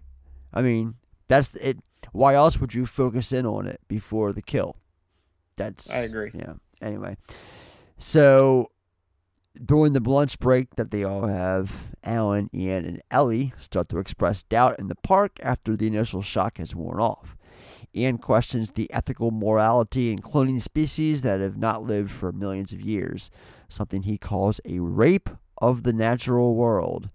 I 0.53 0.61
mean, 0.61 0.95
that's 1.27 1.55
it. 1.57 1.79
Why 2.11 2.35
else 2.35 2.59
would 2.59 2.73
you 2.73 2.85
focus 2.85 3.31
in 3.31 3.45
on 3.45 3.67
it 3.67 3.81
before 3.87 4.31
the 4.33 4.41
kill? 4.41 4.77
That's 5.57 5.91
I 5.91 5.99
agree. 5.99 6.31
Yeah. 6.33 6.53
Anyway, 6.81 7.17
so 7.97 8.71
during 9.63 9.93
the 9.93 10.01
lunch 10.01 10.39
break 10.39 10.75
that 10.75 10.91
they 10.91 11.03
all 11.03 11.27
have, 11.27 11.95
Alan, 12.03 12.49
Ian, 12.53 12.85
and 12.85 13.01
Ellie 13.09 13.53
start 13.57 13.89
to 13.89 13.97
express 13.97 14.43
doubt 14.43 14.79
in 14.79 14.87
the 14.87 14.95
park 14.95 15.39
after 15.41 15.75
the 15.75 15.87
initial 15.87 16.21
shock 16.21 16.57
has 16.57 16.75
worn 16.75 16.99
off. 16.99 17.35
Ian 17.95 18.17
questions 18.17 18.73
the 18.73 18.91
ethical 18.91 19.31
morality 19.31 20.11
in 20.11 20.19
cloning 20.19 20.59
species 20.59 21.21
that 21.21 21.39
have 21.39 21.57
not 21.57 21.83
lived 21.83 22.11
for 22.11 22.33
millions 22.33 22.73
of 22.73 22.81
years, 22.81 23.31
something 23.69 24.03
he 24.03 24.17
calls 24.17 24.59
a 24.65 24.79
rape 24.79 25.29
of 25.59 25.83
the 25.83 25.93
natural 25.93 26.55
world. 26.55 27.09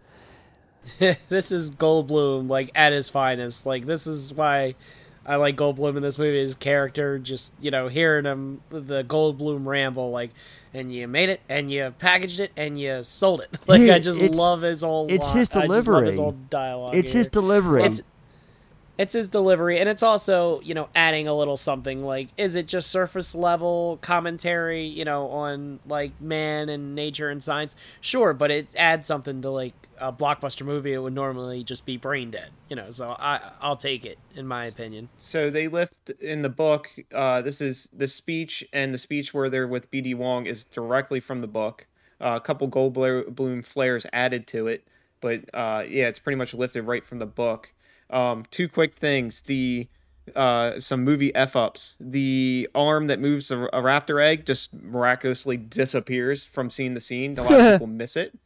this 1.28 1.52
is 1.52 1.70
Goldblum 1.70 2.48
like 2.48 2.70
at 2.74 2.92
his 2.92 3.08
finest. 3.10 3.66
Like 3.66 3.86
this 3.86 4.06
is 4.06 4.32
why 4.34 4.74
I 5.26 5.36
like 5.36 5.56
Goldblum 5.56 5.96
in 5.96 6.02
this 6.02 6.18
movie. 6.18 6.40
His 6.40 6.54
character, 6.54 7.18
just 7.18 7.54
you 7.60 7.70
know, 7.70 7.88
hearing 7.88 8.24
him 8.24 8.60
the 8.70 9.04
Goldblum 9.04 9.66
ramble, 9.66 10.10
like, 10.10 10.30
and 10.72 10.92
you 10.92 11.06
made 11.06 11.28
it, 11.28 11.40
and 11.48 11.70
you 11.70 11.94
packaged 11.98 12.40
it, 12.40 12.50
and 12.56 12.80
you 12.80 13.02
sold 13.02 13.42
it. 13.42 13.50
Like 13.66 13.82
Yeah, 13.82 13.96
I 13.96 13.98
just 13.98 14.20
love 14.20 14.62
his 14.62 14.82
whole. 14.82 15.06
it's 15.10 15.28
line- 15.28 15.36
his 15.38 15.50
I 15.50 15.66
just 15.66 15.68
love 15.68 15.76
his 15.76 15.84
delivery. 15.84 16.16
whole 16.16 16.32
dialogue. 16.48 16.94
It's 16.94 17.12
here. 17.12 17.18
his 17.18 17.28
delivery. 17.28 17.82
It's, 17.84 18.02
it's 19.01 19.14
his 19.14 19.31
delivery, 19.31 19.81
and 19.81 19.89
it's 19.89 20.02
also 20.02 20.60
you 20.60 20.74
know 20.74 20.90
adding 20.94 21.27
a 21.27 21.35
little 21.35 21.56
something. 21.56 22.05
Like, 22.05 22.28
is 22.36 22.55
it 22.55 22.66
just 22.66 22.90
surface 22.90 23.35
level 23.35 23.98
commentary, 24.02 24.85
you 24.85 25.06
know, 25.06 25.31
on 25.31 25.81
like 25.86 26.20
man 26.20 26.68
and 26.68 26.94
nature 26.94 27.31
and 27.31 27.43
science? 27.43 27.77
Sure, 28.02 28.35
but 28.35 28.51
it 28.51 28.74
adds 28.77 29.06
something 29.06 29.40
to 29.40 29.48
like 29.48 29.72
a 29.97 30.12
blockbuster 30.12 30.66
movie. 30.66 30.93
It 30.93 30.98
would 30.98 31.14
normally 31.14 31.64
just 31.64 31.86
be 31.86 31.97
brain 31.97 32.31
dead, 32.31 32.51
you 32.68 32.77
know. 32.77 32.90
So 32.90 33.16
I 33.18 33.40
I'll 33.62 33.74
take 33.74 34.05
it 34.05 34.18
in 34.36 34.47
my 34.47 34.66
opinion. 34.66 35.09
So 35.16 35.48
they 35.48 35.66
lift 35.66 36.10
in 36.20 36.43
the 36.43 36.51
book. 36.51 36.90
Uh, 37.10 37.40
this 37.40 37.62
is 37.62 37.89
the 37.94 38.06
speech, 38.06 38.62
and 38.70 38.93
the 38.93 38.98
speech 38.98 39.32
where 39.32 39.48
they're 39.48 39.66
with 39.66 39.90
BD 39.90 40.14
Wong 40.14 40.44
is 40.44 40.64
directly 40.64 41.20
from 41.20 41.40
the 41.40 41.48
book. 41.48 41.86
Uh, 42.20 42.36
a 42.36 42.40
couple 42.40 42.68
Goldblum 42.68 43.64
flairs 43.64 44.05
added 44.12 44.47
to 44.48 44.66
it, 44.66 44.86
but 45.22 45.40
uh, 45.55 45.85
yeah, 45.89 46.06
it's 46.09 46.18
pretty 46.18 46.36
much 46.36 46.52
lifted 46.52 46.82
right 46.82 47.02
from 47.02 47.18
the 47.18 47.24
book. 47.24 47.72
Um, 48.10 48.44
two 48.50 48.68
quick 48.68 48.94
things: 48.94 49.42
the 49.42 49.88
uh, 50.34 50.80
some 50.80 51.04
movie 51.04 51.34
f 51.34 51.56
ups. 51.56 51.96
The 52.00 52.68
arm 52.74 53.06
that 53.08 53.20
moves 53.20 53.50
a, 53.50 53.64
a 53.64 53.80
raptor 53.82 54.22
egg 54.22 54.46
just 54.46 54.72
miraculously 54.72 55.56
disappears 55.56 56.44
from 56.44 56.70
scene 56.70 56.94
to 56.94 57.00
scene. 57.00 57.38
A 57.38 57.42
lot 57.42 57.52
of 57.52 57.72
people 57.72 57.86
miss 57.86 58.16
it. 58.16 58.38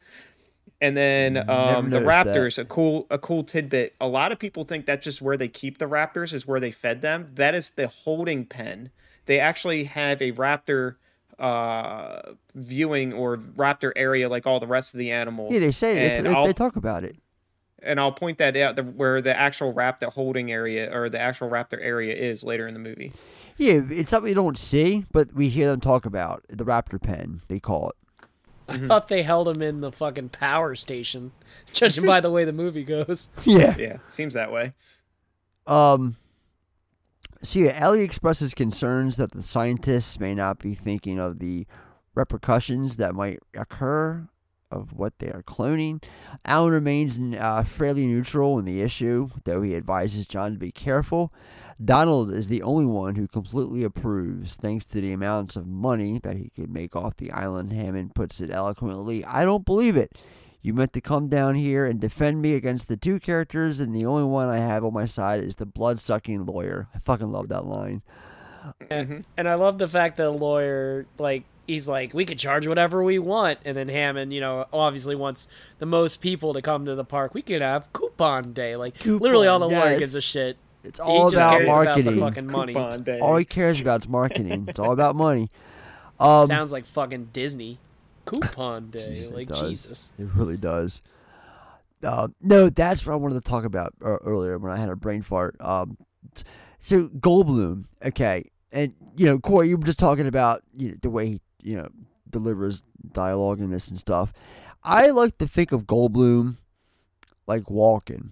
And 0.81 0.95
then 0.95 1.37
um, 1.49 1.89
the 1.89 2.01
noticed 2.01 2.25
that. 2.25 2.27
raptors, 2.27 2.57
a 2.57 2.65
cool 2.65 3.07
a 3.09 3.17
cool 3.17 3.43
tidbit. 3.43 3.95
A 4.01 4.07
lot 4.07 4.31
of 4.31 4.39
people 4.39 4.65
think 4.65 4.85
that's 4.85 5.03
just 5.03 5.21
where 5.21 5.37
they 5.37 5.47
keep 5.47 5.77
the 5.77 5.85
raptors, 5.85 6.33
is 6.33 6.45
where 6.45 6.59
they 6.59 6.71
fed 6.71 7.01
them. 7.01 7.31
That 7.35 7.55
is 7.55 7.71
the 7.71 7.87
holding 7.87 8.45
pen. 8.45 8.91
They 9.25 9.39
actually 9.39 9.85
have 9.85 10.21
a 10.21 10.31
raptor 10.33 10.95
uh 11.39 12.33
viewing 12.53 13.11
or 13.11 13.35
raptor 13.37 13.91
area 13.97 14.29
like 14.29 14.47
all 14.47 14.59
the 14.59 14.67
rest 14.67 14.93
of 14.93 14.99
the 14.99 15.11
animals. 15.11 15.53
Yeah, 15.53 15.59
they 15.59 15.71
say 15.71 16.17
And 16.17 16.25
they, 16.25 16.43
they 16.45 16.53
talk 16.53 16.75
about 16.75 17.03
it. 17.03 17.17
And 17.85 17.99
I'll 17.99 18.11
point 18.11 18.39
that 18.39 18.57
out 18.57 18.75
the, 18.75 18.83
where 18.83 19.21
the 19.21 19.37
actual 19.37 19.73
raptor 19.73 20.11
holding 20.11 20.51
area 20.51 20.93
or 20.93 21.09
the 21.09 21.19
actual 21.19 21.49
raptor 21.49 21.77
area 21.79 22.13
is 22.13 22.43
later 22.43 22.67
in 22.67 22.73
the 22.73 22.79
movie. 22.79 23.13
Yeah, 23.57 23.81
it's 23.89 24.11
something 24.11 24.29
you 24.29 24.35
don't 24.35 24.57
see, 24.57 25.05
but 25.11 25.33
we 25.33 25.49
hear 25.49 25.67
them 25.67 25.79
talk 25.79 26.05
about 26.05 26.43
the 26.49 26.65
raptor 26.65 27.01
pen. 27.01 27.41
They 27.47 27.59
call 27.59 27.89
it. 27.89 27.95
I 28.67 28.77
thought 28.79 29.07
they 29.07 29.21
held 29.21 29.47
him 29.47 29.61
in 29.61 29.81
the 29.81 29.91
fucking 29.91 30.29
power 30.29 30.73
station, 30.73 31.31
judging 31.71 32.05
by 32.05 32.19
the 32.19 32.31
way 32.31 32.45
the 32.45 32.53
movie 32.53 32.83
goes. 32.83 33.29
Yeah. 33.45 33.75
Yeah, 33.77 33.97
seems 34.07 34.33
that 34.33 34.51
way. 34.51 34.73
Um. 35.67 36.17
So 37.43 37.59
yeah, 37.59 37.73
Ellie 37.75 38.03
expresses 38.03 38.55
concerns 38.55 39.17
that 39.17 39.31
the 39.31 39.43
scientists 39.43 40.19
may 40.19 40.33
not 40.33 40.57
be 40.57 40.73
thinking 40.73 41.19
of 41.19 41.37
the 41.37 41.67
repercussions 42.15 42.97
that 42.97 43.13
might 43.13 43.39
occur 43.55 44.27
of 44.71 44.93
what 44.93 45.19
they 45.19 45.27
are 45.27 45.43
cloning. 45.43 46.03
Alan 46.45 46.71
remains 46.71 47.19
uh, 47.37 47.63
fairly 47.63 48.07
neutral 48.07 48.59
in 48.59 48.65
the 48.65 48.81
issue, 48.81 49.29
though 49.43 49.61
he 49.61 49.75
advises 49.75 50.27
John 50.27 50.53
to 50.53 50.59
be 50.59 50.71
careful. 50.71 51.33
Donald 51.83 52.31
is 52.31 52.47
the 52.47 52.61
only 52.61 52.85
one 52.85 53.15
who 53.15 53.27
completely 53.27 53.83
approves, 53.83 54.55
thanks 54.55 54.85
to 54.85 55.01
the 55.01 55.11
amounts 55.11 55.55
of 55.55 55.67
money 55.67 56.19
that 56.23 56.37
he 56.37 56.49
could 56.49 56.69
make 56.69 56.95
off 56.95 57.17
the 57.17 57.31
island. 57.31 57.73
Hammond 57.73 58.15
puts 58.15 58.41
it 58.41 58.49
eloquently. 58.49 59.23
I 59.25 59.43
don't 59.43 59.65
believe 59.65 59.97
it. 59.97 60.13
You 60.61 60.73
meant 60.73 60.93
to 60.93 61.01
come 61.01 61.27
down 61.27 61.55
here 61.55 61.85
and 61.85 62.01
defend 62.01 62.41
me 62.41 62.55
against 62.55 62.87
the 62.87 62.97
two 62.97 63.19
characters, 63.19 63.79
and 63.79 63.95
the 63.95 64.05
only 64.05 64.23
one 64.23 64.49
I 64.49 64.57
have 64.57 64.83
on 64.83 64.93
my 64.93 65.05
side 65.05 65.43
is 65.43 65.57
the 65.57 65.65
blood 65.67 65.99
sucking 65.99 66.45
lawyer. 66.47 66.87
I 66.95 66.97
fucking 66.97 67.31
love 67.31 67.49
that 67.49 67.65
line. 67.65 68.01
And, 68.89 69.25
and 69.37 69.47
I 69.47 69.53
love 69.53 69.77
the 69.77 69.87
fact 69.87 70.17
that 70.17 70.23
the 70.23 70.31
lawyer, 70.31 71.05
like, 71.19 71.43
he's 71.67 71.87
like, 71.87 72.13
we 72.13 72.25
could 72.25 72.39
charge 72.39 72.67
whatever 72.67 73.03
we 73.03 73.19
want. 73.19 73.59
And 73.65 73.75
then 73.75 73.87
Hammond, 73.87 74.33
you 74.33 74.41
know, 74.41 74.65
obviously 74.71 75.15
wants 75.15 75.47
the 75.79 75.85
most 75.85 76.17
people 76.17 76.53
to 76.53 76.61
come 76.61 76.85
to 76.85 76.95
the 76.95 77.03
park. 77.03 77.33
We 77.33 77.41
could 77.41 77.61
have 77.61 77.91
coupon 77.93 78.53
day. 78.53 78.75
Like, 78.75 79.05
literally 79.05 79.47
all 79.47 79.59
the 79.59 79.67
lawyer 79.67 79.91
yes. 79.91 79.99
gives 79.99 80.15
a 80.15 80.21
shit. 80.21 80.57
It's 80.83 80.99
He 80.99 81.05
all 81.05 81.29
just 81.29 81.41
about 81.41 81.57
cares 81.57 81.67
marketing. 81.67 82.01
About 82.01 82.13
the 82.13 82.19
fucking 82.19 82.51
money. 82.51 82.73
Coupon 82.73 83.03
day. 83.03 83.19
All 83.19 83.35
he 83.37 83.45
cares 83.45 83.81
about 83.81 84.03
is 84.03 84.07
marketing. 84.07 84.65
it's 84.67 84.79
all 84.79 84.91
about 84.91 85.15
money. 85.15 85.49
Um, 86.19 86.47
Sounds 86.47 86.71
like 86.71 86.85
fucking 86.85 87.29
Disney. 87.33 87.79
Coupon 88.25 88.89
day. 88.91 88.99
Jeez, 88.99 89.31
it 89.31 89.35
like, 89.35 89.47
does. 89.47 89.61
Jesus. 89.61 90.11
It 90.19 90.27
really 90.35 90.57
does. 90.57 91.01
Uh, 92.03 92.27
no, 92.41 92.69
that's 92.69 93.05
what 93.05 93.13
I 93.13 93.15
wanted 93.15 93.35
to 93.35 93.49
talk 93.49 93.65
about 93.65 93.93
uh, 94.03 94.17
earlier 94.23 94.57
when 94.57 94.71
I 94.71 94.77
had 94.77 94.89
a 94.89 94.95
brain 94.95 95.21
fart. 95.21 95.55
Um, 95.59 95.97
so 96.77 97.07
Goldblum, 97.07 97.87
okay, 98.05 98.51
and 98.71 98.93
you 99.17 99.25
know, 99.25 99.39
Corey, 99.39 99.69
you 99.69 99.77
were 99.77 99.85
just 99.85 99.97
talking 99.97 100.27
about 100.27 100.61
you 100.75 100.89
know 100.89 100.95
the 101.01 101.09
way 101.09 101.27
he 101.27 101.41
you 101.65 101.77
know 101.77 101.89
delivers 102.29 102.83
dialogue 103.11 103.59
in 103.59 103.71
this 103.71 103.89
and 103.89 103.97
stuff. 103.97 104.31
I 104.83 105.09
like 105.09 105.37
to 105.39 105.47
think 105.47 105.71
of 105.71 105.83
Goldblum 105.83 106.57
like 107.47 107.69
walking. 107.69 108.31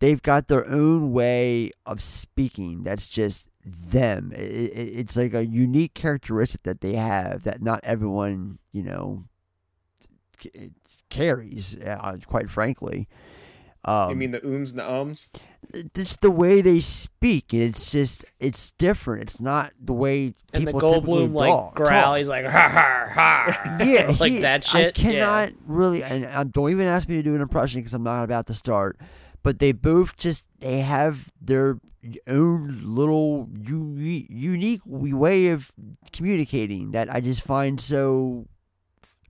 They've 0.00 0.22
got 0.22 0.48
their 0.48 0.66
own 0.66 1.12
way 1.12 1.70
of 1.84 2.02
speaking. 2.02 2.84
That's 2.84 3.08
just 3.08 3.50
them. 3.64 4.32
It, 4.34 4.38
it, 4.38 4.98
it's 4.98 5.16
like 5.16 5.34
a 5.34 5.44
unique 5.46 5.94
characteristic 5.94 6.62
that 6.62 6.80
they 6.80 6.94
have 6.94 7.42
that 7.42 7.62
not 7.62 7.80
everyone, 7.82 8.58
you 8.72 8.82
know, 8.82 9.24
c- 10.38 10.72
carries. 11.10 11.78
Uh, 11.78 12.16
quite 12.26 12.48
frankly, 12.48 13.08
um, 13.84 14.10
you 14.10 14.16
mean 14.16 14.30
the 14.30 14.40
ooms 14.40 14.70
and 14.70 14.78
the 14.78 14.90
ums? 14.90 15.30
It's 15.72 16.16
the 16.16 16.30
way 16.30 16.60
they 16.62 16.80
speak. 16.80 17.52
and 17.52 17.62
It's 17.62 17.90
just 17.92 18.24
it's 18.40 18.70
different. 18.72 19.22
It's 19.22 19.40
not 19.40 19.72
the 19.80 19.92
way 19.92 20.34
And 20.52 20.66
the 20.66 20.72
people 20.72 20.88
typically 20.88 21.28
Goldblum, 21.28 21.34
like, 21.34 21.48
talk. 21.50 21.74
growl, 21.74 22.02
talk. 22.02 22.16
he's 22.16 22.28
like, 22.28 22.44
ha 22.44 22.68
ha 22.68 23.06
ha. 23.12 23.76
Yeah, 23.84 24.14
like 24.20 24.32
he- 24.32 24.38
that 24.40 24.64
shit. 24.64 24.88
I 24.88 24.90
cannot 24.92 25.50
really, 25.66 26.02
and 26.02 26.26
um, 26.26 26.48
don't 26.48 26.70
even 26.70 26.86
ask 26.86 27.08
me 27.08 27.16
to 27.16 27.22
do 27.22 27.34
an 27.34 27.40
impression 27.40 27.80
because 27.80 27.94
I'm 27.94 28.02
not 28.02 28.24
about 28.24 28.46
to 28.46 28.54
start. 28.54 28.98
But 29.42 29.58
they 29.58 29.72
both 29.72 30.16
just 30.16 30.46
they 30.60 30.80
have 30.80 31.32
their 31.40 31.78
own 32.26 32.80
little 32.84 33.48
unique, 33.54 34.26
unique 34.28 34.80
way 34.86 35.48
of 35.48 35.70
communicating 36.12 36.90
that 36.92 37.12
I 37.12 37.20
just 37.20 37.42
find 37.42 37.80
so 37.80 38.46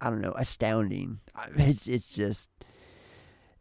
I 0.01 0.11
don't 0.11 0.21
know 0.21 0.33
astounding. 0.37 1.21
It's 1.57 1.87
it's 1.87 2.11
just 2.15 2.51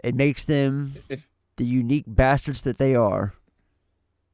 It 0.03 0.15
makes 0.15 0.45
them 0.45 0.95
If 1.07 1.27
the 1.59 1.65
unique 1.65 2.05
bastards 2.07 2.61
that 2.63 2.77
they 2.77 2.95
are. 2.95 3.33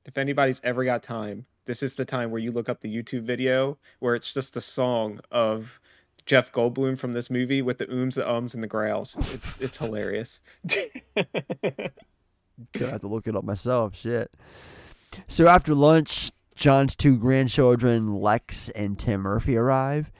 if 0.06 0.18
anybody's 0.18 0.61
ever 0.64 0.85
got 0.85 1.02
time, 1.02 1.47
this 1.65 1.81
is 1.81 1.95
the 1.95 2.06
time 2.06 2.30
where 2.30 2.39
you 2.39 2.52
look 2.52 2.69
up 2.69 2.81
the 2.81 2.95
YouTube 2.95 3.23
video 3.23 3.80
where 3.99 4.14
it's 4.14 4.31
just 4.31 4.56
a 4.56 4.61
song 4.61 5.19
of 5.31 5.80
Jeff 6.27 6.52
Goldblum 6.52 6.97
from 6.99 7.14
this 7.14 7.31
movie 7.31 7.64
with 7.64 7.80
the 7.80 7.88
ooms, 7.88 8.14
the 8.14 8.30
ums, 8.30 8.53
and 8.53 8.61
the 8.61 8.68
growls. 8.68 9.15
It's 9.18 9.60
it's 9.65 9.77
hilarious. 9.77 10.39
Gonna 11.15 12.91
have 12.91 13.02
to 13.02 13.07
look 13.07 13.27
it 13.27 13.35
up 13.35 13.43
myself. 13.43 13.95
Shit. 13.95 14.31
So 15.26 15.47
after 15.47 15.73
lunch, 15.73 16.31
John's 16.53 16.95
two 16.95 17.18
grandchildren, 17.18 18.14
Lex 18.14 18.69
and 18.69 18.99
Tim 18.99 19.22
Murphy, 19.22 19.57
arrive. 19.57 20.11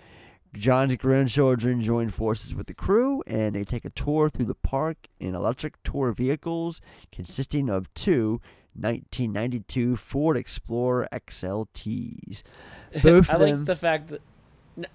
John's 0.58 0.96
grandchildren 0.96 1.82
join 1.82 2.10
forces 2.10 2.54
with 2.56 2.68
the 2.68 2.74
crew 2.74 3.22
and 3.28 3.54
they 3.56 3.64
take 3.64 3.86
a 3.86 3.90
tour 3.90 4.30
through 4.30 4.46
the 4.46 4.56
park 4.56 4.98
in 5.20 5.36
electric 5.36 5.82
tour 5.84 6.12
vehicles 6.12 6.82
consisting 7.12 7.70
of 7.70 7.94
two 7.94 8.42
1992 8.78 9.96
Ford 9.96 10.36
Explorer 10.38 11.08
XLTs. 11.12 12.44
Both 13.04 13.30
I 13.30 13.38
them. 13.38 13.58
like 13.60 13.66
the 13.66 13.76
fact 13.76 14.10
that. 14.10 14.22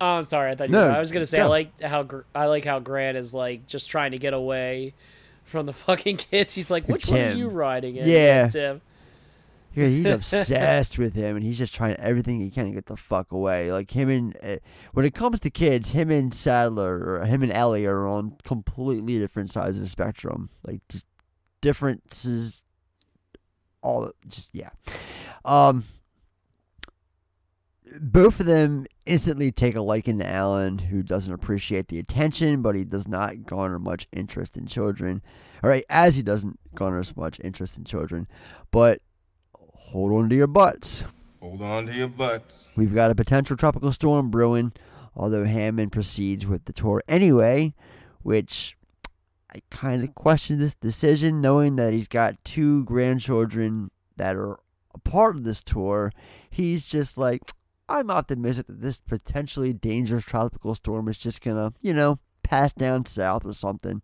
Oh, 0.01 0.07
I'm 0.07 0.25
sorry. 0.27 0.51
I 0.51 0.55
thought 0.57 0.69
you. 0.69 0.73
No, 0.75 0.87
were- 0.89 0.93
I 0.93 0.99
was 1.01 1.11
gonna 1.13 1.25
say 1.25 1.41
I 1.41 1.47
like 1.47 1.81
how 1.81 2.07
I 2.35 2.47
like 2.47 2.65
how 2.65 2.81
Grant 2.81 3.17
is 3.17 3.33
like 3.33 3.67
just 3.67 3.89
trying 3.89 4.11
to 4.11 4.19
get 4.19 4.35
away 4.35 4.95
from 5.45 5.65
the 5.67 5.73
fucking 5.87 6.19
kids. 6.19 6.53
He's 6.55 6.71
like, 6.71 6.87
which 6.89 7.09
one 7.09 7.21
are 7.21 7.35
you 7.35 7.49
riding 7.49 7.97
in? 7.97 8.07
Yeah. 8.09 8.49
Tim. 8.49 8.81
Yeah, 9.75 9.87
he's 9.87 10.07
obsessed 10.11 10.99
with 10.99 11.15
him, 11.15 11.37
and 11.37 11.45
he's 11.45 11.59
just 11.59 11.75
trying 11.75 11.97
everything 11.97 12.41
he 12.41 12.51
can 12.51 12.67
to 12.67 12.73
get 12.73 12.87
the 12.87 12.97
fuck 12.97 13.33
away. 13.33 13.73
Like 13.73 13.91
him 13.93 14.09
and 14.09 14.37
uh, 14.43 14.57
when 14.93 15.05
it 15.05 15.15
comes 15.15 15.41
to 15.41 15.51
kids, 15.51 15.91
him 15.93 16.11
and 16.11 16.33
Sattler 16.35 17.21
or 17.21 17.27
him 17.27 17.43
and 17.43 17.53
Ellie 17.53 17.87
are 17.87 18.07
on 18.07 18.37
completely 18.43 19.19
different 19.19 19.51
sides 19.51 19.77
of 19.77 19.83
the 19.83 19.89
spectrum. 19.89 20.51
Like 20.67 20.81
just 20.89 21.07
differences, 21.61 22.63
all 23.83 24.11
just 24.27 24.55
yeah. 24.55 24.71
Um, 25.45 25.85
both 28.01 28.41
of 28.41 28.47
them 28.47 28.87
instantly 29.07 29.51
take 29.51 29.75
a 29.75 29.81
liking 29.81 30.19
to 30.19 30.29
Alan, 30.29 30.79
who 30.79 31.03
doesn't 31.03 31.33
appreciate 31.33 31.89
the 31.89 31.99
attention, 31.99 32.63
but 32.63 32.75
he 32.75 32.85
does 32.85 33.09
not 33.09 33.43
garner 33.45 33.79
much 33.79 34.07
interest 34.13 34.57
in 34.57 34.67
children. 34.67 35.23
All 35.63 35.71
right, 35.71 35.85
as 35.91 36.17
he 36.17 36.23
doesn't 36.23 36.59
garner 36.75 37.01
as 37.01 37.17
much 37.17 37.41
interest 37.41 37.77
in 37.77 37.85
children, 37.85 38.29
but 38.71 39.03
hold 39.81 40.13
on 40.13 40.29
to 40.29 40.37
your 40.37 40.47
butts. 40.47 41.05
Hold 41.41 41.63
on 41.63 41.87
to 41.87 41.93
your 41.93 42.09
butts. 42.09 42.71
We've 42.77 42.95
got 42.95 43.11
a 43.11 43.15
potential 43.15 43.57
tropical 43.57 43.91
storm 43.93 44.31
brewing, 44.31 44.73
although 45.17 45.45
Hammond 45.45 45.93
proceeds 45.93 46.47
with 46.47 46.67
the 46.67 46.73
tour 46.73 47.03
anyway, 47.09 47.75
which 48.23 48.77
I 49.53 49.61
kind 49.71 50.05
of 50.05 50.15
question 50.15 50.59
this 50.59 50.75
decision, 50.75 51.41
knowing 51.41 51.77
that 51.77 51.93
he's 51.93 52.09
got 52.09 52.43
two 52.45 52.85
grandchildren 52.85 53.91
that 54.17 54.37
are 54.37 54.59
a 54.95 54.99
part 54.99 55.37
of 55.37 55.45
this 55.45 55.63
tour. 55.63 56.13
He's 56.51 56.89
just 56.89 57.17
like, 57.17 57.43
I'm 57.89 58.11
optimistic 58.11 58.67
that 58.67 58.81
this 58.81 58.99
potentially 58.99 59.73
dangerous 59.73 60.25
tropical 60.25 60.75
storm 60.75 61.09
is 61.09 61.19
just 61.19 61.43
gonna, 61.43 61.73
you 61.81 61.95
know, 61.95 62.21
pass 62.43 62.73
down 62.73 63.07
south 63.07 63.45
or 63.45 63.55
something. 63.55 64.03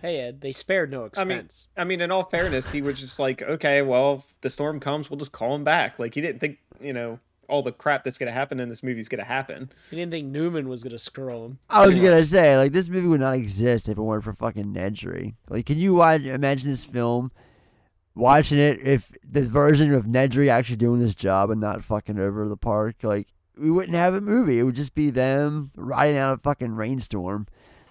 Hey 0.00 0.18
Ed, 0.20 0.40
they 0.40 0.52
spared 0.52 0.90
no 0.90 1.00
I 1.16 1.24
mean, 1.24 1.38
expense. 1.38 1.68
I 1.76 1.84
mean, 1.84 2.00
in 2.00 2.10
all 2.10 2.24
fairness, 2.24 2.72
he 2.72 2.80
was 2.80 2.98
just 2.98 3.18
like, 3.18 3.42
okay, 3.42 3.82
well, 3.82 4.14
if 4.14 4.40
the 4.40 4.50
storm 4.50 4.80
comes, 4.80 5.10
we'll 5.10 5.18
just 5.18 5.32
call 5.32 5.54
him 5.54 5.64
back. 5.64 5.98
Like 5.98 6.14
he 6.14 6.20
didn't 6.20 6.40
think, 6.40 6.58
you 6.80 6.92
know, 6.92 7.18
all 7.48 7.62
the 7.62 7.72
crap 7.72 8.04
that's 8.04 8.16
gonna 8.16 8.32
happen 8.32 8.60
in 8.60 8.68
this 8.68 8.82
movie 8.82 9.00
is 9.00 9.08
gonna 9.08 9.24
happen. 9.24 9.70
he 9.90 9.96
didn't 9.96 10.12
think 10.12 10.28
Newman 10.28 10.68
was 10.68 10.82
gonna 10.82 10.98
screw 10.98 11.44
him. 11.44 11.58
I 11.68 11.86
was 11.86 11.98
gonna 11.98 12.24
say, 12.24 12.56
like, 12.56 12.72
this 12.72 12.88
movie 12.88 13.08
would 13.08 13.20
not 13.20 13.36
exist 13.36 13.88
if 13.88 13.98
it 13.98 14.02
weren't 14.02 14.24
for 14.24 14.32
fucking 14.32 14.72
Nedry. 14.72 15.34
Like, 15.48 15.66
can 15.66 15.78
you 15.78 15.94
watch, 15.94 16.22
imagine 16.22 16.70
this 16.70 16.84
film, 16.84 17.32
watching 18.14 18.58
it 18.58 18.80
if 18.86 19.12
the 19.28 19.42
version 19.42 19.92
of 19.92 20.06
Nedry 20.06 20.48
actually 20.48 20.76
doing 20.76 21.00
his 21.00 21.14
job 21.14 21.50
and 21.50 21.60
not 21.60 21.82
fucking 21.82 22.18
over 22.18 22.48
the 22.48 22.56
park? 22.56 22.96
Like, 23.02 23.28
we 23.58 23.70
wouldn't 23.70 23.96
have 23.96 24.14
a 24.14 24.20
movie. 24.20 24.58
It 24.58 24.62
would 24.62 24.76
just 24.76 24.94
be 24.94 25.10
them 25.10 25.72
riding 25.76 26.16
out 26.16 26.32
a 26.32 26.38
fucking 26.38 26.76
rainstorm. 26.76 27.46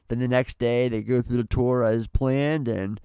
Then 0.09 0.19
the 0.19 0.27
next 0.27 0.59
day 0.59 0.89
they 0.89 1.01
go 1.01 1.21
through 1.21 1.37
the 1.37 1.43
tour 1.43 1.83
as 1.83 2.07
planned, 2.07 2.67
and 2.67 2.99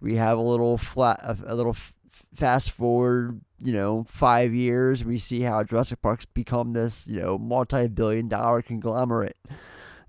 we 0.00 0.16
have 0.16 0.36
a 0.36 0.42
little 0.42 0.76
flat, 0.76 1.20
a, 1.22 1.54
little 1.54 1.72
f- 1.72 1.94
fast 2.34 2.72
forward, 2.72 3.40
you 3.58 3.72
know, 3.72 4.04
five 4.08 4.52
years. 4.52 5.04
We 5.04 5.18
see 5.18 5.42
how 5.42 5.62
Jurassic 5.62 6.02
Park's 6.02 6.26
become 6.26 6.72
this, 6.72 7.06
you 7.06 7.20
know, 7.20 7.38
multi-billion-dollar 7.38 8.62
conglomerate. 8.62 9.36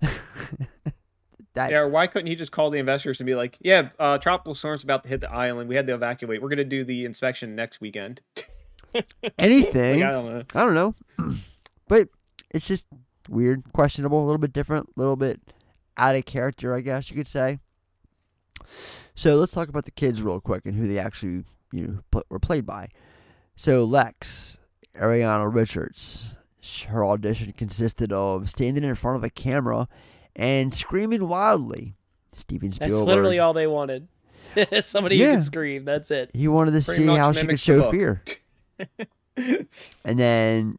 that 1.54 1.70
yeah, 1.70 1.78
or 1.78 1.88
why 1.88 2.08
couldn't 2.08 2.26
he 2.26 2.34
just 2.34 2.52
call 2.52 2.70
the 2.70 2.78
investors 2.78 3.20
and 3.20 3.26
be 3.26 3.36
like, 3.36 3.56
yeah, 3.60 3.90
uh, 4.00 4.18
tropical 4.18 4.54
storm's 4.54 4.82
about 4.82 5.04
to 5.04 5.08
hit 5.08 5.20
the 5.20 5.30
island. 5.30 5.68
We 5.68 5.76
had 5.76 5.86
to 5.86 5.94
evacuate. 5.94 6.42
We're 6.42 6.48
gonna 6.48 6.64
do 6.64 6.84
the 6.84 7.04
inspection 7.04 7.54
next 7.54 7.80
weekend. 7.80 8.20
anything. 9.38 10.00
Like, 10.00 10.08
I 10.08 10.12
don't 10.12 10.26
know. 10.26 10.42
I 10.54 10.64
don't 10.64 10.74
know. 10.74 10.94
but 11.88 12.08
it's 12.50 12.66
just 12.66 12.88
weird, 13.28 13.62
questionable, 13.72 14.22
a 14.22 14.26
little 14.26 14.38
bit 14.38 14.52
different, 14.52 14.88
a 14.96 15.00
little 15.00 15.16
bit 15.16 15.40
out 15.96 16.14
of 16.16 16.24
character, 16.24 16.74
I 16.74 16.80
guess 16.80 17.10
you 17.10 17.16
could 17.16 17.26
say. 17.26 17.58
So 19.14 19.36
let's 19.36 19.52
talk 19.52 19.68
about 19.68 19.84
the 19.84 19.90
kids 19.90 20.22
real 20.22 20.40
quick 20.40 20.66
and 20.66 20.74
who 20.76 20.88
they 20.88 20.98
actually, 20.98 21.44
you 21.72 21.86
know, 21.86 21.98
pl- 22.10 22.24
were 22.30 22.38
played 22.38 22.66
by. 22.66 22.88
So 23.56 23.84
Lex, 23.84 24.58
Ariana 24.96 25.52
Richards, 25.54 26.36
her 26.88 27.04
audition 27.04 27.52
consisted 27.52 28.12
of 28.12 28.48
standing 28.50 28.84
in 28.84 28.94
front 28.94 29.16
of 29.18 29.24
a 29.24 29.30
camera 29.30 29.86
and 30.34 30.72
screaming 30.74 31.28
wildly. 31.28 31.94
Steven 32.32 32.70
Spielberg. 32.70 32.96
That's 32.96 33.06
literally 33.06 33.38
all 33.38 33.52
they 33.52 33.66
wanted. 33.68 34.08
Somebody 34.82 35.18
who 35.18 35.24
Yeah. 35.24 35.30
can 35.32 35.40
scream. 35.40 35.84
That's 35.84 36.10
it. 36.10 36.30
He 36.34 36.48
wanted 36.48 36.72
to 36.72 36.84
Pretty 36.84 37.06
see 37.06 37.16
how 37.16 37.30
she 37.32 37.46
could 37.46 37.60
show 37.60 37.90
fear. 37.90 38.22
and 39.36 40.18
then 40.18 40.78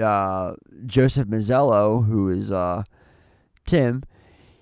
uh, 0.00 0.54
Joseph 0.86 1.28
Mazzello, 1.28 2.04
who 2.06 2.28
is 2.30 2.50
uh, 2.50 2.82
Tim, 3.66 4.02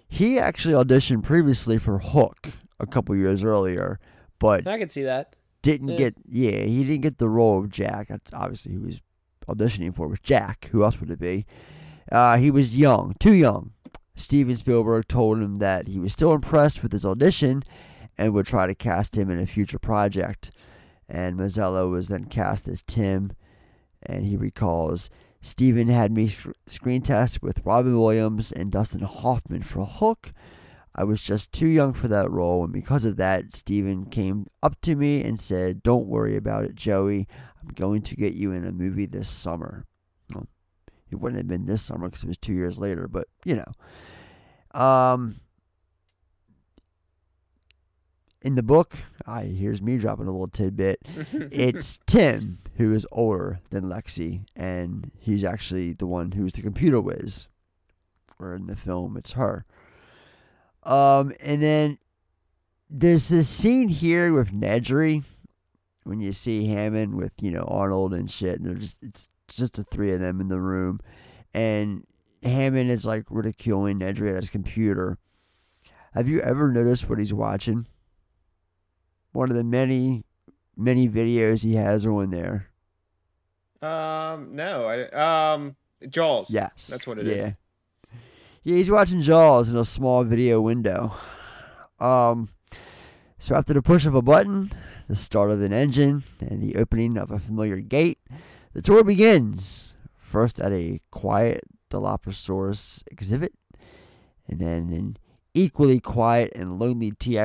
he 0.08 0.38
actually 0.38 0.74
auditioned 0.74 1.22
previously 1.22 1.78
for 1.78 1.98
Hook 1.98 2.48
a 2.80 2.86
couple 2.86 3.14
years 3.16 3.44
earlier, 3.44 3.98
but 4.38 4.66
I 4.66 4.78
can 4.78 4.88
see 4.88 5.02
that. 5.02 5.36
didn't 5.62 5.88
Yeah. 5.88 5.96
get 5.96 6.14
yeah 6.28 6.60
he 6.62 6.84
didn't 6.84 7.02
get 7.02 7.18
the 7.18 7.28
role 7.28 7.58
of 7.58 7.68
Jack. 7.70 8.08
That's 8.08 8.32
obviously 8.32 8.72
who 8.72 8.80
he 8.80 8.86
was 8.86 9.02
auditioning 9.48 9.94
for 9.94 10.08
was 10.08 10.20
Jack. 10.20 10.68
Who 10.72 10.84
else 10.84 11.00
would 11.00 11.10
it 11.10 11.20
be? 11.20 11.46
Uh, 12.10 12.36
he 12.38 12.50
was 12.50 12.78
young, 12.78 13.14
too 13.18 13.34
young. 13.34 13.72
Steven 14.14 14.54
Spielberg 14.56 15.06
told 15.08 15.38
him 15.38 15.56
that 15.56 15.88
he 15.88 15.98
was 15.98 16.12
still 16.12 16.32
impressed 16.32 16.82
with 16.82 16.92
his 16.92 17.04
audition 17.06 17.62
and 18.16 18.32
would 18.34 18.46
try 18.46 18.66
to 18.66 18.74
cast 18.74 19.16
him 19.16 19.30
in 19.30 19.38
a 19.38 19.46
future 19.46 19.78
project. 19.78 20.50
And 21.08 21.38
Mazzello 21.38 21.90
was 21.90 22.08
then 22.08 22.24
cast 22.24 22.66
as 22.68 22.82
Tim, 22.82 23.32
and 24.02 24.26
he 24.26 24.36
recalls 24.36 25.08
Steven 25.40 25.88
had 25.88 26.12
me 26.12 26.28
screen 26.66 27.02
test 27.02 27.42
with 27.42 27.64
Robin 27.64 27.98
Williams 27.98 28.50
and 28.50 28.72
Dustin 28.72 29.00
Hoffman 29.00 29.62
for 29.62 29.84
Hook. 29.86 30.32
I 30.94 31.04
was 31.04 31.22
just 31.22 31.52
too 31.52 31.68
young 31.68 31.92
for 31.92 32.08
that 32.08 32.30
role, 32.30 32.64
and 32.64 32.72
because 32.72 33.04
of 33.04 33.16
that, 33.16 33.52
Steven 33.52 34.06
came 34.06 34.46
up 34.62 34.80
to 34.80 34.96
me 34.96 35.22
and 35.22 35.38
said, 35.38 35.82
Don't 35.82 36.08
worry 36.08 36.36
about 36.36 36.64
it, 36.64 36.74
Joey. 36.74 37.28
I'm 37.62 37.68
going 37.68 38.02
to 38.02 38.16
get 38.16 38.34
you 38.34 38.50
in 38.52 38.64
a 38.64 38.72
movie 38.72 39.06
this 39.06 39.28
summer. 39.28 39.86
Well, 40.34 40.48
it 41.10 41.16
wouldn't 41.16 41.38
have 41.38 41.48
been 41.48 41.66
this 41.66 41.82
summer 41.82 42.08
because 42.08 42.24
it 42.24 42.28
was 42.28 42.38
two 42.38 42.52
years 42.52 42.80
later, 42.80 43.06
but 43.06 43.28
you 43.44 43.54
know. 43.54 44.80
Um, 44.80 45.36
in 48.42 48.56
the 48.56 48.62
book, 48.62 48.96
I 49.24 49.42
here's 49.44 49.80
me 49.80 49.98
dropping 49.98 50.26
a 50.26 50.32
little 50.32 50.48
tidbit. 50.48 51.00
it's 51.32 52.00
Tim 52.06 52.58
who 52.78 52.92
is 52.94 53.06
older 53.12 53.60
than 53.70 53.84
Lexi, 53.84 54.46
and 54.56 55.10
he's 55.18 55.44
actually 55.44 55.92
the 55.92 56.06
one 56.06 56.32
who's 56.32 56.54
the 56.54 56.62
computer 56.62 57.00
whiz. 57.00 57.46
Where 58.38 58.54
in 58.54 58.66
the 58.66 58.76
film, 58.76 59.16
it's 59.16 59.32
her. 59.32 59.66
Um, 60.84 61.32
and 61.40 61.60
then 61.60 61.98
there's 62.88 63.28
this 63.28 63.48
scene 63.48 63.88
here 63.88 64.32
with 64.32 64.52
Nedry 64.52 65.24
when 66.04 66.20
you 66.20 66.32
see 66.32 66.68
Hammond 66.68 67.16
with 67.16 67.32
you 67.42 67.50
know 67.50 67.64
Arnold 67.64 68.14
and 68.14 68.30
shit, 68.30 68.56
and 68.56 68.66
they're 68.66 68.74
just 68.74 69.02
it's 69.02 69.28
just 69.48 69.74
the 69.74 69.84
three 69.84 70.12
of 70.12 70.20
them 70.20 70.40
in 70.40 70.48
the 70.48 70.60
room, 70.60 71.00
and 71.52 72.04
Hammond 72.42 72.90
is 72.90 73.04
like 73.04 73.24
ridiculing 73.28 73.98
Nedry 73.98 74.30
at 74.30 74.36
his 74.36 74.50
computer. 74.50 75.18
Have 76.14 76.28
you 76.28 76.40
ever 76.40 76.70
noticed 76.70 77.08
what 77.08 77.18
he's 77.18 77.34
watching? 77.34 77.86
One 79.32 79.50
of 79.50 79.56
the 79.56 79.64
many, 79.64 80.24
many 80.76 81.08
videos 81.08 81.62
he 81.62 81.74
has 81.74 82.06
on 82.06 82.30
there. 82.30 82.67
Um, 83.80 84.54
no, 84.56 84.86
I 84.86 85.54
um 85.54 85.76
Jaws. 86.08 86.50
Yes, 86.50 86.88
that's 86.88 87.06
what 87.06 87.18
it 87.18 87.26
is. 87.26 87.42
yeah. 87.42 87.52
Yeah, 88.64 88.76
he's 88.76 88.90
watching 88.90 89.22
Jaws 89.22 89.70
in 89.70 89.76
a 89.76 89.84
small 89.84 90.24
video 90.24 90.60
window. 90.60 91.12
Um, 92.00 92.48
so 93.38 93.54
after 93.54 93.72
the 93.72 93.82
push 93.82 94.04
of 94.04 94.14
a 94.14 94.22
button, 94.22 94.70
the 95.08 95.16
start 95.16 95.50
of 95.50 95.62
an 95.62 95.72
engine, 95.72 96.22
and 96.40 96.60
the 96.60 96.76
opening 96.76 97.16
of 97.16 97.30
a 97.30 97.38
familiar 97.38 97.80
gate, 97.80 98.18
the 98.74 98.82
tour 98.82 99.04
begins. 99.04 99.94
First 100.16 100.60
at 100.60 100.72
a 100.72 101.00
quiet 101.10 101.62
Dilophosaurus 101.88 103.02
exhibit, 103.10 103.54
and 104.46 104.60
then 104.60 104.92
an 104.92 105.16
equally 105.54 106.00
quiet 106.00 106.52
and 106.54 106.78
lonely 106.78 107.12
T 107.12 107.40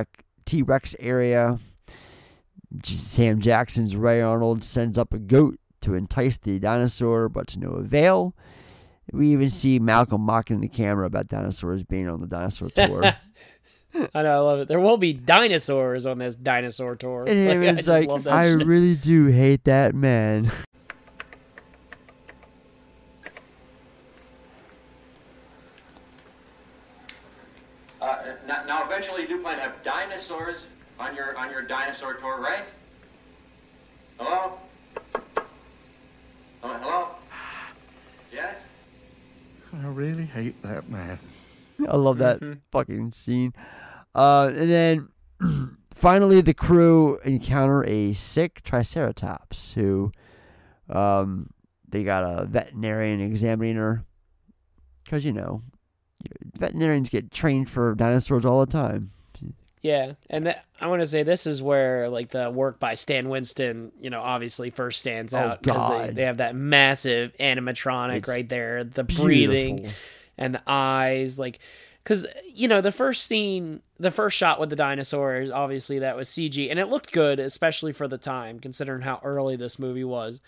T 0.45 0.61
Rex 0.61 0.95
area. 0.99 1.59
Sam 2.83 3.39
Jackson's 3.39 3.95
Ray 3.95 4.19
Arnold 4.21 4.63
sends 4.63 4.97
up 4.97 5.13
a 5.13 5.19
goat 5.19 5.59
to 5.83 5.95
entice 5.95 6.37
the 6.37 6.59
dinosaur, 6.59 7.29
but 7.29 7.47
to 7.49 7.59
no 7.59 7.69
avail. 7.71 8.33
We 9.11 9.29
even 9.29 9.49
see 9.49 9.79
Malcolm 9.79 10.21
mocking 10.21 10.61
the 10.61 10.67
camera 10.67 11.05
about 11.05 11.27
dinosaurs 11.27 11.83
being 11.83 12.09
on 12.09 12.21
the 12.21 12.27
dinosaur 12.27 12.69
tour. 12.75 13.13
I 14.15 14.23
know, 14.23 14.31
I 14.35 14.37
love 14.39 14.59
it. 14.61 14.67
There 14.67 14.79
will 14.79 14.97
be 14.97 15.13
dinosaurs 15.13 16.05
on 16.05 16.17
this 16.17 16.35
dinosaur 16.35 16.95
tour. 16.95 17.25
and 17.27 17.47
Like, 17.47 17.57
I 17.57 17.61
it's 17.71 17.75
just 17.77 17.87
like, 17.89 18.07
love 18.07 18.23
that 18.23 18.33
I 18.33 18.47
shit. 18.57 18.65
really 18.65 18.95
do 18.95 19.27
hate 19.27 19.65
that 19.65 19.93
man. 19.93 20.49
Uh, 28.01 28.21
now, 28.45 28.63
now, 28.65 28.83
eventually, 28.83 29.21
you 29.21 29.27
do 29.27 29.41
plan 29.41 29.55
to 29.57 29.61
have 29.63 29.81
dinosaurs 29.83 30.65
on 30.99 31.15
your 31.15 31.37
on 31.37 31.49
your 31.51 31.61
dinosaur 31.61 32.15
tour, 32.15 32.39
right? 32.41 32.65
Hello? 34.19 34.57
Hello? 36.63 37.09
Yes? 38.31 38.63
I 39.73 39.85
really 39.87 40.23
hate 40.23 40.61
that 40.61 40.89
man. 40.89 41.19
I 41.89 41.97
love 41.97 42.19
that 42.19 42.39
fucking 42.71 43.11
scene. 43.11 43.53
Uh, 44.15 44.49
and 44.55 44.71
then 44.71 45.09
finally, 45.93 46.39
the 46.39 46.53
crew 46.53 47.19
encounter 47.25 47.83
a 47.83 48.13
sick 48.13 48.63
Triceratops 48.63 49.73
who, 49.73 50.13
um, 50.89 51.49
they 51.85 52.05
got 52.05 52.23
a 52.23 52.45
veterinarian 52.45 53.19
examining 53.19 53.75
her. 53.75 54.05
Because, 55.03 55.25
you 55.25 55.33
know, 55.33 55.63
veterinarians 56.57 57.09
get 57.09 57.29
trained 57.29 57.69
for 57.69 57.93
dinosaurs 57.93 58.45
all 58.45 58.65
the 58.65 58.71
time. 58.71 59.09
Yeah, 59.83 60.13
and 60.29 60.45
that, 60.45 60.65
I 60.79 60.87
want 60.87 61.01
to 61.01 61.05
say 61.05 61.23
this 61.23 61.45
is 61.45 61.61
where 61.61 62.09
like 62.09 62.29
the 62.29 62.49
work 62.49 62.79
by 62.79 62.93
Stan 62.95 63.27
Winston, 63.29 63.91
you 64.01 64.09
know, 64.09 64.21
obviously 64.21 64.69
first 64.69 64.99
stands 64.99 65.33
Oh, 65.33 65.37
out 65.39 65.61
because 65.61 65.91
they, 66.07 66.13
they 66.13 66.23
have 66.23 66.37
that 66.37 66.55
massive 66.55 67.35
animatronic 67.37 68.19
It's 68.19 68.29
right 68.29 68.47
there, 68.47 68.85
the 68.85 69.03
breathing 69.03 69.75
beautiful. 69.75 69.97
and 70.37 70.55
the 70.55 70.61
eyes, 70.65 71.37
like 71.37 71.59
because 72.01 72.25
you 72.47 72.67
know 72.69 72.79
the 72.79 72.93
first 72.93 73.25
scene, 73.25 73.81
the 73.99 74.09
first 74.11 74.37
shot 74.37 74.57
with 74.59 74.69
the 74.69 74.75
dinosaurs, 74.77 75.51
obviously 75.51 75.99
that 75.99 76.15
was 76.15 76.29
CG, 76.29 76.69
and 76.71 76.79
it 76.79 76.87
looked 76.87 77.11
good, 77.11 77.39
especially 77.41 77.91
for 77.91 78.07
the 78.07 78.17
time, 78.17 78.59
considering 78.61 79.01
how 79.01 79.19
early 79.21 79.57
this 79.57 79.77
movie 79.77 80.03
was. 80.05 80.39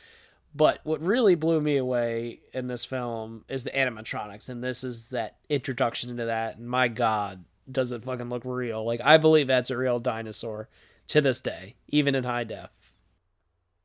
But 0.55 0.79
what 0.85 1.01
really 1.01 1.35
blew 1.35 1.59
me 1.59 1.75
away 1.75 2.39
in 2.53 2.67
this 2.67 2.85
film 2.85 3.43
is 3.49 3.65
the 3.65 3.71
animatronics, 3.71 4.47
and 4.47 4.63
this 4.63 4.85
is 4.85 5.09
that 5.09 5.35
introduction 5.49 6.09
into 6.09 6.25
that. 6.27 6.55
And 6.57 6.69
my 6.69 6.87
God, 6.87 7.43
does 7.69 7.91
it 7.91 8.03
fucking 8.03 8.29
look 8.29 8.43
real? 8.45 8.85
Like 8.85 9.01
I 9.03 9.17
believe 9.17 9.47
that's 9.47 9.69
a 9.69 9.77
real 9.77 9.99
dinosaur 9.99 10.69
to 11.07 11.21
this 11.21 11.41
day, 11.41 11.75
even 11.87 12.15
in 12.15 12.23
high 12.23 12.43
def. 12.43 12.69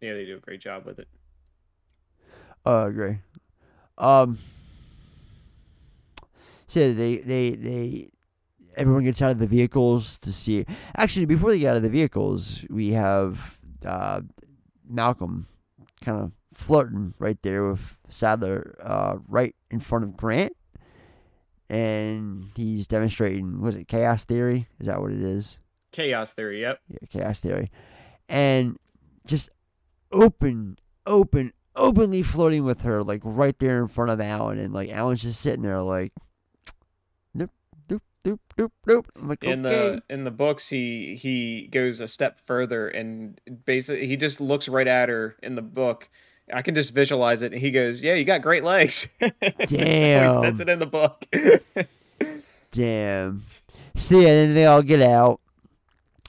Yeah, 0.01 0.15
they 0.15 0.25
do 0.25 0.37
a 0.37 0.41
great 0.41 0.61
job 0.61 0.87
with 0.87 0.99
it. 0.99 1.09
Oh, 2.65 2.85
I 2.85 2.89
agree. 2.89 3.19
Um, 3.99 4.39
so 6.67 6.81
yeah, 6.81 6.93
they, 6.93 7.17
they, 7.19 7.51
they, 7.51 8.09
everyone 8.77 9.05
gets 9.05 9.21
out 9.21 9.31
of 9.31 9.39
the 9.39 9.47
vehicles 9.47 10.19
to 10.19 10.33
see. 10.33 10.65
Actually, 10.97 11.27
before 11.27 11.51
they 11.51 11.59
get 11.59 11.71
out 11.71 11.77
of 11.77 11.83
the 11.83 11.91
vehicles, 11.91 12.65
we 12.71 12.93
have 12.93 13.59
uh, 13.85 14.23
Malcolm 14.89 15.47
kind 16.03 16.19
of 16.19 16.33
flirting 16.55 17.15
right 17.19 17.41
there 17.43 17.71
with 17.71 17.99
Sattler, 18.09 18.77
uh, 18.83 19.19
right 19.29 19.55
in 19.71 19.81
front 19.81 20.05
of 20.05 20.17
Grant, 20.17 20.55
and 21.71 22.45
he's 22.57 22.87
demonstrating. 22.87 23.61
Was 23.61 23.77
it 23.77 23.89
chaos 23.89 24.25
theory? 24.25 24.67
Is 24.81 24.89
that 24.89 25.01
what 25.01 25.13
it 25.13 25.21
is? 25.21 25.61
Chaos 25.93 26.33
theory. 26.33 26.61
Yep. 26.61 26.81
Yeah, 26.89 26.99
chaos 27.09 27.41
theory, 27.41 27.71
and 28.29 28.77
just 29.27 29.51
open, 30.13 30.79
open, 31.07 31.53
openly 31.77 32.23
flirting 32.23 32.65
with 32.65 32.83
her, 32.83 33.03
like 33.03 33.23
right 33.25 33.59
there 33.59 33.81
in 33.81 33.89
front 33.89 34.11
of 34.11 34.21
Alan, 34.21 34.59
and 34.59 34.75
like 34.75 34.91
Alan's 34.91 35.23
just 35.23 35.41
sitting 35.41 35.63
there, 35.63 35.81
like, 35.81 36.13
nope, 37.35 37.51
doop, 37.89 38.01
doop, 38.25 38.39
doop, 38.57 38.71
doop. 38.87 39.05
I'm 39.17 39.29
like, 39.29 39.45
in 39.45 39.65
okay. 39.65 39.77
the 39.77 40.03
in 40.13 40.25
the 40.25 40.31
books 40.31 40.69
he 40.69 41.15
he 41.15 41.69
goes 41.69 42.01
a 42.01 42.09
step 42.09 42.39
further 42.39 42.89
and 42.89 43.41
basically 43.65 44.07
he 44.07 44.17
just 44.17 44.41
looks 44.41 44.69
right 44.69 44.89
at 44.89 45.09
her 45.09 45.37
in 45.43 45.55
the 45.55 45.63
book 45.63 46.09
i 46.53 46.63
can 46.63 46.75
just 46.75 46.95
visualize 46.95 47.43
it 47.43 47.53
and 47.53 47.61
he 47.61 47.71
goes 47.71 48.03
yeah 48.03 48.15
you 48.15 48.25
got 48.25 48.43
great 48.43 48.65
legs 48.65 49.09
That's 49.21 49.71
he 49.71 49.77
Damn. 49.77 50.43
says 50.43 50.61
it 50.61 50.69
in 50.69 50.79
the 50.79 50.87
book 50.87 51.27
Damn. 52.73 53.43
See, 53.97 54.19
and 54.19 54.27
then 54.27 54.55
they 54.55 54.67
all 54.67 54.83
get 54.83 55.03
out. 55.03 55.41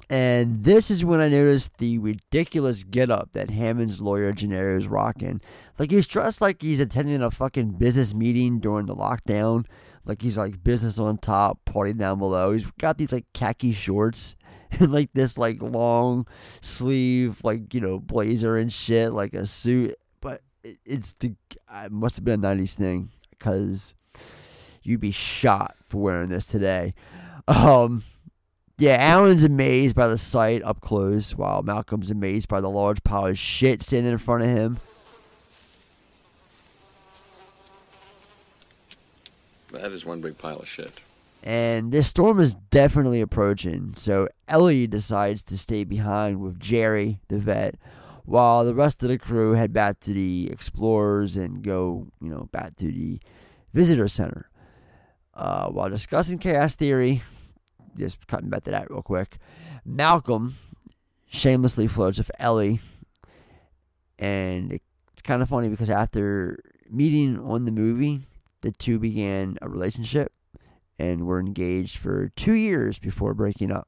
And 0.09 0.63
this 0.63 0.91
is 0.91 1.05
when 1.05 1.21
I 1.21 1.29
noticed 1.29 1.77
the 1.77 1.97
ridiculous 1.99 2.83
getup 2.83 3.31
that 3.31 3.49
Hammond's 3.49 4.01
lawyer 4.01 4.33
Gennaro 4.33 4.77
is 4.77 4.87
rocking. 4.87 5.39
Like 5.79 5.91
he's 5.91 6.07
dressed 6.07 6.41
like 6.41 6.61
he's 6.61 6.81
attending 6.81 7.21
a 7.21 7.31
fucking 7.31 7.73
business 7.73 8.13
meeting 8.13 8.59
during 8.59 8.87
the 8.87 8.95
lockdown. 8.95 9.65
Like 10.03 10.21
he's 10.21 10.37
like 10.37 10.63
business 10.63 10.99
on 10.99 11.17
top, 11.17 11.63
party 11.63 11.93
down 11.93 12.19
below. 12.19 12.51
He's 12.51 12.65
got 12.79 12.97
these 12.97 13.13
like 13.13 13.25
khaki 13.33 13.71
shorts 13.71 14.35
and 14.79 14.91
like 14.91 15.11
this 15.13 15.37
like 15.37 15.61
long 15.61 16.27
sleeve 16.59 17.39
like 17.43 17.73
you 17.73 17.79
know 17.79 17.99
blazer 17.99 18.57
and 18.57 18.73
shit, 18.73 19.13
like 19.13 19.33
a 19.33 19.45
suit. 19.45 19.95
It's 20.63 21.13
the 21.13 21.35
it 21.83 21.91
must 21.91 22.17
have 22.17 22.25
been 22.25 22.43
a 22.43 22.47
'90s 22.47 22.75
thing 22.75 23.09
because 23.31 23.95
you'd 24.83 24.99
be 24.99 25.11
shot 25.11 25.75
for 25.83 26.01
wearing 26.01 26.29
this 26.29 26.45
today. 26.45 26.93
Um, 27.47 28.03
yeah, 28.77 28.97
Alan's 28.99 29.43
amazed 29.43 29.95
by 29.95 30.07
the 30.07 30.17
sight 30.17 30.63
up 30.63 30.81
close, 30.81 31.35
while 31.35 31.61
Malcolm's 31.61 32.11
amazed 32.11 32.47
by 32.47 32.61
the 32.61 32.69
large 32.69 33.03
pile 33.03 33.27
of 33.27 33.37
shit 33.37 33.81
standing 33.83 34.11
in 34.11 34.17
front 34.17 34.43
of 34.43 34.49
him. 34.49 34.79
That 39.71 39.91
is 39.91 40.05
one 40.05 40.19
big 40.21 40.37
pile 40.37 40.57
of 40.57 40.67
shit. 40.67 40.99
And 41.43 41.91
this 41.91 42.09
storm 42.09 42.39
is 42.39 42.53
definitely 42.53 43.21
approaching, 43.21 43.93
so 43.95 44.27
Ellie 44.47 44.85
decides 44.85 45.43
to 45.45 45.57
stay 45.57 45.83
behind 45.83 46.39
with 46.39 46.59
Jerry, 46.59 47.19
the 47.29 47.39
vet, 47.39 47.75
while 48.25 48.65
the 48.65 48.75
rest 48.75 49.01
of 49.03 49.09
the 49.09 49.17
crew 49.17 49.53
head 49.53 49.73
back 49.73 49.99
to 50.01 50.13
the 50.13 50.49
Explorers 50.51 51.37
and 51.37 51.63
go, 51.63 52.07
you 52.21 52.29
know, 52.29 52.49
back 52.51 52.75
to 52.77 52.91
the 52.91 53.19
visitor 53.73 54.07
center. 54.07 54.49
Uh, 55.33 55.69
while 55.69 55.89
discussing 55.89 56.37
chaos 56.37 56.75
theory, 56.75 57.21
just 57.97 58.27
cutting 58.27 58.49
back 58.49 58.63
to 58.63 58.71
that 58.71 58.89
real 58.89 59.01
quick, 59.01 59.37
Malcolm 59.85 60.53
shamelessly 61.27 61.87
flirts 61.87 62.17
with 62.17 62.31
Ellie, 62.37 62.79
and 64.19 64.73
it's 64.73 65.21
kind 65.23 65.41
of 65.41 65.49
funny 65.49 65.69
because 65.69 65.89
after 65.89 66.59
meeting 66.89 67.39
on 67.39 67.65
the 67.65 67.71
movie, 67.71 68.21
the 68.61 68.71
two 68.71 68.99
began 68.99 69.57
a 69.61 69.69
relationship 69.69 70.31
and 70.99 71.25
were 71.25 71.39
engaged 71.39 71.97
for 71.97 72.29
two 72.35 72.53
years 72.53 72.99
before 72.99 73.33
breaking 73.33 73.71
up. 73.71 73.87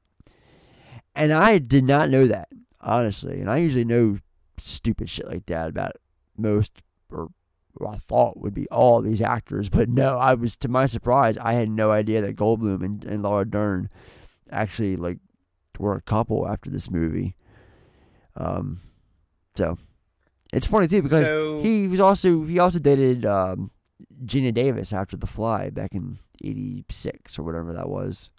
And 1.15 1.31
I 1.31 1.59
did 1.59 1.83
not 1.83 2.09
know 2.09 2.25
that, 2.27 2.47
honestly. 2.83 3.39
And 3.41 3.49
I 3.49 3.57
usually 3.57 3.85
know 3.85 4.19
stupid 4.57 5.09
shit 5.09 5.27
like 5.27 5.45
that 5.47 5.69
about 5.69 5.93
most, 6.37 6.81
or 7.09 7.29
I 7.87 7.97
thought 7.97 8.39
would 8.39 8.53
be 8.53 8.67
all 8.69 9.01
these 9.01 9.21
actors. 9.21 9.69
But 9.69 9.89
no, 9.89 10.17
I 10.17 10.35
was, 10.35 10.55
to 10.57 10.67
my 10.69 10.85
surprise, 10.85 11.37
I 11.39 11.53
had 11.53 11.69
no 11.69 11.91
idea 11.91 12.21
that 12.21 12.35
Goldblum 12.35 12.83
and, 12.83 13.03
and 13.03 13.23
Laura 13.23 13.45
Dern 13.49 13.89
actually, 14.51 14.95
like, 14.95 15.17
were 15.79 15.95
a 15.95 16.01
couple 16.01 16.47
after 16.47 16.69
this 16.69 16.91
movie. 16.91 17.35
Um, 18.35 18.79
so 19.55 19.77
it's 20.51 20.67
funny 20.67 20.87
too 20.87 21.01
because 21.01 21.25
So- 21.25 21.61
he 21.61 21.87
was 21.87 21.99
also 21.99 22.43
he 22.45 22.59
also 22.59 22.79
dated 22.79 23.25
um, 23.25 23.71
Geena 24.25 24.53
Davis 24.53 24.93
after 24.93 25.15
The 25.17 25.27
Fly 25.27 25.69
back 25.69 25.93
in 25.93 26.17
'86 26.43 27.37
or 27.39 27.43
whatever 27.43 27.73
that 27.73 27.89
was. 27.89 28.29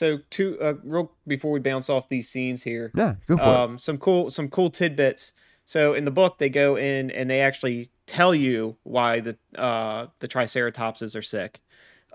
So, 0.00 0.20
two 0.30 0.58
uh, 0.62 0.76
real 0.82 1.12
before 1.26 1.50
we 1.50 1.60
bounce 1.60 1.90
off 1.90 2.08
these 2.08 2.26
scenes 2.26 2.62
here. 2.62 2.90
Yeah, 2.94 3.16
go 3.26 3.36
for 3.36 3.42
it. 3.42 3.46
um, 3.46 3.76
Some 3.76 3.98
cool, 3.98 4.30
some 4.30 4.48
cool 4.48 4.70
tidbits. 4.70 5.34
So, 5.66 5.92
in 5.92 6.06
the 6.06 6.10
book, 6.10 6.38
they 6.38 6.48
go 6.48 6.74
in 6.74 7.10
and 7.10 7.28
they 7.28 7.42
actually 7.42 7.90
tell 8.06 8.34
you 8.34 8.78
why 8.82 9.20
the 9.20 9.36
uh, 9.54 10.06
the 10.20 10.26
Triceratopses 10.26 11.14
are 11.14 11.20
sick, 11.20 11.60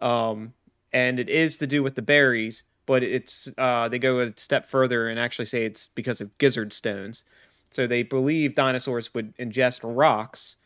um, 0.01 0.55
and 0.91 1.19
it 1.19 1.29
is 1.29 1.59
to 1.59 1.67
do 1.67 1.83
with 1.83 1.93
the 1.93 2.01
berries. 2.01 2.63
But 2.87 3.03
it's 3.03 3.49
uh, 3.55 3.87
they 3.87 3.99
go 3.99 4.19
a 4.19 4.33
step 4.35 4.65
further 4.65 5.07
and 5.07 5.19
actually 5.19 5.45
say 5.45 5.63
it's 5.63 5.89
because 5.89 6.19
of 6.19 6.35
gizzard 6.39 6.73
stones. 6.73 7.23
So 7.69 7.85
they 7.85 8.01
believe 8.01 8.55
dinosaurs 8.55 9.13
would 9.13 9.37
ingest 9.37 9.81
rocks, 9.83 10.57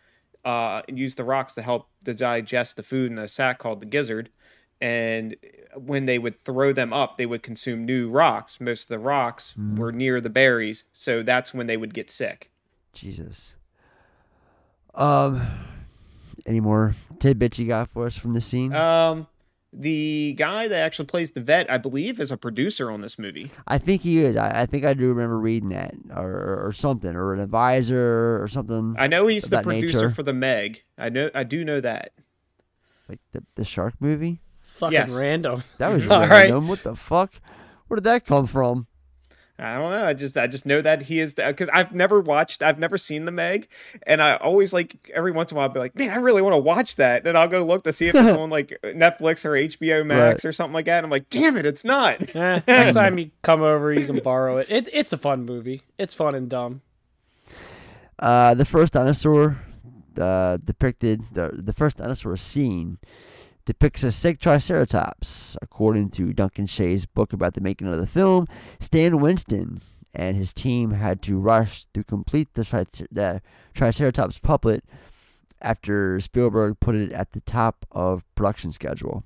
uh, 0.45 0.83
and 0.87 0.97
use 0.97 1.15
the 1.15 1.25
rocks 1.25 1.53
to 1.55 1.63
help 1.63 1.89
to 2.05 2.13
digest 2.13 2.77
the 2.77 2.83
food 2.83 3.11
in 3.11 3.17
a 3.17 3.27
sac 3.27 3.59
called 3.59 3.81
the 3.81 3.85
gizzard. 3.85 4.29
And 4.81 5.35
when 5.75 6.05
they 6.05 6.17
would 6.17 6.39
throw 6.39 6.71
them 6.71 6.93
up, 6.93 7.17
they 7.17 7.25
would 7.25 7.43
consume 7.43 7.85
new 7.85 8.09
rocks. 8.09 8.61
Most 8.61 8.83
of 8.83 8.87
the 8.89 8.99
rocks 8.99 9.53
Mhm. 9.57 9.77
were 9.77 9.91
near 9.91 10.21
the 10.21 10.29
berries, 10.29 10.85
so 10.93 11.21
that's 11.21 11.53
when 11.53 11.67
they 11.67 11.75
would 11.77 11.93
get 11.93 12.09
sick. 12.09 12.49
Jesus. 12.93 13.55
Um, 14.95 15.41
any 16.45 16.59
more 16.59 16.93
tidbits 17.19 17.59
you 17.59 17.67
got 17.67 17.89
for 17.89 18.05
us 18.05 18.17
from 18.17 18.33
the 18.33 18.41
scene? 18.41 18.73
Um, 18.73 19.27
the 19.71 20.33
guy 20.37 20.67
that 20.67 20.77
actually 20.77 21.05
plays 21.05 21.31
the 21.31 21.41
vet, 21.41 21.69
I 21.69 21.77
believe, 21.77 22.19
is 22.19 22.31
a 22.31 22.37
producer 22.37 22.89
on 22.89 23.01
this 23.01 23.19
movie. 23.19 23.51
I 23.67 23.77
think 23.77 24.01
he 24.01 24.19
is. 24.23 24.35
I, 24.35 24.61
I 24.61 24.65
think 24.65 24.83
I 24.85 24.93
do 24.95 25.09
remember 25.09 25.37
reading 25.37 25.69
that 25.69 25.93
or, 26.15 26.31
or, 26.31 26.67
or 26.67 26.71
something, 26.71 27.15
or 27.15 27.33
an 27.33 27.39
advisor 27.39 28.41
or 28.41 28.47
something. 28.47 28.95
I 28.97 29.07
know 29.07 29.27
he's 29.27 29.43
the 29.49 29.61
producer 29.61 29.97
nature. 30.03 30.09
for 30.09 30.23
the 30.23 30.33
Meg. 30.33 30.83
I 30.97 31.09
know, 31.09 31.29
I 31.35 31.43
do 31.43 31.63
know 31.63 31.81
that. 31.81 32.13
like 33.07 33.19
the 33.31 33.43
the 33.55 33.65
shark 33.65 33.95
movie. 33.99 34.39
Fucking 34.79 34.93
Yes. 34.93 35.11
random. 35.13 35.63
That 35.77 35.93
was 35.93 36.07
All 36.09 36.21
random. 36.27 36.61
right. 36.63 36.69
What 36.69 36.83
the 36.83 36.95
fuck? 36.95 37.31
Where 37.87 37.95
did 37.95 38.03
that 38.05 38.25
come 38.25 38.45
from? 38.47 38.87
I 39.61 39.75
don't 39.77 39.91
know. 39.91 40.05
I 40.05 40.13
just 40.13 40.37
I 40.37 40.47
just 40.47 40.65
know 40.65 40.79
that 40.81 41.01
he 41.01 41.19
is 41.19 41.33
because 41.33 41.67
I've 41.73 41.93
never 41.93 42.21
watched, 42.21 42.63
I've 42.63 42.79
never 42.79 42.97
seen 42.97 43.25
the 43.25 43.31
Meg, 43.33 43.67
and 44.07 44.21
I 44.21 44.37
always 44.37 44.71
like 44.71 45.11
every 45.13 45.33
once 45.33 45.51
in 45.51 45.57
a 45.57 45.59
while 45.59 45.67
I'll 45.67 45.73
be 45.73 45.81
like, 45.81 45.97
man, 45.97 46.11
I 46.11 46.15
really 46.15 46.41
want 46.41 46.53
to 46.53 46.57
watch 46.59 46.95
that, 46.95 47.27
and 47.27 47.37
I'll 47.37 47.49
go 47.49 47.65
look 47.65 47.83
to 47.83 47.91
see 47.91 48.07
if 48.07 48.15
it's 48.15 48.37
on 48.37 48.49
like 48.49 48.77
Netflix 48.85 49.43
or 49.43 49.51
HBO 49.51 50.05
Max 50.05 50.45
Right. 50.45 50.49
or 50.49 50.53
something 50.53 50.73
like 50.73 50.85
that. 50.85 50.99
And 50.99 51.05
I'm 51.05 51.11
like, 51.11 51.29
damn 51.29 51.57
it, 51.57 51.65
it's 51.65 51.83
not. 51.83 52.21
Eh, 52.35 52.61
next 52.69 52.93
time 52.93 53.19
you 53.19 53.31
come 53.41 53.61
over, 53.61 53.91
you 53.91 54.05
can 54.05 54.19
borrow 54.19 54.55
it. 54.57 54.71
it. 54.71 54.87
It's 54.93 55.11
a 55.11 55.17
fun 55.17 55.43
movie. 55.43 55.81
It's 55.97 56.13
fun 56.13 56.35
and 56.35 56.47
dumb. 56.49 56.79
Uh, 58.17 58.53
the 58.53 58.63
first 58.65 58.93
dinosaur 58.93 59.61
uh, 60.17 60.55
depicted 60.63 61.21
the 61.33 61.49
the 61.53 61.73
first 61.73 61.97
dinosaur 61.97 62.37
scene 62.37 62.97
depicts 63.65 64.03
a 64.03 64.11
sick 64.11 64.39
triceratops. 64.39 65.57
According 65.61 66.09
to 66.11 66.33
Duncan 66.33 66.65
Shea's 66.65 67.05
book 67.05 67.33
about 67.33 67.53
the 67.53 67.61
making 67.61 67.87
of 67.87 67.97
the 67.97 68.07
film, 68.07 68.47
Stan 68.79 69.19
Winston 69.19 69.81
and 70.13 70.35
his 70.35 70.53
team 70.53 70.91
had 70.91 71.21
to 71.23 71.39
rush 71.39 71.85
to 71.93 72.03
complete 72.03 72.53
the, 72.53 72.63
tricer- 72.63 73.07
the 73.11 73.41
triceratops 73.73 74.39
puppet 74.39 74.83
after 75.61 76.19
Spielberg 76.19 76.79
put 76.79 76.95
it 76.95 77.11
at 77.11 77.33
the 77.33 77.41
top 77.41 77.85
of 77.91 78.23
production 78.35 78.71
schedule. 78.71 79.23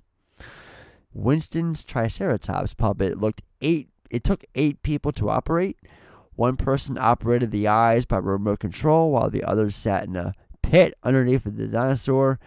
Winston's 1.14 1.84
Triceratops 1.84 2.74
puppet 2.74 3.20
looked 3.20 3.44
eight. 3.62 3.90
It 4.10 4.24
took 4.24 4.44
eight 4.56 4.82
people 4.84 5.12
to 5.14 5.30
operate. 5.30 5.78
One 6.36 6.58
person 6.58 6.98
operated 7.00 7.52
the 7.52 7.68
eyes 7.68 8.06
by 8.06 8.18
remote 8.18 8.60
control, 8.60 9.12
while 9.12 9.30
the 9.30 9.44
others 9.44 9.76
sat 9.76 10.06
in 10.06 10.16
a 10.16 10.34
pit 10.64 10.96
underneath 11.04 11.44
the 11.44 11.68
dinosaur. 11.68 12.40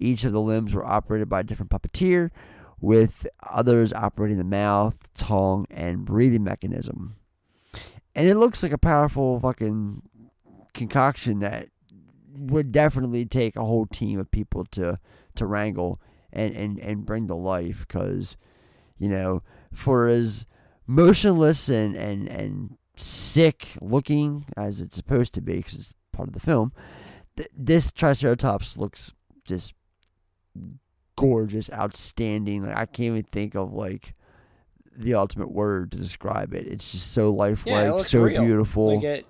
Each 0.00 0.24
of 0.24 0.32
the 0.32 0.40
limbs 0.40 0.74
were 0.74 0.84
operated 0.84 1.28
by 1.28 1.40
a 1.40 1.44
different 1.44 1.70
puppeteer, 1.70 2.30
with 2.80 3.26
others 3.48 3.92
operating 3.92 4.38
the 4.38 4.44
mouth, 4.44 5.12
tongue, 5.14 5.66
and 5.70 6.04
breathing 6.04 6.42
mechanism. 6.42 7.16
And 8.14 8.26
it 8.26 8.36
looks 8.36 8.62
like 8.62 8.72
a 8.72 8.78
powerful 8.78 9.38
fucking 9.38 10.02
concoction 10.72 11.40
that 11.40 11.68
would 12.32 12.72
definitely 12.72 13.26
take 13.26 13.56
a 13.56 13.64
whole 13.64 13.86
team 13.86 14.18
of 14.18 14.30
people 14.30 14.64
to 14.64 14.98
to 15.34 15.46
wrangle 15.46 16.00
and 16.32 16.54
and 16.56 16.78
and 16.78 17.04
bring 17.04 17.26
to 17.26 17.34
life 17.34 17.86
because 17.86 18.36
you 18.96 19.08
know 19.08 19.42
for 19.72 20.06
as 20.06 20.46
motionless 20.86 21.68
and 21.68 21.96
and 21.96 22.28
and 22.28 22.76
sick 22.96 23.68
looking 23.80 24.44
as 24.56 24.80
it's 24.80 24.96
supposed 24.96 25.34
to 25.34 25.40
be 25.40 25.56
because 25.56 25.74
it's 25.74 25.94
part 26.12 26.28
of 26.28 26.34
the 26.34 26.40
film 26.40 26.72
th- 27.36 27.48
this 27.56 27.92
triceratops 27.92 28.76
looks 28.76 29.12
just 29.46 29.74
gorgeous 31.20 31.70
outstanding 31.72 32.64
like 32.64 32.76
i 32.76 32.86
can't 32.86 33.00
even 33.18 33.22
think 33.24 33.54
of 33.54 33.72
like 33.72 34.14
the 34.96 35.14
ultimate 35.14 35.50
word 35.50 35.92
to 35.92 35.98
describe 35.98 36.52
it 36.54 36.66
it's 36.66 36.92
just 36.92 37.12
so 37.12 37.30
lifelike 37.30 37.84
Yeah, 37.86 37.94
it 37.96 38.00
so 38.02 38.22
real. 38.22 38.44
beautiful 38.44 38.94
Like 38.96 39.04
it, 39.04 39.26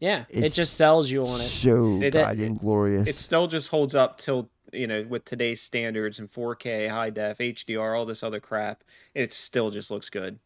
yeah, 0.00 0.24
it 0.28 0.50
just 0.50 0.74
sells 0.74 1.10
you 1.10 1.20
on 1.22 1.26
it. 1.26 1.44
so 1.44 2.00
It's- 2.00 2.24
goddamn 2.24 2.56
glorious 2.56 3.08
It 3.08 3.14
still 3.16 3.48
just 3.48 3.68
holds 3.68 3.94
up 3.96 4.16
till 4.18 4.48
you 4.72 4.86
know 4.86 5.02
with 5.08 5.24
today's 5.24 5.60
standards 5.60 6.18
and 6.20 6.30
4K, 6.30 6.88
high 6.88 7.10
def, 7.10 7.38
HDR, 7.38 7.98
all 7.98 8.06
this 8.06 8.22
other 8.22 8.38
crap. 8.38 8.84
It 9.14 9.32
still 9.32 9.70
just 9.70 9.90
looks 9.90 10.08
good. 10.08 10.38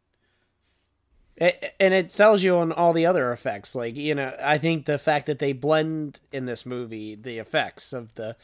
It, 1.37 1.75
and 1.81 1.93
it 1.95 2.13
sells 2.13 2.43
you 2.43 2.57
on 2.57 2.73
all 2.73 2.93
the 2.93 3.07
other 3.07 3.33
effects. 3.33 3.75
Like, 3.75 3.97
you 3.97 4.15
know, 4.15 4.35
I 4.43 4.59
think 4.59 4.85
the 4.85 4.99
fact 4.99 5.27
that 5.27 5.39
they 5.39 5.53
blend 5.53 6.21
in 6.31 6.45
this 6.47 6.65
movie 6.67 7.15
the 7.15 7.39
effects 7.39 7.93
of 7.93 8.15
the 8.15 8.37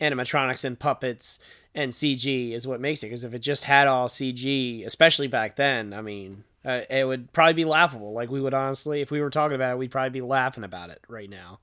animatronics 0.00 0.64
and 0.64 0.78
puppets 0.78 1.38
and 1.74 1.90
CG 1.92 2.52
is 2.52 2.66
what 2.66 2.80
makes 2.80 3.02
it. 3.02 3.06
Because 3.06 3.24
if 3.24 3.34
it 3.34 3.40
just 3.40 3.64
had 3.64 3.86
all 3.86 4.08
CG, 4.08 4.84
especially 4.86 5.26
back 5.26 5.56
then, 5.56 5.92
I 5.92 6.00
mean, 6.02 6.44
uh, 6.64 6.82
it 6.88 7.06
would 7.06 7.32
probably 7.32 7.54
be 7.54 7.64
laughable. 7.64 8.12
Like, 8.12 8.30
we 8.30 8.40
would 8.40 8.54
honestly, 8.54 9.00
if 9.00 9.10
we 9.10 9.20
were 9.20 9.30
talking 9.30 9.54
about 9.54 9.72
it, 9.72 9.78
we'd 9.78 9.90
probably 9.90 10.10
be 10.10 10.20
laughing 10.20 10.64
about 10.64 10.90
it 10.90 11.00
right 11.08 11.28
now. 11.28 11.58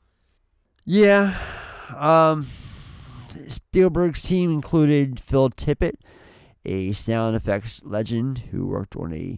Yeah. 0.86 1.38
Um, 1.96 2.44
Spielberg's 3.48 4.22
team 4.22 4.52
included 4.52 5.20
Phil 5.20 5.50
Tippett, 5.50 5.96
a 6.66 6.92
sound 6.92 7.36
effects 7.36 7.82
legend 7.84 8.40
who 8.52 8.68
worked 8.68 8.96
on 8.96 9.14
a 9.14 9.38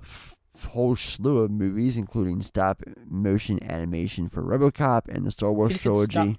f- 0.00 0.36
whole 0.68 0.94
slew 0.96 1.38
of 1.38 1.50
movies, 1.50 1.96
including 1.96 2.40
stop 2.40 2.82
motion 3.06 3.62
animation 3.64 4.28
for 4.28 4.42
Robocop 4.42 5.08
and 5.08 5.24
the 5.24 5.30
Star 5.30 5.52
Wars 5.52 5.72
did 5.72 5.78
stop- 5.80 6.10
trilogy. 6.10 6.38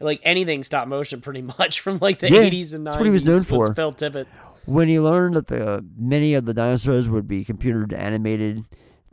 Like 0.00 0.20
anything 0.22 0.62
stop 0.62 0.88
motion, 0.88 1.20
pretty 1.20 1.42
much 1.58 1.80
from 1.80 1.98
like 2.00 2.18
the 2.20 2.30
Yeah, 2.30 2.42
80s 2.44 2.74
and 2.74 2.82
90s. 2.82 2.84
that's 2.84 2.96
what 2.98 3.06
he 3.06 3.10
was 3.12 3.24
known 3.24 3.42
for. 3.44 3.74
Phil 3.74 3.92
Tippett. 3.92 4.26
When 4.64 4.88
he 4.88 5.00
learned 5.00 5.34
that 5.36 5.46
the 5.46 5.84
many 5.96 6.34
of 6.34 6.44
the 6.44 6.52
dinosaurs 6.54 7.08
would 7.08 7.26
be 7.26 7.44
computer 7.44 7.86
animated, 7.96 8.64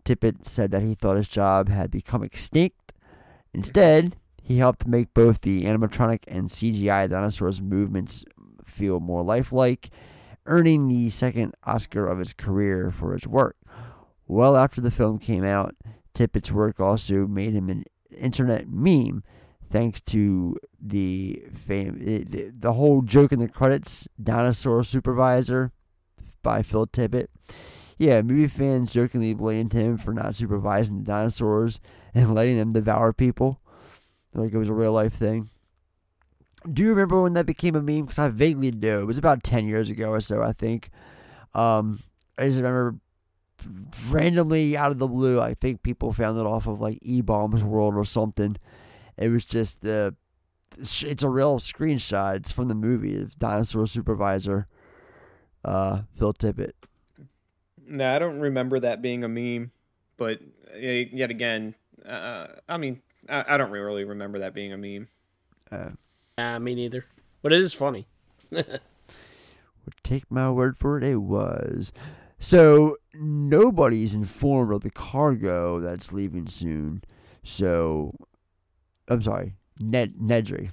Tippett 0.03 0.45
said 0.45 0.71
that 0.71 0.83
he 0.83 0.95
thought 0.95 1.15
his 1.15 1.27
job 1.29 1.69
had 1.69 1.89
become 1.91 2.23
extinct. 2.23 2.93
Instead, 3.53 4.17
he 4.43 4.57
helped 4.57 4.85
make 4.87 5.13
both 5.13 5.41
the 5.41 5.63
animatronic 5.63 6.23
and 6.27 6.49
CGI 6.49 7.09
dinosaurs' 7.09 7.61
movements 7.61 8.25
feel 8.63 8.99
more 8.99 9.23
lifelike, 9.23 9.89
earning 10.45 10.89
the 10.89 11.09
second 11.09 11.53
Oscar 11.63 12.05
of 12.05 12.19
his 12.19 12.33
career 12.33 12.91
for 12.91 13.13
his 13.13 13.25
work. 13.25 13.55
Well 14.27 14.57
after 14.57 14.81
the 14.81 14.91
film 14.91 15.19
came 15.19 15.43
out, 15.45 15.73
Tippett's 16.13 16.51
work 16.51 16.79
also 16.79 17.25
made 17.27 17.53
him 17.53 17.69
an 17.69 17.85
internet 18.15 18.67
meme, 18.67 19.23
thanks 19.69 20.01
to 20.01 20.57
the 20.81 21.43
fame, 21.53 21.97
the, 21.97 22.73
whole 22.73 23.01
joke 23.01 23.31
in 23.31 23.39
the 23.39 23.47
credits, 23.47 24.07
"Dinosaur 24.21 24.83
Supervisor" 24.83 25.71
by 26.41 26.61
Phil 26.61 26.87
Tippett. 26.87 27.27
Yeah, 27.97 28.21
movie 28.21 28.47
fans 28.47 28.93
jokingly 28.93 29.33
blamed 29.33 29.73
him 29.73 29.97
for 29.97 30.13
not 30.13 30.35
supervising 30.35 30.99
the 30.99 31.03
dinosaurs 31.03 31.79
and 32.13 32.35
letting 32.35 32.57
them 32.57 32.71
devour 32.71 33.13
people, 33.13 33.61
like 34.33 34.53
it 34.53 34.57
was 34.57 34.69
a 34.69 34.73
real 34.73 34.93
life 34.93 35.13
thing. 35.13 35.49
Do 36.71 36.83
you 36.83 36.89
remember 36.89 37.21
when 37.21 37.33
that 37.33 37.45
became 37.45 37.75
a 37.75 37.81
meme? 37.81 38.01
Because 38.01 38.19
I 38.19 38.29
vaguely 38.29 38.71
do. 38.71 38.99
It 38.99 39.05
was 39.05 39.17
about 39.17 39.43
ten 39.43 39.65
years 39.65 39.89
ago 39.89 40.09
or 40.09 40.19
so, 40.19 40.41
I 40.41 40.51
think. 40.51 40.89
Um, 41.53 41.99
I 42.37 42.45
just 42.45 42.57
remember 42.57 42.99
randomly 44.09 44.77
out 44.77 44.91
of 44.91 44.99
the 44.99 45.07
blue, 45.07 45.39
I 45.39 45.53
think 45.53 45.83
people 45.83 46.13
found 46.13 46.37
it 46.37 46.45
off 46.45 46.67
of 46.67 46.81
like 46.81 46.99
E 47.01 47.21
Bombs 47.21 47.63
World 47.63 47.95
or 47.95 48.05
something. 48.05 48.57
It 49.17 49.29
was 49.29 49.45
just 49.45 49.81
the. 49.81 50.15
it's 50.77 51.23
a 51.23 51.29
real 51.29 51.59
screenshot. 51.59 52.35
It's 52.37 52.51
from 52.51 52.67
the 52.67 52.75
movie 52.75 53.19
of 53.21 53.37
Dinosaur 53.37 53.85
Supervisor, 53.87 54.65
uh, 55.63 56.01
Phil 56.15 56.33
Tippett. 56.33 56.73
No, 57.87 58.15
I 58.15 58.19
don't 58.19 58.39
remember 58.39 58.79
that 58.79 59.01
being 59.01 59.23
a 59.23 59.27
meme, 59.27 59.71
but 60.17 60.39
uh, 60.73 60.77
yet 60.79 61.29
again, 61.29 61.75
uh, 62.05 62.47
I 62.67 62.77
mean, 62.77 63.01
I, 63.29 63.45
I 63.49 63.57
don't 63.57 63.71
really 63.71 64.03
remember 64.03 64.39
that 64.39 64.53
being 64.53 64.73
a 64.73 64.77
meme. 64.77 65.07
Uh, 65.71 65.91
Uh, 66.37 66.59
me 66.59 66.75
neither. 66.75 67.05
But 67.41 67.53
it 67.53 67.59
is 67.59 67.73
funny. 67.73 68.07
Take 70.03 70.29
my 70.31 70.49
word 70.51 70.77
for 70.77 70.97
it, 70.97 71.03
it 71.03 71.17
was. 71.17 71.91
So 72.39 72.97
nobody's 73.13 74.13
informed 74.13 74.73
of 74.73 74.81
the 74.81 74.91
cargo 74.91 75.79
that's 75.79 76.11
leaving 76.11 76.47
soon. 76.47 77.03
So 77.43 78.13
I'm 79.07 79.21
sorry, 79.21 79.53
Ned 79.79 80.15
Nedry. 80.15 80.71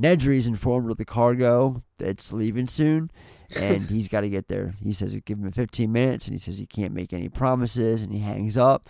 Nedry's 0.00 0.46
informed 0.46 0.90
of 0.90 0.96
the 0.96 1.04
cargo 1.04 1.84
that's 1.98 2.32
leaving 2.32 2.66
soon, 2.66 3.10
and 3.54 3.90
he's 3.90 4.08
got 4.08 4.22
to 4.22 4.30
get 4.30 4.48
there. 4.48 4.74
He 4.82 4.92
says 4.92 5.14
give 5.20 5.38
him 5.38 5.52
15 5.52 5.92
minutes, 5.92 6.26
and 6.26 6.34
he 6.34 6.38
says 6.38 6.58
he 6.58 6.66
can't 6.66 6.94
make 6.94 7.12
any 7.12 7.28
promises, 7.28 8.02
and 8.02 8.12
he 8.12 8.20
hangs 8.20 8.56
up. 8.56 8.88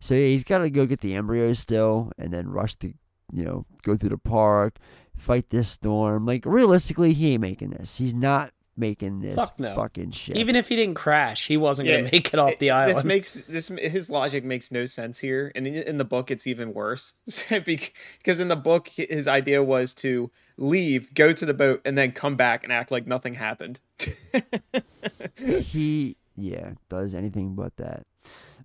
So 0.00 0.14
yeah, 0.14 0.26
he's 0.26 0.44
got 0.44 0.58
to 0.58 0.70
go 0.70 0.86
get 0.86 1.00
the 1.00 1.14
embryos 1.14 1.58
still, 1.58 2.10
and 2.18 2.32
then 2.32 2.48
rush 2.48 2.74
the, 2.76 2.94
you 3.32 3.44
know, 3.44 3.66
go 3.82 3.94
through 3.94 4.08
the 4.10 4.18
park, 4.18 4.78
fight 5.14 5.50
this 5.50 5.68
storm. 5.68 6.24
Like 6.24 6.46
realistically, 6.46 7.12
he 7.12 7.32
ain't 7.32 7.42
making 7.42 7.70
this. 7.70 7.98
He's 7.98 8.14
not 8.14 8.52
making 8.76 9.20
this 9.20 9.36
Fuck 9.36 9.58
no. 9.58 9.74
fucking 9.74 10.10
shit. 10.10 10.36
Even 10.36 10.54
if 10.56 10.68
he 10.68 10.76
didn't 10.76 10.94
crash, 10.96 11.46
he 11.46 11.56
wasn't 11.56 11.88
Yeah, 11.88 11.96
going 11.96 12.04
to 12.06 12.12
make 12.12 12.32
it 12.34 12.38
off 12.38 12.58
the 12.58 12.70
island. 12.70 12.96
This 12.96 13.04
makes 13.04 13.34
this 13.48 13.68
his 13.68 14.10
logic 14.10 14.44
makes 14.44 14.70
no 14.70 14.84
sense 14.86 15.18
here, 15.20 15.50
and 15.54 15.66
in, 15.66 15.74
in 15.74 15.96
the 15.96 16.04
book 16.04 16.30
it's 16.30 16.46
even 16.46 16.74
worse 16.74 17.14
because 17.64 18.40
in 18.40 18.48
the 18.48 18.56
book 18.56 18.88
his 18.88 19.26
idea 19.26 19.62
was 19.62 19.94
to 19.94 20.30
leave, 20.58 21.14
go 21.14 21.32
to 21.32 21.46
the 21.46 21.54
boat, 21.54 21.80
and 21.84 21.96
then 21.96 22.12
come 22.12 22.36
back 22.36 22.62
and 22.64 22.72
act 22.72 22.90
like 22.90 23.06
nothing 23.06 23.34
happened. 23.34 23.80
he 25.36 26.16
yeah 26.36 26.72
does 26.90 27.14
anything 27.14 27.54
but 27.54 27.74
that 27.78 28.02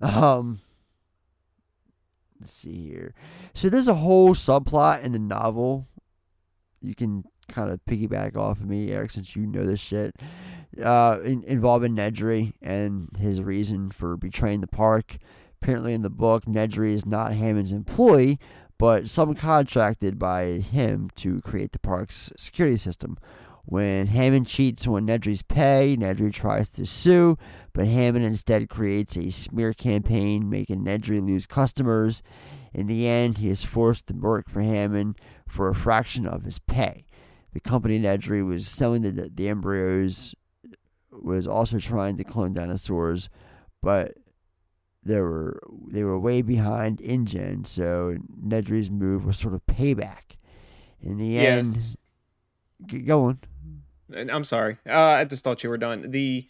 um 0.02 0.60
let's 2.40 2.54
see 2.54 2.90
here 2.90 3.14
so 3.54 3.70
there's 3.70 3.88
a 3.88 3.94
whole 3.94 4.34
subplot 4.34 5.04
in 5.06 5.14
the 5.14 5.20
novel 5.20 5.88
you 6.82 6.94
can 6.94 7.24
kind 7.48 7.72
of 7.72 7.84
piggyback 7.86 8.38
off 8.38 8.60
of 8.60 8.68
me, 8.68 8.92
Eric, 8.92 9.12
since 9.12 9.36
you 9.36 9.46
know 9.46 9.66
this 9.66 9.80
shit. 9.80 10.16
Uh, 10.82 11.20
in, 11.24 11.44
involving 11.44 11.96
Nedry 11.96 12.54
and 12.62 13.10
his 13.20 13.42
reason 13.42 13.90
for 13.90 14.16
betraying 14.16 14.62
the 14.62 14.68
park. 14.68 15.18
Apparently, 15.62 15.94
in 15.94 16.02
the 16.02 16.10
book, 16.10 16.46
Nedry 16.46 16.94
is 16.94 17.06
not 17.06 17.34
Hammond's 17.34 17.74
employee, 17.74 18.40
but 18.78 19.04
subcontracted 19.04 20.18
by 20.18 20.46
him 20.60 21.10
to 21.16 21.42
create 21.42 21.72
the 21.72 21.80
park's 21.80 22.32
security 22.38 22.78
system. 22.78 23.18
When 23.66 24.08
Hammond 24.08 24.48
cheats 24.48 24.88
on 24.88 25.06
Nedry's 25.06 25.44
pay, 25.44 25.96
Nedry 26.00 26.34
tries 26.34 26.68
to 26.70 26.86
sue, 26.86 27.38
but 27.74 27.86
Hammond 27.86 28.26
instead 28.26 28.70
creates 28.70 29.16
a 29.16 29.30
smear 29.30 29.74
campaign, 29.74 30.50
making 30.50 30.84
Nedry 30.84 31.22
lose 31.22 31.46
customers. 31.46 32.24
In 32.74 32.88
the 32.88 33.08
end, 33.08 33.38
he 33.38 33.50
is 33.50 33.64
forced 33.64 34.08
to 34.08 34.16
work 34.16 34.50
for 34.50 34.62
Hammond 34.62 35.18
for 35.48 35.68
a 35.68 35.76
fraction 35.76 36.26
of 36.26 36.44
his 36.44 36.58
pay. 36.60 37.04
The 37.54 37.60
company 37.60 38.00
Nedry 38.00 38.46
was 38.46 38.68
selling 38.68 39.02
the, 39.02 39.12
the 39.34 39.50
embryos 39.50 40.34
was 41.12 41.46
also 41.48 41.80
trying 41.80 42.18
to 42.18 42.24
clone 42.24 42.54
dinosaurs, 42.54 43.30
but 43.82 44.14
they 45.04 45.20
were 45.20 45.60
they 45.88 46.04
were 46.04 46.18
way 46.20 46.42
behind 46.42 47.00
InGen, 47.02 47.66
so 47.66 48.18
Nedry's 48.46 48.90
move 48.90 49.26
was 49.26 49.38
sort 49.38 49.54
of 49.54 49.66
payback. 49.66 50.36
In 51.02 51.18
the 51.18 51.38
end, 51.40 51.74
Yes. 51.76 51.98
G- 52.86 53.02
go 53.02 53.26
on. 53.26 53.40
I'm 54.16 54.44
sorry. 54.44 54.78
Uh, 54.88 54.94
I 55.00 55.26
just 55.26 55.44
thought 55.44 55.64
you 55.64 55.70
were 55.70 55.78
done. 55.78 56.12
The 56.12 56.48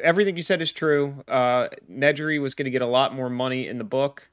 everything 0.00 0.36
you 0.36 0.42
said 0.42 0.62
is 0.62 0.72
true. 0.72 1.22
Uh, 1.28 1.68
Nedry 1.90 2.40
was 2.40 2.54
going 2.54 2.64
to 2.64 2.70
get 2.70 2.82
a 2.82 2.86
lot 2.86 3.14
more 3.14 3.28
money 3.28 3.66
in 3.68 3.78
the 3.78 3.84
book 3.84 4.28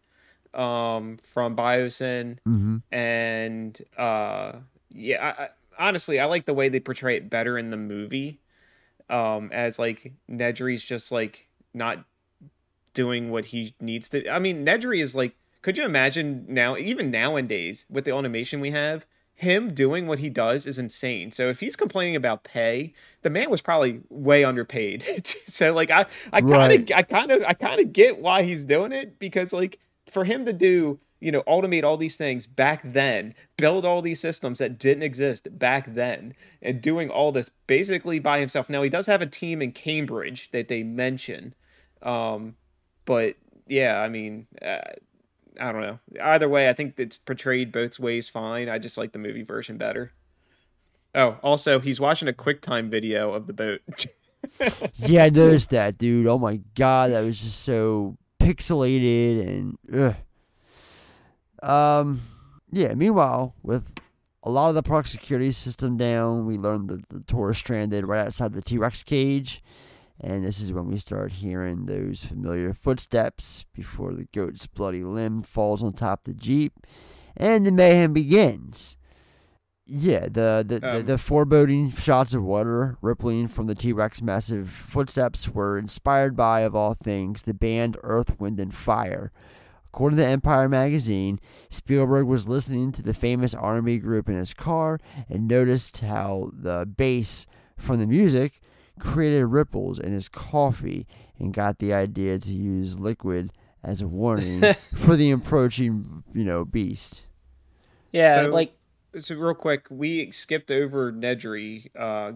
um, 0.53 1.17
from 1.17 1.55
Biosyn, 1.55 2.37
Mhm. 2.47 2.81
and 2.91 3.81
uh, 3.97 4.53
yeah, 4.89 5.47
honestly, 5.79 6.19
I 6.19 6.25
like 6.25 6.45
the 6.45 6.53
way 6.53 6.69
they 6.69 6.79
portray 6.79 7.15
it 7.17 7.29
better 7.29 7.57
in 7.57 7.69
the 7.69 7.77
movie. 7.77 8.39
Um, 9.09 9.49
as 9.53 9.79
like 9.79 10.13
Nedry's 10.29 10.83
just 10.83 11.11
like 11.13 11.47
not 11.73 12.03
doing 12.93 13.29
what 13.29 13.45
he 13.45 13.73
needs 13.79 14.09
to. 14.09 14.27
I 14.29 14.39
mean, 14.39 14.65
Nedry 14.65 15.01
is 15.01 15.15
like, 15.15 15.37
could 15.61 15.77
you 15.77 15.85
imagine 15.85 16.45
now, 16.49 16.75
even 16.75 17.11
nowadays, 17.11 17.85
with 17.89 18.05
the 18.05 18.11
automation 18.11 18.59
we 18.59 18.71
have, 18.71 19.05
him 19.35 19.73
doing 19.73 20.07
what 20.07 20.17
he 20.19 20.29
does 20.29 20.65
is 20.65 20.79
insane. 20.79 21.29
So 21.31 21.47
if 21.47 21.59
he's 21.59 21.75
complaining 21.75 22.15
about 22.15 22.43
pay, 22.43 22.93
the 23.21 23.29
man 23.29 23.51
was 23.51 23.61
probably 23.61 24.01
way 24.09 24.43
underpaid. 24.43 25.03
so 25.27 25.73
like, 25.73 25.91
I, 25.91 26.07
I 26.33 26.41
kind 26.41 26.73
of, 26.73 26.79
Right. 26.81 26.91
I 26.91 27.03
kind 27.03 27.31
of, 27.31 27.43
I 27.43 27.53
kind 27.53 27.79
of 27.79 27.93
get 27.93 28.19
why 28.19 28.41
he's 28.43 28.65
doing 28.65 28.91
it 28.91 29.19
because 29.19 29.53
like 29.53 29.79
for 30.09 30.23
him 30.23 30.45
to 30.45 30.53
do, 30.53 30.99
you 31.19 31.31
know, 31.31 31.41
automate 31.43 31.83
all 31.83 31.97
these 31.97 32.15
things 32.15 32.45
back 32.45 32.81
then, 32.83 33.33
build 33.57 33.85
all 33.85 34.01
these 34.01 34.19
systems 34.19 34.59
that 34.59 34.77
didn't 34.77 35.03
exist 35.03 35.47
back 35.57 35.93
then, 35.95 36.33
and 36.61 36.81
doing 36.81 37.09
all 37.09 37.31
this 37.31 37.49
basically 37.65 38.19
by 38.19 38.39
himself. 38.39 38.69
Now 38.69 38.83
he 38.83 38.89
does 38.89 39.07
have 39.07 39.21
a 39.21 39.25
team 39.25 39.61
in 39.61 39.71
Cambridge 39.71 40.51
that 40.51 40.67
they 40.67 40.83
mention, 40.83 41.55
um, 42.01 42.55
but 43.05 43.35
yeah, 43.67 43.99
I 43.99 44.09
mean, 44.09 44.47
uh, 44.61 44.79
I 45.59 45.71
don't 45.71 45.81
know. 45.81 45.99
Either 46.21 46.47
way, 46.47 46.69
I 46.69 46.73
think 46.73 46.95
it's 46.97 47.17
portrayed 47.17 47.71
both 47.71 47.99
ways 47.99 48.29
fine. 48.29 48.69
I 48.69 48.77
just 48.77 48.97
like 48.97 49.11
the 49.11 49.19
movie 49.19 49.43
version 49.43 49.77
better. 49.77 50.11
Oh, 51.15 51.37
also, 51.41 51.79
he's 51.79 51.99
watching 51.99 52.27
a 52.27 52.33
QuickTime 52.33 52.89
video 52.89 53.33
of 53.33 53.47
the 53.47 53.53
boat. 53.53 53.81
yeah, 54.95 55.23
I 55.23 55.29
noticed 55.29 55.71
that, 55.71 55.97
dude. 55.97 56.27
Oh 56.27 56.37
my 56.37 56.61
god, 56.75 57.11
that 57.11 57.21
was 57.21 57.41
just 57.41 57.61
so 57.61 58.17
pixelated 58.39 59.47
and 59.47 59.77
ugh. 59.91 60.15
Um, 61.63 62.21
yeah. 62.71 62.93
Meanwhile, 62.93 63.55
with 63.63 63.93
a 64.43 64.51
lot 64.51 64.69
of 64.69 64.75
the 64.75 64.83
park 64.83 65.07
security 65.07 65.51
system 65.51 65.97
down, 65.97 66.45
we 66.45 66.57
learned 66.57 66.89
that 66.89 67.09
the 67.09 67.21
tour 67.21 67.49
is 67.49 67.57
stranded 67.57 68.05
right 68.05 68.25
outside 68.25 68.53
the 68.53 68.61
T 68.61 68.77
Rex 68.77 69.03
cage, 69.03 69.63
and 70.21 70.43
this 70.43 70.59
is 70.59 70.71
when 70.71 70.87
we 70.87 70.97
start 70.97 71.31
hearing 71.33 71.85
those 71.85 72.23
familiar 72.25 72.73
footsteps 72.73 73.65
before 73.73 74.13
the 74.13 74.25
goat's 74.33 74.67
bloody 74.67 75.03
limb 75.03 75.41
falls 75.41 75.83
on 75.83 75.93
top 75.93 76.27
of 76.27 76.33
the 76.33 76.39
jeep, 76.39 76.73
and 77.35 77.65
the 77.65 77.71
mayhem 77.71 78.13
begins. 78.13 78.97
Yeah, 79.89 80.25
the 80.25 80.65
the, 80.67 80.79
the, 80.79 80.99
Um, 80.99 81.05
the 81.05 81.17
foreboding 81.17 81.89
shots 81.89 82.33
of 82.33 82.43
water 82.43 82.97
rippling 83.01 83.47
from 83.47 83.67
the 83.67 83.75
T 83.75 83.93
Rex 83.93 84.21
massive 84.21 84.69
footsteps 84.69 85.49
were 85.49 85.77
inspired 85.77 86.35
by, 86.35 86.61
of 86.61 86.75
all 86.75 86.93
things, 86.93 87.43
the 87.43 87.53
band 87.53 87.97
Earth, 88.03 88.39
Wind, 88.39 88.59
and 88.59 88.73
Fire. 88.73 89.31
According 89.97 90.19
to 90.19 90.27
Empire 90.27 90.69
magazine, 90.69 91.39
Spielberg 91.69 92.27
was 92.27 92.47
listening 92.47 92.91
to 92.91 93.01
the 93.01 93.15
famous 93.15 93.55
R&B 93.55 93.97
group 93.97 94.29
in 94.29 94.35
his 94.35 94.53
car 94.53 94.99
and 95.27 95.47
noticed 95.47 96.01
how 96.01 96.51
the 96.53 96.85
bass 96.85 97.47
from 97.77 97.97
the 97.97 98.05
music 98.05 98.61
created 98.99 99.45
ripples 99.47 99.97
in 99.97 100.11
his 100.11 100.29
coffee 100.29 101.07
and 101.39 101.51
got 101.51 101.79
the 101.79 101.93
idea 101.95 102.37
to 102.37 102.53
use 102.53 102.99
liquid 102.99 103.49
as 103.83 104.03
a 104.03 104.07
warning 104.07 104.61
for 104.93 105.15
the 105.15 105.31
approaching, 105.31 106.23
you 106.31 106.43
know, 106.43 106.63
beast. 106.63 107.25
Yeah, 108.11 108.43
So- 108.43 108.49
like 108.49 108.73
so 109.19 109.33
real 109.33 109.55
quick, 109.55 109.87
we 109.89 110.29
skipped 110.29 110.69
over 110.69 111.11
Nedry 111.11 111.89
uh, 111.99 112.33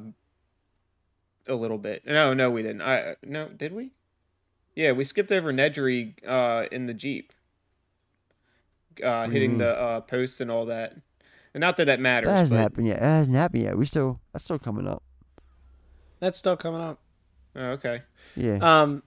a 1.46 1.54
little 1.54 1.78
bit. 1.78 2.08
No, 2.08 2.34
no, 2.34 2.50
we 2.50 2.64
didn't. 2.64 2.82
I 2.82 3.18
no, 3.22 3.50
did 3.50 3.72
we? 3.72 3.92
Yeah, 4.76 4.94
we 4.94 5.04
skipped 5.04 5.32
over 5.32 5.54
Nedry 5.54 6.16
uh, 6.28 6.66
in 6.72 6.88
the 6.88 6.96
jeep, 6.96 7.34
uh, 9.03 9.28
hitting 9.30 9.56
Mhm. 9.56 9.60
the 9.60 9.69
uh, 9.80 10.02
posts 10.02 10.41
and 10.41 10.49
all 10.52 10.65
that. 10.68 10.95
And 11.53 11.61
not 11.61 11.78
that 11.78 11.86
that 11.86 11.99
matters. 11.99 12.28
That 12.30 12.36
hasn't 12.38 12.57
but- 12.57 12.61
happened 12.64 12.88
yet. 12.88 12.99
That 12.99 13.06
hasn't 13.18 13.36
happened 13.38 13.64
yet. 13.64 13.78
We 13.78 13.86
still 13.86 14.19
that's 14.34 14.44
still 14.45 14.60
coming 14.60 14.88
up. 14.88 15.03
that's 16.19 16.38
still 16.38 16.56
coming 16.56 16.82
up. 16.82 16.99
Oh, 17.56 17.72
okay. 17.72 18.03
Yeah. 18.36 18.60
Um, 18.61 19.03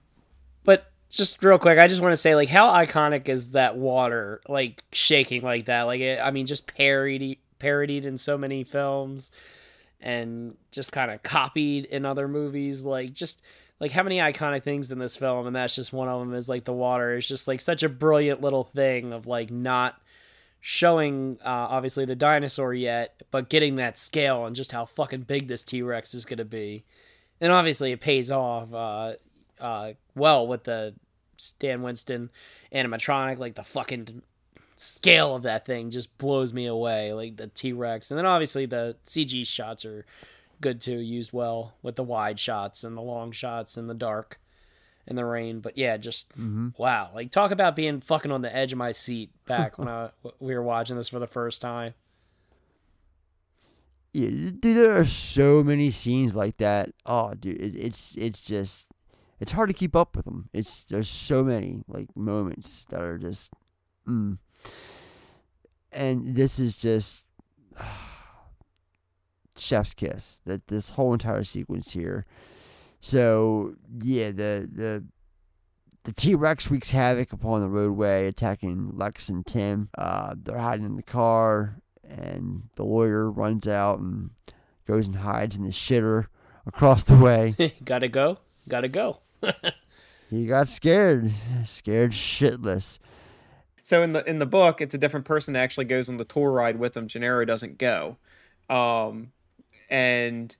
but 0.65 0.91
just 1.09 1.41
real 1.43 1.57
quick, 1.57 1.79
I 1.79 1.87
just 1.87 2.01
want 2.01 2.11
to 2.11 2.17
say, 2.17 2.35
like, 2.35 2.49
how 2.49 2.67
iconic 2.73 3.29
is 3.29 3.51
that 3.51 3.77
water, 3.77 4.41
like, 4.49 4.83
shaking 4.91 5.41
like 5.41 5.65
that? 5.65 5.83
Like, 5.83 6.01
it, 6.01 6.19
I 6.21 6.31
mean, 6.31 6.45
just 6.45 6.67
parodied, 6.67 7.37
parodied 7.59 8.05
in 8.05 8.17
so 8.17 8.37
many 8.37 8.63
films, 8.65 9.31
and 10.01 10.57
just 10.71 10.91
kind 10.91 11.09
of 11.09 11.23
copied 11.23 11.85
in 11.85 12.05
other 12.05 12.27
movies. 12.27 12.85
Like, 12.85 13.13
just 13.13 13.41
like 13.79 13.91
how 13.91 14.03
many 14.03 14.17
iconic 14.17 14.63
things 14.63 14.91
in 14.91 14.99
this 14.99 15.15
film, 15.15 15.47
and 15.47 15.55
that's 15.55 15.75
just 15.75 15.93
one 15.93 16.07
of 16.07 16.19
them. 16.19 16.33
Is 16.33 16.49
like 16.49 16.63
the 16.63 16.73
water 16.73 17.15
is 17.15 17.27
just 17.27 17.47
like 17.47 17.61
such 17.61 17.83
a 17.83 17.89
brilliant 17.89 18.41
little 18.41 18.63
thing 18.63 19.13
of 19.13 19.27
like 19.27 19.51
not 19.51 19.99
showing 20.61 21.37
uh, 21.45 21.67
obviously 21.69 22.05
the 22.05 22.15
dinosaur 22.15 22.73
yet, 22.73 23.21
but 23.31 23.49
getting 23.49 23.75
that 23.75 23.97
scale 23.97 24.45
and 24.45 24.55
just 24.55 24.71
how 24.71 24.85
fucking 24.85 25.21
big 25.21 25.47
this 25.47 25.63
T 25.63 25.81
Rex 25.81 26.13
is 26.13 26.25
gonna 26.25 26.45
be. 26.45 26.85
And 27.41 27.51
obviously 27.51 27.91
it 27.91 27.99
pays 27.99 28.31
off 28.31 28.73
uh, 28.73 29.13
uh, 29.59 29.93
well 30.15 30.47
with 30.47 30.63
the 30.63 30.95
Stan 31.37 31.81
Winston 31.81 32.29
animatronic, 32.73 33.37
like 33.37 33.55
the 33.55 33.63
fucking 33.63 34.21
scale 34.77 35.35
of 35.35 35.43
that 35.43 35.65
thing 35.65 35.89
just 35.89 36.17
blows 36.17 36.53
me 36.53 36.65
away, 36.65 37.13
like 37.13 37.37
the 37.37 37.47
T 37.47 37.73
Rex. 37.73 38.09
And 38.09 38.17
then 38.17 38.25
obviously 38.25 38.65
the 38.65 38.95
CG 39.05 39.45
shots 39.45 39.85
are 39.85 40.05
good 40.61 40.81
too, 40.81 40.97
used 40.99 41.33
well 41.33 41.73
with 41.81 41.95
the 41.95 42.03
wide 42.03 42.39
shots 42.39 42.83
and 42.83 42.95
the 42.97 43.01
long 43.01 43.31
shots 43.31 43.77
in 43.77 43.87
the 43.87 43.93
dark 43.93 44.39
and 45.07 45.17
the 45.17 45.25
rain. 45.25 45.59
But 45.59 45.77
yeah, 45.77 45.97
just 45.97 46.29
Mhm. 46.37 46.77
wow, 46.77 47.11
like 47.13 47.31
talk 47.31 47.51
about 47.51 47.75
being 47.75 48.01
fucking 48.01 48.31
on 48.31 48.41
the 48.41 48.55
edge 48.55 48.71
of 48.71 48.77
my 48.77 48.91
seat 48.91 49.31
back 49.45 49.77
when 49.77 49.87
I 49.87 50.09
we 50.39 50.53
were 50.55 50.63
watching 50.63 50.97
this 50.97 51.09
for 51.09 51.19
the 51.19 51.27
first 51.27 51.61
time. 51.61 51.93
Yeah, 54.13 54.29
dude, 54.29 54.61
there 54.61 54.97
are 54.97 55.03
so 55.05 55.61
many 55.61 55.89
scenes 55.89 56.33
like 56.33 56.57
that. 56.57 56.91
Oh, 57.05 57.33
dude, 57.33 57.59
it, 57.59 57.75
it's 57.75 58.15
it's 58.15 58.45
just 58.45 58.87
it's 59.41 59.51
hard 59.51 59.67
to 59.69 59.75
keep 59.75 59.95
up 59.95 60.15
with 60.15 60.23
them. 60.25 60.49
It's 60.53 60.85
there's 60.85 61.09
so 61.09 61.43
many 61.43 61.83
like 61.87 62.15
moments 62.15 62.85
that 62.85 63.01
are 63.01 63.17
just, 63.17 63.51
mm. 64.07 64.37
and 65.91 66.35
this 66.35 66.59
is 66.59 66.77
just 66.77 67.25
chef's 69.57 69.93
kiss. 69.93 70.41
That 70.45 70.67
this 70.67 70.89
whole 70.89 71.13
entire 71.13 71.43
sequence 71.43 71.91
here. 71.91 72.25
So 72.99 73.75
yeah, 73.99 74.31
the 74.31 74.69
the 74.71 75.05
the 76.05 76.13
T 76.13 76.35
Rex 76.35 76.69
wreaks 76.69 76.91
havoc 76.91 77.33
upon 77.33 77.61
the 77.61 77.67
roadway, 77.67 78.27
attacking 78.27 78.95
Lex 78.95 79.29
and 79.29 79.45
Tim. 79.45 79.89
Uh, 79.97 80.35
they're 80.37 80.57
hiding 80.57 80.85
in 80.85 80.95
the 80.95 81.03
car, 81.03 81.81
and 82.07 82.63
the 82.75 82.85
lawyer 82.85 83.29
runs 83.29 83.67
out 83.67 83.99
and 83.99 84.29
goes 84.85 85.07
and 85.07 85.17
hides 85.17 85.57
in 85.57 85.63
the 85.63 85.69
shitter 85.69 86.27
across 86.65 87.03
the 87.03 87.17
way. 87.17 87.73
gotta 87.83 88.07
go, 88.07 88.37
gotta 88.67 88.87
go. 88.87 89.21
he 90.29 90.45
got 90.45 90.67
scared, 90.67 91.31
scared 91.63 92.11
shitless. 92.11 92.99
So 93.81 94.01
in 94.01 94.13
the 94.13 94.27
in 94.29 94.39
the 94.39 94.45
book, 94.45 94.81
it's 94.81 94.95
a 94.95 94.99
different 94.99 95.25
person 95.25 95.53
that 95.53 95.61
actually 95.61 95.85
goes 95.85 96.09
on 96.09 96.17
the 96.17 96.25
tour 96.25 96.51
ride 96.51 96.77
with 96.77 96.95
him. 96.95 97.07
Gennaro 97.07 97.45
doesn't 97.45 97.77
go, 97.77 98.17
um, 98.69 99.31
and 99.89 100.55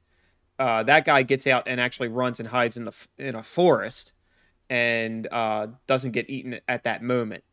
uh, 0.59 0.83
that 0.83 1.05
guy 1.05 1.23
gets 1.23 1.47
out 1.47 1.63
and 1.67 1.79
actually 1.81 2.07
runs 2.07 2.39
and 2.39 2.49
hides 2.49 2.77
in 2.77 2.83
the 2.83 2.93
in 3.17 3.35
a 3.35 3.43
forest, 3.43 4.13
and 4.69 5.27
uh, 5.31 5.67
doesn't 5.87 6.11
get 6.11 6.29
eaten 6.29 6.59
at 6.67 6.83
that 6.83 7.03
moment. 7.03 7.43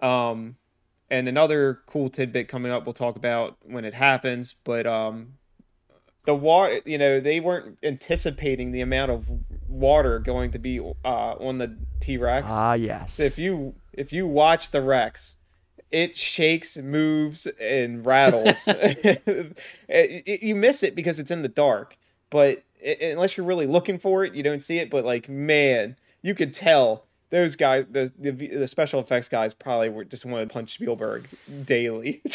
Um, 0.00 0.56
and 1.10 1.28
another 1.28 1.80
cool 1.86 2.08
tidbit 2.08 2.48
coming 2.48 2.72
up, 2.72 2.86
we'll 2.86 2.92
talk 2.92 3.16
about 3.16 3.56
when 3.62 3.84
it 3.84 3.94
happens. 3.94 4.54
But 4.64 4.86
um, 4.86 5.34
the 6.24 6.34
water, 6.34 6.80
you 6.84 6.98
know, 6.98 7.20
they 7.20 7.40
weren't 7.40 7.78
anticipating 7.82 8.72
the 8.72 8.80
amount 8.80 9.10
of 9.10 9.30
water 9.68 10.18
going 10.18 10.50
to 10.52 10.58
be 10.58 10.80
uh, 10.80 10.84
on 11.04 11.58
the 11.58 11.76
T 12.00 12.16
Rex. 12.16 12.46
Ah, 12.48 12.74
yes. 12.74 13.20
If 13.20 13.38
you 13.38 13.74
if 13.92 14.12
you 14.12 14.26
watch 14.26 14.70
the 14.70 14.82
Rex, 14.82 15.36
it 15.94 16.16
shakes, 16.16 16.76
moves, 16.76 17.46
and 17.60 18.04
rattles. 18.04 18.62
it, 18.66 19.52
it- 19.88 20.42
you 20.42 20.54
miss 20.56 20.82
it 20.82 20.94
because 20.94 21.18
it's 21.20 21.30
in 21.30 21.42
the 21.42 21.48
dark, 21.48 21.96
but 22.30 22.64
it, 22.80 23.00
unless 23.12 23.36
you're 23.36 23.46
really 23.46 23.66
looking 23.66 23.98
for 23.98 24.24
it, 24.24 24.34
you 24.34 24.42
don't 24.42 24.62
see 24.62 24.78
it. 24.78 24.90
But 24.90 25.04
like, 25.04 25.28
man, 25.28 25.96
you 26.22 26.34
could 26.34 26.52
tell 26.52 27.06
those 27.30 27.56
guys, 27.56 27.86
the 27.90 28.12
the, 28.18 28.30
the 28.30 28.66
special 28.68 29.00
effects 29.00 29.28
guys, 29.28 29.54
probably 29.54 29.88
were 29.88 30.04
just 30.04 30.24
wanted 30.24 30.48
to 30.48 30.52
punch 30.52 30.74
Spielberg 30.74 31.26
daily. 31.66 32.22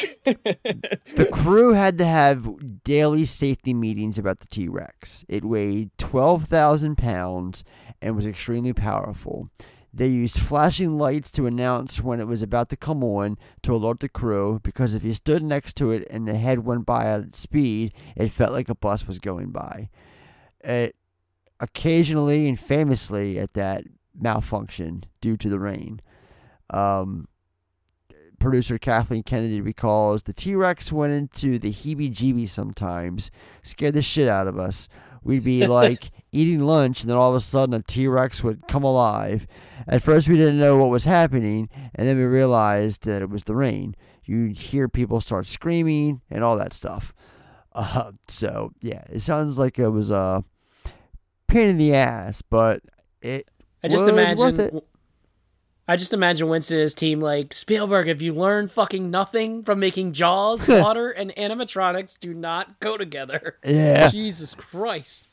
The 1.15 1.27
crew 1.31 1.73
had 1.73 1.97
to 1.97 2.05
have 2.05 2.83
daily 2.83 3.25
safety 3.25 3.73
meetings 3.73 4.17
about 4.17 4.39
the 4.39 4.45
T 4.47 4.67
Rex. 4.67 5.25
It 5.27 5.43
weighed 5.43 5.89
12,000 5.97 6.97
pounds 6.97 7.63
and 8.01 8.15
was 8.15 8.27
extremely 8.27 8.71
powerful. 8.73 9.49
They 9.93 10.07
used 10.07 10.37
flashing 10.37 10.97
lights 10.97 11.31
to 11.31 11.47
announce 11.47 12.01
when 12.01 12.19
it 12.19 12.27
was 12.27 12.43
about 12.43 12.69
to 12.69 12.77
come 12.77 13.03
on 13.03 13.37
to 13.63 13.73
alert 13.73 14.01
the 14.01 14.09
crew 14.09 14.59
because 14.61 14.93
if 14.93 15.03
you 15.03 15.13
stood 15.13 15.41
next 15.41 15.75
to 15.77 15.91
it 15.91 16.07
and 16.11 16.27
the 16.27 16.35
head 16.35 16.59
went 16.59 16.85
by 16.85 17.05
at 17.05 17.33
speed, 17.33 17.93
it 18.15 18.29
felt 18.29 18.51
like 18.51 18.69
a 18.69 18.75
bus 18.75 19.07
was 19.07 19.17
going 19.17 19.49
by. 19.49 19.89
It 20.61 20.95
occasionally 21.59 22.47
and 22.47 22.59
famously 22.59 23.39
at 23.39 23.53
that 23.53 23.83
malfunctioned 24.21 25.05
due 25.21 25.37
to 25.37 25.49
the 25.49 25.59
rain. 25.59 26.01
Um, 26.69 27.27
producer 28.39 28.77
Kathleen 28.77 29.23
Kennedy 29.23 29.61
recalls 29.61 30.23
the 30.23 30.33
T 30.33 30.55
Rex 30.55 30.91
went 30.91 31.13
into 31.13 31.59
the 31.59 31.71
heebie 31.71 32.13
jeebies 32.13 32.49
sometimes, 32.49 33.31
scared 33.61 33.95
the 33.95 34.01
shit 34.01 34.27
out 34.27 34.47
of 34.47 34.57
us. 34.57 34.87
We'd 35.23 35.43
be 35.43 35.65
like 35.67 36.11
eating 36.31 36.59
lunch, 36.59 37.01
and 37.01 37.09
then 37.09 37.17
all 37.17 37.29
of 37.29 37.35
a 37.35 37.39
sudden 37.39 37.73
a 37.73 37.81
T 37.81 38.07
Rex 38.07 38.43
would 38.43 38.67
come 38.67 38.83
alive. 38.83 39.47
At 39.87 40.01
first, 40.01 40.29
we 40.29 40.37
didn't 40.37 40.59
know 40.59 40.77
what 40.77 40.89
was 40.89 41.05
happening, 41.05 41.69
and 41.95 42.07
then 42.07 42.17
we 42.17 42.23
realized 42.23 43.05
that 43.05 43.21
it 43.21 43.29
was 43.29 43.45
the 43.45 43.55
rain. 43.55 43.95
You'd 44.23 44.57
hear 44.57 44.87
people 44.87 45.21
start 45.21 45.47
screaming 45.47 46.21
and 46.29 46.43
all 46.43 46.57
that 46.57 46.73
stuff. 46.73 47.13
Uh, 47.73 48.11
so, 48.27 48.71
yeah, 48.81 49.03
it 49.09 49.19
sounds 49.19 49.57
like 49.57 49.79
it 49.79 49.89
was 49.89 50.11
a 50.11 50.43
pain 51.47 51.67
in 51.67 51.77
the 51.77 51.93
ass, 51.93 52.41
but 52.41 52.81
it 53.21 53.49
I 53.83 53.87
just 53.87 54.05
was 54.05 54.13
worth 54.13 54.53
imagine. 54.53 54.77
it. 54.77 54.87
I 55.87 55.95
just 55.95 56.13
imagine 56.13 56.49
Winston 56.49 56.77
and 56.77 56.83
his 56.83 56.93
team 56.93 57.19
like 57.19 57.51
Spielberg. 57.51 58.07
If 58.07 58.21
you 58.21 58.35
learn 58.35 58.67
fucking 58.67 59.09
nothing 59.09 59.63
from 59.63 59.79
making 59.79 60.11
Jaws, 60.11 60.67
water 60.67 61.09
and 61.09 61.31
animatronics 61.35 62.19
do 62.19 62.31
not 62.31 62.79
go 62.79 62.95
together. 62.95 63.57
Yeah. 63.65 64.09
Jesus 64.09 64.53
Christ. 64.53 65.28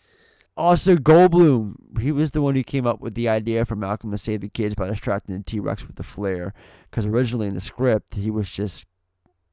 Also, 0.56 0.96
Goldblum, 0.96 2.00
he 2.00 2.12
was 2.12 2.30
the 2.30 2.40
one 2.40 2.54
who 2.54 2.62
came 2.62 2.86
up 2.86 3.00
with 3.00 3.14
the 3.14 3.28
idea 3.28 3.64
for 3.64 3.76
Malcolm 3.76 4.10
to 4.10 4.18
save 4.18 4.40
the 4.40 4.48
kids 4.48 4.74
by 4.74 4.88
distracting 4.88 5.36
the 5.36 5.44
T 5.44 5.60
Rex 5.60 5.86
with 5.86 5.96
the 5.96 6.02
flare. 6.02 6.54
Because 6.90 7.04
originally 7.04 7.46
in 7.46 7.54
the 7.54 7.60
script, 7.60 8.14
he 8.14 8.30
was 8.30 8.50
just 8.50 8.86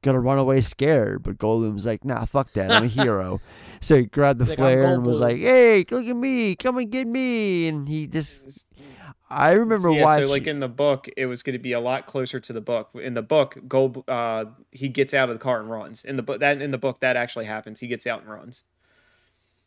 gonna 0.04 0.20
run 0.20 0.38
away 0.38 0.60
scared, 0.60 1.22
but 1.22 1.38
Goldblum's 1.38 1.86
like, 1.86 2.04
"Nah, 2.04 2.24
fuck 2.26 2.52
that, 2.52 2.70
I'm 2.70 2.84
a 2.84 2.86
hero." 3.02 3.40
so 3.80 3.96
he 3.96 4.04
grabbed 4.04 4.38
the 4.38 4.46
flare 4.46 4.94
and 4.94 5.04
was 5.04 5.20
like, 5.20 5.38
"Hey, 5.38 5.84
look 5.90 6.06
at 6.06 6.16
me, 6.16 6.54
come 6.54 6.78
and 6.78 6.90
get 6.90 7.06
me!" 7.06 7.66
And 7.68 7.88
he 7.88 8.06
just, 8.06 8.66
I 9.28 9.52
remember 9.52 9.90
yeah, 9.90 10.04
watching. 10.04 10.26
so 10.26 10.32
like 10.32 10.46
in 10.46 10.60
the 10.60 10.68
book, 10.68 11.08
it 11.16 11.26
was 11.26 11.42
going 11.42 11.54
to 11.54 11.58
be 11.58 11.72
a 11.72 11.80
lot 11.80 12.06
closer 12.06 12.38
to 12.38 12.52
the 12.52 12.60
book. 12.60 12.90
In 12.94 13.14
the 13.14 13.22
book, 13.22 13.58
Gold, 13.66 14.04
uh, 14.06 14.44
he 14.70 14.88
gets 14.88 15.12
out 15.12 15.28
of 15.28 15.34
the 15.34 15.42
car 15.42 15.60
and 15.60 15.70
runs. 15.70 16.04
In 16.04 16.16
the 16.16 16.22
book, 16.22 16.40
that 16.40 16.62
in 16.62 16.70
the 16.70 16.78
book 16.78 17.00
that 17.00 17.16
actually 17.16 17.46
happens. 17.46 17.80
He 17.80 17.88
gets 17.88 18.06
out 18.06 18.20
and 18.20 18.30
runs. 18.30 18.64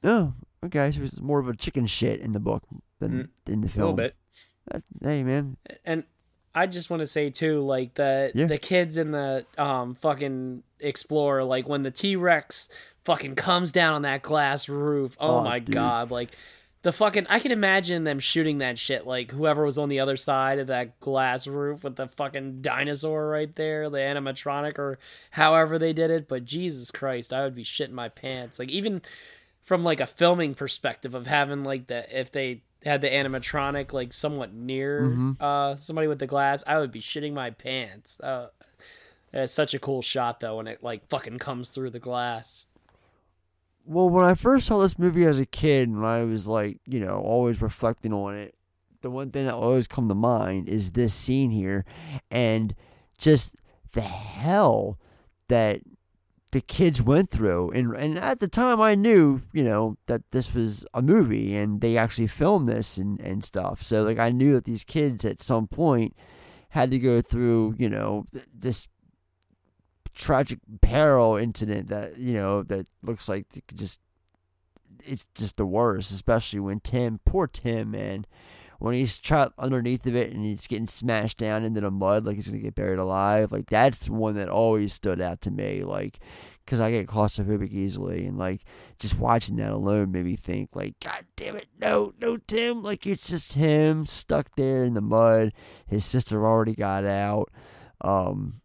oh, 0.03 0.33
okay, 0.65 0.91
so 0.91 1.01
was 1.01 1.21
more 1.21 1.39
of 1.39 1.47
a 1.47 1.55
chicken 1.55 1.85
shit 1.85 2.19
in 2.21 2.33
the 2.33 2.39
book 2.39 2.63
than 2.99 3.29
in 3.47 3.61
the 3.61 3.67
Mm, 3.67 3.69
a 3.69 3.73
film. 3.73 3.81
little 3.83 3.95
bit. 3.95 4.15
That- 4.71 4.83
hey, 5.01 5.23
man, 5.23 5.57
And 5.85 6.03
I 6.55 6.65
just 6.65 6.89
want 6.89 7.01
to 7.01 7.07
say 7.07 7.29
too, 7.29 7.61
like 7.61 7.93
the 7.93 8.31
Yeah. 8.33 8.45
the 8.47 8.57
kids 8.57 8.97
in 8.97 9.11
the 9.11 9.45
um 9.57 9.95
fucking 9.95 10.63
Explorer, 10.79 11.43
like 11.43 11.67
when 11.67 11.83
the 11.83 11.91
T 11.91 12.15
Rex 12.15 12.69
fucking 13.05 13.35
comes 13.35 13.71
down 13.71 13.93
on 13.93 14.01
that 14.03 14.21
glass 14.21 14.67
roof. 14.69 15.15
Oh, 15.19 15.37
Oh, 15.39 15.43
my 15.43 15.59
dude. 15.59 15.73
god, 15.73 16.11
like 16.11 16.31
the 16.83 16.91
fucking 16.91 17.25
I 17.29 17.39
can 17.39 17.51
imagine 17.51 18.03
them 18.03 18.19
shooting 18.19 18.59
that 18.59 18.77
shit. 18.77 19.05
Like 19.07 19.31
whoever 19.31 19.65
was 19.65 19.77
on 19.77 19.89
the 19.89 19.99
other 19.99 20.15
side 20.17 20.59
of 20.59 20.67
that 20.67 20.99
glass 20.99 21.47
roof 21.47 21.83
with 21.83 21.95
the 21.95 22.07
fucking 22.07 22.61
dinosaur 22.61 23.27
right 23.27 23.53
there, 23.55 23.89
the 23.89 23.97
animatronic 23.97 24.77
or 24.77 24.99
however 25.31 25.79
they 25.79 25.93
did 25.93 26.11
it. 26.11 26.27
But 26.27 26.45
Jesus 26.45 26.91
Christ, 26.91 27.33
I 27.33 27.43
would 27.43 27.55
be 27.55 27.63
shitting 27.63 27.91
my 27.91 28.09
pants. 28.09 28.59
Like 28.59 28.69
even 28.69 29.01
from 29.67 29.83
like 29.83 29.99
a 29.99 30.05
filming 30.05 30.55
perspective 30.55 31.13
of 31.13 31.27
having 31.27 31.63
like 31.65 31.87
the 31.87 31.99
if 32.17 32.31
they 32.31 32.61
had 32.85 33.01
the 33.01 33.09
animatronic 33.09 33.91
like 33.91 34.13
somewhat 34.13 34.53
near 34.53 35.01
Mhm. 35.09 35.41
uh 35.41 35.75
somebody 35.75 36.07
with 36.07 36.19
the 36.19 36.25
glass, 36.27 36.63
I 36.65 36.79
would 36.79 36.91
be 36.91 37.01
shitting 37.01 37.33
my 37.33 37.49
pants. 37.51 38.21
Uh, 38.21 38.47
it's 39.33 39.51
such 39.51 39.73
a 39.73 39.79
cool 39.79 40.01
shot 40.01 40.39
though 40.39 40.55
when 40.57 40.67
it 40.67 40.81
like 40.81 41.05
fucking 41.09 41.39
comes 41.39 41.67
through 41.69 41.89
the 41.89 41.99
glass. 41.99 42.65
Well, 43.85 44.09
when 44.09 44.23
I 44.23 44.35
first 44.35 44.67
saw 44.67 44.79
this 44.79 44.97
movie 44.97 45.25
as 45.25 45.39
a 45.39 45.45
kid, 45.45 45.89
and 45.89 46.05
I 46.05 46.23
was 46.23 46.47
like, 46.47 46.79
you 46.85 46.99
know, 46.99 47.19
always 47.19 47.61
reflecting 47.61 48.11
on 48.13 48.35
it, 48.35 48.55
the 49.01 49.09
one 49.11 49.31
thing 49.31 49.45
that 49.45 49.53
always 49.53 49.87
come 49.87 50.07
to 50.09 50.15
mind 50.15 50.67
is 50.69 50.91
this 50.93 51.13
scene 51.13 51.51
here, 51.51 51.83
and 52.31 52.73
just 53.17 53.55
the 53.93 54.01
hell 54.01 54.97
that 55.49 55.81
the 56.51 56.61
kids 56.61 57.01
went 57.01 57.29
through. 57.29 57.71
And 57.71 57.95
and 57.95 58.17
at 58.17 58.39
the 58.39 58.47
time, 58.47 58.81
I 58.81 58.95
knew, 58.95 59.41
you 59.53 59.63
know, 59.63 59.97
that 60.07 60.21
this 60.31 60.53
was 60.53 60.85
a 60.93 61.01
movie, 61.01 61.55
and 61.55 61.81
they 61.81 61.97
actually 61.97 62.27
filmed 62.27 62.67
this 62.67 62.97
and 62.97 63.19
and 63.21 63.43
stuff. 63.43 63.81
So 63.81 64.03
like, 64.03 64.19
I 64.19 64.31
knew 64.31 64.53
that 64.53 64.65
these 64.65 64.83
kids 64.83 65.25
at 65.25 65.41
some 65.41 65.67
point 65.67 66.15
had 66.69 66.91
to 66.91 66.99
go 66.99 67.21
through, 67.21 67.75
you 67.77 67.89
know, 67.89 68.25
th- 68.31 68.45
this 68.53 68.87
tragic 70.17 70.59
peril 70.81 71.35
incident 71.35 71.89
that 71.89 72.17
you 72.17 72.33
know 72.33 72.63
that 72.63 72.89
looks 73.03 73.29
like 73.29 73.45
just 73.75 73.99
it's 75.05 75.27
just 75.35 75.57
the 75.57 75.65
worst 75.65 76.09
especially 76.09 76.59
when 76.59 76.79
tim 76.79 77.19
poor 77.23 77.45
tim 77.45 77.91
man 77.91 78.25
when 78.79 78.93
he's 78.93 79.17
trapped 79.19 79.53
underneath 79.57 80.05
of 80.05 80.15
it 80.15 80.33
and 80.33 80.45
he's 80.45 80.67
getting 80.67 80.85
smashed 80.85 81.37
down 81.37 81.63
into 81.63 81.81
the 81.81 81.91
mud 81.91 82.25
like 82.25 82.35
he's 82.35 82.47
gonna 82.47 82.61
get 82.61 82.75
buried 82.75 82.99
alive 82.99 83.51
like 83.51 83.69
that's 83.69 84.09
one 84.09 84.35
that 84.35 84.49
always 84.49 84.93
stood 84.93 85.21
out 85.21 85.41
to 85.41 85.51
me 85.51 85.83
like 85.83 86.19
because 86.65 86.79
i 86.79 86.91
get 86.91 87.07
claustrophobic 87.07 87.71
easily 87.71 88.25
and 88.25 88.37
like 88.37 88.61
just 88.99 89.17
watching 89.17 89.55
that 89.55 89.71
alone 89.71 90.11
made 90.11 90.25
me 90.25 90.35
think 90.35 90.69
like 90.75 90.99
god 90.99 91.25
damn 91.35 91.55
it 91.55 91.67
no 91.79 92.13
no 92.19 92.37
tim 92.37 92.83
like 92.83 93.05
it's 93.05 93.27
just 93.27 93.53
him 93.53 94.05
stuck 94.05 94.49
there 94.55 94.83
in 94.83 94.93
the 94.93 95.01
mud 95.01 95.51
his 95.87 96.05
sister 96.05 96.45
already 96.45 96.75
got 96.75 97.05
out 97.05 97.49
um 98.01 98.61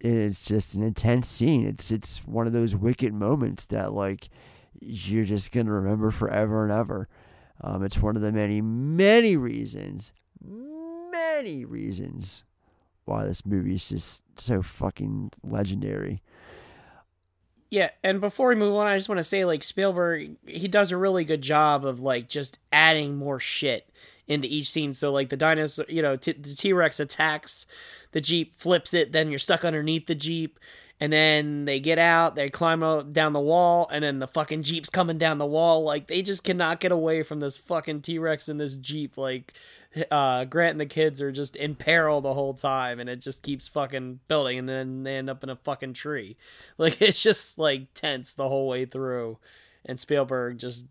it's 0.00 0.44
just 0.44 0.74
an 0.74 0.82
intense 0.82 1.28
scene. 1.28 1.66
It's 1.66 1.90
it's 1.90 2.24
one 2.26 2.46
of 2.46 2.52
those 2.52 2.76
wicked 2.76 3.12
moments 3.12 3.66
that 3.66 3.92
like 3.92 4.28
you're 4.80 5.24
just 5.24 5.52
gonna 5.52 5.72
remember 5.72 6.10
forever 6.10 6.62
and 6.62 6.72
ever. 6.72 7.08
Um, 7.60 7.82
it's 7.84 8.00
one 8.00 8.16
of 8.16 8.22
the 8.22 8.32
many 8.32 8.60
many 8.60 9.36
reasons, 9.36 10.12
many 10.40 11.64
reasons 11.64 12.44
why 13.04 13.24
this 13.24 13.44
movie 13.44 13.74
is 13.74 13.88
just 13.88 14.22
so 14.38 14.62
fucking 14.62 15.30
legendary. 15.42 16.22
Yeah, 17.70 17.90
and 18.02 18.20
before 18.20 18.48
we 18.48 18.54
move 18.54 18.74
on, 18.76 18.86
I 18.86 18.96
just 18.96 19.08
want 19.08 19.18
to 19.18 19.24
say 19.24 19.44
like 19.44 19.62
Spielberg, 19.62 20.36
he 20.46 20.68
does 20.68 20.90
a 20.90 20.96
really 20.96 21.24
good 21.24 21.42
job 21.42 21.84
of 21.84 22.00
like 22.00 22.28
just 22.28 22.58
adding 22.72 23.16
more 23.16 23.40
shit 23.40 23.90
into 24.26 24.48
each 24.48 24.70
scene. 24.70 24.92
So 24.92 25.12
like 25.12 25.28
the 25.28 25.36
dinosaur, 25.36 25.84
you 25.88 26.00
know, 26.00 26.16
t- 26.16 26.32
the 26.32 26.54
T 26.54 26.72
Rex 26.72 27.00
attacks 27.00 27.66
the 28.12 28.20
jeep, 28.20 28.56
flips 28.56 28.94
it, 28.94 29.12
then 29.12 29.30
you're 29.30 29.38
stuck 29.38 29.64
underneath 29.64 30.06
the 30.06 30.14
jeep, 30.14 30.58
and 31.00 31.12
then 31.12 31.64
they 31.64 31.80
get 31.80 31.98
out, 31.98 32.34
they 32.34 32.48
climb 32.48 33.12
down 33.12 33.32
the 33.32 33.40
wall, 33.40 33.88
and 33.92 34.02
then 34.02 34.18
the 34.18 34.26
fucking 34.26 34.62
jeep's 34.62 34.90
coming 34.90 35.18
down 35.18 35.38
the 35.38 35.46
wall. 35.46 35.82
Like 35.84 36.06
they 36.08 36.22
just 36.22 36.44
cannot 36.44 36.80
get 36.80 36.92
away 36.92 37.22
from 37.22 37.40
this 37.40 37.56
fucking 37.58 38.02
T 38.02 38.18
Rex 38.18 38.48
and 38.48 38.60
this 38.60 38.76
jeep. 38.76 39.16
Like 39.16 39.52
uh, 40.10 40.44
Grant 40.44 40.72
and 40.72 40.80
the 40.80 40.86
kids 40.86 41.22
are 41.22 41.32
just 41.32 41.56
in 41.56 41.74
peril 41.74 42.20
the 42.20 42.34
whole 42.34 42.54
time, 42.54 43.00
and 43.00 43.08
it 43.08 43.20
just 43.20 43.42
keeps 43.42 43.68
fucking 43.68 44.20
building, 44.28 44.58
and 44.58 44.68
then 44.68 45.02
they 45.04 45.16
end 45.16 45.30
up 45.30 45.42
in 45.42 45.50
a 45.50 45.56
fucking 45.56 45.94
tree. 45.94 46.36
Like 46.78 47.00
it's 47.00 47.22
just 47.22 47.58
like 47.58 47.92
tense 47.94 48.34
the 48.34 48.48
whole 48.48 48.68
way 48.68 48.84
through, 48.84 49.38
and 49.86 49.98
Spielberg 49.98 50.58
just 50.58 50.86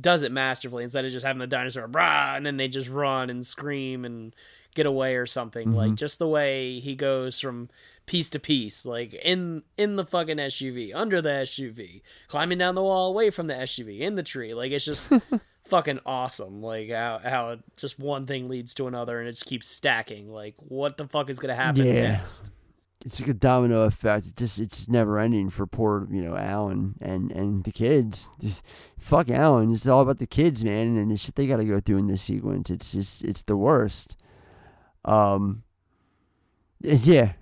does 0.00 0.24
it 0.24 0.32
masterfully 0.32 0.82
instead 0.82 1.04
of 1.04 1.12
just 1.12 1.24
having 1.24 1.38
the 1.38 1.46
dinosaur 1.46 1.86
brah, 1.86 2.36
and 2.36 2.44
then 2.44 2.56
they 2.56 2.66
just 2.68 2.88
run 2.88 3.30
and 3.30 3.44
scream 3.46 4.04
and 4.04 4.34
get 4.74 4.86
away 4.86 5.14
or 5.14 5.24
something. 5.26 5.72
Like 5.72 5.92
Mhm. 5.92 5.96
just 5.96 6.18
the 6.18 6.26
way 6.26 6.80
he 6.80 6.96
goes 6.96 7.38
from 7.38 7.68
piece 8.06 8.28
to 8.30 8.38
piece, 8.38 8.84
like 8.86 9.14
in 9.14 9.62
in 9.76 9.96
the 9.96 10.04
fucking 10.04 10.36
SUV, 10.36 10.92
under 10.94 11.22
the 11.22 11.30
SUV, 11.30 12.02
climbing 12.28 12.58
down 12.58 12.74
the 12.74 12.82
wall, 12.82 13.08
away 13.10 13.30
from 13.30 13.46
the 13.46 13.54
SUV, 13.54 14.00
in 14.00 14.14
the 14.14 14.22
tree. 14.22 14.54
Like 14.54 14.72
it's 14.72 14.84
just 14.84 15.10
fucking 15.66 16.00
awesome. 16.04 16.62
Like 16.62 16.90
how 16.90 17.20
how 17.22 17.56
just 17.76 17.98
one 17.98 18.26
thing 18.26 18.48
leads 18.48 18.74
to 18.74 18.86
another, 18.86 19.18
and 19.18 19.28
it 19.28 19.32
just 19.32 19.46
keeps 19.46 19.68
stacking. 19.68 20.30
Like 20.30 20.54
what 20.58 20.96
the 20.96 21.08
fuck 21.08 21.30
is 21.30 21.38
gonna 21.38 21.54
happen 21.54 21.86
Yeah. 21.86 22.02
next? 22.12 22.50
it's 23.06 23.20
like 23.20 23.28
a 23.28 23.34
domino 23.34 23.82
effect. 23.84 24.26
It 24.28 24.36
just 24.36 24.58
it's 24.58 24.88
never 24.88 25.18
ending 25.18 25.50
for 25.50 25.66
poor 25.66 26.08
you 26.10 26.22
know 26.22 26.36
Alan 26.36 26.94
and 27.02 27.30
and 27.32 27.62
the 27.64 27.72
kids. 27.72 28.30
Just, 28.40 28.66
fuck 28.98 29.28
Alan. 29.30 29.70
It's 29.72 29.86
all 29.86 30.00
about 30.00 30.18
the 30.18 30.26
kids, 30.26 30.64
man, 30.64 30.96
and 30.96 31.10
the 31.10 31.16
shit 31.18 31.34
they 31.34 31.46
got 31.46 31.58
to 31.58 31.66
go 31.66 31.80
through 31.80 31.98
in 31.98 32.06
this 32.06 32.22
sequence. 32.22 32.70
It's 32.70 32.92
just 32.92 33.22
it's 33.24 33.42
the 33.42 33.56
worst. 33.58 34.16
Um. 35.04 35.64
Yeah, 36.80 37.32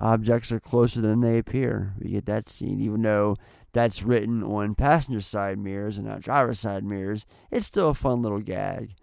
objects 0.00 0.50
are 0.50 0.58
closer 0.58 1.00
than 1.00 1.20
they 1.20 1.38
appear. 1.38 1.94
We 2.00 2.10
get 2.10 2.26
that 2.26 2.48
scene, 2.48 2.80
even 2.80 3.02
though 3.02 3.36
that's 3.72 4.02
written 4.02 4.42
on 4.42 4.74
passenger 4.74 5.20
side 5.20 5.58
mirrors 5.58 5.98
and 5.98 6.08
not 6.08 6.20
driver 6.20 6.54
side 6.54 6.82
mirrors. 6.82 7.26
It's 7.50 7.66
still 7.66 7.90
a 7.90 7.94
fun 7.94 8.22
little 8.22 8.40
gag. 8.40 8.94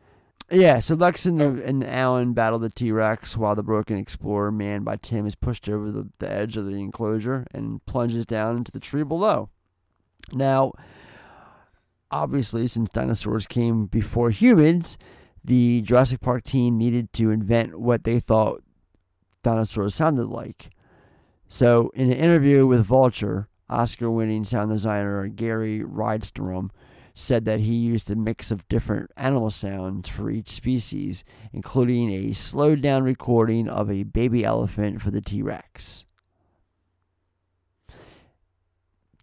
Yeah, 0.50 0.80
so 0.80 0.96
Lex 0.96 1.26
and, 1.26 1.40
the, 1.40 1.64
and 1.66 1.84
Alan 1.84 2.34
battle 2.34 2.58
the 2.58 2.70
T 2.70 2.92
Rex 2.92 3.36
while 3.38 3.56
the 3.56 3.64
broken 3.64 3.98
explorer, 3.98 4.52
manned 4.52 4.86
by 4.86 4.96
Tim, 4.96 5.26
is 5.26 5.36
pushed 5.36 5.68
over 5.68 5.92
the, 5.92 6.10
the 6.20 6.32
edge 6.32 6.56
of 6.56 6.66
the 6.66 6.80
enclosure 6.80 7.46
and 7.54 7.86
plunges 7.86 8.26
down 8.26 8.56
into 8.58 8.72
the 8.72 8.80
tree 8.80 9.04
below. 9.04 9.50
Now, 10.34 10.72
obviously, 12.10 12.66
since 12.68 12.90
dinosaurs 12.90 13.46
came 13.46 13.88
before 13.88 14.30
humans, 14.30 14.98
the 15.44 15.82
Jurassic 15.82 16.22
Park 16.22 16.44
team 16.44 16.78
needed 16.78 17.12
to 17.14 17.32
invent 17.32 17.80
what 17.80 18.06
they 18.06 18.20
thought 18.20 18.64
dinosaurs 19.44 19.96
sounded 19.96 20.28
like. 20.28 20.70
So, 21.48 21.92
in 21.96 22.12
an 22.12 22.18
interview 22.18 22.68
with 22.68 22.86
Vulture, 22.86 23.48
Oscar 23.70 24.12
winning 24.12 24.44
sound 24.44 24.72
designer 24.72 25.28
Gary 25.28 25.80
Rydstrom 25.80 26.72
said 27.14 27.46
that 27.46 27.62
he 27.62 27.74
used 27.74 28.12
a 28.12 28.16
mix 28.16 28.52
of 28.52 28.68
different 28.68 29.12
animal 29.18 29.50
sounds 29.50 30.10
for 30.10 30.30
each 30.30 30.50
species, 30.50 31.24
including 31.52 32.12
a 32.12 32.32
slowed 32.32 32.82
down 32.82 33.04
recording 33.04 33.68
of 33.68 33.90
a 33.90 34.04
baby 34.04 34.44
elephant 34.44 35.02
for 35.02 35.10
the 35.10 35.22
T 35.22 35.42
Rex. 35.42 36.06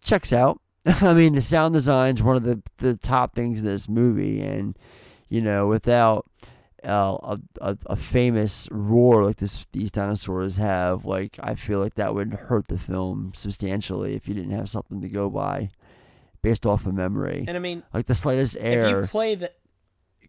Checks 0.01 0.33
out. 0.33 0.59
I 1.01 1.13
mean, 1.13 1.33
the 1.33 1.41
sound 1.41 1.73
design 1.73 2.15
is 2.15 2.23
one 2.23 2.35
of 2.35 2.43
the, 2.43 2.61
the 2.77 2.97
top 2.97 3.33
things 3.33 3.61
in 3.61 3.65
this 3.65 3.87
movie, 3.87 4.41
and, 4.41 4.77
you 5.29 5.41
know, 5.41 5.67
without 5.67 6.25
uh, 6.85 7.17
a, 7.23 7.37
a, 7.61 7.77
a 7.87 7.95
famous 7.95 8.69
roar 8.71 9.25
like 9.25 9.37
this 9.37 9.65
these 9.71 9.91
dinosaurs 9.91 10.57
have, 10.57 11.05
like, 11.05 11.37
I 11.41 11.55
feel 11.55 11.79
like 11.79 11.95
that 11.95 12.13
would 12.13 12.33
hurt 12.33 12.67
the 12.67 12.77
film 12.77 13.31
substantially 13.35 14.15
if 14.15 14.27
you 14.27 14.33
didn't 14.33 14.51
have 14.51 14.69
something 14.69 15.01
to 15.01 15.09
go 15.09 15.29
by 15.29 15.69
based 16.41 16.65
off 16.65 16.85
of 16.85 16.93
memory. 16.93 17.43
And 17.47 17.57
I 17.57 17.59
mean, 17.59 17.83
like 17.93 18.05
the 18.05 18.13
slightest 18.13 18.55
if 18.55 18.63
error 18.63 19.01
you 19.01 19.07
play 19.07 19.35
the 19.35 19.51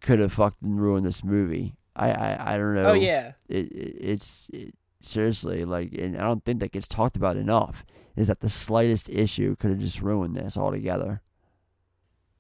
could 0.01 0.19
have 0.19 0.33
fucking 0.33 0.77
ruined 0.77 1.05
this 1.05 1.23
movie. 1.23 1.77
I 1.95 2.11
I, 2.11 2.55
I 2.55 2.57
don't 2.57 2.75
know. 2.75 2.91
Oh, 2.91 2.95
yeah. 2.95 3.33
It, 3.49 3.73
it 3.73 3.97
it's 4.01 4.51
it, 4.53 4.75
seriously 5.01 5.65
like, 5.65 5.93
and 5.99 6.17
I 6.17 6.23
don't 6.23 6.45
think 6.45 6.61
that 6.61 6.73
gets 6.73 6.89
talked 6.89 7.17
about 7.17 7.37
enough. 7.37 7.85
Is 8.17 8.29
that 8.29 8.41
the 8.41 8.49
slightest 8.49 9.11
issue 9.11 9.57
could 9.57 9.71
have 9.71 9.79
just 9.79 10.01
ruined 10.01 10.35
this 10.35 10.57
altogether? 10.57 11.21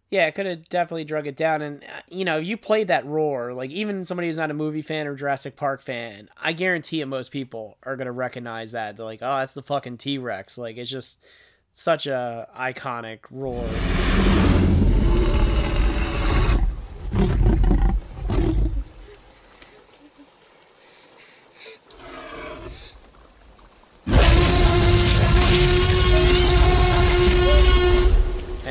Yeah, 0.08 0.26
it 0.26 0.36
could 0.36 0.46
have 0.46 0.68
definitely 0.68 1.04
drug 1.04 1.26
it 1.26 1.36
down. 1.36 1.62
And, 1.62 1.82
uh, 1.82 2.00
you 2.08 2.24
know, 2.24 2.36
you 2.36 2.56
played 2.56 2.88
that 2.88 3.04
roar. 3.04 3.52
Like, 3.52 3.70
even 3.72 4.04
somebody 4.04 4.28
who's 4.28 4.38
not 4.38 4.52
a 4.52 4.54
movie 4.54 4.82
fan 4.82 5.08
or 5.08 5.16
Jurassic 5.16 5.56
Park 5.56 5.80
fan, 5.80 6.28
I 6.40 6.52
guarantee 6.52 7.00
you 7.00 7.06
most 7.06 7.32
people 7.32 7.76
are 7.82 7.96
going 7.96 8.06
to 8.06 8.12
recognize 8.12 8.72
that. 8.72 8.96
They're 8.96 9.04
like, 9.04 9.22
oh, 9.22 9.38
that's 9.38 9.54
the 9.54 9.62
fucking 9.62 9.96
T 9.98 10.18
Rex. 10.18 10.58
Like, 10.58 10.76
it's 10.76 10.90
just 10.90 11.24
such 11.72 12.06
a 12.06 12.48
iconic 12.56 13.20
roar. 13.30 13.68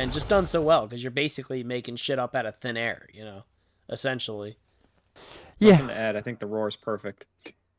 And 0.06 0.12
just 0.12 0.28
done 0.28 0.46
so 0.46 0.62
well 0.62 0.86
because 0.86 1.02
you're 1.02 1.10
basically 1.10 1.64
making 1.64 1.96
shit 1.96 2.16
up 2.16 2.36
out 2.36 2.46
of 2.46 2.60
thin 2.60 2.76
air, 2.76 3.08
you 3.12 3.24
know, 3.24 3.42
essentially. 3.88 4.56
Yeah. 5.58 5.72
Nothing 5.72 5.88
to 5.88 5.96
add. 5.96 6.14
I 6.14 6.20
think 6.20 6.38
the 6.38 6.46
roar 6.46 6.68
is 6.68 6.76
perfect. 6.76 7.26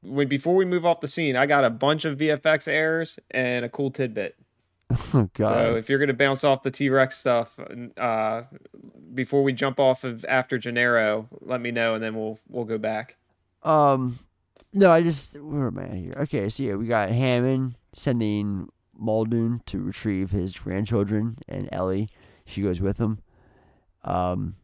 When 0.02 0.28
before 0.28 0.54
we 0.54 0.66
move 0.66 0.86
off 0.86 1.00
the 1.00 1.08
scene, 1.08 1.38
I 1.38 1.46
got 1.46 1.64
a 1.64 1.70
bunch 1.70 2.04
of 2.04 2.18
VFX 2.18 2.68
errors 2.68 3.18
and 3.32 3.64
a 3.64 3.70
cool 3.70 3.92
tidbit. 3.92 4.36
Oh 5.14 5.30
God. 5.36 5.54
So 5.54 5.76
if 5.78 5.90
you're 5.90 6.00
gonna 6.00 6.14
bounce 6.14 6.44
off 6.44 6.64
the 6.64 6.72
T 6.72 6.90
Rex 6.90 7.18
stuff, 7.18 7.58
uh, 7.96 8.44
before 9.14 9.42
we 9.42 9.54
jump 9.54 9.80
off 9.80 10.04
of 10.04 10.26
after 10.26 10.58
Gennaro, 10.58 11.30
let 11.40 11.62
me 11.62 11.72
know 11.72 11.94
and 11.94 12.04
then 12.04 12.14
we'll 12.14 12.40
we'll 12.50 12.66
go 12.66 12.78
back. 12.78 13.16
Um, 13.64 14.20
no, 14.74 14.92
I 14.92 15.02
just 15.02 15.40
where 15.40 15.68
am 15.68 15.80
I 15.80 15.96
here? 15.96 16.14
Okay, 16.18 16.50
so 16.50 16.64
yeah, 16.64 16.76
we 16.76 16.88
got 16.88 17.10
Hammond 17.10 17.76
sending 17.94 18.68
Muldoon 19.00 19.62
to 19.68 19.80
retrieve 19.80 20.32
his 20.32 20.58
grandchildren, 20.58 21.38
and 21.48 21.70
Ellie, 21.72 22.10
she 22.48 22.62
goes 22.62 22.82
with 22.82 22.98
him. 22.98 23.20
Um, 24.04 24.56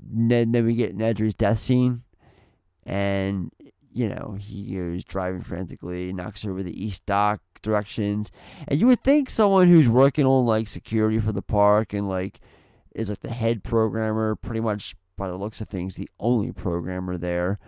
then 0.00 0.52
then 0.52 0.66
we 0.66 0.74
get 0.74 0.96
Nedry's 0.96 1.34
death 1.34 1.58
scene, 1.58 2.02
and 2.84 3.52
you 3.92 4.08
know 4.08 4.36
he 4.38 4.76
is 4.76 5.04
driving 5.04 5.42
frantically, 5.42 6.12
knocks 6.12 6.44
over 6.44 6.62
the 6.62 6.84
east 6.84 7.06
dock 7.06 7.40
directions, 7.62 8.32
and 8.66 8.80
you 8.80 8.86
would 8.86 9.02
think 9.02 9.30
someone 9.30 9.68
who's 9.68 9.88
working 9.88 10.26
on 10.26 10.46
like 10.46 10.68
security 10.68 11.18
for 11.18 11.32
the 11.32 11.42
park 11.42 11.92
and 11.92 12.08
like 12.08 12.40
is 12.94 13.10
like 13.10 13.20
the 13.20 13.30
head 13.30 13.62
programmer, 13.62 14.34
pretty 14.34 14.60
much 14.60 14.94
by 15.16 15.28
the 15.28 15.36
looks 15.36 15.60
of 15.60 15.68
things, 15.68 15.94
the 15.94 16.08
only 16.18 16.52
programmer 16.52 17.16
there. 17.16 17.58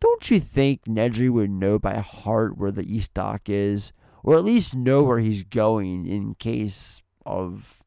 Don't 0.00 0.30
you 0.30 0.38
think 0.38 0.84
Nedry 0.84 1.28
would 1.28 1.50
know 1.50 1.78
by 1.78 1.94
heart 1.96 2.56
where 2.56 2.70
the 2.70 2.94
East 2.94 3.14
Dock 3.14 3.48
is? 3.48 3.92
Or 4.22 4.36
at 4.36 4.44
least 4.44 4.76
know 4.76 5.02
where 5.02 5.18
he's 5.18 5.42
going 5.42 6.06
in 6.06 6.34
case 6.34 7.02
of 7.24 7.82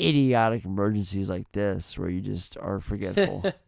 idiotic 0.00 0.64
emergencies 0.64 1.28
like 1.30 1.50
this 1.52 1.98
where 1.98 2.08
you 2.08 2.20
just 2.20 2.56
are 2.58 2.80
forgetful. 2.80 3.44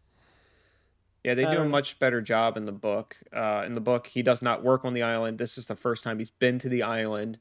Yeah, 1.22 1.34
they 1.34 1.44
do 1.44 1.58
a 1.58 1.60
Um, 1.60 1.70
much 1.70 1.98
better 1.98 2.22
job 2.22 2.56
in 2.56 2.64
the 2.64 2.72
book. 2.72 3.16
Uh, 3.30 3.62
in 3.66 3.74
the 3.74 3.80
book, 3.80 4.06
he 4.06 4.22
does 4.22 4.40
not 4.40 4.62
work 4.64 4.86
on 4.86 4.94
the 4.94 5.02
island. 5.02 5.36
This 5.36 5.58
is 5.58 5.66
the 5.66 5.76
first 5.76 6.02
time 6.02 6.18
he's 6.18 6.30
been 6.30 6.58
to 6.60 6.68
the 6.70 6.82
island, 6.82 7.38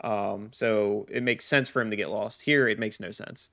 um, 0.00 0.48
so 0.54 1.06
it 1.10 1.22
makes 1.22 1.44
sense 1.44 1.68
for 1.68 1.82
him 1.82 1.90
to 1.90 1.96
get 1.96 2.08
lost. 2.08 2.40
Here, 2.42 2.66
it 2.66 2.78
makes 2.78 2.98
no 2.98 3.10
sense. 3.10 3.50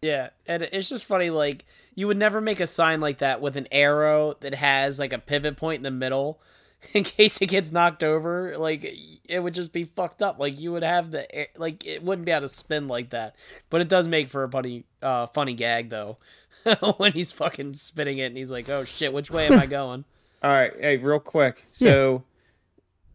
Yeah, 0.00 0.30
and 0.46 0.62
it's 0.62 0.88
just 0.88 1.06
funny. 1.06 1.30
Like 1.30 1.64
you 1.96 2.06
would 2.06 2.16
never 2.16 2.40
make 2.40 2.60
a 2.60 2.66
sign 2.66 3.00
like 3.00 3.18
that 3.18 3.40
with 3.40 3.56
an 3.56 3.66
arrow 3.72 4.34
that 4.40 4.54
has 4.54 5.00
like 5.00 5.12
a 5.12 5.18
pivot 5.18 5.56
point 5.56 5.78
in 5.78 5.82
the 5.82 5.90
middle, 5.90 6.40
in 6.94 7.04
case 7.04 7.40
it 7.40 7.46
gets 7.46 7.72
knocked 7.72 8.02
over. 8.02 8.56
Like 8.58 8.84
it 9.24 9.40
would 9.40 9.54
just 9.54 9.72
be 9.72 9.84
fucked 9.84 10.22
up. 10.22 10.38
Like 10.38 10.58
you 10.58 10.72
would 10.72 10.82
have 10.82 11.10
the 11.10 11.32
air- 11.34 11.48
like 11.56 11.86
it 11.86 12.02
wouldn't 12.02 12.26
be 12.26 12.32
able 12.32 12.42
to 12.42 12.48
spin 12.48 12.88
like 12.88 13.10
that. 13.10 13.36
But 13.70 13.80
it 13.80 13.88
does 13.88 14.08
make 14.08 14.28
for 14.28 14.44
a 14.44 14.50
funny, 14.50 14.84
uh, 15.00 15.26
funny 15.26 15.54
gag 15.54 15.90
though, 15.90 16.18
when 16.96 17.12
he's 17.12 17.32
fucking 17.32 17.74
spinning 17.74 18.18
it 18.18 18.26
and 18.26 18.36
he's 18.36 18.52
like, 18.52 18.68
"Oh 18.68 18.84
shit, 18.84 19.12
which 19.12 19.30
way 19.30 19.46
am 19.46 19.58
I 19.58 19.66
going?" 19.80 20.04
All 20.42 20.50
right, 20.50 20.72
hey, 20.78 20.96
real 20.96 21.20
quick. 21.20 21.66
So 21.70 22.24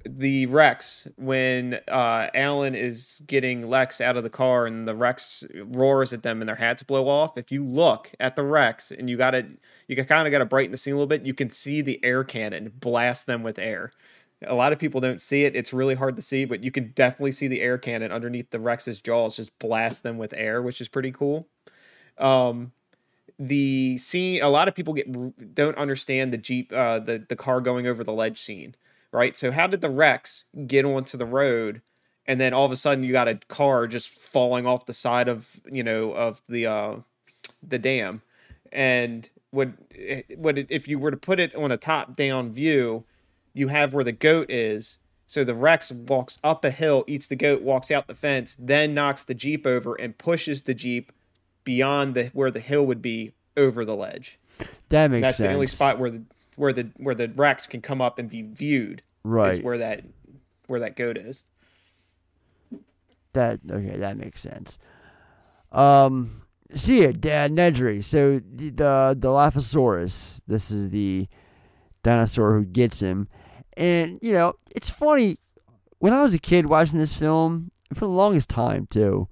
the 0.07 0.45
Rex, 0.47 1.07
when 1.17 1.79
uh, 1.87 2.27
Alan 2.33 2.75
is 2.75 3.21
getting 3.27 3.69
Lex 3.69 4.01
out 4.01 4.17
of 4.17 4.23
the 4.23 4.29
car 4.29 4.65
and 4.65 4.87
the 4.87 4.95
Rex 4.95 5.43
roars 5.55 6.13
at 6.13 6.23
them 6.23 6.41
and 6.41 6.47
their 6.49 6.55
hats 6.55 6.83
blow 6.83 7.07
off, 7.07 7.37
if 7.37 7.51
you 7.51 7.63
look 7.63 8.11
at 8.19 8.35
the 8.35 8.43
Rex 8.43 8.91
and 8.91 9.09
you 9.09 9.17
got 9.17 9.31
to, 9.31 9.45
you 9.87 9.95
kind 10.03 10.27
of 10.27 10.31
got 10.31 10.39
to 10.39 10.45
brighten 10.45 10.71
the 10.71 10.77
scene 10.77 10.93
a 10.93 10.97
little 10.97 11.07
bit, 11.07 11.25
you 11.25 11.33
can 11.33 11.49
see 11.49 11.81
the 11.81 12.03
air 12.03 12.23
cannon 12.23 12.71
blast 12.79 13.27
them 13.27 13.43
with 13.43 13.59
air. 13.59 13.91
A 14.45 14.53
lot 14.53 14.71
of 14.71 14.79
people 14.79 15.01
don't 15.01 15.21
see 15.21 15.45
it. 15.45 15.55
It's 15.55 15.73
really 15.73 15.95
hard 15.95 16.15
to 16.15 16.21
see, 16.21 16.45
but 16.45 16.63
you 16.63 16.71
can 16.71 16.91
definitely 16.95 17.31
see 17.31 17.47
the 17.47 17.61
air 17.61 17.77
cannon 17.77 18.11
underneath 18.11 18.51
the 18.51 18.59
Rex's 18.59 18.99
jaws 18.99 19.35
just 19.35 19.57
blast 19.59 20.03
them 20.03 20.17
with 20.17 20.33
air, 20.33 20.61
which 20.61 20.79
is 20.79 20.87
pretty 20.87 21.11
cool. 21.11 21.47
Um, 22.17 22.71
the 23.39 23.97
scene 23.99 24.41
a 24.41 24.49
lot 24.49 24.67
of 24.67 24.73
people 24.73 24.93
get 24.93 25.53
don't 25.53 25.77
understand 25.77 26.33
the 26.33 26.37
jeep 26.37 26.73
uh 26.73 26.97
the 26.97 27.23
the 27.29 27.35
car 27.35 27.61
going 27.61 27.85
over 27.85 28.03
the 28.03 28.11
ledge 28.11 28.41
scene 28.41 28.73
right? 29.11 29.35
So 29.35 29.51
how 29.51 29.67
did 29.67 29.81
the 29.81 29.89
rex 29.89 30.45
get 30.65 30.85
onto 30.85 31.17
the 31.17 31.25
road 31.25 31.81
and 32.25 32.41
then 32.41 32.53
all 32.53 32.65
of 32.65 32.71
a 32.71 32.75
sudden 32.75 33.03
you 33.03 33.11
got 33.11 33.27
a 33.27 33.35
car 33.47 33.87
just 33.87 34.09
falling 34.09 34.65
off 34.65 34.85
the 34.85 34.93
side 34.93 35.27
of 35.27 35.59
you 35.71 35.83
know 35.83 36.11
of 36.13 36.41
the 36.47 36.65
uh 36.65 36.95
the 37.61 37.79
dam? 37.79 38.21
And 38.71 39.29
would 39.51 39.77
would 40.35 40.67
if 40.69 40.87
you 40.87 40.99
were 40.99 41.11
to 41.11 41.17
put 41.17 41.39
it 41.39 41.55
on 41.55 41.71
a 41.71 41.77
top 41.77 42.15
down 42.15 42.51
view 42.51 43.05
you 43.53 43.69
have 43.69 43.93
where 43.93 44.03
the 44.03 44.11
goat 44.11 44.51
is. 44.51 44.99
So 45.25 45.43
the 45.43 45.55
rex 45.55 45.91
walks 45.91 46.37
up 46.43 46.63
a 46.63 46.69
hill 46.69 47.03
eats 47.07 47.27
the 47.27 47.35
goat 47.35 47.61
walks 47.61 47.91
out 47.91 48.07
the 48.07 48.15
fence 48.15 48.55
then 48.59 48.93
knocks 48.93 49.23
the 49.23 49.33
jeep 49.33 49.67
over 49.67 49.95
and 49.95 50.17
pushes 50.17 50.61
the 50.61 50.73
jeep 50.73 51.11
beyond 51.65 52.15
the 52.15 52.27
where 52.27 52.51
the 52.51 52.61
hill 52.61 52.85
would 52.85 53.01
be 53.01 53.33
over 53.57 53.83
the 53.83 53.95
ledge. 53.95 54.39
That 54.89 55.11
makes 55.11 55.21
That's 55.21 55.37
the 55.37 55.51
only 55.51 55.67
spot 55.67 55.99
where 55.99 56.11
the 56.11 56.21
where 56.57 56.73
the 56.73 56.89
where 56.97 57.15
the 57.15 57.29
Rex 57.29 57.65
can 57.67 57.81
come 57.81 58.01
up 58.01 58.19
and 58.19 58.29
be 58.29 58.41
viewed. 58.41 59.03
Right. 59.23 59.59
Is 59.59 59.63
where 59.63 59.77
that 59.77 60.03
where 60.65 60.81
that 60.81 60.97
goat 60.97 61.17
is. 61.17 61.43
That 63.33 63.59
okay, 63.69 63.95
that 63.97 64.17
makes 64.17 64.41
sense. 64.41 64.77
Um, 65.71 66.29
see 66.71 67.01
it, 67.01 67.21
Dad 67.21 67.51
Nedry. 67.51 68.03
So 68.03 68.39
the, 68.39 68.69
the 68.69 69.17
the 69.17 69.27
Dilophosaurus. 69.27 70.41
This 70.47 70.69
is 70.71 70.89
the 70.89 71.27
dinosaur 72.03 72.55
who 72.55 72.65
gets 72.65 72.99
him, 72.99 73.27
and 73.77 74.19
you 74.21 74.33
know 74.33 74.53
it's 74.75 74.89
funny. 74.89 75.37
when 75.99 76.13
I 76.13 76.23
was 76.23 76.33
a 76.33 76.39
kid 76.39 76.65
watching 76.65 76.97
this 76.97 77.17
film, 77.17 77.69
for 77.93 78.01
the 78.01 78.07
longest 78.07 78.49
time 78.49 78.87
too, 78.87 79.27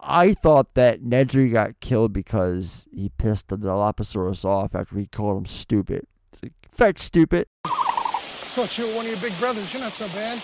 I 0.00 0.34
thought 0.34 0.74
that 0.74 1.00
Nedry 1.00 1.52
got 1.52 1.78
killed 1.80 2.12
because 2.12 2.88
he 2.92 3.10
pissed 3.10 3.48
the 3.48 3.56
Dilophosaurus 3.56 4.44
off 4.44 4.74
after 4.74 4.98
he 4.98 5.06
called 5.06 5.38
him 5.38 5.46
stupid. 5.46 6.06
It's 6.42 6.80
like, 6.80 6.98
stupid. 6.98 7.46
Thought 7.64 8.78
you 8.78 8.88
were 8.88 8.96
one 8.96 9.04
of 9.06 9.12
your 9.12 9.20
big 9.20 9.36
brothers. 9.38 9.72
You're 9.72 9.82
not 9.82 9.92
so 9.92 10.08
bad. 10.08 10.40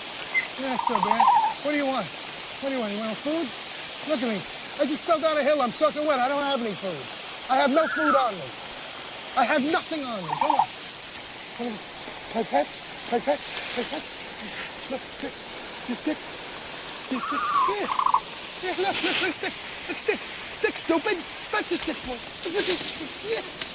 You're 0.60 0.68
not 0.68 0.80
so 0.80 0.94
bad. 1.00 1.24
What 1.64 1.72
do 1.72 1.76
you 1.76 1.86
want? 1.86 2.06
What 2.06 2.68
do 2.68 2.74
you 2.76 2.80
want? 2.80 2.92
You 2.92 3.00
want 3.00 3.16
food? 3.16 3.48
Look 4.08 4.22
at 4.22 4.28
me. 4.28 4.40
I 4.80 4.88
just 4.88 5.04
fell 5.04 5.20
down 5.20 5.36
a 5.36 5.42
hill. 5.42 5.60
I'm 5.60 5.70
soaking 5.70 6.06
wet. 6.06 6.20
I 6.20 6.28
don't 6.28 6.42
have 6.42 6.60
any 6.60 6.72
food. 6.72 6.96
I 7.52 7.56
have 7.56 7.70
no 7.70 7.86
food 7.88 8.14
on 8.14 8.32
me. 8.34 8.48
I 9.36 9.44
have 9.44 9.64
nothing 9.72 10.04
on 10.04 10.20
me. 10.20 10.28
Come 10.40 10.54
on. 10.56 10.66
Come 11.56 11.66
on. 11.68 11.76
Play 12.32 12.44
pets? 12.44 13.08
Pets? 13.08 14.90
Look, 14.90 15.00
stick. 15.00 15.32
You 15.88 15.94
stick? 15.94 16.16
See 16.16 17.18
stick? 17.18 17.40
Yeah. 17.68 17.88
Yeah, 18.62 18.88
look, 18.88 18.96
look, 19.02 19.20
look, 19.20 19.32
stick. 19.32 19.54
Look, 19.88 19.98
stick. 19.98 20.20
Stick, 20.20 20.76
stupid. 20.76 21.16
Fetch 21.16 21.72
a 21.72 21.76
stick, 21.76 21.98
boy. 22.06 22.14
A 22.14 22.62
stick. 22.62 22.80
Yeah. 23.28 23.71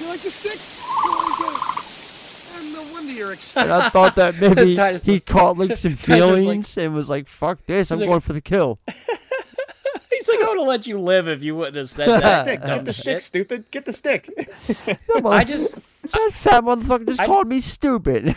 You 0.00 0.06
like 0.08 0.22
your 0.24 0.30
stick? 0.32 0.58
You 1.04 1.10
want 1.10 1.36
to 1.36 1.42
get 1.44 1.52
it? 1.54 2.56
And 2.56 2.72
no 2.72 2.92
wonder 2.92 3.12
you're 3.12 3.32
excited. 3.32 3.70
And 3.72 3.82
I 3.82 3.88
thought 3.88 4.14
that 4.16 4.36
maybe 4.40 4.74
Dinosaur- 4.74 5.14
he 5.14 5.20
caught 5.20 5.58
like 5.58 5.76
some 5.76 5.92
Dinosaur's 5.94 6.30
like- 6.30 6.38
feelings 6.40 6.78
and 6.78 6.94
was 6.94 7.10
like, 7.10 7.26
"Fuck 7.28 7.66
this! 7.66 7.90
I'm 7.90 7.98
like- 7.98 8.08
going 8.08 8.20
for 8.20 8.32
the 8.32 8.40
kill." 8.40 8.78
He's 10.10 10.28
like, 10.28 10.40
I 10.46 10.48
would 10.48 10.58
have 10.60 10.68
let 10.68 10.86
you 10.86 10.98
live 11.00 11.26
if 11.28 11.42
you 11.42 11.54
wouldn't 11.56 11.76
have 11.76 11.88
said 11.88 12.08
that. 12.08 12.42
stick. 12.44 12.62
Get 12.62 12.84
the 12.84 12.92
stick, 12.92 13.20
stupid. 13.20 13.64
Get 13.72 13.84
the 13.84 13.92
stick. 13.92 14.30
I 15.24 15.42
just, 15.44 16.02
that 16.12 16.30
fat 16.32 16.62
motherfucker 16.64 17.06
just 17.08 17.20
I- 17.20 17.26
called 17.26 17.48
me 17.48 17.58
stupid. 17.60 18.34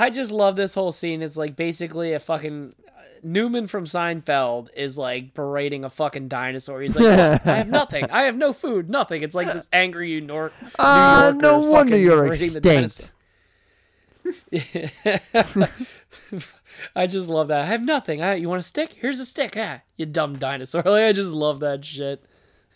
I 0.00 0.10
just 0.10 0.30
love 0.32 0.56
this 0.56 0.74
whole 0.74 0.92
scene. 0.92 1.22
It's 1.22 1.36
like 1.36 1.56
basically 1.56 2.12
a 2.12 2.20
fucking 2.20 2.74
Newman 3.22 3.66
from 3.66 3.84
Seinfeld 3.84 4.68
is 4.76 4.96
like 4.96 5.34
berating 5.34 5.84
a 5.84 5.90
fucking 5.90 6.28
dinosaur. 6.28 6.80
He's 6.80 6.94
like, 6.96 7.04
"Look, 7.04 7.46
I 7.46 7.56
have 7.56 7.68
nothing. 7.80 8.04
I 8.10 8.22
have 8.24 8.36
no 8.36 8.52
food. 8.52 8.88
Nothing. 8.88 9.22
It's 9.22 9.34
like 9.34 9.46
this 9.52 9.68
angry 9.72 10.20
New 10.20 10.32
York. 10.34 10.52
New 10.62 10.68
Ah, 10.78 11.24
Yorker 11.24 11.38
no 11.42 11.58
wonder 11.60 11.96
you're 11.98 12.32
extinct. 12.32 13.12
I 16.94 17.06
just 17.06 17.28
love 17.28 17.48
that. 17.48 17.62
I 17.62 17.66
have 17.66 17.84
nothing. 17.84 18.22
I, 18.22 18.34
you 18.34 18.48
want 18.48 18.60
a 18.60 18.62
stick? 18.62 18.92
Here's 18.94 19.18
a 19.20 19.26
stick. 19.26 19.54
Ah, 19.56 19.80
you 19.96 20.06
dumb 20.06 20.36
dinosaur. 20.38 20.82
Like, 20.86 21.04
I 21.04 21.12
just 21.12 21.32
love 21.32 21.60
that 21.60 21.84
shit. 21.84 22.22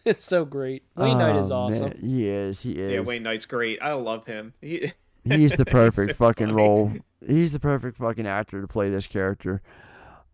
It's 0.05 0.25
so 0.25 0.45
great. 0.45 0.83
Wayne 0.97 1.19
Knight 1.19 1.37
is 1.39 1.51
Oh, 1.53 1.57
awesome. 1.59 1.91
man. 1.91 1.99
He 2.01 2.27
is. 2.27 2.61
He 2.63 2.73
is. 2.73 2.93
yeah, 2.93 3.01
Wayne 3.01 3.23
Knight's 3.23 3.47
great. 3.47 3.79
I 3.81 3.93
love 3.93 4.27
him. 4.27 4.53
He, 4.61 4.93
He's 5.25 5.53
the 5.53 5.65
perfect 5.65 6.11
so 6.11 6.15
fucking 6.27 6.49
funny. 6.49 6.57
role. 6.57 6.93
He's 7.27 7.53
the 7.53 7.61
perfect 7.61 7.99
fucking 7.99 8.27
actor 8.27 8.61
to 8.61 8.67
play 8.67 8.91
this 8.91 9.07
character. 9.07 9.63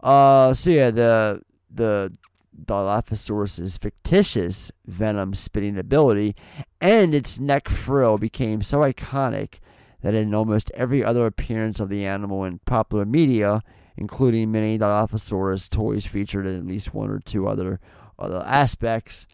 Uh, 0.00 0.54
so 0.54 0.70
yeah, 0.70 0.90
the 0.90 1.42
the 1.70 2.16
Dilophosaurus's 2.64 3.78
fictitious 3.78 4.72
venom 4.86 5.34
spitting 5.34 5.78
ability 5.78 6.34
and 6.80 7.14
its 7.14 7.38
neck 7.38 7.68
frill 7.68 8.18
became 8.18 8.62
so 8.62 8.78
iconic 8.78 9.60
that 10.00 10.14
in 10.14 10.34
almost 10.34 10.70
every 10.74 11.04
other 11.04 11.26
appearance 11.26 11.80
of 11.80 11.88
the 11.88 12.04
animal 12.06 12.44
in 12.44 12.58
popular 12.60 13.04
media, 13.04 13.62
including 13.96 14.52
many 14.52 14.78
Dilophosaurus 14.78 15.68
toys 15.68 16.06
featured 16.06 16.46
in 16.46 16.56
at 16.58 16.66
least 16.66 16.94
one 16.94 17.10
or 17.10 17.18
two 17.20 17.46
other 17.48 17.80
other 18.18 18.42
aspects, 18.44 19.26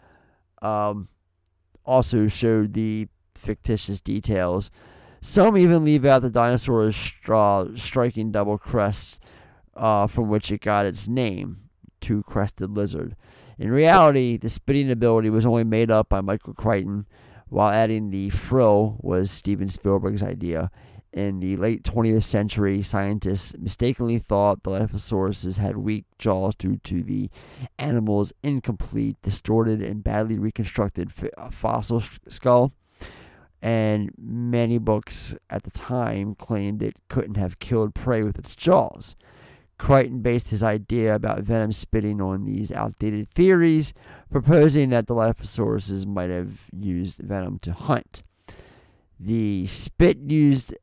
um, 0.61 1.09
also 1.85 2.29
showed 2.29 2.75
the 2.75 3.09
fictitious 3.35 4.01
details. 4.01 4.71
Some 5.27 5.57
even 5.57 5.87
leave 5.87 6.05
out 6.05 6.21
the 6.21 6.29
dinosaur's 6.29 6.95
straw, 6.95 7.67
striking 7.77 8.31
double 8.31 8.59
crests 8.59 9.21
uh, 9.75 10.07
from 10.07 10.29
which 10.29 10.53
it 10.53 10.61
got 10.61 10.85
its 10.85 11.09
name, 11.09 11.71
two 12.03 12.23
crested 12.25 12.77
lizard. 12.77 13.17
In 13.59 13.71
reality, 13.71 14.37
the 14.37 14.51
spitting 14.51 14.91
ability 14.91 15.31
was 15.31 15.47
only 15.47 15.65
made 15.65 15.91
up 15.91 16.11
by 16.11 16.21
Michael 16.21 16.53
Crichton, 16.53 17.07
while 17.49 17.71
adding 17.71 18.11
the 18.11 18.29
frill 18.29 18.99
was 19.01 19.31
Steven 19.31 19.67
Spielberg's 19.67 20.23
idea. 20.23 20.71
In 21.11 21.41
the 21.41 21.57
late 21.57 21.85
20th 21.85 22.25
century, 22.25 22.83
scientists 22.83 23.57
mistakenly 23.57 24.19
thought 24.19 24.63
the 24.63 24.73
Dilophosaurus 24.73 25.59
had 25.59 25.79
weak 25.79 26.05
jaws 26.19 26.55
due 26.55 26.77
to 26.85 27.03
the 27.03 27.31
animal's 27.79 28.35
incomplete, 28.43 29.17
distorted, 29.23 29.81
and 29.81 30.05
badly 30.05 30.39
reconstructed 30.39 31.09
f- 31.09 31.31
uh, 31.39 31.49
fossil 31.49 32.01
sh- 32.01 32.19
skull 32.29 32.73
and 33.65 34.11
many 34.19 34.77
books 34.77 35.35
at 35.49 35.63
the 35.63 35.71
time 35.71 36.35
claimed 36.35 36.83
it 36.83 36.97
couldn't 37.09 37.39
have 37.39 37.59
killed 37.61 37.95
prey 37.95 38.23
with 38.23 38.39
its 38.39 38.55
jaws. 38.55 39.17
Crichton 39.79 40.21
based 40.21 40.51
his 40.51 40.63
idea 40.63 41.15
about 41.15 41.41
venom 41.41 41.73
spitting 41.73 42.21
on 42.21 42.45
these 42.45 42.71
outdated 42.71 43.31
theories, 43.31 43.95
proposing 44.31 44.91
that 44.91 45.07
the 45.07 45.15
Dilophosaurus 45.15 46.07
might 46.07 46.29
have 46.29 46.69
used 46.79 47.21
venom 47.21 47.59
to 47.61 47.73
hunt. 47.73 48.23
The 49.19 49.65
spit 49.65 50.19
used 50.19 50.77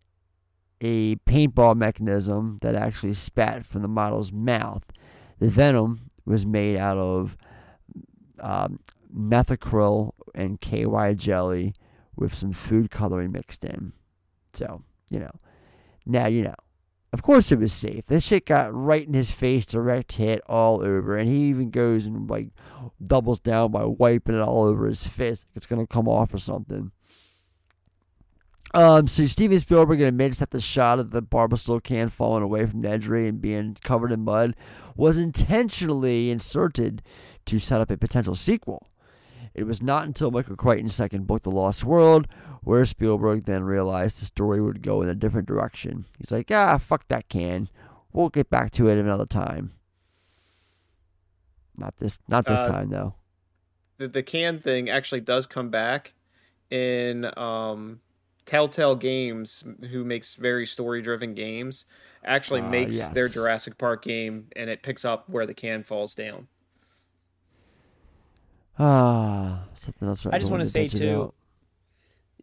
a 0.82 1.18
paintball 1.18 1.76
mechanism 1.76 2.58
that 2.64 2.74
actually 2.74 3.14
spat 3.14 3.64
from 3.64 3.84
the 3.84 3.88
model's 3.88 4.32
mouth. 4.32 4.86
The 5.38 5.49
venom 5.49 5.99
was 6.26 6.48
made 6.48 6.78
out 6.78 6.98
of 6.98 7.38
um, 8.40 8.80
methacryl 9.16 10.14
and 10.34 10.60
KY 10.60 11.14
jelly 11.14 11.76
with 12.15 12.33
some 12.33 12.51
food 12.51 12.91
coloring 12.91 13.31
mixed 13.31 13.63
in. 13.65 13.93
So, 14.53 14.83
you 15.09 15.19
know, 15.19 15.31
now 16.05 16.27
you 16.27 16.43
know. 16.43 16.55
Of 17.13 17.23
course 17.23 17.51
it 17.51 17.59
was 17.59 17.73
safe. 17.73 18.05
This 18.05 18.25
shit 18.25 18.45
got 18.45 18.73
right 18.73 19.05
in 19.05 19.13
his 19.13 19.31
face, 19.31 19.65
direct 19.65 20.13
hit 20.13 20.41
all 20.47 20.81
over, 20.81 21.17
and 21.17 21.27
he 21.27 21.49
even 21.49 21.69
goes 21.69 22.05
and 22.05 22.29
like 22.29 22.47
doubles 23.03 23.41
down 23.41 23.71
by 23.71 23.83
wiping 23.83 24.35
it 24.35 24.41
all 24.41 24.63
over 24.63 24.88
his 24.88 25.05
fist. 25.05 25.45
It's 25.53 25.65
gonna 25.65 25.85
come 25.85 26.07
off 26.07 26.33
or 26.33 26.38
something. 26.38 26.91
Um, 28.73 29.07
so 29.07 29.25
Steven 29.25 29.59
Spielberg 29.59 29.99
admits 29.99 30.39
that 30.39 30.51
the 30.51 30.61
shot 30.61 30.99
of 30.99 31.11
the 31.11 31.21
Barbasol 31.21 31.83
can 31.83 32.07
falling 32.07 32.43
away 32.43 32.65
from 32.65 32.81
Nedry 32.81 33.27
and 33.27 33.41
being 33.41 33.75
covered 33.83 34.13
in 34.13 34.23
mud 34.23 34.55
was 34.95 35.17
intentionally 35.17 36.31
inserted 36.31 37.01
to 37.45 37.59
set 37.59 37.81
up 37.81 37.91
a 37.91 37.97
potential 37.97 38.35
sequel. 38.35 38.88
It 39.53 39.64
was 39.65 39.82
not 39.82 40.07
until 40.07 40.32
Michael 40.32 40.56
Crichton's 40.56 40.95
second 40.95 41.28
book, 41.28 41.41
The 41.44 41.52
Lost 41.52 41.84
World, 41.84 42.28
where 42.64 42.86
Spielberg 42.86 43.44
then 43.44 43.64
realized 43.64 44.22
the 44.22 44.26
story 44.26 44.61
would 44.61 44.82
go 44.82 45.02
in 45.02 45.10
a 45.10 45.15
different 45.15 45.48
direction. 45.48 46.06
He's 46.18 46.32
like, 46.32 46.49
ah, 46.52 46.78
fuck 46.78 47.07
that 47.10 47.28
can. 47.28 47.68
We'll 48.14 48.30
get 48.30 48.49
back 48.49 48.72
to 48.72 48.88
it 48.88 48.98
another 48.98 49.26
time. 49.26 49.72
Not 51.78 51.98
this, 51.98 52.19
not 52.28 52.45
this 52.45 52.60
Uh, 52.61 52.65
time 52.68 52.90
though. 52.90 53.15
the, 53.98 54.07
the 54.07 54.23
can 54.23 54.60
thing 54.60 54.90
actually 54.90 55.22
does 55.22 55.45
come 55.45 55.69
back 55.69 56.14
in 56.69 57.26
um, 57.38 57.99
Telltale 58.45 58.95
Games, 58.95 59.64
who 59.91 60.03
makes 60.03 60.36
very 60.36 60.65
story 60.65 61.02
driven 61.02 61.34
games, 61.34 61.86
actually 62.23 62.61
Ah, 62.61 62.69
makes 62.69 63.10
their. 63.10 63.28
Jurassic 63.28 63.78
Park 63.78 64.03
game, 64.03 64.48
and 64.56 64.69
it 64.69 64.84
picks 64.84 65.03
up 65.06 65.30
where 65.30 65.45
the 65.45 65.53
can 65.53 65.84
falls 65.84 66.15
down. 66.15 66.48
Ah, 68.80 69.64
something 69.73 70.07
else. 70.07 70.26
I 70.26 70.38
just 70.38 70.52
want 70.52 70.61
to 70.61 70.69
say 70.69 70.88
too. 70.88 71.34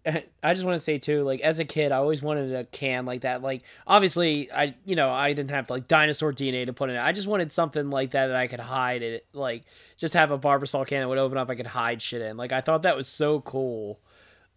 I 0.42 0.52
just 0.52 0.64
want 0.64 0.76
to 0.76 0.82
say 0.82 0.98
too, 0.98 1.22
like 1.22 1.40
as 1.40 1.60
a 1.60 1.64
kid, 1.64 1.92
I 1.92 1.96
always 1.96 2.22
wanted 2.22 2.54
a 2.54 2.64
can 2.64 3.04
like 3.04 3.22
that. 3.22 3.42
Like 3.42 3.62
obviously, 3.86 4.50
I 4.50 4.74
you 4.86 4.96
know 4.96 5.10
I 5.10 5.32
didn't 5.32 5.50
have 5.50 5.68
like 5.70 5.88
dinosaur 5.88 6.32
DNA 6.32 6.66
to 6.66 6.72
put 6.72 6.90
in 6.90 6.96
it. 6.96 7.00
I 7.00 7.12
just 7.12 7.26
wanted 7.26 7.52
something 7.52 7.90
like 7.90 8.12
that 8.12 8.28
that 8.28 8.36
I 8.36 8.46
could 8.46 8.60
hide 8.60 9.02
it. 9.02 9.26
Like 9.32 9.64
just 9.96 10.14
have 10.14 10.30
a 10.30 10.38
Barbasol 10.38 10.86
can 10.86 11.00
that 11.00 11.08
would 11.08 11.18
open 11.18 11.38
up. 11.38 11.50
I 11.50 11.54
could 11.54 11.66
hide 11.66 12.00
shit 12.00 12.22
in. 12.22 12.36
Like 12.36 12.52
I 12.52 12.60
thought 12.60 12.82
that 12.82 12.96
was 12.96 13.08
so 13.08 13.40
cool 13.40 13.98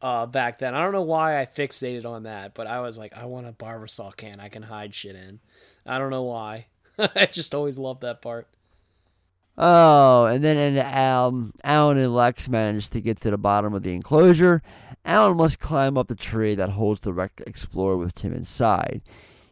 uh, 0.01 0.25
back 0.25 0.59
then. 0.59 0.75
I 0.75 0.83
don't 0.83 0.93
know 0.93 1.01
why 1.01 1.39
I 1.39 1.45
fixated 1.45 2.05
on 2.05 2.23
that, 2.23 2.53
but 2.53 2.67
I 2.67 2.81
was 2.81 2.97
like, 2.97 3.13
I 3.13 3.25
want 3.25 3.47
a 3.47 3.51
Barbasol 3.51 4.15
can 4.15 4.39
I 4.39 4.49
can 4.49 4.63
hide 4.63 4.93
shit 4.93 5.15
in. 5.15 5.39
I 5.85 5.97
don't 5.97 6.11
know 6.11 6.23
why. 6.23 6.67
I 6.97 7.25
just 7.25 7.55
always 7.55 7.77
loved 7.77 8.01
that 8.01 8.21
part. 8.21 8.47
Oh, 9.63 10.25
and 10.25 10.43
then 10.43 10.57
in 10.57 10.79
um, 10.79 11.53
Alan 11.63 11.99
and 11.99 12.15
Lex 12.15 12.49
manage 12.49 12.89
to 12.89 12.99
get 12.99 13.21
to 13.21 13.29
the 13.29 13.37
bottom 13.37 13.75
of 13.75 13.83
the 13.83 13.93
enclosure. 13.93 14.63
Alan 15.05 15.37
must 15.37 15.59
climb 15.59 15.99
up 15.99 16.07
the 16.07 16.15
tree 16.15 16.55
that 16.55 16.69
holds 16.69 17.01
the 17.01 17.13
wrecked 17.13 17.41
Explorer 17.41 17.95
with 17.95 18.15
Tim 18.15 18.33
inside. 18.33 19.03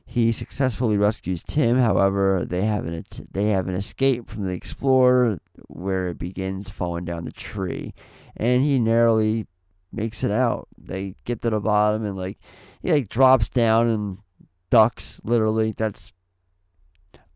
He 0.08 0.32
successfully 0.32 0.98
rescues 0.98 1.44
Tim. 1.44 1.78
However, 1.78 2.44
they 2.44 2.64
have 2.64 2.86
an 2.86 3.04
they 3.34 3.50
have 3.50 3.68
an 3.68 3.76
escape 3.76 4.28
from 4.28 4.46
the 4.46 4.54
Explorer 4.54 5.38
where 5.68 6.08
it 6.10 6.18
begins 6.18 6.72
falling 6.72 7.06
down 7.06 7.26
the 7.26 7.32
tree, 7.32 7.94
and 8.36 8.64
he 8.64 8.80
narrowly 8.80 9.46
makes 9.92 10.24
it 10.24 10.32
out. 10.32 10.68
They 10.76 11.18
get 11.24 11.42
to 11.42 11.52
the 11.52 11.60
bottom 11.60 12.04
and 12.04 12.18
like 12.18 12.40
he 12.82 12.92
like 12.92 13.10
drops 13.10 13.48
down 13.48 13.88
and 13.88 14.18
ducks. 14.72 15.22
Literally, 15.24 15.72
that's 15.72 16.14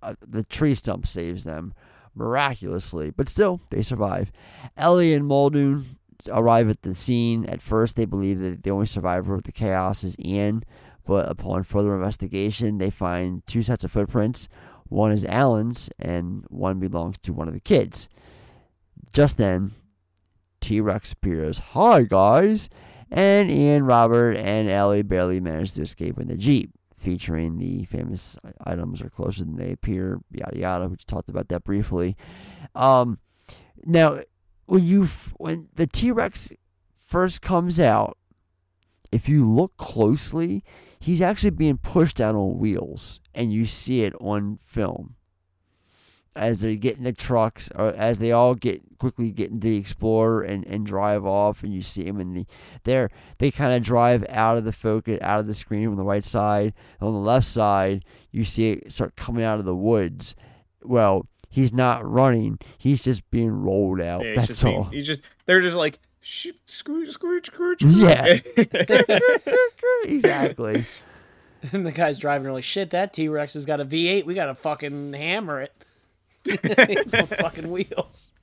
uh, 0.01 0.15
the 0.27 0.43
tree 0.43 0.73
stump 0.73 1.05
saves 1.05 1.43
them 1.43 1.75
miraculously, 2.15 3.11
but 3.11 3.27
still 3.30 3.60
they 3.69 3.81
survive. 3.81 4.31
Ellie 4.77 5.14
and 5.14 5.26
Muldoon 5.26 5.85
arrive 6.30 6.69
at 6.69 6.84
the 6.84 6.94
scene. 6.94 7.45
At 7.45 7.61
first, 7.61 7.95
they 7.95 8.06
believe 8.06 8.40
that 8.40 8.64
the 8.64 8.72
only 8.72 8.85
survivor 8.85 9.34
of 9.35 9.44
the 9.44 9.52
chaos 9.52 10.03
is 10.03 10.19
Ian, 10.19 10.64
But 11.06 11.30
upon 11.30 11.64
further 11.64 11.95
investigation, 11.95 12.77
they 12.77 12.90
find 12.90 13.45
two 13.45 13.61
sets 13.61 13.84
of 13.84 13.91
footprints. 13.91 14.48
One 14.88 15.11
is 15.11 15.26
Alan's, 15.26 15.90
and 15.99 16.45
one 16.49 16.80
belongs 16.80 17.19
to 17.19 17.34
one 17.34 17.48
of 17.48 17.53
the 17.53 17.60
kids. 17.60 18.07
Just 19.11 19.38
then, 19.38 19.72
T 20.61 20.80
Rex 20.80 21.11
appears. 21.14 21.60
Hi, 21.60 22.03
guys! 22.03 22.69
And 23.11 23.52
Ian, 23.52 23.85
Robert, 23.85 24.38
and 24.38 24.69
Ellie 24.69 25.02
barely 25.03 25.40
manage 25.40 25.73
to 25.73 25.81
escape 25.81 26.18
in 26.19 26.27
the 26.27 26.38
Jeep, 26.38 26.72
featuring 27.03 27.57
the 27.57 27.84
famous 27.84 28.38
items 28.65 29.01
are 29.01 29.09
closer 29.09 29.43
than 29.43 29.57
they 29.57 29.71
appear, 29.71 30.21
yada 30.31 30.57
yada. 30.57 30.88
We 30.88 30.95
talked 31.05 31.30
about 31.30 31.49
that 31.49 31.65
briefly. 31.65 32.15
Um, 32.75 33.17
now, 33.84 34.21
when 34.65 34.84
you 34.84 35.07
when 35.38 35.67
the 35.75 35.85
T 35.85 36.11
Rex 36.11 36.53
first 36.95 37.41
comes 37.41 37.80
out, 37.80 38.17
if 39.11 39.27
you 39.27 39.49
look 39.49 39.75
closely, 39.75 40.63
he's 40.99 41.21
actually 41.21 41.51
being 41.51 41.77
pushed 41.77 42.21
out 42.21 42.35
on 42.35 42.57
wheels, 42.57 43.19
and 43.35 43.51
you 43.51 43.65
see 43.65 44.03
it 44.03 44.13
on 44.21 44.57
film 44.63 45.15
as 46.35 46.61
they 46.61 46.76
get 46.76 46.97
in 46.97 47.03
the 47.03 47.14
trucks 47.14 47.69
or 47.76 47.89
as 47.89 48.19
they 48.19 48.31
all 48.31 48.55
get 48.55 48.81
quickly 48.97 49.31
get 49.31 49.49
into 49.51 49.68
the 49.68 49.77
explorer 49.77 50.41
and, 50.41 50.65
and 50.65 50.85
drive 50.85 51.26
off 51.26 51.64
and 51.64 51.73
you 51.73 51.81
see 51.81 52.03
them 52.03 52.19
in 52.19 52.34
the 52.34 52.45
there 52.84 53.10
they 53.38 53.51
kind 53.51 53.73
of 53.73 53.84
drive 53.84 54.26
out 54.30 54.57
of 54.57 54.64
the 54.64 54.72
focus 54.72 55.19
out 55.22 55.39
of 55.39 55.47
the 55.47 55.53
screen 55.53 55.88
on 55.88 55.95
the 55.95 56.03
right 56.03 56.23
side. 56.23 56.73
On 57.01 57.14
the 57.14 57.19
left 57.19 57.45
side 57.45 58.03
you 58.31 58.43
see 58.43 58.72
it 58.72 58.91
start 58.91 59.15
coming 59.15 59.43
out 59.43 59.60
of 59.60 59.65
the 59.65 59.76
woods. 59.76 60.35
Well 60.84 61.27
he's 61.49 61.73
not 61.73 62.10
running. 62.10 62.57
He's 62.77 63.03
just 63.03 63.30
being 63.30 63.51
rolled 63.51 64.01
out. 64.01 64.23
Yeah, 64.26 64.34
that's 64.35 64.47
just 64.47 64.64
being- 64.64 64.77
all. 64.77 64.84
he's 64.85 65.05
just 65.05 65.22
they're 65.45 65.61
just 65.61 65.77
like 65.77 65.99
shoot, 66.19 66.57
screw, 66.65 67.05
screw, 67.11 67.41
screw, 67.43 67.76
yeah. 67.81 68.38
Exactly. 70.05 70.85
And 71.72 71.85
the 71.85 71.93
guy's 71.93 72.19
driving, 72.19 72.47
are 72.47 72.51
like, 72.51 72.65
shit, 72.65 72.89
that 72.89 73.14
T 73.14 73.30
Rex 73.30 73.53
has 73.53 73.65
got 73.65 73.80
a 73.80 73.85
V8. 73.85 74.26
We 74.26 74.34
got 74.34 74.47
to 74.47 74.53
fucking 74.53 75.14
hammer 75.14 75.61
it. 75.61 75.82
it's 76.45 77.14
on 77.14 77.26
fucking 77.26 77.72
wheels. 77.72 78.34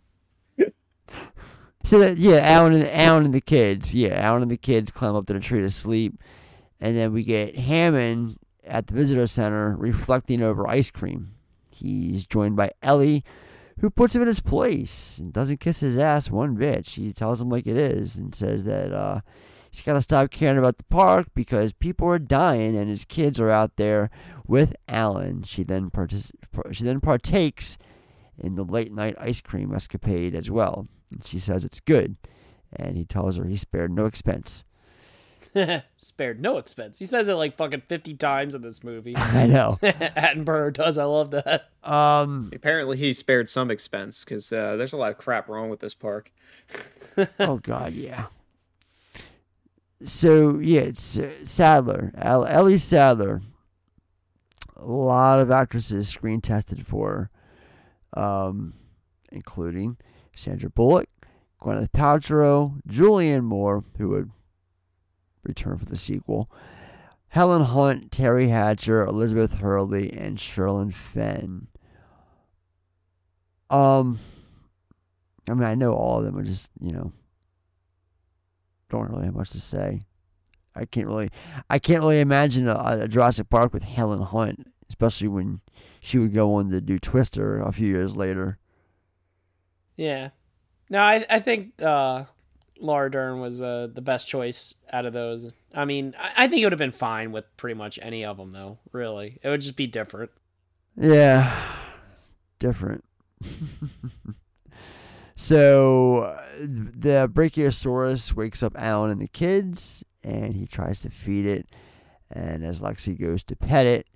So 1.82 1.98
that 1.98 2.18
yeah, 2.18 2.40
Alan 2.42 2.74
and 2.74 2.88
Alan 2.88 3.24
and 3.24 3.34
the 3.34 3.40
kids, 3.40 3.94
yeah, 3.94 4.14
Alan 4.14 4.42
and 4.42 4.50
the 4.50 4.56
kids 4.56 4.90
climb 4.90 5.16
up 5.16 5.26
to 5.26 5.32
the 5.32 5.40
tree 5.40 5.60
to 5.60 5.70
sleep, 5.70 6.20
and 6.78 6.96
then 6.96 7.12
we 7.12 7.24
get 7.24 7.56
Hammond 7.56 8.36
at 8.64 8.86
the 8.86 8.94
visitor 8.94 9.26
center 9.26 9.76
reflecting 9.76 10.42
over 10.42 10.68
ice 10.68 10.90
cream. 10.90 11.34
He's 11.74 12.26
joined 12.26 12.56
by 12.56 12.70
Ellie, 12.82 13.24
who 13.80 13.90
puts 13.90 14.14
him 14.14 14.22
in 14.22 14.28
his 14.28 14.40
place 14.40 15.18
and 15.18 15.32
doesn't 15.32 15.60
kiss 15.60 15.80
his 15.80 15.96
ass 15.96 16.30
one 16.30 16.54
bit. 16.54 16.86
She 16.86 17.12
tells 17.12 17.40
him 17.40 17.48
like 17.48 17.66
it 17.66 17.76
is 17.76 18.16
and 18.16 18.34
says 18.34 18.64
that 18.64 18.92
uh, 18.92 19.20
he's 19.70 19.80
got 19.80 19.94
to 19.94 20.02
stop 20.02 20.30
caring 20.30 20.58
about 20.58 20.76
the 20.76 20.84
park 20.84 21.28
because 21.34 21.72
people 21.72 22.06
are 22.08 22.18
dying 22.18 22.76
and 22.76 22.90
his 22.90 23.06
kids 23.06 23.40
are 23.40 23.50
out 23.50 23.76
there 23.76 24.10
with 24.46 24.76
Alan. 24.86 25.42
She 25.44 25.62
then 25.62 25.90
partic- 25.90 26.32
she 26.72 26.84
then 26.84 27.00
partakes 27.00 27.78
in 28.40 28.54
the 28.54 28.64
late 28.64 28.92
night 28.92 29.16
ice 29.18 29.40
cream 29.40 29.72
escapade 29.74 30.34
as 30.34 30.50
well. 30.50 30.86
And 31.12 31.24
she 31.26 31.38
says 31.38 31.64
it's 31.64 31.80
good, 31.80 32.16
and 32.72 32.96
he 32.96 33.04
tells 33.04 33.36
her 33.36 33.44
he 33.44 33.56
spared 33.56 33.92
no 33.92 34.06
expense. 34.06 34.64
Spared 35.96 36.40
no 36.40 36.58
expense. 36.58 36.98
He 36.98 37.06
says 37.06 37.28
it 37.28 37.34
like 37.34 37.56
fucking 37.56 37.82
50 37.88 38.14
times 38.14 38.54
in 38.54 38.62
this 38.62 38.84
movie. 38.84 39.14
I 39.16 39.46
know. 39.46 39.78
Attenborough 39.82 40.72
does. 40.72 40.98
I 40.98 41.04
love 41.04 41.30
that. 41.32 41.70
Um, 41.82 42.50
Apparently, 42.54 42.96
he 42.96 43.12
spared 43.12 43.48
some 43.48 43.70
expense 43.70 44.24
because 44.24 44.52
uh, 44.52 44.76
there's 44.76 44.92
a 44.92 44.96
lot 44.96 45.10
of 45.10 45.18
crap 45.18 45.48
wrong 45.48 45.68
with 45.68 45.80
this 45.80 45.94
park. 45.94 46.32
oh 47.40 47.58
God, 47.58 47.92
yeah. 47.94 48.26
So 50.02 50.58
yeah, 50.58 50.82
it's 50.82 51.18
uh, 51.18 51.30
Sattler, 51.44 52.12
Ellie 52.16 52.78
Sattler. 52.78 53.40
A 54.76 54.86
lot 54.86 55.40
of 55.40 55.50
actresses 55.50 56.08
screen 56.08 56.40
tested 56.40 56.86
for, 56.86 57.10
her, 57.10 57.29
um, 58.14 58.74
including 59.32 59.96
Sandra 60.34 60.70
Bullock, 60.70 61.08
Gwyneth 61.60 61.92
Paltrow, 61.92 62.80
Julianne 62.88 63.44
Moore, 63.44 63.84
who 63.98 64.08
would 64.08 64.30
return 65.42 65.78
for 65.78 65.84
the 65.84 65.96
sequel, 65.96 66.50
Helen 67.28 67.62
Hunt, 67.62 68.10
Teri 68.10 68.48
Hatcher, 68.48 69.04
Elizabeth 69.04 69.58
Hurley, 69.58 70.12
and 70.12 70.36
Sherilyn 70.36 70.92
Fenn. 70.92 71.68
Um, 73.68 74.18
I 75.48 75.54
mean, 75.54 75.62
I 75.62 75.76
know 75.76 75.92
all 75.92 76.18
of 76.18 76.24
them. 76.24 76.36
I 76.38 76.42
just, 76.42 76.70
you 76.80 76.90
know, 76.90 77.12
don't 78.88 79.10
really 79.10 79.26
have 79.26 79.34
much 79.34 79.50
to 79.50 79.60
say. 79.60 80.02
I 80.74 80.84
can't 80.84 81.06
really, 81.06 81.30
I 81.68 81.78
can't 81.78 82.00
really 82.00 82.20
imagine 82.20 82.66
a, 82.68 82.98
a 83.02 83.08
Jurassic 83.08 83.48
Park 83.48 83.72
with 83.72 83.82
Helen 83.84 84.22
Hunt, 84.22 84.66
especially 84.90 85.28
when 85.28 85.60
she 86.00 86.18
would 86.18 86.34
go 86.34 86.54
on 86.54 86.68
to 86.70 86.80
do 86.80 86.98
Twister 86.98 87.58
a 87.58 87.72
few 87.72 87.86
years 87.86 88.16
later. 88.16 88.58
Yeah. 89.96 90.30
No, 90.90 90.98
I 90.98 91.24
I 91.30 91.38
think 91.38 91.80
uh, 91.80 92.24
Laura 92.80 93.10
Dern 93.10 93.38
was 93.40 93.62
uh, 93.62 93.86
the 93.92 94.00
best 94.02 94.28
choice 94.28 94.74
out 94.92 95.06
of 95.06 95.12
those. 95.12 95.54
I 95.72 95.84
mean, 95.84 96.14
I, 96.18 96.44
I 96.44 96.48
think 96.48 96.60
it 96.60 96.66
would 96.66 96.72
have 96.72 96.78
been 96.78 96.90
fine 96.90 97.30
with 97.30 97.44
pretty 97.56 97.74
much 97.74 98.00
any 98.02 98.24
of 98.24 98.36
them, 98.36 98.52
though. 98.52 98.78
Really, 98.92 99.38
it 99.42 99.48
would 99.48 99.60
just 99.60 99.76
be 99.76 99.86
different. 99.86 100.32
Yeah, 100.96 101.56
different. 102.58 103.04
so 105.36 106.36
the 106.58 107.30
Brachiosaurus 107.32 108.34
wakes 108.34 108.64
up 108.64 108.72
Alan 108.76 109.12
and 109.12 109.20
the 109.20 109.28
kids, 109.28 110.04
and 110.24 110.54
he 110.54 110.66
tries 110.66 111.02
to 111.02 111.10
feed 111.10 111.46
it. 111.46 111.68
And 112.32 112.64
as 112.64 112.80
Lexi 112.80 113.20
goes 113.20 113.44
to 113.44 113.54
pet 113.54 113.86
it, 113.86 114.08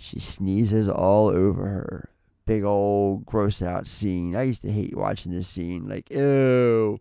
she 0.00 0.18
sneezes 0.18 0.88
all 0.88 1.28
over 1.28 1.66
her. 1.66 2.10
Big 2.46 2.64
old 2.64 3.26
gross 3.26 3.62
out 3.62 3.86
scene. 3.86 4.34
I 4.34 4.42
used 4.42 4.62
to 4.62 4.72
hate 4.72 4.96
watching 4.96 5.30
this 5.30 5.46
scene. 5.46 5.88
Like, 5.88 6.10
ew. 6.10 6.98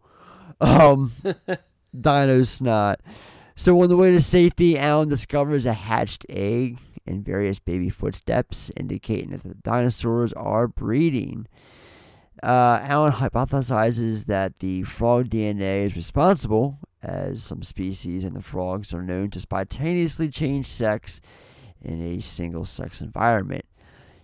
Um, 0.60 1.12
dino 2.00 2.44
snot. 2.44 3.00
So 3.56 3.82
on 3.82 3.90
the 3.90 3.98
way 3.98 4.12
to 4.12 4.22
safety, 4.22 4.78
Alan 4.78 5.10
discovers 5.10 5.66
a 5.66 5.74
hatched 5.74 6.26
egg 6.30 6.78
and 7.08 7.26
various 7.26 7.60
baby 7.60 7.90
footsteps 7.90 8.72
indicating 8.78 9.32
that 9.32 9.44
the 9.44 9.56
dinosaurs 9.56 10.34
are 10.34 10.68
breeding. 10.68 11.48
Uh, 12.44 12.80
Alan 12.84 13.14
hypothesizes 13.14 14.26
that 14.26 14.60
the 14.60 14.84
frog 14.84 15.30
DNA 15.30 15.86
is 15.86 15.96
responsible, 15.96 16.78
as 17.02 17.44
some 17.44 17.64
species 17.64 18.24
in 18.24 18.34
the 18.34 18.42
frogs 18.42 18.94
are 18.94 19.02
known 19.02 19.30
to 19.32 19.40
spontaneously 19.40 20.30
change 20.30 20.66
sex 20.66 21.22
in 21.82 22.02
a 22.02 22.20
single 22.20 22.66
sex 22.66 23.02
environment. 23.02 23.66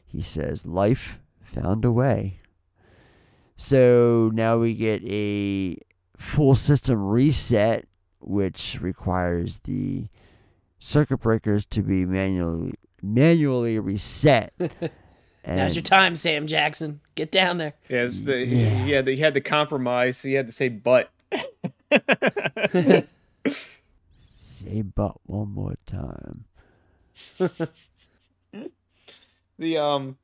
He 0.06 0.22
says 0.22 0.65
life 0.65 1.22
found 1.41 1.86
a 1.86 1.91
way. 1.91 2.40
So 3.56 4.32
now 4.34 4.57
we 4.57 4.73
get 4.73 5.03
a 5.06 5.77
full 6.18 6.56
system 6.56 7.06
reset, 7.06 7.86
which 8.19 8.80
requires 8.82 9.60
the 9.60 10.07
circuit 10.80 11.18
breakers 11.18 11.65
to 11.68 11.82
be 11.82 12.06
manually 12.06 12.73
manually 13.02 13.80
reset. 13.80 14.53
Now's 15.48 15.76
your 15.76 15.84
time, 15.84 16.15
Sam 16.15 16.48
Jackson. 16.48 17.02
Get 17.14 17.32
down 17.32 17.57
there. 17.57 17.73
Yeah, 17.88 18.06
the, 18.06 18.40
Yeah. 18.40 18.45
He, 18.45 18.84
he 18.86 18.91
had 18.91 19.06
the, 19.06 19.15
he 19.15 19.22
had 19.22 19.36
the 19.36 19.41
compromise. 19.41 20.22
He 20.22 20.34
had 20.34 20.48
to 20.48 20.52
say 20.52 20.69
but. 20.69 21.11
Say 24.14 24.82
but 24.82 25.18
one 25.26 25.52
more 25.52 25.76
time. 25.86 26.45
the 29.58 29.78
um 29.78 30.18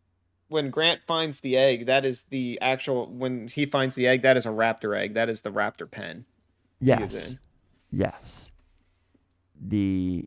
when 0.51 0.69
Grant 0.69 1.01
finds 1.07 1.39
the 1.39 1.55
egg, 1.57 1.85
that 1.85 2.03
is 2.03 2.23
the 2.23 2.59
actual 2.61 3.07
when 3.07 3.47
he 3.47 3.65
finds 3.65 3.95
the 3.95 4.07
egg, 4.07 4.21
that 4.23 4.35
is 4.35 4.45
a 4.45 4.49
raptor 4.49 4.97
egg. 4.97 5.13
That 5.13 5.29
is 5.29 5.41
the 5.41 5.51
raptor 5.51 5.89
pen. 5.89 6.25
Yes. 6.79 7.37
Yes. 7.89 8.51
The 9.59 10.25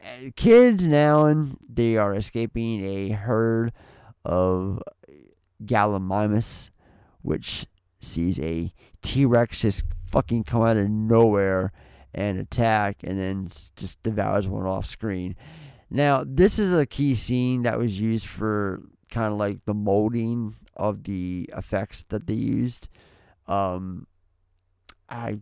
uh, 0.00 0.30
kids 0.36 0.84
and 0.84 0.94
Alan, 0.94 1.56
they 1.68 1.96
are 1.96 2.14
escaping 2.14 2.84
a 2.84 3.10
herd 3.10 3.72
of 4.24 4.80
Gallimimus, 5.64 6.70
which 7.22 7.66
sees 8.00 8.38
a 8.40 8.72
T 9.00 9.24
Rex 9.24 9.62
just 9.62 9.84
fucking 10.04 10.44
come 10.44 10.62
out 10.62 10.76
of 10.76 10.88
nowhere 10.88 11.72
and 12.14 12.38
attack 12.38 12.98
and 13.02 13.18
then 13.18 13.46
just 13.46 14.02
devours 14.02 14.48
one 14.48 14.66
off 14.66 14.86
screen. 14.86 15.34
Now, 15.94 16.24
this 16.26 16.58
is 16.58 16.72
a 16.72 16.86
key 16.86 17.14
scene 17.14 17.62
that 17.64 17.78
was 17.78 18.00
used 18.00 18.26
for 18.26 18.80
kind 19.10 19.30
of 19.30 19.38
like 19.38 19.66
the 19.66 19.74
molding 19.74 20.54
of 20.74 21.04
the 21.04 21.50
effects 21.54 22.02
that 22.04 22.26
they 22.26 22.32
used. 22.32 22.88
Um, 23.46 24.06
I 25.10 25.40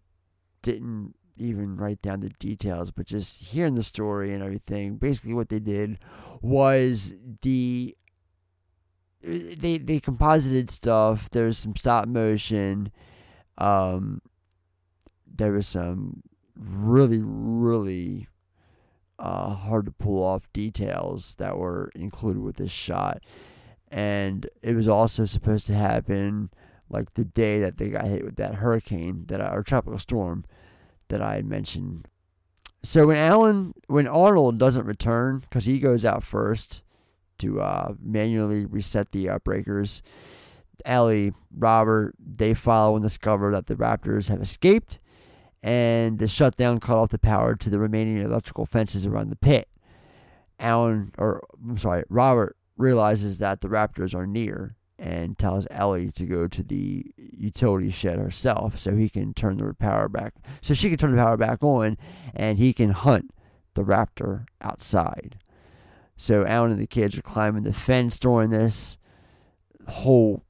didn't 0.63 1.15
even 1.37 1.77
write 1.77 2.03
down 2.03 2.19
the 2.19 2.31
details, 2.31 2.91
but 2.91 3.07
just 3.07 3.53
hearing 3.53 3.77
the 3.77 3.85
story 3.85 4.35
and 4.35 4.43
everything, 4.43 4.97
basically 4.97 5.35
what 5.35 5.51
they 5.51 5.61
did 5.61 6.01
was 6.43 7.15
the 7.43 7.97
they 9.23 9.79
they 9.79 10.01
composited 10.01 10.69
stuff. 10.69 11.31
There's 11.31 11.59
some 11.59 11.77
stop 11.77 12.09
motion. 12.09 12.91
Um, 13.57 14.21
there 15.33 15.53
was 15.53 15.69
some 15.69 16.23
really 16.57 17.21
really 17.23 18.27
uh, 19.21 19.51
hard 19.51 19.85
to 19.85 19.93
pull 19.93 20.23
off 20.23 20.53
details 20.53 21.37
that 21.37 21.59
were 21.59 21.91
included 21.95 22.43
with 22.43 22.57
this 22.57 22.73
shot. 22.73 23.23
And 23.89 24.49
it 24.63 24.75
was 24.75 24.89
also 24.89 25.25
supposed 25.25 25.67
to 25.67 25.75
happen 25.75 26.51
like 26.89 27.15
the 27.15 27.25
day 27.25 27.61
that 27.61 27.77
they 27.77 27.91
got 27.91 28.07
hit 28.07 28.25
with 28.25 28.37
that 28.37 28.57
hurricane 28.57 29.27
that 29.29 29.41
I, 29.41 29.55
or 29.55 29.63
tropical 29.63 29.99
storm 29.99 30.45
that 31.09 31.21
I 31.21 31.35
had 31.35 31.45
mentioned. 31.45 32.07
So 32.83 33.09
when 33.09 33.19
Alan, 33.19 33.75
when 33.89 34.07
Arnold 34.07 34.59
doesn't 34.59 34.87
return 34.87 35.41
because 35.41 35.67
he 35.67 35.79
goes 35.79 36.05
out 36.05 36.25
first 36.25 36.83
to 37.39 37.61
uh, 37.61 37.95
manually 38.01 38.65
reset 38.65 39.13
the 39.13 39.29
uh, 39.29 39.39
breakers, 39.41 40.03
Ellie, 40.87 41.33
Robert, 41.55 42.15
they 42.19 42.55
follow 42.55 42.97
and 42.97 43.03
discover 43.03 43.53
that 43.53 43.67
the 43.67 43.77
Raptors 43.77 44.31
have 44.31 44.41
escaped, 44.41 44.99
and 45.63 46.19
the 46.19 46.29
shutdown 46.29 46.81
cut 46.81 46.97
off 46.97 47.11
the 47.11 47.19
power 47.19 47.55
to 47.55 47.71
the 47.71 47.79
remaining 47.79 48.23
electrical 48.23 48.67
fences 48.67 49.07
around 49.07 49.31
the 49.31 49.37
pit. 49.37 49.69
Alan, 50.59 51.13
or 51.19 51.43
I'm 51.63 51.79
sorry, 51.79 52.05
Robert 52.09 52.57
realizes 52.77 53.39
that 53.39 53.61
the 53.61 53.69
Raptors 53.69 54.15
are 54.15 54.27
near 54.27 54.77
and 54.99 55.39
tells 55.39 55.67
Ellie 55.71 56.13
to 56.13 56.27
go 56.27 56.47
to 56.47 56.63
the 56.63 57.07
utility 57.17 57.91
shed 57.91 58.19
herself 58.19 58.77
so 58.77 58.95
he 58.95 59.09
can 59.09 59.33
turn 59.33 59.57
the 59.57 59.73
power 59.75 60.09
back, 60.09 60.35
so 60.61 60.75
she 60.75 60.89
can 60.89 60.99
turn 60.99 61.13
the 61.13 61.23
power 61.23 61.39
back 61.39 61.63
on, 61.63 61.97
and 62.35 62.59
he 62.59 62.73
can 62.75 62.91
hunt 62.91 63.31
the 63.75 63.83
raptor 63.83 64.45
outside. 64.61 65.39
So 66.17 66.45
Alan 66.45 66.73
and 66.73 66.81
the 66.81 66.87
kids 66.87 67.17
are 67.17 67.23
climbing 67.23 67.63
the 67.63 67.73
fence 67.73 68.19
during 68.19 68.51
this 68.51 68.99
whole. 69.89 70.45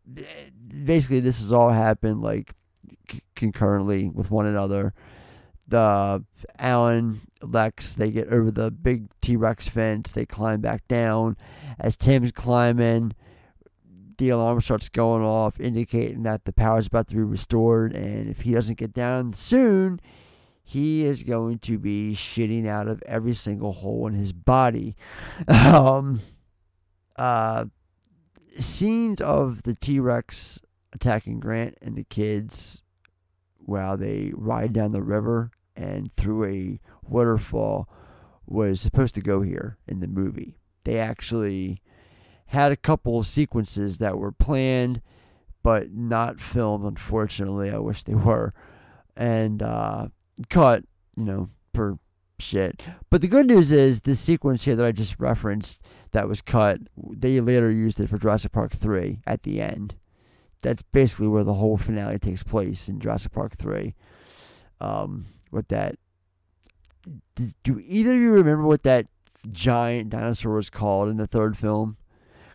Basically, 0.85 1.21
this 1.21 1.41
has 1.41 1.53
all 1.53 1.71
happened 1.71 2.21
like 2.21 2.55
concurrently 3.35 4.09
with 4.09 4.31
one 4.31 4.47
another. 4.47 4.93
The 5.69 6.25
Alan, 6.59 7.21
Lex, 7.43 7.93
they 7.93 8.11
get 8.11 8.29
over 8.29 8.51
the 8.51 8.71
big 8.71 9.09
T 9.21 9.37
Rex 9.37 9.69
fence. 9.69 10.11
They 10.11 10.27
climb 10.27 10.61
back 10.61 10.87
down. 10.89 11.37
As 11.79 11.97
Tim's 11.97 12.33
climbing, 12.33 13.13
the 14.19 14.31
alarm 14.31 14.61
starts 14.61 14.89
going 14.89 15.23
off, 15.23 15.61
indicating 15.61 16.25
that 16.25 16.45
the 16.45 16.53
power 16.53 16.79
is 16.79 16.89
about 16.89 17.07
to 17.09 17.15
be 17.15 17.23
restored. 17.23 17.95
And 17.95 18.29
if 18.29 18.43
he 18.43 18.53
doesn't 18.53 18.79
get 18.79 18.93
down 18.93 19.33
soon, 19.33 20.01
he 20.63 21.05
is 21.05 21.23
going 21.23 21.59
to 21.61 21.79
be 21.79 22.15
shitting 22.15 22.67
out 22.67 22.87
of 22.87 23.03
every 23.07 23.35
single 23.35 23.73
hole 23.73 24.07
in 24.07 24.15
his 24.15 24.33
body. 24.33 24.95
Um, 25.51 26.21
uh, 27.17 27.67
scenes 28.57 29.21
of 29.21 29.63
the 29.63 29.75
T 29.75 30.01
Rex 30.01 30.61
attacking 30.93 31.41
Grant 31.41 31.77
and 31.83 31.97
the 31.97 32.05
kids 32.05 32.83
while 33.71 33.97
they 33.97 34.33
ride 34.35 34.73
down 34.73 34.91
the 34.91 35.03
river 35.03 35.53
and 35.77 36.11
through 36.13 36.45
a 36.45 36.81
waterfall 37.03 37.89
was 38.45 38.81
supposed 38.81 39.15
to 39.15 39.21
go 39.21 39.43
here 39.43 39.79
in 39.87 40.01
the 40.01 40.09
movie. 40.09 40.59
They 40.83 40.99
actually 40.99 41.81
had 42.47 42.73
a 42.73 42.77
couple 42.77 43.21
of 43.21 43.29
sequences 43.29 43.99
that 43.99 44.19
were 44.19 44.33
planned 44.33 45.01
but 45.63 45.93
not 45.93 46.41
filmed 46.41 46.85
unfortunately. 46.85 47.71
I 47.71 47.79
wish 47.79 48.03
they 48.03 48.15
were. 48.15 48.53
And 49.17 49.63
uh, 49.63 50.09
cut 50.49 50.85
you 51.17 51.25
know 51.25 51.51
for 51.73 51.99
shit. 52.41 52.83
But 53.09 53.21
the 53.21 53.29
good 53.29 53.47
news 53.47 53.71
is 53.71 54.01
this 54.01 54.19
sequence 54.19 54.65
here 54.65 54.75
that 54.75 54.87
i 54.87 54.93
just 54.93 55.21
referenced 55.21 55.87
that 56.11 56.27
was 56.27 56.41
cut 56.41 56.81
they 56.97 57.39
later 57.39 57.71
used 57.71 58.01
it 58.01 58.09
for 58.09 58.19
jurassic 58.19 58.51
park 58.51 58.73
3 58.73 59.21
at 59.27 59.43
the 59.43 59.61
end 59.61 59.95
that's 60.63 60.83
basically 60.83 61.29
where 61.29 61.45
the 61.45 61.55
whole 61.55 61.77
finale 61.77 62.19
takes 62.19 62.43
place 62.43 62.89
in 62.89 63.01
jurassic 63.01 63.33
park 63.33 63.53
3 63.57 63.95
um, 64.81 65.27
with 65.51 65.69
that 65.69 65.97
do 67.63 67.81
either 67.83 68.13
of 68.13 68.21
you 68.21 68.33
remember 68.33 68.67
what 68.67 68.83
that 68.83 69.07
giant 69.51 70.11
dinosaur 70.11 70.55
was 70.55 70.71
called 70.71 71.09
in 71.09 71.17
the 71.17 71.27
third 71.27 71.57
film 71.57 71.97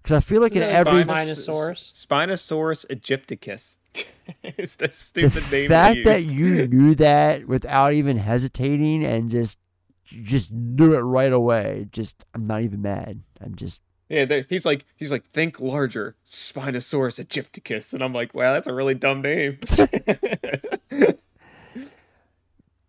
because 0.06 0.18
I 0.18 0.20
feel 0.20 0.40
like 0.40 0.56
in 0.56 0.62
every 0.62 1.02
Spinosaurus. 1.02 2.06
Spinosaurus 2.06 2.86
aegyptiacus. 2.92 3.78
it's 4.44 4.76
the 4.76 4.86
the 4.86 4.94
stupid 4.94 5.52
name. 5.52 5.64
The 5.64 5.68
fact 5.68 6.04
that 6.04 6.26
you 6.26 6.68
knew 6.72 6.94
that 6.96 7.48
without 7.48 7.94
even 7.94 8.18
hesitating 8.18 9.04
and 9.04 9.32
just 9.32 9.58
just 10.06 10.52
knew 10.52 10.94
it 10.94 11.00
right 11.00 11.34
away, 11.34 11.88
just 11.92 12.24
I'm 12.36 12.46
not 12.46 12.62
even 12.62 12.84
mad. 12.84 13.24
I'm 13.42 13.56
just 13.56 13.82
Yeah, 14.10 14.42
he's 14.48 14.66
like 14.66 14.86
he's 14.96 15.12
like 15.12 15.26
think 15.26 15.60
larger, 15.60 16.16
Spinosaurus 16.26 17.20
aegyptiacus, 17.20 17.94
and 17.94 18.04
I'm 18.04 18.14
like, 18.14 18.34
wow, 18.34 18.54
that's 18.54 18.68
a 18.68 18.74
really 18.74 18.94
dumb 18.96 19.22
name. 19.22 19.60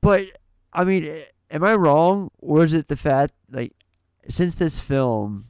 But 0.07 0.39
I 0.73 0.85
mean, 0.85 1.13
am 1.51 1.65
I 1.65 1.75
wrong, 1.75 2.31
or 2.39 2.63
is 2.63 2.75
it 2.75 2.87
the 2.87 2.95
fact 2.95 3.35
like 3.51 3.73
since 4.29 4.55
this 4.55 4.79
film 4.79 5.47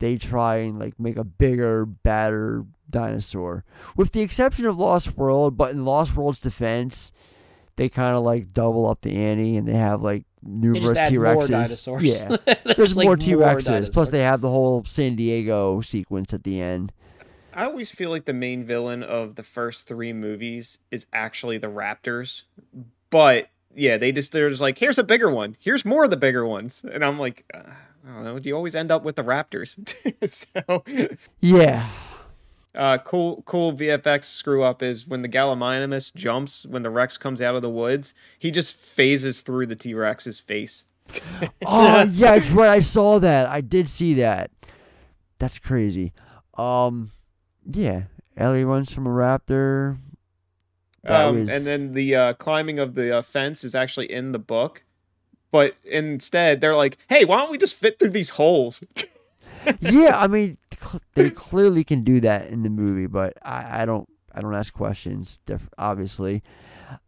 they 0.00 0.16
try 0.16 0.56
and 0.56 0.80
like 0.80 0.98
make 0.98 1.16
a 1.16 1.22
bigger, 1.22 1.86
badder 1.86 2.64
dinosaur, 2.90 3.64
with 3.96 4.10
the 4.10 4.20
exception 4.20 4.66
of 4.66 4.76
Lost 4.76 5.16
World, 5.16 5.56
but 5.56 5.70
in 5.70 5.84
Lost 5.84 6.16
World's 6.16 6.40
defense, 6.40 7.12
they 7.76 7.88
kind 7.88 8.16
of 8.16 8.24
like 8.24 8.52
double 8.52 8.84
up 8.90 9.02
the 9.02 9.14
ante 9.14 9.56
and 9.56 9.68
they 9.68 9.74
have 9.74 10.02
like 10.02 10.24
numerous 10.42 10.98
T 11.08 11.16
Rexes. 11.16 12.02
Yeah, 12.02 12.36
There's, 12.44 12.76
there's 12.76 12.96
like, 12.96 13.04
more 13.04 13.12
more 13.12 13.16
T 13.16 13.32
Rexes. 13.32 13.92
Plus, 13.92 14.10
they 14.10 14.20
have 14.20 14.40
the 14.40 14.50
whole 14.50 14.84
San 14.84 15.16
Diego 15.16 15.80
sequence 15.80 16.32
at 16.32 16.44
the 16.44 16.60
end. 16.60 16.92
I 17.58 17.64
always 17.64 17.90
feel 17.90 18.10
like 18.10 18.24
the 18.24 18.32
main 18.32 18.64
villain 18.64 19.02
of 19.02 19.34
the 19.34 19.42
first 19.42 19.88
three 19.88 20.12
movies 20.12 20.78
is 20.92 21.06
actually 21.12 21.58
the 21.58 21.66
Raptors, 21.66 22.44
but 23.10 23.48
yeah, 23.74 23.96
they 23.96 24.12
just 24.12 24.30
they're 24.30 24.48
just 24.48 24.60
like, 24.60 24.78
here's 24.78 24.98
a 24.98 25.02
bigger 25.02 25.28
one, 25.28 25.56
here's 25.58 25.84
more 25.84 26.04
of 26.04 26.10
the 26.10 26.16
bigger 26.16 26.46
ones, 26.46 26.84
and 26.84 27.04
I'm 27.04 27.18
like, 27.18 27.44
uh, 27.52 27.62
I 28.06 28.14
don't 28.14 28.24
know, 28.24 28.38
do 28.38 28.48
you 28.48 28.54
always 28.54 28.76
end 28.76 28.92
up 28.92 29.02
with 29.02 29.16
the 29.16 29.24
Raptors? 29.24 29.76
so 30.64 30.84
Yeah. 31.40 31.88
Uh, 32.74 32.98
cool, 32.98 33.42
cool 33.46 33.72
VFX 33.72 34.24
screw 34.24 34.62
up 34.62 34.82
is 34.82 35.06
when 35.06 35.22
the 35.22 35.28
Gallimimus 35.28 36.14
jumps 36.14 36.66
when 36.66 36.82
the 36.82 36.90
Rex 36.90 37.16
comes 37.16 37.40
out 37.40 37.56
of 37.56 37.62
the 37.62 37.70
woods. 37.70 38.14
He 38.38 38.50
just 38.50 38.76
phases 38.76 39.40
through 39.40 39.66
the 39.66 39.76
T 39.76 39.94
Rex's 39.94 40.38
face. 40.38 40.84
oh 41.66 42.04
yeah, 42.12 42.32
that's 42.32 42.52
right. 42.52 42.68
I 42.68 42.80
saw 42.80 43.18
that. 43.18 43.46
I 43.48 43.62
did 43.62 43.88
see 43.88 44.14
that. 44.14 44.50
That's 45.38 45.58
crazy. 45.58 46.12
Um, 46.54 47.10
yeah, 47.72 48.04
Ellie 48.36 48.64
runs 48.64 48.92
from 48.92 49.06
a 49.06 49.10
raptor. 49.10 49.96
Um, 51.06 51.40
was 51.40 51.50
and 51.50 51.64
then 51.64 51.94
the 51.94 52.14
uh, 52.14 52.32
climbing 52.34 52.78
of 52.78 52.94
the 52.94 53.18
uh, 53.18 53.22
fence 53.22 53.64
is 53.64 53.74
actually 53.74 54.12
in 54.12 54.32
the 54.32 54.38
book, 54.38 54.84
but 55.50 55.76
instead 55.84 56.60
they're 56.60 56.76
like, 56.76 56.98
"Hey, 57.08 57.24
why 57.24 57.38
don't 57.38 57.50
we 57.50 57.58
just 57.58 57.76
fit 57.76 57.98
through 57.98 58.10
these 58.10 58.30
holes?" 58.30 58.82
yeah. 59.80 60.18
I 60.18 60.26
mean, 60.26 60.56
they 61.14 61.30
clearly 61.30 61.84
can 61.84 62.02
do 62.02 62.20
that 62.20 62.50
in 62.50 62.62
the 62.62 62.70
movie, 62.70 63.06
but 63.06 63.34
I, 63.42 63.82
I 63.82 63.86
don't. 63.86 64.08
I 64.34 64.40
don't 64.40 64.54
ask 64.54 64.72
questions. 64.72 65.40
Diff- 65.46 65.68
obviously. 65.78 66.42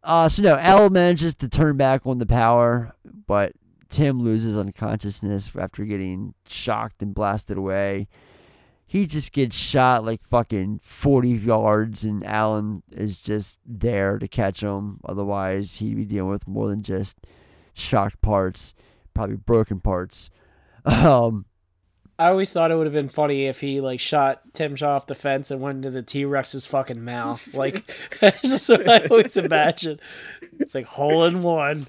Uh, 0.03 0.29
so 0.29 0.43
no, 0.43 0.57
Elle 0.57 0.91
manages 0.91 1.35
to 1.37 1.49
turn 1.49 1.77
back 1.77 2.07
on 2.07 2.19
the 2.19 2.27
power, 2.27 2.93
but 3.27 3.53
Tim 3.89 4.21
loses 4.21 4.59
unconsciousness 4.59 5.55
after 5.57 5.85
getting 5.85 6.35
shocked 6.47 7.03
and 7.03 7.15
blasted 7.15 7.57
away. 7.59 8.09
He 8.87 9.07
just 9.07 9.33
gets 9.33 9.57
shot 9.57 10.05
like 10.05 10.25
fucking 10.25 10.81
40 10.81 11.29
yards, 11.29 12.05
and 12.05 12.25
Alan 12.25 12.83
is 12.91 13.23
just 13.23 13.59
there 13.65 14.19
to 14.19 14.27
catch 14.27 14.63
him. 14.63 14.99
Otherwise, 15.05 15.77
he'd 15.77 15.97
be 15.97 16.05
dealing 16.05 16.31
with 16.31 16.49
more 16.49 16.69
than 16.69 16.83
just 16.83 17.17
shocked 17.73 18.21
parts, 18.21 18.75
probably 19.15 19.37
broken 19.37 19.81
parts. 19.81 20.31
Um, 20.87 21.45
I 22.21 22.29
always 22.29 22.53
thought 22.53 22.71
it 22.71 22.77
would 22.77 22.87
have 22.87 22.93
been 22.93 23.09
funny 23.09 23.47
if 23.47 23.61
he 23.61 23.81
like 23.81 23.99
shot 23.99 24.43
Tim 24.53 24.77
Shaw 24.77 24.97
off 24.97 25.07
the 25.07 25.15
fence 25.15 25.51
and 25.51 25.61
went 25.61 25.77
into 25.79 25.91
the 25.91 26.03
T 26.03 26.25
Rex's 26.27 26.67
fucking 26.67 27.03
mouth. 27.05 27.55
Like 27.55 27.91
that's 28.21 28.43
just 28.49 28.69
what 28.69 28.89
I 28.89 29.07
always 29.07 29.37
imagine. 29.37 29.99
It's 30.59 30.75
like 30.75 30.85
hole 30.87 31.25
in 31.25 31.41
one. 31.43 31.87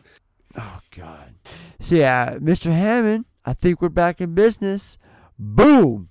Oh 0.58 0.80
God. 0.96 1.34
So 1.80 1.96
yeah, 1.96 2.36
Mr. 2.40 2.72
Hammond, 2.72 3.26
I 3.46 3.54
think 3.54 3.82
we're 3.82 3.90
back 3.90 4.22
in 4.22 4.34
business. 4.34 4.98
Boom! 5.38 6.10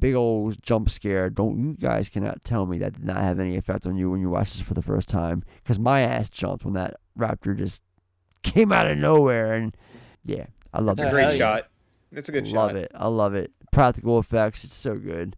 Big 0.00 0.14
old 0.14 0.62
jump 0.62 0.88
scare. 0.88 1.28
Don't 1.28 1.58
you 1.58 1.74
guys 1.74 2.08
cannot 2.08 2.44
tell 2.44 2.64
me 2.66 2.78
that 2.78 2.94
did 2.94 3.04
not 3.04 3.16
have 3.18 3.38
any 3.40 3.56
effect 3.56 3.84
on 3.86 3.96
you 3.96 4.10
when 4.10 4.20
you 4.20 4.30
watched 4.30 4.54
this 4.54 4.62
for 4.62 4.74
the 4.74 4.82
first 4.82 5.08
time. 5.08 5.42
Because 5.62 5.78
my 5.78 6.00
ass 6.00 6.30
jumped 6.30 6.64
when 6.64 6.74
that 6.74 6.96
raptor 7.18 7.56
just 7.56 7.82
came 8.42 8.72
out 8.72 8.86
of 8.86 8.96
nowhere. 8.96 9.54
And 9.54 9.76
yeah, 10.24 10.46
I 10.72 10.80
love 10.80 10.98
It's 11.00 11.02
a 11.12 11.16
that. 11.16 11.26
great 11.26 11.38
shot. 11.38 11.68
It's 12.12 12.28
a 12.28 12.32
good 12.32 12.46
love 12.48 12.70
shot. 12.70 12.74
Love 12.74 12.76
it. 12.76 12.92
I 12.94 13.08
love 13.08 13.34
it. 13.34 13.52
Practical 13.70 14.18
effects. 14.18 14.64
It's 14.64 14.74
so 14.74 14.96
good. 14.96 15.36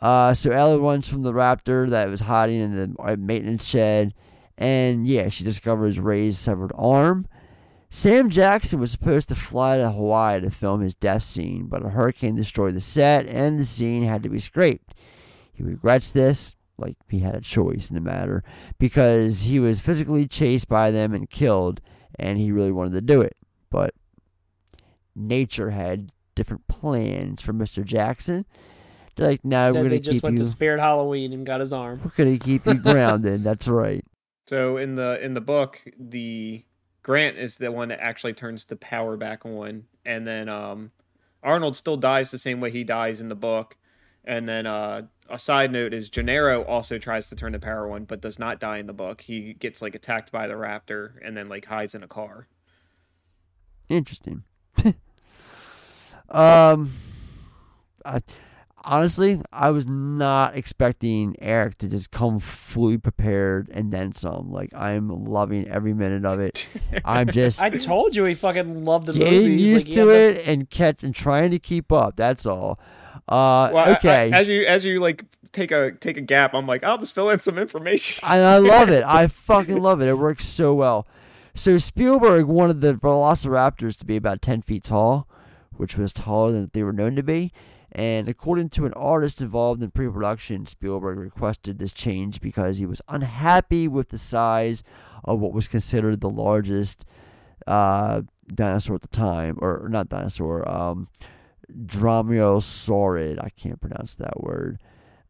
Uh, 0.00 0.32
so 0.32 0.50
Ellie 0.50 0.80
runs 0.80 1.08
from 1.08 1.22
the 1.22 1.32
raptor 1.32 1.88
that 1.90 2.08
was 2.08 2.20
hiding 2.20 2.60
in 2.60 2.76
the 2.76 3.02
uh, 3.02 3.16
maintenance 3.18 3.66
shed, 3.66 4.14
and 4.56 5.06
yeah, 5.06 5.28
she 5.28 5.44
discovers 5.44 6.00
Ray's 6.00 6.38
severed 6.38 6.72
arm. 6.74 7.26
Sam 7.90 8.30
Jackson 8.30 8.80
was 8.80 8.92
supposed 8.92 9.28
to 9.28 9.34
fly 9.34 9.76
to 9.76 9.90
Hawaii 9.90 10.40
to 10.40 10.50
film 10.50 10.80
his 10.80 10.94
death 10.94 11.22
scene, 11.22 11.66
but 11.66 11.84
a 11.84 11.90
hurricane 11.90 12.34
destroyed 12.34 12.74
the 12.74 12.80
set, 12.80 13.26
and 13.26 13.58
the 13.58 13.64
scene 13.64 14.04
had 14.04 14.22
to 14.22 14.30
be 14.30 14.38
scraped. 14.38 14.94
He 15.52 15.62
regrets 15.62 16.10
this, 16.12 16.56
like 16.78 16.96
he 17.08 17.18
had 17.18 17.34
a 17.34 17.40
choice 17.40 17.90
in 17.90 17.94
the 17.94 18.00
matter, 18.00 18.42
because 18.78 19.42
he 19.42 19.58
was 19.58 19.80
physically 19.80 20.26
chased 20.26 20.68
by 20.68 20.90
them 20.90 21.12
and 21.12 21.28
killed, 21.28 21.82
and 22.18 22.38
he 22.38 22.52
really 22.52 22.72
wanted 22.72 22.92
to 22.92 23.02
do 23.02 23.20
it, 23.20 23.36
but 23.68 23.92
nature 25.14 25.70
had 25.70 26.12
different 26.40 26.66
plans 26.68 27.42
for 27.42 27.52
Mr. 27.52 27.84
Jackson. 27.84 28.46
They're 29.14 29.28
like, 29.28 29.44
no, 29.44 29.66
Instead, 29.66 29.82
we're 29.82 29.88
gonna 29.90 30.00
just 30.00 30.16
keep 30.16 30.22
went 30.22 30.38
you. 30.38 30.42
to 30.42 30.48
Spirit 30.48 30.80
Halloween 30.80 31.34
and 31.34 31.44
got 31.44 31.60
his 31.60 31.74
arm. 31.74 32.00
We're 32.02 32.24
gonna 32.24 32.38
keep 32.38 32.64
you 32.64 32.74
grounded. 32.74 33.44
That's 33.44 33.68
right. 33.68 34.02
So 34.46 34.78
in 34.78 34.94
the 34.94 35.22
in 35.22 35.34
the 35.34 35.42
book, 35.42 35.82
the 35.98 36.64
Grant 37.02 37.36
is 37.36 37.58
the 37.58 37.70
one 37.70 37.88
that 37.88 38.00
actually 38.00 38.32
turns 38.32 38.64
the 38.64 38.76
power 38.76 39.18
back 39.18 39.44
on, 39.44 39.84
and 40.06 40.26
then 40.26 40.48
um, 40.48 40.92
Arnold 41.42 41.76
still 41.76 41.98
dies 41.98 42.30
the 42.30 42.38
same 42.38 42.58
way 42.58 42.70
he 42.70 42.84
dies 42.84 43.20
in 43.20 43.28
the 43.28 43.34
book. 43.34 43.76
And 44.24 44.48
then 44.48 44.64
uh, 44.64 45.02
a 45.28 45.38
side 45.38 45.72
note 45.72 45.92
is 45.92 46.08
Gennaro 46.08 46.64
also 46.64 46.96
tries 46.96 47.26
to 47.28 47.36
turn 47.36 47.52
the 47.52 47.58
power 47.58 47.90
on, 47.90 48.04
but 48.06 48.22
does 48.22 48.38
not 48.38 48.60
die 48.60 48.78
in 48.78 48.86
the 48.86 48.94
book. 48.94 49.20
He 49.20 49.52
gets 49.52 49.82
like 49.82 49.94
attacked 49.94 50.32
by 50.32 50.46
the 50.46 50.54
raptor 50.54 51.12
and 51.22 51.36
then 51.36 51.50
like 51.50 51.66
hides 51.66 51.94
in 51.94 52.02
a 52.02 52.08
car. 52.08 52.46
Interesting. 53.90 54.44
um, 56.30 56.90
I 58.04 58.20
honestly, 58.84 59.40
I 59.52 59.70
was 59.70 59.86
not 59.86 60.56
expecting 60.56 61.36
Eric 61.40 61.78
to 61.78 61.88
just 61.88 62.10
come 62.10 62.38
fully 62.38 62.98
prepared 62.98 63.68
and 63.70 63.92
then 63.92 64.12
some. 64.12 64.50
Like 64.50 64.70
I'm 64.74 65.08
loving 65.08 65.68
every 65.68 65.92
minute 65.94 66.24
of 66.24 66.40
it. 66.40 66.68
I'm 67.04 67.28
just 67.32 67.60
I 67.60 67.70
told 67.70 68.16
you 68.16 68.24
he 68.24 68.34
fucking 68.34 68.84
loved 68.84 69.06
the 69.06 69.12
getting 69.12 69.42
movies. 69.50 69.70
used 69.70 69.86
like, 69.88 69.94
he 69.94 69.94
to 70.00 70.06
had 70.08 70.08
the- 70.36 70.40
it 70.40 70.48
and 70.48 70.70
catch 70.70 71.02
and 71.02 71.14
trying 71.14 71.50
to 71.50 71.58
keep 71.58 71.92
up. 71.92 72.16
That's 72.16 72.46
all. 72.46 72.78
Uh, 73.28 73.70
Well, 73.72 73.78
I- 73.78 73.90
I- 73.92 73.96
okay. 73.96 74.30
as 74.32 74.48
you 74.48 74.64
as 74.66 74.84
you 74.84 74.98
like 75.00 75.24
take 75.52 75.70
a 75.72 75.92
take 75.92 76.16
a 76.16 76.20
gap, 76.22 76.54
I'm 76.54 76.66
like, 76.66 76.82
I'll 76.84 76.98
just 76.98 77.14
fill 77.14 77.30
in 77.30 77.40
some 77.40 77.58
information. 77.58 78.24
and 78.28 78.42
I 78.44 78.58
love 78.58 78.88
it. 78.88 79.04
I 79.06 79.26
fucking 79.28 79.80
love 79.82 80.00
it. 80.00 80.08
It 80.08 80.18
works 80.18 80.44
so 80.46 80.74
well. 80.74 81.06
So 81.54 81.76
Spielberg 81.78 82.46
wanted 82.46 82.80
the 82.80 82.94
Velociraptors 82.94 83.98
to 83.98 84.06
be 84.06 84.16
about 84.16 84.40
ten 84.40 84.62
feet 84.62 84.84
tall, 84.84 85.28
which 85.80 85.96
was 85.96 86.12
taller 86.12 86.52
than 86.52 86.68
they 86.74 86.82
were 86.82 86.92
known 86.92 87.16
to 87.16 87.22
be. 87.22 87.50
And 87.90 88.28
according 88.28 88.68
to 88.70 88.84
an 88.84 88.92
artist 88.92 89.40
involved 89.40 89.82
in 89.82 89.90
pre-production, 89.90 90.66
Spielberg 90.66 91.18
requested 91.18 91.78
this 91.78 91.92
change 91.92 92.42
because 92.42 92.78
he 92.78 92.84
was 92.84 93.00
unhappy 93.08 93.88
with 93.88 94.10
the 94.10 94.18
size 94.18 94.84
of 95.24 95.40
what 95.40 95.54
was 95.54 95.68
considered 95.68 96.20
the 96.20 96.28
largest 96.28 97.06
uh, 97.66 98.20
dinosaur 98.54 98.96
at 98.96 99.00
the 99.00 99.08
time, 99.08 99.58
or 99.62 99.88
not 99.90 100.10
dinosaur, 100.10 100.68
um, 100.70 101.08
Dromaeosaurid. 101.72 103.42
I 103.42 103.48
can't 103.48 103.80
pronounce 103.80 104.14
that 104.16 104.38
word. 104.38 104.78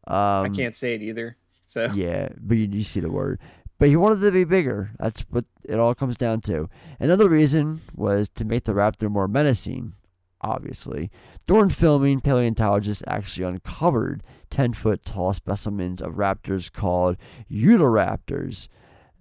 Um, 0.05 0.45
I 0.45 0.49
can't 0.49 0.75
say 0.75 0.95
it 0.95 1.01
either. 1.01 1.37
So 1.65 1.89
yeah, 1.93 2.27
but 2.37 2.57
you, 2.57 2.67
you 2.69 2.83
see 2.83 2.99
the 2.99 3.11
word. 3.11 3.39
But 3.79 3.87
he 3.87 3.95
wanted 3.95 4.19
to 4.21 4.31
be 4.31 4.43
bigger. 4.43 4.91
That's 4.99 5.21
what 5.29 5.45
it 5.63 5.79
all 5.79 5.95
comes 5.95 6.15
down 6.15 6.41
to. 6.41 6.69
Another 6.99 7.29
reason 7.29 7.79
was 7.95 8.29
to 8.35 8.45
make 8.45 8.65
the 8.65 8.73
raptor 8.73 9.09
more 9.09 9.27
menacing, 9.27 9.93
obviously. 10.41 11.09
During 11.45 11.69
filming, 11.69 12.21
paleontologists 12.21 13.03
actually 13.07 13.47
uncovered 13.47 14.23
10 14.49 14.73
foot 14.73 15.05
tall 15.05 15.33
specimens 15.33 16.01
of 16.01 16.13
raptors 16.13 16.71
called 16.71 17.17
Utahraptors. 17.51 18.67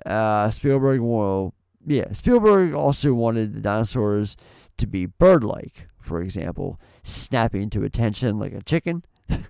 Uh, 0.05 0.51
Spielberg 0.51 1.01
will, 1.01 1.55
yeah, 1.87 2.13
Spielberg 2.13 2.75
also 2.75 3.15
wanted 3.15 3.55
the 3.55 3.61
dinosaurs 3.61 4.37
to 4.79 4.87
be 4.87 5.07
bird 5.07 5.45
like, 5.45 5.89
for 6.01 6.21
example, 6.21 6.81
snapping 7.03 7.71
to 7.71 7.85
attention 7.85 8.39
like 8.39 8.53
a 8.53 8.63
chicken. 8.63 9.05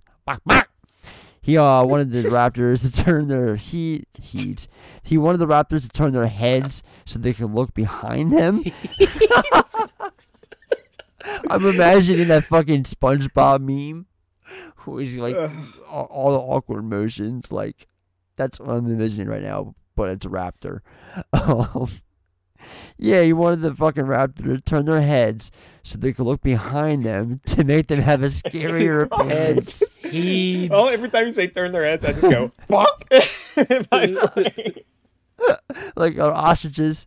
He 1.43 1.57
uh, 1.57 1.85
wanted 1.85 2.11
the 2.11 2.23
Raptors 2.29 2.83
to 2.83 3.05
turn 3.05 3.29
their 3.29 3.57
heat 3.57 4.07
heat. 4.21 4.69
He 5.03 5.17
wanted 5.19 5.39
the 5.39 5.47
Raptors 5.47 5.83
to 5.83 5.89
turn 5.89 6.13
their 6.13 6.27
heads 6.27 6.83
so 7.05 7.19
they 7.19 7.33
could 7.33 7.51
look 7.51 7.75
behind 7.75 8.33
them. 8.33 8.63
I'm 11.49 11.65
imagining 11.67 12.29
that 12.29 12.45
fucking 12.45 12.85
SpongeBob 12.85 13.61
meme, 13.61 14.07
who 14.77 14.99
is 14.99 15.17
like 15.17 15.37
all, 15.89 16.05
all 16.07 16.33
the 16.33 16.39
awkward 16.39 16.83
motions. 16.85 17.53
Like 17.53 17.87
that's 18.37 18.61
what 18.61 18.71
I'm 18.71 18.87
envisioning 18.87 19.29
right 19.29 19.43
now, 19.43 19.75
but 19.97 20.11
it's 20.11 20.27
a 20.27 20.31
raptor. 20.31 20.81
Um, 21.33 21.89
yeah, 22.99 23.23
he 23.23 23.33
wanted 23.33 23.63
the 23.63 23.75
fucking 23.75 24.05
raptor 24.05 24.45
to 24.45 24.61
turn 24.61 24.85
their 24.85 25.01
heads 25.01 25.51
so 25.83 25.99
they 25.99 26.13
could 26.13 26.27
look 26.27 26.43
behind 26.43 27.05
them 27.05 27.41
to 27.47 27.65
make 27.65 27.87
them 27.87 28.01
have 28.03 28.23
a 28.23 28.27
scarier 28.27 29.03
appearance. 29.11 29.99
Heads. 30.01 30.69
Oh, 30.71 30.89
every 30.89 31.09
time 31.09 31.27
you 31.27 31.33
say 31.33 31.47
turn 31.47 31.73
their 31.73 31.85
heads, 31.85 32.05
I 32.05 32.13
just 32.13 32.21
go 32.23 32.53
fuck. 32.69 33.07
in 33.11 33.87
my 33.91 34.07
brain. 34.35 34.75
like 35.97 36.19
uh, 36.19 36.31
ostriches, 36.33 37.07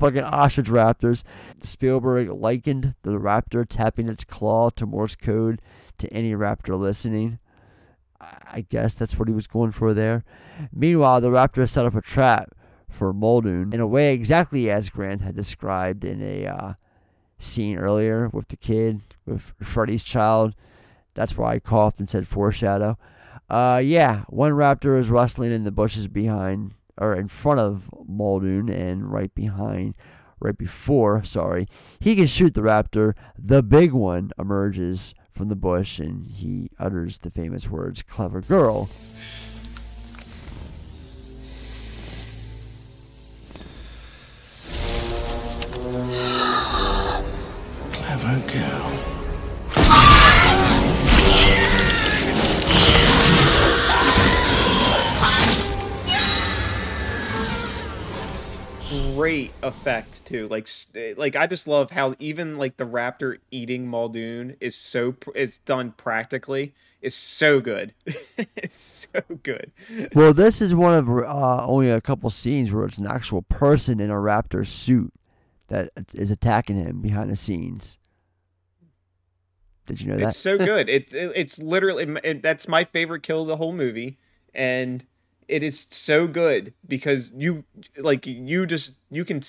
fucking 0.00 0.22
ostrich 0.24 0.68
raptors. 0.68 1.22
Spielberg 1.62 2.28
likened 2.30 2.94
the 3.02 3.20
raptor 3.20 3.66
tapping 3.68 4.08
its 4.08 4.24
claw 4.24 4.70
to 4.70 4.86
Morse 4.86 5.14
code 5.14 5.60
to 5.98 6.12
any 6.12 6.32
raptor 6.32 6.78
listening. 6.78 7.38
I- 8.20 8.66
guess 8.68 8.94
that's 8.94 9.18
what 9.18 9.28
he 9.28 9.34
was 9.34 9.46
going 9.46 9.72
for 9.72 9.94
there. 9.94 10.24
Meanwhile, 10.72 11.20
the 11.20 11.30
raptor 11.30 11.68
set 11.68 11.86
up 11.86 11.94
a 11.94 12.02
trap 12.02 12.52
for 12.88 13.12
Muldoon 13.12 13.72
in 13.72 13.80
a 13.80 13.86
way 13.86 14.12
exactly 14.12 14.70
as 14.70 14.90
Grant 14.90 15.20
had 15.20 15.34
described 15.34 16.04
in 16.04 16.20
a 16.20 16.46
uh, 16.46 16.72
scene 17.38 17.78
earlier 17.78 18.28
with 18.28 18.48
the 18.48 18.56
kid, 18.56 19.00
with 19.24 19.54
Freddy's 19.62 20.04
child. 20.04 20.54
That's 21.14 21.36
why 21.36 21.54
I 21.54 21.58
coughed 21.60 21.98
and 21.98 22.08
said 22.08 22.26
foreshadow. 22.26 22.98
Uh, 23.48 23.80
yeah, 23.82 24.24
one 24.28 24.52
raptor 24.52 24.98
is 25.00 25.10
rustling 25.10 25.52
in 25.52 25.64
the 25.64 25.72
bushes 25.72 26.06
behind, 26.06 26.74
or 27.00 27.14
in 27.14 27.26
front 27.26 27.58
of 27.58 27.90
Muldoon, 28.06 28.68
and 28.68 29.10
right 29.10 29.34
behind, 29.34 29.94
right 30.38 30.56
before, 30.56 31.24
sorry, 31.24 31.66
he 31.98 32.14
can 32.14 32.26
shoot 32.26 32.54
the 32.54 32.60
raptor. 32.60 33.16
The 33.38 33.62
big 33.62 33.92
one 33.92 34.30
emerges 34.38 35.14
from 35.30 35.48
the 35.48 35.56
bush, 35.56 35.98
and 35.98 36.26
he 36.26 36.68
utters 36.78 37.18
the 37.18 37.30
famous 37.30 37.70
words, 37.70 38.02
clever 38.02 38.42
girl. 38.42 38.90
Clever 47.92 48.52
girl. 48.52 48.99
Great 58.90 59.52
effect 59.62 60.24
too. 60.24 60.48
Like, 60.48 60.68
like 61.16 61.36
I 61.36 61.46
just 61.46 61.68
love 61.68 61.92
how 61.92 62.16
even 62.18 62.58
like 62.58 62.76
the 62.76 62.84
raptor 62.84 63.38
eating 63.50 63.86
Muldoon 63.86 64.56
is 64.60 64.74
so 64.74 65.14
it's 65.34 65.58
done 65.58 65.92
practically. 65.92 66.74
It's 67.00 67.14
so 67.14 67.60
good. 67.60 67.94
it's 68.56 69.08
so 69.12 69.22
good. 69.42 69.70
Well, 70.12 70.34
this 70.34 70.60
is 70.60 70.74
one 70.74 70.94
of 70.94 71.08
uh, 71.08 71.66
only 71.66 71.88
a 71.88 72.00
couple 72.00 72.28
scenes 72.30 72.72
where 72.72 72.84
it's 72.84 72.98
an 72.98 73.06
actual 73.06 73.42
person 73.42 74.00
in 74.00 74.10
a 74.10 74.16
raptor 74.16 74.66
suit 74.66 75.12
that 75.68 75.90
is 76.12 76.32
attacking 76.32 76.76
him 76.76 77.00
behind 77.00 77.30
the 77.30 77.36
scenes. 77.36 77.98
Did 79.86 80.02
you 80.02 80.08
know 80.08 80.16
that? 80.18 80.28
It's 80.30 80.38
so 80.38 80.58
good. 80.58 80.88
It, 80.90 81.14
it 81.14 81.32
it's 81.34 81.58
literally 81.58 82.16
it, 82.24 82.42
that's 82.42 82.66
my 82.66 82.84
favorite 82.84 83.22
kill 83.22 83.42
of 83.42 83.48
the 83.48 83.56
whole 83.56 83.72
movie, 83.72 84.18
and 84.52 85.04
it 85.50 85.62
is 85.62 85.86
so 85.90 86.26
good 86.26 86.72
because 86.86 87.32
you 87.36 87.64
like 87.98 88.26
you 88.26 88.66
just 88.66 88.94
you 89.10 89.24
can 89.24 89.40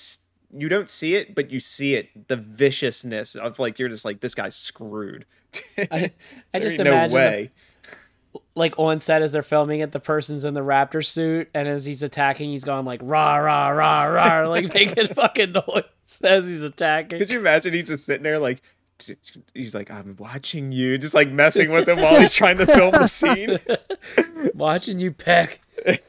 you 0.54 0.68
don't 0.68 0.90
see 0.90 1.14
it, 1.14 1.34
but 1.34 1.50
you 1.50 1.60
see 1.60 1.94
it 1.94 2.28
the 2.28 2.36
viciousness 2.36 3.34
of 3.34 3.58
like 3.58 3.78
you're 3.78 3.88
just 3.88 4.04
like 4.04 4.20
this 4.20 4.34
guy's 4.34 4.54
screwed. 4.56 5.24
I, 5.78 6.12
I 6.54 6.58
just 6.60 6.74
ain't 6.74 6.84
no 6.84 6.92
imagine, 6.92 7.14
the- 7.14 7.50
like 8.54 8.78
on 8.78 8.98
set 8.98 9.22
as 9.22 9.32
they're 9.32 9.42
filming 9.42 9.80
it, 9.80 9.92
the 9.92 10.00
person's 10.00 10.44
in 10.44 10.54
the 10.54 10.60
raptor 10.60 11.04
suit, 11.04 11.48
and 11.54 11.68
as 11.68 11.84
he's 11.84 12.02
attacking, 12.02 12.50
he's 12.50 12.64
going 12.64 12.84
like 12.84 13.00
rah 13.02 13.36
rah 13.36 13.68
rah 13.68 14.04
rah, 14.04 14.48
like 14.48 14.72
making 14.72 15.08
fucking 15.08 15.52
noise 15.68 16.20
as 16.24 16.46
he's 16.46 16.62
attacking. 16.62 17.18
Could 17.18 17.30
you 17.30 17.38
imagine 17.40 17.74
he's 17.74 17.88
just 17.88 18.04
sitting 18.06 18.22
there 18.22 18.38
like 18.38 18.62
he's 19.54 19.74
like 19.74 19.90
I'm 19.90 20.16
watching 20.18 20.72
you, 20.72 20.98
just 20.98 21.14
like 21.14 21.30
messing 21.30 21.70
with 21.70 21.88
him 21.88 21.98
while 22.00 22.20
he's 22.20 22.30
trying 22.30 22.58
to 22.58 22.66
film 22.66 22.92
the 22.92 23.06
scene. 23.06 23.58
Watching 24.54 24.98
you 25.00 25.12
peck. 25.12 25.60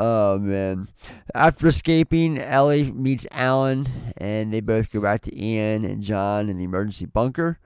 Oh 0.00 0.38
man! 0.38 0.86
After 1.34 1.66
escaping, 1.66 2.38
Ellie 2.38 2.92
meets 2.92 3.26
Alan, 3.32 3.84
and 4.16 4.52
they 4.52 4.60
both 4.60 4.92
go 4.92 5.00
back 5.00 5.22
to 5.22 5.36
Ian 5.36 5.84
and 5.84 6.04
John 6.04 6.48
in 6.48 6.56
the 6.56 6.62
emergency 6.62 7.06
bunker. 7.06 7.58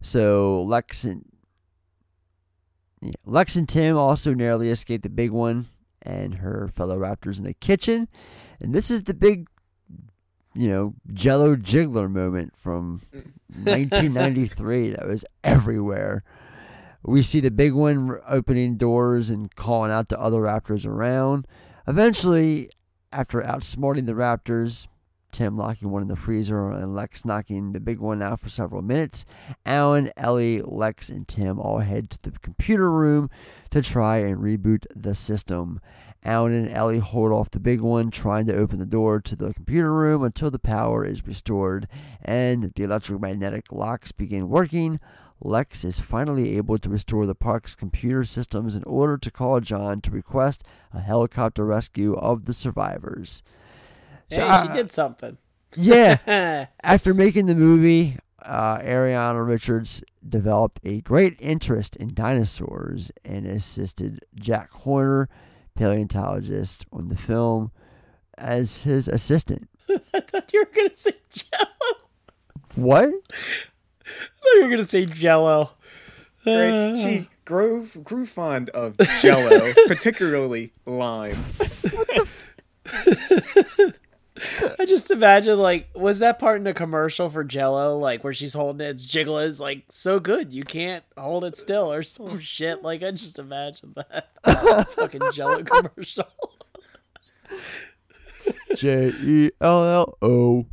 So 0.00 0.62
Lex 0.62 1.04
and 1.04 1.26
yeah, 3.02 3.12
Lex 3.24 3.56
and 3.56 3.68
Tim 3.68 3.96
also 3.96 4.32
narrowly 4.32 4.70
escape 4.70 5.02
the 5.02 5.10
big 5.10 5.32
one 5.32 5.66
and 6.02 6.36
her 6.36 6.68
fellow 6.68 6.98
raptors 6.98 7.38
in 7.38 7.44
the 7.44 7.54
kitchen. 7.54 8.08
And 8.60 8.74
this 8.74 8.90
is 8.90 9.04
the 9.04 9.14
big, 9.14 9.46
you 10.54 10.68
know, 10.68 10.94
Jello 11.12 11.56
Jiggler 11.56 12.10
moment 12.10 12.56
from 12.56 13.00
mm. 13.14 13.24
1993 13.66 14.90
that 14.90 15.06
was 15.06 15.24
everywhere. 15.44 16.22
We 17.02 17.22
see 17.22 17.40
the 17.40 17.50
big 17.50 17.72
one 17.72 18.18
opening 18.28 18.76
doors 18.76 19.30
and 19.30 19.54
calling 19.54 19.90
out 19.90 20.08
to 20.10 20.20
other 20.20 20.40
raptors 20.40 20.86
around. 20.86 21.46
Eventually, 21.88 22.68
after 23.10 23.40
outsmarting 23.40 24.06
the 24.06 24.12
raptors, 24.12 24.86
Tim 25.32 25.56
locking 25.56 25.90
one 25.90 26.02
in 26.02 26.08
the 26.08 26.16
freezer 26.16 26.70
and 26.70 26.94
Lex 26.94 27.24
knocking 27.24 27.72
the 27.72 27.80
big 27.80 28.00
one 28.00 28.20
out 28.20 28.40
for 28.40 28.48
several 28.48 28.82
minutes. 28.82 29.24
Alan, 29.64 30.10
Ellie, 30.16 30.60
Lex, 30.60 31.08
and 31.08 31.26
Tim 31.26 31.58
all 31.58 31.78
head 31.78 32.10
to 32.10 32.30
the 32.30 32.38
computer 32.40 32.90
room 32.90 33.30
to 33.70 33.82
try 33.82 34.18
and 34.18 34.38
reboot 34.38 34.86
the 34.94 35.14
system. 35.14 35.80
Alan 36.24 36.52
and 36.52 36.68
Ellie 36.70 36.98
hold 36.98 37.32
off 37.32 37.50
the 37.50 37.60
big 37.60 37.80
one, 37.80 38.10
trying 38.10 38.46
to 38.46 38.56
open 38.56 38.78
the 38.78 38.86
door 38.86 39.20
to 39.20 39.36
the 39.36 39.54
computer 39.54 39.92
room 39.92 40.22
until 40.22 40.50
the 40.50 40.58
power 40.58 41.04
is 41.04 41.26
restored 41.26 41.88
and 42.22 42.72
the 42.74 42.82
electromagnetic 42.82 43.72
locks 43.72 44.12
begin 44.12 44.48
working. 44.48 45.00
Lex 45.42 45.84
is 45.84 46.00
finally 46.00 46.56
able 46.58 46.76
to 46.76 46.90
restore 46.90 47.24
the 47.24 47.34
park's 47.34 47.74
computer 47.74 48.24
systems 48.24 48.76
in 48.76 48.84
order 48.84 49.16
to 49.16 49.30
call 49.30 49.58
John 49.60 50.02
to 50.02 50.10
request 50.10 50.64
a 50.92 51.00
helicopter 51.00 51.64
rescue 51.64 52.14
of 52.14 52.44
the 52.44 52.52
survivors. 52.52 53.42
Hey, 54.28 54.36
she 54.36 54.42
uh, 54.42 54.74
did 54.74 54.92
something. 54.92 55.38
yeah. 55.74 56.66
After 56.82 57.14
making 57.14 57.46
the 57.46 57.54
movie, 57.54 58.16
uh, 58.44 58.78
Ariana 58.78 59.46
Richards 59.46 60.02
developed 60.26 60.80
a 60.84 61.00
great 61.00 61.36
interest 61.40 61.96
in 61.96 62.14
dinosaurs 62.14 63.10
and 63.24 63.46
assisted 63.46 64.20
Jack 64.34 64.70
Horner, 64.70 65.28
paleontologist, 65.80 66.84
on 66.92 67.08
the 67.08 67.16
film 67.16 67.72
as 68.36 68.82
his 68.82 69.08
assistant. 69.08 69.66
I 69.88 70.20
thought 70.20 70.52
you 70.52 70.60
were 70.60 70.68
gonna 70.76 70.94
say 70.94 71.14
Jello. 71.30 71.96
What? 72.74 73.06
I 73.06 73.10
thought 74.04 74.54
you 74.56 74.62
were 74.64 74.68
gonna 74.68 74.84
say 74.84 75.06
Jello. 75.06 75.70
Right? 76.44 76.70
Uh. 76.70 76.96
She 76.96 77.28
grew 77.46 77.86
grew 78.04 78.26
fond 78.26 78.68
of 78.70 78.98
Jello, 79.22 79.72
particularly 79.86 80.74
lime. 80.84 81.36
I 84.78 84.86
just 84.86 85.10
imagine 85.10 85.58
like 85.58 85.88
was 85.94 86.20
that 86.20 86.38
part 86.38 86.60
in 86.60 86.66
a 86.66 86.74
commercial 86.74 87.28
for 87.28 87.44
Jello, 87.44 87.98
like 87.98 88.24
where 88.24 88.32
she's 88.32 88.54
holding 88.54 88.86
it, 88.86 88.90
it's 88.90 89.04
jiggling, 89.04 89.48
it's 89.48 89.60
like 89.60 89.84
so 89.88 90.18
good 90.18 90.54
you 90.54 90.64
can't 90.64 91.04
hold 91.16 91.44
it 91.44 91.56
still 91.56 91.92
or 91.92 92.02
some 92.02 92.38
shit. 92.40 92.82
Like 92.82 93.02
I 93.02 93.10
just 93.10 93.38
imagine 93.38 93.94
that 93.96 94.28
fucking 94.94 95.20
Jello 95.32 95.62
commercial. 95.62 96.26
J 98.76 99.12
E 99.22 99.50
L 99.60 99.84
L 99.84 100.18
O. 100.22 100.66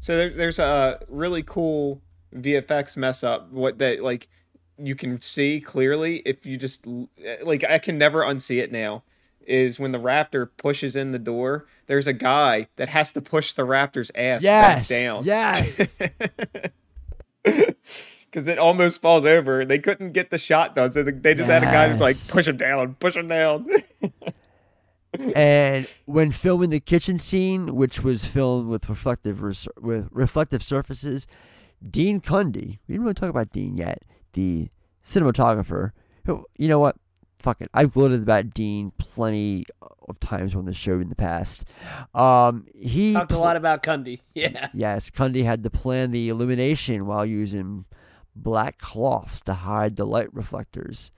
So 0.00 0.16
there, 0.16 0.30
there's 0.30 0.58
a 0.58 0.98
really 1.08 1.42
cool 1.42 2.00
VFX 2.34 2.96
mess 2.96 3.22
up. 3.22 3.52
What 3.52 3.78
that 3.78 4.02
like 4.02 4.28
you 4.78 4.94
can 4.94 5.20
see 5.20 5.60
clearly 5.60 6.22
if 6.24 6.46
you 6.46 6.56
just 6.56 6.86
like 7.42 7.64
I 7.64 7.78
can 7.78 7.98
never 7.98 8.22
unsee 8.22 8.58
it 8.58 8.72
now. 8.72 9.02
Is 9.50 9.80
when 9.80 9.90
the 9.90 9.98
raptor 9.98 10.48
pushes 10.56 10.94
in 10.94 11.10
the 11.10 11.18
door. 11.18 11.66
There's 11.86 12.06
a 12.06 12.12
guy 12.12 12.68
that 12.76 12.88
has 12.90 13.10
to 13.12 13.20
push 13.20 13.52
the 13.52 13.66
raptor's 13.66 14.10
ass 14.14 14.42
back 14.44 14.76
Yes. 14.76 14.88
down. 14.88 15.24
Yes. 15.24 15.98
Because 17.42 18.46
it 18.46 18.58
almost 18.60 19.00
falls 19.02 19.24
over. 19.24 19.64
They 19.64 19.80
couldn't 19.80 20.12
get 20.12 20.30
the 20.30 20.38
shot 20.38 20.76
done, 20.76 20.92
so 20.92 21.02
they 21.02 21.34
just 21.34 21.50
had 21.50 21.64
a 21.64 21.66
guy 21.66 21.88
that's 21.88 22.00
like 22.00 22.14
push 22.32 22.46
him 22.46 22.56
down, 22.58 22.94
push 23.00 23.16
him 23.16 23.26
down. 23.26 23.66
and 25.34 25.90
when 26.06 26.30
filming 26.30 26.70
the 26.70 26.78
kitchen 26.78 27.18
scene, 27.18 27.74
which 27.74 28.04
was 28.04 28.24
filmed 28.24 28.68
with 28.68 28.88
reflective 28.88 29.42
res- 29.42 29.66
with 29.80 30.08
reflective 30.12 30.62
surfaces, 30.62 31.26
Dean 31.84 32.20
Cundey, 32.20 32.78
we 32.86 32.92
didn't 32.94 33.02
really 33.02 33.14
talk 33.14 33.30
about 33.30 33.50
Dean 33.50 33.74
yet, 33.74 33.98
the 34.34 34.68
cinematographer. 35.02 35.90
Who, 36.26 36.46
you 36.56 36.68
know 36.68 36.78
what? 36.78 36.94
Fuck 37.40 37.62
it. 37.62 37.70
I've 37.72 37.92
gloated 37.92 38.22
about 38.22 38.52
Dean 38.52 38.92
plenty 38.98 39.64
of 40.08 40.20
times 40.20 40.54
on 40.54 40.66
the 40.66 40.74
show 40.74 41.00
in 41.00 41.08
the 41.08 41.16
past. 41.16 41.66
Um, 42.14 42.66
he 42.74 43.14
Talked 43.14 43.32
a 43.32 43.38
lot 43.38 43.56
about 43.56 43.82
Cundey. 43.82 44.20
Yeah. 44.34 44.68
Yes, 44.74 45.10
Cundey 45.10 45.44
had 45.44 45.62
to 45.62 45.70
plan 45.70 46.10
the 46.10 46.28
illumination 46.28 47.06
while 47.06 47.24
using 47.24 47.86
black 48.36 48.78
cloths 48.78 49.40
to 49.42 49.54
hide 49.54 49.96
the 49.96 50.06
light 50.06 50.32
reflectors. 50.34 51.10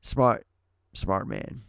Smart, 0.00 0.46
smart 0.94 1.26
man. 1.28 1.62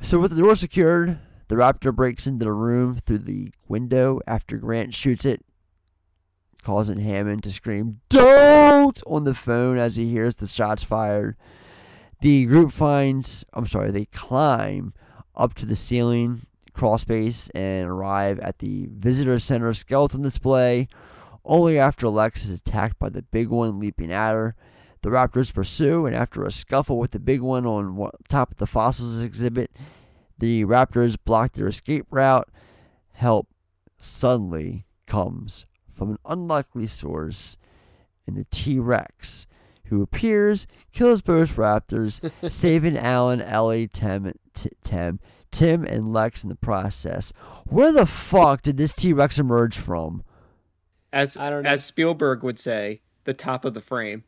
So 0.00 0.18
with 0.18 0.34
the 0.34 0.42
door 0.42 0.56
secured, 0.56 1.18
the 1.48 1.56
raptor 1.56 1.94
breaks 1.94 2.26
into 2.26 2.44
the 2.44 2.52
room 2.52 2.94
through 2.94 3.18
the 3.18 3.50
window 3.68 4.20
after 4.26 4.56
Grant 4.58 4.94
shoots 4.94 5.24
it, 5.24 5.44
causing 6.62 7.00
Hammond 7.00 7.42
to 7.44 7.50
scream 7.50 8.00
"Don't!" 8.08 9.02
on 9.06 9.24
the 9.24 9.34
phone 9.34 9.76
as 9.78 9.96
he 9.96 10.10
hears 10.10 10.36
the 10.36 10.46
shots 10.46 10.84
fired. 10.84 11.36
The 12.20 12.46
group 12.46 12.72
finds, 12.72 13.44
I'm 13.52 13.66
sorry, 13.66 13.90
they 13.92 14.06
climb 14.06 14.92
up 15.36 15.54
to 15.54 15.66
the 15.66 15.76
ceiling 15.76 16.40
crawl 16.72 16.98
space 16.98 17.48
and 17.50 17.88
arrive 17.88 18.38
at 18.40 18.58
the 18.58 18.88
visitor 18.90 19.38
center 19.38 19.72
skeleton 19.74 20.22
display. 20.22 20.88
Only 21.44 21.78
after 21.78 22.08
Lex 22.08 22.44
is 22.44 22.58
attacked 22.58 22.98
by 22.98 23.08
the 23.08 23.22
big 23.22 23.48
one 23.48 23.78
leaping 23.78 24.12
at 24.12 24.32
her. 24.32 24.54
The 25.02 25.10
raptors 25.10 25.54
pursue, 25.54 26.06
and 26.06 26.14
after 26.14 26.44
a 26.44 26.50
scuffle 26.50 26.98
with 26.98 27.12
the 27.12 27.20
big 27.20 27.40
one 27.40 27.64
on 27.64 28.10
top 28.28 28.50
of 28.50 28.56
the 28.56 28.66
fossils 28.66 29.22
exhibit, 29.22 29.70
the 30.38 30.64
raptors 30.64 31.16
block 31.24 31.52
their 31.52 31.68
escape 31.68 32.06
route. 32.10 32.48
Help 33.12 33.48
suddenly 33.98 34.86
comes 35.06 35.66
from 35.88 36.10
an 36.10 36.18
unlikely 36.24 36.88
source 36.88 37.56
in 38.26 38.34
the 38.34 38.44
T 38.50 38.78
Rex, 38.78 39.46
who 39.88 40.02
appears, 40.02 40.66
kills 40.92 41.22
both 41.22 41.56
raptors, 41.56 42.20
saving 42.50 42.96
Alan, 42.96 43.40
Ellie, 43.40 43.88
Tim, 43.88 44.32
T- 44.54 44.70
Tim, 44.82 45.20
Tim, 45.50 45.84
and 45.84 46.12
Lex 46.12 46.42
in 46.42 46.48
the 46.48 46.56
process. 46.56 47.32
Where 47.66 47.92
the 47.92 48.06
fuck 48.06 48.62
did 48.62 48.76
this 48.76 48.92
T 48.94 49.12
Rex 49.12 49.38
emerge 49.38 49.76
from? 49.76 50.24
As 51.12 51.36
I 51.36 51.50
don't 51.50 51.66
as 51.66 51.84
Spielberg 51.84 52.42
would 52.42 52.58
say, 52.58 53.00
the 53.24 53.34
top 53.34 53.64
of 53.64 53.74
the 53.74 53.80
frame. 53.80 54.24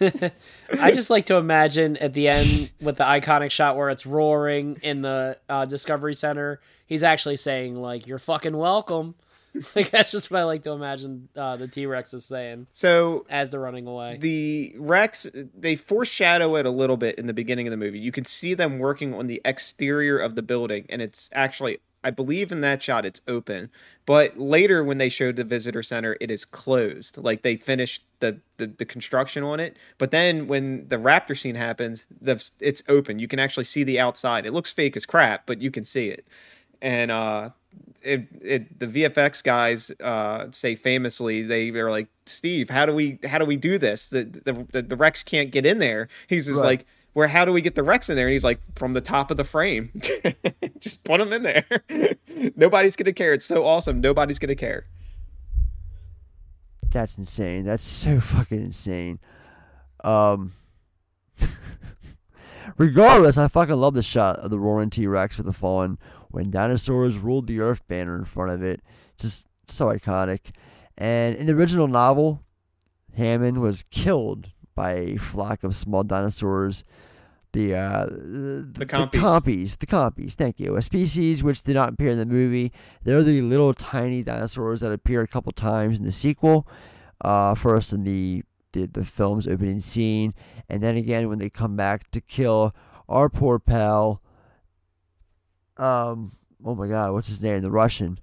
I 0.00 0.92
just 0.92 1.10
like 1.10 1.26
to 1.26 1.36
imagine 1.36 1.96
at 1.98 2.14
the 2.14 2.28
end 2.28 2.72
with 2.80 2.96
the 2.96 3.04
iconic 3.04 3.50
shot 3.50 3.76
where 3.76 3.90
it's 3.90 4.06
roaring 4.06 4.78
in 4.82 5.02
the 5.02 5.36
uh, 5.48 5.66
Discovery 5.66 6.14
Center. 6.14 6.60
He's 6.86 7.02
actually 7.02 7.36
saying 7.36 7.76
like, 7.76 8.06
"You're 8.06 8.18
fucking 8.18 8.56
welcome." 8.56 9.14
Like 9.74 9.90
that's 9.90 10.10
just 10.10 10.30
what 10.30 10.40
I 10.40 10.44
like 10.44 10.62
to 10.62 10.70
imagine 10.70 11.28
uh, 11.36 11.56
the 11.56 11.68
T 11.68 11.86
Rex 11.86 12.14
is 12.14 12.24
saying. 12.24 12.66
So 12.72 13.26
as 13.28 13.50
they're 13.50 13.60
running 13.60 13.86
away, 13.86 14.18
The 14.20 14.74
Rex, 14.78 15.26
they 15.34 15.76
foreshadow 15.76 16.56
it 16.56 16.66
a 16.66 16.70
little 16.70 16.96
bit 16.96 17.18
in 17.18 17.26
the 17.26 17.32
beginning 17.32 17.66
of 17.66 17.70
the 17.70 17.76
movie. 17.76 17.98
You 17.98 18.12
can 18.12 18.24
see 18.24 18.54
them 18.54 18.78
working 18.78 19.14
on 19.14 19.26
the 19.26 19.40
exterior 19.44 20.18
of 20.18 20.34
the 20.34 20.42
building, 20.42 20.86
and 20.88 21.02
it's 21.02 21.30
actually, 21.32 21.78
I 22.02 22.10
believe 22.10 22.52
in 22.52 22.60
that 22.62 22.82
shot, 22.82 23.04
it's 23.04 23.20
open. 23.26 23.70
But 24.06 24.38
later, 24.38 24.82
when 24.84 24.98
they 24.98 25.08
showed 25.08 25.36
the 25.36 25.44
visitor 25.44 25.82
center, 25.82 26.16
it 26.20 26.30
is 26.30 26.44
closed. 26.44 27.16
Like 27.18 27.42
they 27.42 27.56
finished 27.56 28.04
the 28.20 28.40
the, 28.58 28.66
the 28.68 28.84
construction 28.84 29.42
on 29.42 29.58
it. 29.58 29.76
But 29.98 30.10
then 30.10 30.46
when 30.46 30.86
the 30.88 30.96
raptor 30.96 31.36
scene 31.36 31.54
happens, 31.54 32.06
the, 32.20 32.42
it's 32.60 32.82
open. 32.88 33.18
You 33.18 33.26
can 33.28 33.38
actually 33.38 33.64
see 33.64 33.84
the 33.84 33.98
outside. 33.98 34.46
It 34.46 34.52
looks 34.52 34.72
fake 34.72 34.96
as 34.96 35.06
crap, 35.06 35.46
but 35.46 35.60
you 35.60 35.70
can 35.70 35.84
see 35.84 36.08
it. 36.08 36.26
And 36.82 37.10
uh, 37.10 37.50
it, 38.02 38.26
it 38.40 38.78
the 38.78 38.86
VFX 38.86 39.42
guys 39.42 39.90
uh, 40.02 40.46
say 40.52 40.74
famously 40.74 41.42
they 41.42 41.70
are 41.70 41.90
like 41.90 42.08
Steve, 42.26 42.70
how 42.70 42.86
do 42.86 42.94
we 42.94 43.18
how 43.24 43.38
do 43.38 43.44
we 43.44 43.56
do 43.56 43.78
this? 43.78 44.08
The 44.08 44.24
the, 44.24 44.82
the, 44.82 44.96
Rex 44.96 45.22
can't 45.22 45.50
get 45.50 45.66
in 45.66 45.78
there. 45.78 46.08
He's 46.28 46.46
just 46.46 46.60
Right. 46.60 46.66
like, 46.66 46.86
where 47.12 47.28
how 47.28 47.44
do 47.44 47.52
we 47.52 47.60
get 47.60 47.74
the 47.74 47.82
Rex 47.82 48.08
in 48.08 48.16
there? 48.16 48.26
And 48.26 48.32
he's 48.32 48.44
like, 48.44 48.60
from 48.76 48.92
the 48.92 49.00
top 49.00 49.30
of 49.30 49.36
the 49.36 49.44
frame, 49.44 49.90
just 50.78 51.04
put 51.04 51.20
him 51.20 51.32
in 51.32 51.42
there. 51.42 51.66
Nobody's 52.56 52.96
gonna 52.96 53.12
care. 53.12 53.34
It's 53.34 53.46
so 53.46 53.66
awesome. 53.66 54.00
Nobody's 54.00 54.38
gonna 54.38 54.54
care. 54.54 54.86
That's 56.90 57.18
insane. 57.18 57.64
That's 57.64 57.84
so 57.84 58.20
fucking 58.20 58.60
insane. 58.60 59.20
Um, 60.02 60.52
regardless, 62.78 63.38
I 63.38 63.48
fucking 63.48 63.76
love 63.76 63.94
the 63.94 64.02
shot 64.02 64.38
of 64.38 64.50
the 64.50 64.58
roaring 64.58 64.90
T 64.90 65.06
Rex 65.06 65.36
with 65.36 65.46
the 65.46 65.52
fawn 65.52 65.98
when 66.30 66.50
dinosaurs 66.50 67.18
ruled 67.18 67.46
the 67.46 67.60
Earth 67.60 67.86
banner 67.88 68.16
in 68.16 68.24
front 68.24 68.52
of 68.52 68.62
it. 68.62 68.80
Just 69.18 69.46
so 69.66 69.86
iconic. 69.86 70.50
And 70.96 71.36
in 71.36 71.46
the 71.46 71.54
original 71.54 71.88
novel, 71.88 72.42
Hammond 73.16 73.60
was 73.60 73.84
killed 73.90 74.50
by 74.74 74.92
a 74.92 75.16
flock 75.16 75.64
of 75.64 75.74
small 75.74 76.02
dinosaurs. 76.02 76.84
The 77.52 77.74
uh, 77.74 78.06
the, 78.06 78.70
the 78.72 78.86
compies. 78.86 79.10
compies, 79.10 79.78
the 79.78 79.86
compies. 79.86 80.34
Thank 80.34 80.60
you. 80.60 80.76
A 80.76 80.82
species 80.82 81.42
which 81.42 81.62
did 81.62 81.74
not 81.74 81.92
appear 81.92 82.10
in 82.10 82.18
the 82.18 82.26
movie. 82.26 82.72
They're 83.02 83.24
the 83.24 83.42
little 83.42 83.74
tiny 83.74 84.22
dinosaurs 84.22 84.80
that 84.80 84.92
appear 84.92 85.22
a 85.22 85.26
couple 85.26 85.50
times 85.50 85.98
in 85.98 86.04
the 86.04 86.12
sequel. 86.12 86.68
Uh, 87.22 87.54
first 87.54 87.92
in 87.92 88.04
the, 88.04 88.44
the 88.72 88.86
the 88.86 89.04
film's 89.04 89.48
opening 89.48 89.80
scene, 89.80 90.32
and 90.68 90.80
then 90.80 90.96
again 90.96 91.28
when 91.28 91.38
they 91.38 91.50
come 91.50 91.76
back 91.76 92.10
to 92.12 92.20
kill 92.20 92.72
our 93.08 93.28
poor 93.28 93.58
pal. 93.58 94.22
Um. 95.80 96.30
Oh 96.64 96.74
my 96.74 96.86
God, 96.88 97.12
what's 97.14 97.28
his 97.28 97.42
name? 97.42 97.62
The 97.62 97.70
Russian. 97.70 98.18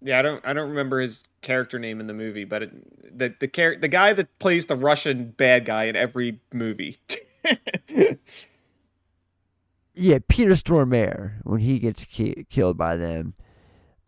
Yeah, 0.00 0.18
I 0.18 0.22
don't 0.22 0.46
I 0.46 0.52
don't 0.52 0.70
remember 0.70 1.00
his 1.00 1.24
character 1.42 1.78
name 1.78 2.00
in 2.00 2.06
the 2.06 2.14
movie, 2.14 2.44
but 2.44 2.62
it, 2.62 3.18
the 3.18 3.34
the 3.38 3.48
char- 3.48 3.76
the 3.76 3.88
guy 3.88 4.12
that 4.14 4.38
plays 4.38 4.66
the 4.66 4.76
Russian 4.76 5.34
bad 5.36 5.64
guy 5.66 5.84
in 5.84 5.96
every 5.96 6.40
movie. 6.52 6.98
Yeah, 9.94 10.18
Peter 10.26 10.52
Stormare 10.52 11.34
when 11.44 11.60
he 11.60 11.78
gets 11.78 12.04
ki- 12.04 12.46
killed 12.50 12.76
by 12.76 12.96
them. 12.96 13.34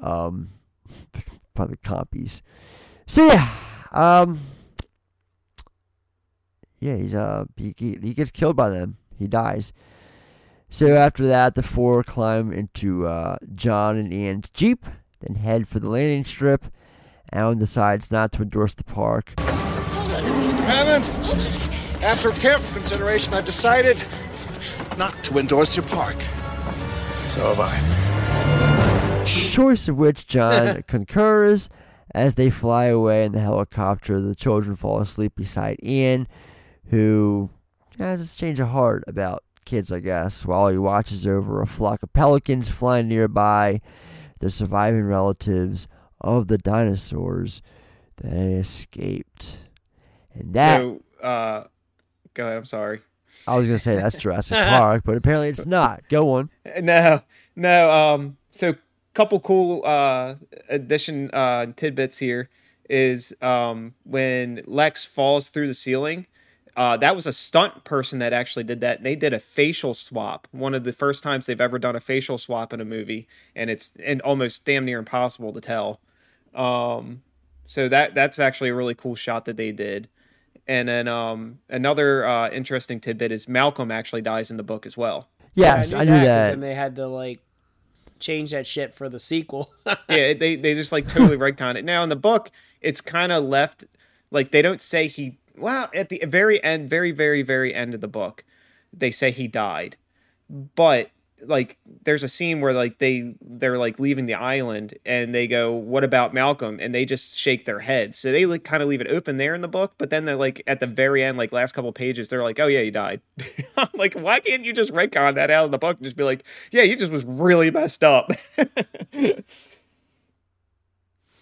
Um, 0.00 0.48
by 1.54 1.66
the 1.66 1.76
compies. 1.76 2.42
So 3.06 3.24
yeah, 3.24 3.48
um, 3.92 4.38
yeah, 6.80 6.96
he's 6.96 7.14
uh 7.14 7.44
he, 7.56 7.72
he 7.78 7.98
he 8.02 8.14
gets 8.14 8.30
killed 8.32 8.56
by 8.56 8.68
them. 8.68 8.96
He 9.16 9.28
dies. 9.28 9.72
So 10.76 10.94
after 10.94 11.26
that, 11.28 11.54
the 11.54 11.62
four 11.62 12.04
climb 12.04 12.52
into 12.52 13.06
uh, 13.06 13.38
John 13.54 13.96
and 13.96 14.12
Ian's 14.12 14.50
jeep, 14.50 14.84
then 15.20 15.36
head 15.36 15.66
for 15.66 15.80
the 15.80 15.88
landing 15.88 16.22
strip. 16.22 16.66
Alan 17.32 17.56
decides 17.56 18.12
not 18.12 18.30
to 18.32 18.42
endorse 18.42 18.74
the 18.74 18.84
park. 18.84 19.32
Mr. 19.36 20.66
Hammond, 20.66 22.04
after 22.04 22.28
careful 22.32 22.78
consideration, 22.78 23.32
I've 23.32 23.46
decided 23.46 24.04
not 24.98 25.24
to 25.24 25.38
endorse 25.38 25.74
your 25.74 25.86
park. 25.86 26.20
So 27.24 27.54
have 27.54 27.58
I. 27.58 29.44
The 29.44 29.48
Choice 29.48 29.88
of 29.88 29.96
which 29.96 30.26
John 30.26 30.82
concurs. 30.86 31.70
As 32.14 32.34
they 32.34 32.50
fly 32.50 32.84
away 32.88 33.24
in 33.24 33.32
the 33.32 33.40
helicopter, 33.40 34.20
the 34.20 34.34
children 34.34 34.76
fall 34.76 35.00
asleep 35.00 35.36
beside 35.36 35.78
Ian, 35.82 36.28
who 36.90 37.48
has 37.96 38.20
this 38.20 38.36
change 38.36 38.60
of 38.60 38.68
heart 38.68 39.04
about 39.06 39.42
kids, 39.66 39.92
I 39.92 40.00
guess, 40.00 40.46
while 40.46 40.68
he 40.68 40.78
watches 40.78 41.26
over 41.26 41.60
a 41.60 41.66
flock 41.66 42.02
of 42.02 42.12
pelicans 42.12 42.68
flying 42.68 43.08
nearby, 43.08 43.82
the 44.40 44.50
surviving 44.50 45.04
relatives 45.04 45.88
of 46.20 46.46
the 46.46 46.56
dinosaurs 46.56 47.60
that 48.16 48.32
escaped. 48.32 49.68
And 50.32 50.54
that. 50.54 50.80
So, 50.80 51.02
uh, 51.22 51.64
go 52.32 52.46
ahead. 52.46 52.56
I'm 52.56 52.64
sorry. 52.64 53.00
I 53.46 53.56
was 53.56 53.66
going 53.66 53.76
to 53.76 53.82
say 53.82 53.96
that's 53.96 54.16
Jurassic 54.22 54.56
Park, 54.56 55.02
but 55.04 55.16
apparently 55.16 55.48
it's 55.48 55.66
not. 55.66 56.08
Go 56.08 56.34
on. 56.34 56.50
No, 56.80 57.22
no. 57.54 57.90
Um, 57.92 58.36
so 58.50 58.74
couple 59.16 59.40
cool 59.40 59.82
uh 59.86 60.34
addition 60.68 61.30
uh 61.30 61.64
tidbits 61.74 62.18
here 62.18 62.50
is 62.90 63.34
um 63.40 63.94
when 64.04 64.60
Lex 64.66 65.06
falls 65.06 65.48
through 65.48 65.66
the 65.66 65.74
ceiling. 65.74 66.26
Uh, 66.76 66.96
that 66.98 67.16
was 67.16 67.26
a 67.26 67.32
stunt 67.32 67.84
person 67.84 68.18
that 68.18 68.34
actually 68.34 68.64
did 68.64 68.82
that. 68.82 69.02
They 69.02 69.16
did 69.16 69.32
a 69.32 69.40
facial 69.40 69.94
swap. 69.94 70.46
One 70.52 70.74
of 70.74 70.84
the 70.84 70.92
first 70.92 71.22
times 71.22 71.46
they've 71.46 71.60
ever 71.60 71.78
done 71.78 71.96
a 71.96 72.00
facial 72.00 72.36
swap 72.36 72.72
in 72.72 72.80
a 72.80 72.84
movie, 72.84 73.26
and 73.54 73.70
it's 73.70 73.96
and 74.04 74.20
almost 74.20 74.64
damn 74.66 74.84
near 74.84 74.98
impossible 74.98 75.52
to 75.54 75.60
tell. 75.60 76.00
Um, 76.54 77.22
so 77.64 77.88
that 77.88 78.14
that's 78.14 78.38
actually 78.38 78.70
a 78.70 78.74
really 78.74 78.94
cool 78.94 79.14
shot 79.14 79.46
that 79.46 79.56
they 79.56 79.72
did. 79.72 80.08
And 80.68 80.88
then 80.88 81.08
um, 81.08 81.60
another 81.68 82.26
uh, 82.26 82.50
interesting 82.50 83.00
tidbit 83.00 83.32
is 83.32 83.48
Malcolm 83.48 83.90
actually 83.90 84.22
dies 84.22 84.50
in 84.50 84.56
the 84.56 84.62
book 84.62 84.84
as 84.84 84.96
well. 84.96 85.28
Yes, 85.54 85.92
Yeah, 85.92 85.98
I 85.98 86.04
knew 86.04 86.20
that. 86.20 86.52
And 86.52 86.62
they 86.62 86.74
had 86.74 86.96
to 86.96 87.06
like 87.06 87.40
change 88.18 88.50
that 88.50 88.66
shit 88.66 88.92
for 88.92 89.08
the 89.08 89.18
sequel. 89.18 89.72
yeah, 89.86 90.34
they 90.34 90.56
they 90.56 90.74
just 90.74 90.92
like 90.92 91.08
totally 91.08 91.36
retcon 91.52 91.76
it. 91.76 91.84
Now 91.84 92.02
in 92.02 92.08
the 92.08 92.16
book, 92.16 92.50
it's 92.80 93.00
kind 93.00 93.32
of 93.32 93.44
left 93.44 93.84
like 94.30 94.50
they 94.50 94.62
don't 94.62 94.80
say 94.80 95.08
he. 95.08 95.38
Well, 95.56 95.88
at 95.94 96.08
the 96.08 96.22
very 96.26 96.62
end, 96.62 96.88
very 96.88 97.12
very 97.12 97.42
very 97.42 97.74
end 97.74 97.94
of 97.94 98.00
the 98.00 98.08
book, 98.08 98.44
they 98.92 99.10
say 99.10 99.30
he 99.30 99.48
died, 99.48 99.96
but 100.48 101.10
like 101.42 101.76
there's 102.04 102.22
a 102.22 102.28
scene 102.28 102.60
where 102.60 102.72
like 102.72 102.98
they 102.98 103.34
they're 103.42 103.76
like 103.76 103.98
leaving 103.98 104.26
the 104.26 104.34
island 104.34 104.94
and 105.04 105.34
they 105.34 105.46
go 105.46 105.72
what 105.72 106.02
about 106.04 106.32
malcolm? 106.32 106.78
And 106.80 106.94
they 106.94 107.04
just 107.04 107.36
shake 107.36 107.64
their 107.66 107.80
heads. 107.80 108.18
So 108.18 108.32
they 108.32 108.46
like 108.46 108.64
kind 108.64 108.82
of 108.82 108.88
leave 108.88 109.00
it 109.00 109.08
open 109.08 109.36
there 109.36 109.54
in 109.54 109.60
the 109.60 109.68
book 109.68 109.94
but 109.98 110.10
then 110.10 110.24
they're 110.24 110.36
like 110.36 110.62
at 110.66 110.80
the 110.80 110.86
very 110.86 111.22
end 111.22 111.36
like 111.36 111.52
last 111.52 111.72
couple 111.72 111.92
pages 111.92 112.28
they're 112.28 112.42
like 112.42 112.58
oh 112.58 112.66
yeah 112.66 112.80
he 112.80 112.90
died. 112.90 113.20
I'm 113.76 113.88
like 113.94 114.14
why 114.14 114.40
can't 114.40 114.64
you 114.64 114.72
just 114.72 114.92
retcon 114.92 115.34
that 115.34 115.50
out 115.50 115.66
of 115.66 115.70
the 115.72 115.78
book 115.78 115.98
and 115.98 116.04
just 116.04 116.16
be 116.16 116.24
like 116.24 116.42
yeah 116.70 116.82
he 116.84 116.96
just 116.96 117.12
was 117.12 117.24
really 117.24 117.70
messed 117.70 118.04
up? 118.04 118.30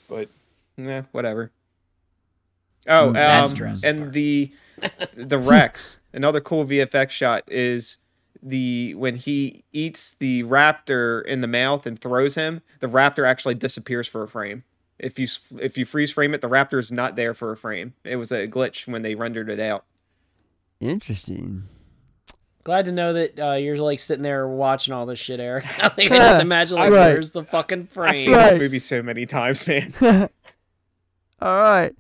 But 0.08 0.28
yeah 0.76 1.04
whatever 1.12 1.50
oh 2.88 3.10
Mm, 3.10 3.12
that's 3.14 3.50
um, 3.50 3.56
Jurassic 3.56 3.88
and 3.90 4.12
the 4.12 4.52
the 5.14 5.38
rex 5.38 5.98
another 6.12 6.40
cool 6.40 6.64
vfx 6.64 7.10
shot 7.10 7.44
is 7.48 7.96
the 8.42 8.94
when 8.94 9.16
he 9.16 9.64
eats 9.72 10.14
the 10.18 10.42
raptor 10.44 11.24
in 11.24 11.40
the 11.40 11.46
mouth 11.46 11.86
and 11.86 11.98
throws 11.98 12.34
him, 12.34 12.60
the 12.80 12.86
raptor 12.88 13.26
actually 13.26 13.54
disappears 13.54 14.06
for 14.06 14.22
a 14.22 14.28
frame. 14.28 14.64
If 14.98 15.18
you 15.18 15.26
if 15.60 15.78
you 15.78 15.84
freeze 15.86 16.12
frame 16.12 16.34
it, 16.34 16.40
the 16.42 16.48
raptor 16.48 16.78
is 16.78 16.92
not 16.92 17.16
there 17.16 17.32
for 17.32 17.52
a 17.52 17.56
frame. 17.56 17.94
It 18.04 18.16
was 18.16 18.30
a 18.30 18.46
glitch 18.46 18.86
when 18.86 19.00
they 19.02 19.14
rendered 19.14 19.48
it 19.48 19.60
out. 19.60 19.84
Interesting. 20.80 21.62
Glad 22.64 22.84
to 22.86 22.92
know 22.92 23.12
that 23.12 23.38
uh, 23.38 23.52
you're 23.54 23.76
like 23.76 23.98
sitting 23.98 24.22
there 24.22 24.46
watching 24.48 24.92
all 24.94 25.04
this 25.06 25.18
shit, 25.18 25.40
Eric. 25.40 25.64
like, 25.82 25.98
I 25.98 26.08
just 26.08 26.40
imagine 26.42 26.78
like, 26.78 26.92
Right. 26.92 27.12
where's 27.12 27.32
the 27.32 27.44
fucking 27.44 27.86
frame? 27.86 28.10
I've 28.10 28.20
seen 28.20 28.32
this 28.32 28.58
movie 28.58 28.78
so 28.78 29.02
many 29.02 29.26
times, 29.26 29.66
man. 29.66 29.92
All 30.02 31.60
right. 31.60 31.94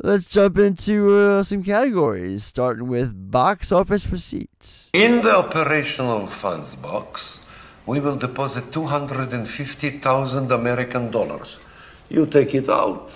Let's 0.00 0.28
jump 0.28 0.58
into 0.58 1.10
uh, 1.12 1.42
some 1.42 1.64
categories, 1.64 2.44
starting 2.44 2.86
with 2.86 3.32
box 3.32 3.72
office 3.72 4.08
receipts. 4.08 4.90
In 4.92 5.22
the 5.22 5.36
operational 5.36 6.28
funds 6.28 6.76
box, 6.76 7.40
we 7.84 7.98
will 7.98 8.14
deposit 8.14 8.70
250,000 8.70 10.52
American 10.52 11.10
dollars. 11.10 11.58
You 12.08 12.26
take 12.26 12.54
it 12.54 12.68
out, 12.68 13.10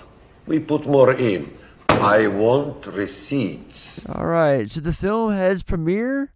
we 0.45 0.59
put 0.59 0.85
more 0.85 1.13
in. 1.13 1.49
I 1.87 2.27
want 2.27 2.85
receipts. 2.87 4.05
All 4.09 4.25
right, 4.25 4.69
so 4.69 4.81
the 4.81 4.91
film 4.91 5.31
had 5.31 5.53
its 5.53 5.63
premiere 5.63 6.33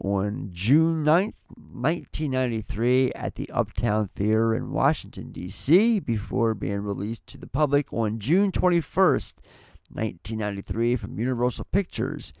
on 0.00 0.50
June 0.52 1.04
9th, 1.04 1.38
1993, 1.56 3.12
at 3.12 3.36
the 3.36 3.48
Uptown 3.50 4.08
Theater 4.08 4.56
in 4.56 4.72
Washington, 4.72 5.30
D.C., 5.30 6.00
before 6.00 6.52
being 6.54 6.80
released 6.80 7.28
to 7.28 7.38
the 7.38 7.46
public 7.46 7.92
on 7.92 8.18
June 8.18 8.50
21st, 8.50 9.34
1993, 9.94 10.96
from 10.96 11.18
Universal 11.18 11.66
Pictures. 11.72 12.32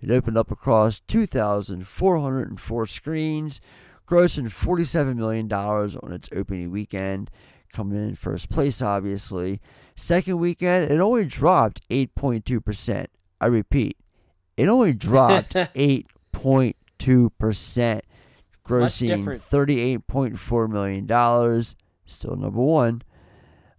It 0.00 0.10
opened 0.10 0.38
up 0.38 0.50
across 0.50 1.00
2,404 1.00 2.86
screens, 2.86 3.60
grossing 4.06 4.46
$47 4.46 5.16
million 5.16 5.52
on 5.52 6.12
its 6.12 6.28
opening 6.34 6.70
weekend, 6.70 7.30
coming 7.72 7.98
in 7.98 8.14
first 8.14 8.48
place, 8.48 8.80
obviously. 8.80 9.60
Second 9.96 10.38
weekend, 10.38 10.90
it 10.90 11.00
only 11.00 11.24
dropped 11.24 11.86
8.2%. 11.88 13.06
I 13.40 13.46
repeat, 13.46 13.96
it 14.56 14.68
only 14.68 14.92
dropped 14.92 15.54
8.2%, 15.54 18.00
grossing 18.64 19.24
$38.4 19.24 20.70
million. 20.70 21.08
Still 22.04 22.36
number 22.36 22.60
one. 22.60 23.02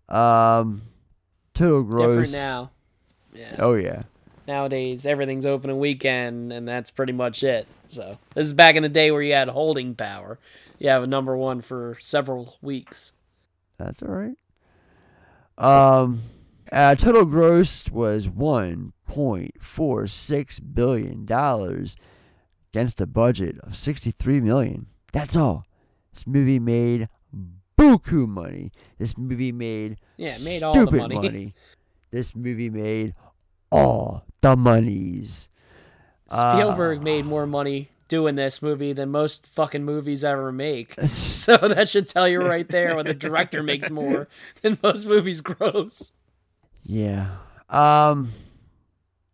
Um, 0.07 0.81
total 1.53 1.83
gross. 1.83 2.31
Different 2.31 2.33
now. 2.33 2.71
Yeah. 3.33 3.55
Oh, 3.59 3.75
yeah. 3.75 4.03
Nowadays, 4.47 5.05
everything's 5.05 5.45
open 5.45 5.69
a 5.69 5.75
weekend, 5.75 6.51
and 6.51 6.67
that's 6.67 6.89
pretty 6.89 7.13
much 7.13 7.43
it. 7.43 7.67
So 7.85 8.17
this 8.33 8.47
is 8.47 8.53
back 8.53 8.75
in 8.75 8.83
the 8.83 8.89
day 8.89 9.11
where 9.11 9.21
you 9.21 9.33
had 9.33 9.47
holding 9.49 9.93
power. 9.95 10.39
You 10.79 10.89
have 10.89 11.03
a 11.03 11.07
number 11.07 11.37
one 11.37 11.61
for 11.61 11.97
several 11.99 12.57
weeks. 12.61 13.13
That's 13.77 14.01
all 14.01 14.09
right. 14.09 14.35
Um, 15.57 16.21
uh, 16.71 16.95
total 16.95 17.25
gross 17.25 17.89
was 17.89 18.29
one 18.29 18.93
point 19.05 19.61
four 19.61 20.07
six 20.07 20.59
billion 20.59 21.25
dollars 21.25 21.97
against 22.71 23.01
a 23.01 23.07
budget 23.07 23.57
of 23.59 23.75
sixty 23.75 24.11
three 24.11 24.39
million. 24.39 24.87
That's 25.11 25.35
all. 25.35 25.65
This 26.13 26.25
movie 26.25 26.59
made 26.59 27.07
buku 27.77 28.27
money. 28.27 28.71
This 28.97 29.17
movie 29.17 29.51
made 29.51 29.97
Yeah, 30.17 30.35
made 30.43 30.63
all 30.63 30.73
the 30.73 30.87
stupid 30.87 31.13
money. 31.13 31.55
This 32.11 32.35
movie 32.35 32.69
made 32.69 33.13
all 33.71 34.25
the 34.41 34.55
monies. 34.55 35.49
Uh, 36.31 36.53
Spielberg 36.53 37.01
made 37.01 37.25
more 37.25 37.45
money 37.45 37.89
doing 38.07 38.35
this 38.35 38.61
movie 38.61 38.93
than 38.93 39.09
most 39.09 39.45
fucking 39.47 39.83
movies 39.83 40.23
ever 40.23 40.51
make. 40.51 40.93
so 41.05 41.57
that 41.57 41.87
should 41.87 42.07
tell 42.07 42.27
you 42.27 42.41
right 42.41 42.67
there 42.67 42.95
when 42.95 43.05
the 43.05 43.13
director 43.13 43.63
makes 43.63 43.89
more 43.89 44.27
than 44.61 44.77
most 44.83 45.07
movies 45.07 45.41
gross. 45.41 46.11
Yeah. 46.83 47.27
Um. 47.69 48.29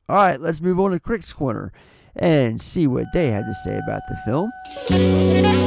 All 0.07 0.17
right, 0.17 0.39
let's 0.39 0.61
move 0.61 0.79
on 0.79 0.91
to 0.91 0.99
Critics 0.99 1.33
Corner 1.33 1.71
and 2.15 2.61
see 2.61 2.85
what 2.85 3.07
they 3.13 3.31
had 3.31 3.45
to 3.47 3.53
say 3.53 3.77
about 3.77 4.01
the 4.07 4.17
film. 4.25 5.64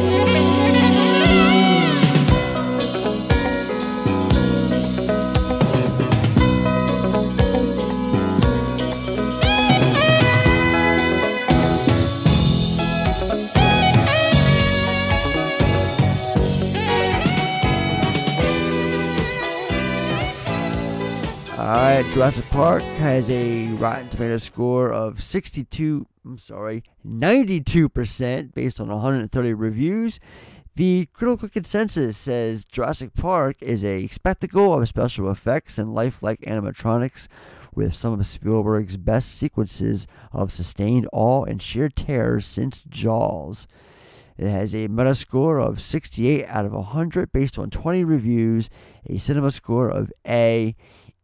Jurassic 22.18 22.46
Park 22.46 22.82
has 22.82 23.30
a 23.30 23.68
Rotten 23.74 24.08
Tomato 24.08 24.38
score 24.38 24.92
of 24.92 25.22
62, 25.22 26.04
I'm 26.26 26.36
sorry, 26.36 26.82
92% 27.06 28.54
based 28.54 28.80
on 28.80 28.88
130 28.88 29.54
reviews. 29.54 30.18
The 30.74 31.06
critical 31.12 31.48
consensus 31.48 32.16
says 32.16 32.64
Jurassic 32.64 33.14
Park 33.14 33.58
is 33.62 33.84
a 33.84 34.08
spectacle 34.08 34.74
of 34.74 34.88
special 34.88 35.30
effects 35.30 35.78
and 35.78 35.94
lifelike 35.94 36.40
animatronics 36.40 37.28
with 37.72 37.94
some 37.94 38.14
of 38.14 38.26
Spielberg's 38.26 38.96
best 38.96 39.36
sequences 39.36 40.08
of 40.32 40.50
sustained 40.50 41.08
awe 41.12 41.44
and 41.44 41.62
sheer 41.62 41.88
terror 41.88 42.40
since 42.40 42.82
Jaws. 42.82 43.68
It 44.36 44.48
has 44.48 44.74
a 44.74 44.88
Metascore 44.88 45.64
of 45.64 45.80
68 45.80 46.46
out 46.48 46.66
of 46.66 46.72
100 46.72 47.30
based 47.30 47.60
on 47.60 47.70
20 47.70 48.04
reviews, 48.04 48.70
a 49.08 49.18
cinema 49.18 49.52
score 49.52 49.88
of 49.88 50.12
A. 50.26 50.74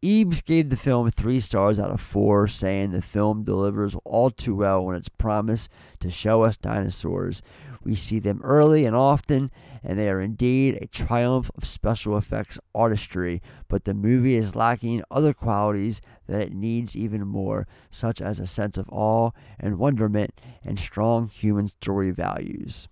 Ebes 0.05 0.43
gave 0.43 0.69
the 0.69 0.77
film 0.77 1.11
3 1.11 1.41
stars 1.41 1.81
out 1.81 1.91
of 1.91 1.99
4, 1.99 2.47
saying 2.47 2.91
the 2.91 3.01
film 3.01 3.43
delivers 3.43 3.97
all 4.05 4.29
too 4.29 4.55
well 4.55 4.87
on 4.87 4.95
its 4.95 5.09
promise 5.09 5.71
to 6.01 6.11
show 6.11 6.43
us 6.43 6.59
dinosaurs. 6.59 7.41
We 7.83 7.95
see 7.95 8.19
them 8.19 8.43
early 8.45 8.85
and 8.85 8.95
often, 8.95 9.51
and 9.83 9.99
they 9.99 10.11
are 10.11 10.21
indeed 10.21 10.75
a 10.75 10.89
triumph 10.89 11.51
of 11.57 11.65
special 11.65 12.19
effects 12.19 12.59
artistry, 12.75 13.41
but 13.67 13.85
the 13.85 13.95
movie 13.95 14.37
is 14.37 14.55
lacking 14.55 15.03
other 15.11 15.33
qualities 15.33 16.03
that 16.27 16.43
it 16.43 16.53
needs 16.53 16.95
even 16.95 17.27
more, 17.27 17.67
such 17.91 18.21
as 18.21 18.39
a 18.39 18.47
sense 18.47 18.77
of 18.77 18.91
awe 18.91 19.31
and 19.59 19.79
wonderment 19.79 20.39
and 20.63 20.79
strong 20.79 21.29
human 21.29 21.67
story 21.67 22.11
values. 22.11 22.89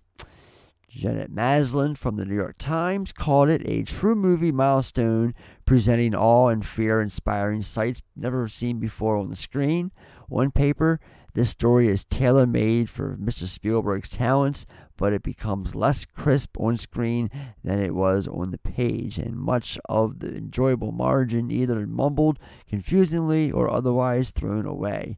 Janet 0.95 1.31
Maslin 1.31 1.95
from 1.95 2.17
the 2.17 2.25
New 2.25 2.35
York 2.35 2.55
Times 2.59 3.11
called 3.11 3.49
it 3.49 3.63
a 3.65 3.81
true 3.81 4.13
movie 4.13 4.51
milestone, 4.51 5.33
presenting 5.65 6.13
awe 6.13 6.49
and 6.49 6.63
fear 6.63 7.01
inspiring 7.01 7.63
sights 7.63 8.03
never 8.15 8.47
seen 8.47 8.77
before 8.79 9.17
on 9.17 9.31
the 9.31 9.35
screen. 9.35 9.91
One 10.29 10.51
paper, 10.51 10.99
this 11.33 11.49
story 11.49 11.87
is 11.87 12.05
tailor 12.05 12.45
made 12.45 12.91
for 12.91 13.17
Mr. 13.17 13.47
Spielberg's 13.47 14.09
talents, 14.09 14.67
but 14.95 15.13
it 15.13 15.23
becomes 15.23 15.73
less 15.73 16.05
crisp 16.05 16.59
on 16.59 16.77
screen 16.77 17.31
than 17.63 17.79
it 17.79 17.95
was 17.95 18.27
on 18.27 18.51
the 18.51 18.59
page, 18.59 19.17
and 19.17 19.35
much 19.35 19.79
of 19.89 20.19
the 20.19 20.35
enjoyable 20.35 20.91
margin 20.91 21.49
either 21.49 21.87
mumbled 21.87 22.37
confusingly 22.67 23.51
or 23.51 23.67
otherwise 23.67 24.29
thrown 24.29 24.67
away. 24.67 25.17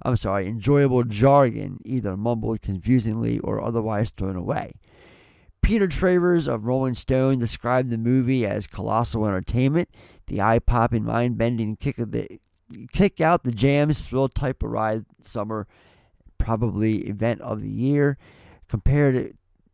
I'm 0.00 0.16
sorry, 0.16 0.46
enjoyable 0.46 1.04
jargon 1.04 1.78
either 1.84 2.16
mumbled 2.16 2.62
confusingly 2.62 3.38
or 3.40 3.62
otherwise 3.62 4.10
thrown 4.10 4.36
away. 4.36 4.72
Peter 5.64 5.86
Travers 5.88 6.46
of 6.46 6.66
Rolling 6.66 6.94
Stone 6.94 7.38
described 7.38 7.88
the 7.88 7.96
movie 7.96 8.44
as 8.44 8.66
colossal 8.66 9.26
entertainment, 9.26 9.88
the 10.26 10.42
eye-popping, 10.42 11.04
mind-bending 11.04 11.76
kick 11.76 11.98
of 11.98 12.10
the 12.12 12.38
kick 12.92 13.18
out 13.18 13.44
the 13.44 13.52
jams 13.52 14.06
thrill 14.06 14.28
type 14.28 14.62
of 14.62 14.70
ride 14.70 15.06
summer 15.22 15.66
probably 16.36 17.08
event 17.08 17.40
of 17.40 17.62
the 17.62 17.70
year. 17.70 18.18
Compared 18.68 19.32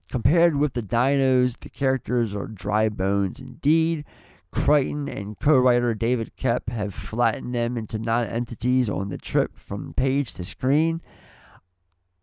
compared 0.09 0.57
with 0.57 0.75
the 0.75 0.83
dinos, 0.83 1.59
the 1.59 1.69
characters 1.69 2.37
are 2.37 2.47
dry 2.47 2.89
bones 2.89 3.41
indeed. 3.41 4.05
Crichton 4.53 5.09
and 5.09 5.41
co-writer 5.41 5.95
David 5.95 6.37
Koepp 6.37 6.69
have 6.69 6.95
flattened 6.95 7.53
them 7.53 7.77
into 7.77 7.99
non-entities 7.99 8.89
on 8.89 9.09
the 9.09 9.19
trip 9.19 9.57
from 9.57 9.95
page 9.95 10.35
to 10.35 10.45
screen. 10.45 11.01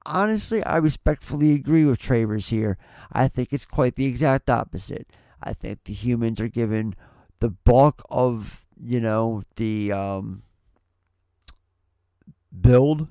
Honestly, 0.05 0.63
I 0.63 0.77
respectfully 0.77 1.51
agree 1.53 1.83
with 1.83 1.99
Travers 1.99 2.49
here. 2.49 2.77
I 3.11 3.27
think 3.27 3.53
it's 3.53 3.65
quite 3.65 3.95
the 3.95 4.05
exact 4.05 4.49
opposite. 4.49 5.07
I 5.41 5.53
think 5.53 5.83
the 5.83 5.93
humans 5.93 6.41
are 6.41 6.47
given 6.47 6.95
the 7.39 7.49
bulk 7.49 8.03
of, 8.09 8.67
you 8.79 8.99
know, 8.99 9.43
the 9.55 9.91
um, 9.91 10.43
build, 12.59 13.07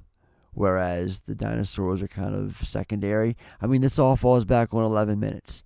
whereas 0.53 1.21
the 1.21 1.35
dinosaurs 1.35 2.03
are 2.03 2.09
kind 2.09 2.35
of 2.35 2.57
secondary. 2.57 3.37
I 3.61 3.67
mean, 3.67 3.81
this 3.81 3.99
all 3.99 4.17
falls 4.17 4.45
back 4.45 4.75
on 4.75 4.83
11 4.83 5.21
minutes. 5.21 5.65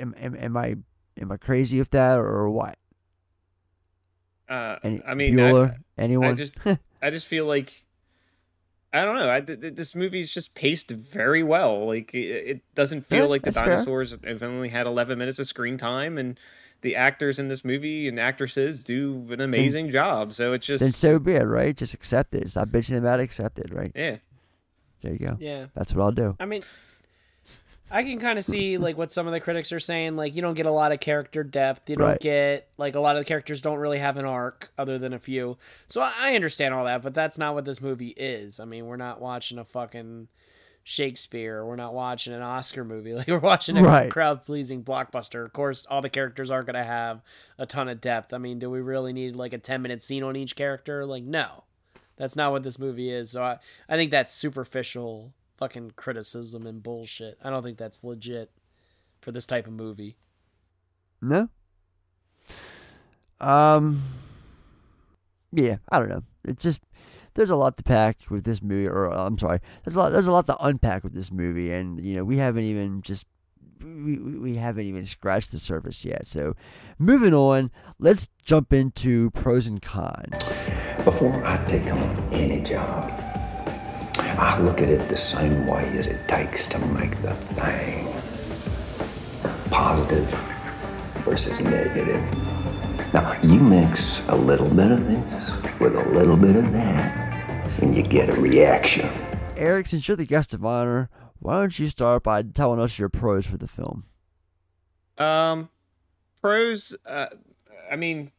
Am, 0.00 0.14
am, 0.18 0.34
am 0.36 0.56
I 0.56 0.76
am 1.20 1.30
I 1.32 1.36
crazy 1.36 1.78
with 1.78 1.90
that 1.90 2.18
or 2.18 2.48
what? 2.50 2.78
Uh, 4.48 4.76
Any, 4.82 5.02
I 5.06 5.14
mean, 5.14 5.34
Bueller, 5.34 5.74
I, 5.74 6.02
anyone? 6.02 6.30
I 6.30 6.34
just, 6.34 6.54
I 7.02 7.10
just 7.10 7.26
feel 7.26 7.46
like, 7.46 7.84
I 8.92 9.04
don't 9.04 9.16
know. 9.16 9.30
I, 9.30 9.40
th- 9.40 9.60
th- 9.60 9.74
this 9.74 9.94
movie's 9.94 10.32
just 10.32 10.54
paced 10.54 10.90
very 10.90 11.42
well. 11.42 11.86
Like 11.86 12.12
it, 12.12 12.18
it 12.18 12.74
doesn't 12.74 13.06
feel 13.06 13.20
Yeah, 13.20 13.24
like 13.26 13.42
the 13.42 13.46
that's 13.50 13.56
fair. 13.58 13.76
dinosaurs 13.76 14.14
have 14.24 14.42
only 14.42 14.68
had 14.68 14.86
11 14.86 15.18
minutes 15.18 15.38
of 15.38 15.46
screen 15.46 15.78
time, 15.78 16.18
and 16.18 16.38
the 16.82 16.94
actors 16.96 17.38
in 17.38 17.48
this 17.48 17.64
movie 17.64 18.06
and 18.08 18.20
actresses 18.20 18.84
do 18.84 19.26
an 19.30 19.40
amazing 19.40 19.90
job. 19.90 20.32
So 20.32 20.52
it's 20.52 20.66
just, 20.66 20.82
then 20.82 20.92
so 20.92 21.18
be 21.18 21.32
it, 21.32 21.44
right? 21.44 21.76
Just 21.76 21.94
accept 21.94 22.34
it. 22.34 22.48
Stop 22.50 22.68
bitching 22.68 22.98
about 22.98 23.20
it. 23.20 23.24
Accept 23.24 23.58
it, 23.58 23.72
right? 23.72 23.92
yeah. 23.94 24.16
There 25.00 25.12
you 25.12 25.18
go. 25.18 25.36
Yeah. 25.40 25.66
That's 25.74 25.94
what 25.94 26.02
I'll 26.04 26.12
do. 26.12 26.36
I 26.38 26.44
mean, 26.44 26.62
I 27.92 28.02
can 28.04 28.18
kind 28.18 28.38
of 28.38 28.44
see 28.44 28.78
like 28.78 28.96
what 28.96 29.12
some 29.12 29.26
of 29.26 29.32
the 29.32 29.40
critics 29.40 29.70
are 29.72 29.80
saying. 29.80 30.16
Like, 30.16 30.34
you 30.34 30.42
don't 30.42 30.54
get 30.54 30.66
a 30.66 30.70
lot 30.72 30.92
of 30.92 31.00
character 31.00 31.44
depth. 31.44 31.88
You 31.90 31.96
don't 31.96 32.08
Right. 32.08 32.20
get 32.20 32.68
like 32.78 32.94
a 32.94 33.00
lot 33.00 33.16
of 33.16 33.20
the 33.20 33.26
characters 33.28 33.60
don't 33.60 33.78
really 33.78 33.98
have 33.98 34.16
an 34.16 34.24
arc 34.24 34.70
other 34.78 34.98
than 34.98 35.12
a 35.12 35.18
few. 35.18 35.58
So 35.86 36.00
I 36.00 36.12
I 36.18 36.34
understand 36.34 36.72
all 36.74 36.84
that, 36.86 37.02
but 37.02 37.14
that's 37.14 37.38
not 37.38 37.54
what 37.54 37.64
this 37.64 37.80
movie 37.80 38.14
is. 38.16 38.58
I 38.60 38.64
mean, 38.64 38.86
we're 38.86 38.96
not 38.96 39.20
watching 39.20 39.58
a 39.58 39.64
fucking 39.64 40.28
Shakespeare. 40.84 41.64
We're 41.64 41.76
not 41.76 41.94
watching 41.94 42.32
an 42.32 42.42
Oscar 42.42 42.84
movie. 42.84 43.14
Like 43.22 43.28
we're 43.28 43.38
watching 43.38 43.76
a 43.76 43.82
Right. 43.82 44.10
crowd 44.10 44.44
pleasing 44.44 44.82
blockbuster. 44.82 45.44
Of 45.44 45.52
course, 45.52 45.86
all 45.86 46.02
the 46.02 46.08
characters 46.10 46.50
aren't 46.50 46.66
going 46.66 46.74
to 46.74 46.82
have 46.84 47.22
a 47.58 47.66
ton 47.66 47.88
of 47.88 48.00
depth. 48.00 48.32
I 48.32 48.38
mean, 48.38 48.58
do 48.58 48.68
we 48.70 48.80
really 48.80 49.12
need 49.12 49.36
like 49.36 49.52
a 49.52 49.58
10 49.58 49.80
minute 49.82 50.02
scene 50.02 50.22
on 50.22 50.34
each 50.36 50.56
character? 50.56 51.06
Like, 51.06 51.22
no. 51.24 51.64
That's 52.16 52.36
not 52.36 52.52
what 52.52 52.62
this 52.62 52.78
movie 52.78 53.10
is. 53.10 53.30
So 53.30 53.42
I, 53.42 53.58
I 53.88 53.96
think 53.96 54.10
that's 54.10 54.32
superficial 54.32 55.32
fucking 55.62 55.92
criticism 55.94 56.66
and 56.66 56.82
bullshit. 56.82 57.38
I 57.40 57.48
don't 57.48 57.62
think 57.62 57.78
that's 57.78 58.02
legit 58.02 58.50
for 59.20 59.30
this 59.30 59.46
type 59.46 59.68
of 59.68 59.72
movie. 59.72 60.16
No. 61.20 61.48
Um. 63.40 64.02
Yeah, 65.52 65.76
I 65.88 66.00
don't 66.00 66.08
know. 66.08 66.24
It 66.44 66.58
just 66.58 66.80
there's 67.34 67.50
a 67.50 67.56
lot 67.56 67.76
to 67.76 67.84
pack 67.84 68.22
with 68.28 68.42
this 68.42 68.60
movie, 68.60 68.88
or 68.88 69.06
I'm 69.06 69.38
sorry, 69.38 69.60
there's 69.84 69.94
a 69.94 70.00
lot 70.00 70.10
there's 70.10 70.26
a 70.26 70.32
lot 70.32 70.46
to 70.46 70.56
unpack 70.60 71.04
with 71.04 71.14
this 71.14 71.30
movie, 71.30 71.72
and 71.72 72.04
you 72.04 72.16
know 72.16 72.24
we 72.24 72.38
haven't 72.38 72.64
even 72.64 73.00
just 73.02 73.24
we, 73.80 74.18
we 74.18 74.38
we 74.38 74.56
haven't 74.56 74.86
even 74.86 75.04
scratched 75.04 75.52
the 75.52 75.58
surface 75.58 76.04
yet. 76.04 76.26
So, 76.26 76.56
moving 76.98 77.34
on, 77.34 77.70
let's 78.00 78.28
jump 78.44 78.72
into 78.72 79.30
pros 79.30 79.68
and 79.68 79.80
cons. 79.80 80.66
Before 81.04 81.32
I 81.44 81.62
take 81.64 81.86
on 81.86 82.18
any 82.32 82.60
job, 82.60 83.21
I 84.38 84.58
look 84.60 84.80
at 84.80 84.88
it 84.88 85.00
the 85.08 85.16
same 85.16 85.66
way 85.66 85.84
as 85.98 86.06
it 86.06 86.26
takes 86.28 86.66
to 86.68 86.78
make 86.78 87.16
the 87.22 87.34
thing. 87.34 88.08
Positive 89.70 90.28
versus 91.24 91.60
negative. 91.60 92.20
Now, 93.12 93.32
you 93.42 93.60
mix 93.60 94.22
a 94.28 94.36
little 94.36 94.68
bit 94.74 94.90
of 94.90 95.06
this 95.06 95.50
with 95.80 95.96
a 95.96 96.08
little 96.10 96.36
bit 96.36 96.56
of 96.56 96.72
that, 96.72 97.78
and 97.82 97.94
you 97.94 98.02
get 98.02 98.30
a 98.30 98.40
reaction. 98.40 99.10
Eric, 99.56 99.86
since 99.86 100.08
you're 100.08 100.16
the 100.16 100.26
guest 100.26 100.54
of 100.54 100.64
honor, 100.64 101.10
why 101.38 101.58
don't 101.58 101.78
you 101.78 101.88
start 101.88 102.22
by 102.22 102.42
telling 102.42 102.80
us 102.80 102.98
your 102.98 103.08
pros 103.08 103.46
for 103.46 103.58
the 103.58 103.68
film? 103.68 104.04
Um, 105.18 105.68
pros. 106.40 106.94
Uh, 107.04 107.26
I 107.90 107.96
mean, 107.96 108.30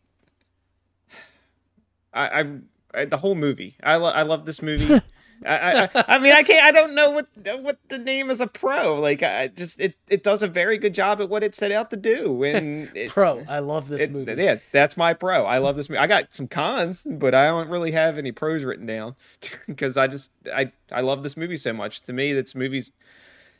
I, 2.13 2.41
I, 2.41 2.45
I 2.93 3.05
the 3.05 3.17
whole 3.17 3.35
movie. 3.35 3.75
I, 3.83 3.95
lo- 3.97 4.11
I 4.11 4.23
love 4.23 4.45
this 4.45 4.61
movie. 4.61 4.99
I, 5.45 5.89
I, 5.93 6.03
I 6.07 6.19
mean, 6.19 6.33
I 6.33 6.43
can't. 6.43 6.63
I 6.63 6.71
don't 6.71 6.95
know 6.95 7.11
what 7.11 7.27
what 7.61 7.77
the 7.89 7.97
name 7.97 8.29
is 8.29 8.39
a 8.39 8.47
pro. 8.47 8.95
Like, 8.99 9.23
I 9.23 9.47
just 9.49 9.79
it 9.79 9.95
it 10.09 10.23
does 10.23 10.41
a 10.43 10.47
very 10.47 10.77
good 10.77 10.93
job 10.93 11.19
at 11.19 11.29
what 11.29 11.43
it 11.43 11.53
set 11.55 11.71
out 11.71 11.89
to 11.89 11.97
do. 11.97 12.43
And 12.43 12.89
it, 12.95 13.09
Pro, 13.09 13.43
I 13.47 13.59
love 13.59 13.87
this 13.89 14.03
it- 14.03 14.11
movie. 14.11 14.33
Yeah, 14.37 14.57
that's 14.71 14.95
my 14.95 15.13
pro. 15.13 15.45
I 15.45 15.57
love 15.57 15.75
this 15.75 15.89
movie. 15.89 15.99
I 15.99 16.07
got 16.07 16.33
some 16.35 16.47
cons, 16.47 17.03
but 17.05 17.35
I 17.35 17.45
don't 17.47 17.69
really 17.69 17.91
have 17.91 18.17
any 18.17 18.31
pros 18.31 18.63
written 18.63 18.85
down 18.85 19.15
because 19.67 19.97
I 19.97 20.07
just 20.07 20.31
I 20.53 20.71
I 20.91 21.01
love 21.01 21.23
this 21.23 21.35
movie 21.35 21.57
so 21.57 21.73
much. 21.73 22.01
To 22.03 22.13
me, 22.13 22.31
this 22.33 22.55
movie's 22.55 22.91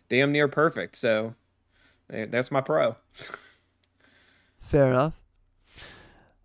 damn 0.09 0.31
near 0.31 0.47
perfect. 0.47 0.95
So 0.95 1.35
eh, 2.11 2.27
that's 2.29 2.51
my 2.51 2.61
pro. 2.61 2.95
Fair 4.59 4.87
enough. 4.89 5.13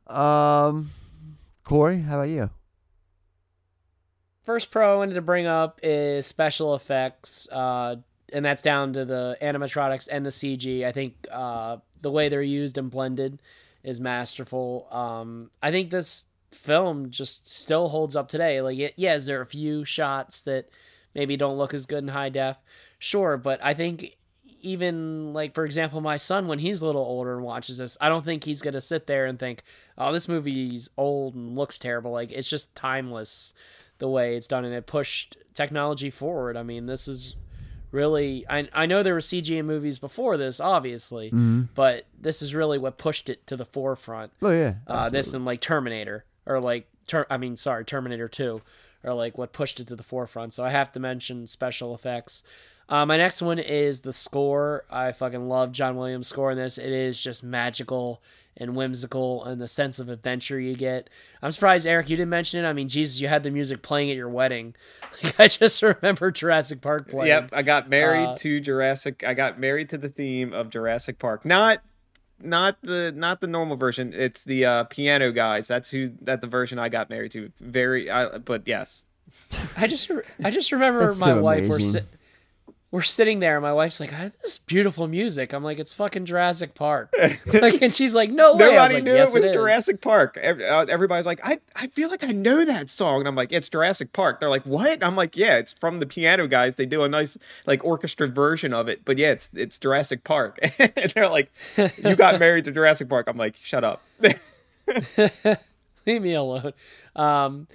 Um, 0.09 0.91
Corey, 1.65 2.01
how 2.01 2.17
about 2.17 2.29
you? 2.31 2.51
First 4.49 4.71
pro 4.71 4.95
I 4.95 4.97
wanted 4.97 5.13
to 5.17 5.21
bring 5.21 5.47
up 5.47 5.79
is 5.83 6.25
special 6.25 6.75
effects, 6.75 7.51
uh, 7.53 7.97
and 8.33 8.43
that's 8.43 8.63
down 8.63 8.95
to 8.95 9.05
the 9.05 9.37
animatronics 9.43 10.09
and 10.11 10.25
the 10.25 10.31
CG. 10.31 10.87
I 10.87 10.91
think 10.91 11.29
uh, 11.31 11.77
the 12.01 12.11
way 12.11 12.31
they're 12.31 12.41
used 12.41 12.79
and 12.79 12.91
blended 12.91 13.43
is 13.85 14.01
masterful. 14.01 14.89
Um, 14.91 15.51
I 15.63 15.71
think 15.71 15.91
this 15.91 16.29
film 16.51 17.11
just 17.11 17.47
still 17.47 17.91
holds 17.91 18.17
up 18.17 18.29
today. 18.31 18.63
Like, 18.63 18.79
it, 18.79 18.95
yes, 18.97 19.27
there 19.27 19.39
are 19.39 19.43
a 19.43 19.47
few 19.47 19.85
shots 19.85 20.41
that 20.45 20.71
maybe 21.15 21.37
don't 21.37 21.59
look 21.59 21.75
as 21.75 21.85
good 21.85 22.03
in 22.03 22.09
high 22.09 22.31
def, 22.31 22.57
sure, 22.99 23.37
but 23.37 23.63
I 23.63 23.75
think 23.75 24.17
even 24.61 25.33
like 25.33 25.55
for 25.55 25.65
example 25.65 26.01
my 26.01 26.17
son 26.17 26.49
when 26.49 26.59
he's 26.59 26.83
a 26.83 26.87
little 26.87 27.03
older 27.03 27.37
and 27.37 27.45
watches 27.45 27.79
this 27.79 27.97
i 28.01 28.09
don't 28.09 28.25
think 28.25 28.43
he's 28.43 28.61
going 28.61 28.75
to 28.75 28.81
sit 28.81 29.07
there 29.07 29.25
and 29.25 29.39
think 29.39 29.63
oh 29.97 30.13
this 30.13 30.27
movie's 30.27 30.91
old 30.97 31.37
and 31.37 31.57
looks 31.57 31.79
terrible 31.79 32.11
like 32.11 32.33
it's 32.33 32.51
just 32.51 32.75
timeless 32.75 33.55
the 33.99 34.09
way 34.09 34.37
it's 34.37 34.47
done 34.49 34.65
and 34.65 34.75
it 34.75 34.87
pushed 34.87 35.37
technology 35.55 36.11
forward 36.11 36.57
i 36.57 36.63
mean 36.63 36.87
this 36.87 37.09
is 37.09 37.35
really 37.91 38.45
I 38.49 38.69
I 38.73 38.87
know 38.87 39.03
there 39.03 39.15
were 39.15 39.21
CG 39.21 39.65
movies 39.65 39.99
before 39.99 40.37
this, 40.37 40.61
obviously, 40.61 41.31
Mhm. 41.31 41.69
but 41.75 42.05
this 42.21 42.43
is 42.43 42.55
really 42.55 42.77
what 42.77 42.99
pushed 42.99 43.31
it 43.31 43.47
to 43.47 43.57
the 43.57 43.65
forefront. 43.65 44.31
Oh, 44.43 44.51
yeah, 44.51 44.75
uh, 44.87 45.09
this 45.09 45.33
and 45.33 45.45
like 45.47 45.61
Terminator 45.63 46.27
or 46.45 46.61
like 46.61 46.87
ter- 47.07 47.27
I 47.31 47.39
mean, 47.39 47.57
sorry, 47.57 47.87
Terminator 47.87 48.29
Two, 48.29 48.61
or 49.03 49.15
like 49.15 49.39
what 49.39 49.55
pushed 49.55 49.81
it 49.81 49.87
to 49.87 49.97
the 49.97 50.03
forefront. 50.03 50.53
So 50.53 50.65
I 50.65 50.69
have 50.71 50.93
to 50.93 51.01
mention 51.01 51.47
special 51.47 51.95
effects. 51.95 52.43
Uh, 52.91 53.07
my 53.07 53.17
next 53.17 53.41
one 53.41 53.59
is 53.59 54.03
the 54.03 54.13
score. 54.13 54.85
I 54.91 55.13
fucking 55.13 55.49
love 55.49 55.73
John 55.73 55.97
Williams' 55.97 56.29
score 56.29 56.51
in 56.51 56.59
this. 56.59 56.77
It 56.77 56.93
is 56.93 57.23
just 57.23 57.43
magical 57.43 58.21
and 58.59 58.75
whimsical, 58.77 59.45
and 59.45 59.61
the 59.61 59.69
sense 59.69 59.99
of 59.99 60.09
adventure 60.09 60.59
you 60.61 60.77
get. 60.77 61.09
I'm 61.43 61.53
surprised, 61.53 61.87
Eric, 61.87 62.11
you 62.11 62.17
didn't 62.17 62.31
mention 62.31 62.65
it. 62.65 62.69
I 62.69 62.73
mean, 62.73 62.89
Jesus, 62.89 63.21
you 63.21 63.29
had 63.29 63.43
the 63.45 63.51
music 63.51 63.83
playing 63.83 64.11
at 64.11 64.17
your 64.17 64.29
wedding. 64.29 64.75
Like, 65.23 65.41
I 65.41 65.49
just 65.49 65.83
remember 66.03 66.31
Jurassic 66.31 66.81
Park 66.81 67.09
playing. 67.09 67.27
Yep, 67.27 67.51
I 67.53 67.63
got 67.63 67.89
married 67.89 68.25
Uh, 68.25 68.37
to 68.37 68.61
Jurassic. 68.61 69.25
I 69.27 69.35
got 69.35 69.59
married 69.59 69.89
to 69.89 69.99
the 69.99 70.09
theme 70.09 70.53
of 70.53 70.71
Jurassic 70.71 71.19
Park. 71.19 71.45
Not, 71.45 71.83
not 72.41 72.77
the 72.83 73.13
not 73.17 73.41
the 73.41 73.49
normal 73.49 73.77
version. 73.77 74.13
It's 74.15 74.45
the 74.45 74.65
uh, 74.65 74.85
piano 74.85 75.33
guys. 75.33 75.67
That's 75.67 75.91
who. 75.91 76.11
That 76.23 76.41
the 76.41 76.47
version 76.47 76.79
I 76.79 76.89
got 76.89 77.11
married 77.11 77.33
to. 77.33 77.51
Very. 77.59 78.09
I, 78.09 78.39
but 78.39 78.63
yes. 78.67 79.03
I 79.77 79.89
just 79.89 80.09
I 80.45 80.51
just 80.51 80.71
remember 80.71 81.01
my 81.01 81.13
so 81.13 81.43
wife. 81.43 81.69
We're, 81.69 81.77
amazing. 81.77 82.03
si- 82.03 82.09
we're 82.91 83.03
sitting 83.03 83.41
there. 83.41 83.57
and 83.57 83.63
My 83.63 83.73
wife's 83.73 84.01
like, 84.01 84.13
"Ah, 84.15 84.31
"This 84.41 84.53
is 84.53 84.59
beautiful 84.59 85.07
music." 85.07 85.53
I'm 85.53 85.63
like, 85.63 85.79
"It's 85.79 85.93
fucking 85.93 86.25
Jurassic 86.25 86.75
Park." 86.75 87.15
like, 87.53 87.83
and 87.83 87.93
she's 87.93 88.15
like, 88.15 88.31
"No 88.31 88.55
way!" 88.55 88.73
Nobody 88.73 88.95
like, 88.95 89.05
knew 89.05 89.15
yes, 89.15 89.35
it 89.35 89.39
was 89.39 89.45
is." 89.45 89.51
Jurassic 89.51 90.01
Park. 90.01 90.39
Uh, 90.43 90.87
Everybody's 90.89 91.27
like, 91.27 91.41
I, 91.45 91.61
I 91.77 91.89
feel 91.89 92.09
like 92.09 92.25
I 92.25 92.29
know 92.29 92.65
that 92.65 92.89
song. 92.89 93.21
And 93.21 93.29
I'm 93.29 93.35
like, 93.35 93.53
it's 93.53 93.69
Jurassic 93.69 94.15
Park. 94.15 94.41
They're 94.41 94.49
like, 94.49 94.65
what? 94.65 95.05
I'm 95.05 95.17
like, 95.17 95.37
yeah, 95.37 95.59
it's 95.59 95.73
from 95.75 96.01
the 96.01 96.07
piano 96.07 96.47
guys. 96.47 96.77
They 96.77 96.87
do 96.87 97.05
a 97.05 97.09
nice 97.09 97.37
like 97.67 97.85
orchestra 97.85 98.27
version 98.27 98.73
of 98.73 98.89
it. 98.89 99.05
But 99.05 99.19
yeah, 99.19 99.33
it's 99.33 99.51
it's 99.55 99.79
Jurassic 99.79 100.25
Park. 100.25 100.59
and 100.79 101.13
they're 101.15 101.29
like, 101.29 101.53
you 101.77 102.17
got 102.17 102.39
married 102.41 102.65
to 102.65 102.73
Jurassic 102.73 103.09
Park. 103.09 103.29
I'm 103.29 103.37
like, 103.37 103.57
shut 103.57 103.85
up. 103.85 104.03
Leave 106.07 106.23
me 106.23 106.33
alone. 106.33 106.73
Um, 107.15 107.69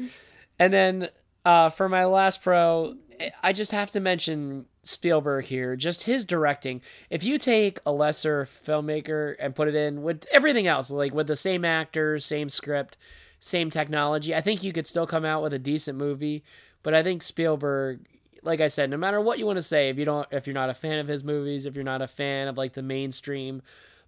and 0.57 0.73
then 0.73 1.09
uh, 1.45 1.69
for 1.69 1.89
my 1.89 2.05
last 2.05 2.41
pro, 2.41 2.95
I 3.43 3.53
just 3.53 3.71
have 3.71 3.89
to 3.91 3.99
mention 3.99 4.65
Spielberg 4.81 5.45
here. 5.45 5.75
Just 5.75 6.03
his 6.03 6.25
directing. 6.25 6.81
If 7.09 7.23
you 7.23 7.37
take 7.37 7.79
a 7.85 7.91
lesser 7.91 8.45
filmmaker 8.45 9.35
and 9.39 9.55
put 9.55 9.67
it 9.67 9.75
in 9.75 10.03
with 10.03 10.25
everything 10.31 10.67
else, 10.67 10.89
like 10.89 11.13
with 11.13 11.27
the 11.27 11.35
same 11.35 11.65
actors, 11.65 12.25
same 12.25 12.49
script, 12.49 12.97
same 13.39 13.69
technology, 13.69 14.33
I 14.33 14.41
think 14.41 14.63
you 14.63 14.73
could 14.73 14.87
still 14.87 15.07
come 15.07 15.25
out 15.25 15.43
with 15.43 15.53
a 15.53 15.59
decent 15.59 15.97
movie. 15.97 16.43
But 16.81 16.93
I 16.93 17.03
think 17.03 17.21
Spielberg, 17.21 18.05
like 18.41 18.61
I 18.61 18.67
said, 18.67 18.89
no 18.89 18.97
matter 18.97 19.21
what 19.21 19.39
you 19.39 19.45
want 19.45 19.57
to 19.57 19.63
say, 19.63 19.89
if 19.89 19.97
you 19.97 20.05
don't, 20.05 20.27
if 20.31 20.47
you're 20.47 20.53
not 20.53 20.69
a 20.69 20.73
fan 20.73 20.99
of 20.99 21.07
his 21.07 21.23
movies, 21.23 21.65
if 21.65 21.75
you're 21.75 21.83
not 21.83 22.01
a 22.01 22.07
fan 22.07 22.47
of 22.47 22.57
like 22.57 22.73
the 22.73 22.81
mainstream 22.81 23.61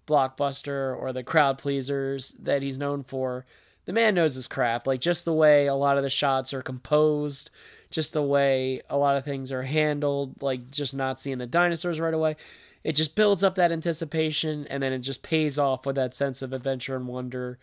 blockbuster 0.06 0.96
or 0.96 1.12
the 1.12 1.22
crowd 1.22 1.58
pleasers 1.58 2.36
that 2.40 2.62
he's 2.62 2.78
known 2.78 3.02
for, 3.02 3.44
the 3.86 3.92
man 3.92 4.14
knows 4.14 4.34
his 4.34 4.46
craft. 4.46 4.86
Like 4.86 5.00
just 5.00 5.24
the 5.24 5.32
way 5.32 5.66
a 5.66 5.74
lot 5.74 5.96
of 5.96 6.02
the 6.02 6.10
shots 6.10 6.52
are 6.52 6.62
composed, 6.62 7.50
just 7.90 8.12
the 8.12 8.22
way 8.22 8.80
a 8.90 8.96
lot 8.96 9.16
of 9.16 9.24
things 9.24 9.52
are 9.52 9.62
handled, 9.62 10.42
like 10.42 10.70
just 10.70 10.94
not 10.94 11.20
seeing 11.20 11.38
the 11.38 11.46
dinosaurs 11.46 12.00
right 12.00 12.14
away. 12.14 12.36
It 12.84 12.92
just 12.92 13.14
builds 13.14 13.42
up 13.42 13.56
that 13.56 13.72
anticipation 13.72 14.66
and 14.68 14.82
then 14.82 14.92
it 14.92 15.00
just 15.00 15.22
pays 15.22 15.58
off 15.58 15.86
with 15.86 15.96
that 15.96 16.14
sense 16.14 16.42
of 16.42 16.52
adventure 16.52 16.96
and 16.96 17.08
wonder 17.08 17.58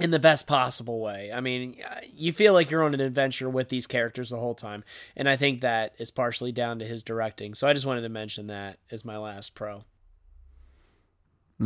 in 0.00 0.10
the 0.10 0.18
best 0.18 0.46
possible 0.46 1.00
way. 1.00 1.30
I 1.32 1.40
mean, 1.40 1.76
you 2.14 2.32
feel 2.32 2.54
like 2.54 2.70
you're 2.70 2.82
on 2.82 2.94
an 2.94 3.00
adventure 3.00 3.50
with 3.50 3.68
these 3.68 3.86
characters 3.86 4.30
the 4.30 4.38
whole 4.38 4.54
time. 4.54 4.82
And 5.16 5.28
I 5.28 5.36
think 5.36 5.60
that 5.60 5.94
is 5.98 6.10
partially 6.10 6.52
down 6.52 6.78
to 6.78 6.84
his 6.84 7.02
directing. 7.02 7.54
So 7.54 7.68
I 7.68 7.72
just 7.72 7.86
wanted 7.86 8.02
to 8.02 8.08
mention 8.08 8.46
that 8.46 8.78
as 8.90 9.04
my 9.04 9.18
last 9.18 9.54
pro. 9.54 9.84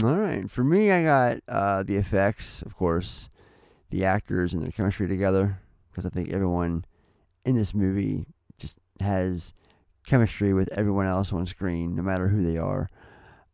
All 0.03 0.17
right. 0.17 0.51
For 0.51 0.65
me, 0.65 0.91
I 0.91 1.05
got 1.05 1.39
uh, 1.49 1.83
the 1.85 1.97
effects, 1.97 2.63
of 2.63 2.75
course, 2.75 3.29
the 3.91 4.05
actors 4.05 4.53
and 4.53 4.63
their 4.63 4.73
chemistry 4.73 5.07
together, 5.07 5.61
because 5.91 6.05
I 6.05 6.09
think 6.09 6.33
everyone 6.33 6.85
in 7.45 7.55
this 7.57 7.75
movie 7.75 8.27
just 8.59 8.79
has 9.01 9.55
chemistry 10.07 10.53
with 10.53 10.73
everyone 10.73 11.07
else 11.07 11.33
on 11.33 11.47
screen, 11.47 11.95
no 11.95 12.03
matter 12.03 12.29
who 12.29 12.43
they 12.43 12.59
are. 12.59 12.89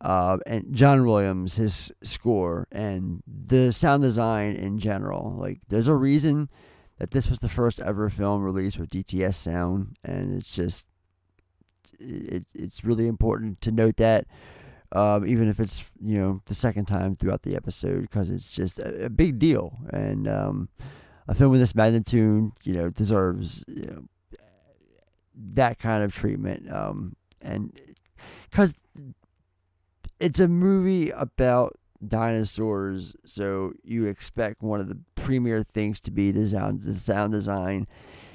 Uh, 0.01 0.39
and 0.47 0.73
John 0.73 1.05
Williams, 1.05 1.57
his 1.57 1.91
score 2.01 2.67
and 2.71 3.21
the 3.27 3.71
sound 3.71 4.01
design 4.01 4.55
in 4.55 4.79
general. 4.79 5.35
Like, 5.37 5.59
there's 5.69 5.87
a 5.87 5.95
reason 5.95 6.49
that 6.97 7.11
this 7.11 7.29
was 7.29 7.39
the 7.39 7.49
first 7.49 7.79
ever 7.79 8.09
film 8.09 8.43
released 8.43 8.79
with 8.79 8.89
DTS 8.89 9.35
sound, 9.35 9.97
and 10.03 10.35
it's 10.35 10.51
just 10.51 10.85
it, 11.99 12.45
it's 12.53 12.83
really 12.83 13.07
important 13.07 13.61
to 13.61 13.71
note 13.71 13.97
that 13.97 14.25
um, 14.93 15.25
even 15.25 15.47
if 15.47 15.59
it's 15.59 15.89
you 16.01 16.17
know 16.17 16.41
the 16.45 16.53
second 16.53 16.85
time 16.85 17.15
throughout 17.15 17.43
the 17.43 17.55
episode 17.55 18.01
because 18.01 18.29
it's 18.29 18.53
just 18.53 18.79
a, 18.79 19.05
a 19.05 19.09
big 19.09 19.39
deal 19.39 19.79
and 19.91 20.27
um, 20.27 20.69
a 21.27 21.35
film 21.35 21.53
of 21.53 21.59
this 21.59 21.75
magnitude 21.75 22.51
you 22.63 22.73
know 22.73 22.89
deserves 22.89 23.63
you 23.67 23.87
know 23.87 24.03
that 25.35 25.79
kind 25.79 26.03
of 26.03 26.13
treatment 26.13 26.71
um, 26.71 27.15
and 27.41 27.79
because 28.49 28.75
it's 30.19 30.39
a 30.39 30.47
movie 30.47 31.09
about 31.11 31.77
dinosaurs 32.07 33.15
so 33.25 33.73
you 33.83 34.05
expect 34.05 34.61
one 34.61 34.79
of 34.79 34.87
the 34.87 34.99
premier 35.15 35.61
things 35.61 35.99
to 35.99 36.11
be 36.11 36.31
the 36.31 36.47
sound 36.47 36.81
the 36.81 36.93
sound 36.93 37.31
design. 37.31 37.87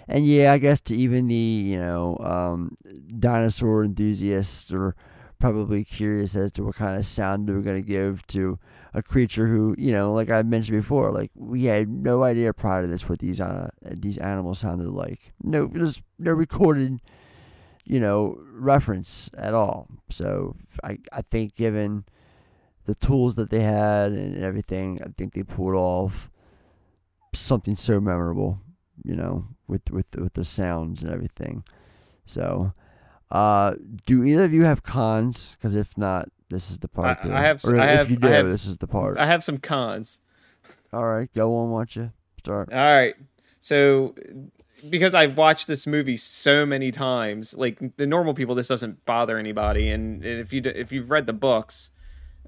And 0.08 0.24
yeah 0.24 0.52
i 0.52 0.58
guess 0.58 0.80
to 0.82 0.96
even 0.96 1.26
the 1.26 1.34
you 1.34 1.78
know 1.78 2.16
um, 2.20 2.76
dinosaur 3.18 3.84
enthusiasts 3.84 4.72
are 4.72 4.94
probably 5.38 5.84
curious 5.84 6.36
as 6.36 6.50
to 6.52 6.64
what 6.64 6.76
kind 6.76 6.96
of 6.96 7.04
sound 7.04 7.48
they're 7.48 7.60
going 7.60 7.82
to 7.82 7.86
give 7.86 8.26
to 8.28 8.58
a 8.96 9.02
creature 9.02 9.46
who, 9.46 9.74
you 9.76 9.92
know, 9.92 10.14
like 10.14 10.30
I 10.30 10.42
mentioned 10.42 10.78
before, 10.78 11.12
like 11.12 11.30
we 11.34 11.64
had 11.64 11.86
no 11.86 12.22
idea 12.22 12.54
prior 12.54 12.80
to 12.80 12.88
this 12.88 13.06
what 13.06 13.18
these 13.18 13.42
uh, 13.42 13.68
these 13.82 14.16
animals 14.16 14.58
sounded 14.58 14.88
like. 14.88 15.34
No, 15.42 15.66
there's 15.66 16.02
no 16.18 16.32
recorded, 16.32 17.00
you 17.84 18.00
know, 18.00 18.40
reference 18.50 19.30
at 19.36 19.52
all. 19.52 19.86
So 20.08 20.56
I 20.82 20.96
I 21.12 21.20
think 21.20 21.56
given 21.56 22.06
the 22.86 22.94
tools 22.94 23.34
that 23.34 23.50
they 23.50 23.60
had 23.60 24.12
and 24.12 24.42
everything, 24.42 24.98
I 25.04 25.08
think 25.14 25.34
they 25.34 25.42
pulled 25.42 25.74
off 25.74 26.30
something 27.34 27.74
so 27.74 28.00
memorable, 28.00 28.60
you 29.04 29.14
know, 29.14 29.44
with 29.68 29.90
with 29.90 30.16
with 30.16 30.32
the 30.32 30.44
sounds 30.44 31.02
and 31.02 31.12
everything. 31.12 31.62
So. 32.24 32.72
Uh, 33.28 33.74
do 34.06 34.22
either 34.22 34.44
of 34.44 34.52
you 34.52 34.62
have 34.62 34.84
cons? 34.84 35.56
Because 35.56 35.74
if 35.74 35.98
not, 35.98 36.28
this 36.48 36.70
is 36.70 36.78
the 36.78 36.88
part. 36.88 37.24
I, 37.24 37.38
I 37.38 37.40
have. 37.42 37.64
Or 37.64 37.78
I 37.78 37.84
if 37.84 37.98
have, 37.98 38.10
you 38.10 38.16
do, 38.16 38.28
have, 38.28 38.46
this 38.46 38.66
is 38.66 38.78
the 38.78 38.86
part. 38.86 39.18
I 39.18 39.26
have 39.26 39.42
some 39.42 39.58
cons. 39.58 40.18
All 40.92 41.06
right, 41.06 41.32
go 41.34 41.54
on. 41.56 41.70
Watch 41.70 41.96
you 41.96 42.12
start. 42.38 42.72
All 42.72 42.78
right. 42.78 43.14
So 43.60 44.14
because 44.88 45.14
I've 45.14 45.36
watched 45.36 45.66
this 45.66 45.86
movie 45.86 46.16
so 46.16 46.64
many 46.66 46.90
times, 46.90 47.54
like 47.54 47.96
the 47.96 48.06
normal 48.06 48.34
people, 48.34 48.54
this 48.54 48.68
doesn't 48.68 49.04
bother 49.04 49.38
anybody. 49.38 49.88
And 49.88 50.24
if 50.24 50.52
you 50.52 50.62
if 50.64 50.92
you've 50.92 51.10
read 51.10 51.26
the 51.26 51.32
books, 51.32 51.90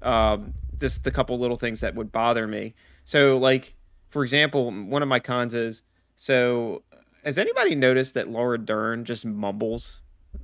um, 0.01 0.53
just 0.77 1.05
a 1.07 1.11
couple 1.11 1.37
little 1.39 1.57
things 1.57 1.81
that 1.81 1.95
would 1.95 2.11
bother 2.11 2.47
me. 2.47 2.75
So 3.03 3.37
like 3.37 3.75
for 4.09 4.23
example, 4.23 4.71
one 4.71 5.01
of 5.01 5.09
my 5.09 5.19
cons 5.19 5.53
is 5.53 5.83
so. 6.15 6.83
Has 7.25 7.37
anybody 7.37 7.75
noticed 7.75 8.13
that 8.13 8.29
Laura 8.29 8.57
Dern 8.57 9.03
just 9.03 9.25
mumbles 9.25 10.01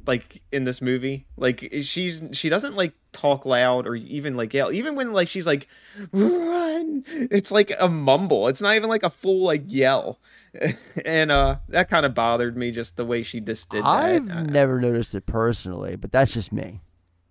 like 0.07 0.41
in 0.51 0.63
this 0.65 0.81
movie? 0.81 1.25
Like 1.37 1.69
she's 1.81 2.21
she 2.31 2.49
doesn't 2.49 2.75
like 2.75 2.93
talk 3.11 3.45
loud 3.45 3.87
or 3.87 3.95
even 3.95 4.35
like 4.37 4.53
yell. 4.53 4.71
Even 4.71 4.95
when 4.95 5.13
like 5.13 5.27
she's 5.27 5.47
like 5.47 5.67
run, 6.11 7.03
it's 7.07 7.51
like 7.51 7.71
a 7.79 7.87
mumble. 7.87 8.47
It's 8.47 8.61
not 8.61 8.75
even 8.75 8.89
like 8.89 9.03
a 9.03 9.09
full 9.09 9.43
like 9.43 9.63
yell. 9.67 10.19
and 11.05 11.31
uh 11.31 11.57
that 11.69 11.89
kind 11.89 12.05
of 12.05 12.13
bothered 12.13 12.55
me 12.55 12.71
just 12.71 12.95
the 12.95 13.05
way 13.05 13.23
she 13.23 13.39
just 13.39 13.69
did 13.69 13.83
that. 13.83 13.87
I've 13.89 14.29
Uh, 14.29 14.41
never 14.43 14.79
noticed 14.79 15.13
it 15.15 15.25
personally, 15.25 15.95
but 15.95 16.11
that's 16.11 16.33
just 16.33 16.51
me. 16.51 16.81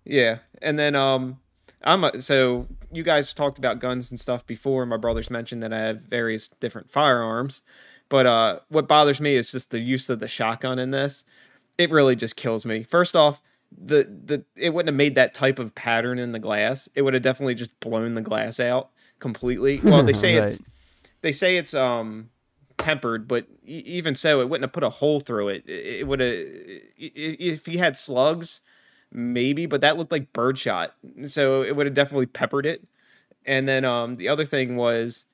yeah, 0.03 0.39
and 0.61 0.77
then 0.77 0.93
um, 0.95 1.39
I'm 1.83 2.03
a, 2.03 2.19
so 2.19 2.67
you 2.91 3.01
guys 3.03 3.33
talked 3.33 3.57
about 3.57 3.79
guns 3.79 4.11
and 4.11 4.19
stuff 4.19 4.45
before. 4.45 4.85
My 4.85 4.97
brothers 4.97 5.29
mentioned 5.31 5.63
that 5.63 5.73
I 5.73 5.79
have 5.79 6.01
various 6.01 6.47
different 6.59 6.89
firearms, 6.91 7.61
but 8.09 8.25
uh, 8.27 8.59
what 8.69 8.87
bothers 8.87 9.19
me 9.19 9.35
is 9.35 9.51
just 9.51 9.71
the 9.71 9.79
use 9.79 10.09
of 10.09 10.19
the 10.19 10.27
shotgun 10.27 10.77
in 10.79 10.91
this. 10.91 11.25
It 11.77 11.91
really 11.91 12.15
just 12.15 12.35
kills 12.35 12.65
me. 12.65 12.83
First 12.83 13.15
off, 13.15 13.41
the 13.77 14.03
the 14.03 14.45
it 14.55 14.73
wouldn't 14.73 14.87
have 14.87 14.95
made 14.95 15.15
that 15.15 15.33
type 15.33 15.59
of 15.59 15.75
pattern 15.75 16.19
in 16.19 16.31
the 16.31 16.39
glass. 16.39 16.87
It 16.95 17.01
would 17.01 17.13
have 17.13 17.23
definitely 17.23 17.55
just 17.55 17.77
blown 17.79 18.13
the 18.13 18.21
glass 18.21 18.59
out 18.59 18.89
completely. 19.19 19.79
Well, 19.83 20.03
they 20.03 20.13
say 20.13 20.35
it's 20.35 20.61
they 21.21 21.31
say 21.31 21.57
it's 21.57 21.73
um 21.73 22.29
tempered, 22.77 23.27
but 23.27 23.47
e- 23.65 23.83
even 23.85 24.15
so, 24.15 24.41
it 24.41 24.49
wouldn't 24.49 24.63
have 24.63 24.73
put 24.73 24.83
a 24.83 24.89
hole 24.89 25.19
through 25.19 25.49
it. 25.49 25.63
It, 25.67 25.99
it 26.01 26.07
would 26.07 26.19
have 26.19 26.35
if 26.97 27.65
he 27.65 27.77
had 27.77 27.97
slugs, 27.97 28.61
maybe, 29.11 29.65
but 29.65 29.81
that 29.81 29.97
looked 29.97 30.11
like 30.11 30.33
birdshot, 30.33 30.95
so 31.23 31.61
it 31.63 31.75
would 31.75 31.85
have 31.85 31.95
definitely 31.95 32.27
peppered 32.27 32.65
it. 32.65 32.87
And 33.45 33.67
then 33.67 33.83
um 33.85 34.15
the 34.15 34.29
other 34.29 34.45
thing 34.45 34.75
was 34.75 35.25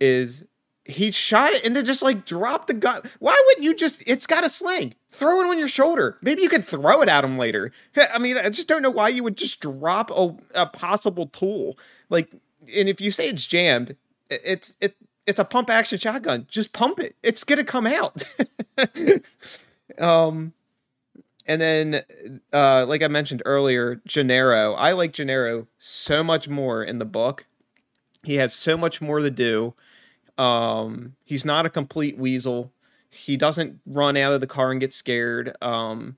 is 0.00 0.44
he 0.88 1.10
shot 1.10 1.52
it 1.52 1.64
and 1.64 1.76
then 1.76 1.84
just 1.84 2.02
like 2.02 2.24
dropped 2.24 2.66
the 2.66 2.74
gun. 2.74 3.02
Why 3.18 3.40
wouldn't 3.46 3.64
you 3.64 3.74
just? 3.74 4.02
It's 4.06 4.26
got 4.26 4.42
a 4.42 4.48
sling. 4.48 4.94
Throw 5.10 5.42
it 5.42 5.46
on 5.46 5.58
your 5.58 5.68
shoulder. 5.68 6.16
Maybe 6.22 6.42
you 6.42 6.48
could 6.48 6.64
throw 6.64 7.02
it 7.02 7.10
at 7.10 7.24
him 7.24 7.36
later. 7.36 7.72
I 8.12 8.18
mean, 8.18 8.38
I 8.38 8.48
just 8.48 8.68
don't 8.68 8.82
know 8.82 8.90
why 8.90 9.10
you 9.10 9.22
would 9.22 9.36
just 9.36 9.60
drop 9.60 10.10
a, 10.10 10.34
a 10.54 10.66
possible 10.66 11.26
tool. 11.26 11.78
Like, 12.08 12.32
and 12.74 12.88
if 12.88 13.02
you 13.02 13.10
say 13.10 13.28
it's 13.28 13.46
jammed, 13.46 13.96
it's 14.30 14.76
it 14.80 14.96
it's 15.26 15.38
a 15.38 15.44
pump 15.44 15.68
action 15.68 15.98
shotgun. 15.98 16.46
Just 16.48 16.72
pump 16.72 17.00
it. 17.00 17.16
It's 17.22 17.44
gonna 17.44 17.64
come 17.64 17.86
out. 17.86 18.22
um, 19.98 20.54
and 21.46 21.60
then, 21.60 22.02
uh, 22.50 22.86
like 22.86 23.02
I 23.02 23.08
mentioned 23.08 23.42
earlier, 23.44 24.00
Gennaro. 24.06 24.72
I 24.72 24.92
like 24.92 25.12
Gennaro 25.12 25.66
so 25.76 26.24
much 26.24 26.48
more 26.48 26.82
in 26.82 26.96
the 26.96 27.04
book. 27.04 27.44
He 28.22 28.36
has 28.36 28.54
so 28.54 28.78
much 28.78 29.02
more 29.02 29.20
to 29.20 29.30
do. 29.30 29.74
Um, 30.38 31.16
he's 31.24 31.44
not 31.44 31.66
a 31.66 31.70
complete 31.70 32.16
weasel. 32.16 32.72
He 33.10 33.36
doesn't 33.36 33.80
run 33.84 34.16
out 34.16 34.32
of 34.32 34.40
the 34.40 34.46
car 34.46 34.70
and 34.70 34.80
get 34.80 34.92
scared. 34.92 35.56
Um, 35.60 36.16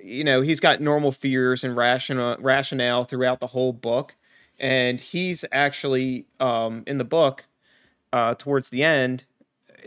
you 0.00 0.22
know, 0.22 0.40
he's 0.40 0.60
got 0.60 0.80
normal 0.80 1.12
fears 1.12 1.64
and 1.64 1.76
rational 1.76 2.36
rationale 2.38 3.04
throughout 3.04 3.40
the 3.40 3.48
whole 3.48 3.72
book. 3.72 4.14
And 4.60 5.00
he's 5.00 5.44
actually 5.50 6.26
um, 6.38 6.84
in 6.86 6.98
the 6.98 7.04
book 7.04 7.46
uh, 8.12 8.34
towards 8.34 8.70
the 8.70 8.84
end. 8.84 9.24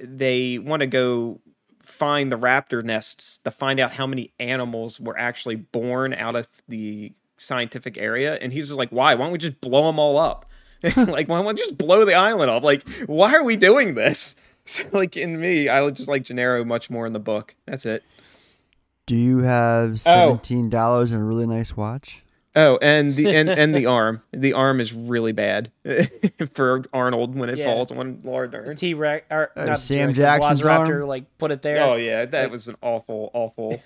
They 0.01 0.57
want 0.59 0.81
to 0.81 0.87
go 0.87 1.39
find 1.81 2.31
the 2.31 2.37
raptor 2.37 2.83
nests 2.83 3.37
to 3.39 3.51
find 3.51 3.79
out 3.79 3.93
how 3.93 4.05
many 4.05 4.33
animals 4.39 4.99
were 4.99 5.17
actually 5.17 5.55
born 5.55 6.13
out 6.13 6.35
of 6.35 6.47
the 6.67 7.13
scientific 7.37 7.97
area. 7.97 8.35
And 8.35 8.51
he's 8.51 8.67
just 8.67 8.77
like, 8.77 8.89
why? 8.89 9.15
Why 9.15 9.25
don't 9.25 9.31
we 9.31 9.37
just 9.37 9.61
blow 9.61 9.85
them 9.85 9.99
all 9.99 10.17
up? 10.17 10.46
like, 10.97 11.27
why 11.27 11.37
don't 11.37 11.45
we 11.45 11.53
just 11.53 11.77
blow 11.77 12.05
the 12.05 12.13
island 12.13 12.49
off? 12.51 12.63
Like, 12.63 12.87
why 13.07 13.33
are 13.35 13.43
we 13.43 13.55
doing 13.55 13.95
this? 13.95 14.35
So, 14.69 14.83
like, 14.91 15.15
in 15.15 15.39
me, 15.39 15.69
I 15.69 15.81
would 15.81 15.95
just 15.95 16.09
like 16.09 16.23
Gennaro 16.23 16.65
much 16.65 16.89
more 16.89 17.07
in 17.07 17.13
the 17.13 17.21
book. 17.21 17.55
That's 17.65 17.85
it. 17.85 18.03
Do 19.05 19.15
you 19.15 19.37
have 19.43 19.91
Oh. 19.91 19.95
seventeen 19.95 20.69
dollars 20.69 21.13
and 21.13 21.21
a 21.21 21.23
really 21.23 21.47
nice 21.47 21.77
watch? 21.77 22.25
Oh, 22.53 22.77
and 22.81 23.13
the 23.13 23.33
and, 23.33 23.47
and 23.49 23.73
the 23.73 23.85
arm. 23.99 24.23
The 24.33 24.51
arm 24.51 24.81
is 24.81 24.91
really 24.91 25.31
bad 25.31 25.71
for 26.53 26.83
Arnold 26.91 27.33
when 27.39 27.47
it 27.49 27.59
Yeah. 27.59 27.65
falls 27.67 27.91
on 27.93 28.19
Laura 28.25 28.51
Dern. 28.51 28.75
T 28.75 28.93
Rex 28.93 29.25
or 29.31 29.51
Uh, 29.55 29.65
not 29.67 29.79
Sam 29.79 30.11
Jackson's 30.11 30.59
Velociraptor, 30.59 30.99
arm? 30.99 31.07
like 31.07 31.37
put 31.37 31.51
it 31.51 31.61
there. 31.61 31.81
Oh 31.85 31.95
yeah, 31.95 32.25
that 32.25 32.41
Like, 32.43 32.51
was 32.51 32.67
an 32.67 32.75
awful, 32.81 33.31
awful 33.33 33.81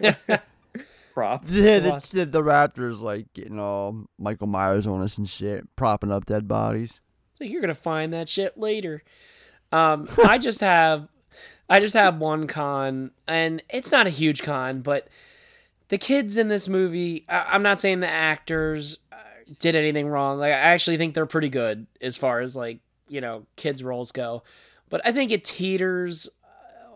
prop. 1.14 1.44
Yeah, 1.50 1.80
the, 1.80 2.10
the, 2.14 2.26
the 2.26 2.42
Raptors 2.42 3.02
like 3.02 3.32
getting 3.34 3.60
all 3.60 4.06
Michael 4.18 4.48
Myers 4.48 4.88
on 4.88 5.02
us 5.02 5.18
and 5.18 5.28
shit, 5.28 5.64
propping 5.76 6.12
up 6.12 6.26
dead 6.26 6.48
bodies. 6.48 7.02
So 7.38 7.44
you're 7.44 7.62
gonna 7.62 7.74
find 7.74 8.14
that 8.14 8.30
shit 8.30 8.58
later. 8.58 9.04
Um, 9.72 10.08
I 10.26 10.38
just 10.38 10.62
have, 10.62 11.08
I 11.70 11.80
just 11.80 11.96
have 11.96 12.18
one 12.18 12.48
con, 12.48 13.12
and 13.28 13.64
it's 13.70 13.92
not 13.92 14.08
a 14.08 14.12
huge 14.12 14.44
con, 14.44 14.82
but 14.82 15.08
the 15.90 15.98
kids 15.98 16.38
in 16.38 16.48
this 16.48 16.68
movie. 16.68 17.26
I, 17.28 17.48
I'm 17.52 17.64
not 17.64 17.80
saying 17.80 18.00
the 18.00 18.10
actors 18.10 18.98
uh, 19.12 19.16
did 19.60 19.76
anything 19.76 20.08
wrong. 20.08 20.40
Like 20.40 20.54
I 20.54 20.58
actually 20.58 20.98
think 20.98 21.14
they're 21.14 21.26
pretty 21.26 21.50
good 21.50 21.88
as 22.02 22.16
far 22.18 22.42
as 22.42 22.56
like 22.56 22.80
you 23.08 23.22
know 23.22 23.46
kids 23.56 23.84
roles 23.84 24.12
go, 24.12 24.44
but 24.90 25.02
I 25.06 25.12
think 25.12 25.32
it 25.32 25.44
teeters 25.44 26.30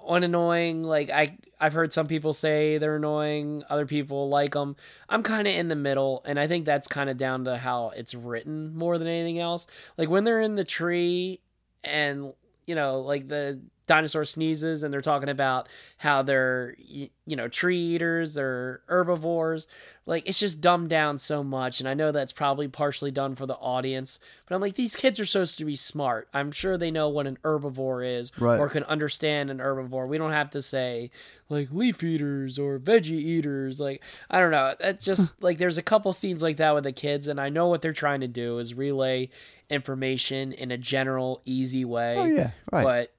on 0.06 0.24
annoying. 0.24 0.84
Like 0.84 1.10
I 1.10 1.38
I've 1.60 1.74
heard 1.74 1.92
some 1.92 2.08
people 2.08 2.34
say 2.34 2.78
they're 2.78 2.98
annoying, 2.98 3.64
other 3.70 3.86
people 3.86 4.30
like 4.30 4.54
them. 4.54 4.76
I'm 5.10 5.24
kind 5.24 5.48
of 5.48 5.54
in 5.56 5.68
the 5.68 5.76
middle, 5.76 6.22
and 6.26 6.40
I 6.40 6.48
think 6.48 6.66
that's 6.66 6.88
kind 6.88 7.10
of 7.10 7.18
down 7.18 7.46
to 7.46 7.58
how 7.58 7.92
it's 7.96 8.14
written 8.14 8.76
more 8.76 8.98
than 8.98 9.08
anything 9.08 9.40
else. 9.40 9.68
Like 9.98 10.10
when 10.10 10.24
they're 10.24 10.42
in 10.42 10.56
the 10.56 10.64
tree 10.64 11.42
and 11.84 12.34
you 12.66 12.76
know 12.76 13.02
like 13.02 13.28
the 13.28 13.60
dinosaur 13.88 14.26
sneezes 14.26 14.84
and 14.84 14.92
they're 14.94 15.02
talking 15.02 15.30
about 15.30 15.68
how 15.98 16.22
they're 16.24 16.76
you 16.80 17.10
know 17.28 17.48
tree 17.48 17.80
eaters 17.80 18.34
they're 18.34 18.82
herbivores. 18.88 19.68
Like 20.08 20.28
it's 20.28 20.40
just 20.40 20.62
dumbed 20.62 20.90
down 20.90 21.18
so 21.18 21.44
much 21.44 21.80
and 21.80 21.90
i 21.90 21.94
know 21.96 22.12
that's 22.12 22.32
probably 22.34 22.68
partially 22.68 23.10
done 23.12 23.34
for 23.34 23.48
the 23.48 23.56
audience 23.56 24.20
but 24.48 24.54
i'm 24.54 24.62
like 24.62 24.76
these 24.76 24.96
kids 24.96 25.20
are 25.20 25.26
supposed 25.26 25.58
to 25.58 25.66
be 25.66 25.76
smart. 25.76 26.28
I'm 26.34 26.52
sure 26.52 26.78
they 26.78 26.92
know 26.92 27.10
what 27.10 27.26
an 27.28 27.38
herbivore 27.44 28.20
is 28.20 28.32
Right. 28.40 28.60
or 28.60 28.70
can 28.70 28.84
understand 28.84 29.50
an 29.50 29.58
herbivore. 29.58 30.08
We 30.08 30.18
don't 30.20 30.32
have 30.32 30.52
to 30.52 30.62
say 30.62 31.10
like 31.50 31.70
leaf 31.72 32.04
eaters 32.04 32.58
or 32.60 32.78
veggie 32.80 33.12
eaters. 33.12 33.80
Like 33.80 34.04
i 34.30 34.40
don't 34.40 34.52
know. 34.52 34.76
That's 34.80 35.04
just 35.12 35.42
like 35.42 35.58
there's 35.58 35.78
a 35.80 35.84
couple 35.84 36.14
scenes 36.14 36.44
like 36.44 36.58
that 36.58 36.76
with 36.76 36.84
the 36.84 36.92
kids 36.92 37.28
and 37.28 37.40
i 37.42 37.50
know 37.50 37.68
what 37.68 37.82
they're 37.82 37.94
trying 37.94 38.22
to 38.22 38.28
do 38.28 38.60
is 38.60 38.74
relay 38.74 39.30
information 39.70 40.52
in 40.54 40.70
a 40.72 40.78
general 40.78 41.42
easy 41.46 41.86
way. 41.86 42.16
Oh, 42.18 42.26
yeah, 42.26 42.52
right. 42.72 42.84
but 42.84 43.14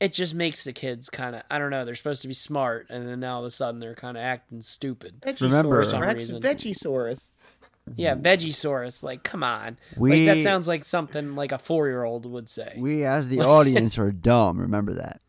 it 0.00 0.12
just 0.12 0.34
makes 0.34 0.64
the 0.64 0.72
kids 0.72 1.10
kind 1.10 1.36
of 1.36 1.42
I 1.50 1.58
don't 1.58 1.70
know. 1.70 1.84
They're 1.84 1.94
supposed 1.94 2.22
to 2.22 2.28
be 2.28 2.34
smart, 2.34 2.86
and 2.90 3.06
then 3.06 3.20
now 3.20 3.34
all 3.34 3.40
of 3.40 3.46
a 3.46 3.50
sudden 3.50 3.80
they're 3.80 3.94
kind 3.94 4.16
of 4.16 4.22
acting 4.22 4.62
stupid. 4.62 5.22
Remember- 5.40 5.82
for 5.82 5.88
some 5.88 6.02
Vegisaurus. 6.02 7.32
Yeah, 7.96 8.14
Vegisaurus. 8.14 9.02
Like, 9.02 9.24
come 9.24 9.42
on. 9.42 9.76
We- 9.96 10.26
like 10.26 10.36
that 10.36 10.42
sounds 10.42 10.68
like 10.68 10.84
something 10.84 11.34
like 11.34 11.52
a 11.52 11.58
four 11.58 11.88
year 11.88 12.04
old 12.04 12.24
would 12.26 12.48
say. 12.48 12.74
We 12.76 13.04
as 13.04 13.28
the 13.28 13.40
audience 13.46 13.98
are 13.98 14.12
dumb. 14.12 14.58
Remember 14.60 14.94
that. 14.94 15.20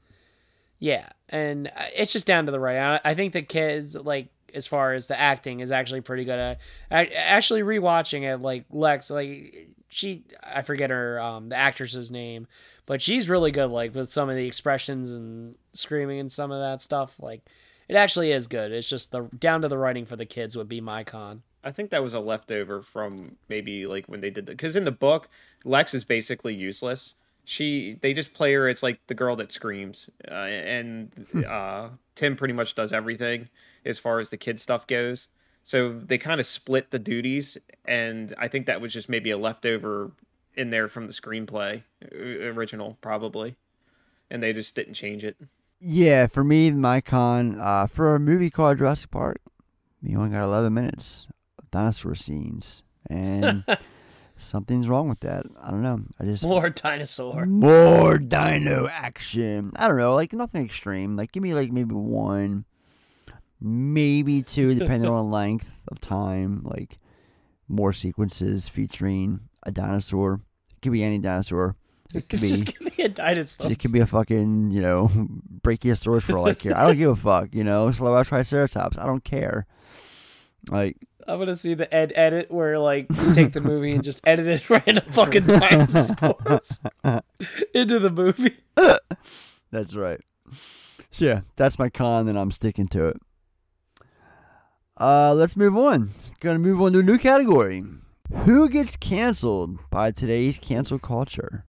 Yeah, 0.80 1.09
and 1.30 1.67
uh, 1.67 1.85
it's 1.95 2.11
just 2.11 2.25
down 2.25 2.45
to 2.48 2.51
the 2.51 2.59
right. 2.59 3.00
I, 3.06 3.11
I 3.11 3.14
think 3.14 3.33
the 3.33 3.43
kids 3.43 3.95
like 3.95 4.30
as 4.53 4.67
far 4.67 4.93
as 4.93 5.08
the 5.08 5.19
acting 5.19 5.59
is 5.59 5.72
actually 5.72 6.01
pretty 6.01 6.24
good. 6.24 6.40
At, 6.40 6.59
I, 6.90 7.06
actually 7.06 7.61
rewatching 7.61 8.24
it, 8.24 8.41
like 8.41 8.66
Lex, 8.72 9.09
like 9.09 9.69
she, 9.90 10.24
I 10.43 10.61
forget 10.61 10.90
her 10.90 11.19
um 11.19 11.50
the 11.50 11.56
actress's 11.56 12.11
name, 12.11 12.48
but 12.91 13.01
she's 13.01 13.29
really 13.29 13.51
good. 13.51 13.71
Like 13.71 13.95
with 13.95 14.09
some 14.09 14.29
of 14.29 14.35
the 14.35 14.45
expressions 14.45 15.13
and 15.13 15.55
screaming 15.71 16.19
and 16.19 16.29
some 16.29 16.51
of 16.51 16.59
that 16.59 16.81
stuff. 16.81 17.15
Like 17.21 17.41
it 17.87 17.95
actually 17.95 18.33
is 18.33 18.47
good. 18.47 18.73
It's 18.73 18.89
just 18.89 19.13
the 19.13 19.29
down 19.39 19.61
to 19.61 19.69
the 19.69 19.77
writing 19.77 20.05
for 20.05 20.17
the 20.17 20.25
kids 20.25 20.57
would 20.57 20.67
be 20.67 20.81
my 20.81 21.05
con. 21.05 21.43
I 21.63 21.71
think 21.71 21.89
that 21.91 22.03
was 22.03 22.13
a 22.13 22.19
leftover 22.19 22.81
from 22.81 23.37
maybe 23.47 23.87
like 23.87 24.07
when 24.07 24.19
they 24.19 24.29
did 24.29 24.45
the 24.45 24.51
because 24.51 24.75
in 24.75 24.83
the 24.83 24.91
book, 24.91 25.29
Lex 25.63 25.93
is 25.93 26.03
basically 26.03 26.53
useless. 26.53 27.15
She 27.45 27.97
they 28.01 28.13
just 28.13 28.33
play 28.33 28.51
her 28.55 28.67
as 28.67 28.83
like 28.83 28.99
the 29.07 29.15
girl 29.15 29.37
that 29.37 29.53
screams, 29.53 30.09
uh, 30.29 30.33
and 30.33 31.13
uh, 31.47 31.91
Tim 32.15 32.35
pretty 32.35 32.53
much 32.53 32.75
does 32.75 32.91
everything 32.91 33.47
as 33.85 33.99
far 33.99 34.19
as 34.19 34.31
the 34.31 34.37
kid 34.37 34.59
stuff 34.59 34.85
goes. 34.85 35.29
So 35.63 35.97
they 35.97 36.17
kind 36.17 36.41
of 36.41 36.45
split 36.45 36.91
the 36.91 36.99
duties, 36.99 37.57
and 37.85 38.35
I 38.37 38.49
think 38.49 38.65
that 38.65 38.81
was 38.81 38.91
just 38.91 39.07
maybe 39.07 39.31
a 39.31 39.37
leftover 39.37 40.11
in 40.55 40.69
there 40.69 40.88
from 40.88 41.07
the 41.07 41.13
screenplay 41.13 41.83
uh, 42.13 42.15
original 42.17 42.97
probably, 43.01 43.55
and 44.30 44.41
they 44.43 44.53
just 44.53 44.75
didn't 44.75 44.93
change 44.95 45.23
it. 45.23 45.38
Yeah, 45.80 46.27
for 46.27 46.43
me, 46.43 46.69
my 46.71 47.01
con 47.01 47.57
uh, 47.59 47.88
for 47.88 48.15
a 48.15 48.19
movie 48.19 48.49
called 48.49 48.77
Jurassic 48.77 49.09
Park, 49.11 49.41
you 50.01 50.17
only 50.17 50.30
got 50.30 50.43
11 50.43 50.73
minutes 50.73 51.27
of 51.59 51.69
dinosaur 51.71 52.13
scenes, 52.15 52.83
and 53.09 53.63
something's 54.35 54.88
wrong 54.88 55.09
with 55.09 55.21
that. 55.21 55.43
I 55.61 55.71
don't 55.71 55.81
know. 55.81 56.01
I 56.19 56.25
just 56.25 56.43
More 56.43 56.69
dinosaur. 56.69 57.45
more 57.45 58.17
dino 58.19 58.88
action. 58.88 59.71
I 59.75 59.88
don't 59.88 59.97
know, 59.97 60.13
like 60.13 60.33
nothing 60.33 60.65
extreme. 60.65 61.15
Like 61.15 61.31
give 61.31 61.41
me 61.41 61.53
like 61.55 61.71
maybe 61.71 61.95
one, 61.95 62.65
maybe 63.59 64.43
two, 64.43 64.75
depending 64.75 65.09
on 65.11 65.31
length 65.31 65.83
of 65.88 65.99
time. 65.99 66.61
Like 66.63 66.99
more 67.67 67.93
sequences 67.93 68.67
featuring 68.69 69.39
a 69.64 69.72
dinosaur. 69.72 70.40
It 70.72 70.81
could 70.81 70.91
be 70.91 71.03
any 71.03 71.19
dinosaur. 71.19 71.75
It 72.14 72.27
could 72.27 72.41
be. 72.41 72.61
give 72.61 72.99
a 72.99 73.09
dinosaur. 73.09 73.72
It 73.72 73.80
could 73.80 73.91
be 73.91 73.99
a 73.99 74.06
fucking, 74.06 74.72
you 74.72 74.81
know, 74.81 75.07
brachiosaurus 75.61 76.23
for 76.23 76.38
all 76.38 76.48
I 76.48 76.53
care. 76.53 76.77
I 76.77 76.85
don't 76.88 76.98
give 76.98 77.09
a 77.09 77.15
fuck, 77.15 77.53
you 77.53 77.64
know, 77.64 77.90
slow 77.91 78.22
triceratops. 78.23 78.98
I 78.98 79.06
don't 79.06 79.23
care. 79.23 79.65
Like, 80.69 80.98
I'm 81.27 81.40
gonna 81.40 81.56
see 81.56 81.73
the 81.73 81.91
ed 81.93 82.11
edit 82.15 82.51
where 82.51 82.80
like 82.80 83.07
you 83.09 83.33
take 83.33 83.53
the 83.53 83.61
movie 83.61 83.93
and 83.93 84.03
just 84.03 84.22
edit 84.25 84.48
it 84.48 84.69
random 84.69 85.06
fucking 85.11 85.45
dinosaurs 85.45 86.81
into 87.73 87.99
the 87.99 88.09
movie. 88.09 88.57
that's 89.72 89.95
right. 89.95 90.19
So 91.11 91.25
yeah, 91.25 91.41
that's 91.56 91.77
my 91.80 91.90
con, 91.90 92.27
and 92.27 92.38
I'm 92.38 92.51
sticking 92.51 92.88
to 92.90 93.07
it. 93.07 93.17
Uh, 94.98 95.33
let's 95.33 95.56
move 95.56 95.77
on. 95.77 96.09
Gonna 96.41 96.59
move 96.59 96.81
on 96.81 96.93
to 96.93 96.99
a 96.99 97.03
new 97.03 97.17
category. 97.17 97.83
Who 98.33 98.69
gets 98.69 98.95
canceled 98.95 99.79
by 99.91 100.09
today's 100.11 100.57
cancel 100.57 100.97
culture? 100.97 101.65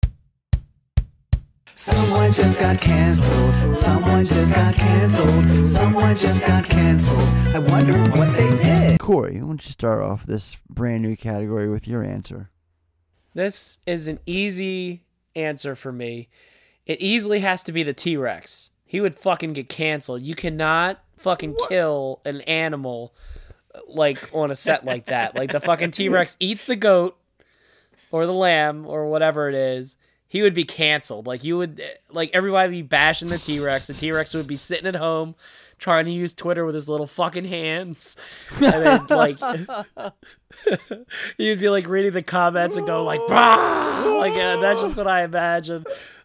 Someone 1.75 2.31
just 2.31 2.59
got 2.59 2.79
canceled. 2.79 3.75
Someone 3.75 4.23
just 4.23 4.53
got 4.53 4.73
canceled. 4.75 5.67
Someone 5.67 6.15
just 6.15 6.45
got 6.45 6.63
canceled. 6.63 7.19
I 7.53 7.59
wonder 7.59 7.97
what 8.11 8.33
they 8.37 8.49
did. 8.63 8.99
Corey, 8.99 9.33
why 9.33 9.47
don't 9.47 9.65
you 9.65 9.71
start 9.71 10.01
off 10.01 10.25
this 10.25 10.61
brand 10.69 11.01
new 11.01 11.17
category 11.17 11.67
with 11.67 11.87
your 11.87 12.03
answer? 12.03 12.51
This 13.33 13.79
is 13.85 14.07
an 14.07 14.19
easy 14.25 15.03
answer 15.35 15.75
for 15.75 15.91
me. 15.91 16.29
It 16.85 17.01
easily 17.01 17.39
has 17.39 17.63
to 17.63 17.71
be 17.71 17.83
the 17.83 17.93
T 17.93 18.15
Rex. 18.15 18.71
He 18.85 19.01
would 19.01 19.15
fucking 19.15 19.53
get 19.53 19.67
canceled. 19.67 20.21
You 20.21 20.35
cannot 20.35 21.03
fucking 21.17 21.55
kill 21.67 22.21
an 22.23 22.41
animal 22.41 23.13
like 23.87 24.17
on 24.33 24.51
a 24.51 24.55
set 24.55 24.85
like 24.85 25.05
that. 25.05 25.35
Like 25.35 25.51
the 25.51 25.59
fucking 25.59 25.91
T 25.91 26.09
Rex 26.09 26.37
eats 26.39 26.65
the 26.65 26.75
goat 26.75 27.17
or 28.11 28.25
the 28.25 28.33
lamb 28.33 28.85
or 28.85 29.09
whatever 29.09 29.47
it 29.49 29.55
is. 29.55 29.97
he 30.27 30.41
would 30.41 30.53
be 30.53 30.63
canceled. 30.63 31.27
Like 31.27 31.43
you 31.43 31.57
would, 31.57 31.81
like 32.09 32.31
everybody 32.33 32.69
would 32.69 32.75
be 32.75 32.81
bashing 32.81 33.27
the 33.27 33.37
T 33.37 33.63
Rex. 33.63 33.87
The 33.87 33.93
T 33.93 34.11
Rex 34.11 34.33
would 34.33 34.47
be 34.47 34.55
sitting 34.55 34.87
at 34.87 34.95
home 34.95 35.35
trying 35.81 36.05
to 36.05 36.11
use 36.11 36.33
Twitter 36.33 36.63
with 36.63 36.75
his 36.75 36.87
little 36.87 37.07
fucking 37.07 37.45
hands, 37.45 38.15
and 38.61 38.85
then 38.85 39.07
like 39.09 39.39
you'd 41.37 41.59
be 41.59 41.69
like 41.69 41.87
reading 41.87 42.11
the 42.11 42.21
comments 42.21 42.77
and 42.77 42.85
go 42.85 43.03
like, 43.03 43.19
bah! 43.27 44.15
like 44.19 44.33
uh, 44.33 44.57
that's 44.61 44.79
just 44.79 44.95
what 44.95 45.07
I 45.07 45.23
imagine. 45.23 45.83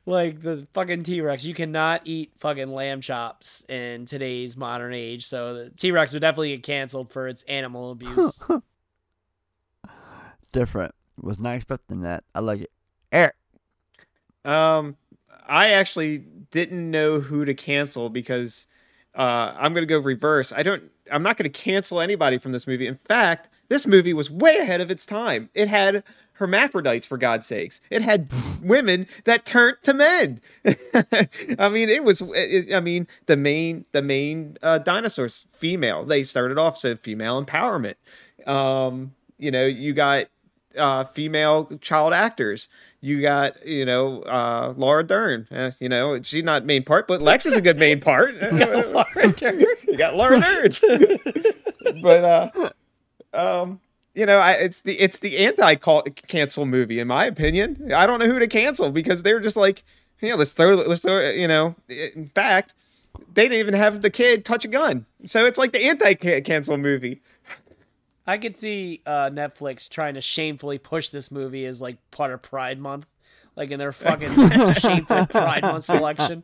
Like 0.09 0.41
the 0.41 0.68
fucking 0.73 1.02
T 1.02 1.20
Rex, 1.20 1.44
you 1.44 1.52
cannot 1.52 2.02
eat 2.05 2.31
fucking 2.39 2.73
lamb 2.73 3.01
chops 3.01 3.65
in 3.68 4.05
today's 4.05 4.57
modern 4.57 4.94
age. 4.94 5.26
So 5.26 5.65
the 5.65 5.70
T 5.70 5.91
Rex 5.91 6.12
would 6.12 6.20
definitely 6.20 6.51
get 6.51 6.62
canceled 6.62 7.12
for 7.12 7.26
its 7.26 7.43
animal 7.44 7.91
abuse. 7.93 8.43
Different. 10.52 10.94
Was 11.20 11.41
not 11.41 11.57
expecting 11.57 12.02
that. 12.02 12.23
I 12.35 12.41
like 12.41 12.60
it. 12.60 12.70
Eric. 13.10 13.35
Um, 14.44 14.97
I 15.49 15.73
actually 15.73 16.18
didn't 16.18 16.89
know 16.91 17.18
who 17.20 17.44
to 17.44 17.55
cancel 17.55 18.09
because 18.09 18.68
uh, 19.17 19.55
I'm 19.59 19.73
going 19.73 19.83
to 19.83 19.86
go 19.86 19.99
reverse. 19.99 20.52
I 20.52 20.62
don't. 20.62 20.85
I'm 21.10 21.23
not 21.23 21.36
going 21.36 21.51
to 21.51 21.59
cancel 21.59 22.01
anybody 22.01 22.39
from 22.39 22.52
this 22.52 22.67
movie. 22.67 22.86
In 22.86 22.97
fact, 22.97 23.49
this 23.68 23.86
movie 23.86 24.12
was 24.12 24.31
way 24.31 24.57
ahead 24.59 24.81
of 24.81 24.91
its 24.91 25.07
time. 25.07 25.51
It 25.55 25.68
had 25.68 26.05
hermaphrodites 26.39 27.06
for 27.06 27.18
God's 27.18 27.47
sakes. 27.47 27.81
It 27.90 28.02
had 28.02 28.28
women 28.62 29.06
that 29.24 29.44
turned 29.44 29.78
to 29.82 29.94
men. 29.94 30.40
I 31.58 31.68
mean, 31.68 31.89
it 31.89 32.05
was. 32.05 32.23
It, 32.34 32.74
I 32.74 32.81
mean, 32.81 33.06
the 33.26 33.36
main 33.36 33.84
the 33.92 34.02
main 34.02 34.56
uh, 34.62 34.78
dinosaurs 34.78 35.47
female. 35.50 36.05
They 36.05 36.24
started 36.24 36.58
off 36.58 36.78
so 36.78 36.97
female 36.97 37.42
empowerment. 37.44 37.94
Um, 38.47 39.15
you 39.39 39.50
know, 39.50 39.66
you 39.66 39.92
got 39.92 40.26
uh, 40.76 41.05
female 41.05 41.70
child 41.81 42.12
actors. 42.12 42.68
You 43.00 43.20
got, 43.20 43.65
you 43.65 43.84
know, 43.84 44.23
uh, 44.23 44.74
Laura 44.76 45.05
Dern. 45.05 45.47
Uh, 45.50 45.70
you 45.78 45.89
know, 45.89 46.20
she's 46.23 46.44
not 46.44 46.65
main 46.65 46.82
part, 46.82 47.06
but 47.06 47.23
Lex 47.23 47.47
is 47.47 47.56
a 47.56 47.60
good 47.60 47.78
main 47.78 48.00
part. 48.00 48.34
Laura 48.40 49.32
Dern. 49.36 49.60
you 49.86 49.97
got 49.97 50.16
Laura 50.16 50.40
Dern. 50.40 50.70
but 52.02 52.24
uh, 52.24 52.70
um, 53.32 53.81
you 54.17 54.27
know, 54.27 54.39
I, 54.39 54.53
it's 54.53 54.81
the 54.81 54.99
it's 54.99 55.19
the 55.19 55.39
anti 55.39 55.75
cancel 55.77 56.67
movie 56.67 56.99
in 56.99 57.07
my 57.07 57.27
opinion. 57.27 57.93
I 57.95 58.07
don't 58.07 58.19
know 58.19 58.27
who 58.27 58.39
to 58.41 58.47
cancel 58.49 58.91
because 58.91 59.23
they're 59.23 59.41
just 59.41 59.57
like, 59.57 59.85
you 60.20 60.31
know, 60.31 60.36
let's 60.36 60.53
throw 60.55 60.75
let's 60.75 61.03
throw. 61.03 61.31
You 61.31 61.47
know, 61.47 61.77
in 61.89 62.27
fact, 62.27 62.75
they 63.35 63.43
didn't 63.43 63.59
even 63.59 63.75
have 63.75 64.03
the 64.03 64.11
kid 64.11 64.45
touch 64.45 64.65
a 64.65 64.69
gun, 64.69 65.07
so 65.25 65.45
it's 65.45 65.59
like 65.59 65.73
the 65.73 65.85
anti 65.85 66.15
cancel 66.15 66.77
movie. 66.78 67.20
I 68.27 68.39
could 68.39 68.57
see 68.57 69.03
uh, 69.07 69.31
Netflix 69.31 69.89
trying 69.89 70.15
to 70.15 70.20
shamefully 70.20 70.78
push 70.78 71.11
this 71.11 71.31
movie 71.31 71.65
as 71.65 71.81
like 71.81 71.99
part 72.11 72.33
of 72.33 72.43
Pride 72.43 72.81
Month, 72.81 73.07
like 73.55 73.70
in 73.70 73.78
their 73.78 73.93
fucking 73.93 74.31
shameful 74.81 75.27
Pride 75.27 75.62
Month 75.62 75.85
selection. 75.85 76.43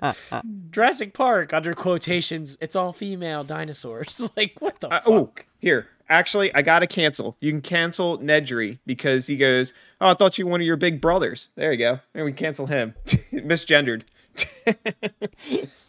Jurassic 0.71 1.13
Park 1.13 1.53
under 1.53 1.75
quotations, 1.75 2.57
it's 2.61 2.77
all 2.77 2.93
female 2.93 3.43
dinosaurs. 3.43 4.29
like 4.37 4.53
what 4.61 4.79
the 4.79 4.89
Uh, 4.89 5.01
fuck? 5.01 5.09
oh, 5.09 5.31
here. 5.59 5.89
Actually, 6.13 6.55
I 6.55 6.61
gotta 6.61 6.87
cancel. 6.87 7.39
You 7.41 7.53
can 7.53 7.63
cancel 7.63 8.19
Nedry 8.19 8.81
because 8.85 9.29
he 9.29 9.37
goes, 9.39 9.73
"Oh, 9.99 10.11
I 10.11 10.15
thought 10.15 10.37
you 10.37 10.45
were 10.45 10.51
one 10.51 10.61
of 10.61 10.67
your 10.67 10.77
big 10.77 11.01
brothers." 11.01 11.49
There 11.55 11.73
you 11.73 11.79
go. 11.79 12.01
And 12.15 12.27
we 12.27 12.33
cancel 12.35 12.67
him. 12.67 12.95
Misgendered. 13.33 14.03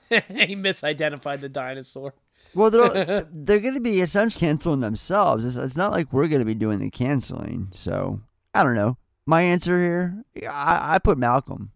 he 0.07 0.55
misidentified 0.55 1.41
the 1.41 1.49
dinosaur. 1.49 2.13
Well, 2.55 2.71
they're 2.71 3.27
they're 3.33 3.59
going 3.59 3.73
to 3.73 3.81
be 3.81 3.99
essentially 3.99 4.47
canceling 4.47 4.79
themselves. 4.79 5.43
It's, 5.45 5.57
it's 5.57 5.75
not 5.75 5.91
like 5.91 6.13
we're 6.13 6.29
going 6.29 6.39
to 6.39 6.45
be 6.45 6.55
doing 6.55 6.79
the 6.79 6.89
canceling. 6.89 7.67
So 7.73 8.21
I 8.53 8.63
don't 8.63 8.75
know. 8.75 8.97
My 9.25 9.41
answer 9.41 9.77
here, 9.77 10.23
I, 10.49 10.93
I 10.93 10.99
put 10.99 11.17
Malcolm, 11.17 11.69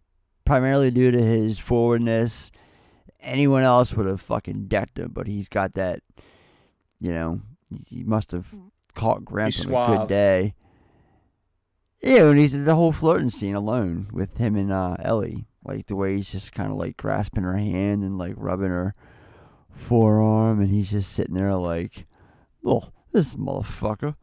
primarily 0.45 0.89
due 0.89 1.11
to 1.11 1.21
his 1.21 1.59
forwardness. 1.59 2.53
Anyone 3.19 3.63
else 3.63 3.93
would 3.93 4.07
have 4.07 4.21
fucking 4.21 4.67
decked 4.67 4.99
him, 4.99 5.11
but 5.11 5.27
he's 5.27 5.49
got 5.49 5.73
that. 5.73 6.01
You 6.99 7.11
know, 7.11 7.41
he 7.87 8.03
must 8.03 8.31
have 8.31 8.53
caught 8.93 9.25
Grant 9.25 9.55
He's 9.55 9.65
on 9.67 9.93
a 9.93 9.97
good 9.97 10.07
day. 10.07 10.55
Yeah, 12.01 12.29
and 12.29 12.37
he's 12.37 12.63
the 12.63 12.75
whole 12.75 12.91
flirting 12.91 13.29
scene 13.29 13.55
alone 13.55 14.07
with 14.13 14.37
him 14.37 14.55
and 14.55 14.71
uh, 14.71 14.97
Ellie, 14.99 15.47
like 15.65 15.87
the 15.87 15.95
way 15.95 16.15
he's 16.15 16.31
just 16.31 16.51
kind 16.53 16.71
of 16.71 16.77
like 16.77 16.95
grasping 16.97 17.43
her 17.43 17.57
hand 17.57 18.03
and 18.03 18.17
like 18.17 18.35
rubbing 18.37 18.69
her 18.69 18.93
forearm, 19.71 20.59
and 20.59 20.69
he's 20.69 20.91
just 20.91 21.11
sitting 21.11 21.35
there 21.35 21.55
like, 21.55 22.05
"Oh, 22.63 22.89
this 23.11 23.35
motherfucker," 23.35 24.15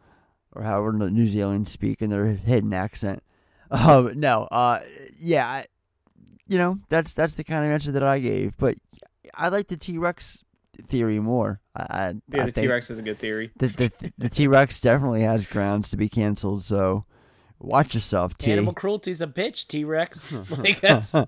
or 0.52 0.62
however 0.62 0.92
the 0.92 1.10
New 1.10 1.26
Zealand 1.26 1.66
speak 1.66 2.00
in 2.00 2.10
their 2.10 2.26
hidden 2.26 2.72
accent. 2.72 3.22
Um, 3.70 4.20
no, 4.20 4.46
uh, 4.52 4.80
yeah, 5.18 5.46
I, 5.48 5.66
you 6.46 6.58
know 6.58 6.78
that's 6.90 7.12
that's 7.12 7.34
the 7.34 7.44
kind 7.44 7.64
of 7.64 7.72
answer 7.72 7.90
that 7.90 8.04
I 8.04 8.20
gave, 8.20 8.56
but 8.56 8.76
I 9.34 9.48
like 9.48 9.66
the 9.66 9.76
T 9.76 9.98
Rex 9.98 10.43
theory 10.76 11.20
more. 11.20 11.60
I, 11.74 11.82
I 11.82 12.14
Yeah, 12.28 12.42
I 12.42 12.46
the 12.46 12.52
think 12.52 12.64
T 12.64 12.68
Rex 12.68 12.90
is 12.90 12.98
a 12.98 13.02
good 13.02 13.18
theory. 13.18 13.50
The 13.56 13.68
the, 13.68 14.12
the 14.18 14.28
T 14.28 14.46
Rex 14.46 14.80
definitely 14.82 15.22
has 15.22 15.46
grounds 15.46 15.90
to 15.90 15.96
be 15.96 16.08
canceled. 16.08 16.62
So 16.62 17.04
watch 17.58 17.94
yourself, 17.94 18.36
T. 18.38 18.52
Animal 18.52 18.74
cruelty's 18.74 19.22
a 19.22 19.26
bitch, 19.26 19.66
T 19.66 19.84
Rex. 19.84 20.32
like 20.58 20.80
that's 20.80 21.14
Uh, 21.14 21.26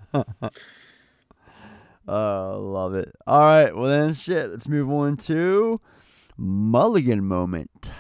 love 2.59 2.95
it. 2.95 3.13
All 3.27 3.41
right, 3.41 3.75
well 3.75 3.87
then, 3.87 4.15
shit. 4.15 4.49
Let's 4.51 4.69
move 4.69 4.91
on 4.91 5.17
to 5.19 5.81
Mulligan 6.37 7.25
moment. 7.25 7.93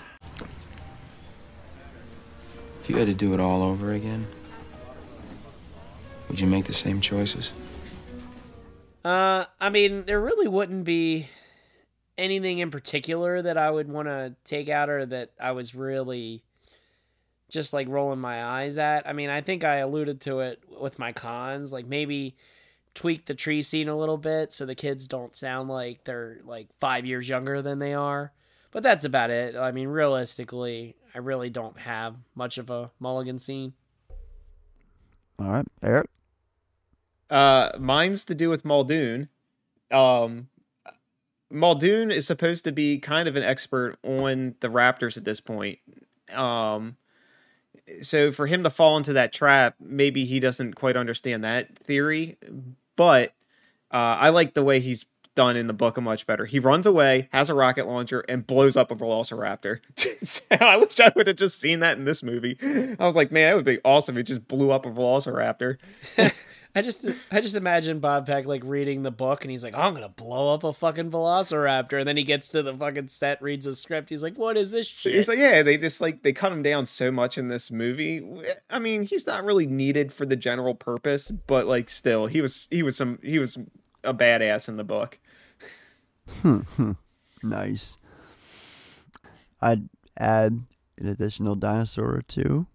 If 2.82 2.90
you 2.90 2.98
had 2.98 3.08
to 3.08 3.14
do 3.14 3.34
it 3.34 3.40
all 3.40 3.62
over 3.62 3.92
again, 3.92 4.28
would 6.28 6.38
you 6.38 6.46
make 6.46 6.66
the 6.66 6.72
same 6.72 7.00
choices? 7.00 7.52
Uh, 9.06 9.46
I 9.60 9.68
mean, 9.68 10.04
there 10.04 10.20
really 10.20 10.48
wouldn't 10.48 10.82
be 10.82 11.28
anything 12.18 12.58
in 12.58 12.72
particular 12.72 13.40
that 13.40 13.56
I 13.56 13.70
would 13.70 13.88
want 13.88 14.08
to 14.08 14.34
take 14.42 14.68
out 14.68 14.88
or 14.88 15.06
that 15.06 15.30
I 15.40 15.52
was 15.52 15.76
really 15.76 16.42
just 17.48 17.72
like 17.72 17.86
rolling 17.86 18.18
my 18.18 18.44
eyes 18.44 18.78
at. 18.78 19.06
I 19.08 19.12
mean, 19.12 19.30
I 19.30 19.42
think 19.42 19.62
I 19.62 19.76
alluded 19.76 20.22
to 20.22 20.40
it 20.40 20.60
with 20.80 20.98
my 20.98 21.12
cons, 21.12 21.72
like 21.72 21.86
maybe 21.86 22.34
tweak 22.94 23.26
the 23.26 23.34
tree 23.34 23.62
scene 23.62 23.88
a 23.88 23.96
little 23.96 24.18
bit 24.18 24.50
so 24.50 24.66
the 24.66 24.74
kids 24.74 25.06
don't 25.06 25.36
sound 25.36 25.68
like 25.68 26.02
they're 26.02 26.38
like 26.44 26.66
five 26.80 27.06
years 27.06 27.28
younger 27.28 27.62
than 27.62 27.78
they 27.78 27.94
are. 27.94 28.32
But 28.72 28.82
that's 28.82 29.04
about 29.04 29.30
it. 29.30 29.54
I 29.54 29.70
mean, 29.70 29.86
realistically, 29.86 30.96
I 31.14 31.18
really 31.18 31.48
don't 31.48 31.78
have 31.78 32.16
much 32.34 32.58
of 32.58 32.70
a 32.70 32.90
mulligan 32.98 33.38
scene. 33.38 33.72
All 35.38 35.52
right, 35.52 35.66
Eric. 35.80 36.10
Uh, 37.30 37.70
mine's 37.78 38.24
to 38.24 38.34
do 38.34 38.48
with 38.48 38.64
Muldoon. 38.64 39.28
Um, 39.90 40.48
Muldoon 41.50 42.10
is 42.10 42.26
supposed 42.26 42.64
to 42.64 42.72
be 42.72 42.98
kind 42.98 43.28
of 43.28 43.36
an 43.36 43.42
expert 43.42 43.98
on 44.02 44.54
the 44.60 44.68
Raptors 44.68 45.16
at 45.16 45.24
this 45.24 45.40
point. 45.40 45.78
Um, 46.32 46.96
so 48.02 48.32
for 48.32 48.46
him 48.46 48.62
to 48.64 48.70
fall 48.70 48.96
into 48.96 49.12
that 49.12 49.32
trap, 49.32 49.76
maybe 49.80 50.24
he 50.24 50.40
doesn't 50.40 50.74
quite 50.74 50.96
understand 50.96 51.44
that 51.44 51.78
theory. 51.78 52.36
But 52.96 53.34
uh, 53.92 54.18
I 54.18 54.30
like 54.30 54.54
the 54.54 54.64
way 54.64 54.80
he's 54.80 55.06
done 55.36 55.56
in 55.56 55.68
the 55.68 55.72
book 55.72 56.00
much 56.00 56.26
better. 56.26 56.46
He 56.46 56.58
runs 56.58 56.86
away, 56.86 57.28
has 57.32 57.48
a 57.48 57.54
rocket 57.54 57.86
launcher, 57.86 58.24
and 58.28 58.44
blows 58.44 58.76
up 58.76 58.90
a 58.90 58.96
Velociraptor. 58.96 59.80
I 60.60 60.76
wish 60.78 60.98
I 60.98 61.12
would 61.14 61.28
have 61.28 61.36
just 61.36 61.60
seen 61.60 61.80
that 61.80 61.98
in 61.98 62.04
this 62.04 62.22
movie. 62.22 62.58
I 62.98 63.04
was 63.04 63.14
like, 63.14 63.30
man, 63.30 63.50
that 63.50 63.56
would 63.56 63.64
be 63.64 63.78
awesome. 63.84 64.16
He 64.16 64.24
just 64.24 64.48
blew 64.48 64.72
up 64.72 64.86
a 64.86 64.90
Velociraptor. 64.90 65.76
I 66.76 66.82
just 66.82 67.08
I 67.30 67.40
just 67.40 67.56
imagine 67.56 68.00
Bob 68.00 68.26
Peck 68.26 68.44
like 68.44 68.62
reading 68.62 69.02
the 69.02 69.10
book 69.10 69.42
and 69.44 69.50
he's 69.50 69.64
like, 69.64 69.74
I'm 69.74 69.94
gonna 69.94 70.10
blow 70.10 70.52
up 70.52 70.62
a 70.62 70.74
fucking 70.74 71.10
velociraptor, 71.10 71.98
and 71.98 72.06
then 72.06 72.18
he 72.18 72.22
gets 72.22 72.50
to 72.50 72.62
the 72.62 72.74
fucking 72.74 73.08
set, 73.08 73.40
reads 73.40 73.64
the 73.64 73.72
script, 73.72 74.10
he's 74.10 74.22
like, 74.22 74.36
What 74.36 74.58
is 74.58 74.72
this 74.72 74.86
shit? 74.86 75.14
It's 75.14 75.26
like, 75.26 75.38
yeah, 75.38 75.62
they 75.62 75.78
just 75.78 76.02
like 76.02 76.22
they 76.22 76.34
cut 76.34 76.52
him 76.52 76.62
down 76.62 76.84
so 76.84 77.10
much 77.10 77.38
in 77.38 77.48
this 77.48 77.70
movie. 77.70 78.22
I 78.68 78.78
mean, 78.78 79.04
he's 79.04 79.26
not 79.26 79.42
really 79.42 79.66
needed 79.66 80.12
for 80.12 80.26
the 80.26 80.36
general 80.36 80.74
purpose, 80.74 81.30
but 81.30 81.66
like 81.66 81.88
still, 81.88 82.26
he 82.26 82.42
was 82.42 82.68
he 82.70 82.82
was 82.82 82.94
some 82.94 83.20
he 83.22 83.38
was 83.38 83.56
a 84.04 84.12
badass 84.12 84.68
in 84.68 84.76
the 84.76 84.84
book. 84.84 85.18
Hmm, 86.42 86.58
hmm. 86.58 86.92
nice. 87.42 87.96
I'd 89.62 89.88
add 90.18 90.60
an 90.98 91.08
additional 91.08 91.54
dinosaur 91.54 92.14
or 92.14 92.22
two, 92.22 92.66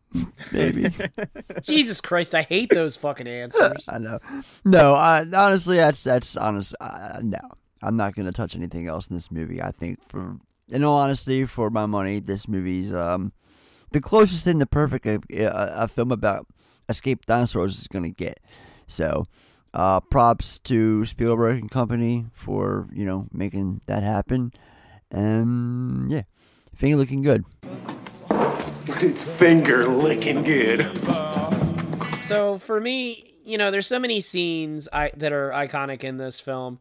maybe. 0.52 0.90
Jesus 1.64 2.02
Christ, 2.02 2.36
I 2.36 2.42
hate 2.44 2.70
those 2.70 2.96
fucking 2.96 3.28
answers. 3.28 3.88
I 3.92 3.98
know. 3.98 4.20
No, 4.66 4.94
I, 4.94 5.26
honestly, 5.36 5.78
that's 5.78 6.04
that's 6.04 6.36
honest. 6.38 6.76
Uh, 6.80 7.20
no, 7.22 7.40
I'm 7.82 7.98
not 7.98 8.16
gonna 8.16 8.32
touch 8.32 8.56
anything 8.56 8.88
else 8.88 9.08
in 9.08 9.16
this 9.16 9.32
movie. 9.32 9.62
I 9.62 9.72
think, 9.72 10.04
for 10.08 10.38
in 10.70 10.84
all 10.84 10.98
honesty, 11.00 11.46
for 11.46 11.70
my 11.70 11.86
money, 11.86 12.20
this 12.20 12.48
movie's 12.48 12.94
um 12.94 13.34
the 13.92 14.02
closest 14.02 14.46
thing 14.46 14.60
to 14.60 14.66
perfect 14.66 15.06
a, 15.06 15.20
a, 15.32 15.84
a 15.84 15.88
film 15.88 16.12
about 16.12 16.48
escaped 16.90 17.28
dinosaurs 17.28 17.80
is 17.80 17.88
gonna 17.88 18.10
get. 18.10 18.40
So, 18.88 19.26
uh, 19.74 20.02
props 20.02 20.60
to 20.60 21.06
Spielberg 21.06 21.60
and 21.60 21.72
company 21.72 22.26
for 22.34 22.88
you 22.94 23.06
know 23.06 23.28
making 23.32 23.82
that 23.88 24.04
happen. 24.04 24.52
And 25.10 26.12
yeah, 26.12 26.24
thing 26.76 26.96
looking 26.96 27.22
good. 27.22 27.46
Finger 29.38 29.88
licking 29.88 30.44
good. 30.44 30.98
So 32.22 32.58
for 32.58 32.80
me, 32.80 33.36
you 33.44 33.58
know, 33.58 33.72
there's 33.72 33.88
so 33.88 34.00
many 34.00 34.20
scenes 34.20 34.88
I, 34.92 35.12
that 35.18 35.34
are 35.34 35.52
iconic 35.52 36.04
in 36.04 36.18
this 36.18 36.40
film, 36.40 36.80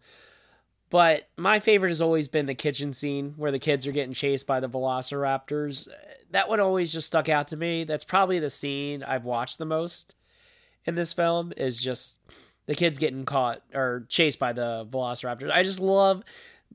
but 0.89 1.29
my 1.37 1.61
favorite 1.61 1.91
has 1.91 2.01
always 2.01 2.29
been 2.29 2.47
the 2.47 2.55
kitchen 2.55 2.93
scene 2.93 3.35
where 3.37 3.53
the 3.53 3.59
kids 3.59 3.87
are 3.87 3.93
getting 3.93 4.13
chased 4.13 4.47
by 4.47 4.61
the 4.61 4.69
velociraptors. 4.69 5.89
That 6.31 6.49
one 6.49 6.61
always 6.61 6.93
just 6.93 7.07
stuck 7.07 7.29
out 7.29 7.49
to 7.49 7.57
me. 7.57 7.85
That's 7.85 8.05
probably 8.05 8.39
the 8.39 8.51
scene 8.51 9.03
I've 9.03 9.25
watched 9.25 9.59
the 9.59 9.67
most 9.67 10.15
in 10.85 10.95
this 10.95 11.13
film 11.13 11.53
is 11.57 11.83
just 11.83 12.21
the 12.67 12.75
kids 12.75 12.99
getting 12.99 13.25
caught 13.25 13.63
or 13.75 14.07
chased 14.09 14.39
by 14.39 14.53
the 14.53 14.87
velociraptors. 14.91 15.51
I 15.51 15.63
just 15.63 15.81
love 15.81 16.23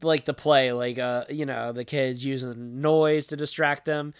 like 0.01 0.25
the 0.25 0.33
play, 0.33 0.71
like 0.73 0.99
uh, 0.99 1.25
you 1.29 1.45
know, 1.45 1.71
the 1.71 1.85
kids 1.85 2.25
using 2.25 2.81
noise 2.81 3.27
to 3.27 3.37
distract 3.37 3.85
them. 3.85 4.13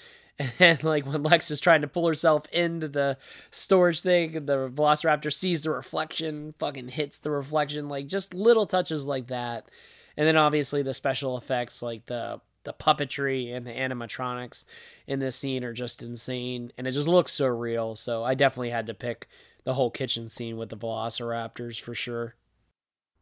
And 0.60 0.84
like 0.84 1.06
when 1.06 1.24
Lex 1.24 1.50
is 1.50 1.62
trying 1.62 1.82
to 1.82 1.88
pull 1.88 2.08
herself 2.08 2.46
into 2.52 2.90
the 2.90 3.18
storage 3.52 4.02
thing, 4.02 4.34
the 4.34 4.70
Velociraptor 4.70 5.32
sees 5.32 5.62
the 5.62 5.70
reflection, 5.70 6.54
fucking 6.60 6.90
hits 6.90 7.20
the 7.20 7.32
reflection, 7.32 7.88
like 7.88 8.08
just 8.08 8.34
little 8.34 8.66
touches 8.66 9.06
like 9.06 9.28
that. 9.28 9.70
And 10.18 10.28
then 10.28 10.36
obviously 10.36 10.82
the 10.82 10.94
special 10.94 11.38
effects, 11.38 11.82
like 11.82 12.06
the 12.06 12.42
the 12.66 12.74
puppetry 12.74 13.56
and 13.56 13.66
the 13.66 13.72
animatronics 13.72 14.66
in 15.08 15.20
this 15.20 15.36
scene 15.36 15.64
are 15.64 15.74
just 15.74 16.04
insane, 16.04 16.72
and 16.78 16.88
it 16.88 16.92
just 16.92 17.08
looks 17.08 17.32
so 17.32 17.46
real. 17.46 17.96
So 17.96 18.24
I 18.24 18.34
definitely 18.34 18.72
had 18.72 18.88
to 18.88 18.94
pick 18.94 19.28
the 19.64 19.76
whole 19.76 19.92
kitchen 19.92 20.28
scene 20.28 20.58
with 20.58 20.70
the 20.70 20.78
Velociraptors 20.78 21.80
for 21.80 21.96
sure. 21.96 22.36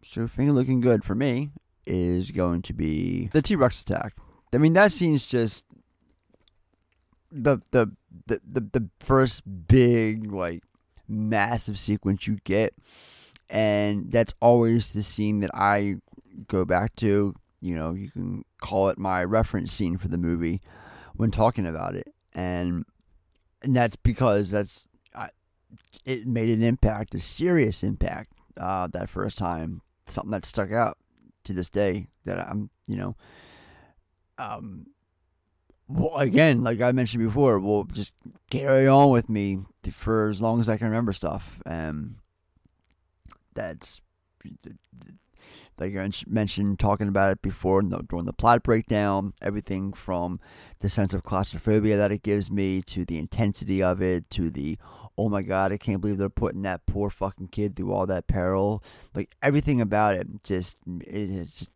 So 0.01 0.27
thing 0.27 0.51
looking 0.51 0.81
good 0.81 1.03
for 1.03 1.13
me 1.13 1.51
is 1.85 2.31
going 2.31 2.61
to 2.63 2.73
be 2.73 3.27
the 3.27 3.41
T 3.41 3.55
Rex 3.55 3.81
attack. 3.81 4.13
I 4.53 4.57
mean 4.57 4.73
that 4.73 4.91
scene's 4.91 5.27
just 5.27 5.65
the 7.33 7.57
the 7.71 7.91
the 8.27 8.39
the, 8.45 8.61
the 8.61 8.89
first 8.99 9.41
big 9.67 10.31
like 10.31 10.63
massive 11.07 11.77
sequence 11.77 12.27
you 12.27 12.37
get 12.43 12.73
and 13.49 14.11
that's 14.11 14.33
always 14.41 14.91
the 14.91 15.01
scene 15.01 15.41
that 15.41 15.51
I 15.53 15.95
go 16.47 16.65
back 16.65 16.95
to 16.97 17.33
you 17.61 17.75
know 17.75 17.93
you 17.93 18.09
can 18.09 18.43
call 18.61 18.89
it 18.89 18.97
my 18.97 19.23
reference 19.23 19.71
scene 19.71 19.97
for 19.97 20.07
the 20.07 20.17
movie 20.17 20.61
when 21.15 21.31
talking 21.31 21.65
about 21.65 21.95
it. 21.95 22.09
And 22.35 22.85
and 23.63 23.75
that's 23.75 23.95
because 23.95 24.51
that's 24.51 24.87
I, 25.15 25.29
it 26.05 26.25
made 26.27 26.49
an 26.49 26.63
impact 26.63 27.15
a 27.15 27.19
serious 27.19 27.83
impact 27.83 28.29
uh, 28.57 28.87
that 28.87 29.09
first 29.09 29.37
time 29.37 29.81
something 30.05 30.31
that 30.31 30.45
stuck 30.45 30.71
out 30.71 30.97
to 31.45 31.53
this 31.53 31.69
day 31.69 32.07
that 32.25 32.39
I'm 32.39 32.69
you 32.87 32.97
know 32.97 33.15
um 34.37 34.87
well, 35.93 36.17
again, 36.17 36.61
like 36.61 36.81
I 36.81 36.91
mentioned 36.91 37.23
before, 37.23 37.59
will 37.59 37.83
just 37.85 38.15
carry 38.49 38.87
on 38.87 39.11
with 39.11 39.29
me 39.29 39.59
for 39.91 40.29
as 40.29 40.41
long 40.41 40.59
as 40.59 40.67
I 40.67 40.77
can 40.77 40.87
remember 40.87 41.13
stuff. 41.13 41.61
And 41.65 42.15
that's 43.53 44.01
like 45.77 45.95
I 45.95 46.09
mentioned, 46.27 46.79
talking 46.79 47.07
about 47.07 47.31
it 47.31 47.41
before 47.41 47.81
during 47.81 48.25
the 48.25 48.33
plot 48.33 48.63
breakdown. 48.63 49.33
Everything 49.41 49.93
from 49.93 50.39
the 50.79 50.89
sense 50.89 51.13
of 51.13 51.23
claustrophobia 51.23 51.97
that 51.97 52.11
it 52.11 52.23
gives 52.23 52.51
me 52.51 52.81
to 52.83 53.05
the 53.05 53.19
intensity 53.19 53.81
of 53.83 54.01
it 54.01 54.29
to 54.31 54.49
the 54.49 54.77
oh 55.15 55.29
my 55.29 55.43
god, 55.43 55.71
I 55.71 55.77
can't 55.77 56.01
believe 56.01 56.17
they're 56.17 56.29
putting 56.29 56.63
that 56.63 56.87
poor 56.87 57.11
fucking 57.11 57.49
kid 57.49 57.75
through 57.75 57.93
all 57.93 58.07
that 58.07 58.27
peril. 58.27 58.83
Like 59.13 59.35
everything 59.43 59.79
about 59.79 60.15
it, 60.15 60.27
just 60.43 60.77
it 60.87 61.29
is 61.29 61.53
just 61.53 61.71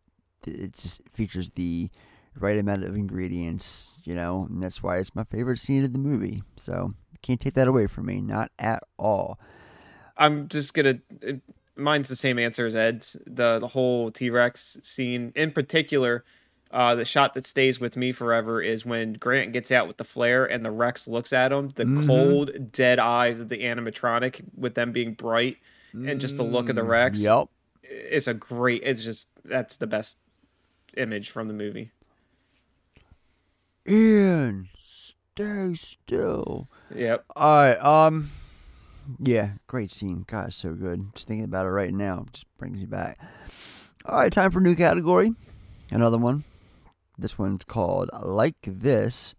it 0.46 0.74
just 0.74 1.08
features 1.08 1.50
the 1.50 1.90
right 2.38 2.58
amount 2.58 2.84
of 2.84 2.94
ingredients, 2.96 3.98
you 4.04 4.14
know, 4.14 4.46
and 4.48 4.62
that's 4.62 4.82
why 4.82 4.98
it's 4.98 5.14
my 5.14 5.24
favorite 5.24 5.58
scene 5.58 5.84
of 5.84 5.92
the 5.92 5.98
movie. 5.98 6.42
So 6.56 6.94
can't 7.22 7.40
take 7.40 7.54
that 7.54 7.68
away 7.68 7.86
from 7.86 8.06
me, 8.06 8.20
not 8.20 8.50
at 8.58 8.82
all. 8.98 9.38
I'm 10.16 10.48
just 10.48 10.74
gonna. 10.74 10.98
Mine's 11.76 12.08
the 12.08 12.16
same 12.16 12.38
answer 12.38 12.66
as 12.66 12.74
Ed's. 12.74 13.16
The 13.26 13.58
the 13.60 13.68
whole 13.68 14.10
T 14.10 14.30
Rex 14.30 14.78
scene, 14.82 15.32
in 15.36 15.52
particular, 15.52 16.24
uh, 16.72 16.94
the 16.96 17.04
shot 17.04 17.34
that 17.34 17.46
stays 17.46 17.78
with 17.78 17.96
me 17.96 18.10
forever 18.12 18.60
is 18.60 18.84
when 18.84 19.12
Grant 19.14 19.52
gets 19.52 19.70
out 19.70 19.86
with 19.86 19.96
the 19.96 20.04
flare 20.04 20.44
and 20.44 20.64
the 20.64 20.70
Rex 20.72 21.06
looks 21.06 21.32
at 21.32 21.52
him. 21.52 21.68
The 21.76 21.84
Mm-hmm. 21.84 22.00
Mhm. 22.00 22.06
cold, 22.06 22.72
dead 22.72 22.98
eyes 22.98 23.38
of 23.40 23.48
the 23.48 23.58
animatronic, 23.62 24.40
with 24.56 24.74
them 24.74 24.90
being 24.92 25.14
bright, 25.14 25.58
and 25.92 26.20
just 26.20 26.36
the 26.36 26.42
look 26.42 26.68
of 26.68 26.74
the 26.74 26.82
Rex. 26.82 27.20
Yep. 27.20 27.46
It's 27.82 28.26
a 28.26 28.34
great. 28.34 28.82
It's 28.84 29.04
just 29.04 29.28
that's 29.44 29.76
the 29.76 29.86
best 29.86 30.18
image 30.96 31.30
from 31.30 31.46
the 31.48 31.54
movie. 31.54 31.92
Ian, 33.88 34.68
stay 34.76 35.72
still. 35.74 36.68
Yep. 36.94 37.24
All 37.36 37.62
right. 37.62 37.78
Um. 37.82 38.30
Yeah, 39.18 39.52
great 39.66 39.90
scene. 39.90 40.24
God, 40.26 40.48
it's 40.48 40.56
so 40.56 40.74
good. 40.74 41.14
Just 41.14 41.28
thinking 41.28 41.46
about 41.46 41.64
it 41.64 41.70
right 41.70 41.94
now 41.94 42.26
just 42.30 42.46
brings 42.58 42.78
me 42.78 42.84
back. 42.84 43.18
All 44.04 44.18
right, 44.18 44.30
time 44.30 44.50
for 44.50 44.58
a 44.58 44.62
new 44.62 44.74
category. 44.74 45.32
Another 45.90 46.18
one. 46.18 46.44
This 47.16 47.38
one's 47.38 47.64
called 47.64 48.10
"Like 48.22 48.56
This, 48.62 49.34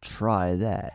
Try 0.00 0.56
That." 0.56 0.94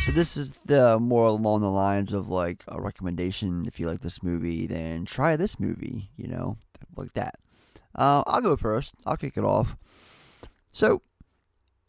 So 0.00 0.12
this 0.12 0.38
is 0.38 0.52
the 0.52 0.98
more 0.98 1.26
along 1.26 1.60
the 1.60 1.70
lines 1.70 2.14
of 2.14 2.30
like 2.30 2.64
a 2.68 2.80
recommendation. 2.80 3.66
If 3.66 3.78
you 3.78 3.86
like 3.86 4.00
this 4.00 4.22
movie, 4.22 4.66
then 4.66 5.04
try 5.04 5.36
this 5.36 5.60
movie. 5.60 6.08
You 6.16 6.28
know, 6.28 6.56
like 6.96 7.12
that. 7.12 7.34
Uh, 7.94 8.22
I'll 8.26 8.40
go 8.40 8.56
first. 8.56 8.94
I'll 9.04 9.18
kick 9.18 9.36
it 9.36 9.44
off. 9.44 9.76
So, 10.72 11.02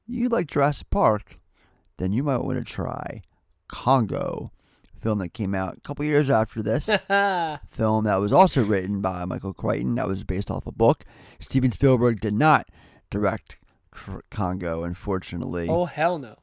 you 0.08 0.28
like 0.28 0.48
Jurassic 0.48 0.90
Park, 0.90 1.38
then 1.98 2.12
you 2.12 2.22
might 2.22 2.40
want 2.40 2.58
to 2.58 2.66
try 2.66 3.22
Congo, 3.70 4.52
film 5.00 5.20
that 5.20 5.34
came 5.34 5.56
out 5.56 5.78
a 5.78 5.82
couple 5.82 6.04
years 6.04 6.30
after 6.30 6.62
this. 6.62 6.88
film 7.70 8.04
that 8.04 8.20
was 8.20 8.34
also 8.34 8.66
written 8.66 9.00
by 9.00 9.24
Michael 9.24 9.54
Crichton, 9.54 9.96
that 9.96 10.08
was 10.08 10.26
based 10.26 10.52
off 10.52 10.68
a 10.68 10.72
book. 10.74 11.06
Steven 11.40 11.72
Spielberg 11.72 12.20
did 12.20 12.34
not 12.34 12.68
direct 13.10 13.58
Congo, 14.30 14.84
unfortunately. 14.84 15.68
Oh 15.70 15.86
hell 15.86 16.18
no! 16.18 16.38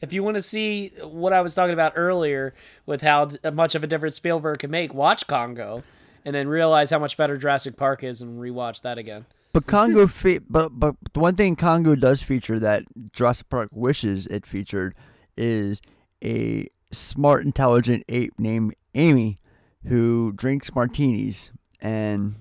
If 0.00 0.12
you 0.12 0.22
want 0.22 0.36
to 0.36 0.42
see 0.42 0.92
what 1.02 1.32
I 1.32 1.40
was 1.40 1.54
talking 1.54 1.72
about 1.72 1.94
earlier 1.96 2.54
with 2.86 3.02
how 3.02 3.28
much 3.52 3.74
of 3.74 3.82
a 3.82 3.86
difference 3.86 4.16
Spielberg 4.16 4.60
can 4.60 4.70
make, 4.70 4.94
watch 4.94 5.26
Congo, 5.26 5.82
and 6.24 6.34
then 6.34 6.48
realize 6.48 6.90
how 6.90 6.98
much 6.98 7.16
better 7.16 7.36
Jurassic 7.36 7.76
Park 7.76 8.04
is, 8.04 8.22
and 8.22 8.38
rewatch 8.40 8.82
that 8.82 8.98
again. 8.98 9.26
But 9.52 9.66
Congo, 9.66 10.06
fe- 10.06 10.40
but 10.48 10.78
but 10.78 10.94
the 11.12 11.20
one 11.20 11.34
thing 11.34 11.56
Congo 11.56 11.94
does 11.96 12.22
feature 12.22 12.60
that 12.60 12.84
Jurassic 13.12 13.48
Park 13.48 13.70
wishes 13.72 14.26
it 14.28 14.46
featured 14.46 14.94
is 15.36 15.82
a 16.22 16.68
smart, 16.92 17.44
intelligent 17.44 18.04
ape 18.08 18.38
named 18.38 18.74
Amy 18.94 19.38
who 19.84 20.32
drinks 20.32 20.74
martinis, 20.74 21.50
and 21.80 22.34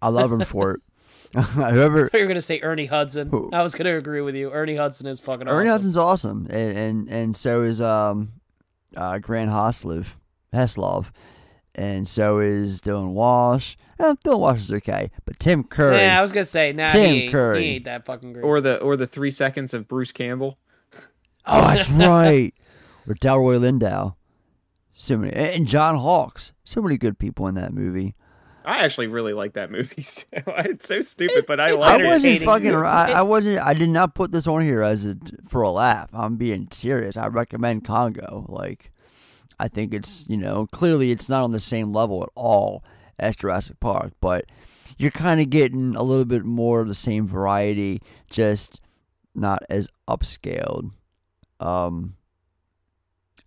I 0.00 0.08
love 0.08 0.32
him 0.32 0.44
for 0.44 0.72
it. 0.72 0.80
Whoever 1.54 2.10
you're 2.14 2.26
gonna 2.26 2.40
say 2.40 2.60
Ernie 2.60 2.86
Hudson. 2.86 3.30
I 3.52 3.62
was 3.62 3.74
gonna 3.74 3.96
agree 3.96 4.20
with 4.20 4.34
you. 4.34 4.50
Ernie 4.50 4.76
Hudson 4.76 5.06
is 5.06 5.20
fucking 5.20 5.46
Ernie 5.46 5.68
awesome. 5.68 5.72
Hudson's 5.72 5.96
awesome, 5.96 6.46
and 6.50 6.76
and 6.76 7.08
and 7.08 7.36
so 7.36 7.62
is 7.62 7.80
um, 7.80 8.32
uh, 8.96 9.18
Grant 9.20 9.50
Hoslov, 9.50 10.14
Heslov, 10.52 11.12
and 11.74 12.08
so 12.08 12.40
is 12.40 12.80
Dylan 12.80 13.12
Walsh. 13.12 13.76
Eh, 14.00 14.14
Dylan 14.24 14.40
Walsh 14.40 14.58
is 14.58 14.72
okay, 14.72 15.10
but 15.24 15.38
Tim 15.38 15.62
Curry. 15.62 15.98
Yeah, 15.98 16.18
I 16.18 16.20
was 16.20 16.32
gonna 16.32 16.44
say, 16.44 16.72
nah, 16.72 16.88
Tim 16.88 17.14
he, 17.14 17.28
Curry. 17.28 17.62
he 17.62 17.70
ain't 17.76 17.84
that 17.84 18.04
fucking 18.06 18.32
great. 18.32 18.44
Or 18.44 18.60
the 18.60 18.78
or 18.80 18.96
the 18.96 19.06
three 19.06 19.30
seconds 19.30 19.72
of 19.72 19.86
Bruce 19.86 20.10
Campbell. 20.10 20.58
Oh, 21.46 21.60
that's 21.74 21.90
right. 21.90 22.52
Or 23.06 23.14
Delroy 23.14 23.58
Lindo. 23.58 24.16
So 24.92 25.16
many, 25.16 25.32
and 25.32 25.66
John 25.66 25.96
Hawkes. 25.96 26.52
So 26.64 26.82
many 26.82 26.98
good 26.98 27.18
people 27.18 27.46
in 27.46 27.54
that 27.54 27.72
movie. 27.72 28.16
I 28.70 28.84
actually 28.84 29.08
really 29.08 29.32
like 29.32 29.54
that 29.54 29.70
movie. 29.72 30.02
So 30.10 30.26
it's 30.46 30.86
so 30.86 31.00
stupid, 31.00 31.44
but 31.46 31.58
I 31.58 31.72
it's 31.72 31.80
like 31.80 32.00
I 32.00 32.04
wasn't 32.04 32.40
it. 32.40 32.42
fucking. 32.44 32.72
I, 32.72 33.14
I 33.16 33.22
wasn't. 33.22 33.60
I 33.60 33.74
did 33.74 33.88
not 33.90 34.14
put 34.14 34.30
this 34.30 34.46
on 34.46 34.62
here 34.62 34.80
as 34.82 35.06
a 35.06 35.16
for 35.48 35.62
a 35.62 35.70
laugh. 35.70 36.08
I'm 36.12 36.36
being 36.36 36.68
serious. 36.70 37.16
I 37.16 37.26
recommend 37.26 37.82
Congo. 37.84 38.46
Like, 38.48 38.92
I 39.58 39.66
think 39.66 39.92
it's 39.92 40.28
you 40.28 40.36
know 40.36 40.68
clearly 40.70 41.10
it's 41.10 41.28
not 41.28 41.42
on 41.42 41.50
the 41.50 41.58
same 41.58 41.92
level 41.92 42.22
at 42.22 42.28
all 42.36 42.84
as 43.18 43.34
Jurassic 43.34 43.80
Park, 43.80 44.12
but 44.20 44.44
you're 44.98 45.10
kind 45.10 45.40
of 45.40 45.50
getting 45.50 45.96
a 45.96 46.02
little 46.04 46.24
bit 46.24 46.44
more 46.44 46.80
of 46.80 46.86
the 46.86 46.94
same 46.94 47.26
variety, 47.26 48.00
just 48.30 48.80
not 49.34 49.64
as 49.68 49.88
upscaled. 50.08 50.92
Um. 51.58 52.14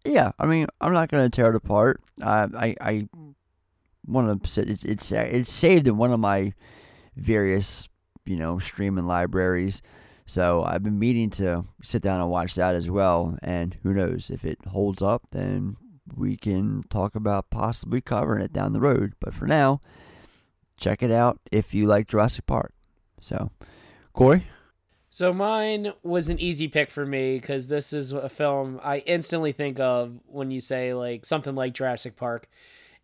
Yeah, 0.06 0.32
I 0.38 0.48
mean, 0.48 0.68
I'm 0.82 0.92
not 0.94 1.10
gonna 1.10 1.30
tear 1.30 1.50
it 1.52 1.56
apart. 1.56 2.02
I 2.22 2.48
I, 2.54 2.76
I 2.82 3.08
want 4.08 4.44
to 4.44 4.50
say 4.50 4.64
it's 4.64 4.84
it's 4.84 5.12
it's 5.12 5.52
saved 5.52 5.88
in 5.88 5.98
one 5.98 6.12
of 6.12 6.20
my 6.20 6.54
various 7.16 7.88
you 8.26 8.38
know 8.38 8.60
streaming 8.60 9.06
libraries. 9.06 9.82
So 10.26 10.64
I've 10.64 10.84
been 10.84 11.00
meaning 11.00 11.30
to 11.32 11.66
sit 11.82 12.02
down 12.02 12.22
and 12.22 12.30
watch 12.30 12.56
that 12.56 12.76
as 12.76 12.90
well. 12.90 13.38
And 13.44 13.76
who 13.84 13.94
knows 13.94 14.30
if 14.30 14.46
it 14.46 14.60
holds 14.68 15.02
up, 15.02 15.24
then 15.32 15.76
we 16.16 16.38
can 16.38 16.84
talk 16.90 17.16
about 17.16 17.50
possibly 17.50 18.02
covering 18.02 18.44
it 18.44 18.54
down 18.54 18.74
the 18.74 18.80
road. 18.80 19.14
But 19.20 19.34
for 19.34 19.46
now, 19.46 19.82
check 20.78 21.04
it 21.04 21.12
out 21.12 21.40
if 21.52 21.74
you 21.74 21.86
like 21.86 22.08
Jurassic 22.08 22.46
Park. 22.46 22.74
So, 23.20 23.52
Corey, 24.14 24.46
So 25.10 25.34
mine 25.34 25.94
was 26.04 26.30
an 26.30 26.40
easy 26.40 26.68
pick 26.68 26.90
for 26.90 27.06
me 27.06 27.36
because 27.36 27.68
this 27.68 27.94
is 27.94 28.12
a 28.12 28.30
film 28.30 28.80
I 28.84 29.00
instantly 29.00 29.52
think 29.52 29.80
of 29.80 30.20
when 30.26 30.52
you 30.52 30.60
say 30.60 30.94
like 30.94 31.26
something 31.26 31.56
like 31.56 31.74
Jurassic 31.74 32.16
Park, 32.16 32.48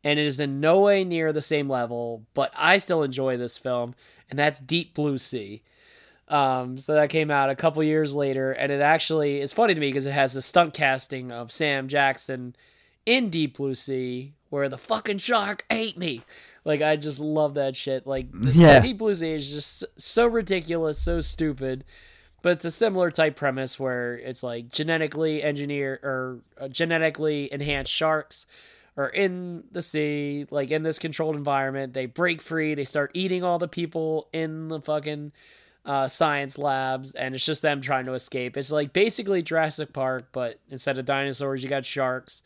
and 0.03 0.19
it 0.19 0.25
is 0.25 0.39
in 0.39 0.59
no 0.59 0.79
way 0.79 1.03
near 1.03 1.33
the 1.33 1.41
same 1.41 1.69
level, 1.69 2.25
but 2.33 2.51
I 2.55 2.77
still 2.77 3.03
enjoy 3.03 3.37
this 3.37 3.57
film, 3.57 3.95
and 4.29 4.37
that's 4.39 4.59
Deep 4.59 4.93
Blue 4.93 5.17
Sea. 5.17 5.61
Um, 6.27 6.77
so 6.77 6.93
that 6.93 7.09
came 7.09 7.31
out 7.31 7.49
a 7.49 7.55
couple 7.55 7.83
years 7.83 8.15
later, 8.15 8.51
and 8.51 8.71
it 8.71 8.81
actually 8.81 9.41
is 9.41 9.51
funny 9.51 9.73
to 9.73 9.79
me 9.79 9.89
because 9.89 10.05
it 10.05 10.11
has 10.13 10.33
the 10.33 10.41
stunt 10.41 10.73
casting 10.73 11.31
of 11.31 11.51
Sam 11.51 11.87
Jackson 11.87 12.55
in 13.05 13.29
Deep 13.29 13.57
Blue 13.57 13.73
Sea, 13.73 14.33
where 14.49 14.69
the 14.69 14.77
fucking 14.77 15.17
shark 15.17 15.65
ate 15.71 15.97
me. 15.97 16.21
Like 16.63 16.81
I 16.81 16.95
just 16.97 17.19
love 17.19 17.55
that 17.55 17.75
shit. 17.75 18.05
Like 18.05 18.31
the, 18.31 18.51
Yeah. 18.51 18.79
Deep 18.79 18.99
Blue 18.99 19.15
Sea 19.15 19.31
is 19.31 19.51
just 19.51 19.83
so 19.97 20.27
ridiculous, 20.27 20.99
so 20.99 21.19
stupid. 21.19 21.83
But 22.41 22.53
it's 22.53 22.65
a 22.65 22.71
similar 22.71 23.11
type 23.11 23.35
premise 23.35 23.79
where 23.79 24.13
it's 24.13 24.43
like 24.43 24.69
genetically 24.69 25.43
engineered 25.43 25.99
or 26.03 26.39
uh, 26.57 26.69
genetically 26.69 27.51
enhanced 27.51 27.91
sharks 27.91 28.45
are 28.99 29.09
in 29.09 29.63
the 29.71 29.81
sea, 29.81 30.45
like 30.51 30.71
in 30.71 30.83
this 30.83 30.99
controlled 30.99 31.37
environment. 31.37 31.93
They 31.93 32.05
break 32.05 32.41
free. 32.41 32.75
They 32.75 32.83
start 32.83 33.11
eating 33.13 33.43
all 33.45 33.57
the 33.57 33.67
people 33.67 34.27
in 34.33 34.67
the 34.67 34.81
fucking 34.81 35.31
uh, 35.85 36.09
science 36.09 36.57
labs, 36.57 37.15
and 37.15 37.33
it's 37.33 37.45
just 37.45 37.61
them 37.61 37.79
trying 37.79 38.05
to 38.05 38.13
escape. 38.13 38.57
It's 38.57 38.71
like 38.71 38.91
basically 38.91 39.41
Jurassic 39.41 39.93
Park, 39.93 40.27
but 40.33 40.59
instead 40.69 40.97
of 40.97 41.05
dinosaurs, 41.05 41.63
you 41.63 41.69
got 41.69 41.85
sharks, 41.85 42.43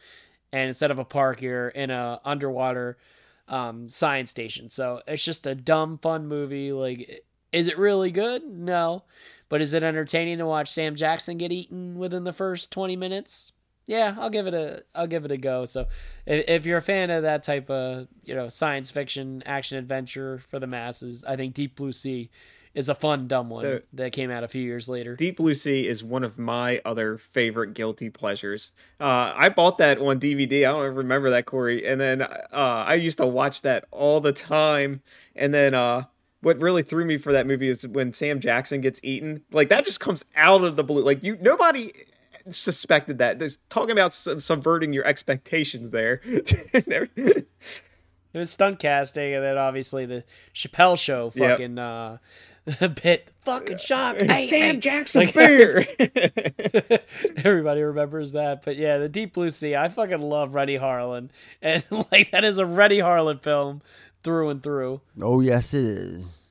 and 0.52 0.68
instead 0.68 0.92
of 0.92 1.00
a 1.00 1.06
park, 1.06 1.42
you're 1.42 1.70
in 1.70 1.90
a 1.90 2.22
underwater 2.24 3.00
um, 3.48 3.90
science 3.90 4.30
station. 4.30 4.70
So 4.70 5.02
it's 5.08 5.26
just 5.26 5.48
a 5.48 5.56
dumb, 5.56 5.98
fun 5.98 6.28
movie. 6.28 6.72
Like, 6.72 7.26
is 7.52 7.68
it 7.68 7.80
really 7.80 8.12
good? 8.12 8.44
No. 8.44 9.04
But 9.50 9.62
is 9.62 9.74
it 9.74 9.82
entertaining 9.82 10.38
to 10.38 10.46
watch 10.46 10.70
Sam 10.70 10.94
Jackson 10.94 11.40
get 11.40 11.52
eaten 11.52 11.98
within 11.98 12.24
the 12.24 12.34
first 12.34 12.72
20 12.72 12.96
minutes? 12.96 13.54
Yeah, 13.86 14.16
I'll 14.18 14.30
give 14.30 14.48
it 14.48 14.54
a 14.54 14.84
I'll 14.96 15.08
give 15.08 15.26
it 15.26 15.32
a 15.32 15.38
go. 15.38 15.66
So 15.66 15.88
if, 16.26 16.46
if 16.48 16.66
you're 16.66 16.78
a 16.78 16.82
fan 16.82 17.10
of 17.10 17.24
that 17.24 17.44
type 17.44 17.70
of, 17.70 18.08
you 18.24 18.34
know, 18.34 18.50
science 18.50 18.92
fiction 18.92 19.44
action 19.46 19.78
adventure 19.78 20.40
for 20.50 20.60
the 20.60 20.68
masses, 20.68 21.24
I 21.26 21.36
think 21.36 21.54
Deep 21.54 21.76
Blue 21.76 21.92
Sea 21.92 22.30
is 22.74 22.90
a 22.90 22.96
fun 22.96 23.28
dumb 23.28 23.50
one 23.50 23.82
that 23.94 24.12
came 24.14 24.32
out 24.32 24.44
a 24.44 24.48
few 24.48 24.62
years 24.62 24.90
later. 24.90 25.16
Deep 25.16 25.38
Blue 25.38 25.54
Sea 25.54 25.88
is 25.88 26.04
one 26.04 26.24
of 26.24 26.40
my 26.40 26.82
other 26.84 27.18
favorite 27.18 27.74
guilty 27.74 28.10
pleasures. 28.10 28.72
Uh, 29.00 29.32
I 29.36 29.50
bought 29.50 29.78
that 29.78 30.00
on 30.00 30.20
DVD. 30.20 30.60
I 30.60 30.72
don't 30.72 30.96
remember 30.96 31.30
that, 31.32 31.46
Corey. 31.46 31.86
And 31.86 32.02
then 32.02 32.24
uh, 32.24 32.48
I 32.52 32.96
used 32.96 33.20
to 33.20 33.28
watch 33.28 33.62
that 33.62 33.86
all 33.92 34.22
the 34.22 34.34
time. 34.34 35.02
And 35.36 35.54
then 35.54 35.76
uh, 35.76 36.06
what 36.42 36.60
really 36.60 36.82
threw 36.82 37.06
me 37.06 37.18
for 37.18 37.32
that 37.34 37.46
movie 37.46 37.70
is 37.70 37.88
when 37.88 38.12
Sam 38.12 38.40
Jackson 38.40 38.82
gets 38.82 39.00
eaten. 39.04 39.44
Like 39.52 39.70
that 39.70 39.86
just 39.86 40.00
comes 40.00 40.26
out 40.36 40.64
of 40.64 40.76
the 40.76 40.84
blue. 40.84 41.04
Like 41.04 41.24
you, 41.24 41.38
nobody 41.42 41.94
suspected 42.50 43.18
that. 43.20 43.40
Just 43.40 43.60
talking 43.70 43.92
about 43.92 44.14
sub- 44.14 44.42
subverting 44.42 44.94
your 44.94 45.06
expectations 45.06 45.92
there. 45.92 46.22
It 46.24 47.48
was 48.34 48.50
stunt 48.50 48.80
casting, 48.80 49.34
and 49.36 49.44
then 49.44 49.58
obviously 49.58 50.06
the 50.06 50.24
Chappelle 50.56 50.98
Show 50.98 51.32
Yep. 51.36 51.50
fucking 51.52 51.78
uh, 51.78 52.18
bit 53.04 53.30
fucking 53.46 53.78
shock. 53.78 54.18
Hey, 54.18 54.48
Sam 54.48 54.76
hey. 54.76 54.80
Jackson 54.80 55.26
Like, 55.26 55.36
beer. 55.36 55.86
Everybody 57.38 57.82
remembers 57.84 58.32
that, 58.32 58.64
but 58.66 58.76
yeah, 58.76 58.98
the 58.98 59.08
Deep 59.10 59.34
Blue 59.34 59.52
Sea. 59.52 59.76
I 59.76 59.90
fucking 59.90 60.20
love 60.22 60.56
Renny 60.56 60.78
Harlin, 60.80 61.30
and 61.62 61.84
like 62.12 62.32
that 62.32 62.44
is 62.44 62.58
a 62.58 62.66
Renny 62.66 62.98
Harlin 63.00 63.40
film 63.42 63.82
through 64.24 64.50
and 64.50 64.64
through. 64.64 65.02
Oh 65.22 65.40
yes, 65.42 65.74
it 65.76 65.84
is. 65.86 66.48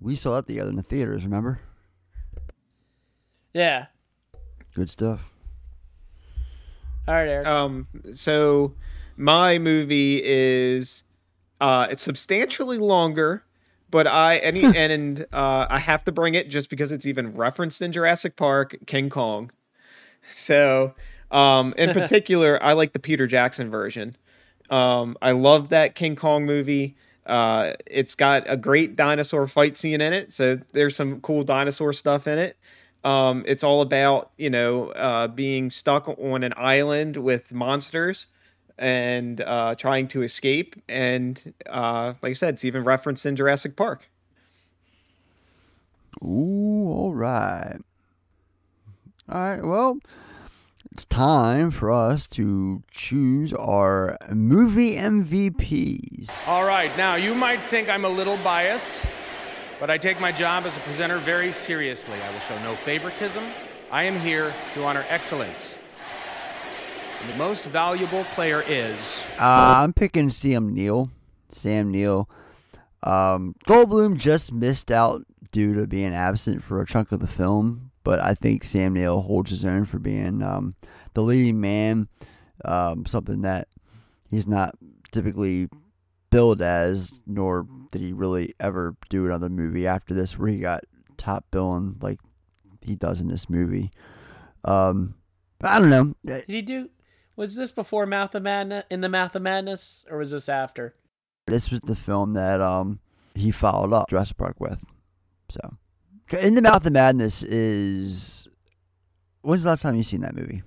We 0.00 0.16
saw 0.16 0.38
it 0.38 0.46
together 0.48 0.70
in 0.70 0.76
the 0.76 0.82
theaters. 0.82 1.24
Remember? 1.24 1.60
Yeah. 3.54 3.86
Good 4.74 4.90
stuff. 4.90 5.30
All 7.08 7.14
right, 7.14 7.28
Eric. 7.28 7.46
Um, 7.46 7.88
so 8.14 8.74
my 9.16 9.58
movie 9.58 10.22
is 10.24 11.04
uh 11.60 11.86
it's 11.90 12.02
substantially 12.02 12.78
longer, 12.78 13.44
but 13.90 14.06
I 14.06 14.38
any 14.38 14.64
and 14.76 15.26
uh 15.32 15.66
I 15.68 15.78
have 15.78 16.04
to 16.04 16.12
bring 16.12 16.34
it 16.34 16.48
just 16.48 16.70
because 16.70 16.92
it's 16.92 17.06
even 17.06 17.34
referenced 17.34 17.82
in 17.82 17.92
Jurassic 17.92 18.36
Park, 18.36 18.76
King 18.86 19.10
Kong. 19.10 19.50
So, 20.22 20.94
um 21.30 21.74
in 21.76 21.90
particular, 21.94 22.62
I 22.62 22.72
like 22.72 22.92
the 22.92 22.98
Peter 22.98 23.26
Jackson 23.26 23.70
version. 23.70 24.16
Um 24.70 25.16
I 25.20 25.32
love 25.32 25.68
that 25.68 25.94
King 25.94 26.16
Kong 26.16 26.46
movie. 26.46 26.96
Uh 27.26 27.72
it's 27.86 28.14
got 28.14 28.44
a 28.46 28.56
great 28.56 28.96
dinosaur 28.96 29.46
fight 29.46 29.76
scene 29.76 30.00
in 30.00 30.12
it, 30.12 30.32
so 30.32 30.60
there's 30.72 30.96
some 30.96 31.20
cool 31.20 31.42
dinosaur 31.42 31.92
stuff 31.92 32.26
in 32.26 32.38
it. 32.38 32.56
Um, 33.02 33.44
it's 33.46 33.64
all 33.64 33.80
about 33.80 34.30
you 34.36 34.50
know 34.50 34.90
uh, 34.90 35.28
being 35.28 35.70
stuck 35.70 36.08
on 36.08 36.42
an 36.42 36.52
island 36.56 37.16
with 37.16 37.52
monsters 37.52 38.26
and 38.78 39.40
uh, 39.42 39.74
trying 39.76 40.08
to 40.08 40.22
escape. 40.22 40.74
And 40.88 41.54
uh, 41.68 42.14
like 42.22 42.30
I 42.30 42.32
said, 42.32 42.54
it's 42.54 42.64
even 42.64 42.82
referenced 42.82 43.26
in 43.26 43.36
Jurassic 43.36 43.76
Park. 43.76 44.08
Ooh, 46.22 46.90
all 46.90 47.14
right. 47.14 47.78
All 49.28 49.40
right, 49.40 49.62
well, 49.62 49.98
it's 50.90 51.04
time 51.04 51.70
for 51.70 51.92
us 51.92 52.26
to 52.28 52.82
choose 52.90 53.52
our 53.52 54.18
movie 54.32 54.96
MVPs. 54.96 56.48
All 56.48 56.64
right, 56.64 56.90
now 56.96 57.14
you 57.14 57.34
might 57.34 57.60
think 57.60 57.88
I'm 57.88 58.04
a 58.04 58.08
little 58.08 58.38
biased, 58.38 59.06
but 59.80 59.90
I 59.90 59.96
take 59.96 60.20
my 60.20 60.30
job 60.30 60.66
as 60.66 60.76
a 60.76 60.80
presenter 60.80 61.16
very 61.16 61.50
seriously. 61.50 62.18
I 62.20 62.32
will 62.32 62.40
show 62.40 62.58
no 62.62 62.74
favoritism. 62.74 63.42
I 63.90 64.04
am 64.04 64.14
here 64.20 64.52
to 64.74 64.84
honor 64.84 65.04
excellence. 65.08 65.76
And 67.22 67.30
the 67.30 67.36
most 67.36 67.64
valuable 67.66 68.24
player 68.24 68.62
is. 68.68 69.24
Uh, 69.38 69.80
I'm 69.82 69.92
picking 69.92 70.30
Sam 70.30 70.74
Neill. 70.74 71.10
Sam 71.48 71.90
Neill. 71.90 72.28
Um, 73.02 73.54
Goldblum 73.66 74.18
just 74.18 74.52
missed 74.52 74.90
out 74.90 75.22
due 75.50 75.74
to 75.74 75.86
being 75.86 76.14
absent 76.14 76.62
for 76.62 76.80
a 76.80 76.86
chunk 76.86 77.10
of 77.12 77.20
the 77.20 77.26
film, 77.26 77.90
but 78.04 78.20
I 78.20 78.34
think 78.34 78.62
Sam 78.62 78.92
Neill 78.92 79.22
holds 79.22 79.50
his 79.50 79.64
own 79.64 79.86
for 79.86 79.98
being 79.98 80.42
um, 80.42 80.76
the 81.14 81.22
leading 81.22 81.60
man. 81.60 82.08
Um, 82.62 83.06
something 83.06 83.40
that 83.40 83.68
he's 84.30 84.46
not 84.46 84.74
typically 85.12 85.68
billed 86.30 86.62
as, 86.62 87.20
nor 87.26 87.66
did 87.92 88.00
he 88.00 88.12
really 88.12 88.54
ever 88.60 88.96
do 89.08 89.26
another 89.26 89.48
movie 89.48 89.86
after 89.86 90.14
this 90.14 90.38
where 90.38 90.48
he 90.48 90.58
got 90.58 90.84
top 91.16 91.44
billing 91.50 91.96
like 92.00 92.18
he 92.82 92.96
does 92.96 93.20
in 93.20 93.28
this 93.28 93.50
movie. 93.50 93.90
Um, 94.64 95.14
but 95.58 95.70
I 95.70 95.78
don't 95.78 95.90
know. 95.90 96.14
Did 96.24 96.44
he 96.48 96.62
do? 96.62 96.90
Was 97.36 97.56
this 97.56 97.72
before 97.72 98.06
Mouth 98.06 98.34
of 98.34 98.42
Madness 98.42 98.84
in 98.90 99.00
the 99.00 99.08
Mouth 99.08 99.34
of 99.34 99.42
Madness, 99.42 100.04
or 100.10 100.18
was 100.18 100.30
this 100.32 100.48
after? 100.48 100.94
This 101.46 101.70
was 101.70 101.80
the 101.80 101.96
film 101.96 102.34
that 102.34 102.60
um 102.60 103.00
he 103.34 103.50
followed 103.50 103.92
up 103.92 104.10
Jurassic 104.10 104.36
Park 104.36 104.60
with. 104.60 104.92
So, 105.48 105.60
In 106.42 106.54
the 106.54 106.62
Mouth 106.62 106.86
of 106.86 106.92
Madness 106.92 107.42
is. 107.42 108.48
When's 109.42 109.62
the 109.62 109.70
last 109.70 109.82
time 109.82 109.96
you 109.96 110.02
seen 110.02 110.20
that 110.20 110.36
movie? 110.36 110.62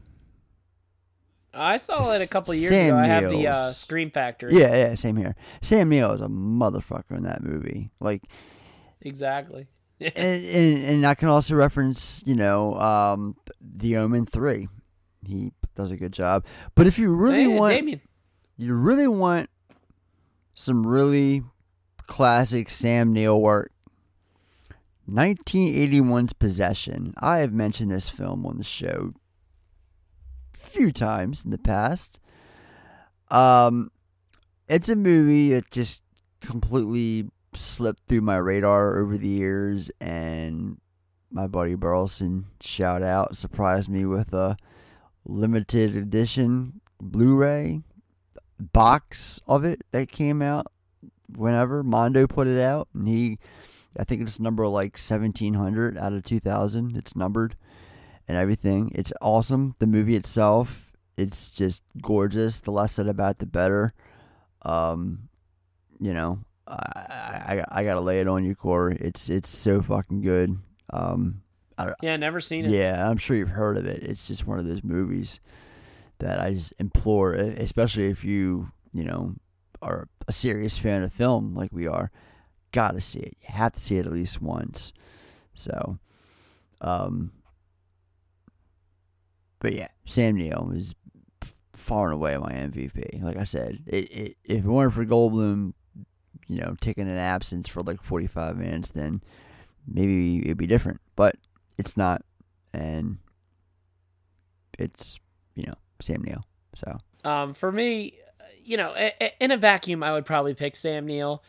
I 1.54 1.78
saw 1.78 2.02
it 2.14 2.22
a 2.22 2.30
couple 2.30 2.54
years 2.56 2.70
Sam 2.70 2.98
ago. 2.98 3.04
I 3.04 3.08
have 3.08 3.30
the 3.30 3.48
uh, 3.48 3.72
Scream 3.72 4.10
Factory. 4.10 4.54
Yeah, 4.54 4.76
yeah, 4.76 4.96
same 4.96 5.16
here. 5.16 5.36
Sam 5.62 5.90
Neill 5.90 6.12
is 6.12 6.22
a 6.22 6.28
motherfucker 6.28 7.16
in 7.16 7.24
that 7.24 7.44
movie. 7.44 7.90
Like, 8.00 8.24
exactly. 9.02 9.68
and, 10.00 10.16
and 10.18 10.84
and 10.84 11.06
I 11.06 11.14
can 11.14 11.28
also 11.28 11.56
reference, 11.56 12.24
you 12.26 12.36
know, 12.36 12.74
um, 12.76 13.36
The 13.62 13.98
Omen 13.98 14.26
three. 14.26 14.68
He 15.26 15.52
does 15.76 15.92
a 15.92 15.98
good 15.98 16.12
job. 16.12 16.46
But 16.76 16.88
if 16.88 16.98
you 16.98 17.14
really 17.14 17.48
want, 17.48 17.76
Damien. 17.76 18.02
you 18.58 18.74
really 18.74 19.08
want 19.08 19.50
some 20.54 20.86
really 20.86 21.44
classic 22.08 22.70
Sam 22.70 23.14
Neill 23.14 23.40
work. 23.40 23.72
1981's 25.10 26.34
Possession. 26.34 27.14
I 27.20 27.40
have 27.40 27.52
mentioned 27.54 27.92
this 27.92 28.10
film 28.10 28.46
on 28.46 28.58
the 28.58 28.64
show 28.64 29.14
few 30.74 30.92
times 30.92 31.46
in 31.46 31.52
the 31.52 31.58
past. 31.58 32.20
Um, 33.30 33.90
it's 34.68 34.90
a 34.90 34.96
movie 34.96 35.50
that 35.54 35.70
just 35.70 36.04
completely 36.42 37.30
slipped 37.54 38.04
through 38.08 38.22
my 38.22 38.38
radar 38.38 39.00
over 39.00 39.18
the 39.18 39.28
years, 39.28 39.92
and 40.02 40.80
my 41.32 41.48
buddy 41.48 41.76
Burleson, 41.76 42.46
shout 42.62 43.04
out, 43.04 43.36
surprised 43.36 43.90
me 43.90 44.06
with 44.06 44.34
a 44.34 44.58
limited 45.26 45.96
edition 45.96 46.82
Blu-ray 47.00 47.82
box 48.60 49.42
of 49.48 49.66
it 49.66 49.82
that 49.92 50.12
came 50.12 50.42
out 50.42 50.68
whenever 51.36 51.84
Mondo 51.84 52.28
put 52.28 52.48
it 52.48 52.60
out, 52.60 52.88
and 52.94 53.08
he, 53.08 53.38
I 53.98 54.04
think 54.04 54.22
it's 54.22 54.40
number 54.40 54.68
like 54.68 54.98
seventeen 54.98 55.54
hundred 55.56 55.98
out 55.98 56.14
of 56.14 56.24
two 56.24 56.40
thousand. 56.40 56.96
It's 56.96 57.16
numbered 57.16 57.56
and 58.28 58.38
everything. 58.38 58.92
It's 58.96 59.14
awesome. 59.22 59.76
The 59.80 59.88
movie 59.88 60.16
itself, 60.16 60.92
it's 61.18 61.52
just 61.52 61.84
gorgeous. 62.02 62.60
The 62.62 62.72
less 62.72 62.94
said 62.94 63.08
about 63.08 63.32
it, 63.32 63.40
the 63.40 63.46
better. 63.46 63.94
Um, 64.64 65.30
you 66.00 66.14
know, 66.14 66.40
I, 66.68 67.64
I 67.70 67.80
I 67.80 67.84
gotta 67.84 68.02
lay 68.02 68.20
it 68.22 68.28
on 68.28 68.46
you, 68.46 68.56
Corey. 68.56 68.98
It's 69.00 69.30
it's 69.30 69.50
so 69.50 69.82
fucking 69.82 70.22
good. 70.22 70.58
Um, 70.92 71.42
I, 71.78 71.94
Yeah, 72.02 72.16
never 72.18 72.40
seen 72.40 72.66
it. 72.66 72.72
Yeah, 72.72 73.10
I'm 73.10 73.18
sure 73.18 73.36
you've 73.36 73.50
heard 73.50 73.78
of 73.78 73.86
it. 73.86 74.04
It's 74.04 74.28
just 74.28 74.48
one 74.48 74.60
of 74.60 74.66
those 74.68 74.84
movies 74.84 75.40
that 76.20 76.40
I 76.40 76.54
just 76.54 76.74
implore, 76.80 77.34
especially 77.34 78.08
if 78.08 78.24
you 78.24 78.72
you 78.94 79.04
know 79.04 79.36
are 79.82 80.08
a 80.28 80.32
serious 80.32 80.78
fan 80.78 81.04
of 81.04 81.12
film 81.12 81.54
like 81.54 81.72
we 81.74 81.88
are. 81.88 82.12
Gotta 82.72 83.02
see 83.02 83.20
it. 83.20 83.38
You 83.42 83.54
have 83.54 83.74
to 83.74 83.80
see 83.80 83.98
it 83.98 84.06
at 84.06 84.12
least 84.12 84.42
once. 84.42 84.94
So, 85.54 86.00
um, 86.82 87.32
but 89.64 89.74
yeah, 89.74 89.88
Sam 90.06 90.36
Neill 90.36 90.72
is 90.76 90.94
far 91.72 92.08
and 92.08 92.14
away 92.14 92.38
my 92.38 92.52
MVP. 92.52 93.24
Like 93.24 93.38
I 93.38 93.46
said, 93.46 93.80
it, 93.88 94.12
it 94.12 94.38
if 94.44 94.66
it 94.66 94.70
weren't 94.70 94.94
for 94.94 95.06
Goldblum, 95.06 95.74
you 96.48 96.60
know, 96.60 96.76
taking 96.82 97.08
an 97.08 97.18
absence 97.18 97.70
for 97.70 97.80
like 97.80 98.04
45 98.04 98.58
minutes, 98.58 98.92
then 98.92 99.24
maybe 99.88 100.40
it'd 100.42 100.58
be 100.58 100.68
different. 100.68 101.00
But 101.16 101.36
it's 101.78 101.96
not, 101.96 102.24
and 102.74 103.20
it's 104.78 105.18
you 105.56 105.64
know 105.64 105.76
Sam 106.02 106.22
Neill. 106.22 106.46
So 106.76 106.98
Um, 107.24 107.54
for 107.54 107.72
me, 107.72 108.20
you 108.62 108.76
know, 108.76 108.94
in 109.40 109.52
a 109.52 109.58
vacuum, 109.58 110.04
I 110.04 110.12
would 110.12 110.26
probably 110.26 110.54
pick 110.54 110.76
Sam 110.76 111.06
Neill. 111.06 111.42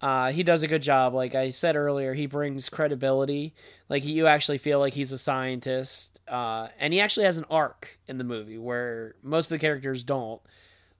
Uh, 0.00 0.30
he 0.30 0.42
does 0.42 0.62
a 0.62 0.68
good 0.68 0.82
job. 0.82 1.14
Like 1.14 1.34
I 1.34 1.48
said 1.48 1.74
earlier, 1.74 2.12
he 2.12 2.26
brings 2.26 2.68
credibility. 2.68 3.54
Like 3.88 4.04
you 4.04 4.26
actually 4.26 4.58
feel 4.58 4.78
like 4.78 4.92
he's 4.92 5.12
a 5.12 5.18
scientist, 5.18 6.20
uh, 6.28 6.68
and 6.78 6.92
he 6.92 7.00
actually 7.00 7.24
has 7.24 7.38
an 7.38 7.46
arc 7.50 7.98
in 8.06 8.18
the 8.18 8.24
movie 8.24 8.58
where 8.58 9.14
most 9.22 9.46
of 9.46 9.58
the 9.58 9.66
characters 9.66 10.02
don't. 10.02 10.40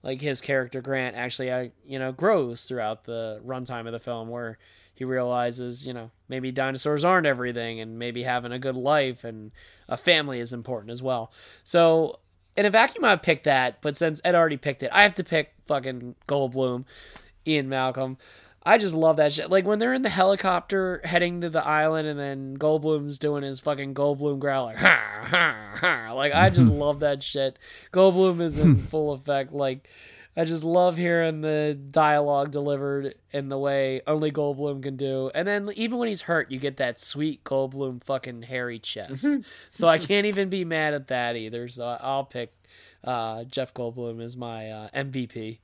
Like 0.03 0.21
his 0.21 0.41
character 0.41 0.81
Grant 0.81 1.15
actually, 1.15 1.51
uh, 1.51 1.67
you 1.85 1.99
know, 1.99 2.11
grows 2.11 2.63
throughout 2.63 3.03
the 3.03 3.41
runtime 3.45 3.85
of 3.87 3.91
the 3.91 3.99
film, 3.99 4.29
where 4.29 4.57
he 4.93 5.05
realizes, 5.05 5.85
you 5.85 5.93
know, 5.93 6.09
maybe 6.27 6.51
dinosaurs 6.51 7.03
aren't 7.03 7.27
everything, 7.27 7.79
and 7.79 7.99
maybe 7.99 8.23
having 8.23 8.51
a 8.51 8.59
good 8.59 8.75
life 8.75 9.23
and 9.23 9.51
a 9.87 9.97
family 9.97 10.39
is 10.39 10.53
important 10.53 10.91
as 10.91 11.03
well. 11.03 11.31
So 11.63 12.19
in 12.55 12.65
a 12.65 12.71
vacuum, 12.71 13.05
I 13.05 13.15
picked 13.15 13.43
that, 13.43 13.81
but 13.81 13.95
since 13.95 14.21
Ed 14.25 14.33
already 14.33 14.57
picked 14.57 14.81
it, 14.81 14.89
I 14.91 15.03
have 15.03 15.13
to 15.15 15.23
pick 15.23 15.53
fucking 15.67 16.15
Goldblum, 16.27 16.85
Ian 17.45 17.69
Malcolm. 17.69 18.17
I 18.63 18.77
just 18.77 18.95
love 18.95 19.17
that 19.17 19.31
shit. 19.31 19.49
Like 19.49 19.65
when 19.65 19.79
they're 19.79 19.93
in 19.93 20.01
the 20.01 20.09
helicopter 20.09 21.01
heading 21.03 21.41
to 21.41 21.49
the 21.49 21.65
island, 21.65 22.07
and 22.07 22.19
then 22.19 22.57
Goldblum's 22.57 23.17
doing 23.17 23.43
his 23.43 23.59
fucking 23.59 23.93
Goldblum 23.93 24.39
growl, 24.39 24.65
like 24.65 24.77
ha 24.77 25.25
ha 25.25 25.55
ha. 25.75 26.13
Like 26.13 26.33
I 26.33 26.49
just 26.49 26.71
love 26.71 26.99
that 26.99 27.23
shit. 27.23 27.57
Goldblum 27.93 28.41
is 28.41 28.59
in 28.59 28.75
full 28.75 29.13
effect. 29.13 29.53
Like 29.53 29.87
I 30.37 30.45
just 30.45 30.63
love 30.63 30.97
hearing 30.97 31.41
the 31.41 31.79
dialogue 31.89 32.51
delivered 32.51 33.15
in 33.31 33.49
the 33.49 33.57
way 33.57 34.01
only 34.05 34.31
Goldblum 34.31 34.83
can 34.83 34.95
do. 34.95 35.31
And 35.33 35.47
then 35.47 35.71
even 35.75 35.97
when 35.97 36.09
he's 36.09 36.21
hurt, 36.21 36.51
you 36.51 36.59
get 36.59 36.77
that 36.77 36.99
sweet 36.99 37.43
Goldblum 37.43 38.03
fucking 38.03 38.43
hairy 38.43 38.77
chest. 38.77 39.27
so 39.71 39.87
I 39.87 39.97
can't 39.97 40.27
even 40.27 40.49
be 40.49 40.63
mad 40.63 40.93
at 40.93 41.07
that 41.07 41.35
either. 41.35 41.67
So 41.67 41.87
I'll 41.87 42.25
pick 42.25 42.53
uh, 43.03 43.45
Jeff 43.45 43.73
Goldblum 43.73 44.21
as 44.21 44.37
my 44.37 44.69
uh, 44.69 44.89
MVP. 44.93 45.57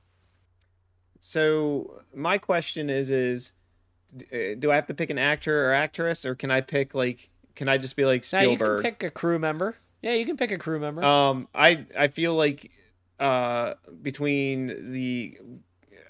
So 1.26 2.02
my 2.14 2.36
question 2.36 2.90
is: 2.90 3.10
is 3.10 3.52
uh, 4.30 4.56
do 4.58 4.70
I 4.70 4.74
have 4.74 4.86
to 4.88 4.94
pick 4.94 5.08
an 5.08 5.18
actor 5.18 5.70
or 5.70 5.72
actress, 5.72 6.26
or 6.26 6.34
can 6.34 6.50
I 6.50 6.60
pick 6.60 6.94
like? 6.94 7.30
Can 7.56 7.66
I 7.66 7.78
just 7.78 7.96
be 7.96 8.04
like 8.04 8.24
Spielberg? 8.24 8.50
Now 8.50 8.50
you 8.50 8.82
can 8.82 8.82
pick 8.92 9.02
a 9.04 9.10
crew 9.10 9.38
member. 9.38 9.76
Yeah, 10.02 10.12
you 10.12 10.26
can 10.26 10.36
pick 10.36 10.52
a 10.52 10.58
crew 10.58 10.78
member. 10.78 11.02
Um, 11.02 11.48
I 11.54 11.86
I 11.98 12.08
feel 12.08 12.34
like 12.34 12.70
uh 13.18 13.72
between 14.02 14.92
the 14.92 15.38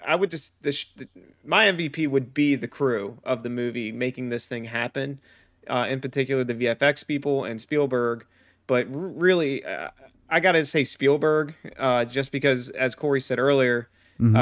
I 0.05 0.15
would 0.15 0.31
just 0.31 0.61
the, 0.63 0.71
the 0.97 1.07
my 1.45 1.67
MVP 1.67 2.09
would 2.09 2.33
be 2.33 2.55
the 2.55 2.67
crew 2.67 3.19
of 3.23 3.41
the 3.43 3.49
movie 3.49 3.93
making 3.93 4.29
this 4.29 4.47
thing 4.47 4.65
happen. 4.65 5.21
Uh, 5.65 5.87
in 5.89 6.01
particular, 6.01 6.43
the 6.43 6.55
VFX 6.55 7.07
people 7.07 7.45
and 7.45 7.61
Spielberg. 7.61 8.25
But 8.67 8.87
r- 8.87 8.91
really, 8.99 9.63
uh, 9.63 9.91
I 10.29 10.41
gotta 10.41 10.65
say 10.65 10.83
Spielberg, 10.83 11.55
uh, 11.77 12.03
just 12.03 12.33
because, 12.33 12.67
as 12.71 12.95
Corey 12.95 13.21
said 13.21 13.39
earlier, 13.39 13.87
Mhm. 14.19 14.35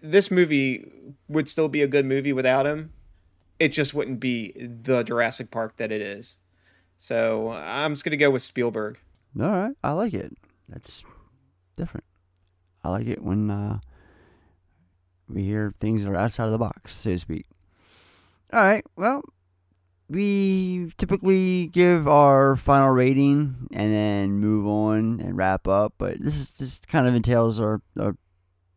This 0.00 0.30
movie 0.30 0.90
would 1.28 1.48
still 1.48 1.68
be 1.68 1.82
a 1.82 1.86
good 1.88 2.06
movie 2.06 2.32
without 2.32 2.66
him. 2.66 2.92
It 3.58 3.68
just 3.68 3.94
wouldn't 3.94 4.20
be 4.20 4.52
the 4.58 5.02
Jurassic 5.02 5.50
Park 5.50 5.76
that 5.76 5.90
it 5.90 6.00
is. 6.00 6.36
So 6.96 7.50
I'm 7.50 7.92
just 7.92 8.04
gonna 8.04 8.16
go 8.16 8.30
with 8.30 8.42
Spielberg. 8.42 8.98
all 9.40 9.50
right, 9.50 9.76
I 9.82 9.92
like 9.92 10.14
it. 10.14 10.32
That's 10.68 11.04
different. 11.76 12.04
I 12.84 12.90
like 12.90 13.06
it 13.06 13.22
when 13.22 13.50
uh, 13.50 13.80
we 15.28 15.42
hear 15.42 15.72
things 15.78 16.04
that 16.04 16.10
are 16.10 16.16
outside 16.16 16.44
of 16.44 16.52
the 16.52 16.58
box, 16.58 16.94
so 16.94 17.10
to 17.10 17.18
speak. 17.18 17.46
All 18.52 18.60
right, 18.60 18.84
well, 18.96 19.22
we 20.08 20.92
typically 20.96 21.66
give 21.68 22.06
our 22.06 22.56
final 22.56 22.90
rating 22.90 23.68
and 23.72 23.92
then 23.92 24.38
move 24.38 24.66
on 24.66 25.20
and 25.20 25.36
wrap 25.36 25.66
up. 25.66 25.94
But 25.98 26.20
this 26.20 26.36
is 26.36 26.52
this 26.52 26.78
kind 26.86 27.06
of 27.06 27.14
entails 27.14 27.58
our, 27.60 27.82
our 27.98 28.16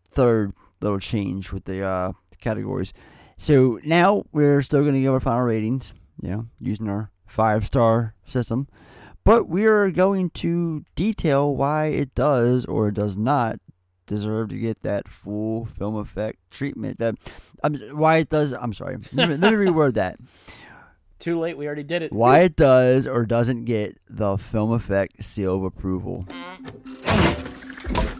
third 0.09 0.53
little 0.81 0.99
change 0.99 1.51
with 1.51 1.65
the 1.65 1.83
uh, 1.83 2.11
categories. 2.41 2.93
So 3.37 3.79
now 3.83 4.23
we're 4.31 4.61
still 4.61 4.81
going 4.81 4.95
to 4.95 5.01
give 5.01 5.13
our 5.13 5.19
final 5.19 5.43
ratings, 5.43 5.93
you 6.21 6.29
know, 6.29 6.47
using 6.59 6.89
our 6.89 7.11
five 7.25 7.65
star 7.65 8.15
system. 8.25 8.67
But 9.23 9.47
we 9.47 9.65
are 9.65 9.91
going 9.91 10.29
to 10.31 10.83
detail 10.95 11.55
why 11.55 11.87
it 11.87 12.15
does 12.15 12.65
or 12.65 12.91
does 12.91 13.15
not 13.15 13.59
deserve 14.07 14.49
to 14.49 14.57
get 14.57 14.81
that 14.81 15.07
full 15.07 15.65
film 15.65 15.95
effect 15.95 16.39
treatment. 16.49 16.99
That 16.99 17.15
um, 17.63 17.75
why 17.93 18.17
it 18.17 18.29
does. 18.29 18.53
I'm 18.53 18.73
sorry. 18.73 18.97
Let 19.13 19.29
me, 19.29 19.37
let 19.37 19.53
me 19.53 19.65
reword 19.65 19.93
that. 19.93 20.17
Too 21.19 21.37
late. 21.39 21.57
We 21.57 21.67
already 21.67 21.83
did 21.83 22.01
it. 22.01 22.11
Why 22.11 22.39
it 22.39 22.55
does 22.55 23.05
or 23.05 23.25
doesn't 23.25 23.65
get 23.65 23.97
the 24.09 24.37
film 24.37 24.71
effect 24.71 25.23
seal 25.23 25.55
of 25.57 25.63
approval. 25.63 26.25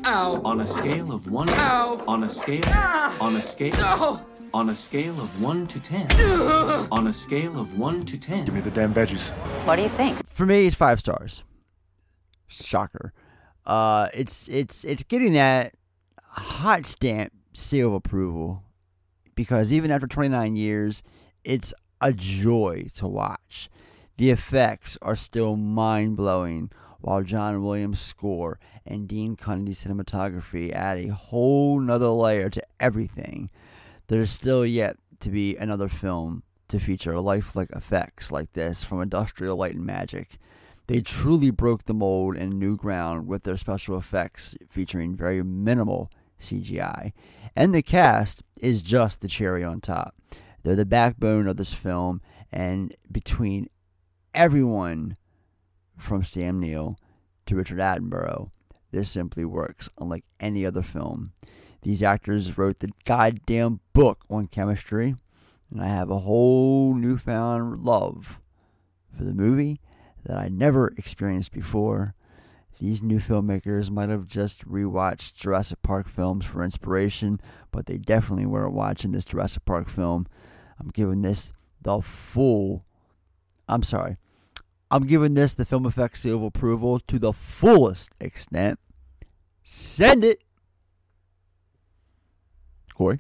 Ow. 0.06 0.42
On 0.44 0.62
a 0.62 0.68
scale 0.68 1.12
of 1.12 1.30
one. 1.30 1.50
Ow. 1.50 2.04
On 2.08 2.24
a 2.24 2.30
scale. 2.30 2.62
Ah. 2.68 3.16
On 3.20 3.36
a 3.36 3.42
scale. 3.42 3.74
No. 3.74 4.26
On 4.54 4.70
a 4.70 4.76
scale 4.76 5.20
of 5.22 5.42
one 5.42 5.68
to 5.68 5.80
ten. 5.80 6.08
Ugh. 6.12 6.88
on 6.92 7.08
a 7.08 7.14
scale 7.14 7.60
of 7.60 7.78
one 7.78 8.02
to 8.04 8.18
ten. 8.18 8.46
Give 8.46 8.54
me 8.54 8.62
the 8.62 8.72
damn 8.72 8.94
veggies. 8.94 9.32
What 9.66 9.76
do 9.76 9.84
you 9.84 9.90
think? 9.90 10.26
For 10.28 10.46
me, 10.46 10.66
it's 10.66 10.76
five 10.76 11.00
stars. 11.00 11.44
Shocker. 12.48 13.14
Uh, 13.66 14.08
it's 14.14 14.48
it's 14.48 14.84
it's 14.84 15.04
getting 15.04 15.34
that 15.34 15.76
hot 16.24 16.86
stamp 16.86 17.32
seal 17.54 17.90
of 17.90 17.94
approval 17.94 18.64
because 19.36 19.72
even 19.72 19.92
after 19.92 20.08
29 20.08 20.56
years, 20.56 21.04
it's 21.44 21.74
a 22.02 22.12
joy 22.14 22.88
to 22.96 23.08
watch. 23.08 23.70
The 24.18 24.32
effects 24.32 24.98
are 25.02 25.16
still 25.16 25.56
mind 25.56 26.18
blowing, 26.18 26.72
while 27.02 27.24
John 27.24 27.64
Williams' 27.64 28.00
score 28.00 28.60
and 28.86 29.08
Dean 29.08 29.36
Cundey's 29.36 29.84
cinematography 29.84 30.72
add 30.72 30.98
a 30.98 31.14
whole 31.14 31.80
nother 31.80 32.10
layer 32.10 32.50
to 32.50 32.64
everything. 32.80 33.50
There's 34.08 34.32
still 34.32 34.66
yet 34.66 34.98
to 35.22 35.30
be 35.30 35.56
another 35.56 35.88
film 35.88 36.44
to 36.70 36.80
feature 36.80 37.20
lifelike 37.20 37.72
effects 37.72 38.32
like 38.32 38.54
this 38.54 38.84
from 38.84 39.02
Industrial 39.02 39.56
Light 39.56 39.76
and 39.76 39.86
Magic. 39.86 40.38
They 40.88 41.02
truly 41.02 41.52
broke 41.52 41.84
the 41.84 41.94
mold 41.94 42.36
and 42.36 42.58
new 42.58 42.76
ground 42.76 43.28
with 43.28 43.44
their 43.44 43.58
special 43.58 43.98
effects 43.98 44.56
featuring 44.68 45.16
very 45.16 45.44
minimal 45.44 46.10
CGI. 46.40 47.12
And 47.56 47.74
the 47.74 47.84
cast 47.84 48.44
is 48.60 48.82
just 48.82 49.22
the 49.22 49.28
cherry 49.28 49.64
on 49.64 49.82
top. 49.82 50.16
They're 50.64 50.76
the 50.76 50.86
backbone 50.86 51.48
of 51.48 51.58
this 51.58 51.74
film, 51.74 52.22
and 52.52 52.96
between 53.12 53.68
everyone 54.34 55.16
from 56.00 56.24
Sam 56.24 56.60
Neill 56.60 56.98
to 57.46 57.56
Richard 57.56 57.80
Attenborough, 57.80 58.52
this 58.92 59.10
simply 59.10 59.46
works 59.46 59.90
unlike 60.00 60.26
any 60.40 60.66
other 60.66 60.82
film. 60.82 61.34
These 61.82 62.04
actors 62.04 62.58
wrote 62.58 62.80
the 62.80 62.92
goddamn 63.06 63.80
book 63.94 64.26
on 64.30 64.48
chemistry, 64.48 65.16
and 65.72 65.82
I 65.82 65.88
have 65.88 66.10
a 66.10 66.20
whole 66.20 66.96
newfound 66.96 67.84
love 67.84 68.40
for 69.16 69.24
the 69.24 69.34
movie 69.34 69.80
that 70.26 70.38
I 70.38 70.50
never 70.50 70.90
experienced 70.98 71.52
before. 71.52 72.16
These 72.80 73.04
new 73.04 73.20
filmmakers 73.20 73.92
might 73.92 74.10
have 74.10 74.26
just 74.26 74.68
rewatched 74.68 75.34
Jurassic 75.34 75.82
Park 75.82 76.08
films 76.08 76.46
for 76.46 76.64
inspiration, 76.64 77.40
but 77.72 77.86
they 77.86 77.98
definitely 77.98 78.46
weren't 78.46 78.74
watching 78.74 79.12
this 79.12 79.26
Jurassic 79.26 79.66
Park 79.66 79.90
film. 79.90 80.28
I'm 80.80 80.88
giving 80.88 81.22
this 81.22 81.54
the 81.82 82.02
full. 82.02 82.86
I'm 83.68 83.84
sorry. 83.84 84.16
I'm 84.92 85.06
giving 85.06 85.36
this 85.36 85.54
the 85.54 85.66
film 85.66 85.86
effects 85.86 86.22
seal 86.22 86.38
of 86.38 86.44
approval 86.44 87.00
to 87.00 87.20
the 87.20 87.34
fullest 87.34 88.16
extent. 88.20 88.80
Send 89.62 90.24
it. 90.24 90.44
Corey? 92.96 93.20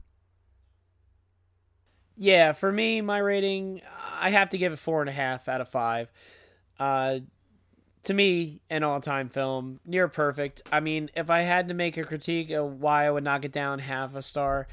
Yeah, 2.17 2.51
for 2.53 2.72
me, 2.72 3.01
my 3.01 3.19
rating, 3.19 3.81
I 4.19 4.31
have 4.31 4.49
to 4.49 4.57
give 4.57 4.73
it 4.73 4.80
four 4.80 5.01
and 5.01 5.09
a 5.09 5.14
half 5.14 5.48
out 5.48 5.61
of 5.61 5.69
five. 5.69 6.11
Uh, 6.77 7.19
to 8.03 8.14
me, 8.14 8.61
an 8.69 8.83
all-time 8.83 9.30
film, 9.30 9.80
near 9.85 10.07
perfect. 10.07 10.61
I 10.72 10.80
mean, 10.80 11.09
if 11.15 11.30
I 11.30 11.41
had 11.41 11.67
to 11.67 11.73
make 11.73 11.98
a 11.98 12.03
critique 12.03 12.51
of 12.51 12.81
why 12.81 13.06
I 13.06 13.11
would 13.11 13.23
knock 13.23 13.45
it 13.45 13.51
down 13.51 13.80
half 13.80 14.15
a 14.15 14.22
star, 14.22 14.67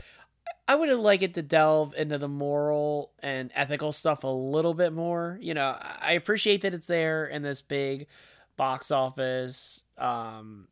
I 0.68 0.74
would 0.74 0.88
have 0.88 0.98
liked 0.98 1.22
it 1.22 1.34
to 1.34 1.42
delve 1.42 1.94
into 1.96 2.18
the 2.18 2.28
moral 2.28 3.12
and 3.22 3.50
ethical 3.54 3.92
stuff 3.92 4.24
a 4.24 4.28
little 4.28 4.74
bit 4.74 4.92
more. 4.92 5.38
You 5.40 5.54
know, 5.54 5.76
I 5.80 6.12
appreciate 6.12 6.62
that 6.62 6.74
it's 6.74 6.88
there 6.88 7.26
in 7.26 7.42
this 7.42 7.62
big 7.62 8.08
box 8.56 8.90
office, 8.90 9.84
um, 9.96 10.66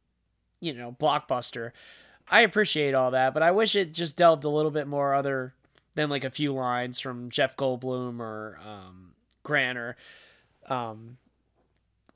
you 0.60 0.74
know, 0.74 0.96
blockbuster. 0.98 1.70
I 2.28 2.40
appreciate 2.40 2.94
all 2.94 3.12
that, 3.12 3.34
but 3.34 3.42
I 3.42 3.52
wish 3.52 3.76
it 3.76 3.92
just 3.92 4.16
delved 4.16 4.44
a 4.44 4.48
little 4.48 4.70
bit 4.70 4.88
more 4.88 5.14
other 5.14 5.54
than 5.94 6.10
like 6.10 6.24
a 6.24 6.30
few 6.30 6.52
lines 6.52 6.98
from 6.98 7.30
Jeff 7.30 7.56
Goldblum 7.56 8.18
or 8.18 8.58
um, 8.66 9.12
Grant 9.44 9.78
or 9.78 9.96
um, 10.68 11.18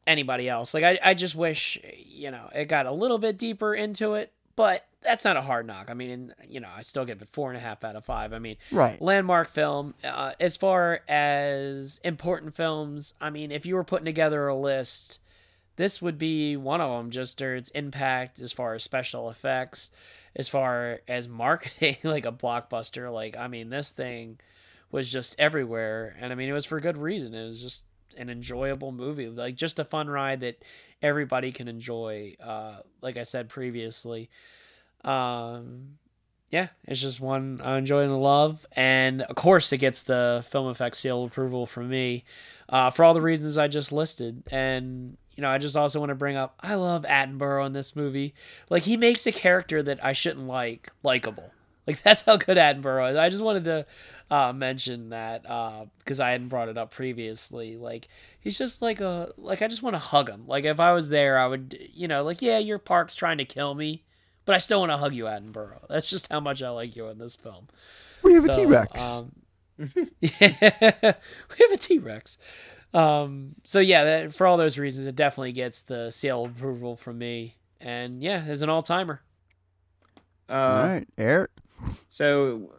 anybody 0.07 0.49
else. 0.49 0.75
Like 0.75 0.83
I, 0.85 0.99
I 1.05 1.15
just 1.15 1.35
wish 1.35 1.79
you 2.05 2.31
know 2.31 2.49
it 2.55 2.67
got 2.67 2.87
a 2.87 2.93
little 2.93 3.19
bit 3.19 3.39
deeper 3.39 3.75
into 3.75 4.15
it, 4.15 4.33
but 4.57 4.85
that's 5.09 5.25
not 5.25 5.37
a 5.37 5.41
hard 5.43 5.67
knock. 5.67 5.89
I 5.91 5.95
mean, 5.95 6.11
and, 6.11 6.35
you 6.49 6.61
know, 6.61 6.69
I 6.75 6.83
still 6.83 7.05
give 7.05 7.23
it 7.23 7.29
four 7.31 7.49
and 7.51 7.57
a 7.57 7.61
half 7.61 7.83
out 7.83 7.97
of 7.97 8.05
five. 8.05 8.33
I 8.35 8.39
mean, 8.39 8.57
Right. 8.71 9.01
landmark 9.01 9.49
film. 9.49 9.95
Uh, 10.05 10.33
as 10.39 10.57
far 10.57 11.01
as 11.09 11.99
important 12.05 12.55
films, 12.55 13.15
I 13.21 13.31
mean, 13.31 13.51
if 13.51 13.65
you 13.65 13.75
were 13.75 13.85
putting 13.85 14.05
together 14.05 14.47
a 14.47 14.55
list, 14.57 15.19
this 15.77 16.03
would 16.03 16.19
be 16.19 16.57
one 16.57 16.81
of 16.81 16.91
them. 16.91 17.11
Just 17.11 17.41
its 17.41 17.71
impact 17.71 18.39
as 18.41 18.53
far 18.53 18.75
as 18.75 18.83
special 18.85 19.31
effects, 19.31 19.91
as 20.37 20.49
far 20.49 21.01
as 21.09 21.27
marketing, 21.29 21.97
like 22.05 22.27
a 22.27 22.33
blockbuster. 22.33 23.13
Like, 23.13 23.37
I 23.37 23.49
mean, 23.49 23.71
this 23.71 23.93
thing 23.93 24.39
was 24.91 25.11
just 25.11 25.39
everywhere, 25.39 26.17
and 26.21 26.33
I 26.33 26.37
mean, 26.37 26.49
it 26.49 26.53
was 26.55 26.65
for 26.65 26.81
good 26.81 26.99
reason. 26.99 27.35
It 27.35 27.47
was 27.47 27.63
just 27.63 27.85
an 28.17 28.31
enjoyable 28.31 28.91
movie, 28.91 29.29
like 29.29 29.55
just 29.55 29.79
a 29.79 29.85
fun 29.85 30.09
ride 30.09 30.41
that 30.41 30.65
everybody 31.03 31.53
can 31.53 31.69
enjoy. 31.69 32.35
Uh, 32.43 32.79
like 33.03 33.17
I 33.19 33.23
said 33.23 33.49
previously, 33.49 34.31
um, 35.05 35.99
yeah, 36.51 36.69
it's 36.85 37.01
just 37.01 37.21
one 37.21 37.61
I 37.63 37.77
enjoy 37.77 38.05
and 38.05 38.21
love, 38.21 38.67
and 38.73 39.23
of 39.23 39.37
course, 39.37 39.73
it 39.73 39.79
gets 39.79 40.05
the 40.05 40.45
film 40.49 40.71
effects 40.71 40.99
seal 40.99 41.25
approval 41.25 41.67
from 41.67 41.89
me 41.89 42.25
uh, 42.69 42.91
for 42.91 43.05
all 43.05 43.15
the 43.15 43.21
reasons 43.21 43.59
I 43.59 43.69
just 43.69 43.93
listed. 43.93 44.43
And 44.51 45.17
you 45.35 45.43
know, 45.43 45.51
I 45.51 45.59
just 45.59 45.77
also 45.77 46.01
want 46.01 46.11
to 46.11 46.17
bring 46.17 46.37
up 46.37 46.57
I 46.61 46.75
love 46.75 47.03
Attenborough 47.05 47.67
in 47.67 47.73
this 47.73 47.95
movie. 47.95 48.35
Like 48.71 48.83
he 48.83 48.97
makes 48.97 49.27
a 49.27 49.33
character 49.33 49.83
that 49.83 50.05
I 50.05 50.13
shouldn't 50.13 50.47
like 50.47 50.91
likable. 51.03 51.53
Like 51.87 52.03
that's 52.03 52.23
how 52.23 52.37
good 52.37 52.57
Attenborough 52.57 53.13
is. 53.13 53.17
I 53.17 53.29
just 53.29 53.43
wanted 53.43 53.65
to 53.65 53.87
uh, 54.31 54.53
mention 54.53 55.11
that 55.11 55.43
because 55.99 56.21
I 56.21 56.31
hadn't 56.31 56.49
brought 56.49 56.69
it 56.69 56.79
up 56.79 56.91
previously. 56.91 57.77
Like 57.77 58.09
he's 58.41 58.59
just 58.59 58.83
like 58.83 59.01
a 59.01 59.33
like 59.37 59.63
I 59.63 59.69
just 59.69 59.83
want 59.83 59.95
to 59.95 60.01
hug 60.01 60.29
him. 60.29 60.47
Like 60.47 60.65
if 60.65 60.81
I 60.81 60.93
was 60.93 61.09
there, 61.09 61.39
I 61.39 61.47
would 61.47 61.79
you 61.93 62.09
know 62.09 62.25
like 62.25 62.43
yeah, 62.43 62.59
your 62.59 62.79
park's 62.79 63.15
trying 63.15 63.39
to 63.39 63.45
kill 63.45 63.75
me, 63.75 64.05
but 64.49 64.55
I 64.55 64.61
still 64.61 64.81
want 64.81 64.91
to 64.93 64.97
hug 64.97 65.15
you, 65.15 65.25
Attenborough. 65.25 65.87
That's 65.91 66.09
just 66.09 66.33
how 66.33 66.41
much 66.41 66.63
I 66.63 66.71
like 66.71 66.97
you 66.97 67.09
in 67.09 67.19
this 67.19 67.37
film. 67.37 67.69
We 68.23 68.33
have 68.33 68.45
a 68.49 68.53
So, 68.55 68.63
T-Rex. 68.65 69.19
Um, 69.19 69.33
yeah, 70.23 70.31
we 71.51 71.57
have 71.61 71.71
a 71.71 71.77
T 71.77 71.99
Rex. 71.99 72.39
Um, 72.95 73.57
so 73.65 73.79
yeah, 73.79 74.05
that, 74.05 74.33
for 74.33 74.47
all 74.47 74.57
those 74.57 74.79
reasons, 74.79 75.07
it 75.07 75.17
definitely 75.17 75.53
gets 75.53 75.83
the 75.83 76.09
seal 76.09 76.47
of 76.47 76.57
approval 76.57 76.97
from 76.97 77.19
me. 77.19 77.57
And 77.79 78.23
yeah, 78.23 78.47
is 78.47 78.63
an 78.63 78.71
all 78.71 78.81
timer. 78.81 79.21
Uh, 80.49 80.53
All 80.53 80.83
right, 80.83 81.09
Eric. 81.19 81.51
So 82.09 82.73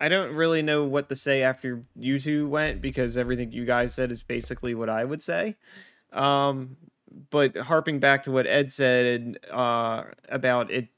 I 0.00 0.08
don't 0.08 0.36
really 0.36 0.62
know 0.62 0.84
what 0.84 1.08
to 1.08 1.16
say 1.16 1.42
after 1.42 1.82
you 1.96 2.20
two 2.20 2.48
went 2.48 2.80
because 2.80 3.16
everything 3.16 3.50
you 3.50 3.64
guys 3.64 3.92
said 3.92 4.12
is 4.12 4.22
basically 4.22 4.72
what 4.72 4.88
I 4.88 5.04
would 5.04 5.20
say. 5.20 5.56
Um, 6.12 6.76
but 7.30 7.56
harping 7.56 8.00
back 8.00 8.22
to 8.24 8.30
what 8.30 8.46
Ed 8.46 8.72
said 8.72 9.38
uh, 9.50 10.04
about 10.28 10.70
it 10.70 10.88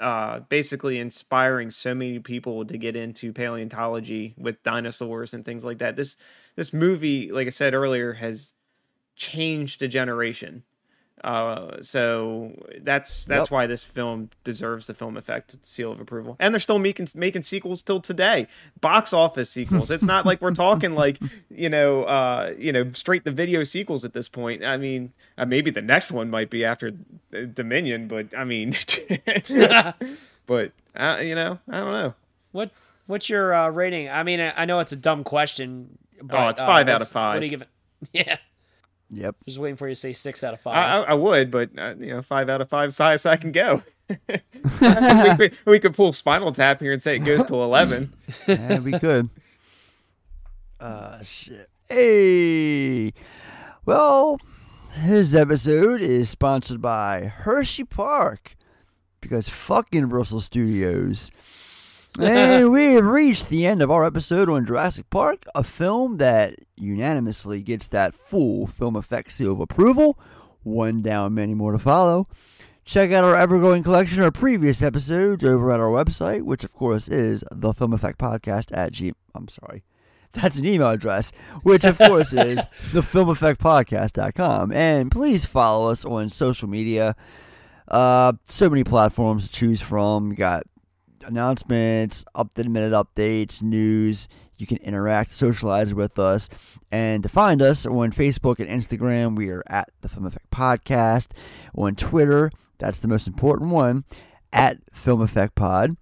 uh, 0.00 0.40
basically 0.40 0.98
inspiring 0.98 1.70
so 1.70 1.94
many 1.94 2.18
people 2.18 2.64
to 2.64 2.78
get 2.78 2.96
into 2.96 3.32
paleontology 3.32 4.34
with 4.38 4.62
dinosaurs 4.62 5.34
and 5.34 5.44
things 5.44 5.64
like 5.64 5.78
that. 5.78 5.96
This 5.96 6.16
this 6.56 6.72
movie, 6.72 7.30
like 7.30 7.46
I 7.46 7.50
said 7.50 7.74
earlier, 7.74 8.14
has 8.14 8.54
changed 9.16 9.82
a 9.82 9.88
generation. 9.88 10.62
Uh, 11.24 11.80
so 11.82 12.52
that's 12.80 13.24
that's 13.24 13.46
Yep. 13.46 13.50
why 13.50 13.66
this 13.66 13.82
film 13.84 14.30
deserves 14.44 14.86
the 14.86 14.94
film 14.94 15.16
effect 15.16 15.56
seal 15.66 15.90
of 15.92 16.00
approval. 16.00 16.36
And 16.38 16.54
they're 16.54 16.60
still 16.60 16.78
making 16.78 17.08
making 17.14 17.42
sequels 17.42 17.82
till 17.82 18.00
today, 18.00 18.46
box 18.80 19.12
office 19.12 19.50
sequels. 19.50 19.90
it's 19.90 20.04
not 20.04 20.24
like 20.26 20.40
we're 20.40 20.54
talking 20.54 20.94
like 20.94 21.18
you 21.50 21.68
know 21.68 22.04
uh, 22.04 22.52
you 22.56 22.72
know 22.72 22.90
straight 22.92 23.24
the 23.24 23.32
video 23.32 23.64
sequels 23.64 24.04
at 24.04 24.12
this 24.12 24.28
point. 24.28 24.64
I 24.64 24.76
mean, 24.76 25.12
uh, 25.36 25.44
maybe 25.44 25.70
the 25.70 25.82
next 25.82 26.12
one 26.12 26.30
might 26.30 26.50
be 26.50 26.64
after 26.64 26.92
uh, 27.34 27.40
Dominion, 27.52 28.06
but 28.08 28.26
I 28.36 28.44
mean, 28.44 28.76
but 30.46 30.72
uh, 30.96 31.18
you 31.22 31.34
know, 31.34 31.58
I 31.68 31.78
don't 31.78 31.92
know. 31.92 32.14
What 32.52 32.70
what's 33.06 33.28
your 33.28 33.54
uh, 33.54 33.68
rating? 33.70 34.08
I 34.08 34.22
mean, 34.22 34.40
I 34.40 34.52
I 34.62 34.64
know 34.64 34.78
it's 34.80 34.92
a 34.92 34.96
dumb 34.96 35.24
question. 35.24 35.98
But, 36.20 36.36
Oh, 36.40 36.48
it's 36.48 36.60
uh, 36.60 36.66
five 36.66 36.88
out 36.88 37.00
of 37.00 37.08
five. 37.08 37.34
What 37.36 37.40
do 37.40 37.46
you 37.46 37.50
give 37.50 37.62
it? 37.62 37.68
Yeah, 38.12 38.36
Yep. 39.10 39.36
just 39.46 39.58
waiting 39.58 39.76
for 39.76 39.88
you 39.88 39.94
to 39.94 40.00
say 40.00 40.12
six 40.12 40.44
out 40.44 40.54
of 40.54 40.60
five. 40.60 40.76
I, 40.76 40.98
I, 40.98 41.10
I 41.10 41.14
would, 41.14 41.50
but 41.50 41.70
uh, 41.78 41.94
you 41.98 42.08
know, 42.08 42.22
five 42.22 42.48
out 42.48 42.60
of 42.60 42.68
five 42.68 42.88
is 42.88 42.96
the 42.96 43.04
highest 43.04 43.26
I 43.26 43.36
can 43.36 43.52
go. 43.52 43.82
we, 44.28 45.36
we, 45.38 45.50
we 45.66 45.78
could 45.78 45.94
pull 45.94 46.12
Spinal 46.12 46.52
Tap 46.52 46.80
here 46.80 46.92
and 46.92 47.02
say 47.02 47.16
it 47.16 47.20
goes 47.20 47.44
to 47.46 47.54
eleven. 47.54 48.12
yeah, 48.48 48.78
we 48.78 48.98
could. 48.98 49.28
Uh, 50.80 51.22
shit. 51.22 51.68
Hey. 51.88 53.12
Well, 53.84 54.38
this 55.04 55.34
episode 55.34 56.00
is 56.00 56.30
sponsored 56.30 56.80
by 56.80 57.24
Hershey 57.24 57.84
Park 57.84 58.56
because 59.20 59.48
fuck 59.48 59.94
Universal 59.94 60.40
Studios. 60.40 61.30
And 62.20 62.72
we 62.72 62.94
have 62.94 63.04
reached 63.04 63.48
the 63.48 63.66
end 63.66 63.82
of 63.82 63.90
our 63.90 64.04
episode 64.04 64.48
on 64.50 64.66
Jurassic 64.66 65.08
Park, 65.10 65.44
a 65.54 65.62
film 65.62 66.18
that 66.18 66.54
unanimously 66.76 67.62
gets 67.62 67.88
that 67.88 68.14
full 68.14 68.66
film 68.66 68.96
effects 68.96 69.34
seal 69.34 69.52
of 69.52 69.60
approval. 69.60 70.18
One 70.62 71.02
down, 71.02 71.34
many 71.34 71.54
more 71.54 71.72
to 71.72 71.78
follow. 71.78 72.26
Check 72.84 73.12
out 73.12 73.22
our 73.22 73.36
ever-growing 73.36 73.82
collection 73.82 74.22
of 74.22 74.32
previous 74.32 74.82
episodes 74.82 75.44
over 75.44 75.70
at 75.70 75.80
our 75.80 75.90
website, 75.90 76.42
which 76.42 76.64
of 76.64 76.72
course 76.72 77.06
is 77.08 77.44
the 77.52 77.74
Film 77.74 77.92
Effect 77.92 78.18
Podcast 78.18 78.76
at 78.76 78.92
G. 78.92 79.12
I'm 79.34 79.48
sorry, 79.48 79.84
that's 80.32 80.58
an 80.58 80.64
email 80.64 80.88
address, 80.88 81.32
which 81.62 81.84
of 81.84 81.98
course 81.98 82.32
is 82.32 82.60
the 82.92 83.02
Film 83.02 83.28
Effect 83.28 83.60
Podcast.com. 83.60 84.72
And 84.72 85.10
please 85.10 85.44
follow 85.44 85.90
us 85.90 86.04
on 86.04 86.30
social 86.30 86.68
media. 86.68 87.14
Uh, 87.86 88.32
so 88.44 88.68
many 88.68 88.84
platforms 88.84 89.46
to 89.46 89.52
choose 89.52 89.80
from. 89.80 90.30
You 90.30 90.36
got 90.36 90.64
announcements, 91.28 92.24
up 92.34 92.54
to 92.54 92.62
the 92.62 92.68
minute 92.68 92.92
updates, 92.92 93.62
news. 93.62 94.28
You 94.56 94.66
can 94.66 94.78
interact, 94.78 95.30
socialize 95.30 95.94
with 95.94 96.18
us. 96.18 96.78
And 96.90 97.22
to 97.22 97.28
find 97.28 97.62
us 97.62 97.86
on 97.86 98.10
Facebook 98.10 98.58
and 98.58 98.68
Instagram, 98.68 99.36
we 99.36 99.50
are 99.50 99.62
at 99.68 99.90
the 100.00 100.08
Film 100.08 100.26
Effect 100.26 100.50
Podcast. 100.50 101.28
On 101.76 101.94
Twitter, 101.94 102.50
that's 102.78 102.98
the 102.98 103.08
most 103.08 103.28
important 103.28 103.70
one, 103.70 104.04
at 104.52 104.78
Film 104.92 105.20
Effect 105.20 105.54
Pod. 105.54 105.96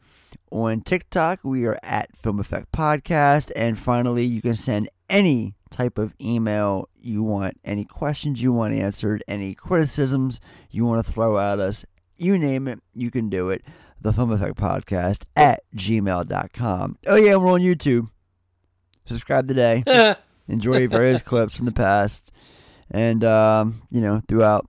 On 0.50 0.80
TikTok, 0.80 1.40
we 1.42 1.66
are 1.66 1.78
at 1.82 2.16
Film 2.16 2.40
Effect 2.40 2.72
Podcast. 2.72 3.52
And 3.54 3.78
finally, 3.78 4.24
you 4.24 4.40
can 4.40 4.54
send 4.54 4.88
any 5.10 5.54
type 5.70 5.98
of 5.98 6.14
email 6.20 6.88
you 6.98 7.22
want, 7.22 7.58
any 7.64 7.84
questions 7.84 8.42
you 8.42 8.52
want 8.52 8.74
answered, 8.74 9.22
any 9.28 9.54
criticisms 9.54 10.40
you 10.70 10.84
want 10.86 11.04
to 11.04 11.12
throw 11.12 11.38
at 11.38 11.58
us. 11.58 11.84
You 12.16 12.38
name 12.38 12.68
it, 12.68 12.80
you 12.94 13.10
can 13.10 13.28
do 13.28 13.50
it. 13.50 13.62
The 14.00 14.12
Film 14.12 14.30
Effect 14.30 14.56
Podcast 14.56 15.26
at 15.36 15.60
gmail.com. 15.74 16.96
Oh, 17.06 17.16
yeah, 17.16 17.36
we're 17.36 17.50
on 17.50 17.60
YouTube. 17.60 18.08
Subscribe 19.04 19.48
today. 19.48 19.82
Enjoy 20.48 20.86
various 20.86 21.22
clips 21.22 21.56
from 21.56 21.66
the 21.66 21.72
past. 21.72 22.32
And, 22.90 23.24
um, 23.24 23.80
you 23.90 24.00
know, 24.00 24.20
throughout 24.28 24.68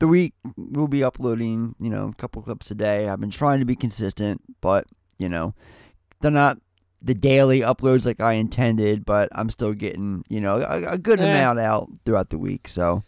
the 0.00 0.08
week, 0.08 0.34
we'll 0.56 0.88
be 0.88 1.02
uploading, 1.02 1.74
you 1.78 1.90
know, 1.90 2.08
a 2.08 2.14
couple 2.14 2.42
clips 2.42 2.70
a 2.70 2.74
day. 2.74 3.08
I've 3.08 3.20
been 3.20 3.30
trying 3.30 3.60
to 3.60 3.64
be 3.64 3.76
consistent, 3.76 4.42
but, 4.60 4.86
you 5.18 5.28
know, 5.28 5.54
they're 6.20 6.30
not 6.30 6.58
the 7.02 7.14
daily 7.14 7.60
uploads 7.60 8.04
like 8.04 8.20
I 8.20 8.34
intended, 8.34 9.04
but 9.06 9.28
I'm 9.32 9.48
still 9.48 9.72
getting, 9.72 10.22
you 10.28 10.40
know, 10.40 10.56
a, 10.60 10.92
a 10.94 10.98
good 10.98 11.18
Eh. 11.20 11.24
amount 11.24 11.58
out 11.58 11.88
throughout 12.04 12.28
the 12.28 12.38
week. 12.38 12.68
So, 12.68 13.02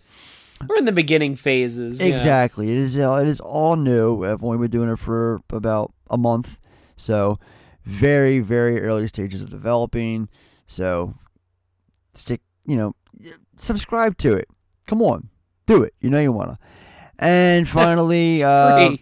We're 0.68 0.78
in 0.78 0.84
the 0.86 0.92
beginning 0.92 1.36
phases. 1.36 2.00
yeah. 2.00 2.06
Exactly. 2.14 2.70
It 2.70 2.78
is 2.78 2.96
it 2.96 3.28
is 3.28 3.40
all 3.40 3.76
new. 3.76 4.24
I've 4.24 4.42
only 4.42 4.58
been 4.58 4.70
doing 4.70 4.88
it 4.90 4.98
for 4.98 5.40
about 5.50 5.92
a 6.08 6.16
month. 6.16 6.58
So 6.96 7.38
very, 7.84 8.38
very 8.38 8.80
early 8.80 9.06
stages 9.08 9.42
of 9.42 9.50
developing. 9.50 10.28
So 10.66 11.14
stick 12.14 12.40
you 12.64 12.76
know 12.76 12.92
subscribe 13.56 14.16
to 14.18 14.32
it. 14.34 14.48
Come 14.86 15.02
on. 15.02 15.28
Do 15.66 15.82
it. 15.82 15.94
You 16.00 16.10
know 16.10 16.20
you 16.20 16.32
wanna. 16.32 16.58
And 17.18 17.68
finally 17.80 18.42
uh. 18.42 18.96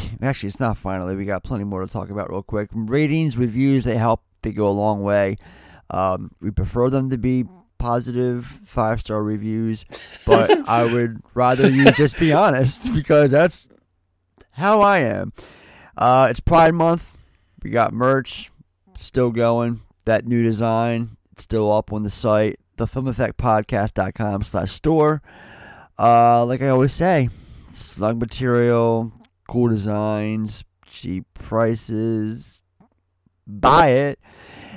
Actually, 0.22 0.48
it's 0.48 0.60
not 0.60 0.76
finally. 0.76 1.16
We 1.16 1.24
got 1.24 1.44
plenty 1.44 1.64
more 1.64 1.80
to 1.80 1.86
talk 1.86 2.10
about 2.10 2.30
real 2.30 2.42
quick. 2.42 2.70
Ratings, 2.72 3.36
reviews, 3.36 3.84
they 3.84 3.96
help. 3.96 4.22
They 4.42 4.52
go 4.52 4.68
a 4.68 4.70
long 4.70 5.02
way. 5.02 5.36
Um, 5.90 6.30
we 6.40 6.50
prefer 6.50 6.90
them 6.90 7.10
to 7.10 7.18
be 7.18 7.44
positive 7.78 8.46
five 8.64 9.00
star 9.00 9.22
reviews, 9.22 9.84
but 10.24 10.68
I 10.68 10.84
would 10.92 11.20
rather 11.34 11.68
you 11.68 11.90
just 11.92 12.18
be 12.18 12.32
honest 12.32 12.94
because 12.94 13.30
that's 13.30 13.68
how 14.52 14.80
I 14.80 14.98
am. 14.98 15.32
Uh, 15.96 16.28
it's 16.30 16.40
Pride 16.40 16.74
Month. 16.74 17.24
We 17.62 17.70
got 17.70 17.92
merch 17.92 18.50
still 18.96 19.30
going. 19.30 19.80
That 20.04 20.26
new 20.26 20.42
design, 20.42 21.08
it's 21.32 21.42
still 21.42 21.70
up 21.70 21.92
on 21.92 22.02
the 22.02 22.10
site, 22.10 22.56
thefilmeffectpodcast.com 22.76 24.42
slash 24.42 24.70
store. 24.70 25.22
Uh, 25.98 26.44
like 26.46 26.62
I 26.62 26.68
always 26.68 26.92
say, 26.92 27.28
slug 27.68 28.18
material, 28.18 29.12
cool 29.52 29.68
designs, 29.68 30.64
cheap 30.86 31.26
prices. 31.34 32.62
Buy 33.46 33.88
it. 33.88 34.18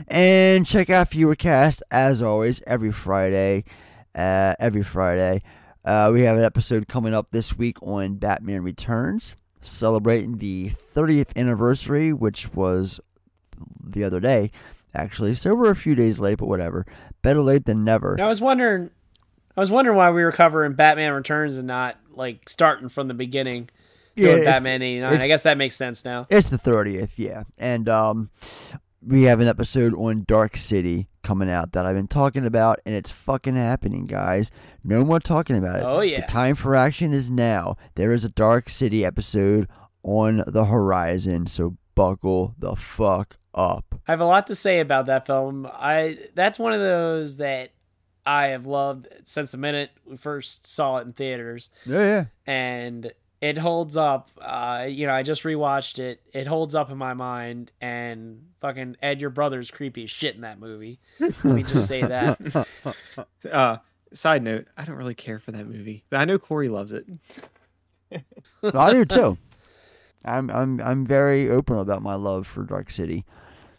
And 0.09 0.67
check 0.67 0.89
out 0.89 1.11
Viewercast 1.11 1.81
as 1.91 2.21
always 2.21 2.61
every 2.67 2.91
Friday. 2.91 3.63
Uh, 4.13 4.53
every 4.59 4.83
Friday. 4.83 5.43
Uh, 5.85 6.09
we 6.11 6.23
have 6.23 6.35
an 6.35 6.43
episode 6.43 6.89
coming 6.89 7.13
up 7.13 7.29
this 7.29 7.57
week 7.57 7.81
on 7.83 8.15
Batman 8.15 8.63
Returns, 8.63 9.37
celebrating 9.61 10.39
the 10.39 10.65
30th 10.67 11.37
anniversary, 11.37 12.11
which 12.11 12.53
was 12.53 12.99
the 13.81 14.03
other 14.03 14.19
day, 14.19 14.51
actually. 14.93 15.35
So 15.35 15.55
we're 15.55 15.71
a 15.71 15.75
few 15.75 15.95
days 15.95 16.19
late, 16.19 16.39
but 16.39 16.47
whatever. 16.47 16.85
Better 17.21 17.41
late 17.41 17.63
than 17.63 17.85
never. 17.85 18.19
I 18.19 18.27
was 18.27 18.41
wondering, 18.41 18.89
I 19.55 19.59
was 19.61 19.71
wondering 19.71 19.95
why 19.95 20.11
we 20.11 20.21
were 20.21 20.33
covering 20.33 20.73
Batman 20.73 21.13
Returns 21.13 21.57
and 21.57 21.65
not 21.65 21.95
like 22.11 22.49
starting 22.49 22.89
from 22.89 23.07
the 23.07 23.13
beginning. 23.13 23.69
Yeah, 24.15 24.39
Batman 24.43 24.81
'89. 24.81 25.21
I 25.21 25.27
guess 25.27 25.43
that 25.43 25.57
makes 25.57 25.75
sense 25.75 26.05
now. 26.05 26.27
It's 26.29 26.49
the 26.49 26.57
30th, 26.57 27.13
yeah. 27.17 27.43
And 27.57 27.89
um, 27.89 28.29
we 29.05 29.23
have 29.23 29.39
an 29.39 29.47
episode 29.47 29.93
on 29.93 30.23
Dark 30.25 30.57
City 30.57 31.07
coming 31.23 31.49
out 31.49 31.73
that 31.73 31.85
I've 31.85 31.95
been 31.95 32.07
talking 32.07 32.45
about, 32.45 32.79
and 32.85 32.95
it's 32.95 33.11
fucking 33.11 33.55
happening, 33.55 34.05
guys. 34.05 34.51
No 34.83 35.03
more 35.03 35.19
talking 35.19 35.57
about 35.57 35.77
it. 35.77 35.83
Oh, 35.83 36.01
yeah. 36.01 36.21
The 36.21 36.27
time 36.27 36.55
for 36.55 36.75
action 36.75 37.13
is 37.13 37.29
now. 37.29 37.75
There 37.95 38.13
is 38.13 38.23
a 38.23 38.29
Dark 38.29 38.69
City 38.69 39.03
episode 39.03 39.67
on 40.03 40.43
the 40.47 40.65
horizon, 40.65 41.47
so 41.47 41.77
buckle 41.95 42.53
the 42.59 42.75
fuck 42.75 43.35
up. 43.53 43.95
I 44.07 44.11
have 44.11 44.19
a 44.21 44.25
lot 44.25 44.47
to 44.47 44.55
say 44.55 44.79
about 44.79 45.07
that 45.07 45.25
film. 45.25 45.67
I 45.71 46.19
that's 46.35 46.59
one 46.59 46.73
of 46.73 46.79
those 46.79 47.37
that 47.37 47.71
I 48.25 48.47
have 48.47 48.65
loved 48.65 49.07
since 49.23 49.51
the 49.51 49.57
minute 49.57 49.91
we 50.05 50.17
first 50.17 50.67
saw 50.67 50.97
it 50.97 51.07
in 51.07 51.13
theaters. 51.13 51.69
Yeah, 51.85 51.99
yeah. 51.99 52.25
And 52.45 53.11
it 53.41 53.57
holds 53.57 53.97
up. 53.97 54.31
Uh, 54.41 54.85
you 54.89 55.07
know, 55.07 55.13
I 55.13 55.23
just 55.23 55.43
rewatched 55.43 55.99
it. 55.99 56.21
It 56.33 56.47
holds 56.47 56.75
up 56.75 56.89
in 56.89 56.97
my 56.97 57.13
mind. 57.13 57.71
And 57.81 58.47
fucking 58.61 58.97
Ed, 59.01 59.21
your 59.21 59.29
brother's 59.29 59.71
creepy 59.71 60.05
as 60.05 60.11
shit 60.11 60.35
in 60.35 60.41
that 60.41 60.59
movie. 60.59 60.99
Let 61.19 61.43
me 61.43 61.63
just 61.63 61.87
say 61.87 62.01
that. 62.01 62.67
uh, 63.51 63.77
side 64.13 64.43
note, 64.43 64.67
I 64.77 64.85
don't 64.85 64.95
really 64.95 65.15
care 65.15 65.39
for 65.39 65.51
that 65.51 65.67
movie, 65.67 66.05
but 66.09 66.19
I 66.19 66.25
know 66.25 66.39
Corey 66.39 66.69
loves 66.69 66.91
it. 66.91 67.05
I 68.63 68.91
do 68.91 69.05
too. 69.05 69.37
I'm 70.25 70.49
I'm 70.49 70.81
I'm 70.81 71.05
very 71.05 71.49
open 71.49 71.77
about 71.77 72.01
my 72.01 72.15
love 72.15 72.47
for 72.47 72.63
Dark 72.63 72.89
City. 72.89 73.25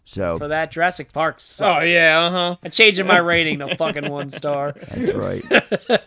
So 0.04 0.38
For 0.38 0.46
that, 0.46 0.70
Jurassic 0.70 1.12
Park 1.12 1.40
sucks. 1.40 1.84
Oh 1.84 1.88
yeah, 1.88 2.20
uh 2.20 2.30
huh. 2.30 2.56
I'm 2.62 2.70
changing 2.70 3.08
my 3.08 3.18
rating 3.18 3.58
to 3.58 3.74
fucking 3.74 4.08
one 4.08 4.30
star. 4.30 4.72
That's 4.90 5.12
right. 5.12 5.44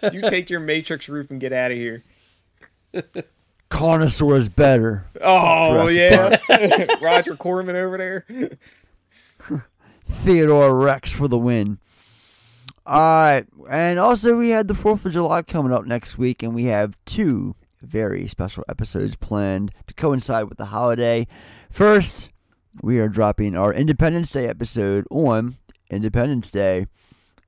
you 0.14 0.22
take 0.22 0.50
your 0.50 0.62
Matrix 0.62 1.10
roof 1.10 1.32
and 1.32 1.42
get 1.42 1.52
out 1.52 1.72
of 1.72 1.78
here. 1.78 2.06
Carnosaur 3.70 4.36
is 4.36 4.50
better. 4.50 5.06
Oh 5.22 5.90
Jurassic 5.90 6.42
yeah, 6.50 6.96
Roger 7.02 7.36
Corman 7.36 7.76
over 7.76 7.98
there. 7.98 8.58
Theodore 10.06 10.76
Rex 10.76 11.12
for 11.12 11.28
the 11.28 11.38
win. 11.38 11.78
All 12.86 13.00
right, 13.00 13.46
and 13.70 14.00
also 14.00 14.36
we 14.36 14.50
had 14.50 14.68
the 14.68 14.74
Fourth 14.74 15.06
of 15.06 15.12
July 15.12 15.44
coming 15.44 15.72
up 15.72 15.86
next 15.86 16.18
week, 16.18 16.42
and 16.42 16.56
we 16.56 16.66
have 16.66 16.98
two 17.06 17.56
very 17.82 18.26
special 18.28 18.64
episodes 18.68 19.16
planned 19.16 19.72
to 19.86 19.94
coincide 19.94 20.46
with 20.50 20.58
the 20.58 20.66
holiday. 20.66 21.28
First, 21.70 22.32
we 22.82 23.00
are 23.00 23.08
dropping 23.08 23.56
our 23.56 23.72
Independence 23.72 24.32
Day 24.32 24.48
episode 24.48 25.06
on 25.12 25.56
Independence 25.92 26.50
Day, 26.50 26.88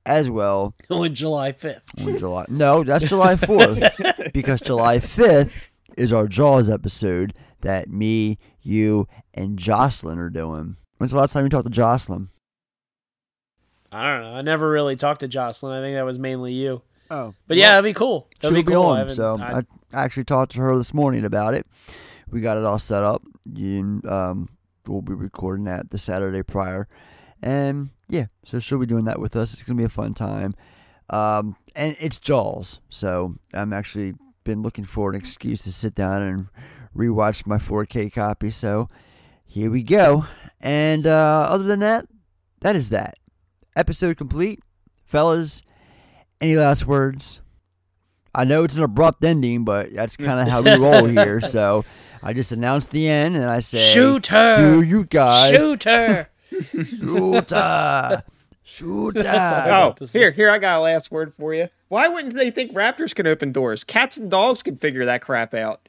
as 0.06 0.30
well 0.30 0.74
on 0.90 1.12
July 1.12 1.50
5th. 1.50 2.06
on 2.06 2.16
July. 2.16 2.44
No, 2.48 2.84
that's 2.84 3.06
July 3.08 3.34
4th. 3.34 4.32
because 4.32 4.60
July 4.60 4.98
5th 4.98 5.58
is 5.96 6.12
our 6.12 6.26
Jaws 6.26 6.70
episode 6.70 7.34
that 7.60 7.88
me, 7.88 8.38
you, 8.60 9.06
and 9.34 9.58
Jocelyn 9.58 10.18
are 10.18 10.30
doing. 10.30 10.76
When's 10.98 11.12
the 11.12 11.18
last 11.18 11.32
time 11.32 11.44
you 11.44 11.50
talked 11.50 11.66
to 11.66 11.72
Jocelyn? 11.72 12.28
I 13.90 14.04
don't 14.12 14.22
know. 14.22 14.34
I 14.34 14.42
never 14.42 14.70
really 14.70 14.96
talked 14.96 15.20
to 15.20 15.28
Jocelyn. 15.28 15.76
I 15.78 15.84
think 15.84 15.96
that 15.96 16.04
was 16.04 16.18
mainly 16.18 16.52
you. 16.54 16.82
Oh. 17.10 17.34
But 17.46 17.58
yeah, 17.58 17.72
that'd 17.72 17.84
be 17.84 17.92
cool. 17.92 18.28
That'd 18.40 18.56
She'll 18.56 18.64
be 18.64 18.72
cool. 18.72 18.86
I 18.86 18.90
on. 18.92 18.98
haven't- 18.98 19.14
So 19.14 19.36
I- 19.38 19.58
I, 19.58 20.04
actually 20.04 20.24
talked 20.24 20.52
to 20.52 20.60
her 20.60 20.76
this 20.78 20.94
morning 20.94 21.24
about 21.24 21.52
it. 21.54 21.66
We 22.30 22.40
got 22.40 22.56
it 22.56 22.64
all 22.64 22.78
set 22.78 23.02
up. 23.02 23.22
You, 23.44 24.00
um, 24.08 24.48
we'll 24.86 25.02
be 25.02 25.12
recording 25.12 25.66
that 25.66 25.90
the 25.90 25.98
Saturday 25.98 26.42
prior. 26.42 26.88
And 27.42 27.90
yeah, 28.08 28.26
so 28.44 28.58
she'll 28.60 28.78
be 28.78 28.86
doing 28.86 29.04
that 29.04 29.20
with 29.20 29.36
us. 29.36 29.52
It's 29.52 29.62
going 29.62 29.76
to 29.76 29.80
be 29.80 29.84
a 29.84 29.90
fun 29.90 30.14
time. 30.14 30.54
Um, 31.10 31.56
and 31.76 31.94
it's 32.00 32.18
Jaws. 32.18 32.80
So 32.88 33.34
I'm 33.52 33.74
actually 33.74 34.14
been 34.44 34.62
looking 34.62 34.84
for 34.84 35.10
an 35.10 35.16
excuse 35.16 35.62
to 35.64 35.72
sit 35.72 35.94
down 35.94 36.22
and 36.22 36.46
rewatch 36.96 37.46
my 37.46 37.56
4K 37.56 38.12
copy. 38.12 38.50
So 38.50 38.88
here 39.44 39.70
we 39.70 39.82
go. 39.82 40.24
And 40.60 41.06
uh, 41.06 41.46
other 41.50 41.64
than 41.64 41.80
that, 41.80 42.06
that 42.60 42.76
is 42.76 42.90
that. 42.90 43.14
Episode 43.74 44.16
complete. 44.16 44.60
Fellas, 45.04 45.62
any 46.40 46.56
last 46.56 46.86
words? 46.86 47.40
I 48.34 48.44
know 48.44 48.64
it's 48.64 48.76
an 48.76 48.82
abrupt 48.82 49.22
ending, 49.24 49.64
but 49.64 49.92
that's 49.92 50.16
kind 50.16 50.40
of 50.40 50.48
how 50.48 50.62
we 50.62 50.74
roll 50.76 51.04
here. 51.06 51.40
So 51.40 51.84
I 52.22 52.32
just 52.32 52.52
announced 52.52 52.90
the 52.90 53.08
end 53.08 53.36
and 53.36 53.44
I 53.44 53.60
say, 53.60 53.80
Shoot 53.80 54.28
her! 54.28 54.56
Do 54.56 54.82
you 54.82 55.04
guys 55.04 55.56
Shoot 55.56 55.84
her! 55.84 56.28
Shoot 56.62 57.50
her! 57.50 58.22
Shoot 58.72 59.22
her! 59.22 59.70
oh, 59.70 60.06
here, 60.14 60.30
here, 60.30 60.50
I 60.50 60.58
got 60.58 60.78
a 60.78 60.82
last 60.82 61.10
word 61.10 61.34
for 61.34 61.52
you. 61.52 61.68
Why 61.88 62.08
wouldn't 62.08 62.34
they 62.34 62.50
think 62.50 62.72
raptors 62.72 63.14
can 63.14 63.26
open 63.26 63.52
doors? 63.52 63.84
Cats 63.84 64.16
and 64.16 64.30
dogs 64.30 64.62
can 64.62 64.76
figure 64.76 65.04
that 65.04 65.20
crap 65.20 65.52
out. 65.52 65.88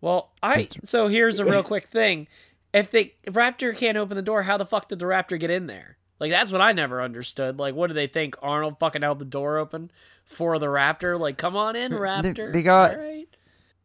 Well, 0.00 0.30
I 0.42 0.68
so 0.84 1.08
here's 1.08 1.38
a 1.38 1.44
real 1.44 1.62
quick 1.62 1.88
thing. 1.88 2.28
If 2.72 2.90
the 2.90 3.12
raptor 3.26 3.76
can't 3.76 3.98
open 3.98 4.16
the 4.16 4.22
door, 4.22 4.44
how 4.44 4.56
the 4.56 4.64
fuck 4.64 4.88
did 4.88 5.00
the 5.00 5.04
raptor 5.04 5.38
get 5.38 5.50
in 5.50 5.66
there? 5.66 5.98
Like 6.18 6.30
that's 6.30 6.50
what 6.50 6.62
I 6.62 6.72
never 6.72 7.02
understood. 7.02 7.58
Like, 7.58 7.74
what 7.74 7.88
do 7.88 7.94
they 7.94 8.06
think? 8.06 8.36
Arnold 8.40 8.78
fucking 8.78 9.02
held 9.02 9.18
the 9.18 9.24
door 9.26 9.58
open 9.58 9.90
for 10.24 10.58
the 10.58 10.66
raptor? 10.66 11.20
Like, 11.20 11.36
come 11.36 11.56
on 11.56 11.76
in, 11.76 11.90
They, 11.90 11.98
raptor. 11.98 12.52
they 12.52 12.62
got. 12.62 12.94
All 12.94 13.00
right. 13.02 13.28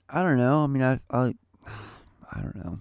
I 0.09 0.23
don't 0.23 0.37
know. 0.37 0.63
I 0.63 0.67
mean, 0.67 0.83
I, 0.83 0.99
I, 1.09 1.33
I 2.31 2.41
don't 2.41 2.55
know. 2.55 2.79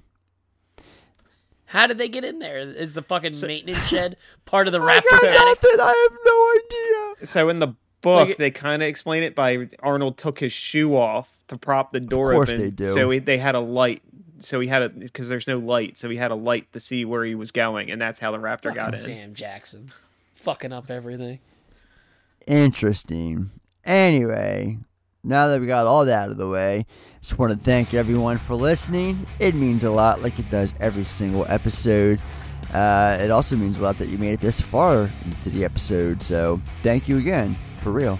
How 1.72 1.86
did 1.86 1.96
they 1.98 2.08
get 2.08 2.24
in 2.24 2.38
there? 2.38 2.58
Is 2.58 2.92
the 2.92 3.02
fucking 3.02 3.32
maintenance 3.40 3.86
shed 3.88 4.16
part 4.44 4.66
of 4.66 4.72
the 4.72 4.78
raptor? 4.78 4.86
I 4.86 5.00
raptor 5.00 5.22
got 5.22 5.22
paddock? 5.22 5.62
nothing. 5.62 5.80
I 5.80 6.08
have 6.10 6.18
no 6.24 7.16
idea. 7.16 7.26
So 7.26 7.48
in 7.48 7.58
the 7.60 7.68
book, 8.02 8.28
Like- 8.28 8.36
they 8.36 8.50
kind 8.50 8.82
of 8.82 8.88
explain 8.88 9.22
it 9.22 9.34
by 9.34 9.68
Arnold 9.80 10.18
took 10.18 10.38
his 10.40 10.52
shoe 10.52 10.96
off 10.96 11.38
to 11.48 11.56
prop 11.56 11.92
the 11.92 12.00
door 12.00 12.32
course 12.32 12.50
open. 12.50 12.60
they 12.60 12.70
do. 12.70 12.86
So 12.86 13.10
he, 13.10 13.18
they 13.20 13.38
had 13.38 13.54
a 13.54 13.60
light. 13.60 14.02
So 14.38 14.58
he 14.60 14.68
had 14.68 14.82
a 14.82 14.88
because 14.90 15.28
there's 15.28 15.46
no 15.46 15.58
light, 15.58 15.96
so 15.96 16.10
he 16.10 16.16
had 16.16 16.30
a 16.30 16.34
light 16.34 16.72
to 16.72 16.80
see 16.80 17.04
where 17.04 17.24
he 17.24 17.34
was 17.36 17.52
going, 17.52 17.90
and 17.92 18.00
that's 18.02 18.18
how 18.18 18.32
the 18.32 18.38
raptor 18.38 18.74
got 18.74 18.94
in. 18.94 18.96
Sam 18.98 19.34
Jackson, 19.34 19.92
fucking 20.34 20.72
up 20.72 20.90
everything. 20.90 21.38
Interesting. 22.46 23.50
Anyway, 23.84 24.78
now 25.24 25.48
that 25.48 25.60
we 25.60 25.66
got 25.66 25.86
all 25.86 26.04
that 26.04 26.24
out 26.24 26.30
of 26.30 26.36
the 26.36 26.48
way, 26.48 26.86
just 27.20 27.38
want 27.38 27.52
to 27.52 27.58
thank 27.58 27.94
everyone 27.94 28.38
for 28.38 28.54
listening. 28.54 29.18
It 29.38 29.54
means 29.54 29.84
a 29.84 29.90
lot, 29.90 30.22
like 30.22 30.38
it 30.38 30.50
does 30.50 30.74
every 30.80 31.04
single 31.04 31.46
episode. 31.48 32.20
Uh, 32.74 33.18
it 33.20 33.30
also 33.30 33.54
means 33.56 33.78
a 33.78 33.82
lot 33.82 33.98
that 33.98 34.08
you 34.08 34.18
made 34.18 34.32
it 34.32 34.40
this 34.40 34.60
far 34.60 35.10
into 35.24 35.50
the 35.50 35.64
episode, 35.64 36.22
so 36.22 36.60
thank 36.82 37.08
you 37.08 37.18
again, 37.18 37.56
for 37.78 37.90
real. 37.90 38.18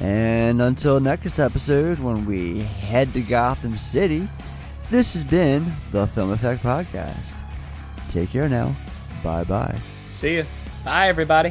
And 0.00 0.62
until 0.62 1.00
next 1.00 1.38
episode, 1.38 1.98
when 1.98 2.24
we 2.24 2.60
head 2.60 3.12
to 3.14 3.20
Gotham 3.20 3.76
City, 3.76 4.28
this 4.90 5.14
has 5.14 5.24
been 5.24 5.72
the 5.92 6.06
Film 6.06 6.30
Effect 6.32 6.62
Podcast. 6.62 7.42
Take 8.08 8.30
care 8.30 8.48
now. 8.48 8.74
Bye 9.22 9.44
bye. 9.44 9.78
See 10.12 10.36
you. 10.36 10.46
Bye, 10.84 11.08
everybody. 11.08 11.50